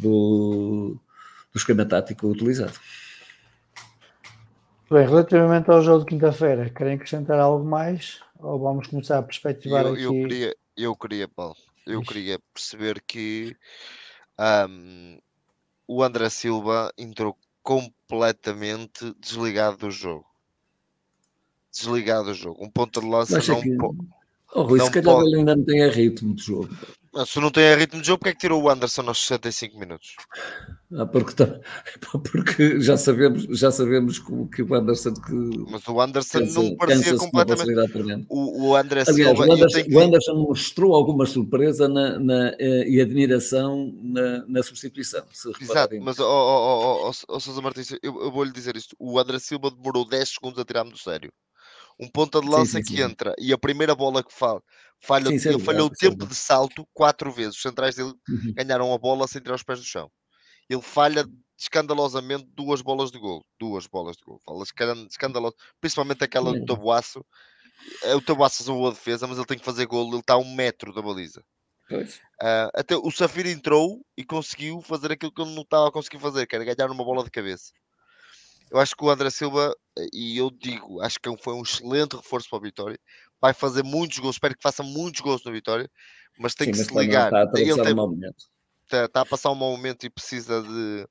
do, 0.00 0.98
do 1.52 1.56
esquema 1.56 1.84
tático 1.84 2.26
utilizado. 2.26 2.74
Bem, 4.90 5.06
relativamente 5.06 5.70
ao 5.70 5.80
jogo 5.80 6.00
de 6.00 6.10
quinta-feira, 6.10 6.68
querem 6.68 6.94
acrescentar 6.94 7.38
algo 7.38 7.64
mais? 7.64 8.20
Ou 8.38 8.58
vamos 8.58 8.88
começar 8.88 9.18
a 9.18 9.22
perspectivar 9.22 9.86
eu, 9.86 9.92
aqui? 9.92 10.02
Eu 10.02 10.12
queria, 10.12 10.56
eu 10.76 10.96
queria, 10.96 11.28
Paulo, 11.28 11.56
eu 11.86 12.02
queria 12.02 12.38
perceber 12.52 13.00
que 13.06 13.56
um, 14.68 15.18
o 15.86 16.02
André 16.02 16.28
Silva 16.28 16.92
entrou 16.98 17.36
completamente 17.62 19.14
desligado 19.18 19.76
do 19.76 19.90
jogo. 19.90 20.26
Desligado 21.70 22.26
do 22.26 22.34
jogo. 22.34 22.64
Um 22.64 22.70
ponto 22.70 23.00
de 23.00 23.06
lança 23.06 23.38
não, 23.38 23.60
que... 23.60 23.76
Oh, 24.54 24.62
Rui, 24.62 24.80
se 24.80 24.90
calhar 24.90 25.14
pode... 25.14 25.28
ele 25.28 25.38
ainda 25.38 25.56
não 25.56 25.64
tem 25.64 25.88
ritmo 25.88 26.34
de 26.34 26.42
jogo. 26.42 26.68
Se 27.26 27.38
não 27.40 27.50
tem 27.50 27.74
ritmo 27.76 28.00
de 28.00 28.06
jogo, 28.06 28.20
porque 28.20 28.30
é 28.30 28.32
que 28.32 28.40
tirou 28.40 28.62
o 28.62 28.70
Anderson 28.70 29.02
aos 29.06 29.20
65 29.26 29.78
minutos? 29.78 30.16
Ah, 30.96 31.04
porque, 31.04 31.34
tá, 31.34 31.60
porque 32.30 32.80
já 32.80 32.96
sabemos, 32.96 33.42
já 33.50 33.70
sabemos 33.70 34.18
que 34.18 34.62
o 34.62 34.74
Anderson 34.74 35.12
que. 35.12 35.32
Mas 35.70 35.86
o 35.86 36.00
Anderson 36.00 36.38
cansa, 36.38 36.62
não 36.62 36.76
parecia 36.76 37.16
completamente. 37.16 38.26
O, 38.30 38.68
o 38.68 38.76
André 38.76 39.04
Aliás, 39.06 39.36
Silva, 39.36 39.46
o 39.46 39.52
Anderson, 39.52 39.82
o 39.92 40.00
Anderson 40.00 40.34
mostrou 40.36 40.94
alguma 40.94 41.26
surpresa 41.26 41.86
na, 41.86 42.18
na, 42.18 42.48
eh, 42.58 42.88
e 42.88 42.98
admiração 42.98 43.94
na, 44.02 44.46
na 44.46 44.62
substituição. 44.62 45.22
Exato, 45.60 45.94
mas 46.00 46.18
oh, 46.18 46.24
oh, 46.24 47.10
oh, 47.10 47.12
oh, 47.28 47.40
Sousa 47.40 47.60
Martins, 47.60 47.92
eu, 48.02 48.22
eu 48.22 48.32
vou-lhe 48.32 48.52
dizer 48.52 48.74
isto: 48.74 48.96
o 48.98 49.18
André 49.18 49.38
Silva 49.38 49.70
demorou 49.70 50.08
10 50.08 50.30
segundos 50.30 50.58
a 50.58 50.64
tirar-me 50.64 50.90
do 50.90 50.98
sério 50.98 51.30
um 51.98 52.08
ponta 52.08 52.40
de 52.40 52.48
lança 52.48 52.78
sim, 52.78 52.84
sim, 52.84 52.90
que 52.94 52.96
sim. 52.96 53.02
entra 53.02 53.34
e 53.38 53.52
a 53.52 53.58
primeira 53.58 53.94
bola 53.94 54.22
que 54.22 54.32
fala, 54.32 54.62
falha, 55.00 55.26
sim, 55.38 55.48
ele 55.48 55.58
falhou 55.58 55.86
o 55.86 55.90
tempo 55.90 56.26
de 56.26 56.34
salto 56.34 56.86
quatro 56.92 57.30
vezes. 57.30 57.56
Os 57.56 57.62
centrais 57.62 57.96
dele 57.96 58.12
uhum. 58.28 58.54
ganharam 58.54 58.92
a 58.92 58.98
bola 58.98 59.26
sem 59.26 59.40
tirar 59.40 59.54
os 59.54 59.62
pés 59.62 59.78
do 59.78 59.84
chão. 59.84 60.10
Ele 60.68 60.82
falha 60.82 61.24
escandalosamente 61.58 62.46
duas 62.54 62.80
bolas 62.82 63.10
de 63.10 63.18
gol. 63.18 63.44
Duas 63.58 63.86
bolas 63.86 64.16
de 64.16 64.24
gol. 64.24 64.40
Fala 64.44 64.64
escandaloso. 65.08 65.54
Principalmente 65.80 66.24
aquela 66.24 66.52
do 66.52 66.64
Tabuaço. 66.64 67.24
É, 68.04 68.14
o 68.14 68.20
Tabuaço 68.20 68.62
usou 68.62 68.86
a 68.86 68.90
defesa, 68.90 69.26
mas 69.26 69.36
ele 69.38 69.46
tem 69.46 69.58
que 69.58 69.64
fazer 69.64 69.86
gol. 69.86 70.08
Ele 70.08 70.20
está 70.20 70.34
a 70.34 70.38
um 70.38 70.54
metro 70.54 70.92
da 70.92 71.02
baliza. 71.02 71.44
Uh, 71.90 72.70
até 72.74 72.96
o 72.96 73.10
Safir 73.10 73.46
entrou 73.46 74.04
e 74.16 74.24
conseguiu 74.24 74.80
fazer 74.80 75.12
aquilo 75.12 75.32
que 75.32 75.42
ele 75.42 75.54
não 75.54 75.62
estava 75.62 75.88
a 75.88 75.92
conseguir 75.92 76.18
fazer, 76.18 76.46
que 76.46 76.56
era 76.56 76.64
ganhar 76.64 76.90
uma 76.90 77.04
bola 77.04 77.22
de 77.22 77.30
cabeça. 77.30 77.72
Eu 78.72 78.80
acho 78.80 78.96
que 78.96 79.04
o 79.04 79.10
André 79.10 79.28
Silva, 79.28 79.76
e 80.14 80.38
eu 80.38 80.50
digo, 80.50 81.02
acho 81.02 81.20
que 81.20 81.28
é 81.28 81.36
foi 81.36 81.52
um 81.52 81.62
excelente 81.62 82.16
reforço 82.16 82.48
para 82.48 82.58
a 82.58 82.62
Vitória. 82.62 82.98
Vai 83.38 83.52
fazer 83.52 83.84
muitos 83.84 84.18
gols, 84.18 84.36
espero 84.36 84.56
que 84.56 84.62
faça 84.62 84.82
muitos 84.82 85.20
gols 85.20 85.44
na 85.44 85.52
Vitória, 85.52 85.90
mas 86.38 86.54
tem 86.54 86.68
Sim, 86.68 86.72
que 86.72 86.78
mas 86.78 86.86
se 86.86 86.98
ligar. 86.98 87.26
Está 87.26 87.40
a, 87.40 87.60
ele 87.60 87.82
tem, 87.82 87.94
um. 87.94 88.18
Está, 88.84 89.04
está, 89.04 89.20
a 89.20 89.26
passar 89.26 89.50
um 89.50 89.54
mau 89.54 89.70
momento 89.70 90.06
e 90.06 90.10
precisa 90.10 90.62
de, 90.62 91.06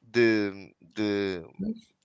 de, 0.00 0.74
de, 0.80 1.42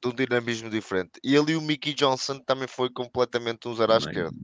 de, 0.02 0.08
um 0.08 0.16
dinamismo 0.16 0.68
diferente. 0.68 1.12
E 1.24 1.36
e 1.36 1.56
o 1.56 1.62
Mickey 1.62 1.94
Johnson 1.94 2.40
também 2.40 2.68
foi 2.68 2.90
completamente 2.90 3.68
um 3.68 3.76
zero 3.76 3.94
à 3.94 3.98
esquerda. 3.98 4.36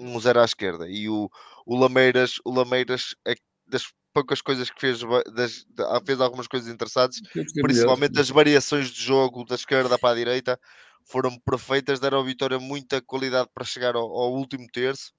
Um 0.00 0.18
zero 0.18 0.40
à 0.40 0.44
esquerda. 0.44 0.88
E 0.88 1.08
o, 1.08 1.30
o 1.64 1.78
Lameiras, 1.78 2.40
o 2.44 2.52
Lameiras 2.52 3.14
é 3.24 3.36
das 3.68 3.84
poucas 4.12 4.40
coisas 4.40 4.70
que 4.70 4.80
fez, 4.80 5.00
das, 5.34 5.66
fez 6.04 6.20
algumas 6.20 6.46
coisas 6.46 6.72
interessantes, 6.72 7.20
principalmente 7.62 8.20
as 8.20 8.28
variações 8.28 8.90
de 8.90 9.02
jogo 9.02 9.44
da 9.44 9.54
esquerda 9.54 9.98
para 9.98 10.10
a 10.10 10.16
direita 10.16 10.60
foram 11.04 11.38
perfeitas, 11.38 12.00
deram 12.00 12.20
a 12.20 12.24
Vitória 12.24 12.58
muita 12.58 13.00
qualidade 13.02 13.48
para 13.52 13.64
chegar 13.64 13.94
ao, 13.96 14.02
ao 14.02 14.32
último 14.32 14.66
terço. 14.72 15.12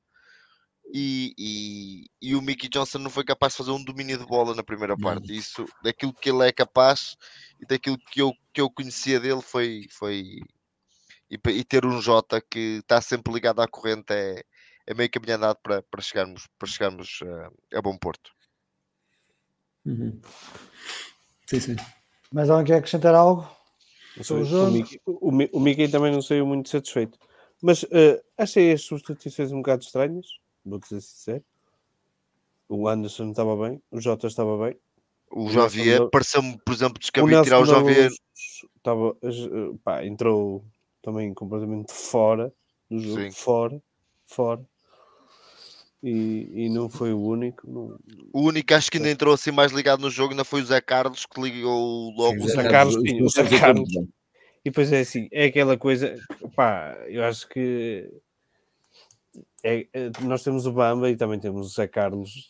E, 0.93 1.33
e, 1.37 2.05
e, 2.21 2.35
o 2.35 2.41
Mickey 2.41 2.67
Johnson 2.67 2.97
não 2.97 3.09
foi 3.09 3.23
capaz 3.23 3.53
de 3.53 3.57
fazer 3.59 3.71
um 3.71 3.83
domínio 3.83 4.17
de 4.17 4.25
bola 4.25 4.53
na 4.53 4.63
primeira 4.63 4.97
parte. 4.97 5.35
Isso, 5.35 5.65
daquilo 5.83 6.13
que 6.13 6.29
ele 6.29 6.45
é 6.47 6.51
capaz 6.51 7.15
e 7.61 7.65
daquilo 7.65 7.97
que 7.97 8.21
eu, 8.21 8.33
que 8.53 8.59
eu 8.59 8.69
conhecia 8.69 9.19
dele 9.19 9.41
foi. 9.41 9.85
foi 9.89 10.39
e, 11.29 11.37
e 11.49 11.63
ter 11.63 11.85
um 11.85 12.01
Jota 12.01 12.41
que 12.41 12.79
está 12.79 12.99
sempre 12.99 13.31
ligado 13.33 13.61
à 13.61 13.67
corrente 13.67 14.11
é, 14.11 14.43
é 14.85 14.93
meio 14.93 15.09
caminho 15.09 15.35
andado 15.35 15.57
para, 15.63 15.81
para 15.83 16.01
chegarmos, 16.01 16.47
para 16.59 16.67
chegarmos 16.67 17.19
uh, 17.21 17.77
a 17.77 17.81
bom 17.81 17.97
porto. 17.97 18.31
Uhum. 19.85 20.19
Sim, 21.47 21.59
sim. 21.59 21.75
Mas 22.31 22.49
alguém 22.49 22.67
quer 22.67 22.77
acrescentar 22.77 23.13
algo? 23.15 23.49
Sobre 24.21 24.43
o, 24.43 24.45
jogo? 24.45 24.67
O, 24.67 24.71
Mickey, 24.71 25.01
o, 25.05 25.57
o 25.57 25.59
Mickey 25.59 25.87
também 25.89 26.11
não 26.11 26.21
saiu 26.21 26.45
muito 26.45 26.69
satisfeito. 26.69 27.17
Mas 27.61 27.83
uh, 27.83 28.21
achei 28.37 28.71
as 28.71 28.81
substituições 28.81 29.51
um 29.51 29.57
bocado 29.57 29.83
estranhas, 29.83 30.27
vou 30.65 30.79
dizer 30.79 31.01
sincero. 31.01 31.43
O 32.67 32.87
Anderson 32.87 33.31
estava 33.31 33.55
bem, 33.57 33.81
o 33.91 33.99
Jota 33.99 34.27
estava 34.27 34.57
bem. 34.65 34.77
O, 35.29 35.45
o 35.45 35.49
Javier 35.49 36.09
pareceu-me, 36.09 36.57
por 36.65 36.73
exemplo, 36.73 36.99
descabido 36.99 37.41
tirar 37.41 37.61
o 37.61 37.65
Javier. 37.65 38.11
Estava, 38.77 39.15
eh, 39.21 39.77
pá, 39.83 40.05
entrou 40.05 40.65
também 41.01 41.33
completamente 41.33 41.91
fora 41.91 42.51
do 42.89 42.99
jogo, 42.99 43.21
Sim. 43.21 43.31
fora, 43.31 43.83
fora 44.25 44.65
e, 46.03 46.65
e 46.65 46.69
não 46.69 46.89
foi 46.89 47.13
o 47.13 47.21
único. 47.21 47.69
Não... 47.69 47.97
O 48.33 48.47
único 48.47 48.73
acho 48.73 48.89
que 48.89 48.97
ainda 48.97 49.09
entrou 49.09 49.33
assim 49.33 49.51
mais 49.51 49.71
ligado 49.71 50.01
no 50.01 50.09
jogo 50.09 50.31
ainda 50.31 50.43
foi 50.43 50.61
o 50.61 50.65
Zé 50.65 50.81
Carlos 50.81 51.25
que 51.25 51.41
ligou 51.41 52.11
logo. 52.11 52.39
Sim, 52.39 52.45
o 52.45 52.49
Zé 52.49 52.69
Carlos, 52.69 52.95
sim, 52.95 53.21
o 53.21 53.29
Zé 53.29 53.59
Carlos. 53.59 53.89
E 54.63 54.69
depois 54.69 54.91
é 54.91 54.99
assim, 54.99 55.27
é 55.31 55.45
aquela 55.45 55.77
coisa, 55.77 56.15
pá, 56.55 56.95
eu 57.07 57.23
acho 57.23 57.47
que 57.49 58.07
é, 59.63 59.87
é, 59.93 60.11
nós 60.21 60.43
temos 60.43 60.65
o 60.65 60.71
Bamba 60.71 61.09
e 61.09 61.15
também 61.15 61.39
temos 61.39 61.67
o 61.67 61.69
Zé 61.69 61.87
Carlos. 61.87 62.47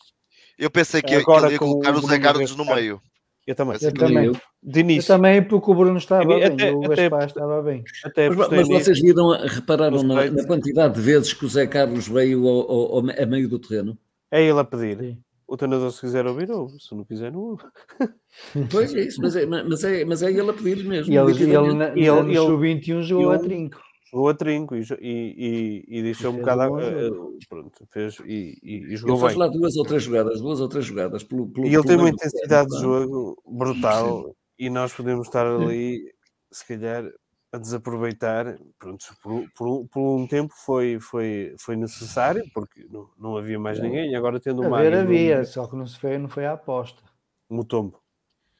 Eu 0.58 0.70
pensei 0.70 1.02
que, 1.02 1.14
Agora, 1.14 1.50
ia 1.50 1.58
colocar 1.58 1.94
o 1.94 2.06
Zé 2.06 2.18
Carlos 2.18 2.54
no 2.56 2.64
meio. 2.64 3.00
Eu 3.46 3.54
também. 3.54 3.76
Eu 3.80 3.92
também. 3.92 4.32
De 4.62 4.80
início. 4.80 5.12
Eu 5.12 5.16
também, 5.16 5.42
porque 5.42 5.70
o 5.70 5.74
Bruno 5.74 5.98
estava 5.98 6.24
bem, 6.24 6.44
até, 6.44 6.70
o 6.70 6.80
Gaspar 6.80 7.26
estava 7.26 7.62
bem. 7.62 7.82
Até 8.04 8.30
mas, 8.30 8.48
mas 8.48 8.68
vocês 8.68 9.00
viram, 9.00 9.30
repararam 9.30 10.02
na, 10.02 10.30
na, 10.30 10.46
quantidade 10.46 10.94
de 10.94 11.00
vezes 11.00 11.32
que 11.32 11.44
o 11.44 11.48
Zé 11.48 11.66
Carlos 11.66 12.06
veio 12.06 12.46
ao, 12.46 12.70
ao, 12.70 12.96
ao 12.96 12.98
a 12.98 13.26
meio 13.26 13.48
do 13.48 13.58
terreno? 13.58 13.98
É 14.30 14.42
ele 14.42 14.60
a 14.60 14.64
pedir. 14.64 14.98
Sim. 14.98 15.18
O 15.46 15.56
treinador, 15.56 15.90
se 15.90 16.00
quiser 16.00 16.26
ouvir, 16.26 16.50
ouve. 16.50 16.80
Se 16.80 16.94
não 16.94 17.04
quiser, 17.04 17.32
não 17.32 17.40
ouve. 17.40 17.64
Pois 18.70 18.94
é 18.94 19.00
isso, 19.02 19.20
mas 19.20 19.36
é, 19.36 19.44
mas 19.44 19.84
é, 19.84 20.04
mas 20.06 20.22
é 20.22 20.30
ele 20.30 20.48
a 20.48 20.54
pedir 20.54 20.84
mesmo. 20.84 21.12
E 21.12 21.18
ele, 21.18 21.32
ele, 21.32 21.54
ele, 21.54 22.08
ele, 22.08 22.38
ele, 22.38 22.56
21 22.56 23.02
jogou 23.02 23.30
a 23.30 23.38
trinco 23.38 23.78
jogou 24.12 24.28
a 24.28 24.34
trinco 24.34 24.76
e, 24.76 24.84
e, 25.00 25.84
e 25.88 26.02
deixou 26.02 26.32
um 26.32 26.36
bocado. 26.36 26.74
Uh, 26.74 27.38
pronto, 27.48 27.86
fez 27.90 28.20
e, 28.26 28.58
e, 28.62 28.92
e 28.92 28.96
jogou 28.96 29.16
ele 29.16 29.24
fez 29.24 29.36
lá 29.36 29.48
duas 29.48 29.76
ou 29.76 29.84
três 29.84 30.02
jogadas, 30.02 30.40
duas 30.40 30.60
ou 30.60 30.68
três 30.68 30.84
jogadas. 30.84 31.24
Pelo, 31.24 31.48
pelo, 31.48 31.66
e 31.66 31.74
ele 31.74 31.82
tem 31.82 31.96
uma 31.96 32.10
intensidade 32.10 32.68
de 32.68 32.80
jogo 32.80 33.42
brutal 33.46 34.24
Sim. 34.24 34.34
e 34.58 34.70
nós 34.70 34.92
podemos 34.92 35.26
estar 35.26 35.46
ali, 35.46 36.12
se 36.50 36.66
calhar, 36.66 37.04
a 37.50 37.58
desaproveitar. 37.58 38.58
Pronto, 38.78 39.04
por, 39.22 39.44
por, 39.56 39.88
por, 39.88 40.16
um 40.18 40.26
tempo 40.26 40.52
foi, 40.54 40.98
foi, 41.00 41.54
foi 41.58 41.76
necessário, 41.76 42.44
porque 42.52 42.86
não, 42.90 43.08
não 43.18 43.36
havia 43.36 43.58
mais 43.58 43.80
ninguém, 43.80 44.10
e 44.10 44.14
agora 44.14 44.38
tendo 44.38 44.60
uma. 44.60 44.78
Haver 44.78 44.94
havia, 44.94 45.44
só 45.44 45.66
que 45.66 45.74
não, 45.74 45.86
se 45.86 45.98
foi, 45.98 46.18
não 46.18 46.28
foi 46.28 46.44
a 46.44 46.52
aposta. 46.52 47.02
Mutombo. 47.48 47.98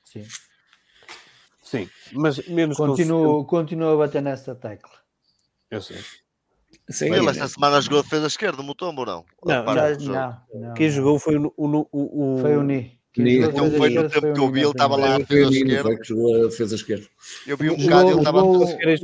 Sim. 0.05 0.25
Sim, 1.63 1.89
mas 2.13 2.47
menos 2.49 2.77
continuo, 2.77 3.47
continuo 3.47 3.95
a 3.95 3.97
bater 3.97 4.21
nessa 4.21 4.55
tecla. 4.55 5.02
Eu 5.73 5.81
sei. 5.81 5.97
Sim, 6.91 7.07
ele 7.07 7.29
esta 7.29 7.49
semana 7.49 7.81
jogou 7.81 8.01
a 8.01 8.03
defesa 8.03 8.27
esquerda, 8.27 8.61
o 8.61 8.65
Mutombo 8.65 9.01
ou 9.01 9.07
não? 9.07 9.25
Não, 9.45 9.65
não, 9.65 10.43
não, 10.53 10.75
Quem 10.75 10.91
jogou 10.91 11.19
foi 11.19 11.37
o, 11.37 11.53
o, 11.57 11.89
o, 11.91 12.39
Foi 12.41 12.57
o 12.57 12.63
Ni. 12.63 13.01
Então 13.17 13.71
foi 13.73 13.91
no 13.91 14.09
tempo 14.09 14.33
que 14.33 14.41
eu 14.41 14.51
vi, 14.51 14.61
ele 14.61 14.71
estava 14.71 14.97
lá 14.97 15.15
a 15.15 15.19
defesa 15.19 15.51
esquerda. 15.51 15.99
Jogou 16.03 16.35
a 16.35 16.47
defesa 16.47 16.75
esquerda. 16.75 17.07
Eu 17.47 17.57
vi 17.57 17.71
um 17.71 17.77
bocado, 17.77 18.11
ele 18.11 18.19
estava 18.19 18.39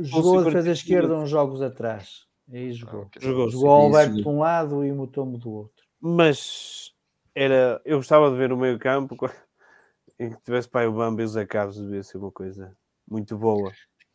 Jogou 0.03 0.39
a 0.39 0.43
defesa 0.43 0.71
esquerda 0.71 1.15
uns 1.15 1.29
jogos 1.29 1.61
atrás. 1.61 2.25
Aí 2.51 2.71
jogou. 2.71 3.07
Ah, 3.15 3.19
jogou, 3.19 3.49
jogou 3.49 3.67
o 3.67 3.71
Alberto 3.71 4.15
de 4.15 4.27
um 4.27 4.39
lado 4.39 4.83
e 4.83 4.91
o 4.91 4.95
Mutombo 4.95 5.37
do 5.37 5.51
outro. 5.51 5.85
Mas 6.01 6.91
era, 7.35 7.79
eu 7.85 7.97
gostava 7.97 8.31
de 8.31 8.37
ver 8.37 8.51
o 8.51 8.57
meio 8.57 8.79
campo 8.79 9.15
em 10.19 10.31
que 10.31 10.41
tivesse 10.41 10.67
pai 10.67 10.87
o 10.87 10.91
Bamba 10.91 11.21
e 11.21 11.25
o 11.25 11.27
Zé 11.27 11.45
Carlos 11.45 11.79
devia 11.79 12.03
ser 12.03 12.17
uma 12.17 12.31
coisa 12.31 12.75
muito 13.07 13.37
boa. 13.37 13.71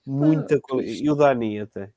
Muita 0.07 0.57
ah, 0.57 0.83
E 0.83 1.09
o 1.09 1.15
Dani 1.15 1.61
até. 1.61 1.91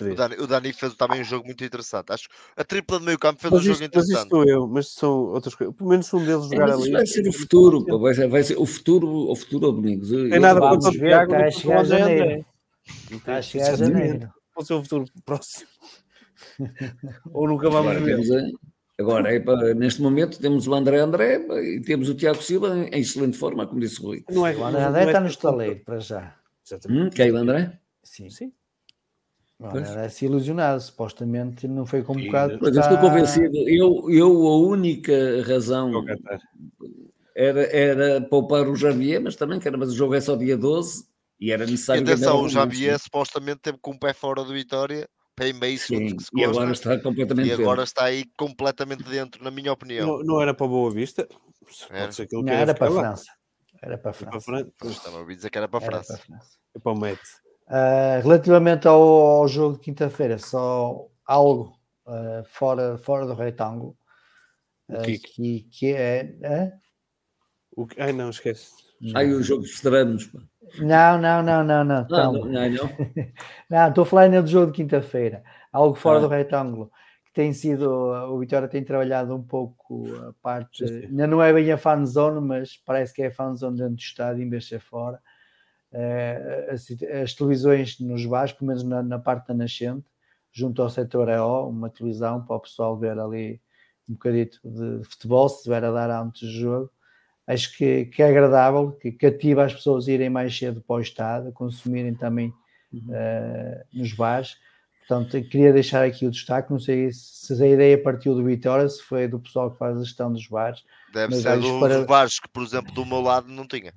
O 0.00 0.14
Dani, 0.14 0.34
o 0.36 0.46
Dani, 0.46 0.72
fez 0.72 0.94
também 0.94 1.20
um 1.20 1.24
jogo 1.24 1.46
muito 1.46 1.64
interessante. 1.64 2.12
Acho 2.12 2.28
a 2.56 2.64
tripla 2.64 2.98
de 2.98 3.06
meio 3.06 3.18
campo 3.18 3.40
fez 3.40 3.52
mas 3.52 3.60
um 3.60 3.64
jogo 3.64 3.84
interessante. 3.84 4.14
Mas 4.14 4.22
estou 4.24 4.44
eu, 4.44 4.66
mas 4.66 4.92
são 4.92 5.10
outras 5.32 5.54
coisas. 5.54 5.74
Pelo 5.74 5.90
menos 5.90 6.12
um 6.14 6.24
deles 6.24 6.44
jogar 6.44 6.68
é, 6.68 6.72
ali. 6.72 6.90
Vai 6.92 7.06
ser 7.06 7.28
o 7.28 7.32
futuro, 7.32 7.84
pô, 7.84 7.98
vai, 7.98 8.14
ser, 8.14 8.28
vai 8.28 8.42
ser 8.42 8.58
o 8.58 8.66
futuro, 8.66 9.08
o 9.08 9.36
futuro 9.36 9.66
ao 9.66 9.72
Domingos. 9.72 10.10
Tem 10.10 10.40
nada 10.40 10.60
contra 10.60 10.88
o 10.88 10.92
Tiago, 10.92 11.34
está 11.34 11.46
a 11.46 11.50
chegar 11.50 11.80
a 11.80 11.84
janeiro. 11.84 12.46
Está 13.10 13.36
a 13.36 13.42
chegar 13.42 13.72
a 13.72 13.76
janeiro. 13.76 14.30
Pode 14.54 14.66
ser 14.66 14.74
o 14.74 14.82
futuro 14.82 15.04
próximo. 15.24 15.68
Ou 17.32 17.48
nunca 17.48 17.70
vamos 17.70 17.96
agora, 17.96 18.16
ver. 18.22 18.52
Agora, 18.98 19.34
é, 19.34 19.74
neste 19.74 20.02
momento, 20.02 20.38
temos 20.38 20.66
o 20.66 20.74
André 20.74 20.98
André 20.98 21.44
e 21.60 21.80
temos 21.80 22.08
o 22.08 22.14
Tiago 22.14 22.42
Silva 22.42 22.76
em, 22.76 23.00
excelente 23.00 23.36
forma, 23.36 23.66
como 23.66 23.80
disse 23.80 24.00
o 24.00 24.06
Rui. 24.06 24.24
Não 24.30 24.46
é, 24.46 24.54
o 24.54 24.64
André 24.64 24.84
André 24.84 25.04
está 25.06 25.20
no 25.20 25.26
estaleiro, 25.26 25.80
para 25.84 25.98
já. 25.98 26.36
Hum, 26.88 27.10
quem 27.10 27.28
é 27.28 27.32
o 27.32 27.36
André? 27.36 27.78
Sim. 28.02 28.30
Sim. 28.30 28.52
Era-se 29.74 30.24
ilusionado, 30.24 30.80
supostamente 30.80 31.68
não 31.68 31.86
foi 31.86 32.02
convocado. 32.02 32.58
Mas 32.60 32.76
está... 32.76 32.92
estou 32.92 32.98
convencido, 32.98 33.56
eu, 33.68 34.10
eu 34.10 34.46
a 34.46 34.58
única 34.58 35.42
razão 35.46 36.04
era, 37.34 37.62
era 37.64 38.20
poupar 38.20 38.68
o 38.68 38.76
Javier, 38.76 39.20
mas 39.20 39.36
também, 39.36 39.60
cara, 39.60 39.76
mas 39.76 39.90
o 39.90 39.96
jogo 39.96 40.14
é 40.14 40.20
só 40.20 40.36
dia 40.36 40.56
12 40.56 41.04
e 41.40 41.50
era 41.50 41.66
necessário. 41.66 42.00
E 42.00 42.04
atenção, 42.04 42.42
o 42.42 42.48
Javier 42.48 42.98
supostamente 42.98 43.60
teve 43.60 43.78
com 43.80 43.92
o 43.92 43.98
pé 43.98 44.12
fora 44.12 44.44
do 44.44 44.52
Vitória, 44.52 45.08
pé 45.34 45.48
em 45.48 45.52
meio 45.52 45.78
Sim, 45.78 46.16
que 46.16 46.22
se 46.22 46.30
e 46.34 46.44
agora 46.44 46.72
está 46.72 46.98
completamente 46.98 47.48
E 47.48 47.52
agora 47.52 47.82
está 47.82 48.04
aí 48.04 48.24
completamente 48.36 49.02
dentro, 49.04 49.42
na 49.42 49.50
minha 49.50 49.72
opinião. 49.72 50.06
Não, 50.06 50.24
não 50.24 50.42
era 50.42 50.54
para 50.54 50.66
Boa 50.66 50.90
Vista? 50.90 51.26
Pode 51.88 52.14
ser 52.14 52.26
que 52.26 52.36
ele 52.36 52.44
não, 52.44 52.52
era 52.52 52.74
para 52.74 52.88
a 52.88 52.90
França. 52.90 53.32
Era 53.82 53.98
para 53.98 54.10
a 54.10 54.14
França. 54.14 54.72
Estava 54.84 55.16
a 55.16 55.20
ouvir 55.20 55.36
dizer 55.36 55.50
que 55.50 55.58
era 55.58 55.68
para 55.68 55.78
a 55.78 55.80
França. 55.80 56.12
Era 56.14 56.22
para, 56.22 56.36
a 56.36 56.38
França. 56.38 56.58
É 56.74 56.78
para 56.78 56.92
o 56.92 56.98
Met. 56.98 57.20
Uh, 57.72 58.20
relativamente 58.22 58.86
ao, 58.86 59.00
ao, 59.00 59.48
jogo 59.48 59.76
de 59.76 59.80
quinta-feira, 59.80 60.36
só 60.36 61.08
algo 61.24 61.74
uh, 62.06 62.44
fora, 62.44 62.98
fora 62.98 63.24
do 63.24 63.32
retângulo. 63.32 63.96
O 64.86 65.00
que, 65.00 65.18
que, 65.18 65.60
que 65.70 65.94
é. 65.94 66.70
O 67.74 67.86
que... 67.86 67.98
Ai, 67.98 68.12
não, 68.12 68.28
esquece. 68.28 68.70
Ai, 69.14 69.32
o 69.32 69.42
jogo 69.42 69.64
de 69.64 69.72
veteranos. 69.72 70.30
Não, 70.80 71.18
não, 71.18 71.42
não, 71.42 71.64
não, 71.64 71.82
não. 71.82 72.06
Não, 72.10 72.32
não, 72.32 72.44
não. 72.44 72.90
não, 73.70 73.88
estou 73.88 74.02
a 74.02 74.06
falar 74.06 74.22
ainda 74.22 74.42
do 74.42 74.48
jogo 74.48 74.66
de 74.66 74.76
quinta-feira. 74.76 75.42
Algo 75.72 75.96
fora 75.96 76.18
ah. 76.18 76.20
do 76.20 76.28
retângulo. 76.28 76.90
Que 77.24 77.32
tem 77.32 77.54
sido. 77.54 77.90
O 77.90 78.38
Vitória 78.38 78.68
tem 78.68 78.84
trabalhado 78.84 79.34
um 79.34 79.42
pouco 79.42 80.04
a 80.28 80.34
parte. 80.42 80.84
Ainda 80.84 81.26
não 81.26 81.42
é 81.42 81.50
bem 81.54 81.72
a 81.72 81.78
fan 81.78 82.04
zone, 82.04 82.46
mas 82.46 82.76
parece 82.84 83.14
que 83.14 83.22
é 83.22 83.28
a 83.28 83.32
fan 83.32 83.54
zone 83.54 83.78
dentro 83.78 83.94
do 83.94 84.00
estádio, 84.00 84.44
em 84.44 84.50
vez 84.50 84.64
de 84.64 84.68
ser 84.68 84.80
fora. 84.80 85.18
Uh, 85.92 86.72
as, 86.72 86.86
as, 87.22 87.34
televisões 87.34 88.00
nos 88.00 88.24
bares, 88.24 88.52
pelo 88.52 88.68
menos 88.68 88.82
na, 88.82 89.02
na, 89.02 89.18
parte 89.18 89.48
da 89.48 89.54
nascente, 89.54 90.06
junto 90.50 90.80
ao 90.80 90.88
setor 90.88 91.28
EO, 91.28 91.68
uma 91.68 91.90
televisão 91.90 92.44
para 92.44 92.56
o 92.56 92.60
pessoal 92.60 92.98
ver 92.98 93.18
ali 93.18 93.60
um 94.08 94.14
bocadito 94.14 94.58
de 94.64 95.04
futebol, 95.04 95.48
se 95.48 95.58
estiver 95.58 95.84
a 95.84 95.90
dar 95.90 96.10
antes 96.10 96.40
do 96.42 96.50
jogo 96.50 96.90
acho 97.46 97.76
que, 97.76 98.06
que 98.06 98.22
é 98.22 98.28
agradável, 98.28 98.92
que 98.92 99.12
cativa 99.12 99.64
as 99.64 99.74
pessoas 99.74 100.08
a 100.08 100.12
irem 100.12 100.30
mais 100.30 100.56
cedo 100.56 100.80
para 100.80 100.96
o 100.96 101.00
estado, 101.00 101.48
a 101.48 101.52
consumirem 101.52 102.14
também 102.14 102.52
uhum. 102.92 103.08
uh, 103.08 103.84
nos 103.92 104.12
bares. 104.12 104.56
Portanto, 105.06 105.42
queria 105.48 105.72
deixar 105.72 106.04
aqui 106.04 106.26
o 106.26 106.30
destaque. 106.30 106.70
Não 106.70 106.78
sei 106.78 107.10
se 107.12 107.52
a 107.62 107.66
ideia 107.66 108.00
partiu 108.00 108.34
do 108.34 108.44
Vitória, 108.44 108.88
se 108.88 109.02
foi 109.02 109.26
do 109.26 109.40
pessoal 109.40 109.70
que 109.70 109.78
faz 109.78 109.96
a 109.96 110.04
gestão 110.04 110.32
dos 110.32 110.46
bares. 110.46 110.82
Deve 111.12 111.34
ser 111.36 111.58
dos 111.58 111.80
para... 111.80 112.04
bares 112.04 112.38
que, 112.38 112.48
por 112.48 112.62
exemplo, 112.62 112.92
do 112.94 113.04
meu 113.04 113.20
lado 113.20 113.48
não 113.48 113.66
tinha. 113.66 113.92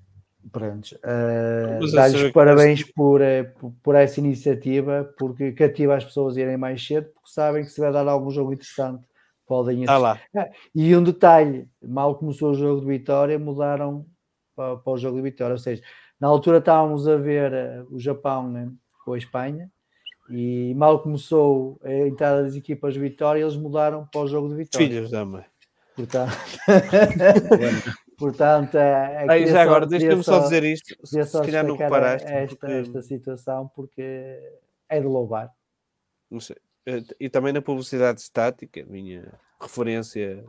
Pronto. 0.51 0.95
Uh, 1.03 1.91
Dar-lhes 1.91 2.31
parabéns 2.31 2.83
por, 2.83 3.21
eh, 3.21 3.43
por, 3.43 3.73
por, 3.81 3.95
essa 3.95 4.19
iniciativa, 4.19 5.11
porque 5.17 5.51
cativa 5.51 5.95
as 5.95 6.05
pessoas 6.05 6.37
a 6.37 6.41
irem 6.41 6.57
mais 6.57 6.85
cedo, 6.85 7.07
porque 7.13 7.29
sabem 7.29 7.63
que 7.63 7.71
se 7.71 7.81
vai 7.81 7.91
dar 7.91 8.07
algum 8.07 8.29
jogo 8.29 8.53
interessante 8.53 9.03
podem 9.47 9.85
ah 9.87 9.97
lá. 9.97 10.19
Ah, 10.35 10.49
e 10.73 10.95
um 10.95 11.03
detalhe: 11.03 11.67
mal 11.81 12.15
começou 12.15 12.51
o 12.51 12.55
jogo 12.55 12.81
de 12.81 12.87
Vitória, 12.87 13.39
mudaram 13.39 14.05
para, 14.55 14.77
para, 14.77 14.93
o 14.93 14.97
jogo 14.97 15.17
de 15.17 15.23
Vitória. 15.23 15.53
Ou 15.53 15.59
seja, 15.59 15.81
na 16.19 16.27
altura 16.27 16.57
estávamos 16.57 17.07
a 17.07 17.17
ver 17.17 17.51
uh, 17.53 17.95
o 17.95 17.99
Japão 17.99 18.49
né, 18.49 18.69
com 19.03 19.13
a 19.13 19.17
Espanha 19.17 19.69
e 20.29 20.73
mal 20.75 21.01
começou 21.01 21.79
a 21.83 21.91
entrada 21.91 22.43
das 22.43 22.55
equipas 22.55 22.93
de 22.93 22.99
Vitória, 22.99 23.41
eles 23.41 23.55
mudaram 23.55 24.07
para 24.11 24.21
o 24.21 24.27
jogo 24.27 24.49
de 24.49 24.55
Vitória. 24.55 24.87
Filhos 24.87 25.11
da 25.11 25.23
mãe. 25.23 25.45
Portanto, 25.95 26.33
portanto 28.17 28.75
é, 28.75 29.25
Aí, 29.29 29.47
já 29.47 29.61
agora, 29.61 29.85
deixa-me 29.85 30.23
só, 30.23 30.39
dizer 30.39 30.63
isto. 30.63 30.95
Se, 31.03 31.23
se 31.23 31.41
calhar 31.41 31.65
não 31.65 31.75
reparaste. 31.75 32.27
Esta, 32.27 32.55
porque... 32.55 32.73
esta 32.73 33.01
situação, 33.01 33.67
porque 33.75 34.39
é 34.89 34.99
de 34.99 35.05
louvar. 35.05 35.51
Não 36.29 36.39
sei. 36.39 36.57
Eh, 36.85 37.03
e 37.19 37.29
também 37.29 37.53
na 37.53 37.61
publicidade 37.61 38.21
estática, 38.21 38.83
minha 38.85 39.33
referência 39.59 40.43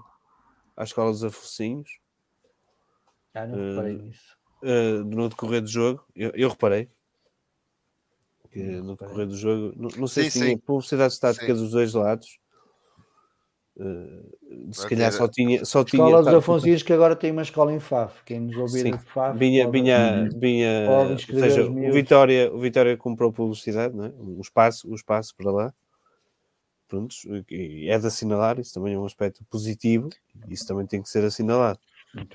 à 0.77 0.85
escola 0.85 1.11
dos 1.11 1.25
afocinhos. 1.25 1.99
Ah, 3.35 3.47
não 3.47 3.70
reparei 3.70 3.95
uh, 3.95 4.03
nisso. 4.03 4.36
Uh, 4.62 5.05
no 5.05 5.28
decorrer 5.28 5.61
do 5.61 5.69
jogo, 5.69 6.05
eu, 6.15 6.31
eu 6.35 6.49
reparei 6.49 6.89
que 8.51 8.62
no 8.62 8.97
decorrer 8.97 9.27
do 9.27 9.36
jogo, 9.36 9.75
não, 9.77 9.89
não 9.99 10.07
sei 10.07 10.25
sim, 10.25 10.31
se 10.31 10.45
tinha 10.47 10.59
publicidade 10.59 11.12
estática 11.12 11.47
sim. 11.47 11.53
dos 11.53 11.70
dois 11.70 11.93
lados. 11.93 12.39
Uh, 13.79 14.73
se 14.73 14.89
calhar 14.89 15.13
só 15.13 15.29
tinha. 15.29 15.65
Só 15.65 15.83
escola 15.83 16.09
tinha, 16.09 16.23
dos 16.23 16.35
Afonsinhos 16.35 16.83
que 16.83 16.93
agora 16.93 17.15
tem 17.15 17.31
uma 17.31 17.43
escola 17.43 17.73
em 17.73 17.81
Faf. 17.81 18.25
Quem 18.25 18.41
nos 18.41 18.57
ouvir 18.57 18.85
de 18.85 18.99
Faf. 19.05 19.39
Vinha, 19.39 19.71
vinha, 19.71 20.31
vinha, 20.35 20.89
ou 20.91 21.19
seja, 21.19 21.65
o 21.65 21.93
Vitória, 21.93 22.51
o 22.53 22.59
Vitória 22.59 22.97
comprou 22.97 23.31
publicidade, 23.33 23.95
não 23.95 24.07
é? 24.07 24.13
um, 24.19 24.41
espaço, 24.41 24.91
um 24.91 24.95
espaço 24.95 25.35
para 25.37 25.51
lá 25.51 25.75
prontos, 26.89 27.27
é 27.27 27.99
de 27.99 28.07
assinalar, 28.07 28.59
isso 28.59 28.73
também 28.73 28.95
é 28.95 28.99
um 28.99 29.05
aspecto 29.05 29.45
positivo, 29.51 30.09
isso 30.49 30.67
também 30.67 30.87
tem 30.87 31.03
que 31.03 31.09
ser 31.09 31.25
assinalado. 31.25 31.79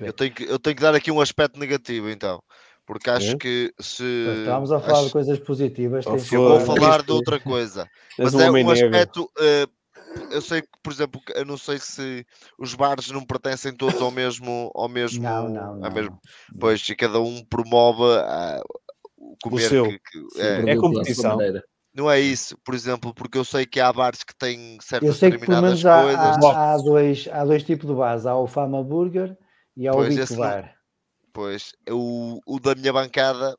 Eu 0.00 0.12
tenho 0.12 0.32
que, 0.32 0.44
eu 0.44 0.58
tenho 0.58 0.76
que 0.76 0.82
dar 0.82 0.94
aqui 0.94 1.10
um 1.10 1.20
aspecto 1.20 1.58
negativo, 1.58 2.08
então, 2.08 2.42
porque 2.86 3.10
acho 3.10 3.32
é? 3.32 3.36
que 3.36 3.72
se. 3.80 4.04
Estávamos 4.40 4.70
a 4.70 4.80
falar 4.80 4.98
acho... 4.98 5.06
de 5.06 5.12
coisas 5.12 5.38
positivas. 5.40 6.06
Eu 6.06 6.18
vou 6.18 6.60
falar 6.60 7.02
de 7.02 7.12
outra 7.12 7.40
coisa, 7.40 7.88
mas 8.18 8.34
é 8.34 8.50
um 8.50 8.70
aspecto. 8.70 9.24
Uh, 9.38 9.81
eu 10.30 10.40
sei 10.40 10.62
que, 10.62 10.68
por 10.82 10.92
exemplo, 10.92 11.20
eu 11.34 11.44
não 11.44 11.56
sei 11.56 11.78
se 11.78 12.26
os 12.58 12.74
bares 12.74 13.10
não 13.10 13.24
pertencem 13.24 13.74
todos 13.74 14.00
ao 14.00 14.10
mesmo. 14.10 14.70
Ao 14.74 14.88
mesmo, 14.88 15.22
não, 15.22 15.48
não, 15.48 15.76
não. 15.76 15.90
Mesmo, 15.90 16.18
pois, 16.58 16.86
e 16.88 16.96
cada 16.96 17.20
um 17.20 17.44
promove 17.44 18.02
uh, 18.02 18.62
comer. 19.42 19.66
O 19.66 19.68
seu. 19.68 19.84
Que, 19.84 19.98
que, 19.98 20.40
é, 20.40 20.70
é 20.70 20.76
competição. 20.76 21.38
Não 21.94 22.10
é 22.10 22.18
isso, 22.18 22.56
por 22.64 22.74
exemplo, 22.74 23.12
porque 23.12 23.36
eu 23.36 23.44
sei 23.44 23.66
que 23.66 23.78
há 23.78 23.92
bares 23.92 24.22
que 24.22 24.34
têm 24.34 24.78
certas 24.80 25.06
eu 25.06 25.14
sei 25.14 25.30
que 25.30 25.44
pelo 25.44 25.60
menos 25.60 25.84
há, 25.84 26.02
coisas. 26.02 26.44
Há, 26.44 26.72
há, 26.72 26.76
dois, 26.78 27.28
há 27.30 27.44
dois 27.44 27.62
tipos 27.64 27.86
de 27.86 27.94
bares, 27.94 28.24
há 28.24 28.34
o 28.34 28.46
Fama 28.46 28.82
Burger 28.82 29.36
e 29.76 29.86
há 29.86 29.92
o 29.92 29.96
pois, 29.96 30.16
Big 30.16 30.36
Bar. 30.36 30.62
Não, 30.62 30.70
pois, 31.34 31.72
o, 31.90 32.40
o 32.46 32.58
da 32.58 32.74
minha 32.74 32.94
bancada 32.94 33.54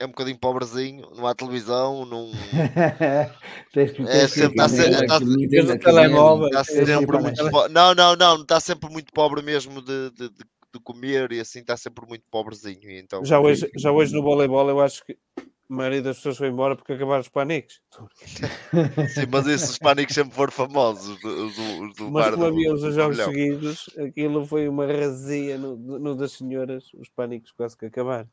é 0.00 0.06
um 0.06 0.08
bocadinho 0.08 0.38
pobrezinho, 0.38 1.06
não 1.14 1.26
há 1.26 1.34
televisão, 1.34 2.06
não. 2.06 2.30
é 3.76 4.26
sempre, 4.26 4.54
está, 4.54 4.68
sempre, 4.68 5.04
está, 5.04 5.18
está 5.18 6.64
sempre 6.64 7.18
muito 7.18 7.68
Não, 7.68 7.94
não, 7.94 8.16
não, 8.16 8.40
está 8.40 8.58
sempre 8.58 8.90
muito 8.90 9.12
pobre 9.12 9.42
mesmo 9.42 9.82
de, 9.82 10.10
de, 10.12 10.30
de, 10.30 10.44
de 10.72 10.80
comer 10.82 11.32
e 11.32 11.40
assim 11.40 11.60
está 11.60 11.76
sempre 11.76 12.06
muito 12.08 12.24
pobrezinho. 12.30 12.90
Então, 12.90 13.22
já, 13.26 13.38
hoje, 13.38 13.70
já 13.76 13.92
hoje 13.92 14.14
no 14.14 14.22
voleibol 14.22 14.70
eu 14.70 14.80
acho 14.80 15.04
que 15.04 15.18
a 15.38 15.42
maioria 15.68 16.00
das 16.00 16.16
pessoas 16.16 16.38
foi 16.38 16.48
embora 16.48 16.74
porque 16.74 16.94
acabaram 16.94 17.20
os 17.20 17.28
pânicos. 17.28 17.82
Sim, 19.14 19.26
mas 19.30 19.46
esses 19.46 19.78
pânicos 19.78 20.14
sempre 20.14 20.34
foram 20.34 20.50
famosos. 20.50 21.14
Os 21.22 21.56
do, 21.56 21.84
os 21.84 21.94
do 21.96 22.10
mas 22.10 22.30
como 22.30 22.46
havia 22.46 22.72
os 22.72 22.94
jogos 22.94 23.18
seguidos, 23.18 23.90
aquilo 23.98 24.46
foi 24.46 24.66
uma 24.66 24.86
razia 24.86 25.58
no, 25.58 25.76
no, 25.76 26.16
das 26.16 26.32
senhoras, 26.32 26.84
os 26.94 27.10
pânicos 27.10 27.52
quase 27.52 27.76
que 27.76 27.84
acabaram. 27.84 28.30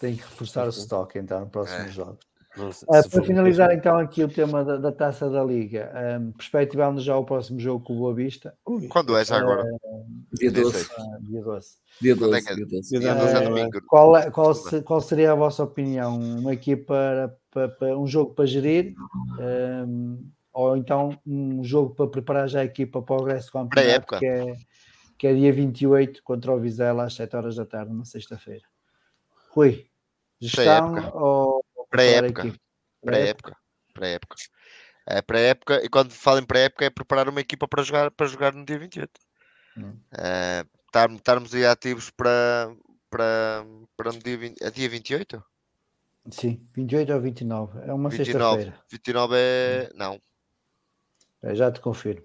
Tem 0.00 0.16
que 0.16 0.22
reforçar 0.22 0.66
o 0.66 0.70
estoque 0.70 1.18
então 1.18 1.40
no 1.40 1.46
próximos 1.48 1.86
é. 1.86 1.92
jogos. 1.92 2.18
uh, 2.56 3.10
para 3.10 3.22
finalizar 3.22 3.72
então 3.72 3.98
aqui 3.98 4.22
o 4.22 4.28
tema 4.28 4.64
da, 4.64 4.76
da 4.76 4.92
taça 4.92 5.28
da 5.28 5.42
Liga, 5.42 5.92
um, 6.20 6.32
perspectivando 6.32 7.00
já 7.00 7.16
o 7.16 7.24
próximo 7.24 7.58
jogo 7.58 7.84
com 7.84 7.94
o 7.94 7.98
Boa 7.98 8.14
Vista. 8.14 8.54
Quando 8.88 9.16
é 9.16 9.24
já 9.24 9.38
agora? 9.38 9.64
Uh, 9.64 10.36
dia 10.38 10.52
12. 10.52 10.84
Uh, 10.84 11.22
dia 11.22 11.42
12. 11.42 11.68
Dia 12.00 12.16
12. 12.16 12.36
É 12.36 12.54
dia 12.54 12.66
12. 12.66 12.98
Dia 13.00 13.14
12 13.14 13.36
é 13.36 13.40
domingo. 13.40 13.82
Qual, 13.86 14.16
é, 14.16 14.30
qual, 14.30 14.54
se, 14.54 14.82
qual, 14.82 15.00
seria 15.00 15.32
a 15.32 15.34
vossa 15.34 15.64
opinião? 15.64 16.16
Uma 16.16 16.52
equipa 16.52 16.84
para, 16.86 17.36
para, 17.50 17.68
para 17.68 17.98
um 17.98 18.06
jogo 18.06 18.34
para 18.34 18.46
gerir? 18.46 18.94
Um, 19.38 20.30
ou 20.54 20.76
então 20.76 21.18
um 21.26 21.64
jogo 21.64 21.94
para 21.94 22.06
preparar 22.06 22.48
já 22.48 22.60
a 22.60 22.64
equipa 22.64 23.02
para 23.02 23.16
o 23.16 23.24
resto 23.24 23.48
do 23.48 23.52
campeonato, 23.52 24.18
que 24.18 24.26
é, 24.26 24.56
que 25.18 25.26
é 25.26 25.34
dia 25.34 25.52
28 25.52 26.22
contra 26.22 26.52
o 26.52 26.60
Vizela 26.60 27.04
às 27.04 27.14
7 27.14 27.36
horas 27.36 27.56
da 27.56 27.66
tarde, 27.66 27.92
na 27.92 28.04
sexta-feira. 28.04 28.62
Rui, 29.54 29.86
gestão 30.40 31.12
ou 31.14 31.64
pré-época? 31.88 32.54
Pré-época. 33.00 33.56
Pré-época. 33.92 34.36
É 35.06 35.20
pré-época, 35.20 35.84
e 35.84 35.88
quando 35.88 36.10
falo 36.10 36.40
em 36.40 36.46
pré-época 36.46 36.86
é 36.86 36.90
preparar 36.90 37.28
uma 37.28 37.40
equipa 37.40 37.68
para 37.68 37.82
jogar, 37.82 38.10
para 38.10 38.26
jogar 38.26 38.54
no 38.54 38.64
dia 38.64 38.78
28. 38.78 39.10
Hum. 39.76 39.96
É, 40.18 40.64
estarmos 41.16 41.54
aí 41.54 41.66
ativos 41.66 42.10
para, 42.10 42.74
para, 43.10 43.64
para 43.96 44.12
no 44.12 44.18
dia, 44.18 44.38
20, 44.38 44.62
é 44.62 44.70
dia 44.70 44.88
28? 44.88 45.44
Sim, 46.30 46.58
28 46.74 47.12
ou 47.12 47.20
29. 47.20 47.78
É 47.86 47.92
uma 47.92 48.10
sexta-feira. 48.10 48.74
29 48.90 49.34
é. 49.36 49.90
Hum. 49.92 49.96
Não. 49.96 50.22
É, 51.42 51.54
já 51.54 51.70
te 51.70 51.80
confirmo. 51.80 52.24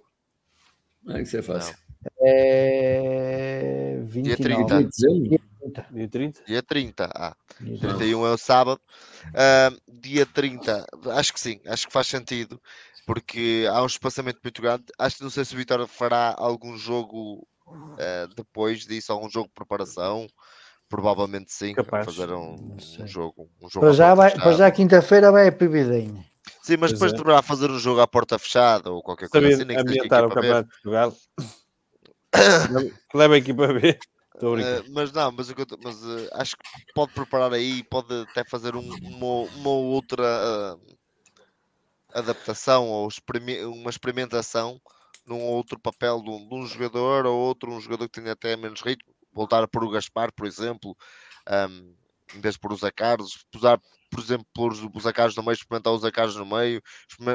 Ah, 1.05 1.19
isso 1.19 1.35
é 1.35 1.41
fácil. 1.41 1.75
É 2.21 3.99
29. 4.03 4.23
Dia 4.23 4.37
30. 4.37 4.89
Dia 5.27 5.39
30? 5.71 6.43
Dia 6.45 6.63
30. 6.63 7.09
Ah, 7.13 7.35
dia 7.59 7.79
31 7.79 8.25
é 8.25 8.31
o 8.31 8.37
sábado. 8.37 8.81
Uh, 9.27 9.99
dia 10.01 10.25
30, 10.25 10.85
acho 11.11 11.33
que 11.33 11.39
sim, 11.39 11.59
acho 11.65 11.87
que 11.87 11.93
faz 11.93 12.07
sentido, 12.07 12.61
porque 13.05 13.65
há 13.69 13.81
um 13.81 13.87
espaçamento 13.87 14.39
muito 14.43 14.61
grande. 14.61 14.85
Acho 14.97 15.17
que 15.17 15.23
não 15.23 15.29
sei 15.29 15.45
se 15.45 15.53
o 15.53 15.57
Vitória 15.57 15.87
fará 15.87 16.35
algum 16.37 16.77
jogo 16.77 17.47
uh, 17.67 18.27
depois 18.35 18.85
disso, 18.85 19.11
algum 19.11 19.29
jogo 19.29 19.47
de 19.47 19.53
preparação. 19.53 20.27
Provavelmente 20.87 21.53
sim, 21.53 21.75
Capaz. 21.75 22.03
fazer 22.03 22.33
um, 22.33 22.55
um, 22.55 23.07
jogo. 23.07 23.47
Um 23.61 23.69
jogo 23.69 23.85
para, 23.85 23.93
já 23.93 24.15
vai, 24.15 24.31
para 24.31 24.53
já 24.53 24.71
quinta-feira 24.71 25.31
vai 25.31 25.47
a 25.47 25.51
Pibidinha. 25.51 26.25
Sim, 26.63 26.77
mas 26.77 26.91
depois 26.91 27.13
é. 27.13 27.15
deverá 27.15 27.43
fazer 27.43 27.69
um 27.69 27.77
jogo 27.77 28.01
à 28.01 28.07
porta 28.07 28.39
fechada 28.39 28.91
ou 28.91 29.03
qualquer 29.03 29.29
coisa 29.29 29.51
Sabia 29.51 29.63
assim. 29.63 29.79
Ambientar 29.79 30.25
o 30.25 30.29
Campeonato 30.29 30.67
de 30.67 30.73
Portugal. 30.73 31.13
Leva 33.13 33.33
a 33.35 33.37
equipa 33.37 33.65
a 33.65 33.73
ver. 33.73 33.99
Uh, 34.41 34.91
mas 34.93 35.11
não, 35.11 35.31
mas, 35.31 35.53
mas 35.83 36.03
uh, 36.03 36.29
acho 36.33 36.55
que 36.55 36.93
pode 36.93 37.13
preparar 37.13 37.53
aí, 37.53 37.83
pode 37.83 38.13
até 38.21 38.43
fazer 38.45 38.75
um, 38.75 38.89
uma, 39.01 39.51
uma, 39.53 39.69
outra 39.69 40.23
uh, 40.23 40.97
adaptação 42.13 42.87
ou 42.87 43.09
uma 43.65 43.89
experimentação 43.89 44.79
num 45.25 45.41
outro 45.41 45.77
papel 45.77 46.21
de 46.23 46.29
um, 46.29 46.47
de 46.47 46.55
um, 46.55 46.65
jogador 46.65 47.25
ou 47.25 47.37
outro, 47.37 47.71
um 47.71 47.81
jogador 47.81 48.07
que 48.07 48.21
tenha 48.21 48.31
até 48.31 48.55
menos 48.55 48.81
ritmo. 48.81 49.13
Voltar 49.33 49.61
a 49.63 49.67
pôr 49.67 49.83
o 49.83 49.91
Gaspar, 49.91 50.33
por 50.33 50.47
exemplo, 50.47 50.95
um, 51.69 51.93
em 52.35 52.41
vez 52.41 52.55
de 52.55 52.59
pôr 52.61 52.71
o 52.71 52.77
Zé 52.77 52.91
Carlos, 52.91 53.45
usar 53.53 53.79
por 54.09 54.19
exemplo, 54.19 54.45
pôr 54.53 54.71
os 54.71 55.05
Acasos 55.05 55.37
no 55.37 55.43
meio, 55.43 55.53
experimentar 55.53 55.93
os 55.93 56.03
Acasos 56.03 56.35
no 56.35 56.45
meio, 56.45 56.81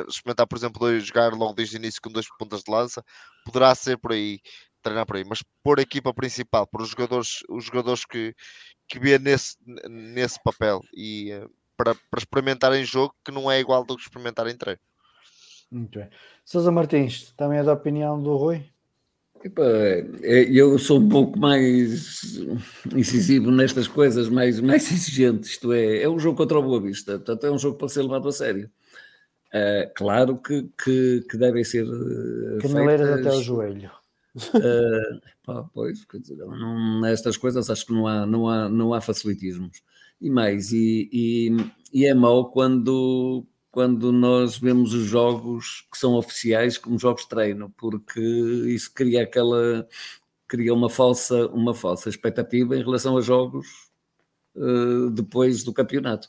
experimentar, 0.09 0.47
por 0.47 0.59
exemplo, 0.59 0.81
dois, 0.81 1.07
jogar 1.07 1.33
logo 1.33 1.55
desde 1.55 1.77
o 1.77 1.79
início 1.79 2.01
com 2.03 2.11
dois 2.11 2.27
pontas 2.37 2.63
de 2.65 2.71
lança, 2.71 3.05
poderá 3.45 3.75
ser 3.75 3.97
por 3.97 4.13
aí, 4.13 4.41
treinar 4.85 5.07
por 5.07 5.17
aí, 5.17 5.25
mas 5.25 5.43
pôr 5.63 5.79
a 5.79 5.83
equipa 5.83 6.15
principal, 6.15 6.67
por 6.67 6.83
os 6.83 6.91
jogadores, 6.91 7.43
os 7.49 7.65
jogadores 7.65 8.05
que, 8.05 8.35
que 8.87 8.99
vê 8.99 9.19
nesse, 9.19 9.57
nesse 9.89 10.41
papel 10.43 10.81
e 10.95 11.33
uh, 11.33 11.51
para, 11.77 11.95
para 11.95 12.19
experimentar 12.19 12.73
em 12.75 12.85
jogo 12.85 13.15
que 13.25 13.33
não 13.33 13.51
é 13.51 13.59
igual 13.59 13.85
do 13.85 13.97
que 13.97 14.03
experimentar 14.03 14.47
em 14.47 14.57
treino. 14.57 14.81
Muito 15.71 15.99
bem. 15.99 16.09
Sousa 16.45 16.71
Martins, 16.71 17.33
também 17.37 17.59
é 17.59 17.65
da 17.65 17.73
opinião 17.73 18.23
do 18.23 18.37
Rui? 18.37 18.65
É, 20.23 20.49
eu 20.51 20.79
sou 20.79 20.99
um 20.99 21.09
pouco 21.09 21.39
mais 21.39 22.39
incisivo 22.95 23.51
nestas 23.51 23.87
coisas, 23.87 24.29
mais, 24.29 24.61
mais 24.61 24.89
exigente. 24.93 25.49
Isto 25.49 25.73
é, 25.73 26.03
é 26.03 26.09
um 26.09 26.19
jogo 26.19 26.37
contra 26.37 26.59
o 26.59 26.63
Boa 26.63 26.81
Vista, 26.81 27.13
portanto, 27.13 27.47
é 27.47 27.51
um 27.51 27.59
jogo 27.59 27.77
para 27.77 27.89
ser 27.89 28.03
levado 28.03 28.29
a 28.29 28.33
sério. 28.33 28.71
Uh, 29.53 29.89
claro 29.95 30.37
que, 30.39 30.69
que, 30.83 31.25
que, 31.31 31.37
devem 31.37 31.63
ser. 31.63 31.85
Uh, 31.85 32.59
Caneleiras 32.61 33.09
feitas, 33.09 33.27
até 33.27 33.37
o 33.37 33.43
joelho. 33.43 33.91
Uh, 34.37 35.21
pá, 35.45 35.65
pois, 35.73 36.05
dizer, 36.21 36.37
não, 36.37 37.01
nestas 37.01 37.37
coisas 37.37 37.71
acho 37.71 37.87
que 37.87 37.93
não 37.93 38.07
há, 38.07 38.27
não 38.27 38.49
há, 38.49 38.69
não 38.69 38.93
há 38.93 39.01
facilitismos. 39.01 39.83
E 40.21 40.29
mais, 40.31 40.73
e, 40.73 41.09
e, 41.13 41.57
e 41.93 42.07
é 42.07 42.15
mau 42.15 42.51
quando, 42.51 43.47
quando 43.71 44.13
nós 44.13 44.59
vemos 44.59 44.93
os 44.93 45.05
jogos 45.05 45.87
que 45.93 45.99
são 45.99 46.15
oficiais 46.15 46.79
como 46.79 46.99
jogos 46.99 47.23
de 47.23 47.29
treino, 47.29 47.73
porque 47.77 48.21
isso 48.21 48.93
cria 48.93 49.23
aquela 49.23 49.87
cria 50.47 50.75
uma 50.75 50.91
falsa 50.91 51.47
uma 51.49 51.75
falsa 51.75 52.09
expectativa 52.09 52.77
em 52.77 52.83
relação 52.83 53.17
a 53.17 53.21
jogos 53.21 53.67
uh, 54.57 55.11
depois 55.11 55.65
do 55.65 55.73
campeonato. 55.73 56.29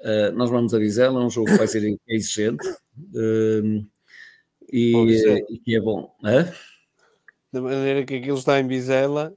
Uh, 0.00 0.32
nós 0.34 0.50
vamos 0.50 0.74
a 0.74 0.78
Vizela, 0.78 1.20
é 1.20 1.24
um 1.24 1.30
jogo 1.30 1.46
que 1.50 1.58
vai 1.58 1.68
ser 1.68 1.82
exigente 2.08 2.66
uh, 2.68 3.86
e, 4.70 4.92
e, 5.50 5.58
que 5.58 5.76
é 5.76 5.80
bom. 5.80 6.14
Hã? 6.24 6.50
Da 7.52 7.60
maneira 7.60 8.04
que 8.04 8.14
aquilo 8.14 8.38
está 8.38 8.58
em 8.58 8.66
Vizela, 8.66 9.36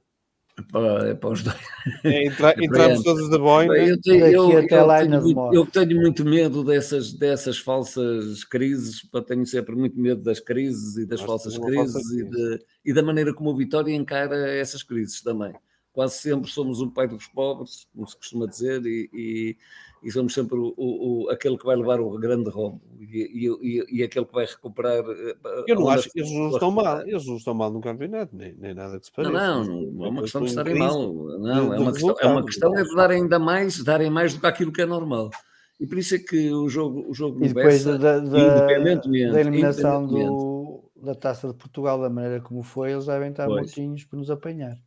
para, 0.72 1.14
para 1.14 1.30
os 1.30 1.42
dois. 1.42 1.56
É, 2.02 2.26
entra, 2.26 2.54
entramos 2.62 3.02
todos 3.02 3.28
de 3.28 3.38
boina. 3.38 3.76
Eu 3.76 4.00
tenho, 4.00 4.26
eu, 4.26 4.50
eu, 4.52 4.66
tenho, 4.66 5.54
eu 5.54 5.66
tenho, 5.66 6.00
muito 6.00 6.24
medo 6.24 6.64
dessas, 6.64 7.12
dessas 7.12 7.58
falsas 7.58 8.42
crises, 8.44 9.06
tenho 9.26 9.46
sempre 9.46 9.76
muito 9.76 10.00
medo 10.00 10.22
das 10.22 10.40
crises 10.40 10.96
e 10.96 11.06
das 11.06 11.20
falsas 11.20 11.58
crises 11.58 12.10
e, 12.10 12.24
de, 12.24 12.58
e, 12.84 12.92
da 12.92 13.02
maneira 13.02 13.34
como 13.34 13.50
o 13.50 13.56
Vitória 13.56 13.94
encara 13.94 14.50
essas 14.50 14.82
crises 14.82 15.20
também. 15.20 15.52
Quase 15.92 16.18
sempre 16.18 16.50
somos 16.50 16.80
o 16.80 16.90
pai 16.90 17.08
dos 17.08 17.26
pobres, 17.26 17.86
como 17.94 18.06
se 18.06 18.16
costuma 18.16 18.46
dizer, 18.46 18.84
e, 18.84 19.10
e 19.12 19.56
e 20.02 20.10
somos 20.10 20.34
sempre 20.34 20.58
o, 20.58 20.74
o, 20.76 21.30
aquele 21.30 21.56
que 21.56 21.64
vai 21.64 21.76
levar 21.76 22.00
o 22.00 22.18
grande 22.18 22.50
rombo 22.50 22.80
e, 23.00 23.48
e, 23.62 23.98
e, 23.98 24.02
aquele 24.02 24.26
que 24.26 24.32
vai 24.32 24.44
recuperar. 24.44 24.98
Eh, 24.98 25.36
Eu 25.66 25.76
não 25.76 25.88
acho 25.88 26.10
que 26.10 26.20
eles 26.20 26.30
não 26.30 26.50
estão 26.50 26.70
mal, 26.70 27.00
eles 27.00 27.26
não 27.26 27.36
estão 27.36 27.54
mal 27.54 27.70
no 27.70 27.80
campeonato, 27.80 28.36
nem, 28.36 28.54
nem 28.54 28.74
nada 28.74 28.98
que 28.98 29.06
se 29.06 29.12
pareça. 29.12 29.32
Não, 29.32 29.64
não, 29.64 29.80
não 29.82 30.06
é 30.06 30.08
uma 30.08 30.22
questão 30.22 30.42
de 30.42 30.48
estarem 30.48 30.74
mal, 30.74 31.12
não, 31.38 31.74
é 31.74 31.78
uma 31.78 31.92
questão, 31.92 32.16
é 32.20 32.26
uma 32.26 32.44
questão 32.44 32.76
é 32.76 32.82
de 32.82 32.94
dar 32.94 33.10
ainda 33.10 33.38
mais, 33.38 33.82
darem 33.82 34.10
mais 34.10 34.34
do 34.34 34.40
que 34.40 34.46
aquilo 34.46 34.72
que 34.72 34.82
é 34.82 34.86
normal. 34.86 35.30
E 35.78 35.86
por 35.86 35.98
isso 35.98 36.14
é 36.14 36.18
que 36.18 36.52
o 36.52 36.68
jogo, 36.68 37.04
o 37.08 37.14
jogo 37.14 37.44
e 37.44 37.48
depois 37.48 37.84
Bessa, 37.84 37.98
da, 37.98 38.18
da, 38.18 38.66
da 38.66 39.40
eliminação 39.40 40.06
do, 40.06 40.90
da 40.96 41.14
Taça 41.14 41.48
de 41.48 41.54
Portugal, 41.54 42.00
da 42.00 42.08
maneira 42.08 42.40
como 42.40 42.62
foi, 42.62 42.92
eles 42.92 43.06
devem 43.06 43.30
estar 43.30 43.46
pois. 43.46 43.66
mortinhos 43.66 44.04
para 44.04 44.18
nos 44.18 44.30
apanhar. 44.30 44.78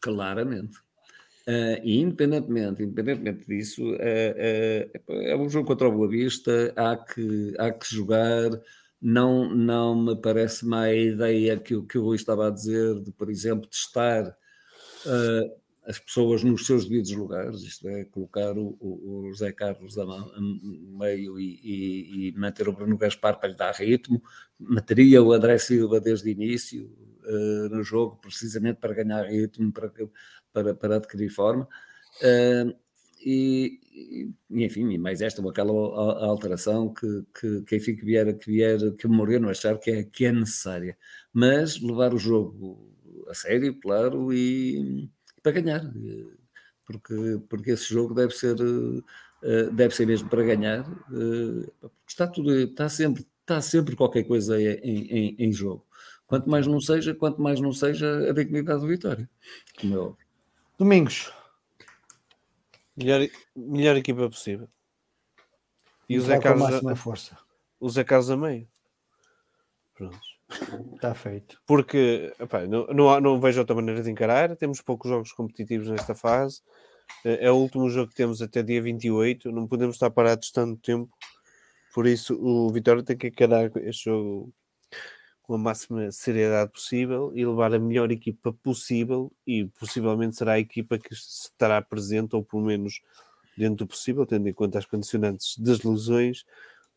Claramente. 0.00 0.78
E 1.82 1.98
independentemente, 1.98 2.82
independentemente 2.82 3.46
disso, 3.46 3.82
uh, 3.82 3.94
uh, 3.94 5.12
é 5.12 5.34
um 5.34 5.48
jogo 5.48 5.66
contra 5.66 5.88
o 5.88 5.92
Boa 5.92 6.08
Vista, 6.08 6.72
há 6.76 6.96
que, 6.96 7.54
há 7.58 7.72
que 7.72 7.94
jogar. 7.94 8.50
Não, 9.00 9.48
não 9.54 9.94
me 10.04 10.16
parece 10.20 10.66
má 10.66 10.92
ideia 10.92 11.56
que, 11.56 11.80
que 11.82 11.98
o 11.98 12.02
Rui 12.02 12.16
estava 12.16 12.48
a 12.48 12.50
dizer, 12.50 13.00
de, 13.00 13.12
por 13.12 13.30
exemplo, 13.30 13.68
testar 13.68 14.36
as 15.86 15.98
pessoas 15.98 16.44
nos 16.44 16.66
seus 16.66 16.84
devidos 16.84 17.12
lugares, 17.12 17.62
isto 17.62 17.88
é, 17.88 18.04
colocar 18.04 18.58
o, 18.58 18.76
o, 18.78 19.20
o 19.20 19.28
José 19.30 19.52
Carlos 19.52 19.96
a, 19.96 20.04
meio 20.98 21.38
e, 21.38 21.60
e, 21.62 22.28
e, 22.28 22.32
manter 22.32 22.68
o 22.68 22.72
Bruno 22.72 22.98
Gaspar 22.98 23.38
para 23.38 23.48
lhe 23.48 23.54
dar 23.54 23.72
ritmo, 23.74 24.22
meteria 24.60 25.22
o 25.22 25.32
André 25.32 25.56
Silva 25.56 25.98
desde 25.98 26.28
o 26.28 26.32
início 26.32 26.90
no 27.70 27.82
jogo, 27.82 28.16
precisamente 28.16 28.78
para 28.80 28.94
ganhar 28.94 29.22
ritmo, 29.22 29.70
para 29.72 29.92
para, 30.52 30.74
para 30.74 30.96
adquirir 30.96 31.30
forma. 31.30 31.68
Uh, 32.22 32.74
e, 33.20 33.80
e, 34.50 34.64
enfim, 34.64 34.88
e 34.90 34.98
mais 34.98 35.20
esta 35.20 35.42
ou 35.42 35.50
aquela 35.50 35.72
alteração 35.72 36.92
que, 36.92 37.24
que, 37.38 37.62
que, 37.62 37.76
enfim, 37.76 37.96
que 37.96 38.04
vier, 38.04 38.38
que 38.38 38.50
vier, 38.50 38.78
que 38.96 39.08
morrer 39.08 39.40
não 39.40 39.48
achar 39.48 39.78
que 39.78 39.90
é, 39.90 40.04
que 40.04 40.24
é 40.26 40.32
necessária. 40.32 40.96
Mas 41.32 41.80
levar 41.80 42.14
o 42.14 42.18
jogo 42.18 42.94
a 43.28 43.34
sério, 43.34 43.78
claro, 43.80 44.32
e, 44.32 45.10
para 45.42 45.52
ganhar. 45.52 45.82
Porque, 46.86 47.14
porque 47.48 47.70
esse 47.72 47.92
jogo 47.92 48.14
deve 48.14 48.32
ser, 48.34 48.56
uh, 48.60 49.04
deve 49.74 49.94
ser 49.94 50.06
mesmo 50.06 50.28
para 50.28 50.44
ganhar. 50.44 50.88
Uh, 51.10 51.90
está, 52.08 52.26
tudo, 52.26 52.54
está, 52.56 52.88
sempre, 52.88 53.26
está 53.40 53.60
sempre 53.60 53.96
qualquer 53.96 54.24
coisa 54.24 54.60
em, 54.60 54.76
em, 54.82 55.36
em 55.38 55.52
jogo. 55.52 55.86
Quanto 56.26 56.48
mais 56.48 56.66
não 56.66 56.80
seja, 56.80 57.14
quanto 57.14 57.40
mais 57.40 57.60
não 57.60 57.72
seja 57.72 58.28
a 58.28 58.32
dignidade 58.32 58.80
do 58.80 58.86
Vitória. 58.86 59.28
Como 59.80 59.94
é 59.94 59.98
óbvio. 59.98 60.27
Domingos. 60.78 61.32
Melhor, 62.96 63.28
melhor 63.56 63.96
equipa 63.96 64.28
possível. 64.30 64.68
E 66.08 66.16
o 66.16 66.22
Zé 66.22 66.38
Carlos. 66.38 66.86
A, 66.86 66.96
força. 66.96 67.36
O 67.80 67.90
Zé 67.90 68.04
Carlos 68.04 68.30
a 68.30 68.36
meio. 68.36 68.68
Pronto. 69.94 70.18
Está 70.94 71.14
feito. 71.14 71.60
Porque 71.66 72.32
epá, 72.38 72.66
não, 72.66 72.86
não, 72.86 73.20
não 73.20 73.40
vejo 73.40 73.60
outra 73.60 73.74
maneira 73.74 74.02
de 74.02 74.10
encarar. 74.10 74.56
Temos 74.56 74.80
poucos 74.80 75.10
jogos 75.10 75.32
competitivos 75.32 75.88
nesta 75.88 76.14
fase. 76.14 76.62
É, 77.24 77.46
é 77.46 77.50
o 77.50 77.56
último 77.56 77.90
jogo 77.90 78.10
que 78.10 78.14
temos 78.14 78.40
até 78.40 78.62
dia 78.62 78.80
28. 78.80 79.50
Não 79.50 79.66
podemos 79.66 79.96
estar 79.96 80.10
parados 80.10 80.50
tanto 80.52 80.80
tempo. 80.80 81.10
Por 81.92 82.06
isso, 82.06 82.38
o 82.40 82.70
Vitória 82.72 83.02
tem 83.02 83.16
que 83.16 83.26
encarar 83.26 83.70
este 83.78 84.04
jogo 84.04 84.52
com 85.48 85.54
a 85.54 85.58
máxima 85.58 86.12
seriedade 86.12 86.70
possível 86.70 87.32
e 87.34 87.44
levar 87.44 87.72
a 87.72 87.78
melhor 87.78 88.12
equipa 88.12 88.52
possível 88.52 89.32
e 89.46 89.64
possivelmente 89.80 90.36
será 90.36 90.52
a 90.52 90.58
equipa 90.58 90.98
que 90.98 91.14
estará 91.14 91.80
presente, 91.80 92.36
ou 92.36 92.44
pelo 92.44 92.66
menos 92.66 93.00
dentro 93.56 93.76
do 93.76 93.86
possível, 93.86 94.26
tendo 94.26 94.46
em 94.46 94.52
conta 94.52 94.78
as 94.78 94.84
condicionantes 94.84 95.56
das 95.56 95.82
lesões, 95.82 96.44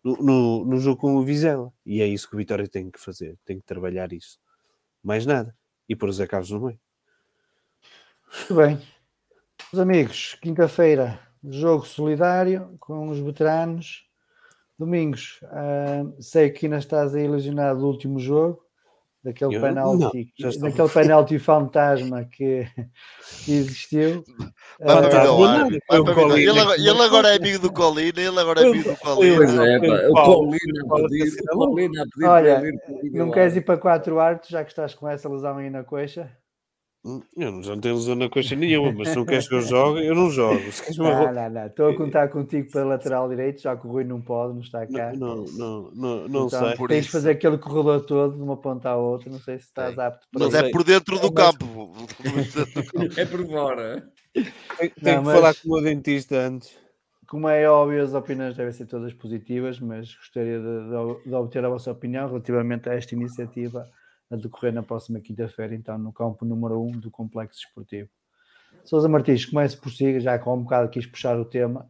no, 0.03 0.17
no, 0.17 0.65
no, 0.65 0.79
jogo 0.81 0.99
com 0.99 1.15
o 1.15 1.23
Vizela. 1.23 1.71
E 1.85 2.01
é 2.01 2.05
isso 2.05 2.27
que 2.27 2.35
o 2.35 2.37
Vitória 2.37 2.67
tem 2.67 2.91
que 2.91 2.99
fazer, 2.99 3.39
tem 3.45 3.57
que 3.57 3.65
trabalhar 3.65 4.11
isso. 4.11 4.37
Mais 5.01 5.25
nada. 5.25 5.55
E 5.87 5.95
pôr 5.95 6.09
os 6.09 6.17
Zé 6.17 6.27
Carlos 6.27 6.51
no 6.51 6.59
meio. 6.59 6.79
Muito 8.37 8.55
bem. 8.55 8.81
Os 9.71 9.79
amigos, 9.79 10.35
quinta-feira, 10.41 11.21
jogo 11.41 11.85
solidário 11.85 12.75
com 12.81 13.07
os 13.07 13.19
veteranos 13.19 14.10
Domingos, 14.81 15.39
uh, 15.43 16.11
sei 16.19 16.49
que 16.49 16.65
ainda 16.65 16.79
estás 16.79 17.13
aí 17.13 17.25
ilusionado 17.25 17.81
do 17.81 17.85
último 17.85 18.17
jogo, 18.17 18.63
daquele 19.23 19.55
eu, 19.55 19.61
penalti, 19.61 20.33
não, 20.39 20.59
daquele 20.59 20.89
penalti 20.89 21.37
fantasma 21.37 22.25
que, 22.25 22.65
existiu. 23.47 24.23
Vai 24.79 25.03
uh, 25.03 26.35
ele, 26.35 26.49
agora, 26.49 26.75
ele 26.75 27.01
agora 27.03 27.27
é 27.29 27.37
amigo 27.37 27.59
do 27.59 27.71
Colina, 27.71 28.19
ele 28.19 28.39
agora 28.39 28.63
é 28.63 28.69
amigo 28.69 28.89
do 28.89 28.97
Colina. 28.97 29.35
Pois 29.35 29.59
é, 29.59 29.79
pá, 29.79 30.23
o 30.23 31.53
Colina, 31.53 32.05
Olha, 32.23 32.63
não 33.11 33.29
queres 33.29 33.55
ir 33.55 33.61
para 33.61 33.77
quatro 33.77 34.19
artes, 34.19 34.49
já 34.49 34.63
que 34.63 34.71
estás 34.71 34.95
com 34.95 35.07
essa 35.07 35.29
lesão 35.29 35.57
aí 35.57 35.69
na 35.69 35.83
coxa? 35.83 36.27
Eu 37.03 37.63
já 37.63 37.71
não 37.71 37.81
tenho 37.81 37.95
lesão 37.95 38.15
na 38.15 38.29
coxa 38.29 38.55
nenhuma, 38.55 38.91
mas 38.91 39.09
se 39.09 39.15
não 39.15 39.25
queres 39.25 39.47
que 39.47 39.55
eu 39.55 39.61
jogue, 39.61 40.05
eu 40.05 40.13
não 40.13 40.29
jogo. 40.29 40.61
não, 40.99 41.33
não, 41.33 41.49
não. 41.49 41.65
Estou 41.65 41.89
a 41.89 41.97
contar 41.97 42.27
contigo 42.29 42.69
para 42.69 42.83
lateral 42.85 43.27
direito, 43.27 43.59
já 43.59 43.75
que 43.75 43.87
o 43.87 43.89
Rui 43.89 44.03
não 44.03 44.21
pode, 44.21 44.53
não 44.53 44.61
está 44.61 44.85
cá. 44.85 45.11
Não, 45.11 45.43
não, 45.45 45.91
não, 45.95 46.27
não, 46.27 46.45
então, 46.45 46.49
sei. 46.49 46.87
Tens 46.87 47.05
de 47.05 47.11
fazer 47.11 47.31
aquele 47.31 47.57
corredor 47.57 48.01
todo 48.05 48.35
de 48.35 48.43
uma 48.43 48.55
ponta 48.55 48.89
à 48.89 48.95
outra, 48.95 49.31
não 49.31 49.39
sei 49.39 49.57
se 49.57 49.65
estás 49.65 49.97
apto 49.97 50.27
para 50.31 50.45
Mas 50.45 50.53
é 50.53 50.69
por 50.69 50.83
dentro 50.83 51.19
do, 51.19 51.31
campo. 51.31 51.91
é 53.17 53.25
por 53.25 53.47
fora. 53.47 54.07
Tenho 54.33 54.91
que 54.91 55.25
mas... 55.25 55.35
falar 55.35 55.55
com 55.55 55.69
o 55.69 55.73
meu 55.73 55.83
dentista 55.83 56.35
antes. 56.37 56.79
Como 57.27 57.47
é 57.47 57.67
óbvio, 57.67 58.03
as 58.03 58.13
opiniões 58.13 58.55
devem 58.55 58.73
ser 58.73 58.85
todas 58.85 59.11
positivas, 59.13 59.79
mas 59.79 60.13
gostaria 60.13 60.59
de, 60.59 60.65
de, 60.65 61.29
de 61.29 61.33
obter 61.33 61.65
a 61.65 61.69
vossa 61.69 61.91
opinião 61.91 62.27
relativamente 62.27 62.89
a 62.89 62.93
esta 62.93 63.15
iniciativa 63.15 63.89
a 64.31 64.37
decorrer 64.37 64.73
na 64.73 64.81
próxima 64.81 65.19
quinta-feira, 65.19 65.75
então 65.75 65.97
no 65.97 66.13
campo 66.13 66.45
número 66.45 66.81
1 66.81 66.87
um 66.87 66.91
do 66.91 67.11
Complexo 67.11 67.59
Esportivo. 67.59 68.09
Sousa 68.85 69.09
Martins, 69.09 69.45
comece 69.45 69.75
por 69.75 69.91
si, 69.91 70.19
já 70.21 70.39
com 70.39 70.55
um 70.55 70.63
bocado 70.63 70.89
quis 70.89 71.05
puxar 71.05 71.37
o 71.37 71.45
tema. 71.45 71.89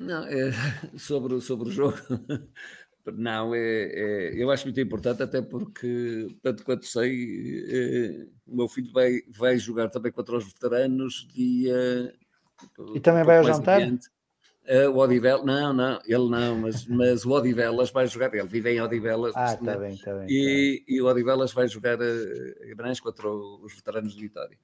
Não, 0.00 0.24
é, 0.24 0.52
sobre, 0.96 1.40
sobre 1.40 1.68
o 1.68 1.72
jogo, 1.72 1.96
não, 3.12 3.54
é, 3.54 3.58
é, 3.58 4.42
eu 4.42 4.50
acho 4.50 4.64
muito 4.66 4.80
importante, 4.80 5.22
até 5.22 5.42
porque, 5.42 6.28
tanto 6.40 6.64
quanto 6.64 6.86
sei, 6.86 7.64
é, 7.68 8.26
o 8.46 8.56
meu 8.56 8.68
filho 8.68 8.92
vai, 8.92 9.22
vai 9.28 9.58
jogar 9.58 9.88
também 9.88 10.12
contra 10.12 10.36
os 10.36 10.44
veteranos 10.44 11.26
dia. 11.34 12.14
E 12.94 13.00
também 13.00 13.24
vai 13.24 13.38
ao 13.38 13.44
jantar? 13.44 13.82
Adiante. 13.82 14.08
Uh, 14.68 14.90
o 14.90 14.98
Odivelas, 14.98 15.46
não, 15.46 15.72
não, 15.72 15.98
ele 16.04 16.28
não, 16.28 16.58
mas, 16.58 16.86
mas 16.86 17.24
o 17.24 17.30
Odivelas 17.30 17.90
vai 17.90 18.06
jogar, 18.06 18.34
ele 18.34 18.46
vive 18.46 18.70
em 18.70 18.82
Odivelas. 18.82 19.32
Ah, 19.34 19.54
está 19.54 19.78
bem, 19.78 19.94
está 19.94 20.14
bem. 20.14 20.26
E, 20.28 20.84
e 20.86 21.00
o 21.00 21.06
Odivelas 21.06 21.54
vai 21.54 21.66
jogar 21.66 21.98
a 22.02 22.66
Guimarães 22.66 23.00
contra 23.00 23.30
os 23.30 23.74
veteranos 23.74 24.14
de 24.14 24.20
Vitória. 24.20 24.58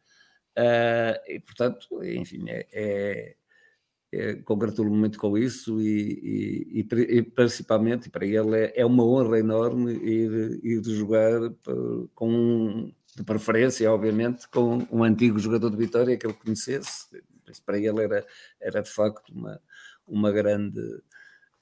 Uh, 0.58 1.16
e, 1.26 1.41
portanto, 1.41 2.05
enfim, 2.05 2.44
é, 2.50 2.66
é, 2.70 3.36
é, 4.12 4.34
congratulo-me 4.36 4.97
muito 4.97 5.18
com 5.18 5.39
isso 5.39 5.81
e, 5.81 6.76
e, 6.78 6.86
e, 6.92 7.23
principalmente 7.23 8.10
para 8.10 8.26
ele 8.26 8.57
é, 8.57 8.73
é, 8.76 8.86
uma 8.86 9.05
honra 9.05 9.39
enorme 9.39 9.94
ir, 9.94 10.60
ir 10.62 10.84
jogar 10.84 11.41
com, 12.15 12.92
de 13.16 13.24
preferência, 13.24 13.91
obviamente, 13.91 14.47
com 14.49 14.86
um 14.92 15.02
antigo 15.02 15.39
jogador 15.39 15.70
de 15.70 15.76
Vitória 15.78 16.16
que 16.16 16.26
ele 16.26 16.34
conhecesse. 16.34 17.08
Para 17.65 17.78
ele 17.78 18.02
era, 18.02 18.26
era 18.60 18.83
de 18.83 18.91
facto 18.91 19.33
uma, 19.33 19.60
uma 20.07 20.31
grande 20.33 20.81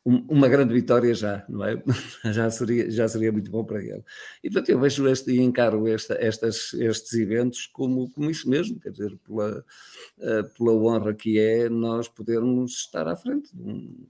uma 0.04 0.48
grande 0.48 0.74
vitória 0.74 1.14
já, 1.14 1.44
não 1.48 1.64
é? 1.64 1.80
Já 2.32 2.50
seria, 2.50 2.90
já 2.90 3.06
seria 3.06 3.30
muito 3.30 3.50
bom 3.50 3.64
para 3.64 3.80
ele. 3.80 4.02
E 4.42 4.50
portanto 4.50 4.68
eu 4.70 4.80
vejo 4.80 5.06
este 5.08 5.30
e 5.30 5.40
encaro 5.40 5.86
esta, 5.86 6.14
estas, 6.14 6.72
estes 6.74 7.12
eventos 7.14 7.66
como, 7.66 8.10
como 8.10 8.30
isso 8.30 8.48
mesmo, 8.48 8.80
quer 8.80 8.90
dizer, 8.90 9.16
pela, 9.24 9.64
uh, 10.18 10.44
pela 10.56 10.72
honra 10.72 11.14
que 11.14 11.38
é 11.38 11.68
nós 11.68 12.08
podermos 12.08 12.72
estar 12.72 13.06
à 13.06 13.14
frente. 13.14 13.50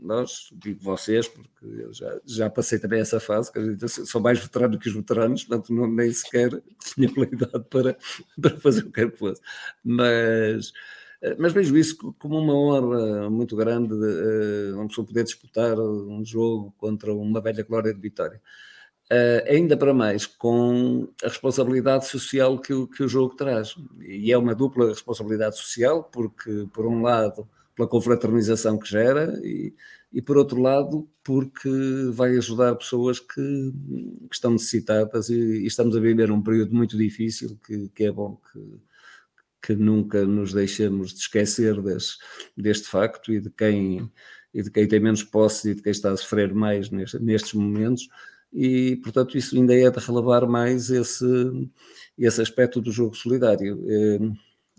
Nós, 0.00 0.48
digo 0.52 0.80
vocês, 0.82 1.28
porque 1.28 1.66
eu 1.66 1.92
já, 1.92 2.20
já 2.24 2.50
passei 2.50 2.78
também 2.78 3.00
essa 3.00 3.20
fase, 3.20 3.52
que 3.52 3.58
eu 3.58 3.88
sou 3.88 4.20
mais 4.20 4.38
veterano 4.38 4.78
que 4.78 4.88
os 4.88 4.94
veteranos, 4.94 5.44
portanto 5.44 5.74
não, 5.74 5.86
nem 5.86 6.10
sequer 6.10 6.50
tinha 6.94 7.12
qualidade 7.12 7.64
para, 7.68 7.96
para 8.40 8.58
fazer 8.60 8.80
o 8.80 8.84
que 8.86 8.92
quer 8.92 9.10
que 9.10 9.18
fosse. 9.18 9.42
Mas 9.84 10.68
eh, 10.68 11.01
mas 11.38 11.52
vejo 11.52 11.76
isso 11.76 12.14
como 12.18 12.38
uma 12.38 12.54
honra 12.54 13.30
muito 13.30 13.54
grande, 13.54 13.94
uh, 13.94 14.74
uma 14.74 14.88
pessoa 14.88 15.06
poder 15.06 15.24
disputar 15.24 15.78
um 15.78 16.24
jogo 16.24 16.74
contra 16.76 17.14
uma 17.14 17.40
velha 17.40 17.62
glória 17.62 17.94
de 17.94 18.00
Vitória. 18.00 18.40
Uh, 19.10 19.44
ainda 19.46 19.76
para 19.76 19.92
mais 19.92 20.26
com 20.26 21.06
a 21.22 21.28
responsabilidade 21.28 22.06
social 22.06 22.58
que 22.58 22.72
o, 22.72 22.86
que 22.88 23.02
o 23.02 23.08
jogo 23.08 23.36
traz. 23.36 23.74
E 24.00 24.32
é 24.32 24.38
uma 24.38 24.54
dupla 24.54 24.88
responsabilidade 24.88 25.56
social, 25.58 26.04
porque, 26.04 26.66
por 26.72 26.86
um 26.86 27.02
lado, 27.02 27.48
pela 27.76 27.86
confraternização 27.86 28.78
que 28.78 28.88
gera, 28.88 29.38
e, 29.44 29.74
e 30.12 30.22
por 30.22 30.36
outro 30.36 30.60
lado, 30.60 31.08
porque 31.22 31.68
vai 32.12 32.36
ajudar 32.36 32.74
pessoas 32.74 33.20
que, 33.20 33.72
que 34.28 34.34
estão 34.34 34.52
necessitadas, 34.52 35.28
e, 35.28 35.34
e, 35.34 35.66
estamos 35.66 35.96
a 35.96 36.00
viver 36.00 36.30
um 36.32 36.42
período 36.42 36.74
muito 36.74 36.96
difícil, 36.96 37.58
que, 37.64 37.88
que 37.94 38.04
é 38.04 38.12
bom 38.12 38.40
que 38.50 38.80
que 39.62 39.74
nunca 39.74 40.24
nos 40.26 40.52
deixemos 40.52 41.12
de 41.12 41.20
esquecer 41.20 41.80
desse, 41.80 42.16
deste 42.56 42.88
facto 42.88 43.32
e 43.32 43.40
de 43.40 43.50
quem 43.50 44.10
e 44.54 44.62
de 44.62 44.70
quem 44.70 44.86
tem 44.86 45.00
menos 45.00 45.22
posse 45.22 45.70
e 45.70 45.74
de 45.74 45.82
quem 45.82 45.92
está 45.92 46.10
a 46.12 46.16
sofrer 46.16 46.52
mais 46.52 46.90
neste, 46.90 47.18
nestes 47.18 47.54
momentos. 47.54 48.06
E 48.52 48.96
portanto 48.96 49.38
isso 49.38 49.56
ainda 49.56 49.74
é 49.74 49.90
de 49.90 49.98
relevar 49.98 50.46
mais 50.46 50.90
esse, 50.90 51.24
esse 52.18 52.42
aspecto 52.42 52.80
do 52.80 52.92
jogo 52.92 53.14
solidário. 53.14 53.82
Eh, 53.88 54.18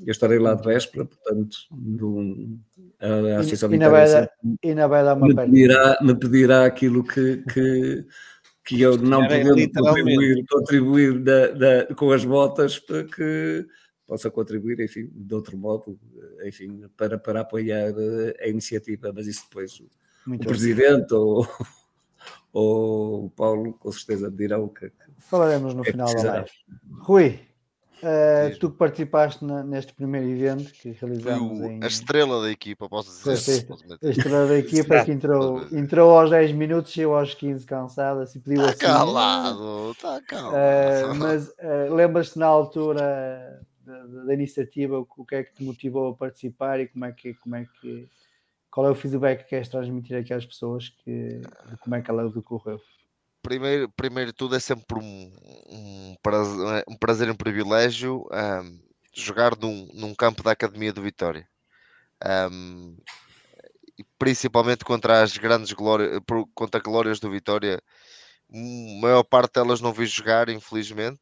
eu 0.05 0.11
estarei 0.11 0.39
lá 0.39 0.53
de 0.53 0.63
véspera, 0.63 1.05
portanto, 1.05 1.57
no, 1.71 2.59
a, 2.99 3.35
a 3.35 3.39
Associação 3.39 3.73
e, 3.73 3.77
dar, 3.77 4.29
e 4.63 4.75
me 5.15 5.35
pedirá, 5.35 5.97
me 6.01 6.15
pedirá 6.15 6.65
aquilo 6.65 7.03
que, 7.03 7.37
que, 7.51 8.05
que 8.65 8.81
eu 8.81 8.97
não 8.97 9.21
podendo 9.21 9.71
contribuir, 9.71 10.45
contribuir 10.49 11.19
da, 11.19 11.47
da, 11.47 11.95
com 11.95 12.11
as 12.11 12.25
botas 12.25 12.79
para 12.79 13.03
que 13.03 13.65
possa 14.13 14.29
contribuir, 14.29 14.79
enfim, 14.79 15.09
de 15.11 15.33
outro 15.33 15.57
modo, 15.57 15.99
enfim, 16.45 16.87
para, 16.95 17.17
para 17.17 17.41
apoiar 17.41 17.89
eh, 17.97 18.37
a 18.41 18.47
iniciativa, 18.47 19.11
mas 19.11 19.25
isso 19.25 19.45
depois 19.49 19.81
Muito 20.27 20.43
o 20.43 20.47
Presidente 20.47 21.11
ou, 21.15 21.47
ou 22.53 23.25
o 23.25 23.29
Paulo 23.31 23.73
com 23.73 23.91
certeza 23.91 24.29
dirão 24.29 24.67
que, 24.67 24.91
que 24.91 24.95
falaremos 25.17 25.73
no 25.73 25.81
é 25.81 25.85
final 25.89 26.13
da 26.13 26.33
live. 26.33 26.49
Rui, 26.99 27.39
uh, 28.03 28.59
tu 28.59 28.69
que 28.69 28.77
participaste 28.77 29.43
na, 29.43 29.63
neste 29.63 29.95
primeiro 29.95 30.27
evento 30.27 30.71
que 30.71 30.91
realizamos 30.91 31.59
o, 31.59 31.63
em... 31.63 31.83
a 31.83 31.87
estrela 31.87 32.43
da 32.43 32.51
equipa, 32.51 32.87
posso 32.87 33.09
dizer. 33.09 33.37
Sim, 33.37 33.65
a 33.99 34.09
estrela 34.09 34.45
da 34.45 34.59
equipa 34.59 35.03
que 35.03 35.11
entrou, 35.11 35.65
entrou 35.71 36.19
aos 36.19 36.29
10 36.29 36.51
minutos, 36.51 36.95
e 36.97 37.01
aos 37.01 37.33
15 37.33 37.65
cansada, 37.65 38.27
se 38.27 38.39
pediu 38.39 38.61
tá 38.61 38.69
assim. 38.69 38.77
calado, 38.77 39.91
está 39.93 40.21
calado. 40.21 40.53
Uh, 40.53 41.15
mas 41.15 41.47
uh, 41.47 41.95
lembras-te 41.95 42.37
na 42.37 42.45
altura 42.45 43.59
da, 43.85 44.05
da, 44.25 44.33
iniciativa, 44.33 44.97
o 44.99 45.25
que 45.25 45.35
é 45.35 45.43
que 45.43 45.53
te 45.53 45.63
motivou 45.63 46.09
a 46.09 46.15
participar 46.15 46.79
e 46.79 46.87
como 46.87 47.05
é 47.05 47.11
que, 47.11 47.33
como 47.35 47.55
é 47.55 47.65
que 47.79 48.09
qual 48.73 48.87
é 48.87 48.89
o 48.89 48.95
feedback 48.95 49.43
que 49.43 49.49
queres 49.49 49.69
transmitir 49.69 50.17
aqui 50.17 50.33
às 50.33 50.45
pessoas 50.45 50.89
que, 50.89 51.41
de 51.69 51.77
como 51.79 51.95
é 51.95 52.01
que 52.01 52.09
ela 52.09 52.27
decorreu? 52.27 52.81
Primeiro, 53.43 53.87
primeiro 53.89 54.33
tudo 54.33 54.55
é 54.55 54.59
sempre 54.59 54.97
um, 54.97 55.31
um, 55.69 56.15
prazer, 56.23 56.83
um 56.87 56.97
prazer 56.97 57.27
e 57.27 57.31
um 57.31 57.35
privilégio 57.35 58.25
um, 58.31 58.79
jogar 59.13 59.55
num, 59.57 59.87
num 59.93 60.15
campo 60.15 60.41
da 60.41 60.53
Academia 60.53 60.91
do 60.91 61.03
Vitória. 61.03 61.47
Um, 62.51 62.97
principalmente 64.17 64.83
contra 64.83 65.21
as 65.21 65.37
grandes 65.37 65.71
glórias, 65.73 66.19
contra 66.55 66.81
glórias 66.81 67.19
do 67.19 67.29
Vitória, 67.29 67.79
a 68.51 69.01
maior 69.01 69.23
parte 69.23 69.53
delas 69.53 69.81
não 69.81 69.93
vi 69.93 70.07
jogar, 70.07 70.49
infelizmente, 70.49 71.19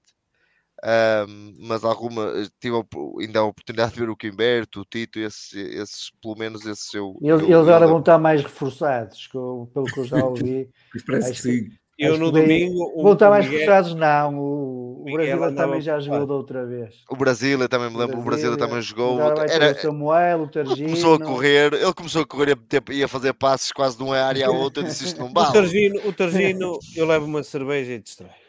um, 0.83 1.53
mas 1.59 1.83
alguma 1.83 2.33
tive 2.59 2.75
ainda 3.19 3.39
a 3.39 3.43
oportunidade 3.43 3.93
de 3.93 3.99
ver 3.99 4.09
o 4.09 4.15
Quimberto, 4.15 4.81
o 4.81 4.85
Tito, 4.85 5.19
esses, 5.19 5.53
esses 5.53 6.11
pelo 6.21 6.35
menos 6.35 6.65
esses 6.65 6.91
eu. 6.93 7.17
Eles, 7.21 7.41
eu, 7.41 7.45
eles 7.45 7.55
agora 7.55 7.87
vão 7.87 7.99
estar 7.99 8.17
mais 8.17 8.41
reforçados, 8.41 9.27
pelo 9.27 9.85
que 9.93 9.99
eu 9.99 10.05
já 10.05 10.25
ouvi. 10.25 10.69
Parece 11.05 11.33
que 11.33 11.41
sim. 11.41 11.69
Eu 11.99 12.17
no 12.17 12.31
domingo. 12.31 12.99
Vão 12.99 13.13
estar 13.13 13.29
mais 13.29 13.45
reforçados, 13.45 13.93
não. 13.93 14.39
O, 14.39 15.05
o 15.07 15.13
Brasil 15.13 15.55
também 15.55 15.81
já 15.81 15.99
jogou 15.99 16.25
da 16.25 16.33
outra 16.33 16.65
vez. 16.65 16.95
O 17.07 17.15
Brasil, 17.15 17.69
também 17.69 17.91
me 17.91 17.97
lembro, 17.97 18.19
o 18.19 18.23
Brasil 18.23 18.57
também 18.57 18.81
jogou. 18.81 19.19
Era, 19.21 19.73
o 19.73 19.75
Samuel, 19.79 20.41
o 20.41 20.47
Targino. 20.47 20.89
Começou 20.89 21.13
a 21.13 21.19
correr, 21.19 21.73
ele 21.73 21.93
começou 21.93 22.23
a 22.23 22.25
correr 22.25 22.57
ia 22.89 23.07
fazer 23.07 23.33
passos 23.33 23.71
quase 23.71 23.97
de 23.97 24.03
uma 24.03 24.17
área 24.17 24.47
à 24.47 24.49
outra. 24.49 24.81
Eu 24.81 24.87
disse 24.87 25.05
isto 25.05 25.19
não 25.19 25.31
vale. 25.31 25.49
O 25.49 25.53
Targino, 25.53 26.01
o 26.07 26.11
Targino 26.13 26.79
eu 26.95 27.05
levo 27.05 27.25
uma 27.25 27.43
cerveja 27.43 27.93
e 27.93 27.99
distrai. 27.99 28.41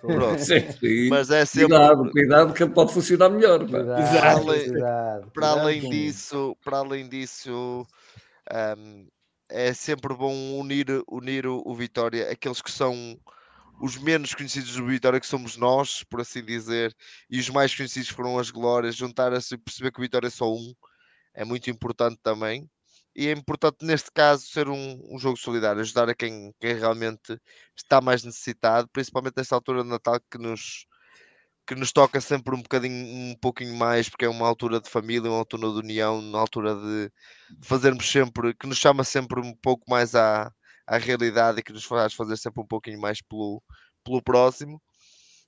Pronto. 0.00 0.38
Sim, 0.38 1.08
Mas 1.08 1.30
é 1.30 1.44
sempre... 1.44 1.68
Cuidado, 1.68 2.10
cuidado 2.10 2.52
que 2.52 2.66
para 2.66 2.88
funcionar 2.88 3.28
melhor. 3.30 3.66
Cuidado, 3.66 4.18
para 4.20 4.32
além, 4.32 4.70
cuidado, 4.70 5.30
para 5.32 5.48
além 5.48 5.90
disso, 5.90 6.56
para 6.64 6.78
além 6.78 7.08
disso 7.08 7.86
um, 8.78 9.06
é 9.48 9.72
sempre 9.72 10.14
bom 10.14 10.34
unir, 10.58 10.86
unir 11.08 11.46
o, 11.46 11.62
o, 11.64 11.74
Vitória, 11.74 12.30
aqueles 12.30 12.60
que 12.60 12.70
são 12.70 13.18
os 13.80 13.96
menos 13.98 14.34
conhecidos 14.34 14.74
do 14.76 14.86
Vitória, 14.86 15.20
que 15.20 15.26
somos 15.26 15.56
nós, 15.56 16.02
por 16.04 16.20
assim 16.20 16.42
dizer, 16.42 16.94
e 17.30 17.38
os 17.38 17.48
mais 17.50 17.74
conhecidos 17.74 18.08
foram 18.08 18.38
as 18.38 18.50
glórias, 18.50 18.96
juntar-se 18.96 19.54
e 19.54 19.58
perceber 19.58 19.92
que 19.92 19.98
o 19.98 20.02
Vitória 20.02 20.28
é 20.28 20.30
só 20.30 20.52
um, 20.52 20.74
é 21.34 21.44
muito 21.44 21.70
importante 21.70 22.18
também 22.22 22.68
e 23.16 23.28
é 23.28 23.32
importante 23.32 23.84
neste 23.84 24.10
caso 24.12 24.46
ser 24.46 24.68
um, 24.68 25.00
um 25.10 25.18
jogo 25.18 25.38
solidário, 25.38 25.80
ajudar 25.80 26.08
a 26.10 26.14
quem, 26.14 26.52
quem, 26.60 26.74
realmente 26.74 27.40
está 27.74 28.00
mais 28.00 28.22
necessitado, 28.22 28.88
principalmente 28.92 29.34
nesta 29.38 29.54
altura 29.54 29.82
de 29.82 29.88
Natal 29.88 30.20
que 30.30 30.36
nos, 30.38 30.86
que 31.66 31.74
nos 31.74 31.92
toca 31.92 32.20
sempre 32.20 32.54
um 32.54 32.62
bocadinho, 32.62 33.32
um 33.32 33.34
pouquinho 33.40 33.74
mais, 33.74 34.08
porque 34.08 34.26
é 34.26 34.28
uma 34.28 34.46
altura 34.46 34.80
de 34.80 34.90
família, 34.90 35.30
uma 35.30 35.38
altura 35.38 35.68
de 35.70 35.78
união, 35.78 36.18
uma 36.18 36.40
altura 36.40 36.74
de 36.76 37.10
fazermos 37.62 38.10
sempre, 38.10 38.54
que 38.54 38.66
nos 38.66 38.78
chama 38.78 39.02
sempre 39.02 39.40
um 39.40 39.54
pouco 39.56 39.84
mais 39.90 40.14
à, 40.14 40.52
à 40.86 40.98
realidade 40.98 41.60
e 41.60 41.62
que 41.62 41.72
nos 41.72 41.84
faz 41.84 42.14
fazer 42.14 42.36
sempre 42.36 42.62
um 42.62 42.66
pouquinho 42.66 43.00
mais 43.00 43.22
pelo, 43.22 43.62
pelo 44.04 44.22
próximo. 44.22 44.80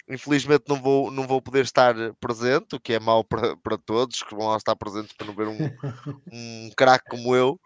Infelizmente 0.09 0.65
não 0.69 0.77
vou, 0.77 1.11
não 1.11 1.27
vou 1.27 1.43
poder 1.43 1.65
estar 1.65 1.95
presente, 2.19 2.77
o 2.77 2.81
que 2.81 2.95
é 2.95 3.01
mau 3.01 3.23
para, 3.23 3.57
para 3.59 3.77
todos 3.77 4.23
que 4.23 4.35
vão 4.35 4.49
lá 4.49 4.57
estar 4.57 4.75
presentes 4.75 5.13
para 5.13 5.27
não 5.27 5.35
ver 5.35 5.49
um, 5.49 5.59
um 6.33 6.71
craque 6.77 7.11
como 7.11 7.37
eu, 7.37 7.61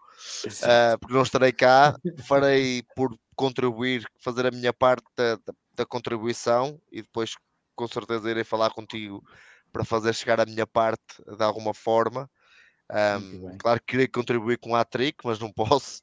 uh, 0.45 0.99
porque 0.99 1.13
não 1.13 1.23
estarei 1.23 1.53
cá. 1.53 1.95
Farei 2.27 2.83
por 2.95 3.17
contribuir, 3.35 4.05
fazer 4.19 4.45
a 4.45 4.51
minha 4.51 4.73
parte 4.73 5.05
da, 5.15 5.39
da, 5.73 5.85
contribuição 5.85 6.79
e 6.91 7.01
depois 7.01 7.35
com 7.75 7.87
certeza 7.87 8.29
irei 8.29 8.43
falar 8.43 8.69
contigo 8.71 9.23
para 9.71 9.83
fazer 9.83 10.13
chegar 10.13 10.39
a 10.39 10.45
minha 10.45 10.67
parte 10.67 11.23
de 11.25 11.43
alguma 11.43 11.73
forma. 11.73 12.29
Um, 12.91 13.57
claro 13.57 13.79
que 13.79 13.87
queria 13.87 14.07
contribuir 14.07 14.57
com 14.59 14.75
a 14.75 14.83
trick, 14.83 15.25
mas 15.25 15.39
não 15.39 15.51
posso. 15.51 16.01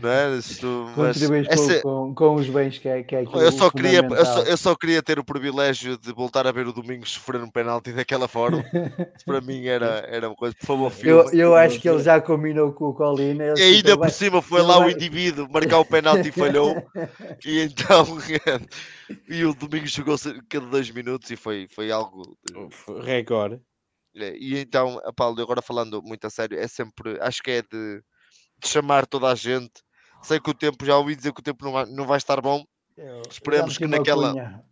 Não 0.00 0.10
é? 0.10 0.36
Isto, 0.36 0.90
Contribuis 0.94 1.46
com, 1.46 1.82
com, 1.82 2.14
com, 2.14 2.34
os 2.34 2.48
bens 2.48 2.78
que 2.78 2.88
é, 2.88 3.02
que 3.02 3.14
é 3.14 3.22
eu 3.22 3.52
só 3.52 3.70
queria 3.70 4.00
eu 4.00 4.26
só, 4.26 4.42
eu 4.42 4.56
só, 4.56 4.74
queria 4.74 5.02
ter 5.02 5.18
o 5.18 5.24
privilégio 5.24 5.96
de 5.96 6.12
voltar 6.12 6.46
a 6.46 6.52
ver 6.52 6.66
o 6.66 6.72
Domingos 6.72 7.12
sofrer 7.12 7.40
um 7.40 7.50
penalti 7.50 7.92
daquela 7.92 8.26
forma. 8.26 8.64
para 9.24 9.40
mim 9.40 9.66
era, 9.66 10.04
era 10.08 10.28
uma 10.28 10.34
coisa, 10.34 10.54
por 10.58 10.66
favor, 10.66 10.90
filma. 10.90 11.30
Eu, 11.32 11.38
eu 11.38 11.54
acho 11.54 11.80
que 11.80 11.88
ele 11.88 12.02
já 12.02 12.20
combinou 12.20 12.72
com 12.72 12.86
o 12.86 12.94
Colina. 12.94 13.54
E 13.56 13.62
ainda 13.62 13.96
por 13.96 14.10
cima 14.10 14.42
foi 14.42 14.62
lá 14.62 14.78
vai... 14.78 14.88
o 14.88 14.90
indivíduo 14.90 15.48
marcar 15.50 15.78
o 15.78 15.84
penalti 15.84 16.28
e 16.28 16.32
falhou. 16.32 16.74
e 17.44 17.60
então 17.60 18.06
e 19.28 19.44
o 19.44 19.54
Domingos 19.54 19.92
jogou 19.92 20.16
cada 20.48 20.66
dois 20.66 20.90
minutos 20.90 21.30
e 21.30 21.36
foi, 21.36 21.68
foi 21.70 21.92
algo 21.92 22.36
recorde. 23.02 23.60
É, 24.16 24.36
e 24.36 24.58
então, 24.58 25.00
Paulo, 25.16 25.40
agora 25.40 25.60
falando 25.60 26.02
muito 26.02 26.26
a 26.26 26.30
sério, 26.30 26.58
é 26.58 26.68
sempre, 26.68 27.18
acho 27.20 27.42
que 27.42 27.50
é 27.50 27.62
de 27.62 28.02
de 28.58 28.68
chamar 28.68 29.06
toda 29.06 29.28
a 29.28 29.34
gente. 29.34 29.82
Sei 30.22 30.40
que 30.40 30.50
o 30.50 30.54
tempo, 30.54 30.84
já 30.84 30.96
ouvi 30.96 31.14
dizer 31.14 31.32
que 31.32 31.40
o 31.40 31.44
tempo 31.44 31.64
não 31.64 31.72
vai, 31.72 31.86
não 31.86 32.06
vai 32.06 32.16
estar 32.16 32.40
bom. 32.40 32.64
Esperemos 33.28 33.76
que 33.76 33.86
naquela. 33.86 34.62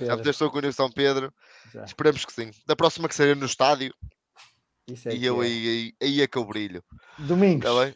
Já 0.00 0.16
meteste 0.16 0.44
a 0.44 0.50
cunha 0.50 0.66
ao 0.66 0.72
São 0.72 0.90
Pedro. 0.90 1.32
Já. 1.72 1.84
Esperemos 1.84 2.24
que 2.24 2.32
sim. 2.32 2.50
Da 2.66 2.76
próxima 2.76 3.08
que 3.08 3.14
seja 3.14 3.34
no 3.34 3.46
estádio. 3.46 3.94
É 5.06 5.14
e 5.14 5.24
eu 5.24 5.42
é. 5.42 5.46
aí, 5.46 5.68
aí, 5.68 5.94
aí 6.02 6.22
é 6.22 6.26
que 6.26 6.36
eu 6.36 6.44
brilho. 6.44 6.84
Domingos. 7.18 7.64
Tá 7.64 7.94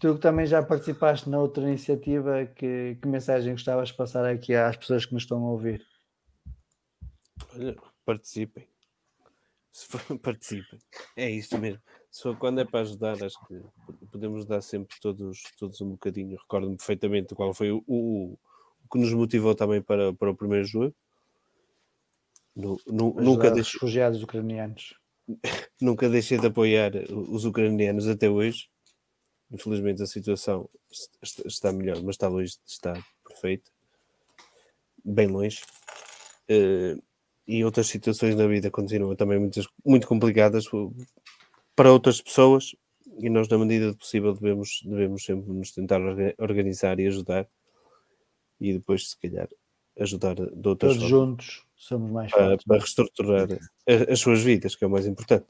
tu 0.00 0.18
também 0.18 0.46
já 0.46 0.62
participaste 0.62 1.28
na 1.30 1.38
outra 1.38 1.62
iniciativa, 1.62 2.46
que, 2.46 2.98
que 3.00 3.08
mensagem 3.08 3.52
gostavas 3.52 3.88
de 3.88 3.94
passar 3.94 4.24
aqui 4.26 4.54
às 4.54 4.76
pessoas 4.76 5.06
que 5.06 5.14
nos 5.14 5.22
estão 5.22 5.38
a 5.38 5.50
ouvir? 5.50 5.86
Olha, 7.54 7.76
participem. 8.04 8.68
Participem. 10.22 10.78
É 11.16 11.30
isso 11.30 11.58
mesmo. 11.58 11.80
Se 12.14 12.22
for, 12.22 12.36
quando 12.36 12.60
é 12.60 12.64
para 12.64 12.82
ajudar, 12.82 13.20
acho 13.24 13.44
que 13.48 13.60
podemos 14.12 14.46
dar 14.46 14.60
sempre 14.60 14.96
todos, 15.00 15.42
todos 15.58 15.80
um 15.80 15.90
bocadinho. 15.90 16.38
Recordo-me 16.38 16.76
perfeitamente 16.76 17.34
qual 17.34 17.52
foi 17.52 17.72
o, 17.72 17.82
o, 17.88 18.34
o, 18.34 18.88
que 18.88 18.98
nos 19.00 19.12
motivou 19.12 19.52
também 19.52 19.82
para, 19.82 20.12
para 20.12 20.30
o 20.30 20.36
primeiro 20.36 20.64
jogo. 20.64 20.94
No, 22.54 22.80
no, 22.86 23.14
nunca 23.14 23.50
deixei... 23.50 23.72
refugiados 23.72 24.22
ucranianos. 24.22 24.94
nunca 25.82 26.08
deixei 26.08 26.38
de 26.38 26.46
apoiar 26.46 26.92
os 27.10 27.44
ucranianos 27.44 28.06
até 28.06 28.30
hoje. 28.30 28.68
Infelizmente 29.50 30.00
a 30.00 30.06
situação 30.06 30.70
está 31.44 31.72
melhor, 31.72 32.00
mas 32.00 32.14
está 32.14 32.28
longe 32.28 32.52
de 32.64 32.72
estar 32.72 33.04
perfeita. 33.26 33.72
Bem 35.04 35.26
longe. 35.26 35.62
Uh, 36.48 37.02
e 37.44 37.64
outras 37.64 37.88
situações 37.88 38.36
na 38.36 38.46
vida 38.46 38.70
continuam 38.70 39.16
também 39.16 39.40
muitas, 39.40 39.66
muito 39.84 40.06
complicadas 40.06 40.64
para 41.74 41.92
outras 41.92 42.20
pessoas 42.20 42.74
e 43.18 43.30
nós, 43.30 43.48
na 43.48 43.58
medida 43.58 43.92
do 43.92 43.96
possível, 43.96 44.34
devemos, 44.34 44.80
devemos 44.84 45.24
sempre 45.24 45.52
nos 45.52 45.70
tentar 45.72 46.00
organizar 46.38 46.98
e 46.98 47.06
ajudar 47.06 47.48
e 48.60 48.72
depois, 48.72 49.10
se 49.10 49.18
calhar, 49.18 49.48
ajudar 49.98 50.34
de 50.34 50.68
outras 50.68 50.96
Todos 50.96 50.96
formas, 50.96 51.08
juntos 51.08 51.66
somos 51.76 52.10
mais 52.10 52.30
para, 52.30 52.56
para 52.58 52.78
reestruturar 52.78 53.48
as 54.08 54.20
suas 54.20 54.42
vidas, 54.42 54.74
que 54.74 54.84
é 54.84 54.86
o 54.86 54.90
mais 54.90 55.06
importante. 55.06 55.46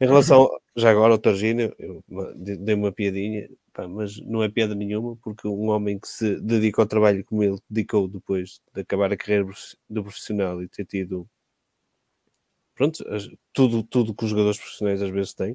Em 0.00 0.06
relação, 0.06 0.48
já 0.74 0.90
agora, 0.90 1.12
ao 1.12 1.18
Targino, 1.18 1.74
eu 1.78 2.02
dei 2.34 2.74
uma 2.74 2.90
piadinha, 2.90 3.48
pá, 3.72 3.86
mas 3.86 4.18
não 4.20 4.42
é 4.42 4.48
piada 4.48 4.74
nenhuma, 4.74 5.16
porque 5.16 5.46
um 5.46 5.68
homem 5.68 5.98
que 5.98 6.08
se 6.08 6.40
dedica 6.40 6.80
ao 6.80 6.88
trabalho 6.88 7.24
como 7.24 7.42
ele 7.42 7.58
dedicou 7.68 8.08
depois 8.08 8.60
de 8.74 8.80
acabar 8.80 9.12
a 9.12 9.16
carreira 9.16 9.46
do 9.88 10.02
profissional 10.02 10.62
e 10.62 10.68
ter 10.68 10.86
tido 10.86 11.28
pronto, 12.80 13.04
tudo, 13.52 13.82
tudo 13.82 14.14
que 14.14 14.24
os 14.24 14.30
jogadores 14.30 14.58
profissionais 14.58 15.02
às 15.02 15.10
vezes 15.10 15.34
têm, 15.34 15.54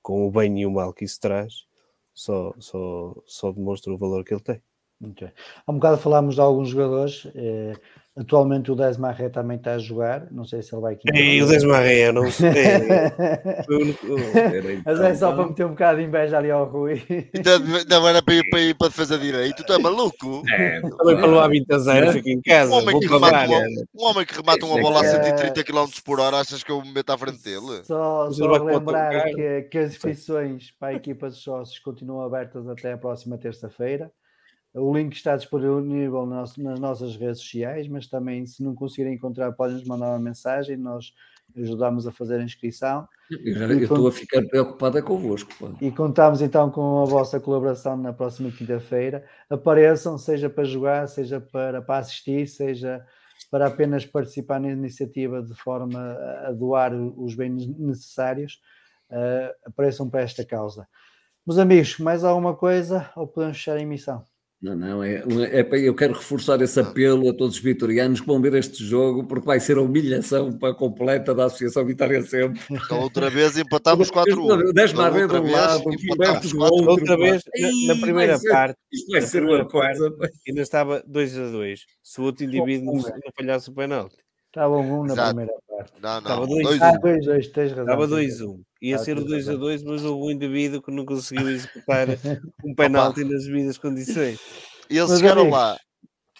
com 0.00 0.26
o 0.26 0.30
bem 0.30 0.62
e 0.62 0.64
o 0.64 0.70
mal 0.70 0.94
que 0.94 1.04
isso 1.04 1.20
traz, 1.20 1.66
só, 2.14 2.54
só, 2.58 3.14
só 3.26 3.52
demonstra 3.52 3.92
o 3.92 3.98
valor 3.98 4.24
que 4.24 4.32
ele 4.32 4.42
tem. 4.42 4.62
Muito 4.98 5.22
bem. 5.22 5.34
Há 5.66 5.70
um 5.70 5.74
bocado 5.74 5.98
falámos 5.98 6.36
de 6.36 6.40
alguns 6.40 6.70
jogadores. 6.70 7.26
Eh, 7.34 7.74
atualmente 8.16 8.70
o 8.70 8.76
Desmarré 8.76 9.28
também 9.28 9.56
está 9.56 9.74
a 9.74 9.78
jogar. 9.78 10.28
Não 10.30 10.44
sei 10.44 10.62
se 10.62 10.74
ele 10.74 10.82
vai 10.82 10.94
aqui. 10.94 11.08
E 11.12 11.42
o 11.42 11.46
Desmarré, 11.46 12.08
eu 12.08 12.12
não 12.12 12.30
sei. 12.30 12.52
Mas 14.84 15.00
é 15.00 15.14
só 15.14 15.32
para 15.32 15.46
meter 15.46 15.66
um 15.66 15.70
bocado 15.70 15.98
de 15.98 16.04
inveja 16.04 16.38
ali 16.38 16.50
ao 16.50 16.64
Rui. 16.64 17.02
Então, 17.34 17.58
não 17.88 18.08
era 18.08 18.22
para 18.22 18.34
ir 18.34 18.48
para, 18.48 18.60
ir 18.60 18.74
para 18.74 18.88
defesa 18.88 19.18
direito. 19.18 19.64
Tu 19.64 19.72
é 19.72 19.78
maluco? 19.78 20.42
É, 20.50 20.80
também 20.80 21.16
pelo 21.16 21.40
hábito 21.40 21.74
a 21.74 21.78
zero, 21.78 22.12
fica 22.12 22.30
em 22.30 22.40
casa. 22.40 22.70
Um 22.70 22.76
homem, 22.76 23.00
que 23.00 23.06
remata, 23.06 23.46
uma, 23.46 23.60
um 23.94 24.04
homem 24.04 24.26
que 24.26 24.34
remata 24.34 24.66
uma 24.66 24.80
bola 24.80 25.00
a 25.00 25.04
130 25.04 25.64
km 25.64 25.86
por 26.04 26.20
hora, 26.20 26.38
achas 26.38 26.62
que 26.62 26.70
eu 26.70 26.80
me 26.82 26.92
meto 26.92 27.10
à 27.10 27.18
frente 27.18 27.42
dele? 27.42 27.82
Só, 27.84 28.30
só 28.30 28.62
lembrar 28.62 29.24
que, 29.24 29.62
que 29.62 29.78
as 29.78 29.92
inscrições 29.92 30.70
para 30.78 30.88
a 30.88 30.94
equipa 30.94 31.28
de 31.28 31.36
sócios 31.36 31.78
continuam 31.80 32.24
abertas 32.24 32.68
até 32.68 32.92
a 32.92 32.98
próxima 32.98 33.36
terça-feira. 33.36 34.10
O 34.74 34.92
link 34.92 35.14
está 35.14 35.36
disponível 35.36 36.26
nas 36.26 36.56
nossas 36.56 37.16
redes 37.16 37.38
sociais, 37.38 37.86
mas 37.86 38.08
também, 38.08 38.44
se 38.44 38.60
não 38.60 38.74
conseguirem 38.74 39.14
encontrar, 39.14 39.52
podem 39.52 39.76
nos 39.76 39.86
mandar 39.86 40.08
uma 40.08 40.18
mensagem, 40.18 40.76
nós 40.76 41.14
ajudamos 41.56 42.08
a 42.08 42.12
fazer 42.12 42.40
a 42.40 42.42
inscrição. 42.42 43.08
Eu, 43.30 43.54
já, 43.54 43.66
eu 43.66 43.82
estou 43.82 44.08
a 44.08 44.12
ficar 44.12 44.42
preocupada 44.42 45.00
convosco. 45.00 45.52
Pô. 45.58 45.70
E 45.80 45.92
contamos 45.92 46.42
então 46.42 46.70
com 46.70 47.02
a 47.02 47.04
vossa 47.04 47.38
colaboração 47.38 47.96
na 47.96 48.12
próxima 48.12 48.50
quinta-feira. 48.50 49.24
Apareçam, 49.48 50.18
seja 50.18 50.50
para 50.50 50.64
jogar, 50.64 51.06
seja 51.06 51.40
para, 51.40 51.80
para 51.80 51.98
assistir, 51.98 52.46
seja 52.48 53.04
para 53.50 53.68
apenas 53.68 54.04
participar 54.04 54.60
na 54.60 54.70
iniciativa 54.70 55.40
de 55.40 55.54
forma 55.54 56.00
a 56.44 56.50
doar 56.50 56.92
os 56.92 57.36
bens 57.36 57.64
necessários. 57.78 58.60
Uh, 59.08 59.54
apareçam 59.66 60.10
para 60.10 60.22
esta 60.22 60.44
causa. 60.44 60.88
Meus 61.46 61.58
amigos, 61.58 61.98
mais 61.98 62.24
alguma 62.24 62.56
coisa 62.56 63.08
ou 63.14 63.28
podemos 63.28 63.58
fechar 63.58 63.76
a 63.76 63.80
emissão? 63.80 64.24
Não, 64.64 64.74
não, 64.74 65.04
é, 65.04 65.22
é, 65.52 65.78
eu 65.78 65.94
quero 65.94 66.14
reforçar 66.14 66.58
esse 66.62 66.80
apelo 66.80 67.28
a 67.28 67.34
todos 67.34 67.56
os 67.56 67.62
vitorianos 67.62 68.22
que 68.22 68.26
vão 68.26 68.40
ver 68.40 68.54
este 68.54 68.82
jogo, 68.82 69.22
porque 69.22 69.44
vai 69.44 69.60
ser 69.60 69.76
a 69.76 69.82
humilhação 69.82 70.50
para 70.54 70.70
a 70.70 70.74
completa 70.74 71.34
da 71.34 71.44
Associação 71.44 71.84
Vitória 71.84 72.22
Sempre. 72.22 72.62
Então, 72.70 73.00
outra 73.00 73.28
vez 73.28 73.58
empatámos 73.58 74.10
4-1. 74.10 74.72
10 74.72 74.92
marés 74.94 75.28
de 75.28 75.36
um 75.36 75.50
lado, 75.50 75.82
do 75.82 76.60
outro. 76.62 76.88
Outra 76.88 77.16
vez, 77.18 77.42
na, 77.60 77.94
na 77.94 78.00
primeira 78.00 78.38
ser, 78.38 78.48
parte, 78.48 78.78
isto 78.90 79.12
vai 79.12 79.20
ser 79.20 79.44
uma 79.44 79.66
coisa. 79.66 80.10
Ainda 80.48 80.62
estava 80.62 81.04
2 81.06 81.38
a 81.38 81.50
2. 81.50 81.80
Se 82.02 82.20
o 82.22 82.24
outro 82.24 82.46
indivíduo 82.46 82.86
não, 82.86 83.02
não 83.02 83.32
falhasse 83.36 83.68
o 83.68 83.74
penalti. 83.74 84.23
Estava 84.54 84.76
um 84.76 85.04
na 85.04 85.14
Exato. 85.14 85.28
primeira 85.34 85.52
parte. 85.68 85.92
Não, 86.00 86.10
não. 86.12 86.18
Estava 86.18 86.46
2 86.46 86.82
a 86.82 86.90
2, 86.92 87.26
2, 87.26 87.46
tens 87.48 87.70
razão. 87.70 87.84
Estava 87.84 88.06
2 88.06 88.40
1. 88.40 88.62
Ia 88.82 88.98
ser 88.98 89.18
o 89.18 89.24
2 89.24 89.48
a 89.48 89.56
2, 89.56 89.82
mas 89.82 90.04
houve 90.04 90.26
um 90.26 90.30
indivíduo 90.30 90.80
que 90.80 90.92
não 90.92 91.04
conseguiu 91.04 91.48
executar 91.50 92.06
um 92.64 92.72
penalti 92.72 93.24
nas 93.24 93.44
devidas 93.46 93.76
condições. 93.78 94.38
E 94.88 94.96
eles 94.96 95.10
mas 95.10 95.18
chegaram 95.18 95.50
lá. 95.50 95.76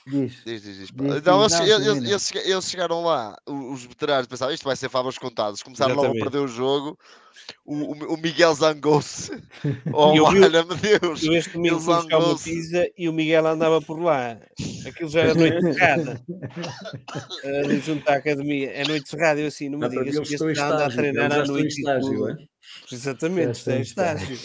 Diz. 0.07 0.43
Diz, 0.45 0.63
diz, 0.63 0.77
diz. 0.77 0.91
diz 0.91 1.23
não, 1.25 1.41
eles, 1.41 1.61
eles, 1.61 1.87
eles, 1.87 2.35
eles, 2.35 2.69
chegaram 2.69 3.03
lá, 3.03 3.37
os 3.47 3.85
veteranos 3.85 4.27
pensavam 4.27 4.55
isto 4.55 4.65
vai 4.65 4.77
ser 4.77 4.91
favas 4.91 5.17
contadas, 5.17 5.63
começaram 5.63 5.95
logo 5.95 6.09
a 6.09 6.13
perder 6.13 6.39
o 6.39 6.49
jogo. 6.49 6.99
O, 7.65 8.15
o, 8.15 8.17
Miguel 8.17 8.55
zangou-se. 8.55 9.33
Oh, 9.93 10.13
olha-me 10.23 10.75
Deus! 10.77 11.23
Eu 11.23 11.33
este 11.35 11.53
domingo 11.53 11.81
fui 11.81 11.95
buscar 11.95 12.19
uma 12.19 12.39
pizza 12.39 12.89
e 12.97 13.09
o 13.09 13.13
Miguel 13.13 13.47
andava 13.47 13.81
por 13.81 14.01
lá. 14.01 14.39
Aquilo 14.87 15.09
já 15.09 15.21
era 15.21 15.35
noite 15.35 15.61
cerrada. 15.61 16.23
Ali 17.45 17.81
junto 17.81 18.09
à 18.09 18.15
academia. 18.15 18.71
É 18.71 18.87
noite 18.87 19.09
cerrada. 19.09 19.41
Eu 19.41 19.49
assim, 19.49 19.69
não 19.69 19.79
me 19.79 19.89
digas 19.89 20.29
que 20.29 20.35
este 20.35 20.61
anda 20.61 20.87
a 20.87 20.91
treinar 20.91 21.33
à 21.33 21.45
noite. 21.45 21.79
Estágio, 21.79 22.29
é? 22.29 22.37
Exatamente, 22.91 23.71
é, 23.71 23.77
é 23.77 23.81
estágio. 23.81 24.37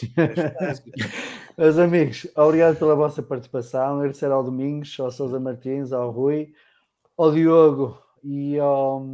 Meus 1.60 1.78
amigos, 1.78 2.26
obrigado 2.38 2.80
pela 2.80 2.96
vossa 2.96 3.22
participação. 3.22 3.98
Agradecer 3.98 4.32
ao 4.32 4.42
Domingos, 4.42 4.98
ao 4.98 5.12
Sousa 5.12 5.42
Martins, 5.42 5.92
ao 5.92 6.10
Rui, 6.10 6.54
ao 7.18 7.34
Diogo 7.34 8.02
e 8.24 8.58
ao, 8.58 9.06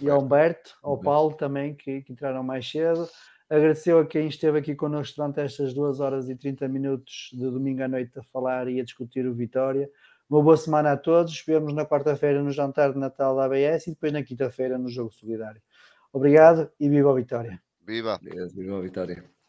e 0.00 0.08
ao 0.08 0.22
Humberto, 0.22 0.78
ao 0.84 0.96
Paulo 0.96 1.34
também, 1.34 1.74
que, 1.74 2.02
que 2.02 2.12
entraram 2.12 2.44
mais 2.44 2.70
cedo. 2.70 3.08
Agradecer 3.50 3.92
a 3.96 4.06
quem 4.06 4.28
esteve 4.28 4.60
aqui 4.60 4.76
connosco 4.76 5.16
durante 5.16 5.40
estas 5.40 5.74
2 5.74 5.98
horas 5.98 6.28
e 6.28 6.36
30 6.36 6.68
minutos 6.68 7.30
de 7.32 7.50
domingo 7.50 7.82
à 7.82 7.88
noite 7.88 8.16
a 8.20 8.22
falar 8.22 8.68
e 8.68 8.78
a 8.78 8.84
discutir 8.84 9.26
o 9.26 9.34
Vitória. 9.34 9.90
Uma 10.30 10.44
boa 10.44 10.56
semana 10.56 10.92
a 10.92 10.96
todos. 10.96 11.42
Vemos 11.44 11.74
na 11.74 11.84
quarta-feira 11.84 12.40
no 12.40 12.52
jantar 12.52 12.92
de 12.92 13.00
Natal 13.00 13.34
da 13.34 13.46
ABS 13.46 13.88
e 13.88 13.90
depois 13.90 14.12
na 14.12 14.22
quinta-feira 14.22 14.78
no 14.78 14.88
Jogo 14.88 15.10
Solidário. 15.10 15.60
Obrigado 16.12 16.70
e 16.78 16.88
viva 16.88 17.10
a 17.10 17.14
Vitória! 17.14 17.60
Viva! 17.84 18.16
viva 18.22 18.78
a 18.78 18.80
Vitória! 18.80 19.39